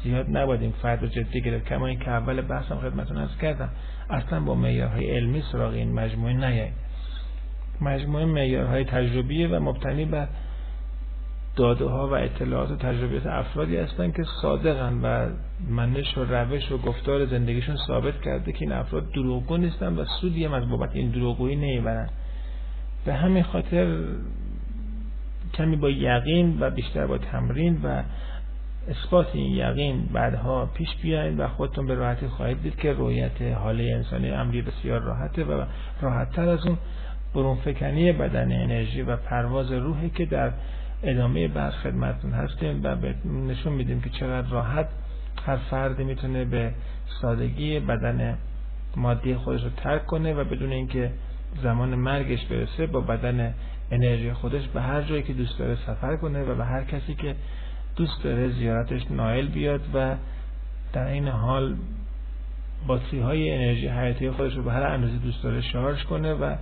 زیاد 0.04 0.38
نباید 0.38 0.74
فرد 0.82 1.02
رو 1.02 1.08
جدی 1.08 1.42
گرفت. 1.42 1.66
کما 1.66 1.88
این 1.88 2.00
که 2.00 2.12
اول 2.12 2.42
بحثم 2.42 2.76
خدمتتون 2.76 3.18
از 3.18 3.38
کردم 3.42 3.70
اصلا 4.10 4.40
با 4.40 4.56
معیارهای 4.56 5.12
علمی 5.12 5.44
سراغ 5.52 5.74
این 5.74 5.94
مجموعه 5.94 6.34
نیایید. 6.34 6.74
مجموعه 7.82 8.26
معیارهای 8.26 8.84
تجربیه 8.84 9.48
و 9.48 9.60
مبتنی 9.60 10.06
بر 10.06 10.28
داده 11.58 11.86
ها 11.86 12.08
و 12.08 12.14
اطلاعات 12.14 12.72
و 12.72 12.76
تجربیات 12.76 13.26
افرادی 13.26 13.78
هستند 13.78 14.16
که 14.16 14.24
صادقن 14.42 15.02
و 15.04 15.30
منش 15.70 16.18
و 16.18 16.24
روش 16.24 16.72
و 16.72 16.78
گفتار 16.78 17.26
زندگیشون 17.26 17.78
ثابت 17.88 18.22
کرده 18.22 18.52
که 18.52 18.62
این 18.62 18.72
افراد 18.72 19.12
دروغگو 19.12 19.58
نیستن 19.58 19.96
و 19.96 20.06
سودی 20.22 20.46
هم 20.46 20.54
از 20.54 20.70
بابت 20.70 20.96
این 20.96 21.10
دروغگویی 21.10 21.56
نمی‌برن 21.56 22.10
به 23.06 23.14
همین 23.14 23.44
خاطر 23.44 23.98
کمی 25.54 25.76
با 25.76 25.90
یقین 25.90 26.58
و 26.60 26.70
بیشتر 26.70 27.08
با 27.08 27.18
تمرین 27.18 27.82
و 27.84 28.04
اثبات 28.90 29.28
این 29.34 29.56
یقین 29.56 30.10
بعدها 30.14 30.66
پیش 30.66 30.90
بیاین 31.02 31.38
و 31.38 31.48
خودتون 31.48 31.88
به 31.88 31.96
راحتی 31.96 32.28
خواهید 32.28 32.62
دید 32.62 32.76
که 32.76 32.94
رویت 32.94 33.42
حاله 33.42 33.84
انسانی 33.96 34.30
امری 34.30 34.62
بسیار 34.62 35.00
راحته 35.00 35.44
و 35.44 35.64
راحتتر 36.02 36.50
از 36.50 36.66
اون 36.66 36.78
برونفکنی 37.36 38.12
بدن 38.12 38.52
انرژی 38.52 39.02
و 39.02 39.16
پرواز 39.16 39.72
روحی 39.72 40.10
که 40.10 40.26
در 40.26 40.52
ادامه 41.04 41.48
بحث 41.48 41.74
خدمتتون 41.74 42.32
هستیم 42.32 42.82
و 42.84 42.96
نشون 43.48 43.74
میدیم 43.74 44.02
که 44.02 44.10
چقدر 44.10 44.50
راحت 44.50 44.88
هر 45.46 45.58
فردی 45.58 46.04
می‌تونه 46.04 46.46
به 46.46 46.74
سادگی 47.22 47.80
بدن 47.80 48.38
مادی 48.96 49.36
خودش 49.36 49.64
رو 49.64 49.70
ترک 49.70 50.06
کنه 50.06 50.34
و 50.34 50.44
بدون 50.44 50.72
اینکه 50.72 51.12
زمان 51.64 51.96
مرگش 51.96 52.46
برسه 52.46 52.88
با 52.88 53.02
بدن 53.02 53.54
انرژی 53.92 54.34
خودش 54.34 54.68
به 54.68 54.82
هر 54.82 55.02
جایی 55.02 55.24
که 55.24 55.34
دوست 55.34 55.60
داره 55.60 55.76
سفر 55.76 56.16
کنه 56.16 56.44
و 56.44 56.56
به 56.56 56.66
هر 56.66 56.84
کسی 56.84 57.16
که 57.16 57.36
دوست 57.96 58.24
داره 58.24 58.50
زیارتش 58.50 59.02
نایل 59.12 59.48
بیاد 59.48 59.82
و 59.94 60.16
در 60.94 61.08
این 61.08 61.28
حال 61.28 61.76
باتری 62.88 63.20
های 63.20 63.52
انرژی 63.52 63.88
حیاتی 63.88 64.32
خودش 64.32 64.56
رو 64.56 64.64
به 64.64 64.72
هر 64.72 64.84
اندازه 64.84 65.18
دوست 65.18 65.44
داره 65.44 65.62
شارژ 65.62 66.04
کنه 66.04 66.34
و 66.34 66.56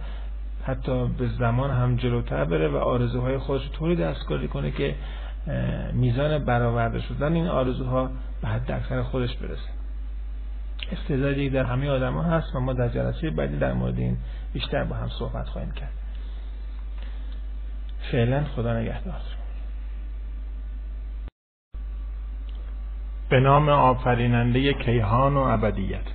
حتی 0.66 1.08
به 1.08 1.28
زمان 1.28 1.72
هم 1.72 1.96
جلوتر 1.96 2.46
بره 2.46 2.68
و 2.68 2.76
آرزوهای 2.76 3.38
خودش 3.38 3.70
طوری 3.72 3.96
دستکاری 3.96 4.48
کنه 4.48 4.72
که 4.72 4.96
میزان 5.94 6.46
برآورده 6.46 7.02
شدن 7.02 7.34
این 7.34 7.48
آرزوها 7.48 8.10
به 8.42 8.48
حد 8.48 8.72
اکثر 8.72 9.04
خودش 9.04 9.36
برسه. 9.36 9.70
استعدادی 10.92 11.50
در 11.50 11.64
همه 11.64 11.90
آدم 11.90 12.14
ها 12.14 12.24
هست 12.24 12.56
و 12.56 12.60
ما 12.60 12.74
در 12.74 12.90
جلسه 12.90 13.30
بعدی 13.30 13.58
در 13.58 13.74
مورد 13.74 13.98
این 13.98 14.18
بیشتر 14.54 14.84
با 14.84 14.96
هم 14.96 15.10
صحبت 15.10 15.48
خواهیم 15.48 15.72
کرد. 15.72 15.94
فعلا 18.12 18.44
خدا 18.44 18.80
نگهدار. 18.80 19.22
به 23.30 23.40
نام 23.40 23.70
آفریننده 23.70 24.74
کیهان 24.74 25.38
و 25.38 25.40
ابدیت. 25.40 26.15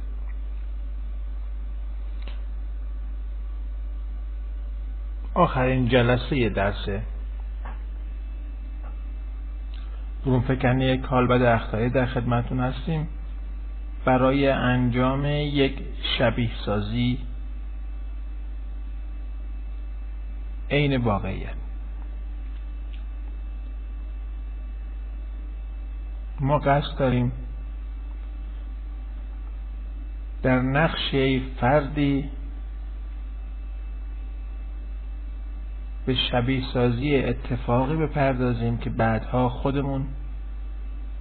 آخرین 5.34 5.88
جلسه 5.88 6.48
درسه. 6.48 7.02
برونفکنی 10.24 10.98
کالبد 10.98 11.42
اختایی 11.42 11.90
در 11.90 12.06
خدمتون 12.06 12.60
هستیم. 12.60 13.08
برای 14.04 14.48
انجام 14.48 15.26
یک 15.26 15.82
شبیه 16.18 16.50
سازی 16.66 17.18
عین 20.70 20.96
واقعیت. 20.96 21.54
ما 26.40 26.58
قصد 26.58 26.98
داریم 26.98 27.32
در 30.42 30.60
نقش 30.60 31.14
فردی 31.60 32.30
به 36.10 36.16
شبیه 36.30 36.62
سازی 36.72 37.16
اتفاقی 37.16 37.96
بپردازیم 37.96 38.78
که 38.78 38.90
بعدها 38.90 39.48
خودمون 39.48 40.06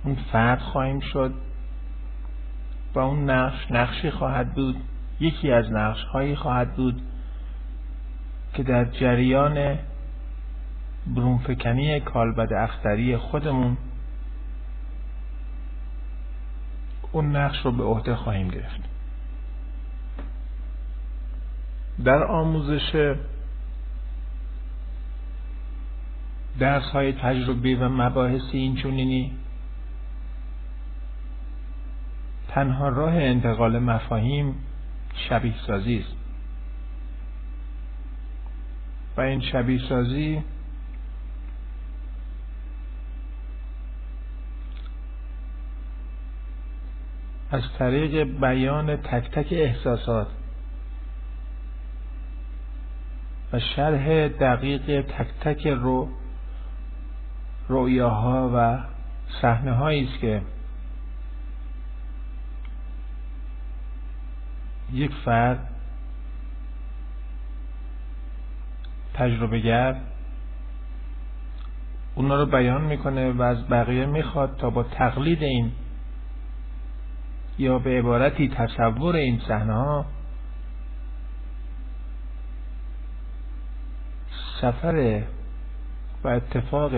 اون 0.04 0.16
فرد 0.32 0.60
خواهیم 0.60 1.00
شد 1.00 1.34
و 2.96 3.00
اون 3.00 3.30
نقش 3.30 3.72
نقشی 3.72 4.12
خواهد 4.12 4.54
بود 4.54 4.76
یکی 5.20 5.52
از 5.52 5.72
نقش 5.72 6.04
هایی 6.04 6.36
خواهد 6.36 6.76
بود 6.76 7.02
که 8.54 8.64
در 8.64 8.86
جریان 8.86 9.78
برونفکنی 11.08 12.00
کالبد 12.00 12.54
اختری 12.54 13.18
خودمون 13.18 13.78
اون 17.12 17.36
نقش 17.36 17.66
رو 17.66 17.72
به 17.72 17.84
عهده 17.84 18.16
خواهیم 18.16 18.48
گرفت. 18.48 18.82
در 22.06 22.24
آموزش 22.24 23.16
درس 26.60 26.84
های 26.84 27.14
تجربی 27.14 27.76
و 27.76 27.90
مباحث 27.90 28.42
اینچنینی 28.52 29.32
تنها 32.48 32.90
راه 32.90 33.14
انتقال 33.14 33.80
مفاهیم 33.80 34.56
شبیه 35.30 35.54
سازی 35.68 35.98
است. 35.98 36.16
و 39.18 39.22
این 39.22 39.42
شبیه 39.42 39.80
سازی 39.90 40.44
از 47.52 47.62
طریق 47.80 48.24
بیان 48.24 48.96
تک 48.96 49.32
تک 49.32 49.48
احساسات 49.52 50.28
و 53.54 53.60
شرح 53.60 54.28
دقیق 54.28 55.02
تک 55.02 55.28
تک 55.42 55.68
رو 55.68 56.10
رؤیاها 57.70 58.52
و 58.56 58.80
صحنه 59.42 59.72
هایی 59.72 60.08
است 60.08 60.20
که 60.20 60.42
یک 64.94 65.12
فرد 65.26 65.70
تجربه 69.14 69.60
گر 69.60 69.96
اونا 72.16 72.36
رو 72.36 72.46
بیان 72.46 72.82
می‌کنه 72.82 73.32
و 73.32 73.42
از 73.42 73.68
بقیه 73.68 74.06
می‌خواد 74.06 74.58
تا 74.58 74.70
با 74.70 74.84
تقلید 74.84 75.44
این 75.44 75.72
یا 77.58 77.80
به 77.80 78.00
عبارتی 78.00 78.50
تصور 78.50 79.16
این 79.16 79.42
صحنه 79.48 79.74
ها 79.74 80.06
سفر 84.62 85.24
و 86.24 86.28
اتفاق 86.28 86.92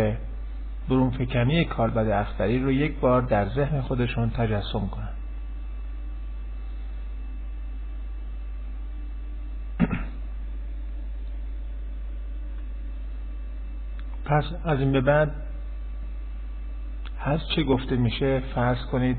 برونفکنی 0.89 1.65
کالبد 1.65 2.09
اختری 2.09 2.59
رو 2.59 2.71
یک 2.71 2.99
بار 2.99 3.21
در 3.21 3.49
ذهن 3.49 3.81
خودشون 3.81 4.29
تجسم 4.29 4.87
کنن. 4.87 5.09
پس 14.25 14.43
از 14.65 14.79
این 14.79 14.91
به 14.91 15.01
بعد 15.01 15.31
هر 17.19 17.37
چه 17.55 17.63
گفته 17.63 17.95
میشه 17.95 18.39
فرض 18.55 18.85
کنید 18.85 19.17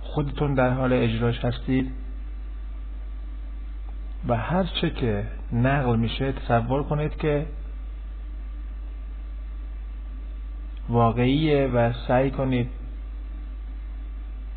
خودتون 0.00 0.54
در 0.54 0.70
حال 0.70 0.92
اجراش 0.92 1.44
هستید 1.44 1.92
و 4.28 4.36
هر 4.36 4.64
چه 4.80 4.90
که 4.90 5.26
نقل 5.52 5.96
میشه 5.96 6.32
تصور 6.32 6.82
کنید 6.82 7.16
که 7.16 7.46
واقعیه 10.88 11.66
و 11.66 11.92
سعی 12.08 12.30
کنید 12.30 12.70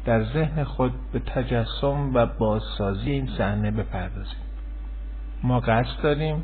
در 0.06 0.24
ذهن 0.24 0.64
خود 0.64 0.94
به 1.12 1.20
تجسم 1.20 2.12
و 2.14 2.26
بازسازی 2.26 3.12
این 3.12 3.30
صحنه 3.38 3.72
بپردازید. 3.72 4.48
ما 5.44 5.60
قصد 5.60 6.02
داریم 6.04 6.44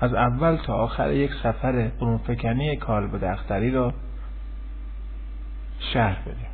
از 0.00 0.14
اول 0.14 0.56
تا 0.56 0.74
آخر 0.74 1.12
یک 1.12 1.30
سفر 1.42 1.88
برونفکنی 2.00 2.76
کالب 2.76 3.32
دختری 3.32 3.70
را 3.70 3.94
شهر 5.92 6.22
بدیم. 6.22 6.46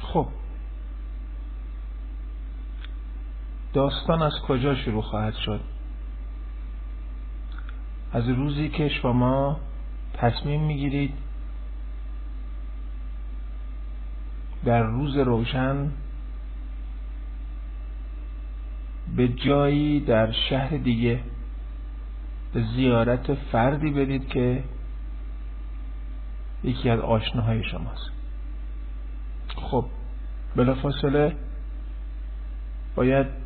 خب 0.00 0.26
داستان 3.76 4.22
از 4.22 4.32
کجا 4.48 4.74
شروع 4.74 5.02
خواهد 5.02 5.34
شد؟ 5.34 5.60
از 8.12 8.28
روزی 8.28 8.68
که 8.68 8.88
شما 8.88 9.60
تصمیم 10.14 10.60
می‌گیرید 10.64 11.14
در 14.64 14.82
روز 14.82 15.16
روشن 15.16 15.90
به 19.16 19.28
جایی 19.28 20.00
در 20.00 20.32
شهر 20.32 20.76
دیگه 20.76 21.20
به 22.52 22.64
زیارت 22.76 23.34
فردی 23.34 23.90
برید 23.90 24.28
که 24.28 24.64
یکی 26.64 26.90
از 26.90 27.00
آشناهای 27.00 27.64
شماست. 27.64 28.10
خب 29.56 29.84
بلافاصله 30.56 31.36
باید 32.94 33.45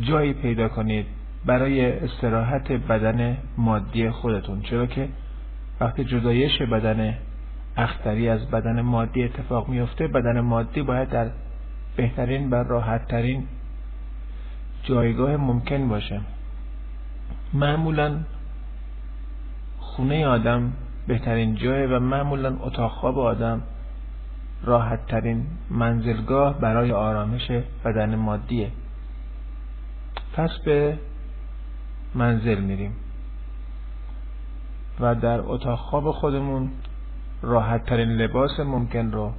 جایی 0.00 0.32
پیدا 0.32 0.68
کنید 0.68 1.06
برای 1.46 1.98
استراحت 1.98 2.72
بدن 2.72 3.36
مادی 3.56 4.10
خودتون. 4.10 4.62
چرا 4.62 4.86
که 4.86 5.08
وقتی 5.80 6.04
جدایش 6.04 6.62
بدن 6.62 7.14
اختری 7.76 8.28
از 8.28 8.50
بدن 8.50 8.80
مادی 8.80 9.24
اتفاق 9.24 9.68
میفته 9.68 10.06
بدن 10.06 10.40
مادی 10.40 10.82
باید 10.82 11.08
در 11.08 11.30
بهترین 11.96 12.50
و 12.50 12.54
راحتترین 12.54 13.44
جایگاه 14.82 15.36
ممکن 15.36 15.88
باشه. 15.88 16.20
معمولا 17.52 18.16
خونه 19.78 20.26
آدم 20.26 20.72
بهترین 21.06 21.54
جای 21.54 21.86
و 21.86 22.00
معمولا 22.00 22.56
اتاق 22.60 22.92
خواب 22.92 23.18
آدم 23.18 23.62
راحت 24.64 25.06
ترین 25.06 25.46
منزلگاه 25.70 26.60
برای 26.60 26.92
آرامش 26.92 27.50
بدن 27.84 28.14
مادیه. 28.14 28.70
پس 30.32 30.50
به 30.64 30.98
منزل 32.14 32.60
میریم 32.60 32.92
و 35.00 35.14
در 35.14 35.40
اتاق 35.40 35.78
خواب 35.78 36.10
خودمون 36.10 36.70
راحت 37.42 37.86
ترین 37.86 38.08
لباس 38.08 38.60
ممکن 38.60 39.12
رو 39.12 39.32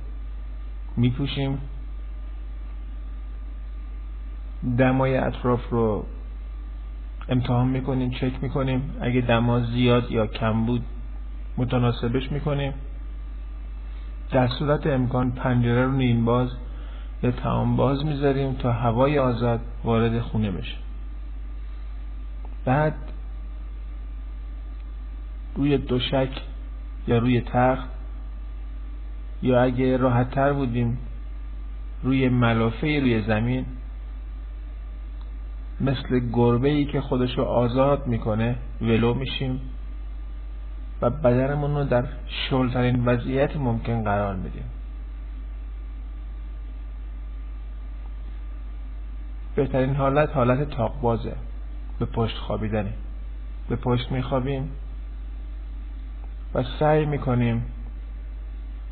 میپوشیم. 0.98 1.58
دمای 4.78 5.18
اطراف 5.18 5.70
رو 5.70 6.06
امتحان 7.30 7.68
می‌کنیم 7.68 8.10
چک 8.12 8.44
می‌کنیم. 8.44 8.96
اگه 9.02 9.22
دما 9.22 9.60
زیاد 9.60 10.12
یا 10.12 10.28
کم 10.28 10.66
بود 10.66 10.84
متناسبش 11.58 12.32
می‌کنیم. 12.32 12.74
در 14.32 14.48
صورت 14.48 14.88
امکان 14.88 15.32
پنجره 15.32 15.86
رو 15.86 15.92
نیم 15.92 16.26
باز 16.26 16.50
یا 17.24 17.32
تمام 17.32 17.76
باز 17.76 18.06
می‌ذاریم 18.06 18.54
تا 18.54 18.72
هوای 18.72 19.20
آزاد 19.20 19.60
وارد 19.84 20.20
خونه 20.20 20.52
بشه. 20.52 20.78
بعد 22.66 22.96
روی 25.56 25.78
دوشک 25.78 26.42
یا 27.08 27.18
روی 27.18 27.42
تخت 27.42 27.90
یا 29.42 29.62
اگه 29.62 29.98
راحت 29.98 30.32
تر 30.32 30.54
بودیم 30.54 30.98
روی 32.04 32.30
ملافه 32.30 33.00
روی 33.00 33.22
زمین 33.22 33.66
مثل 35.82 36.20
گربه 36.34 36.70
ای 36.70 36.86
که 36.86 37.02
خودش 37.02 37.38
رو 37.38 37.44
آزاد 37.44 38.08
می‌کنه 38.08 38.56
ولو 38.82 39.14
میشیم 39.14 39.62
و 41.02 41.10
بدنمون 41.10 41.76
رو 41.76 41.84
در 41.84 42.06
شلترین 42.50 43.06
وضعیت 43.06 43.58
ممکن 43.58 44.04
قرار 44.04 44.36
میدیم. 44.36 44.64
بهترین 49.62 49.96
حالت 49.96 50.36
حالت 50.36 50.70
تاق 50.70 51.02
بازه 51.02 51.36
به 52.00 52.06
پشت 52.06 52.38
خوابیدنه 52.38 52.94
به 53.70 53.76
پشت 53.76 54.12
میخوابیم 54.12 54.70
و 56.54 56.64
سعی 56.80 57.06
می‌کنیم 57.06 57.66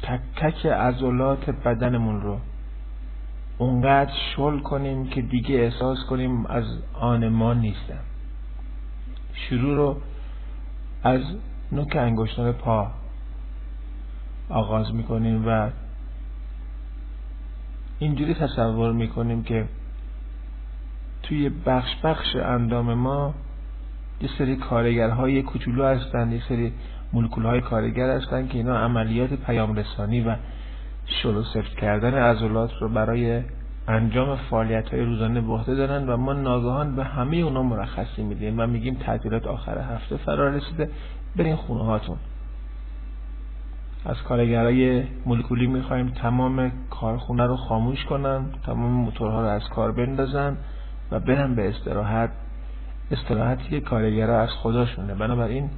تک 0.01 0.19
تک 0.35 0.65
عضلات 0.65 1.49
بدنمون 1.49 2.22
رو 2.22 2.39
اونقدر 3.57 4.11
شل 4.35 4.59
کنیم 4.59 5.07
که 5.07 5.22
دیگه 5.22 5.56
احساس 5.56 5.98
کنیم 6.09 6.45
از 6.45 6.65
آن 6.93 7.27
ما 7.27 7.53
نیستن. 7.53 7.99
شروع 9.33 9.75
رو 9.75 10.01
از 11.03 11.22
نوک 11.72 11.95
انگشتان 11.95 12.51
پا 12.51 12.91
آغاز 14.49 14.93
می‌کنیم 14.93 15.48
و 15.48 15.69
اینجوری 17.99 18.33
تصور 18.33 18.93
می‌کنیم 18.93 19.43
که 19.43 19.65
توی 21.30 21.49
بخش 21.49 21.95
بخش 22.03 22.35
اندام 22.35 22.93
ما 22.93 23.33
یه 24.22 24.30
سری 24.38 24.56
کارگرهای 24.56 25.41
کوچولو 25.41 25.85
هستن 25.85 26.32
یه 26.32 26.41
سری 26.49 26.74
مولکول 27.14 27.45
های 27.45 27.61
کارگر 27.61 28.09
هستن 28.09 28.48
که 28.48 28.58
اینا 28.58 28.77
عملیات 28.77 29.33
پیام 29.33 29.75
رسانی 29.75 30.22
و 30.22 30.35
شلو 31.06 31.43
سفت 31.43 31.75
کردن 31.77 32.14
عضلات 32.14 32.72
رو 32.80 32.90
برای 32.90 33.41
انجام 33.88 34.35
فعالیت 34.35 34.90
های 34.90 35.01
روزانه 35.01 35.41
به 35.41 35.53
عهده 35.53 35.75
دارن 35.75 36.09
و 36.09 36.17
ما 36.17 36.33
ناگهان 36.33 36.95
به 36.95 37.03
همه 37.03 37.38
اونا 37.38 37.64
مرخصی 37.64 38.24
میدیم 38.24 38.59
و 38.59 38.67
میگیم 38.67 38.93
تعطیلات 38.95 39.48
آخر 39.48 39.77
هفته 39.77 40.17
فرا 40.17 40.49
رسیده. 40.49 40.90
برین 41.35 41.56
خونه 41.56 41.83
هاتون. 41.83 42.17
از 44.06 44.22
کارگرای 44.22 45.03
مولکولی 45.25 45.67
می‌خوایم 45.67 46.09
تمام 46.09 46.72
کارخونه 46.90 47.45
رو 47.45 47.56
خاموش 47.56 48.06
کنن 48.06 48.45
تمام 48.66 48.91
موتورها 48.91 49.41
رو 49.41 49.48
از 49.48 49.69
کار 49.69 49.91
بندازن. 49.91 50.58
و 51.11 51.19
برن 51.19 51.55
به 51.55 51.69
استراحت. 51.69 52.31
استراحتی 53.11 53.81
کارگرها 53.81 54.39
از 54.39 54.49
خداشونه. 54.49 55.15
بنابراین 55.15 55.69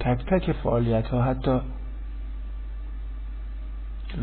تک 0.00 0.24
تک 0.26 0.52
فعالیت 0.52 1.06
ها 1.06 1.22
حتی 1.22 1.60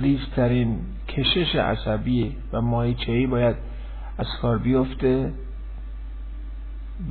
ریزترین 0.01 0.79
کشش 1.07 1.55
عصبی 1.55 2.38
و 2.53 2.61
مایچهی 2.61 3.27
باید 3.27 3.55
از 4.17 4.27
کار 4.41 4.57
بیفته 4.57 5.33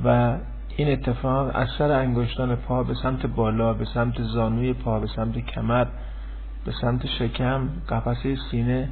و 0.03 0.37
این 0.77 0.91
اتفاق 0.91 1.51
از 1.53 1.67
سر 1.77 1.91
انگشتان 1.91 2.55
پا 2.55 2.83
به 2.83 2.93
سمت 3.03 3.25
بالا 3.25 3.73
به 3.73 3.85
سمت 3.85 4.23
زانوی 4.23 4.73
پا 4.73 4.99
به 4.99 5.07
سمت 5.15 5.37
کمر 5.37 5.87
به 6.65 6.71
سمت 6.81 7.05
شکم 7.05 7.69
قفسه 7.89 8.37
سینه 8.51 8.89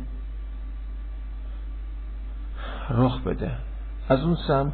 رخ 2.90 3.22
بده. 3.22 3.52
از 4.10 4.22
اون 4.22 4.38
سمت 4.48 4.74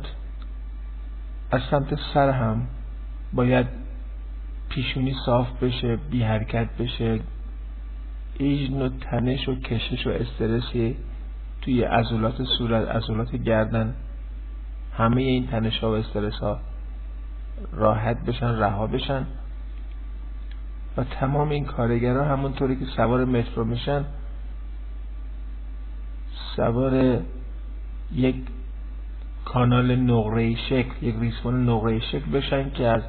از 1.52 1.62
سمت 1.72 2.00
سر 2.14 2.30
هم 2.30 2.68
باید 3.34 3.68
پیشونی 4.70 5.16
صاف 5.26 5.64
بشه 5.64 5.96
بی 5.96 6.24
حرکت 6.24 6.68
بشه. 6.80 7.20
هیچ 8.40 8.72
نوع 8.72 8.90
تنش 9.02 9.50
و 9.50 9.56
کشش 9.56 10.08
و 10.08 10.10
استرسی 10.10 10.98
توی 11.62 11.84
عضلات 11.84 12.44
صورت 12.44 12.88
عضلات 12.88 13.36
گردن 13.36 13.96
همه 14.98 15.22
این 15.22 15.48
تنش 15.48 15.80
ها 15.80 15.92
و 15.92 15.94
استرس 15.94 16.40
ها 16.40 16.60
راحت 17.72 18.26
بشن 18.26 18.60
رها 18.60 18.88
بشن. 18.88 19.26
و 20.98 21.04
تمام 21.04 21.50
این 21.50 21.66
کارگرها 21.66 22.26
همونطوری 22.26 22.76
که 22.76 22.86
سوار 22.86 23.26
مترو 23.26 23.66
میشن 23.66 24.06
سوار 26.56 27.22
یک 28.12 28.36
کانال 29.46 29.96
نقره 29.96 30.56
شکل 30.56 30.92
یک 31.02 31.16
ریسمان 31.20 31.70
نقره 31.70 32.00
شکل 32.00 32.32
بشن 32.32 32.70
که 32.70 32.88
از 32.88 33.02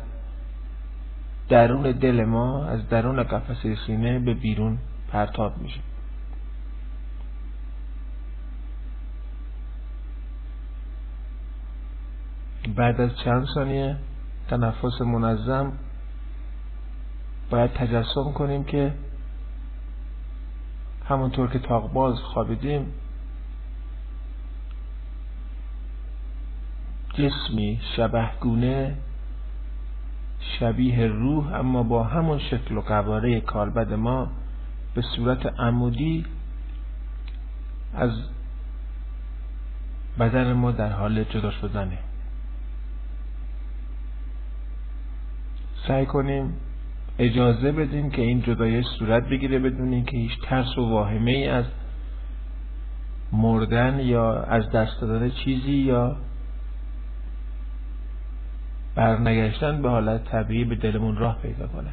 درون 1.48 1.82
دل 1.92 2.24
ما 2.24 2.64
از 2.64 2.88
درون 2.88 3.22
قفسه 3.22 3.76
سینه 3.86 4.18
به 4.18 4.34
بیرون 4.34 4.78
پرتاب 5.08 5.58
میشه. 5.58 5.80
بعد 12.76 13.00
از 13.00 13.10
چند 13.24 13.46
ثانیه 13.54 13.96
تنفس 14.48 15.00
منظم 15.00 15.72
باید 17.50 17.72
تجسم 17.72 18.32
کنیم 18.32 18.64
که 18.64 18.94
همونطور 21.08 21.50
که 21.50 21.58
تاقباز 21.58 22.18
خوابیدیم 22.18 22.92
جسمی 27.14 27.80
شبهگونه 27.96 28.96
شبیه 30.58 31.06
روح 31.06 31.54
اما 31.54 31.82
با 31.82 32.04
همون 32.04 32.38
شکل 32.38 32.76
و 32.76 32.80
قواره 32.80 33.40
کالبد 33.40 33.92
ما 33.92 34.30
به 34.94 35.02
صورت 35.16 35.60
عمودی 35.60 36.24
از 37.94 38.10
بدن 40.18 40.52
ما 40.52 40.70
در 40.70 40.92
حال 40.92 41.24
جدا 41.24 41.50
شدنه. 41.50 41.98
سعی 45.88 46.06
کنیم 46.06 46.54
اجازه 47.18 47.72
بدیم 47.72 48.10
که 48.10 48.22
این 48.22 48.42
جدایش 48.42 48.84
صورت 48.98 49.28
بگیره 49.28 49.58
بدون 49.58 49.92
اینکه 49.92 50.16
هیچ 50.16 50.32
ترس 50.42 50.78
و 50.78 50.90
واهمه 50.90 51.30
ای 51.30 51.48
از 51.48 51.64
مردن 53.32 54.00
یا 54.00 54.42
از 54.42 54.70
دست 54.70 55.00
دادن 55.00 55.30
چیزی 55.30 55.72
یا 55.72 56.16
برنگشتن 58.94 59.82
به 59.82 59.90
حالت 59.90 60.24
طبیعی 60.24 60.64
به 60.64 60.74
دلمون 60.74 61.16
راه 61.16 61.38
پیدا 61.42 61.66
کنه. 61.66 61.90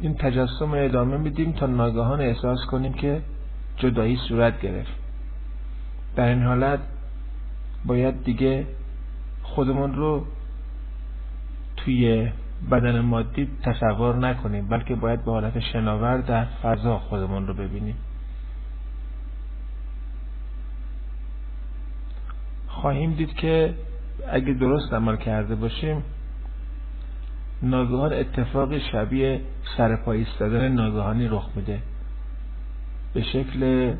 این 0.00 0.14
تجسم 0.14 0.70
ادامه 0.74 1.16
میدیم 1.16 1.52
تا 1.52 1.66
ناگهان 1.66 2.20
احساس 2.20 2.58
کنیم 2.70 2.92
که 2.92 3.22
جدایی 3.76 4.16
صورت 4.28 4.60
گرفت. 4.60 4.92
در 6.16 6.28
این 6.28 6.42
حالت 6.42 6.80
باید 7.84 8.24
دیگه 8.24 8.66
خودمون 9.42 9.94
رو 9.94 10.26
توی 11.76 12.32
بدن 12.70 13.00
مادی 13.00 13.48
تصور 13.62 14.16
نکنیم 14.16 14.68
بلکه 14.68 14.94
باید 14.94 15.24
به 15.24 15.30
حالت 15.30 15.60
شناور 15.60 16.18
در 16.18 16.44
فضا 16.44 16.98
خودمون 16.98 17.46
رو 17.46 17.54
ببینیم. 17.54 17.96
خواهیم 22.86 23.14
دید 23.14 23.34
که 23.34 23.74
اگه 24.28 24.52
درست 24.52 24.92
عمل 24.92 25.16
کرده 25.16 25.54
باشیم 25.54 26.02
ناگهان 27.62 28.12
اتفاق 28.12 28.78
شبیه 28.78 29.40
سرپایی 29.76 30.24
ایستادن 30.24 30.68
ناگهانی 30.68 31.28
رخ 31.28 31.48
میده. 31.56 31.78
به 33.14 33.22
شکل 33.22 33.94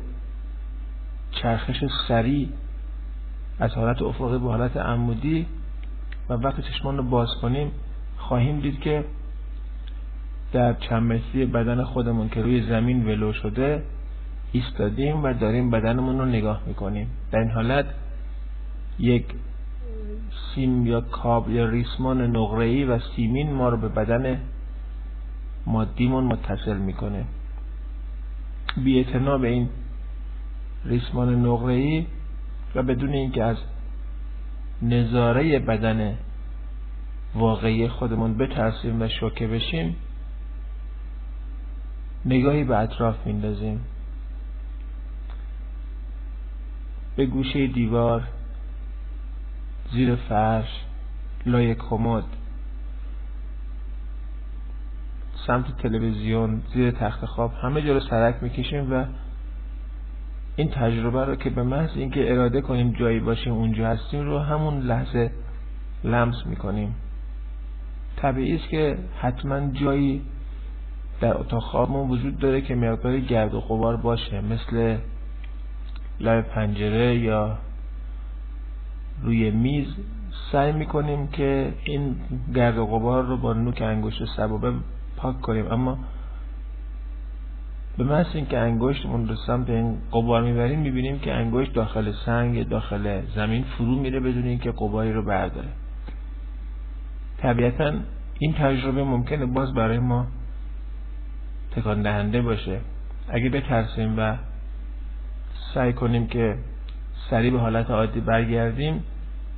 چرخش 1.31 1.83
سریع 2.07 2.49
از 3.59 3.71
حالت 3.71 4.01
افقی 4.01 4.37
به 4.37 4.49
حالت 4.49 4.77
عمودی 4.77 5.45
و 6.29 6.33
وقتی 6.33 6.61
چشمان 6.61 6.97
رو 6.97 7.03
باز 7.03 7.29
کنیم 7.41 7.71
خواهیم 8.17 8.59
دید 8.59 8.79
که 8.79 9.03
در 10.53 10.99
متری 10.99 11.45
بدن 11.45 11.83
خودمون 11.83 12.29
که 12.29 12.41
روی 12.41 12.67
زمین 12.69 13.05
ولو 13.05 13.33
شده 13.33 13.83
ایستادیم 14.51 15.23
و 15.23 15.33
داریم 15.33 15.71
بدنمون 15.71 16.19
رو 16.19 16.25
نگاه 16.25 16.61
می‌کنیم. 16.67 17.07
در 17.31 17.39
این 17.39 17.51
حالت 17.51 17.85
یک 18.99 19.25
سیم 20.55 20.87
یا 20.87 21.01
کاب 21.01 21.49
یا 21.49 21.69
ریسمان 21.69 22.21
نقره‌ای 22.21 22.85
و 22.85 22.99
سیمین 22.99 23.53
ما 23.53 23.69
رو 23.69 23.77
به 23.77 23.87
بدن 23.87 24.39
مادیمون 25.65 26.23
متصل 26.23 26.77
می‌کنه. 26.77 27.25
بی 28.83 29.03
به 29.41 29.47
این 29.47 29.69
ریسمان 30.85 31.45
نقره‌ای 31.45 32.05
و 32.75 32.83
بدون 32.83 33.13
اینکه 33.13 33.43
از 33.43 33.57
نظاره 34.81 35.59
بدن 35.59 36.17
واقعی 37.35 37.87
خودمون 37.87 38.37
بترسیم 38.37 39.01
و 39.01 39.07
شوکه 39.07 39.47
بشیم 39.47 39.95
نگاهی 42.25 42.63
به 42.63 42.77
اطراف 42.77 43.15
میندازیم. 43.25 43.79
به 47.15 47.25
گوشه 47.25 47.67
دیوار 47.67 48.23
زیر 49.91 50.15
فرش 50.15 50.85
لای 51.45 51.75
کمد. 51.75 52.23
سمت 55.47 55.77
تلویزیون 55.77 56.61
زیر 56.73 56.91
تخت 56.91 57.25
خواب 57.25 57.53
همه 57.61 57.81
جا 57.81 57.93
رو 57.93 57.99
سرک 57.99 58.43
می‌کشیم 58.43 58.93
و 58.93 59.05
این 60.55 60.69
تجربه 60.69 61.25
رو 61.25 61.35
که 61.35 61.49
به 61.49 61.63
محض 61.63 61.89
اینکه 61.95 62.31
اراده 62.31 62.61
کنیم 62.61 62.91
جایی 62.91 63.19
باشیم 63.19 63.53
اونجا 63.53 63.87
هستیم 63.87 64.25
رو 64.25 64.39
همون 64.39 64.79
لحظه 64.79 65.31
لمس 66.03 66.45
می‌کنیم. 66.45 66.95
طبیعی 68.17 68.55
است 68.55 68.69
که 68.69 68.97
حتما 69.19 69.71
جایی 69.71 70.21
در 71.21 71.37
اتاق 71.37 71.63
خوابمون 71.63 72.09
وجود 72.09 72.39
داره 72.39 72.61
که 72.61 72.75
مقداری 72.75 73.21
گرد 73.21 73.53
و 73.53 73.59
غبار 73.59 73.97
باشه 73.97 74.41
مثل 74.41 74.97
لای 76.19 76.41
پنجره 76.41 77.15
یا 77.15 77.57
روی 79.23 79.51
میز 79.51 79.87
سعی 80.51 80.71
می‌کنیم 80.71 81.27
که 81.27 81.73
این 81.83 82.15
گرد 82.55 82.77
و 82.77 82.85
غبار 82.85 83.25
رو 83.25 83.37
با 83.37 83.53
نوک 83.53 83.81
انگشت 83.81 84.25
سبابه 84.37 84.73
پاک 85.17 85.41
کنیم. 85.41 85.71
اما 85.71 85.97
به 87.97 88.03
محض 88.03 88.25
اینکه 88.33 88.57
انگشتمون 88.57 89.27
رو 89.27 89.35
سمت 89.35 89.69
این 89.69 89.97
قبار 90.11 90.43
می‌بریم 90.43 90.79
می‌بینیم 90.79 91.19
که 91.19 91.33
انگشت 91.33 91.73
داخل 91.73 92.11
سنگ 92.25 92.69
داخل 92.69 93.21
زمین 93.35 93.63
فرو 93.63 93.95
میره 93.99 94.19
بدون 94.19 94.43
اینکه 94.43 94.71
قباری 94.71 95.13
رو 95.13 95.21
برداره. 95.21 95.67
طبیعتا 97.37 97.93
این 98.39 98.53
تجربه 98.53 99.03
ممکنه 99.03 99.45
باز 99.45 99.73
برای 99.73 99.99
ما 99.99 100.27
تکان 101.71 102.01
دهنده 102.01 102.41
باشه. 102.41 102.79
اگه 103.29 103.49
بترسیم 103.49 104.19
و 104.19 104.35
سعی 105.73 105.93
کنیم 105.93 106.27
که 106.27 106.57
سریع 107.29 107.51
به 107.51 107.59
حالت 107.59 107.89
عادی 107.89 108.19
برگردیم 108.19 109.03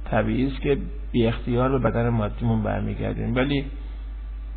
طبیعی 0.05 0.47
است 0.47 0.61
که 0.61 0.77
بی 1.11 1.27
اختیار 1.27 1.79
به 1.79 1.89
بدن 1.89 2.09
مادیمون 2.09 2.63
برمیگردیم. 2.63 3.35
ولی 3.35 3.65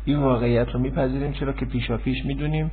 این 0.05 0.19
واقعیت 0.19 0.69
رو 0.69 0.79
میپذیریم 0.79 1.31
چرا 1.31 1.53
که 1.53 1.65
پیشا 1.65 1.97
پیش 1.97 2.25
می‌دونیم 2.25 2.71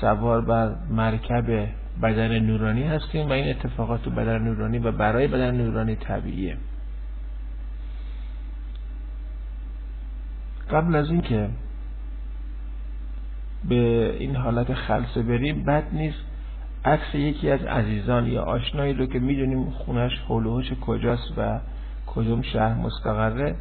سوار 0.00 0.40
بر 0.40 0.74
مرکب 0.90 1.68
بدن 2.02 2.38
نورانی 2.38 2.82
هستیم 2.82 3.28
و 3.28 3.32
این 3.32 3.48
اتفاقات 3.48 4.02
تو 4.02 4.10
بدن 4.10 4.38
نورانی 4.38 4.78
و 4.78 4.92
برای 4.92 5.26
بدن 5.26 5.56
نورانی 5.56 5.96
طبیعیه. 5.96 6.56
قبل 10.70 10.96
از 10.96 11.10
اینکه 11.10 11.48
به 13.68 14.14
این 14.18 14.36
حالت 14.36 14.74
خلصه 14.74 15.22
بریم 15.22 15.64
بد 15.64 15.84
نیست 15.92 16.29
عکس 16.84 17.14
یکی 17.14 17.50
از 17.50 17.62
عزیزان 17.62 18.26
یا 18.26 18.42
آشنایی 18.42 18.94
رو 18.94 19.06
که 19.06 19.18
می‌دونیم 19.18 19.70
خونش 19.70 20.12
حول 20.28 20.74
کجاست 20.80 21.32
و 21.36 21.60
کدوم 22.06 22.42
شهر 22.42 22.74
مستقره 22.74 23.56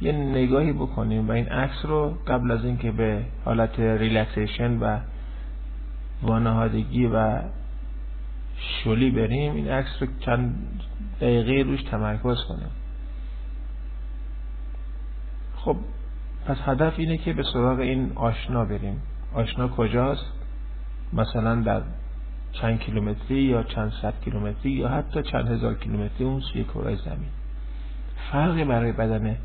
یه 0.00 0.12
نگاهی 0.12 0.72
بکنیم 0.72 1.28
و 1.28 1.32
این 1.32 1.48
عکس 1.48 1.84
رو 1.84 2.14
قبل 2.26 2.50
از 2.50 2.64
اینکه 2.64 2.92
به 2.92 3.24
حالت 3.44 3.80
ریلکسیشن 3.80 4.78
و 4.78 4.98
وانهادگی 6.22 7.06
و 7.06 7.38
شلی 8.58 9.10
بریم 9.10 9.54
این 9.54 9.68
عکس 9.68 9.90
رو 10.00 10.06
چند 10.20 10.54
دقیقه 11.20 11.70
روش 11.70 11.82
تمرکز 11.82 12.36
کنیم. 12.48 12.70
خب 15.56 15.76
پس 16.46 16.56
هدف 16.64 16.94
اینه 16.96 17.16
که 17.16 17.32
به 17.32 17.42
سراغ 17.42 17.78
این 17.78 18.12
آشنا 18.14 18.64
بریم. 18.64 19.02
آشنا 19.34 19.68
کجاست؟ 19.68 20.37
مثلا 21.12 21.54
در 21.54 21.82
چند 22.52 22.78
کیلومتری 22.78 23.42
یا 23.42 23.62
چند 23.62 23.92
صد 24.02 24.14
کیلومتری 24.24 24.70
یا 24.70 24.88
حتی 24.88 25.22
چند 25.22 25.48
هزار 25.48 25.74
کیلومتری 25.74 26.26
اون 26.26 26.40
سوی 26.40 26.64
کره 26.64 26.96
زمین. 26.96 27.28
فرقی 28.32 28.64
برای 28.64 28.92
بدن 28.92 29.36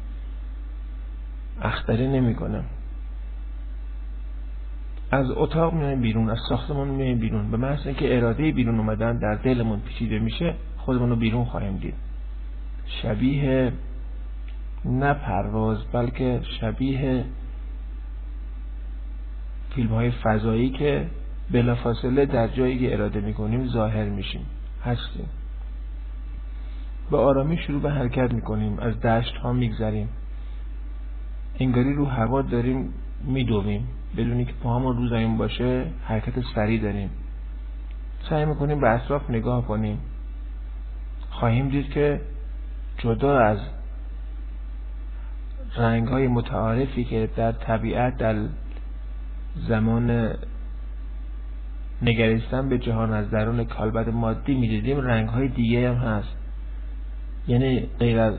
اختری 1.61 2.07
نمی‌کنه. 2.07 2.63
از 5.11 5.31
اتاق 5.31 5.73
میایم 5.73 6.01
بیرون 6.01 6.29
از 6.29 6.37
ساختمان 6.49 6.87
میایم 6.87 7.19
بیرون. 7.19 7.51
به 7.51 7.57
محض 7.57 7.87
اینکه 7.87 8.17
اراده 8.17 8.51
بیرون 8.51 8.79
اومدن 8.79 9.17
در 9.17 9.35
دلمون 9.35 9.79
پیچیده 9.79 10.19
میشه 10.19 10.55
خودمون 10.77 11.09
رو 11.09 11.15
بیرون 11.15 11.45
خواهیم 11.45 11.77
دید. 11.77 11.93
شبیه 12.85 13.73
نه 14.85 15.13
پرواز 15.13 15.77
بلکه 15.91 16.41
شبیه 16.61 17.25
فیلم 19.75 19.89
های 19.89 20.11
فضایی 20.11 20.69
که 20.69 21.07
بلافاصله 21.53 22.25
در 22.25 22.47
جایی 22.47 22.79
که 22.79 22.93
اراده 22.93 23.21
می‌کنیم 23.21 23.67
ظاهر 23.67 24.09
میشیم. 24.09 24.45
هستیم. 24.85 25.25
به 27.11 27.17
آرامی 27.17 27.57
شروع 27.57 27.81
به 27.81 27.91
حرکت 27.91 28.33
می‌کنیم. 28.33 28.79
از 28.79 29.01
دشت 29.01 29.35
ها 29.35 29.53
میگذریم. 29.53 30.09
انگاری 31.59 31.93
رو 31.93 32.05
هوا 32.05 32.41
داریم 32.41 32.93
میدویم 33.23 33.87
بدونی 34.17 34.45
که 34.45 34.53
پاهامون 34.63 34.97
رو 34.97 35.09
زمین 35.09 35.37
باشه 35.37 35.85
حرکت 36.05 36.33
سریع 36.55 36.81
داریم. 36.81 37.09
سعی 38.29 38.45
می‌کنیم 38.45 38.81
به 38.81 38.89
اطراف 38.89 39.29
نگاه 39.29 39.67
کنیم. 39.67 39.99
خواهیم 41.29 41.69
دید 41.69 41.89
که 41.89 42.21
جدا 42.97 43.39
از 43.39 43.57
رنگ 45.77 46.07
های 46.07 46.27
متعارفی 46.27 47.03
که 47.03 47.29
در 47.35 47.51
طبیعت 47.51 48.17
در 48.17 48.35
زمان 49.67 50.33
نگریستن 52.03 52.69
به 52.69 52.77
جهان 52.77 53.13
از 53.13 53.29
درون 53.29 53.63
کالبد 53.63 54.09
مادی 54.09 54.53
می‌دیدیم. 54.53 54.99
رنگ 54.99 55.29
های 55.29 55.47
دیگه 55.47 55.89
هم 55.89 55.95
هست. 55.95 56.35
یعنی 57.47 57.87
غیر 57.99 58.19
از 58.19 58.33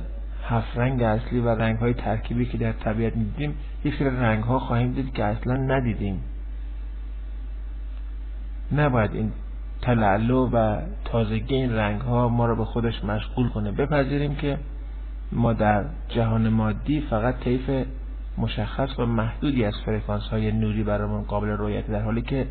هفت 0.49 0.79
رنگ 0.79 1.03
اصلی 1.03 1.41
و 1.41 1.49
رنگ 1.49 1.79
های 1.79 1.95
ترکیبی 1.95 2.47
که 2.47 2.59
در 2.59 2.73
طبیعت 2.73 3.17
می‌دیدیم 3.17 3.55
یک 3.85 3.95
سری 3.95 4.09
رنگ 4.09 4.45
ها 4.45 4.59
خواهیم 4.59 4.93
دید 4.93 5.15
که 5.15 5.25
اصلا 5.25 5.57
ندیدیم. 5.57 6.21
نباید 8.73 9.15
این 9.15 9.33
تلالو 9.83 10.51
و 10.53 10.81
تازگی 11.05 11.55
این 11.55 11.73
رنگ 11.73 12.01
ها 12.01 12.29
ما 12.29 12.47
رو 12.47 12.57
به 12.57 12.65
خودش 12.65 13.05
مشغول 13.05 13.49
کنه. 13.49 13.73
بپذیریم 13.73 14.35
که 14.35 14.59
ما 15.33 15.53
در 15.53 15.85
جهان 16.09 16.49
مادی 16.49 17.01
فقط 17.01 17.41
طیف 17.41 17.87
مشخص 18.39 18.99
و 18.99 19.07
محدودی 19.07 19.65
از 19.65 19.75
فرکانس 19.85 20.23
های 20.23 20.53
نوری 20.53 20.83
برامون 20.83 21.23
قابل 21.23 21.49
رویت 21.49 21.87
در 21.87 22.03
حالی 22.03 22.23
که 22.23 22.47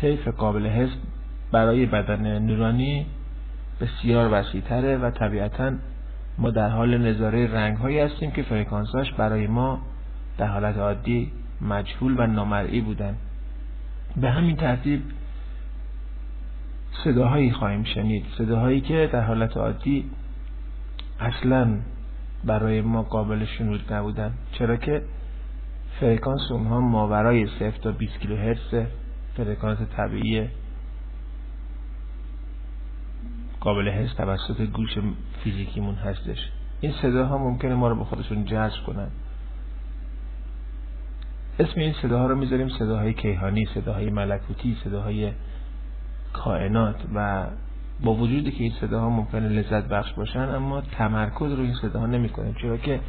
طیف 0.00 0.28
قابل 0.28 0.66
حس 0.66 0.90
برای 1.52 1.86
بدن 1.86 2.38
نورانی 2.38 3.06
بسیار 3.80 4.28
وسیعتره 4.32 4.96
و 4.96 5.10
طبیعتا 5.10 5.72
ما 6.38 6.50
در 6.50 6.68
حال 6.68 6.98
نظاره 6.98 7.52
رنگ 7.52 7.76
هایی 7.76 7.98
هستیم 7.98 8.30
که 8.30 8.42
فرکانساش 8.42 9.12
برای 9.12 9.46
ما 9.46 9.80
در 10.38 10.46
حالت 10.46 10.78
عادی 10.78 11.32
مجهول 11.60 12.14
و 12.18 12.26
نامرئی 12.26 12.80
بودن. 12.80 13.14
به 14.16 14.30
همین 14.30 14.56
ترتیب 14.56 15.02
صداهایی 17.04 17.52
خواهیم 17.52 17.84
شنید. 17.84 18.24
صداهایی 18.38 18.80
که 18.80 19.10
در 19.12 19.20
حالت 19.20 19.56
عادی 19.56 20.10
اصلا 21.20 21.68
برای 22.44 22.80
ما 22.80 23.02
قابل 23.02 23.44
شنود 23.44 23.92
نبودن. 23.92 24.32
چرا 24.52 24.76
که 24.76 25.02
فرکانس 26.00 26.50
اونها 26.50 26.80
ماورای 26.80 27.46
0 27.46 27.70
تا 27.70 27.92
20 27.92 28.18
کیلوهرتز 28.20 28.86
فرکانس 29.44 29.78
طبیعی 29.96 30.48
قابل 33.60 33.88
حس 33.88 34.14
توسط 34.14 34.60
گوش 34.60 34.98
فیزیکیمون 35.44 35.94
هستش. 35.94 36.38
این 36.80 36.92
صداها 37.02 37.38
ممکنه 37.38 37.74
ما 37.74 37.88
رو 37.88 37.96
به 37.96 38.04
خودشون 38.04 38.44
جذب 38.44 38.84
کنن. 38.86 39.08
اسم 41.58 41.80
این 41.80 41.94
صداها 42.02 42.26
رو 42.26 42.36
می‌ذاریم 42.36 42.68
صداهای 42.68 43.14
کیهانی 43.14 43.66
صداهای 43.74 44.10
ملکوتی 44.10 44.76
صداهای 44.84 45.32
کائنات 46.32 46.96
و 47.14 47.46
با 48.04 48.14
وجودی 48.14 48.50
که 48.50 48.64
این 48.64 48.72
صداها 48.80 49.08
ممکنه 49.08 49.48
لذت 49.48 49.88
بخش 49.88 50.12
باشن 50.12 50.40
اما 50.54 50.80
تمرکز 50.80 51.52
رو 51.52 51.62
این 51.62 51.74
صداها 51.82 52.06
نمی 52.06 52.28
کنیم 52.28 52.54
چرا 52.62 52.76
که 52.76 53.00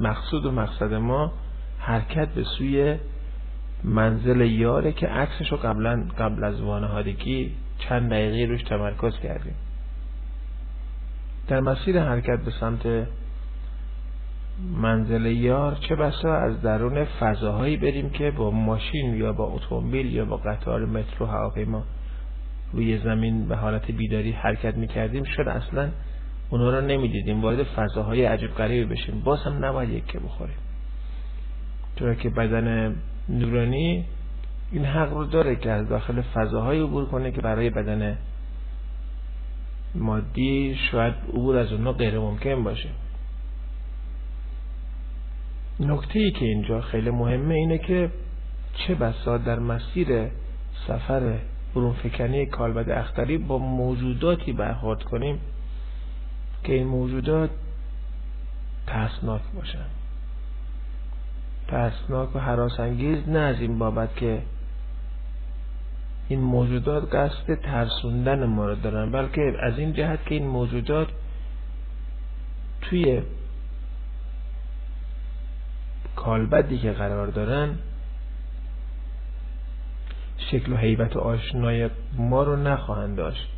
مقصود 0.00 0.46
و 0.46 0.52
مقصد 0.52 0.94
ما 0.94 1.32
حرکت 1.78 2.28
به 2.28 2.44
سوی 2.44 2.96
منزل 3.84 4.40
یاره 4.40 4.92
که 4.92 5.06
عکسش 5.06 5.52
رو 5.52 5.56
قبلا 5.56 6.04
قبل 6.18 6.44
از 6.44 6.60
وانهادگی 6.60 7.52
چند 7.78 8.10
دقیقه 8.10 8.52
روش 8.52 8.62
تمرکز 8.62 9.18
کردیم. 9.22 9.54
در 11.48 11.60
مسیر 11.60 12.00
حرکت 12.00 12.38
به 12.44 12.50
سمت 12.60 13.06
منزل 14.76 15.26
یار 15.26 15.74
چه 15.88 15.96
بسا 15.96 16.34
از 16.34 16.62
درون 16.62 17.04
فضاهایی 17.04 17.76
بریم 17.76 18.10
که 18.10 18.30
با 18.30 18.50
ماشین 18.50 19.14
یا 19.14 19.32
با 19.32 19.44
اتومبیل 19.44 20.12
یا 20.12 20.24
با 20.24 20.36
قطار 20.36 20.86
مترو 20.86 21.26
هواپیما 21.26 21.82
روی 22.72 22.98
زمین 22.98 23.48
به 23.48 23.56
حالت 23.56 23.90
بیداری 23.90 24.32
حرکت 24.32 24.74
می‌کردیم. 24.74 25.24
شد 25.24 25.48
اصلا 25.48 25.88
اونا 26.50 26.78
رو 26.78 26.86
نمی‌دیدیم. 26.86 27.42
وارد 27.42 27.62
فضاهای 27.62 28.24
عجب 28.24 28.48
غریبی 28.48 28.94
بشیم. 28.94 29.20
باز 29.20 29.42
هم 29.42 29.64
نباید 29.64 29.90
یک 29.90 30.06
که 30.06 30.18
بخوریم. 30.18 30.56
چرا 31.96 32.14
که 32.14 32.30
بدن 32.30 32.96
نورانی 33.28 34.04
این 34.72 34.84
حق 34.84 35.12
رو 35.12 35.24
داره 35.24 35.56
که 35.56 35.70
از 35.70 35.88
داخل 35.88 36.20
فضاهای 36.20 36.80
عبور 36.80 37.06
کنه 37.06 37.32
که 37.32 37.40
برای 37.40 37.70
بدن 37.70 38.18
مادی 39.94 40.78
شاید 40.90 41.14
عبور 41.28 41.56
از 41.56 41.72
اونها 41.72 41.92
غیر 41.92 42.18
ممکن 42.18 42.64
باشه. 42.64 42.88
نکته 45.80 46.18
ای 46.18 46.30
که 46.30 46.44
اینجا 46.44 46.80
خیلی 46.80 47.10
مهمه 47.10 47.54
اینه 47.54 47.78
که 47.78 48.10
چه 48.74 48.94
بسا 48.94 49.38
در 49.38 49.58
مسیر 49.58 50.28
سفر 50.86 51.38
برون 51.74 51.92
فکنی 51.92 52.46
کالبد 52.46 52.90
اختری 52.90 53.38
با 53.38 53.58
موجوداتی 53.58 54.52
برخورد 54.52 55.02
کنیم 55.02 55.40
که 56.64 56.72
این 56.72 56.86
موجودات 56.86 57.50
ترسناک 58.86 59.42
باشن. 59.54 59.99
ترسناک 61.70 62.36
و 62.36 62.38
حراسانگیز 62.38 63.28
نه 63.28 63.38
از 63.38 63.60
این 63.60 63.78
بابت 63.78 64.16
که 64.16 64.42
این 66.28 66.40
موجودات 66.40 67.14
قصد 67.14 67.54
ترسوندن 67.54 68.46
ما 68.46 68.66
رو 68.66 68.74
دارن 68.74 69.10
بلکه 69.10 69.54
از 69.62 69.78
این 69.78 69.92
جهت 69.92 70.26
که 70.26 70.34
این 70.34 70.46
موجودات 70.46 71.08
توی 72.82 73.22
کالبدی 76.16 76.78
که 76.78 76.92
قرار 76.92 77.26
دارن 77.26 77.78
شکل 80.50 80.72
و 80.72 80.76
حیبت 80.76 81.16
آشنای 81.16 81.90
ما 82.16 82.42
رو 82.42 82.56
نخواهند 82.56 83.16
داشت. 83.16 83.48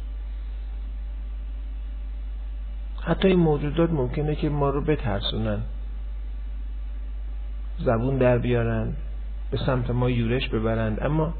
حتی 3.02 3.28
این 3.28 3.38
موجودات 3.38 3.90
ممکنه 3.90 4.34
که 4.34 4.48
ما 4.48 4.70
رو 4.70 4.80
بترسونن. 4.80 5.62
زبون 7.84 8.18
در 8.18 8.38
بیارن 8.38 8.92
به 9.50 9.58
سمت 9.66 9.90
ما 9.90 10.10
یورش 10.10 10.48
ببرند. 10.48 11.02
اما 11.02 11.34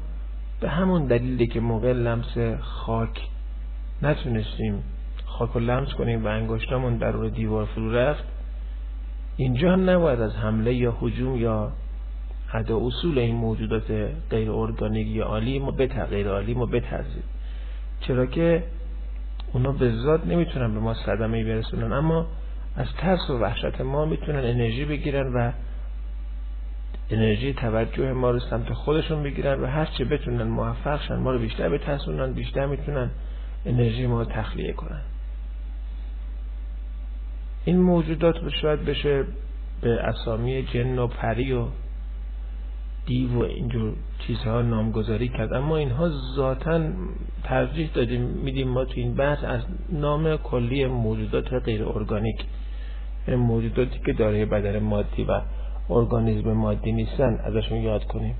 به 0.61 0.69
همون 0.69 1.05
دلیلی 1.05 1.47
که 1.47 1.59
موقع 1.59 1.93
لمس 1.93 2.37
خاک 2.59 3.21
نتونستیم 4.01 4.83
خاک 5.25 5.49
رو 5.51 5.61
لمس 5.61 5.93
کنیم 5.93 6.25
و 6.25 6.27
انگشتامون 6.27 6.97
در 6.97 7.11
روی 7.11 7.29
دیوار 7.29 7.65
فرو 7.65 7.95
رفت 7.95 8.23
اینجا 9.37 9.71
هم 9.71 9.89
نباید 9.89 10.21
از 10.21 10.35
حمله 10.35 10.73
یا 10.73 10.97
حجوم 10.99 11.35
یا 11.35 11.71
ادا 12.53 12.79
اصول 12.85 13.19
این 13.19 13.35
موجودات 13.35 13.91
غیر 14.29 14.51
ارگانیک 14.51 15.07
یا 15.07 15.25
عالی 15.25 15.59
ما 15.59 15.71
به 15.71 15.87
غیر 15.87 16.29
عالی 16.29 16.53
ما 16.53 16.65
بترزید 16.65 17.23
چرا 17.99 18.25
که 18.25 18.63
اونا 19.53 19.71
به 19.71 19.91
ذات 19.91 20.25
نمی‌تونن 20.25 20.73
به 20.73 20.79
ما 20.79 20.93
صدمه 20.93 21.43
برسونن 21.43 21.93
اما 21.93 22.27
از 22.75 22.87
ترس 22.97 23.29
و 23.29 23.37
وحشت 23.37 23.81
ما 23.81 24.05
می‌تونن 24.05 24.39
انرژی 24.39 24.85
بگیرن 24.85 25.33
و 25.33 25.51
انرژی 27.09 27.53
توجه 27.53 28.13
ما 28.13 28.31
رو 28.31 28.39
سمت 28.39 28.73
خودشون 28.73 29.23
بگیرن 29.23 29.59
و 29.63 29.65
هر 29.65 29.85
چه 29.85 30.05
بتونن 30.05 30.43
موفق 30.43 31.01
شن 31.01 31.15
ما 31.15 31.31
رو 31.31 31.39
بیشتر 31.39 31.69
بترسونن 31.69 32.33
بیشتر 32.33 32.65
می‌تونن 32.65 33.09
انرژی 33.65 34.07
ما 34.07 34.21
رو 34.21 34.29
تخلیه 34.31 34.73
کنن. 34.73 35.01
این 37.65 37.79
موجودات 37.79 38.35
شاید 38.61 38.85
بشه 38.85 39.23
به 39.81 40.01
اسامی 40.03 40.63
جن 40.63 40.99
و 40.99 41.07
پری 41.07 41.53
و 41.53 41.65
دیو 43.05 43.29
و 43.29 43.43
اینجور 43.43 43.93
چیزها 44.19 44.61
نامگذاری 44.61 45.29
کرد. 45.29 45.53
اما 45.53 45.77
اینها 45.77 46.09
ذاتا 46.35 46.81
ترجیح 47.43 47.89
دادیم 47.93 48.21
میدیم 48.21 48.67
ما 48.67 48.85
تو 48.85 48.93
این 48.95 49.15
بحث 49.15 49.43
از 49.43 49.61
نام 49.89 50.37
کلی 50.37 50.85
موجودات 50.85 51.53
غیر 51.53 51.83
ارگانیک 51.83 52.45
موجوداتی 53.27 53.99
که 54.05 54.13
داره 54.13 54.45
بدن 54.45 54.79
مادی 54.79 55.23
و 55.23 55.41
ارگانیزم 55.89 56.53
مادی 56.53 56.91
نیستن 56.91 57.39
ازشون 57.43 57.77
یاد 57.77 58.03
کنیم. 58.03 58.35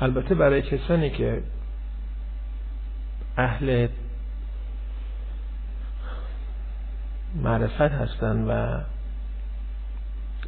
البته 0.00 0.34
برای 0.34 0.62
کسانی 0.62 1.10
که 1.10 1.42
اهل 3.36 3.88
معرفت 7.34 7.80
هستن 7.80 8.44
و 8.48 8.80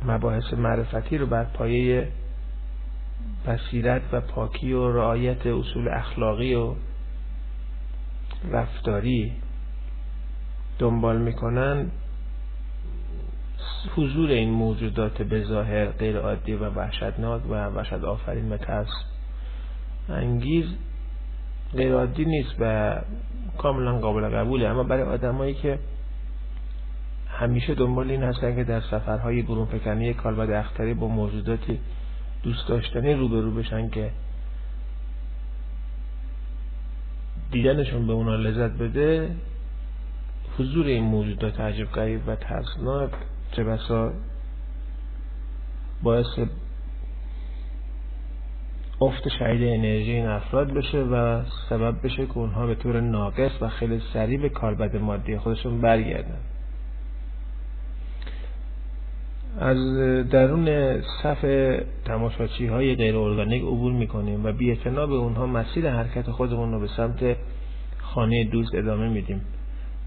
مباحث 0.05 0.55
معرفتی 0.55 1.19
رو 1.19 1.27
بر 1.27 1.45
پایه 1.45 2.09
بصیرت 3.47 4.03
و 4.13 4.21
پاکی 4.21 4.73
و 4.73 4.93
رعایت 4.93 5.47
اصول 5.47 5.89
اخلاقی 5.89 6.55
و 6.55 6.75
رفتاری 8.51 9.33
دنبال 10.79 11.21
می‌کنن 11.21 11.91
حضور 13.97 14.31
این 14.31 14.51
موجودات 14.51 15.23
به 15.23 15.45
ظاهر 15.45 15.87
غیر 15.87 16.19
عادی 16.19 16.53
و 16.53 16.71
وحشتناک 16.71 17.43
و 17.51 17.67
وحشت 17.67 17.93
آفرین 17.93 18.53
و 18.53 18.57
ترس 18.57 18.89
انگیز 20.09 20.65
غیر 21.77 21.95
عادی 21.95 22.25
نیست 22.25 22.55
و 22.61 22.97
کاملا 23.59 23.99
قابل 23.99 24.29
قبوله. 24.29 24.69
اما 24.69 24.83
برای 24.83 25.03
آدمایی 25.03 25.55
که 25.55 25.79
همیشه 27.29 27.75
دنبال 27.75 28.11
این 28.11 28.23
هستن 28.23 28.57
که 28.57 28.65
در 28.65 28.81
سفرهای 28.81 29.43
برون 29.43 29.67
فکنی 29.67 30.15
کالبد 30.15 30.51
اختری 30.51 30.95
با 30.95 31.09
موجوداتی 31.09 31.79
دوست 32.43 32.69
داشتنی 32.69 33.15
روبرو 33.15 33.51
بشن 33.51 33.89
که 33.89 34.11
دیدنشون 37.51 38.07
به 38.07 38.13
اونا 38.13 38.37
لذت 38.37 38.79
بده 38.79 39.37
حضور 40.59 40.87
این 40.87 41.05
موجودات 41.05 41.61
عجیب 41.61 41.87
غریب 41.87 42.21
و 42.29 42.37
ترسناک 42.37 43.11
چه 43.53 43.65
بسا 43.65 44.13
باعث 46.03 46.39
افت 49.01 49.29
شهید 49.39 49.63
انرژی 49.63 50.13
این 50.13 50.27
افراد 50.27 50.73
بشه 50.73 50.99
و 50.99 51.43
سبب 51.69 51.95
بشه 52.05 52.27
که 52.27 52.39
اونها 52.39 52.67
به 52.67 52.75
طور 52.75 53.01
ناقص 53.01 53.51
و 53.61 53.69
خیلی 53.69 54.03
سریع 54.13 54.41
به 54.41 54.49
کالبد 54.49 54.97
مادی 54.97 55.39
خودشون 55.39 55.81
برگردن. 55.81 56.39
از 59.59 59.77
درون 60.29 61.01
صف 61.23 61.45
تماشاچی 62.05 62.67
های 62.67 62.95
غیر 62.95 63.17
ارگانیک 63.17 63.63
عبور 63.63 63.93
می‌کنیم 63.93 64.45
و 64.45 64.53
بی 64.53 64.75
به 64.85 64.99
اونها 64.99 65.47
مسیر 65.47 65.91
حرکت 65.91 66.31
خودمون 66.31 66.73
رو 66.73 66.81
به 66.81 66.89
سمت 66.97 67.37
خانه 67.99 68.45
دوست 68.45 68.75
ادامه 68.75 69.09
میدیم. 69.09 69.41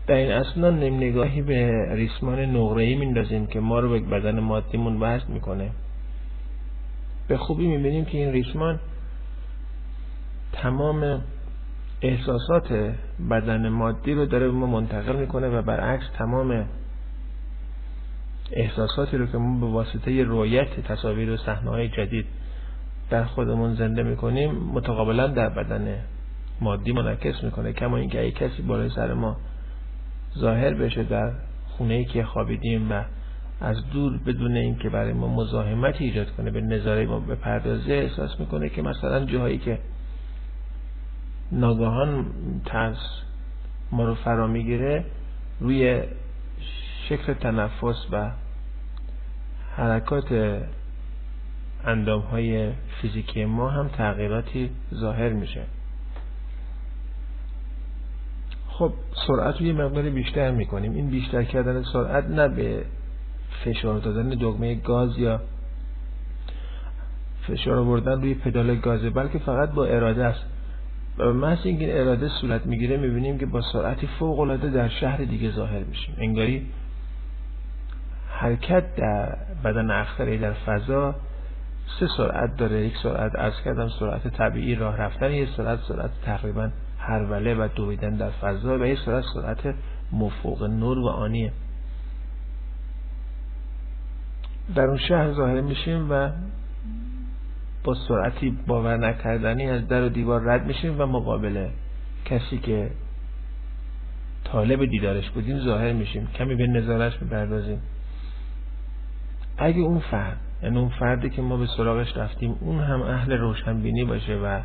در 0.07 0.15
این 0.15 0.31
اصلا 0.31 0.69
نیم 0.69 0.97
نگاهی 0.97 1.41
به 1.41 1.85
ریسمان 1.95 2.39
نقره‌ای 2.39 2.95
میندازیم 2.95 3.47
که 3.47 3.59
ما 3.59 3.79
رو 3.79 3.89
به 3.89 3.99
بدن 3.99 4.39
مادیمون 4.39 4.99
وصل 4.99 5.27
می‌کنه. 5.27 5.71
به 7.27 7.37
خوبی 7.37 7.67
می‌بینیم 7.67 8.05
که 8.05 8.17
این 8.17 8.31
ریسمان 8.31 8.79
تمام 10.53 11.21
احساسات 12.01 12.93
بدن 13.31 13.69
مادی 13.69 14.13
رو 14.13 14.25
داره 14.25 14.47
به 14.47 14.53
ما 14.53 14.65
منتقل 14.65 15.15
می‌کنه 15.15 15.47
و 15.47 15.61
برعکس 15.61 16.05
تمام 16.17 16.65
احساساتی 18.51 19.17
رو 19.17 19.25
که 19.25 19.37
ما 19.37 19.59
به 19.59 19.73
واسطه 19.73 20.23
رویت 20.23 20.79
تصاویر 20.79 21.31
و 21.31 21.37
صحنه‌های 21.37 21.89
جدید 21.89 22.25
در 23.09 23.23
خودمون 23.23 23.75
زنده 23.75 24.03
می‌کنیم 24.03 24.51
متقابلا 24.51 25.27
در 25.27 25.49
بدن 25.49 25.97
مادی 26.61 26.91
منعکس 26.91 27.43
می‌کنه. 27.43 27.73
کما 27.73 27.97
اینکه 27.97 28.19
اگه 28.19 28.31
کسی 28.31 28.61
بالای 28.61 28.89
سر 28.89 29.13
ما 29.13 29.37
ظاهر 30.39 30.73
بشه 30.73 31.03
در 31.03 31.31
خونه 31.67 32.05
که 32.05 32.23
خوابیدیم 32.23 32.91
و 32.91 33.03
از 33.61 33.89
دور 33.93 34.17
بدون 34.17 34.55
اینکه 34.55 34.89
برای 34.89 35.13
ما 35.13 35.27
مزاحمت 35.27 36.01
ایجاد 36.01 36.31
کنه 36.31 36.51
به 36.51 36.61
نظاره 36.61 37.05
ما 37.05 37.19
به 37.19 37.35
پردازه 37.35 37.93
احساس 37.93 38.39
می‌کنه 38.39 38.69
که 38.69 38.81
مثلا 38.81 39.25
جاهایی 39.25 39.57
که 39.57 39.79
ناگاهان 41.51 42.25
ترس 42.65 43.21
ما 43.91 44.05
رو 44.05 44.15
فرا 44.15 44.47
می‌گیره 44.47 45.05
روی 45.59 46.03
شکل 47.09 47.33
تنفس 47.33 48.05
و 48.11 48.31
حرکات 49.75 50.59
اندام 51.85 52.21
های 52.21 52.71
فیزیکی 53.01 53.45
ما 53.45 53.69
هم 53.69 53.87
تغییراتی 53.87 54.69
ظاهر 54.93 55.29
میشه. 55.29 55.63
خب 58.77 58.93
سرعت 59.27 59.59
رو 59.59 59.65
یه 59.65 59.73
مقدار 59.73 60.09
بیشتر 60.09 60.51
می‌کنیم. 60.51 60.93
این 60.93 61.09
بیشتر 61.09 61.43
کردن 61.43 61.83
سرعت 61.83 62.25
نه 62.25 62.47
به 62.47 62.85
فشار 63.65 63.99
دادن 63.99 64.29
دگمه 64.29 64.75
گاز 64.75 65.17
یا 65.17 65.41
فشار 67.47 67.77
آوردن 67.77 68.21
روی 68.21 68.33
پدال 68.33 68.75
گازه 68.75 69.09
بلکه 69.09 69.39
فقط 69.39 69.71
با 69.71 69.85
اراده 69.85 70.25
است. 70.25 70.45
و 71.17 71.33
محض 71.33 71.59
اینکه 71.63 72.01
اراده 72.01 72.29
صورت 72.29 72.65
می‌گیره 72.65 72.97
می‌بینیم 72.97 73.37
که 73.37 73.45
با 73.45 73.61
سرعتی 73.61 74.07
فوق 74.19 74.39
العاده 74.39 74.69
در 74.69 74.89
شهر 74.89 75.17
دیگه 75.17 75.51
ظاهر 75.51 75.83
میشیم. 75.83 76.15
انگاری 76.17 76.67
حرکت 78.29 78.95
در 78.95 79.37
بدن 79.63 79.91
اختری 79.91 80.37
در 80.37 80.53
فضا 80.53 81.15
سه 81.99 82.07
سرعت 82.17 82.57
داره. 82.57 82.85
یک 82.85 82.97
سرعت 83.03 83.35
از 83.35 83.53
کردم 83.65 83.89
سرعت 83.99 84.27
طبیعی 84.27 84.75
راه 84.75 84.97
رفتن 84.97 85.31
یک 85.31 85.49
سرعت 85.57 85.79
سرعت 85.87 86.11
تقریبا 86.25 86.69
هروله 87.07 87.55
و 87.55 87.67
دویدن 87.75 88.15
در 88.15 88.29
فضا 88.29 88.79
و 88.79 88.85
یک 88.85 88.99
سرعت 89.05 89.23
سرعت 89.33 89.75
مفوق 90.11 90.63
نور 90.63 90.99
و 90.99 91.07
آنیه. 91.07 91.51
در 94.75 94.83
اون 94.83 94.97
شهر 94.97 95.33
ظاهر 95.33 95.61
میشیم 95.61 96.11
و 96.11 96.29
با 97.83 97.95
سرعتی 98.07 98.57
باور 98.67 98.97
نکردنی 98.97 99.69
از 99.69 99.87
در 99.87 100.03
و 100.03 100.09
دیوار 100.09 100.41
رد 100.43 100.65
میشیم 100.65 101.01
و 101.01 101.05
مقابل 101.05 101.67
کسی 102.25 102.57
که 102.57 102.91
طالب 104.43 104.85
دیدارش 104.85 105.29
بودیم 105.29 105.59
ظاهر 105.59 105.93
میشیم. 105.93 106.27
کمی 106.27 106.55
به 106.55 106.67
نظارش 106.67 107.17
بپردازیم 107.17 107.81
اگه 109.57 109.79
اون 109.79 109.99
فرد 109.99 110.37
یعنی 110.63 110.77
اون 110.79 110.89
فردی 110.89 111.29
که 111.29 111.41
ما 111.41 111.57
به 111.57 111.67
سراغش 111.77 112.17
رفتیم 112.17 112.55
اون 112.59 112.79
هم 112.79 113.01
اهل 113.01 113.31
روشنبینی 113.31 114.03
باشه 114.03 114.35
و 114.35 114.59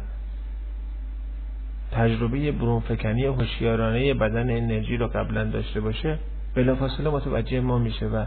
تجربه 1.93 2.53
برونفکنی 2.53 3.25
هوشیارانه 3.25 4.15
بدن 4.15 4.51
انرژی 4.51 4.97
رو 4.97 5.09
قبلا 5.09 5.45
داشته 5.45 5.81
باشه 5.81 6.19
بلافاصله 6.55 7.11
متوجه 7.11 7.61
ما 7.61 7.79
میشه 7.79 8.07
و 8.07 8.25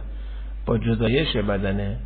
با 0.66 0.78
جدایش 0.78 1.38
بدن 1.38 1.98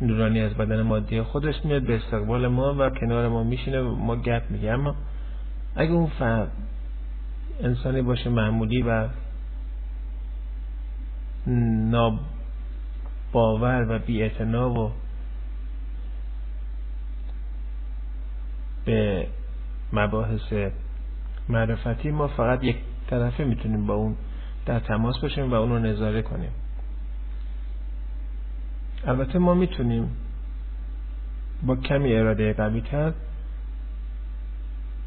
نورانی 0.00 0.40
از 0.40 0.54
بدن 0.54 0.82
مادی 0.82 1.22
خودش 1.22 1.64
میاد 1.64 1.82
به 1.82 1.96
استقبال 1.96 2.46
ما 2.48 2.74
و 2.78 2.90
کنار 2.90 3.28
ما 3.28 3.44
میشینه 3.44 3.80
و 3.80 3.94
ما 3.94 4.16
گپ 4.16 4.42
میگه 4.50 4.70
اما 4.70 4.94
اگه 5.76 5.92
اون 5.92 6.06
فرد 6.06 6.52
انسانی 7.62 8.02
باشه 8.02 8.30
معمولی 8.30 8.82
و 8.82 9.08
ناباور 11.90 13.86
و 13.88 13.98
بی 13.98 14.30
و 14.52 14.90
به 18.84 19.26
مباحث 19.92 20.52
معرفتی 21.48 22.10
ما 22.10 22.28
فقط 22.28 22.64
یک 22.64 22.76
طرفه 23.10 23.44
می‌تونیم 23.44 23.86
با 23.86 23.94
اون 23.94 24.16
در 24.66 24.80
تماس 24.80 25.18
باشیم 25.18 25.50
و 25.50 25.54
اون 25.54 25.70
رو 25.70 25.78
نظاره 25.78 26.22
کنیم. 26.22 26.50
البته 29.06 29.38
ما 29.38 29.54
می‌تونیم 29.54 30.10
با 31.62 31.76
کمی 31.76 32.14
اراده 32.14 32.52
قوی 32.52 32.80
تر 32.80 33.12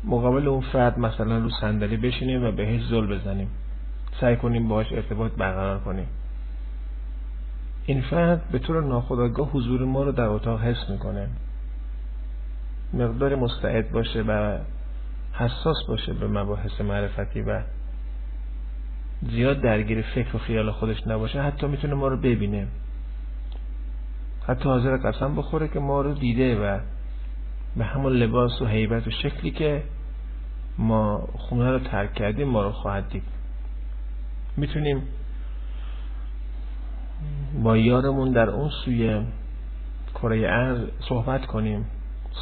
مقابل 0.03 0.47
اون 0.47 0.61
فرد 0.61 0.99
مثلا 0.99 1.37
رو 1.37 1.49
صندلی 1.49 1.97
بشینیم 1.97 2.43
و 2.43 2.51
بهش 2.51 2.83
زل 2.83 3.05
بزنیم. 3.07 3.47
سعی 4.21 4.35
کنیم 4.35 4.67
باهاش 4.67 4.91
ارتباط 4.91 5.31
برقرار 5.31 5.79
کنیم. 5.79 6.07
این 7.85 8.01
فرد 8.01 8.41
به 8.51 8.59
طور 8.59 8.83
ناخودآگاه 8.83 9.49
حضور 9.51 9.85
ما 9.85 10.03
رو 10.03 10.11
در 10.11 10.25
اتاق 10.25 10.61
حس 10.61 10.89
می‌کنه. 10.89 11.27
مقدار 12.93 13.35
مستعد 13.35 13.91
باشه 13.91 14.21
و 14.21 14.57
حساس 15.33 15.77
باشه 15.87 16.13
به 16.13 16.27
مباحث 16.27 16.81
معرفتی 16.81 17.41
و 17.41 17.61
زیاد 19.21 19.61
درگیر 19.61 20.01
فکر 20.01 20.35
و 20.35 20.39
خیال 20.39 20.71
خودش 20.71 21.07
نباشه 21.07 21.41
حتی 21.41 21.67
می‌تونه 21.67 21.93
ما 21.93 22.07
رو 22.07 22.17
ببینه. 22.17 22.67
حتی 24.47 24.63
حاضر 24.63 24.97
قسم 24.97 25.35
بخوره 25.35 25.67
که 25.67 25.79
ما 25.79 26.01
رو 26.01 26.13
دیده 26.13 26.55
و 26.55 26.79
به 27.77 27.85
همون 27.85 28.13
لباس 28.13 28.61
و 28.61 28.65
حیبت 28.65 29.07
و 29.07 29.11
شکلی 29.11 29.51
که 29.51 29.83
ما 30.77 31.27
خونه 31.33 31.71
رو 31.71 31.79
ترک 31.79 32.13
کردیم 32.13 32.47
ما 32.47 32.63
رو 32.63 32.71
خواهد 32.71 33.09
دید. 33.09 33.23
می‌تونیم 34.57 35.01
با 37.63 37.77
یارمون 37.77 38.31
در 38.31 38.49
اون 38.49 38.69
سوی 38.69 39.25
کره 40.13 40.47
ارز 40.49 40.79
صحبت 41.09 41.45
کنیم. 41.45 41.85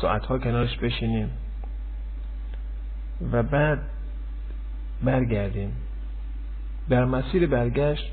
ساعتها 0.02 0.38
کنارش 0.38 0.78
بشینیم. 0.78 1.30
و 3.32 3.44
بعد 3.44 3.80
برگردیم. 5.04 5.72
در 6.90 7.06
مسیر 7.06 7.48
برگشت 7.48 8.12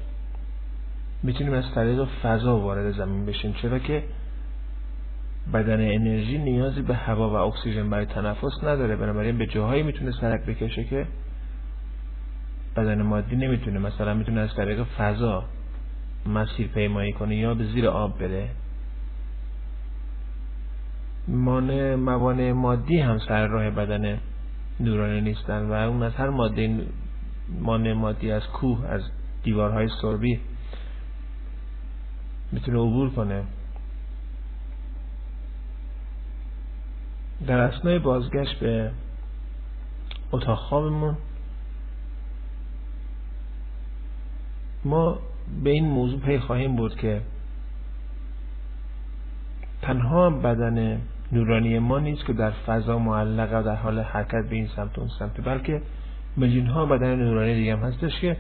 می‌تونیم 1.22 1.52
از 1.52 1.64
طریق 1.74 2.04
فضا 2.22 2.58
وارد 2.58 2.92
زمین 2.92 3.26
بشیم 3.26 3.52
چرا 3.52 3.78
که 3.78 4.02
بدن 5.54 5.80
انرژی 5.80 6.38
نیازی 6.38 6.82
به 6.82 6.94
هوا 6.94 7.30
و 7.30 7.34
اکسیژن 7.34 7.90
برای 7.90 8.06
تنفس 8.06 8.64
نداره. 8.64 8.96
بنابراین 8.96 9.38
به 9.38 9.46
جاهایی 9.46 9.82
می‌تونه 9.82 10.12
سرک 10.12 10.46
بکشه 10.46 10.84
که 10.84 11.06
بدن 12.76 13.02
مادی 13.02 13.36
نمی‌تونه 13.36 13.78
مثلا 13.78 14.14
می‌تونه 14.14 14.40
از 14.40 14.54
طریق 14.56 14.82
فضا 14.82 15.44
مسیر 16.26 16.68
پیمایی 16.68 17.12
کنه 17.12 17.36
یا 17.36 17.54
به 17.54 17.64
زیر 17.64 17.88
آب 17.88 18.18
بره. 18.18 18.48
مانع 21.28 21.94
موانع 21.94 22.52
مادی 22.52 23.00
هم 23.00 23.18
سر 23.18 23.46
راه 23.46 23.70
بدن 23.70 24.20
نورانی 24.80 25.20
نیستن 25.20 25.68
و 25.68 25.72
اون 25.72 26.02
از 26.02 26.14
هر 26.14 26.28
ماده 26.30 26.86
مانع 27.60 27.92
مادی 27.92 28.30
از 28.30 28.42
کوه 28.46 28.86
از 28.86 29.02
دیوارهای 29.42 29.88
سربی 30.02 30.40
می‌تونه 32.52 32.78
عبور 32.78 33.10
کنه. 33.10 33.42
در 37.46 37.58
اسنای 37.58 37.98
بازگشت 37.98 38.60
به 38.60 38.90
اتاق 40.32 40.58
خوابمون 40.58 41.16
ما 44.84 45.18
به 45.64 45.70
این 45.70 45.88
موضوع 45.88 46.20
پی 46.20 46.38
خواهیم 46.38 46.76
بود 46.76 46.96
که 46.96 47.22
تنها 49.82 50.30
بدن 50.30 51.00
نورانی 51.32 51.78
ما 51.78 51.98
نیست 51.98 52.24
که 52.24 52.32
در 52.32 52.50
فضا 52.50 52.98
معلق 52.98 53.60
و 53.60 53.62
در 53.62 53.74
حال 53.74 53.98
حرکت 53.98 54.48
به 54.50 54.56
این 54.56 54.68
سمت 54.76 54.98
اون 54.98 55.08
سمت 55.18 55.44
بلکه 55.44 55.82
میلیون 56.36 56.66
ها 56.66 56.86
بدن 56.86 57.16
نورانی 57.16 57.54
دیگه 57.54 57.76
هم 57.76 57.82
هستش 57.82 58.20
که 58.20 58.36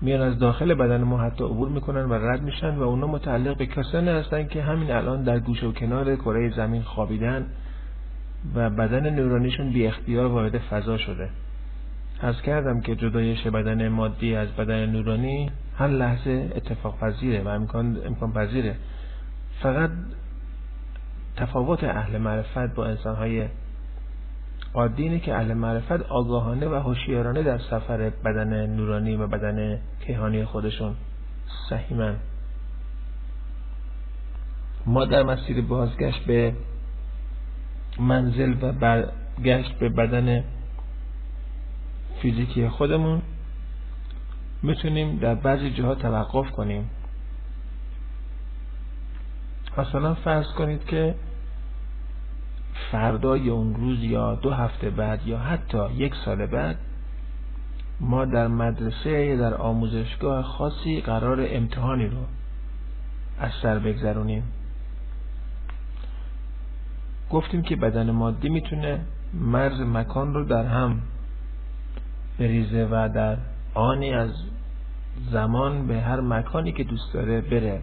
میان 0.00 0.20
از 0.20 0.38
داخل 0.38 0.74
بدن 0.74 1.02
ما 1.02 1.18
حتی 1.18 1.44
عبور 1.44 1.68
می‌کنن 1.68 2.04
و 2.04 2.14
رد 2.14 2.42
میشن 2.42 2.74
و 2.76 2.82
اونا 2.82 3.06
متعلق 3.06 3.56
به 3.56 3.66
کسانی 3.66 4.08
هستن 4.08 4.48
که 4.48 4.62
همین 4.62 4.90
الان 4.90 5.22
در 5.22 5.38
گوشه 5.38 5.66
و 5.66 5.72
کنار 5.72 6.16
کره 6.16 6.50
زمین 6.56 6.82
خوابیدن 6.82 7.46
و 8.54 8.70
بدن 8.70 9.10
نورانیشون 9.10 9.72
بی 9.72 9.86
اختیار 9.86 10.26
وارد 10.26 10.58
فضا 10.58 10.98
شده. 10.98 11.28
از 12.20 12.42
کردم 12.42 12.80
که 12.80 12.96
جدایش 12.96 13.46
بدن 13.46 13.88
مادی 13.88 14.34
از 14.34 14.48
بدن 14.48 14.86
نورانی 14.86 15.50
هر 15.78 15.88
لحظه 15.88 16.52
اتفاق 16.56 16.98
پذیره 16.98 17.42
و 17.42 17.48
امکان, 17.48 17.98
امکان 18.06 18.32
پذیره. 18.32 18.76
فقط 19.62 19.90
تفاوت 21.40 21.84
اهل 21.84 22.18
معرفت 22.18 22.74
با 22.74 22.86
انسانهای 22.86 23.48
عادی 24.74 25.02
اینه 25.02 25.18
که 25.18 25.34
اهل 25.34 25.54
معرفت 25.54 26.02
آگاهانه 26.02 26.68
و 26.68 26.74
هوشیارانه 26.74 27.42
در 27.42 27.58
سفر 27.58 28.10
بدن 28.10 28.66
نورانی 28.66 29.16
و 29.16 29.26
بدن 29.26 29.80
کیهانی 30.06 30.44
خودشون 30.44 30.94
سهیمن 31.70 32.16
ما 34.86 35.04
در 35.04 35.22
مسیر 35.22 35.60
بازگشت 35.60 36.24
به 36.24 36.54
منزل 38.00 38.54
و 38.62 38.72
برگشت 38.72 39.78
به 39.78 39.88
بدن 39.88 40.44
فیزیکی 42.22 42.68
خودمون 42.68 43.22
می‌تونیم 44.62 45.18
در 45.18 45.34
بعضی 45.34 45.70
جاها 45.70 45.94
توقف 45.94 46.50
کنیم. 46.50 46.90
مثلا 49.78 50.14
فرض 50.14 50.46
کنید 50.46 50.84
که 50.84 51.14
فردا 52.92 53.36
یا 53.36 53.54
اون 53.54 53.74
روز 53.74 54.04
یا 54.04 54.34
دو 54.34 54.50
هفته 54.50 54.90
بعد 54.90 55.26
یا 55.26 55.38
حتی 55.38 55.92
یک 55.92 56.14
سال 56.24 56.46
بعد 56.46 56.76
ما 58.00 58.24
در 58.24 58.48
مدرسه 58.48 59.10
یا 59.10 59.36
در 59.36 59.54
آموزشگاه 59.54 60.42
خاصی 60.42 61.00
قرار 61.00 61.46
امتحانی 61.48 62.06
رو 62.06 62.18
از 63.38 63.50
سر 63.62 63.78
بگذرونیم. 63.78 64.42
گفتیم 67.30 67.62
که 67.62 67.76
بدن 67.76 68.10
مادی 68.10 68.48
می‌تونه 68.48 69.00
مرز 69.34 69.80
مکان 69.80 70.34
رو 70.34 70.44
در 70.44 70.64
هم 70.64 71.00
بریزه 72.38 72.88
و 72.90 73.08
در 73.14 73.36
آنی 73.74 74.14
از 74.14 74.30
زمان 75.30 75.86
به 75.86 76.00
هر 76.00 76.20
مکانی 76.20 76.72
که 76.72 76.84
دوست 76.84 77.14
داره 77.14 77.40
بره. 77.40 77.82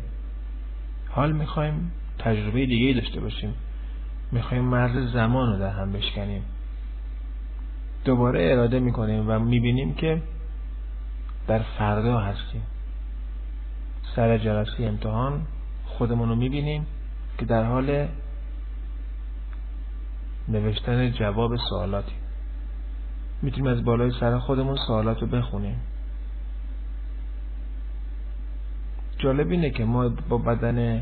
حال 1.09 1.31
می‌خوایم 1.31 1.91
تجربه 2.19 2.65
دیگه 2.65 2.99
داشته 3.01 3.19
باشیم. 3.19 3.53
می‌خوایم 4.31 4.63
مرز 4.63 5.13
زمان 5.13 5.53
رو 5.53 5.59
در 5.59 5.69
هم 5.69 5.91
بشکنیم. 5.91 6.43
دوباره 8.05 8.51
اراده 8.51 8.79
می‌کنیم 8.79 9.29
و 9.29 9.39
می‌بینیم 9.39 9.93
که 9.93 10.21
در 11.47 11.59
فردا 11.77 12.19
هستیم. 12.19 12.61
سر 14.15 14.37
جلسه 14.37 14.83
امتحان 14.83 15.41
خودمون 15.85 16.29
رو 16.29 16.35
می‌بینیم 16.35 16.85
که 17.37 17.45
در 17.45 17.63
حال 17.63 18.07
نوشتن 20.47 21.11
جواب 21.11 21.55
سوالاتی. 21.69 22.15
می‌تونیم 23.41 23.71
از 23.71 23.85
بالای 23.85 24.11
سر 24.19 24.39
خودمون 24.39 24.77
سوالات 24.87 25.21
رو 25.21 25.27
بخونیم. 25.27 25.75
جالب 29.17 29.51
اینه 29.51 29.69
که 29.69 29.85
ما 29.85 30.09
با 30.09 30.37
بدن 30.37 31.01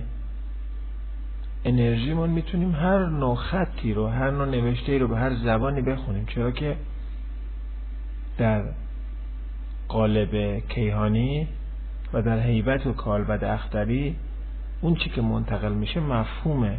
انرژیمون 1.65 2.29
می‌تونیم 2.29 2.75
هر 2.75 3.05
نوع 3.05 3.35
خطی 3.35 3.93
رو 3.93 4.07
هر 4.07 4.31
نوع 4.31 4.45
نوشته 4.45 4.97
رو 4.97 5.07
به 5.07 5.17
هر 5.17 5.35
زبانی 5.35 5.81
بخونیم. 5.81 6.25
چرا 6.25 6.51
که 6.51 6.77
در 8.37 8.63
قالب 9.87 10.59
کیهانی 10.59 11.47
و 12.13 12.21
در 12.21 12.39
حیبت 12.39 12.87
و 12.87 12.93
کالبد 12.93 13.43
اختری 13.43 14.15
اون 14.81 14.95
چی 14.95 15.09
که 15.09 15.21
منتقل 15.21 15.73
میشه 15.73 15.99
مفهومه. 15.99 16.77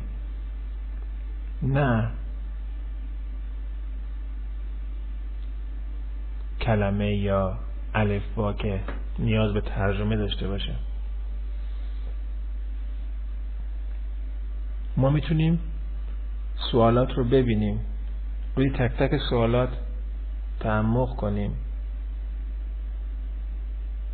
نه. 1.63 2.11
کلمه 6.61 7.17
یا 7.17 7.59
الف 7.95 8.23
با 8.37 8.53
که 8.53 8.81
نیاز 9.19 9.53
به 9.53 9.61
ترجمه 9.61 10.17
داشته 10.17 10.49
باشه. 10.49 10.75
ما 14.97 15.11
می‌تونیم 15.11 15.61
سوالات 16.71 17.13
رو 17.13 17.25
ببینیم. 17.25 17.81
روی 18.57 18.71
تک 18.71 18.93
تک 18.99 19.17
سوالات 19.31 19.69
تعمق 20.61 21.17
کنیم. 21.17 21.53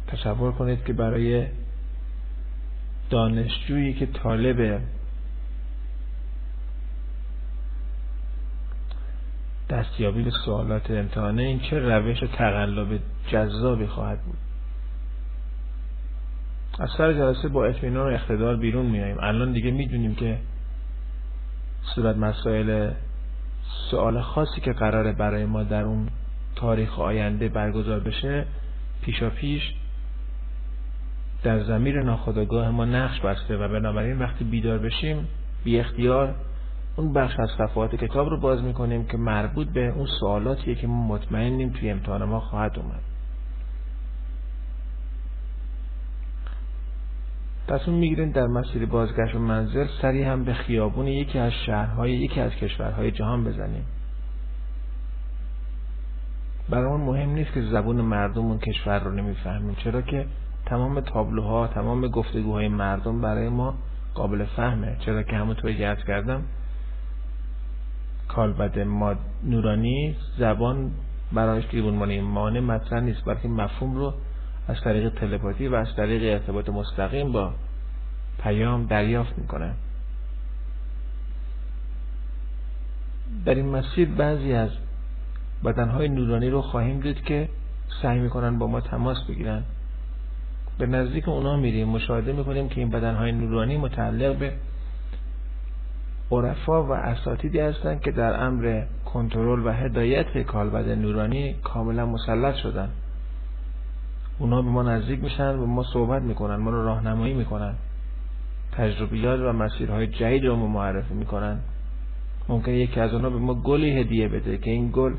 تصور 0.07 0.53
کنید 0.53 0.85
که 0.85 0.93
برای 0.93 1.47
دانشجویی 3.11 3.95
که 3.95 4.07
طالب 4.07 4.81
دستیابی 9.71 10.23
به 10.23 10.31
سوالات 10.45 10.91
امتحانه 10.91 11.43
این 11.43 11.61
چه 11.61 11.79
روش 11.79 12.21
تقلب 12.21 13.01
جذابی 13.29 13.87
خواهد 13.87 14.23
بود؟ 14.23 14.39
از 16.79 16.89
سر 16.99 17.13
جلسه 17.13 17.49
با 17.49 17.65
اطمینان 17.65 18.11
و 18.11 18.15
اقتدار 18.15 18.57
بیرون 18.57 18.87
میاییم. 18.87 19.17
الان 19.21 19.53
دیگه 19.53 19.71
می‌دونیم 19.71 20.15
که 20.15 20.39
صورت 21.83 22.17
مسائل 22.17 22.91
سوال 23.91 24.21
خاصی 24.21 24.61
که 24.61 24.73
قراره 24.73 25.13
برای 25.13 25.45
ما 25.45 25.63
در 25.63 25.83
اون 25.83 26.09
تاریخ 26.57 26.99
آینده 26.99 27.49
برگزار 27.49 28.01
بشه 28.01 28.45
پیشا 29.03 29.31
پیش 29.31 29.63
در 31.43 31.65
زمیر 31.65 32.03
ناخودآگاه 32.03 32.71
ما 32.71 32.85
نقش 32.85 33.21
بسته 33.21 33.57
و 33.57 33.69
بنابراین 33.69 34.19
وقتی 34.19 34.45
بیدار 34.45 34.79
بشیم 34.79 35.29
بی 35.65 35.81
اختیار 35.81 36.35
اون 36.97 37.13
بخش 37.13 37.41
از 37.41 37.51
صفحات 37.59 37.95
کتاب 37.95 38.29
رو 38.29 38.41
باز 38.41 38.63
می‌کنیم 38.63 39.05
که 39.07 39.17
مربوط 39.17 39.69
به 39.69 39.89
اون 39.89 40.07
سوالاتیه 40.21 40.75
که 40.75 40.87
ما 40.87 41.07
مطمئنیم 41.07 41.71
توی 41.71 41.91
امتحان 41.91 42.25
ما 42.25 42.41
خواهد 42.41 42.79
اومد. 42.79 43.12
تصمیم 47.73 47.99
می‌گیرین 47.99 48.31
در 48.31 48.47
مسیر 48.47 48.87
بازگشت 48.87 49.35
و 49.35 49.39
منزل 49.39 49.87
سری 50.03 50.23
هم 50.23 50.45
به 50.45 50.55
خیابون 50.55 51.07
یکی 51.07 51.39
از 51.39 51.53
شهرهای 51.67 52.13
یکی 52.13 52.41
از 52.41 52.53
کشورهای 52.53 53.11
جهان 53.11 53.45
بزنیم. 53.45 53.85
برامون 56.71 57.01
مهم 57.01 57.31
نیست 57.31 57.53
که 57.53 57.63
زبون 57.63 58.01
مردم 58.01 58.43
اون 58.43 58.59
کشور 58.59 58.99
رو 58.99 59.11
نمی‌فهمیم 59.11 59.75
چرا 59.75 60.03
که 60.03 60.27
تمام 60.67 61.01
تابلوها 61.01 61.67
تمام 61.67 62.09
گفتگوهای 62.09 62.69
مردم 62.69 63.21
برای 63.21 63.49
ما 63.49 63.75
قابل 64.15 64.45
فهمه. 64.45 64.97
چرا 65.01 65.23
که 65.23 65.37
همونطور 65.37 65.73
که 65.73 65.97
کردم 66.07 66.43
کالبد 68.29 68.79
ما 68.79 69.15
نورانی 69.45 70.17
زبان 70.39 70.91
برایش 71.33 71.65
مانع 71.75 72.21
مانع 72.21 72.61
مطرح 72.61 73.01
نیست 73.01 73.25
بلکه 73.25 73.49
مفهوم 73.49 73.97
رو 73.97 74.15
از 74.69 74.77
طریق 74.85 75.15
تلپاتی 75.15 75.69
و 75.69 75.75
از 75.75 75.97
طریق 75.97 76.33
ارتباط 76.33 76.69
مستقیم 76.69 77.33
با 77.33 77.53
پیام 78.43 78.87
دریافت 78.87 79.39
می‌کنه. 79.39 79.75
در 83.45 83.55
این 83.55 83.67
مسیر 83.67 84.09
بعضی 84.09 84.53
از 84.53 84.71
بدنهای 85.65 86.09
نورانی 86.09 86.51
رو 86.51 86.63
خواهیم 86.63 87.01
دید 87.01 87.25
که 87.25 87.49
سعی 88.03 88.19
می‌کنن 88.19 88.59
با 88.59 88.67
ما 88.67 88.81
تماس 88.81 89.17
بگیرن. 89.29 89.63
به 90.79 90.87
نزدیک 90.87 91.29
اونا 91.29 91.57
میریم 91.57 91.89
مشاهده 91.89 92.33
می‌کنیم 92.33 92.69
که 92.69 92.81
این 92.81 92.91
بدنهای 92.91 93.33
نورانی 93.33 93.77
متعلق 93.77 94.37
به 94.37 94.53
عرفا 96.31 96.85
و 96.85 96.93
اساتیدی 96.93 97.61
هستند 97.61 98.01
که 98.01 98.11
در 98.11 98.45
امر 98.45 98.83
کنترل 99.05 99.67
و 99.67 99.73
هدایت 99.73 100.39
کالبد 100.39 100.89
نورانی 100.89 101.55
کاملا 101.55 102.07
مسلط 102.07 102.55
شدن. 102.55 102.89
اونا 104.43 104.63
به 104.63 104.69
ما 104.69 104.83
نزدیک 104.83 105.23
میشن 105.23 105.55
و 105.55 105.67
ما 105.67 105.83
صحبت 105.83 106.23
می‌کنن 106.23 106.57
ما 106.57 106.71
رو 106.71 106.85
راهنمایی 106.85 107.35
می‌کنن. 107.35 107.75
تجربیات 108.73 109.41
و 109.41 109.53
مسیرهای 109.53 110.07
جدید 110.07 110.45
رو 110.45 110.57
ما 110.57 110.67
معرفی 110.67 111.15
می‌کنن. 111.15 111.59
ممکن 112.49 112.73
یکی 112.73 113.01
از 113.01 113.15
اونا 113.15 113.31
به 113.31 113.39
ما 113.39 113.55
گلی 113.55 114.01
هدیه 114.01 114.29
بده 114.29 114.59
که 114.59 114.71
این 114.71 114.91
گل 114.93 115.13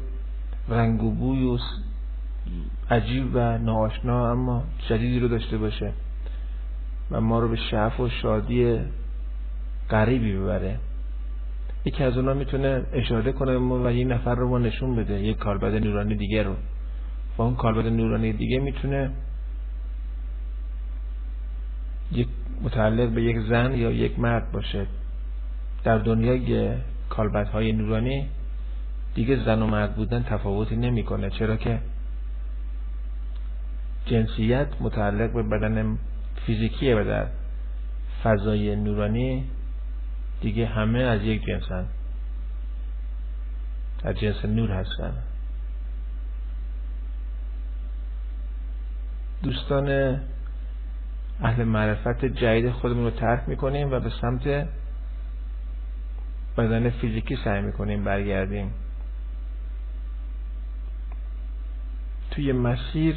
رنگ 0.69 1.03
و 1.03 1.11
بوی 1.11 1.45
و 1.45 1.57
عجیب 2.89 3.31
و 3.33 3.57
ناآشنا 3.57 4.31
اما 4.31 4.63
جدیدی 4.89 5.19
رو 5.19 5.27
داشته 5.27 5.57
باشه 5.57 5.91
و 7.11 7.21
ما 7.21 7.39
رو 7.39 7.47
به 7.47 7.55
شعف 7.55 7.99
و 7.99 8.09
شادی 8.09 8.79
غریبی 9.89 10.37
ببره. 10.37 10.79
یکی 11.85 12.03
از 12.03 12.17
اونا 12.17 12.33
می‌تونه 12.33 12.81
اشاره 12.93 13.31
کنه 13.31 13.57
ما 13.57 13.83
و 13.83 13.91
یک 13.91 14.07
نفر 14.07 14.35
رو 14.35 14.49
ما 14.49 14.59
نشون 14.59 14.95
بده 14.95 15.13
یک 15.21 15.37
کالبد 15.37 15.83
نورانی 15.83 16.15
دیگه 16.15 16.43
رو. 16.43 16.55
و 17.37 17.41
اون 17.41 17.55
کالبد 17.55 17.87
نورانی 17.87 18.33
دیگه 18.33 18.59
می‌تونه 18.59 19.11
یک 22.11 22.27
متعلق 22.61 23.09
به 23.09 23.23
یک 23.23 23.37
زن 23.49 23.73
یا 23.73 23.91
یک 23.91 24.19
مرد 24.19 24.51
باشه. 24.51 24.87
در 25.83 25.97
دنیای 25.97 26.75
کالبد 27.09 27.47
های 27.47 27.71
نورانی 27.71 28.27
دیگه 29.15 29.43
زن 29.45 29.61
و 29.61 29.67
مرد 29.67 29.95
بودن 29.95 30.23
تفاوتی 30.23 30.75
نمی‌کنه 30.75 31.29
چرا 31.29 31.55
که 31.57 31.79
جنسیت 34.05 34.67
متعلق 34.79 35.33
به 35.33 35.43
بدن 35.43 35.97
فیزیکیه 36.45 36.95
و 36.95 37.03
در 37.03 37.27
فضای 38.23 38.75
نورانی 38.75 39.43
دیگه 40.41 40.65
همه 40.65 40.99
از 40.99 41.21
یک 41.21 41.45
جنسن 41.45 41.85
از 44.03 44.15
جنس 44.15 44.45
نور 44.45 44.71
هستن. 44.71 45.13
دوستان 49.43 50.19
اهل 51.41 51.63
معرفت 51.63 52.25
جدید 52.25 52.71
خودمون 52.71 53.03
رو 53.03 53.11
ترک 53.11 53.49
می‌کنیم 53.49 53.91
و 53.91 53.99
به 53.99 54.11
سمت 54.21 54.67
بدن 56.57 56.89
فیزیکی 56.89 57.37
سعی 57.43 57.61
می‌کنیم 57.61 58.03
برگردیم. 58.03 58.71
توی 62.31 62.51
مسیر 62.51 63.15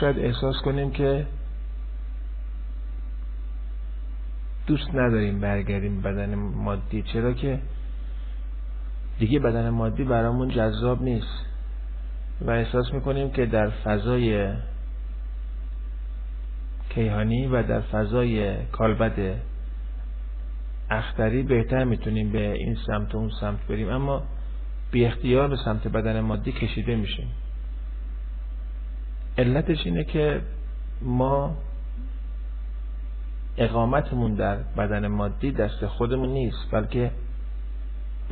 شاید 0.00 0.18
احساس 0.18 0.56
کنیم 0.64 0.90
که 0.90 1.26
دوست 4.66 4.94
نداریم 4.94 5.40
برگردیم 5.40 6.00
بدن 6.00 6.34
مادی 6.34 7.02
چرا 7.02 7.32
که 7.32 7.60
دیگه 9.18 9.38
بدن 9.38 9.70
مادی 9.70 10.04
برامون 10.04 10.48
جذاب 10.48 11.02
نیست. 11.02 11.51
و 12.40 12.50
احساس 12.50 12.94
می‌کنیم 12.94 13.30
که 13.30 13.46
در 13.46 13.70
فضای 13.70 14.52
کیهانی 16.88 17.46
و 17.46 17.62
در 17.62 17.80
فضای 17.80 18.66
کالبد 18.66 19.36
اختری 20.90 21.42
بهتر 21.42 21.84
می‌تونیم 21.84 22.32
به 22.32 22.52
این 22.52 22.76
سمت 22.86 23.14
و 23.14 23.18
اون 23.18 23.30
سمت 23.40 23.66
بریم. 23.66 23.88
اما 23.88 24.22
بی 24.90 25.04
اختیار 25.04 25.48
به 25.48 25.56
سمت 25.64 25.88
بدن 25.88 26.20
مادی 26.20 26.52
کشیده 26.52 26.96
میشیم. 26.96 27.28
علتش 29.38 29.86
اینه 29.86 30.04
که 30.04 30.40
ما 31.02 31.56
اقامتمون 33.56 34.34
در 34.34 34.56
بدن 34.56 35.06
مادی 35.06 35.52
دست 35.52 35.86
خودمون 35.86 36.28
نیست 36.28 36.70
بلکه 36.72 37.10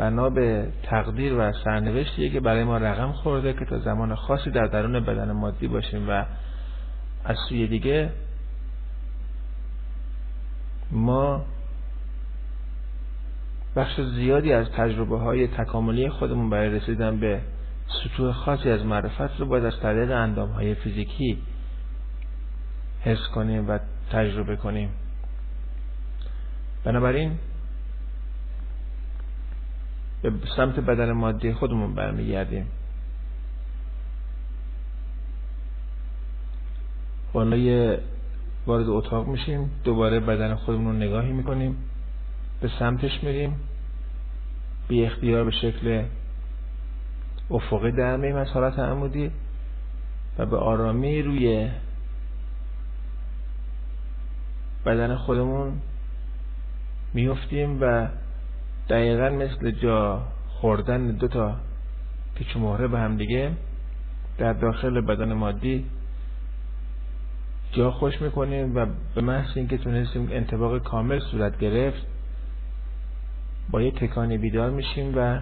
بنا 0.01 0.31
به 0.31 0.69
تقدیر 0.83 1.35
و 1.39 1.53
سرنوشتیه 1.53 2.31
که 2.31 2.41
برای 2.41 2.65
ما 2.65 2.77
رقم 2.79 3.13
خورده 3.13 3.53
که 3.53 3.65
تا 3.65 3.79
زمان 3.79 4.15
خاصی 4.15 4.51
در 4.51 4.67
درون 4.67 5.01
بدن 5.01 5.33
مادی 5.33 5.69
باشیم 5.69 6.09
و 6.09 6.25
از 7.25 7.37
سوی 7.49 7.67
دیگه 7.67 8.11
ما 10.91 11.45
بخش 13.77 14.01
زیادی 14.01 14.53
از 14.53 14.71
تجربه 14.71 15.19
های 15.19 15.49
تکاملی 15.49 16.09
خودمون 16.09 16.51
برای 16.51 16.69
رسیدن 16.69 17.21
به 17.21 17.41
سطوح 17.87 18.33
خاصی 18.33 18.71
از 18.71 18.85
معرفت 18.85 19.41
رو 19.41 19.47
باید 19.47 19.65
از 19.65 19.81
طریق 19.81 20.11
اندام 20.11 20.51
های 20.51 20.75
فیزیکی 20.75 21.39
حس 23.01 23.29
کنیم 23.35 23.69
و 23.71 23.79
تجربه 24.13 24.57
کنیم. 24.57 24.91
بنابراین 26.85 27.39
به 30.23 30.33
سمت 30.57 30.81
بدن 30.81 31.13
مادی 31.13 31.53
خودمون 31.53 31.95
برمیگردیم. 31.95 32.67
بالای 37.33 37.99
وارد 38.67 38.89
اتاق 38.89 39.29
میشیم 39.29 39.71
دوباره 39.85 40.21
بدن 40.21 40.55
خودمون 40.55 40.93
رو 40.93 40.99
نگاهی 40.99 41.33
می‌کنیم 41.33 41.77
به 42.61 42.71
سمتش 42.79 43.23
میریم. 43.23 43.57
بی 44.89 45.05
اختیار 45.05 45.45
به 45.45 45.51
شکل 45.51 46.05
افقی 47.51 47.93
در 47.93 48.17
میم 48.17 48.37
از 48.37 48.49
عمودی 48.79 49.31
و 50.39 50.47
به 50.47 50.57
آرامی 50.57 51.23
روی 51.23 51.71
بدن 54.87 55.17
خودمون 55.17 55.73
میفتیم 57.15 57.79
و 57.83 58.09
دقیقا 58.91 59.29
مثل 59.29 59.71
جا 59.71 60.23
خوردن 60.49 61.07
دو 61.07 61.29
تا 61.29 61.57
پیچ 62.35 62.57
مهره 62.57 62.89
به 62.89 62.99
هم 62.99 63.17
دیگه 63.17 63.53
در 64.39 64.53
داخل 64.53 65.01
بدن 65.01 65.33
مادی 65.33 65.85
جا 67.73 67.91
خوش 67.91 68.23
می‌کنیم 68.23 68.77
و 68.77 68.87
به 69.15 69.21
محض 69.21 69.57
اینکه 69.57 69.79
تونستیم 69.79 70.29
انتباق 70.33 70.79
کامل 70.79 71.19
صورت 71.19 71.59
گرفت 71.59 72.07
با 73.71 73.83
یه 73.83 73.91
تکانی 73.91 74.39
بیدار 74.39 74.71
میشیم 74.71 75.13
و 75.17 75.41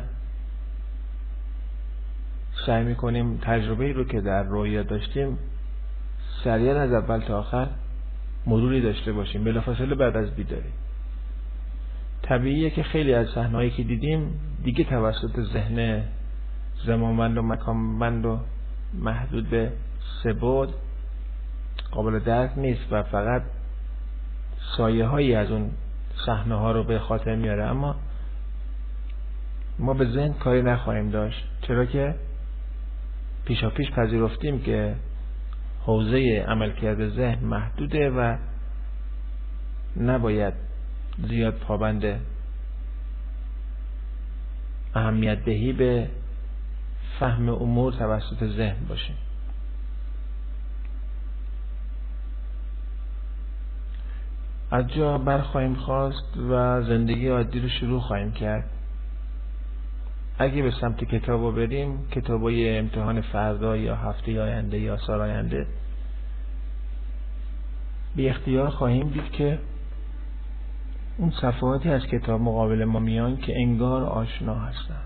سعی 2.66 2.84
می‌کنیم 2.84 3.38
تجربه 3.42 3.92
رو 3.92 4.04
که 4.04 4.20
در 4.20 4.42
رویا 4.42 4.82
داشتیم 4.82 5.38
سریعا 6.44 6.80
از 6.80 6.92
اول 6.92 7.20
تا 7.20 7.38
آخر 7.38 7.68
مروری 8.46 8.80
داشته 8.80 9.12
باشیم 9.12 9.44
بلافاصله 9.44 9.94
بعد 9.94 10.16
از 10.16 10.30
بیداری. 10.30 10.72
طبیعیه 12.28 12.70
که 12.70 12.82
خیلی 12.82 13.14
از 13.14 13.26
صحنه‌هایی 13.28 13.70
که 13.70 13.82
دیدیم 13.82 14.40
دیگه 14.64 14.84
توسط 14.84 15.40
ذهن 15.40 16.02
زمانبند 16.86 17.38
و 17.38 17.42
مکانبند 17.42 18.26
و 18.26 18.38
محدود 18.94 19.50
به 19.50 19.72
سبود 20.22 20.74
قابل 21.90 22.18
درک 22.18 22.50
نیست 22.56 22.92
و 22.92 23.02
فقط 23.02 23.42
سایه 24.76 25.06
هایی 25.06 25.34
از 25.34 25.50
اون 25.50 25.70
صحنه 26.26 26.54
ها 26.54 26.72
رو 26.72 26.84
به 26.84 26.98
خاطر 26.98 27.34
میاره. 27.34 27.64
اما 27.64 27.96
ما 29.78 29.94
به 29.94 30.04
ذهن 30.04 30.32
کاری 30.32 30.62
نخواهیم 30.62 31.10
داشت 31.10 31.48
چرا 31.62 31.84
که 31.84 32.14
پیشا 33.44 33.70
پیش 33.70 33.90
پذیرفتیم 33.90 34.62
که 34.62 34.94
حوزه 35.82 36.44
عملکرد 36.48 37.08
ذهن 37.08 37.44
محدوده 37.44 38.10
و 38.10 38.36
نباید 39.96 40.67
زیاد 41.18 41.54
پابند 41.54 42.20
اهمیت 44.94 45.44
دهی 45.44 45.72
به 45.72 46.08
فهم 47.20 47.48
امور 47.48 47.92
توسط 47.92 48.44
ذهن 48.44 48.84
باشیم 48.88 49.16
از 54.70 54.88
جا 54.88 55.18
برخواهیم 55.18 55.74
خواست 55.74 56.36
و 56.50 56.82
زندگی 56.82 57.28
عادی 57.28 57.60
رو 57.60 57.68
شروع 57.68 58.00
خواهیم 58.00 58.32
کرد. 58.32 58.70
اگه 60.38 60.62
به 60.62 60.70
سمت 60.80 61.04
کتاب 61.04 61.56
بریم 61.56 62.08
کتاب 62.10 62.42
های 62.42 62.78
امتحان 62.78 63.20
فردا 63.20 63.76
یا 63.76 63.96
هفته 63.96 64.42
آینده 64.42 64.78
یا 64.78 64.96
سال 64.96 65.20
آینده 65.20 65.66
بی 68.16 68.28
اختیار 68.28 68.70
خواهیم 68.70 69.08
دید 69.08 69.30
که 69.32 69.58
اون 71.18 71.30
صفحاتی 71.30 71.88
از 71.88 72.06
کتاب 72.06 72.40
مقابل 72.40 72.84
ما 72.84 72.98
میان 72.98 73.36
که 73.36 73.56
انگار 73.56 74.02
آشنا 74.02 74.54
هستن. 74.54 75.00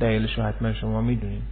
دلیلش 0.00 0.38
رو 0.38 0.44
حتما 0.44 0.72
شما 0.72 1.00
می‌دونید 1.00 1.42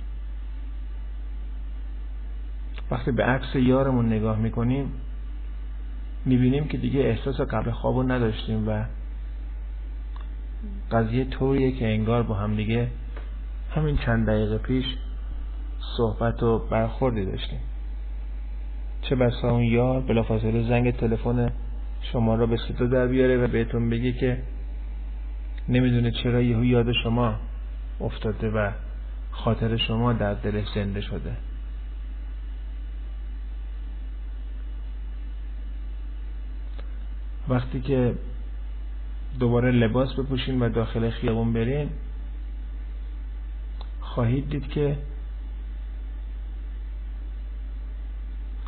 وقتی 2.90 3.12
به 3.12 3.24
عکس 3.24 3.54
یارمون 3.54 4.06
نگاه 4.06 4.38
می‌کنیم 4.38 4.92
می‌بینیم 6.24 6.68
که 6.68 6.78
دیگه 6.78 7.00
احساس 7.00 7.40
قبل 7.40 7.70
خوابو 7.70 8.02
نداشتیم 8.02 8.68
و 8.68 8.84
قضیه 10.90 11.24
طوریه 11.24 11.72
که 11.72 11.86
انگار 11.88 12.22
با 12.22 12.34
هم 12.34 12.56
دیگه 12.56 12.88
همین 13.74 13.96
چند 13.96 14.26
دقیقه 14.26 14.58
پیش 14.58 14.84
صحبت 15.96 16.42
و 16.42 16.58
برخوردی 16.58 17.24
داشتیم. 17.24 17.60
چه 19.02 19.16
بسا 19.16 19.50
اون 19.50 19.62
یار 19.62 20.00
بلافاصله 20.00 20.68
زنگ 20.68 20.90
تلفن 20.90 21.52
شما 22.02 22.34
را 22.34 22.46
به 22.46 22.56
صدا 22.56 22.86
در 22.86 23.06
بیاره 23.06 23.44
و 23.44 23.48
بهتون 23.48 23.90
بگه 23.90 24.12
که 24.12 24.42
نمی‌دونه 25.68 26.10
چرا 26.10 26.42
یهو 26.42 26.64
یاد 26.64 26.92
شما 26.92 27.34
افتاده 28.00 28.50
و 28.50 28.70
خاطر 29.30 29.76
شما 29.76 30.12
در 30.12 30.34
دلش 30.34 30.64
زنده 30.74 31.00
شده. 31.00 31.36
وقتی 37.48 37.80
که 37.80 38.14
دوباره 39.38 39.70
لباس 39.70 40.14
بپوشین 40.14 40.62
و 40.62 40.68
داخل 40.68 41.10
خیابون 41.10 41.52
برین 41.52 41.90
خواهید 44.00 44.50
دید 44.50 44.68
که 44.68 44.96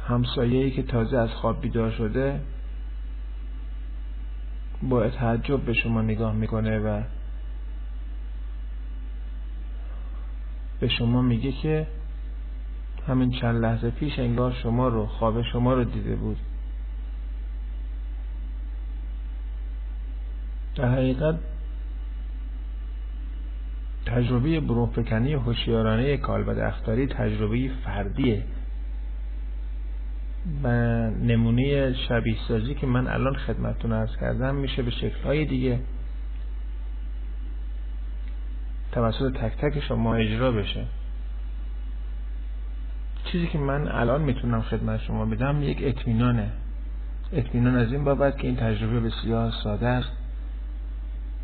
همسایه‌ای 0.08 0.70
که 0.70 0.82
تازه 0.82 1.16
از 1.16 1.30
خواب 1.30 1.60
بیدار 1.60 1.90
شده 1.90 2.40
با 4.82 5.08
تعجب 5.08 5.60
به 5.60 5.72
شما 5.72 6.02
نگاه 6.02 6.34
می‌کنه 6.34 6.78
و 6.78 7.02
به 10.80 10.88
شما 10.88 11.22
میگه 11.22 11.52
که 11.52 11.86
همین 13.08 13.30
چند 13.30 13.64
لحظه 13.64 13.90
پیش 13.90 14.18
انگار 14.18 14.52
شما 14.62 14.88
رو 14.88 15.06
خواب 15.06 15.42
شما 15.42 15.74
رو 15.74 15.84
دیده 15.84 16.16
بود. 16.16 16.36
در 20.76 20.92
حقیقت 20.92 21.38
تجربه 24.06 24.60
بروفکنی 24.60 25.32
هوشیارانه 25.32 26.16
کالبد 26.16 26.58
اختاری 26.58 27.06
تجربه 27.06 27.70
فردیه. 27.84 28.44
نمونه 31.22 31.94
شبیه 32.08 32.36
سازی 32.48 32.74
که 32.74 32.86
من 32.86 33.08
الان 33.08 33.34
خدمتتون 33.34 33.92
ارز 33.92 34.16
کردم 34.20 34.54
میشه 34.54 34.82
به 34.82 34.90
شکلهای 34.90 35.44
دیگه. 35.44 35.80
توسط 38.92 39.32
تک 39.32 39.56
تک 39.56 39.80
شما 39.80 40.14
اجرا 40.14 40.52
بشه. 40.52 40.84
چیزی 43.24 43.46
که 43.46 43.58
من 43.58 43.88
الان 43.88 44.22
می‌تونم 44.22 44.62
خدمت 44.62 45.00
شما 45.00 45.26
بدم 45.26 45.62
یک 45.62 45.78
اطمینانه. 45.80 46.50
اطمینان 47.32 47.76
از 47.76 47.92
این 47.92 48.04
بابت 48.04 48.38
که 48.38 48.46
این 48.46 48.56
تجربه 48.56 49.00
بسیار 49.00 49.52
ساده 49.64 49.86
است 49.86 50.10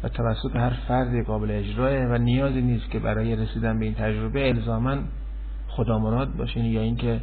و 0.02 0.08
توسط 0.08 0.56
هر 0.56 0.70
فردی 0.88 1.22
قابل 1.22 1.50
اجراه 1.50 1.92
و 1.92 2.18
نیازی 2.18 2.60
نیست 2.60 2.90
که 2.90 2.98
برای 2.98 3.36
رسیدن 3.36 3.78
به 3.78 3.84
این 3.84 3.94
تجربه 3.94 4.48
الزاما 4.48 4.96
خدا 5.68 5.98
مراد 5.98 6.36
باشین 6.36 6.64
یا 6.64 6.80
اینکه 6.80 7.20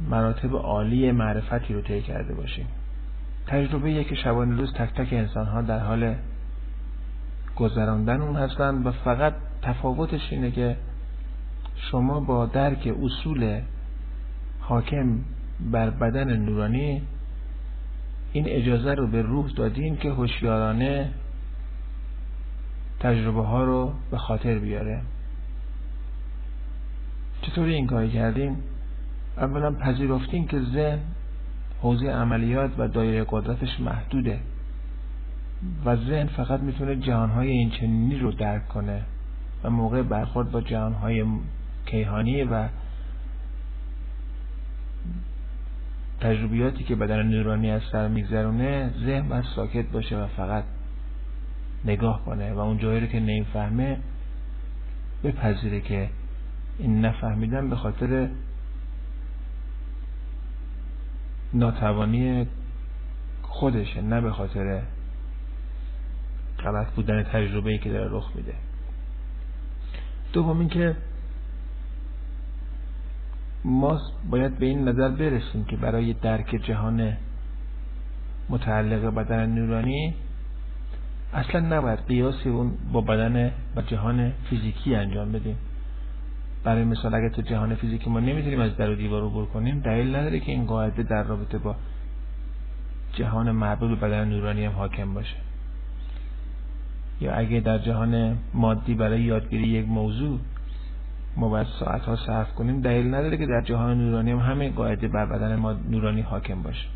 مراتب 0.00 0.56
عالی 0.56 1.12
معرفتی 1.12 1.74
رو 1.74 1.80
طی 1.80 2.02
کرده 2.02 2.34
باشیم. 2.34 2.66
تجربه 3.46 4.04
که 4.04 4.14
شبانه 4.14 4.56
روز 4.56 4.72
تک 4.72 4.94
تک 4.94 5.12
انسان 5.12 5.46
ها 5.46 5.62
در 5.62 5.78
حال 5.78 6.14
گذراندن 7.56 8.20
اون 8.20 8.36
هستند 8.36 8.86
و 8.86 8.92
فقط 8.92 9.34
تفاوتش 9.62 10.32
اینه 10.32 10.50
که 10.50 10.76
شما 11.76 12.20
با 12.20 12.46
درک 12.46 12.94
اصول 13.02 13.60
حاکم 14.60 15.18
بر 15.60 15.90
بدن 15.90 16.36
نورانی 16.36 17.02
این 18.32 18.44
اجازه 18.48 18.94
رو 18.94 19.06
به 19.06 19.22
روح 19.22 19.50
دادین 19.50 19.96
که 19.96 20.10
هوشیارانه 20.10 21.10
تجربه 23.00 23.42
ها 23.42 23.64
رو 23.64 23.92
به 24.10 24.18
خاطر 24.18 24.58
بیاره. 24.58 25.02
چطوری 27.42 27.74
این 27.74 27.86
کاری 27.86 28.10
کردیم 28.10 28.56
اولا 29.36 29.70
پذیرفتیم 29.70 30.46
که 30.46 30.60
ذهن 30.60 30.98
حوزه 31.80 32.10
عملیات 32.10 32.70
و 32.78 32.88
دایره 32.88 33.26
قدرتش 33.28 33.80
محدوده 33.80 34.40
و 35.84 35.96
ذهن 35.96 36.26
فقط 36.26 36.60
می‌تونه 36.60 36.96
جهانهای 36.96 37.48
این 37.50 37.70
چنینی 37.70 38.18
رو 38.18 38.32
درک 38.32 38.68
کنه 38.68 39.02
و 39.64 39.70
موقع 39.70 40.02
برخورد 40.02 40.50
با 40.50 40.60
جهانهای 40.60 41.24
کیهانی 41.86 42.42
و 42.42 42.68
تجربیاتی 46.20 46.84
که 46.84 46.94
بدن 46.94 47.22
نورانی 47.22 47.70
از 47.70 47.82
سر 47.92 48.08
میگذرونه 48.08 48.90
ذهن 49.04 49.28
باید 49.28 49.44
ساکت 49.56 49.86
باشه 49.86 50.18
و 50.18 50.26
فقط 50.26 50.64
نگاه 51.84 52.24
کنه 52.24 52.52
و 52.52 52.58
اون 52.58 52.78
جایی 52.78 53.00
رو 53.00 53.06
که 53.06 53.20
نمی‌فهمه 53.20 53.98
بپذیره 55.24 55.80
که 55.80 56.08
این 56.78 57.04
نفهمیدن 57.04 57.70
به 57.70 57.76
خاطر 57.76 58.28
ناتوانی 61.54 62.46
خودشه 63.42 64.00
نه 64.00 64.20
به 64.20 64.32
خاطر 64.32 64.82
غلط 66.58 66.86
بودن 66.90 67.22
تجربه 67.22 67.70
ای 67.70 67.78
که 67.78 67.90
داره 67.90 68.08
رخ 68.12 68.30
میده. 68.36 68.54
دوم 70.32 70.58
اینکه 70.58 70.96
ما 73.64 74.00
باید 74.30 74.58
به 74.58 74.66
این 74.66 74.88
نظر 74.88 75.08
برسیم 75.08 75.64
که 75.64 75.76
برای 75.76 76.12
درک 76.12 76.60
جهان 76.64 77.16
متعلق 78.48 79.14
بدن 79.14 79.46
نورانی 79.46 80.14
اصلا 81.32 81.60
نباید 81.60 81.98
قیاسی 82.08 82.48
اون 82.48 82.72
با 82.92 83.00
بدن 83.00 83.52
و 83.76 83.82
جهان 83.82 84.32
فیزیکی 84.50 84.94
انجام 84.94 85.32
بدیم. 85.32 85.56
برای 86.64 86.84
مثال 86.84 87.14
اگر 87.14 87.28
تو 87.28 87.42
جهان 87.42 87.74
فیزیکی 87.74 88.10
ما 88.10 88.20
نمی‌تونیم 88.20 88.60
از 88.60 88.76
در 88.76 88.90
و 88.90 88.94
دیوار 88.94 89.24
عبور 89.24 89.46
کنیم 89.46 89.80
دلیل 89.80 90.16
نداره 90.16 90.40
که 90.40 90.52
این 90.52 90.66
قاعده 90.66 91.02
در 91.02 91.22
رابطه 91.22 91.58
با 91.58 91.76
جهان 93.12 93.50
مربوط 93.50 93.90
به 93.90 94.08
بدن 94.08 94.28
نورانی 94.28 94.64
هم 94.64 94.72
حاکم 94.72 95.14
باشه. 95.14 95.36
یا 97.20 97.34
اگه 97.34 97.60
در 97.60 97.78
جهان 97.78 98.38
مادی 98.54 98.94
برای 98.94 99.22
یادگیری 99.22 99.68
یک 99.68 99.88
موضوع 99.88 100.38
ما 101.36 101.48
باید 101.48 101.66
ساعت 101.80 102.02
ها 102.02 102.16
صرف 102.16 102.54
کنیم 102.54 102.80
دلیل 102.80 103.14
نداره 103.14 103.36
که 103.36 103.46
در 103.46 103.60
جهان 103.60 103.98
نورانی 103.98 104.30
هم 104.30 104.38
همین 104.38 104.72
قاعده 104.72 105.08
بر 105.08 105.26
بدن 105.26 105.56
ما 105.56 105.72
نورانی 105.72 106.20
حاکم 106.20 106.62
باشه. 106.62 106.86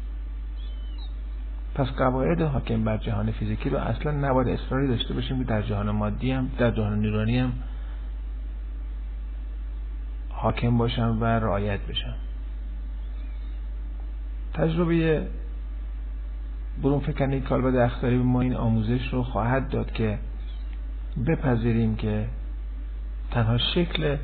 پس 1.75 1.87
قواعد 1.87 2.43
حاکم 2.43 2.85
بر 2.85 2.97
جهان 2.97 3.31
فیزیکی 3.31 3.71
رو 3.71 3.79
اصلا 3.79 4.13
نباید 4.13 4.49
اصراری 4.49 4.89
داشته 4.89 5.15
باشیم 5.15 5.39
که 5.39 5.45
در 5.45 5.63
جهان 5.63 5.91
مادی 5.91 6.31
هم 6.31 6.51
در 6.59 6.71
جهان 6.71 7.01
نورانی 7.01 7.39
هم 7.39 7.53
حاکم 10.47 10.79
باشن 10.79 11.09
و 11.09 11.25
رعایت 11.25 11.81
بشن 11.81 12.15
تجربه 14.55 15.27
برون 16.83 17.01
فکنی 17.01 17.41
کالبد 17.41 17.77
اختاری 17.77 18.17
به 18.17 18.23
ما 18.23 18.41
این 18.41 18.55
آموزش 18.55 19.13
رو 19.13 19.23
خواهد 19.23 19.69
داد 19.69 19.93
که 19.93 20.19
بپذیریم 21.27 21.97
که 21.97 22.27
تنها 23.31 23.59
شکل 23.59 24.17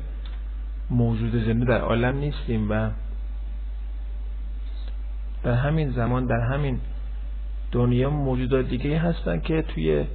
موجود 0.89 1.45
زنده 1.45 1.65
در 1.65 1.81
عالم 1.81 2.17
نیستیم 2.17 2.71
و 2.71 2.89
در 5.43 5.53
همین 5.53 5.91
زمان 5.91 6.25
در 6.25 6.39
همین 6.39 6.79
دنیا 7.71 8.09
موجودات 8.09 8.65
دیگه 8.65 8.99
هستن 8.99 9.39
که 9.39 9.61
توی 9.61 10.05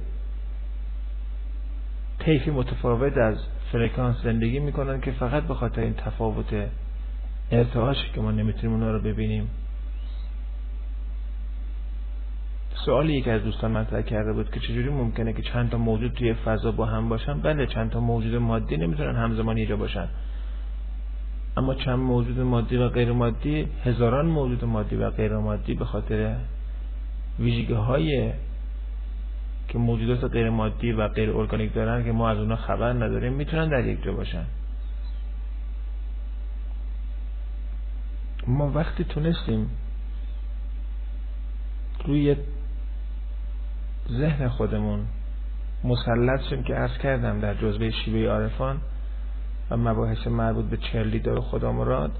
طیفی 2.19 2.51
متفاوت 2.51 3.17
از 3.17 3.37
فرکانس 3.71 4.15
زندگی 4.23 4.59
می‌کنن 4.59 5.01
که 5.01 5.11
فقط 5.11 5.43
به 5.43 5.53
خاطر 5.53 5.81
این 5.81 5.93
تفاوت 5.93 6.67
ارتعاش 7.51 7.97
که 8.15 8.21
ما 8.21 8.31
نمی‌تونیم 8.31 8.73
اونا 8.73 8.91
رو 8.91 8.99
ببینیم. 8.99 9.49
سوالی 12.85 13.13
یکی 13.13 13.29
از 13.29 13.43
دوستان 13.43 13.71
مطرح 13.71 14.01
کرده 14.01 14.33
بود 14.33 14.51
که 14.51 14.59
چجوری 14.59 14.89
ممکنه 14.89 15.33
که 15.33 15.41
چند 15.41 15.69
تا 15.69 15.77
موجود 15.77 16.13
توی 16.13 16.33
فضا 16.33 16.71
با 16.71 16.85
هم 16.85 17.09
باشن؟ 17.09 17.41
بله 17.41 17.67
چند 17.67 17.89
تا 17.91 17.99
موجود 17.99 18.35
مادی 18.35 18.77
نمی‌تونن 18.77 19.15
همزمان 19.15 19.57
اینجا 19.57 19.75
باشن. 19.75 20.07
اما 21.57 21.75
چند 21.75 21.99
موجود 21.99 22.39
مادی 22.39 22.77
و 22.77 22.89
غیر 22.89 23.11
مادی 23.11 23.67
هزاران 23.85 24.25
موجود 24.25 24.65
مادی 24.65 24.95
و 24.95 25.09
غیر 25.09 25.37
مادی 25.37 25.73
به 25.73 25.85
خاطر 25.85 26.35
ویژگی 27.39 27.73
های 27.73 28.33
که 29.69 29.77
موجودات 29.77 30.31
غیر 30.31 30.49
مادی 30.49 30.91
و 30.91 31.07
غیر 31.07 31.31
ارگانیک 31.31 31.73
دارن 31.73 32.03
که 32.03 32.11
ما 32.11 32.29
از 32.29 32.37
اونها 32.37 32.55
خبر 32.55 32.93
نداریم 32.93 33.33
می‌تونن 33.33 33.69
در 33.69 33.85
یک 33.85 34.03
جا 34.03 34.11
باشن. 34.11 34.45
ما 38.47 38.71
وقتی 38.71 39.03
تونستیم 39.03 39.69
روی 42.05 42.35
ذهن 44.11 44.49
خودمون 44.49 45.05
مسلط 45.83 46.41
شیم 46.49 46.63
که 46.63 46.73
عرض 46.73 46.97
کردم 46.97 47.39
در 47.39 47.53
جزوه 47.53 47.91
شیوه 47.91 48.29
عارفان 48.29 48.81
و 49.69 49.77
مباحث 49.77 50.27
مربوط 50.27 50.65
به 50.65 50.77
چرلیدار 50.77 51.37
و 51.37 51.41
خدا 51.41 51.71
مراد 51.71 52.11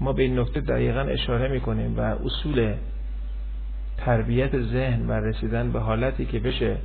ما 0.00 0.12
به 0.12 0.22
این 0.22 0.38
نکته 0.38 0.60
دقیقا 0.60 1.00
اشاره 1.00 1.48
می‌کنیم 1.48 1.98
و 1.98 2.00
اصول 2.00 2.74
تربیت 4.04 4.60
ذهن 4.60 5.06
و 5.06 5.12
رسیدن 5.12 5.72
به 5.72 5.80
حالتی 5.80 6.26
که 6.26 6.38
بشه 6.38 6.76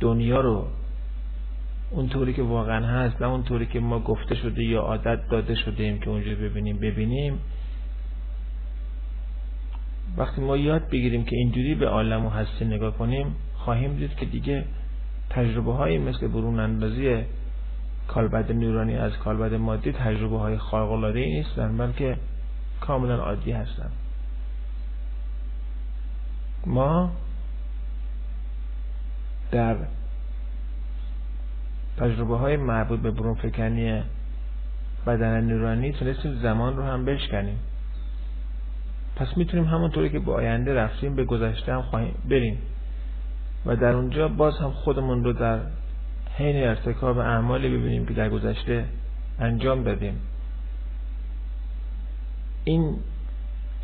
دنیا 0.00 0.40
رو 0.40 0.66
اونطوری 1.90 2.32
که 2.32 2.42
واقعا 2.42 2.86
هست 2.86 3.22
نه 3.22 3.28
اونطوری 3.28 3.66
که 3.66 3.80
ما 3.80 4.00
گفته 4.00 4.34
شده 4.34 4.64
یا 4.64 4.80
عادت 4.80 5.28
داده 5.28 5.54
شده 5.54 5.98
که 5.98 6.10
اونجا 6.10 6.34
ببینیم 6.34 6.78
ببینیم. 6.78 7.38
وقتی 10.16 10.40
ما 10.40 10.56
یاد 10.56 10.88
بگیریم 10.88 11.24
که 11.24 11.36
اینجوری 11.36 11.74
به 11.74 11.88
عالم 11.88 12.26
و 12.26 12.28
هستی 12.28 12.64
نگاه 12.64 12.98
کنیم 12.98 13.34
خواهیم 13.54 13.96
دید 13.96 14.16
که 14.16 14.26
دیگه 14.26 14.64
تجربه 15.30 15.72
های 15.72 15.98
مثل 15.98 16.28
برون 16.28 16.60
اندازی 16.60 17.22
کالبد 18.08 18.52
نورانی 18.52 18.96
از 18.96 19.12
کالبد 19.12 19.54
مادی 19.54 19.92
تجربه 19.92 20.38
های 20.38 20.58
خارق 20.58 20.92
العاده 20.92 21.20
نیستن 21.20 21.76
بلکه 21.76 22.16
کاملا 22.80 23.16
عادی 23.16 23.52
هستند 23.52 23.92
ما 26.66 27.10
در 29.50 29.76
تجربه 31.96 32.36
های 32.36 32.56
مربوط 32.56 33.00
به 33.00 33.10
برون 33.10 33.34
فکنی 33.34 34.02
بدن 35.06 35.44
نورانی 35.44 35.92
تونستیم 35.92 36.38
زمان 36.42 36.76
رو 36.76 36.82
هم 36.82 37.04
بشکنیم. 37.04 37.58
پس 39.16 39.36
می‌تونیم 39.36 39.66
همونطوری 39.66 40.10
که 40.10 40.18
به 40.18 40.32
آینده 40.32 40.74
رفتیم 40.74 41.14
به 41.14 41.24
گذشته 41.24 41.72
هم 41.72 41.82
خواهیم 41.82 42.14
بریم. 42.28 42.58
و 43.66 43.76
در 43.76 43.92
اونجا 43.92 44.28
باز 44.28 44.58
هم 44.58 44.70
خودمون 44.70 45.24
رو 45.24 45.32
در 45.32 45.60
حین 46.36 46.68
ارتکاب 46.68 47.18
اعمالی 47.18 47.68
ببینیم 47.68 48.06
که 48.06 48.14
در 48.14 48.28
گذشته 48.28 48.84
انجام 49.38 49.82
دادیم. 49.82 50.20
این 52.64 52.96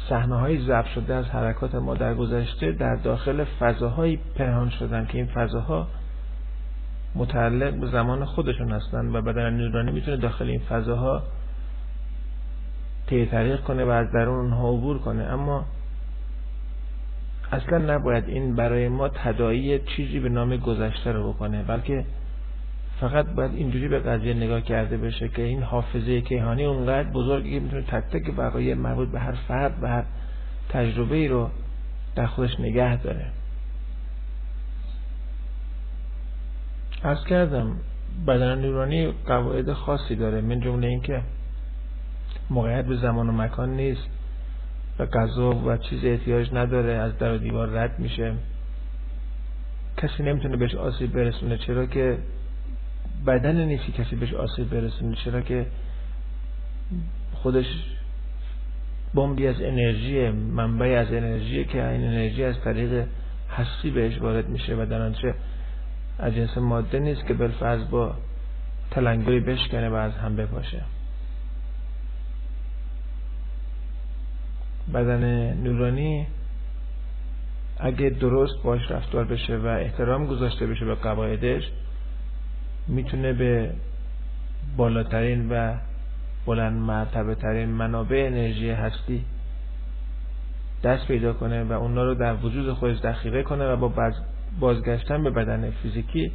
صحنه 0.08 0.36
های 0.36 0.58
ضبط 0.66 0.86
شده 0.86 1.14
از 1.14 1.24
حرکات 1.24 1.74
ما 1.74 1.94
در 1.94 2.14
گذشته 2.14 2.72
در 2.72 2.96
داخل 2.96 3.44
فضاهایی 3.44 4.18
پنهان 4.34 4.70
شدن 4.70 5.06
که 5.06 5.18
این 5.18 5.26
فضاها 5.26 5.88
متعلق 7.14 7.74
به 7.74 7.86
زمان 7.86 8.24
خودشون 8.24 8.72
هستن 8.72 9.16
و 9.16 9.22
بدن 9.22 9.50
نورانی 9.50 9.92
می‌تونه 9.92 10.16
داخل 10.16 10.48
این 10.48 10.60
فضاها 10.68 11.22
طی 13.06 13.26
کنه 13.66 13.84
و 13.84 13.88
از 13.88 14.12
درون 14.12 14.38
اونها 14.38 14.68
عبور 14.68 14.98
کنه. 14.98 15.22
اما 15.22 15.64
اصلا 17.52 17.78
نباید 17.78 18.28
این 18.28 18.54
برای 18.54 18.88
ما 18.88 19.08
تدایی 19.08 19.78
چیزی 19.78 20.20
به 20.20 20.28
نام 20.28 20.56
گذشته 20.56 21.12
رو 21.12 21.32
بکنه 21.32 21.62
بلکه 21.62 22.04
فقط 23.00 23.26
باید 23.26 23.54
اینجوری 23.54 23.88
به 23.88 23.98
قضیه 23.98 24.34
نگاه 24.34 24.60
کرده 24.60 24.96
بشه 24.96 25.28
که 25.28 25.42
این 25.42 25.62
حافظه 25.62 26.20
کیهانی 26.20 26.64
اونقدر 26.64 27.08
بزرگی 27.10 27.54
که 27.54 27.60
می‌تونه 27.60 27.82
تک 27.82 28.04
تک 28.04 28.38
وقایع 28.38 28.74
مربوط 28.74 29.08
به 29.08 29.20
هر 29.20 29.34
فرد 29.48 29.82
و 29.82 29.88
هر 29.88 30.04
تجربه 30.68 31.16
ای 31.16 31.28
رو 31.28 31.50
در 32.16 32.26
خودش 32.26 32.60
نگه 32.60 33.02
داره. 33.02 33.26
از 37.02 37.24
کردم 37.24 37.76
بدن 38.26 38.58
نورانی 38.58 39.12
قواعد 39.26 39.72
خاصی 39.72 40.16
داره 40.16 40.40
من 40.40 40.60
جمله 40.60 40.86
اینکه 40.86 41.22
موقعیت 42.50 42.84
به 42.84 42.96
زمان 42.96 43.28
و 43.28 43.32
مکان 43.32 43.76
نیست 43.76 44.08
و 44.98 45.06
غذا 45.06 45.50
و 45.50 45.76
چیز 45.76 46.04
احتیاج 46.04 46.48
نداره 46.52 46.92
از 46.92 47.18
در 47.18 47.34
و 47.34 47.38
دیوار 47.38 47.68
رد 47.68 47.98
میشه. 47.98 48.32
کسی 49.96 50.22
نمی‌تونه 50.22 50.56
بهش 50.56 50.74
آسیب 50.74 51.12
برسونه 51.12 51.58
چرا 51.58 51.86
که 51.86 52.18
بدن 53.26 53.64
نیستی 53.64 53.92
کسی 53.92 54.16
بهش 54.16 54.34
آسیب 54.34 54.70
برسونه. 54.70 55.16
چرا 55.24 55.40
که 55.40 55.66
خودش 57.34 57.66
بمبی 59.14 59.46
از 59.46 59.56
انرژی 59.60 60.30
منبعی 60.30 60.94
از 60.94 61.12
انرژی 61.12 61.64
که 61.64 61.88
این 61.88 62.04
انرژی 62.04 62.44
از 62.44 62.60
طریق 62.64 63.06
هستی 63.50 63.90
بهش 63.90 64.18
وارد 64.18 64.48
میشه 64.48 64.74
و 64.74 64.86
در 64.86 65.02
آنچه 65.02 65.34
از 66.18 66.34
جنس 66.34 66.58
ماده 66.58 66.98
نیست 66.98 67.26
که 67.26 67.34
بالفرض 67.34 67.90
با 67.90 68.14
تلنگوی 68.90 69.40
بشکنه 69.40 69.88
و 69.88 69.94
از 69.94 70.12
هم 70.12 70.36
بپاشه. 70.36 70.82
بدن 74.94 75.54
نورانی 75.54 76.26
اگه 77.78 78.10
درست 78.10 78.62
باش 78.62 78.90
رفتار 78.90 79.24
بشه 79.24 79.56
و 79.56 79.66
احترام 79.66 80.26
گذاشته 80.26 80.66
بشه 80.66 80.84
به 80.84 80.94
قواعدش 80.94 81.62
می‌تونه 82.88 83.32
به 83.32 83.70
بالاترین 84.76 85.48
و 85.52 85.74
بلند 86.46 86.80
مرتبه 86.80 87.34
ترین 87.34 87.68
منابع 87.68 88.24
انرژی 88.26 88.70
هستی 88.70 89.24
دست 90.84 91.06
پیدا 91.06 91.32
کنه 91.32 91.64
و 91.64 91.72
اونا 91.72 92.04
رو 92.04 92.14
در 92.14 92.34
وجود 92.34 92.72
خودش 92.72 92.96
ذخیره 92.96 93.42
کنه 93.42 93.64
و 93.64 93.76
با 93.76 94.12
بازگشتن 94.60 95.24
به 95.24 95.30
بدن 95.30 95.70
فیزیکی 95.70 96.32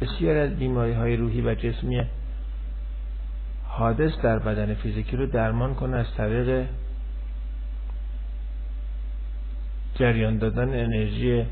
بسیار 0.00 0.36
از 0.36 0.56
بیماری 0.56 0.92
های 0.92 1.16
روحی 1.16 1.40
و 1.40 1.54
جسمی 1.54 2.02
حادث 3.64 4.12
در 4.22 4.38
بدن 4.38 4.74
فیزیکی 4.74 5.16
رو 5.16 5.26
درمان 5.26 5.74
کنه 5.74 5.96
از 5.96 6.06
طریق 6.16 6.66
جریان 9.94 10.38
دادن 10.38 10.68
انرژی 10.68 11.44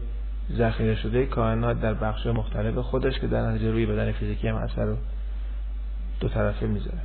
ذخیره 0.52 0.94
شده 0.94 1.26
کائنات 1.26 1.80
در 1.80 1.94
بخش 1.94 2.26
مختلف 2.26 2.78
خودش 2.78 3.18
که 3.18 3.26
در 3.26 3.50
نتیجه 3.50 3.70
روی 3.70 3.86
بدن 3.86 4.12
فیزیکی 4.12 4.48
هم 4.48 4.56
اثر 4.56 4.84
رو 4.84 4.96
دو 6.20 6.28
طرفه 6.28 6.66
می‌ذاره. 6.66 7.00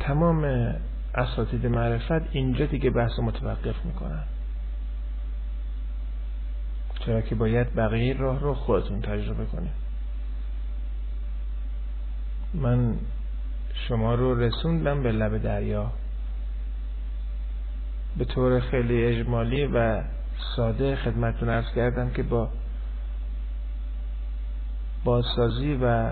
تمام 0.00 0.44
اساتید 1.14 1.66
معرفت 1.66 2.28
اینجا 2.32 2.66
دیگه 2.66 2.90
بحث 2.90 3.18
متوقف 3.18 3.84
می‌کنن. 3.84 4.24
چرا 7.06 7.20
که 7.20 7.34
باید 7.34 7.74
بقیه 7.74 8.16
راه 8.16 8.40
رو 8.40 8.54
خودتون 8.54 9.00
تجربه 9.00 9.44
کنید. 9.44 9.84
من 12.54 12.94
شما 13.88 14.14
رو 14.14 14.40
رسوندم 14.40 15.02
به 15.02 15.12
لب 15.12 15.38
دریا. 15.38 15.92
به 18.18 18.24
طور 18.24 18.60
خیلی 18.60 19.04
اجمالی 19.04 19.64
و 19.64 20.02
ساده 20.56 20.96
خدمتتون 20.96 21.48
ارز 21.48 21.74
کردم 21.74 22.10
که 22.10 22.22
با 22.22 22.48
بازسازی 25.04 25.78
و 25.82 26.10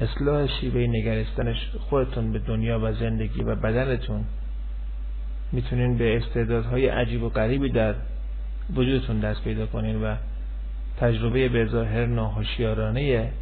اصلاح 0.00 0.46
شیوه 0.60 0.80
نگرستنش 0.80 1.70
خودتون 1.88 2.32
به 2.32 2.38
دنیا 2.38 2.80
و 2.82 2.92
زندگی 2.92 3.42
و 3.42 3.54
بدنتون 3.54 4.24
می‌تونین 5.52 5.98
به 5.98 6.16
استعدادهای 6.16 6.86
عجیب 6.86 7.22
و 7.22 7.28
غریبی 7.28 7.68
در 7.68 7.94
وجودتون 8.74 9.20
دست 9.20 9.44
پیدا 9.44 9.66
کنین 9.66 10.02
و 10.02 10.16
تجربه 11.00 11.48
به 11.48 11.66
ظاهر 11.66 12.06
ناهوشیارانه 12.06 13.32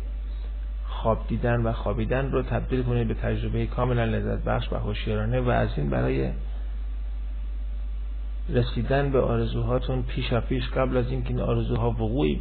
خواب 0.84 1.28
دیدن 1.28 1.60
و 1.60 1.72
خوابیدن 1.72 2.30
رو 2.30 2.42
تبدیل 2.42 2.82
کنید 2.82 3.08
به 3.08 3.14
تجربه 3.14 3.66
کاملا 3.66 4.04
لذت 4.04 4.44
بخش 4.44 4.72
و 4.72 4.76
هوشیارانه 4.76 5.40
و 5.40 5.48
از 5.48 5.68
این 5.76 5.90
برای 5.90 6.30
رسیدن 8.48 9.10
به 9.10 9.20
آرزوهاتون 9.20 10.02
پیش 10.02 10.34
پیش 10.34 10.68
قبل 10.68 10.96
از 10.96 11.10
اینکه 11.10 11.28
این 11.28 11.40
آرزوها 11.40 11.90
وقوعی 11.90 12.40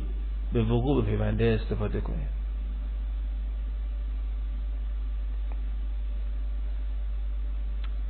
به 0.53 0.64
وقوع 0.64 1.06
پیونده 1.06 1.60
استفاده 1.61 2.02
کنید. 2.02 2.38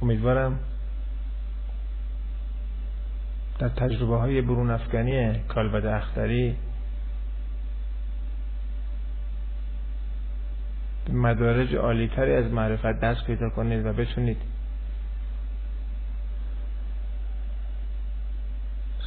امیدوارم 0.02 0.60
در 3.60 3.70
تجربه 3.70 4.18
های 4.18 4.42
برون 4.42 4.70
افغانی 4.70 5.40
کالبد 5.40 5.86
اختری 5.86 6.56
به 11.06 11.14
مدارج 11.14 11.76
عالیتری 11.76 12.34
از 12.34 12.52
معرفت 12.52 13.00
دست 13.00 13.26
پیدا 13.26 13.50
کنید 13.50 13.86
و 13.86 13.94
بتونید 13.94 14.38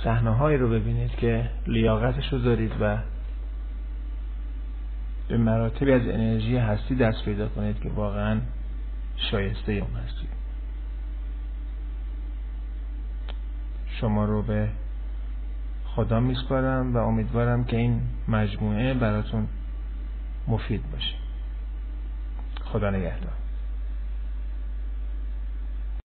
صحنه 0.05 0.31
هایی 0.31 0.57
رو 0.59 0.69
ببینید 0.69 1.11
که 1.11 1.51
لیاقتش 1.67 2.33
رو 2.33 2.39
دارید 2.39 2.73
و 2.81 2.99
به 5.29 5.37
مراتبی 5.37 5.93
از 5.93 6.03
انرژی 6.03 6.57
هستی 6.57 6.95
دست 6.95 7.25
پیدا 7.25 7.49
کنید 7.49 7.81
که 7.81 7.89
واقعا 7.89 8.41
شایسته 9.31 9.73
اون 9.73 9.97
هستید 9.97 10.31
شما 14.01 14.25
رو 14.25 14.43
به 14.43 14.69
خدا 15.85 16.21
میسپارم 16.21 16.95
و 16.95 16.99
امیدوارم 16.99 17.65
که 17.65 17.77
این 17.77 18.01
مجموعه 18.29 18.95
براتون 18.95 19.49
مفید 20.49 20.91
باشه. 20.93 21.15
خدا 22.65 22.91
نگهدار. 22.91 23.40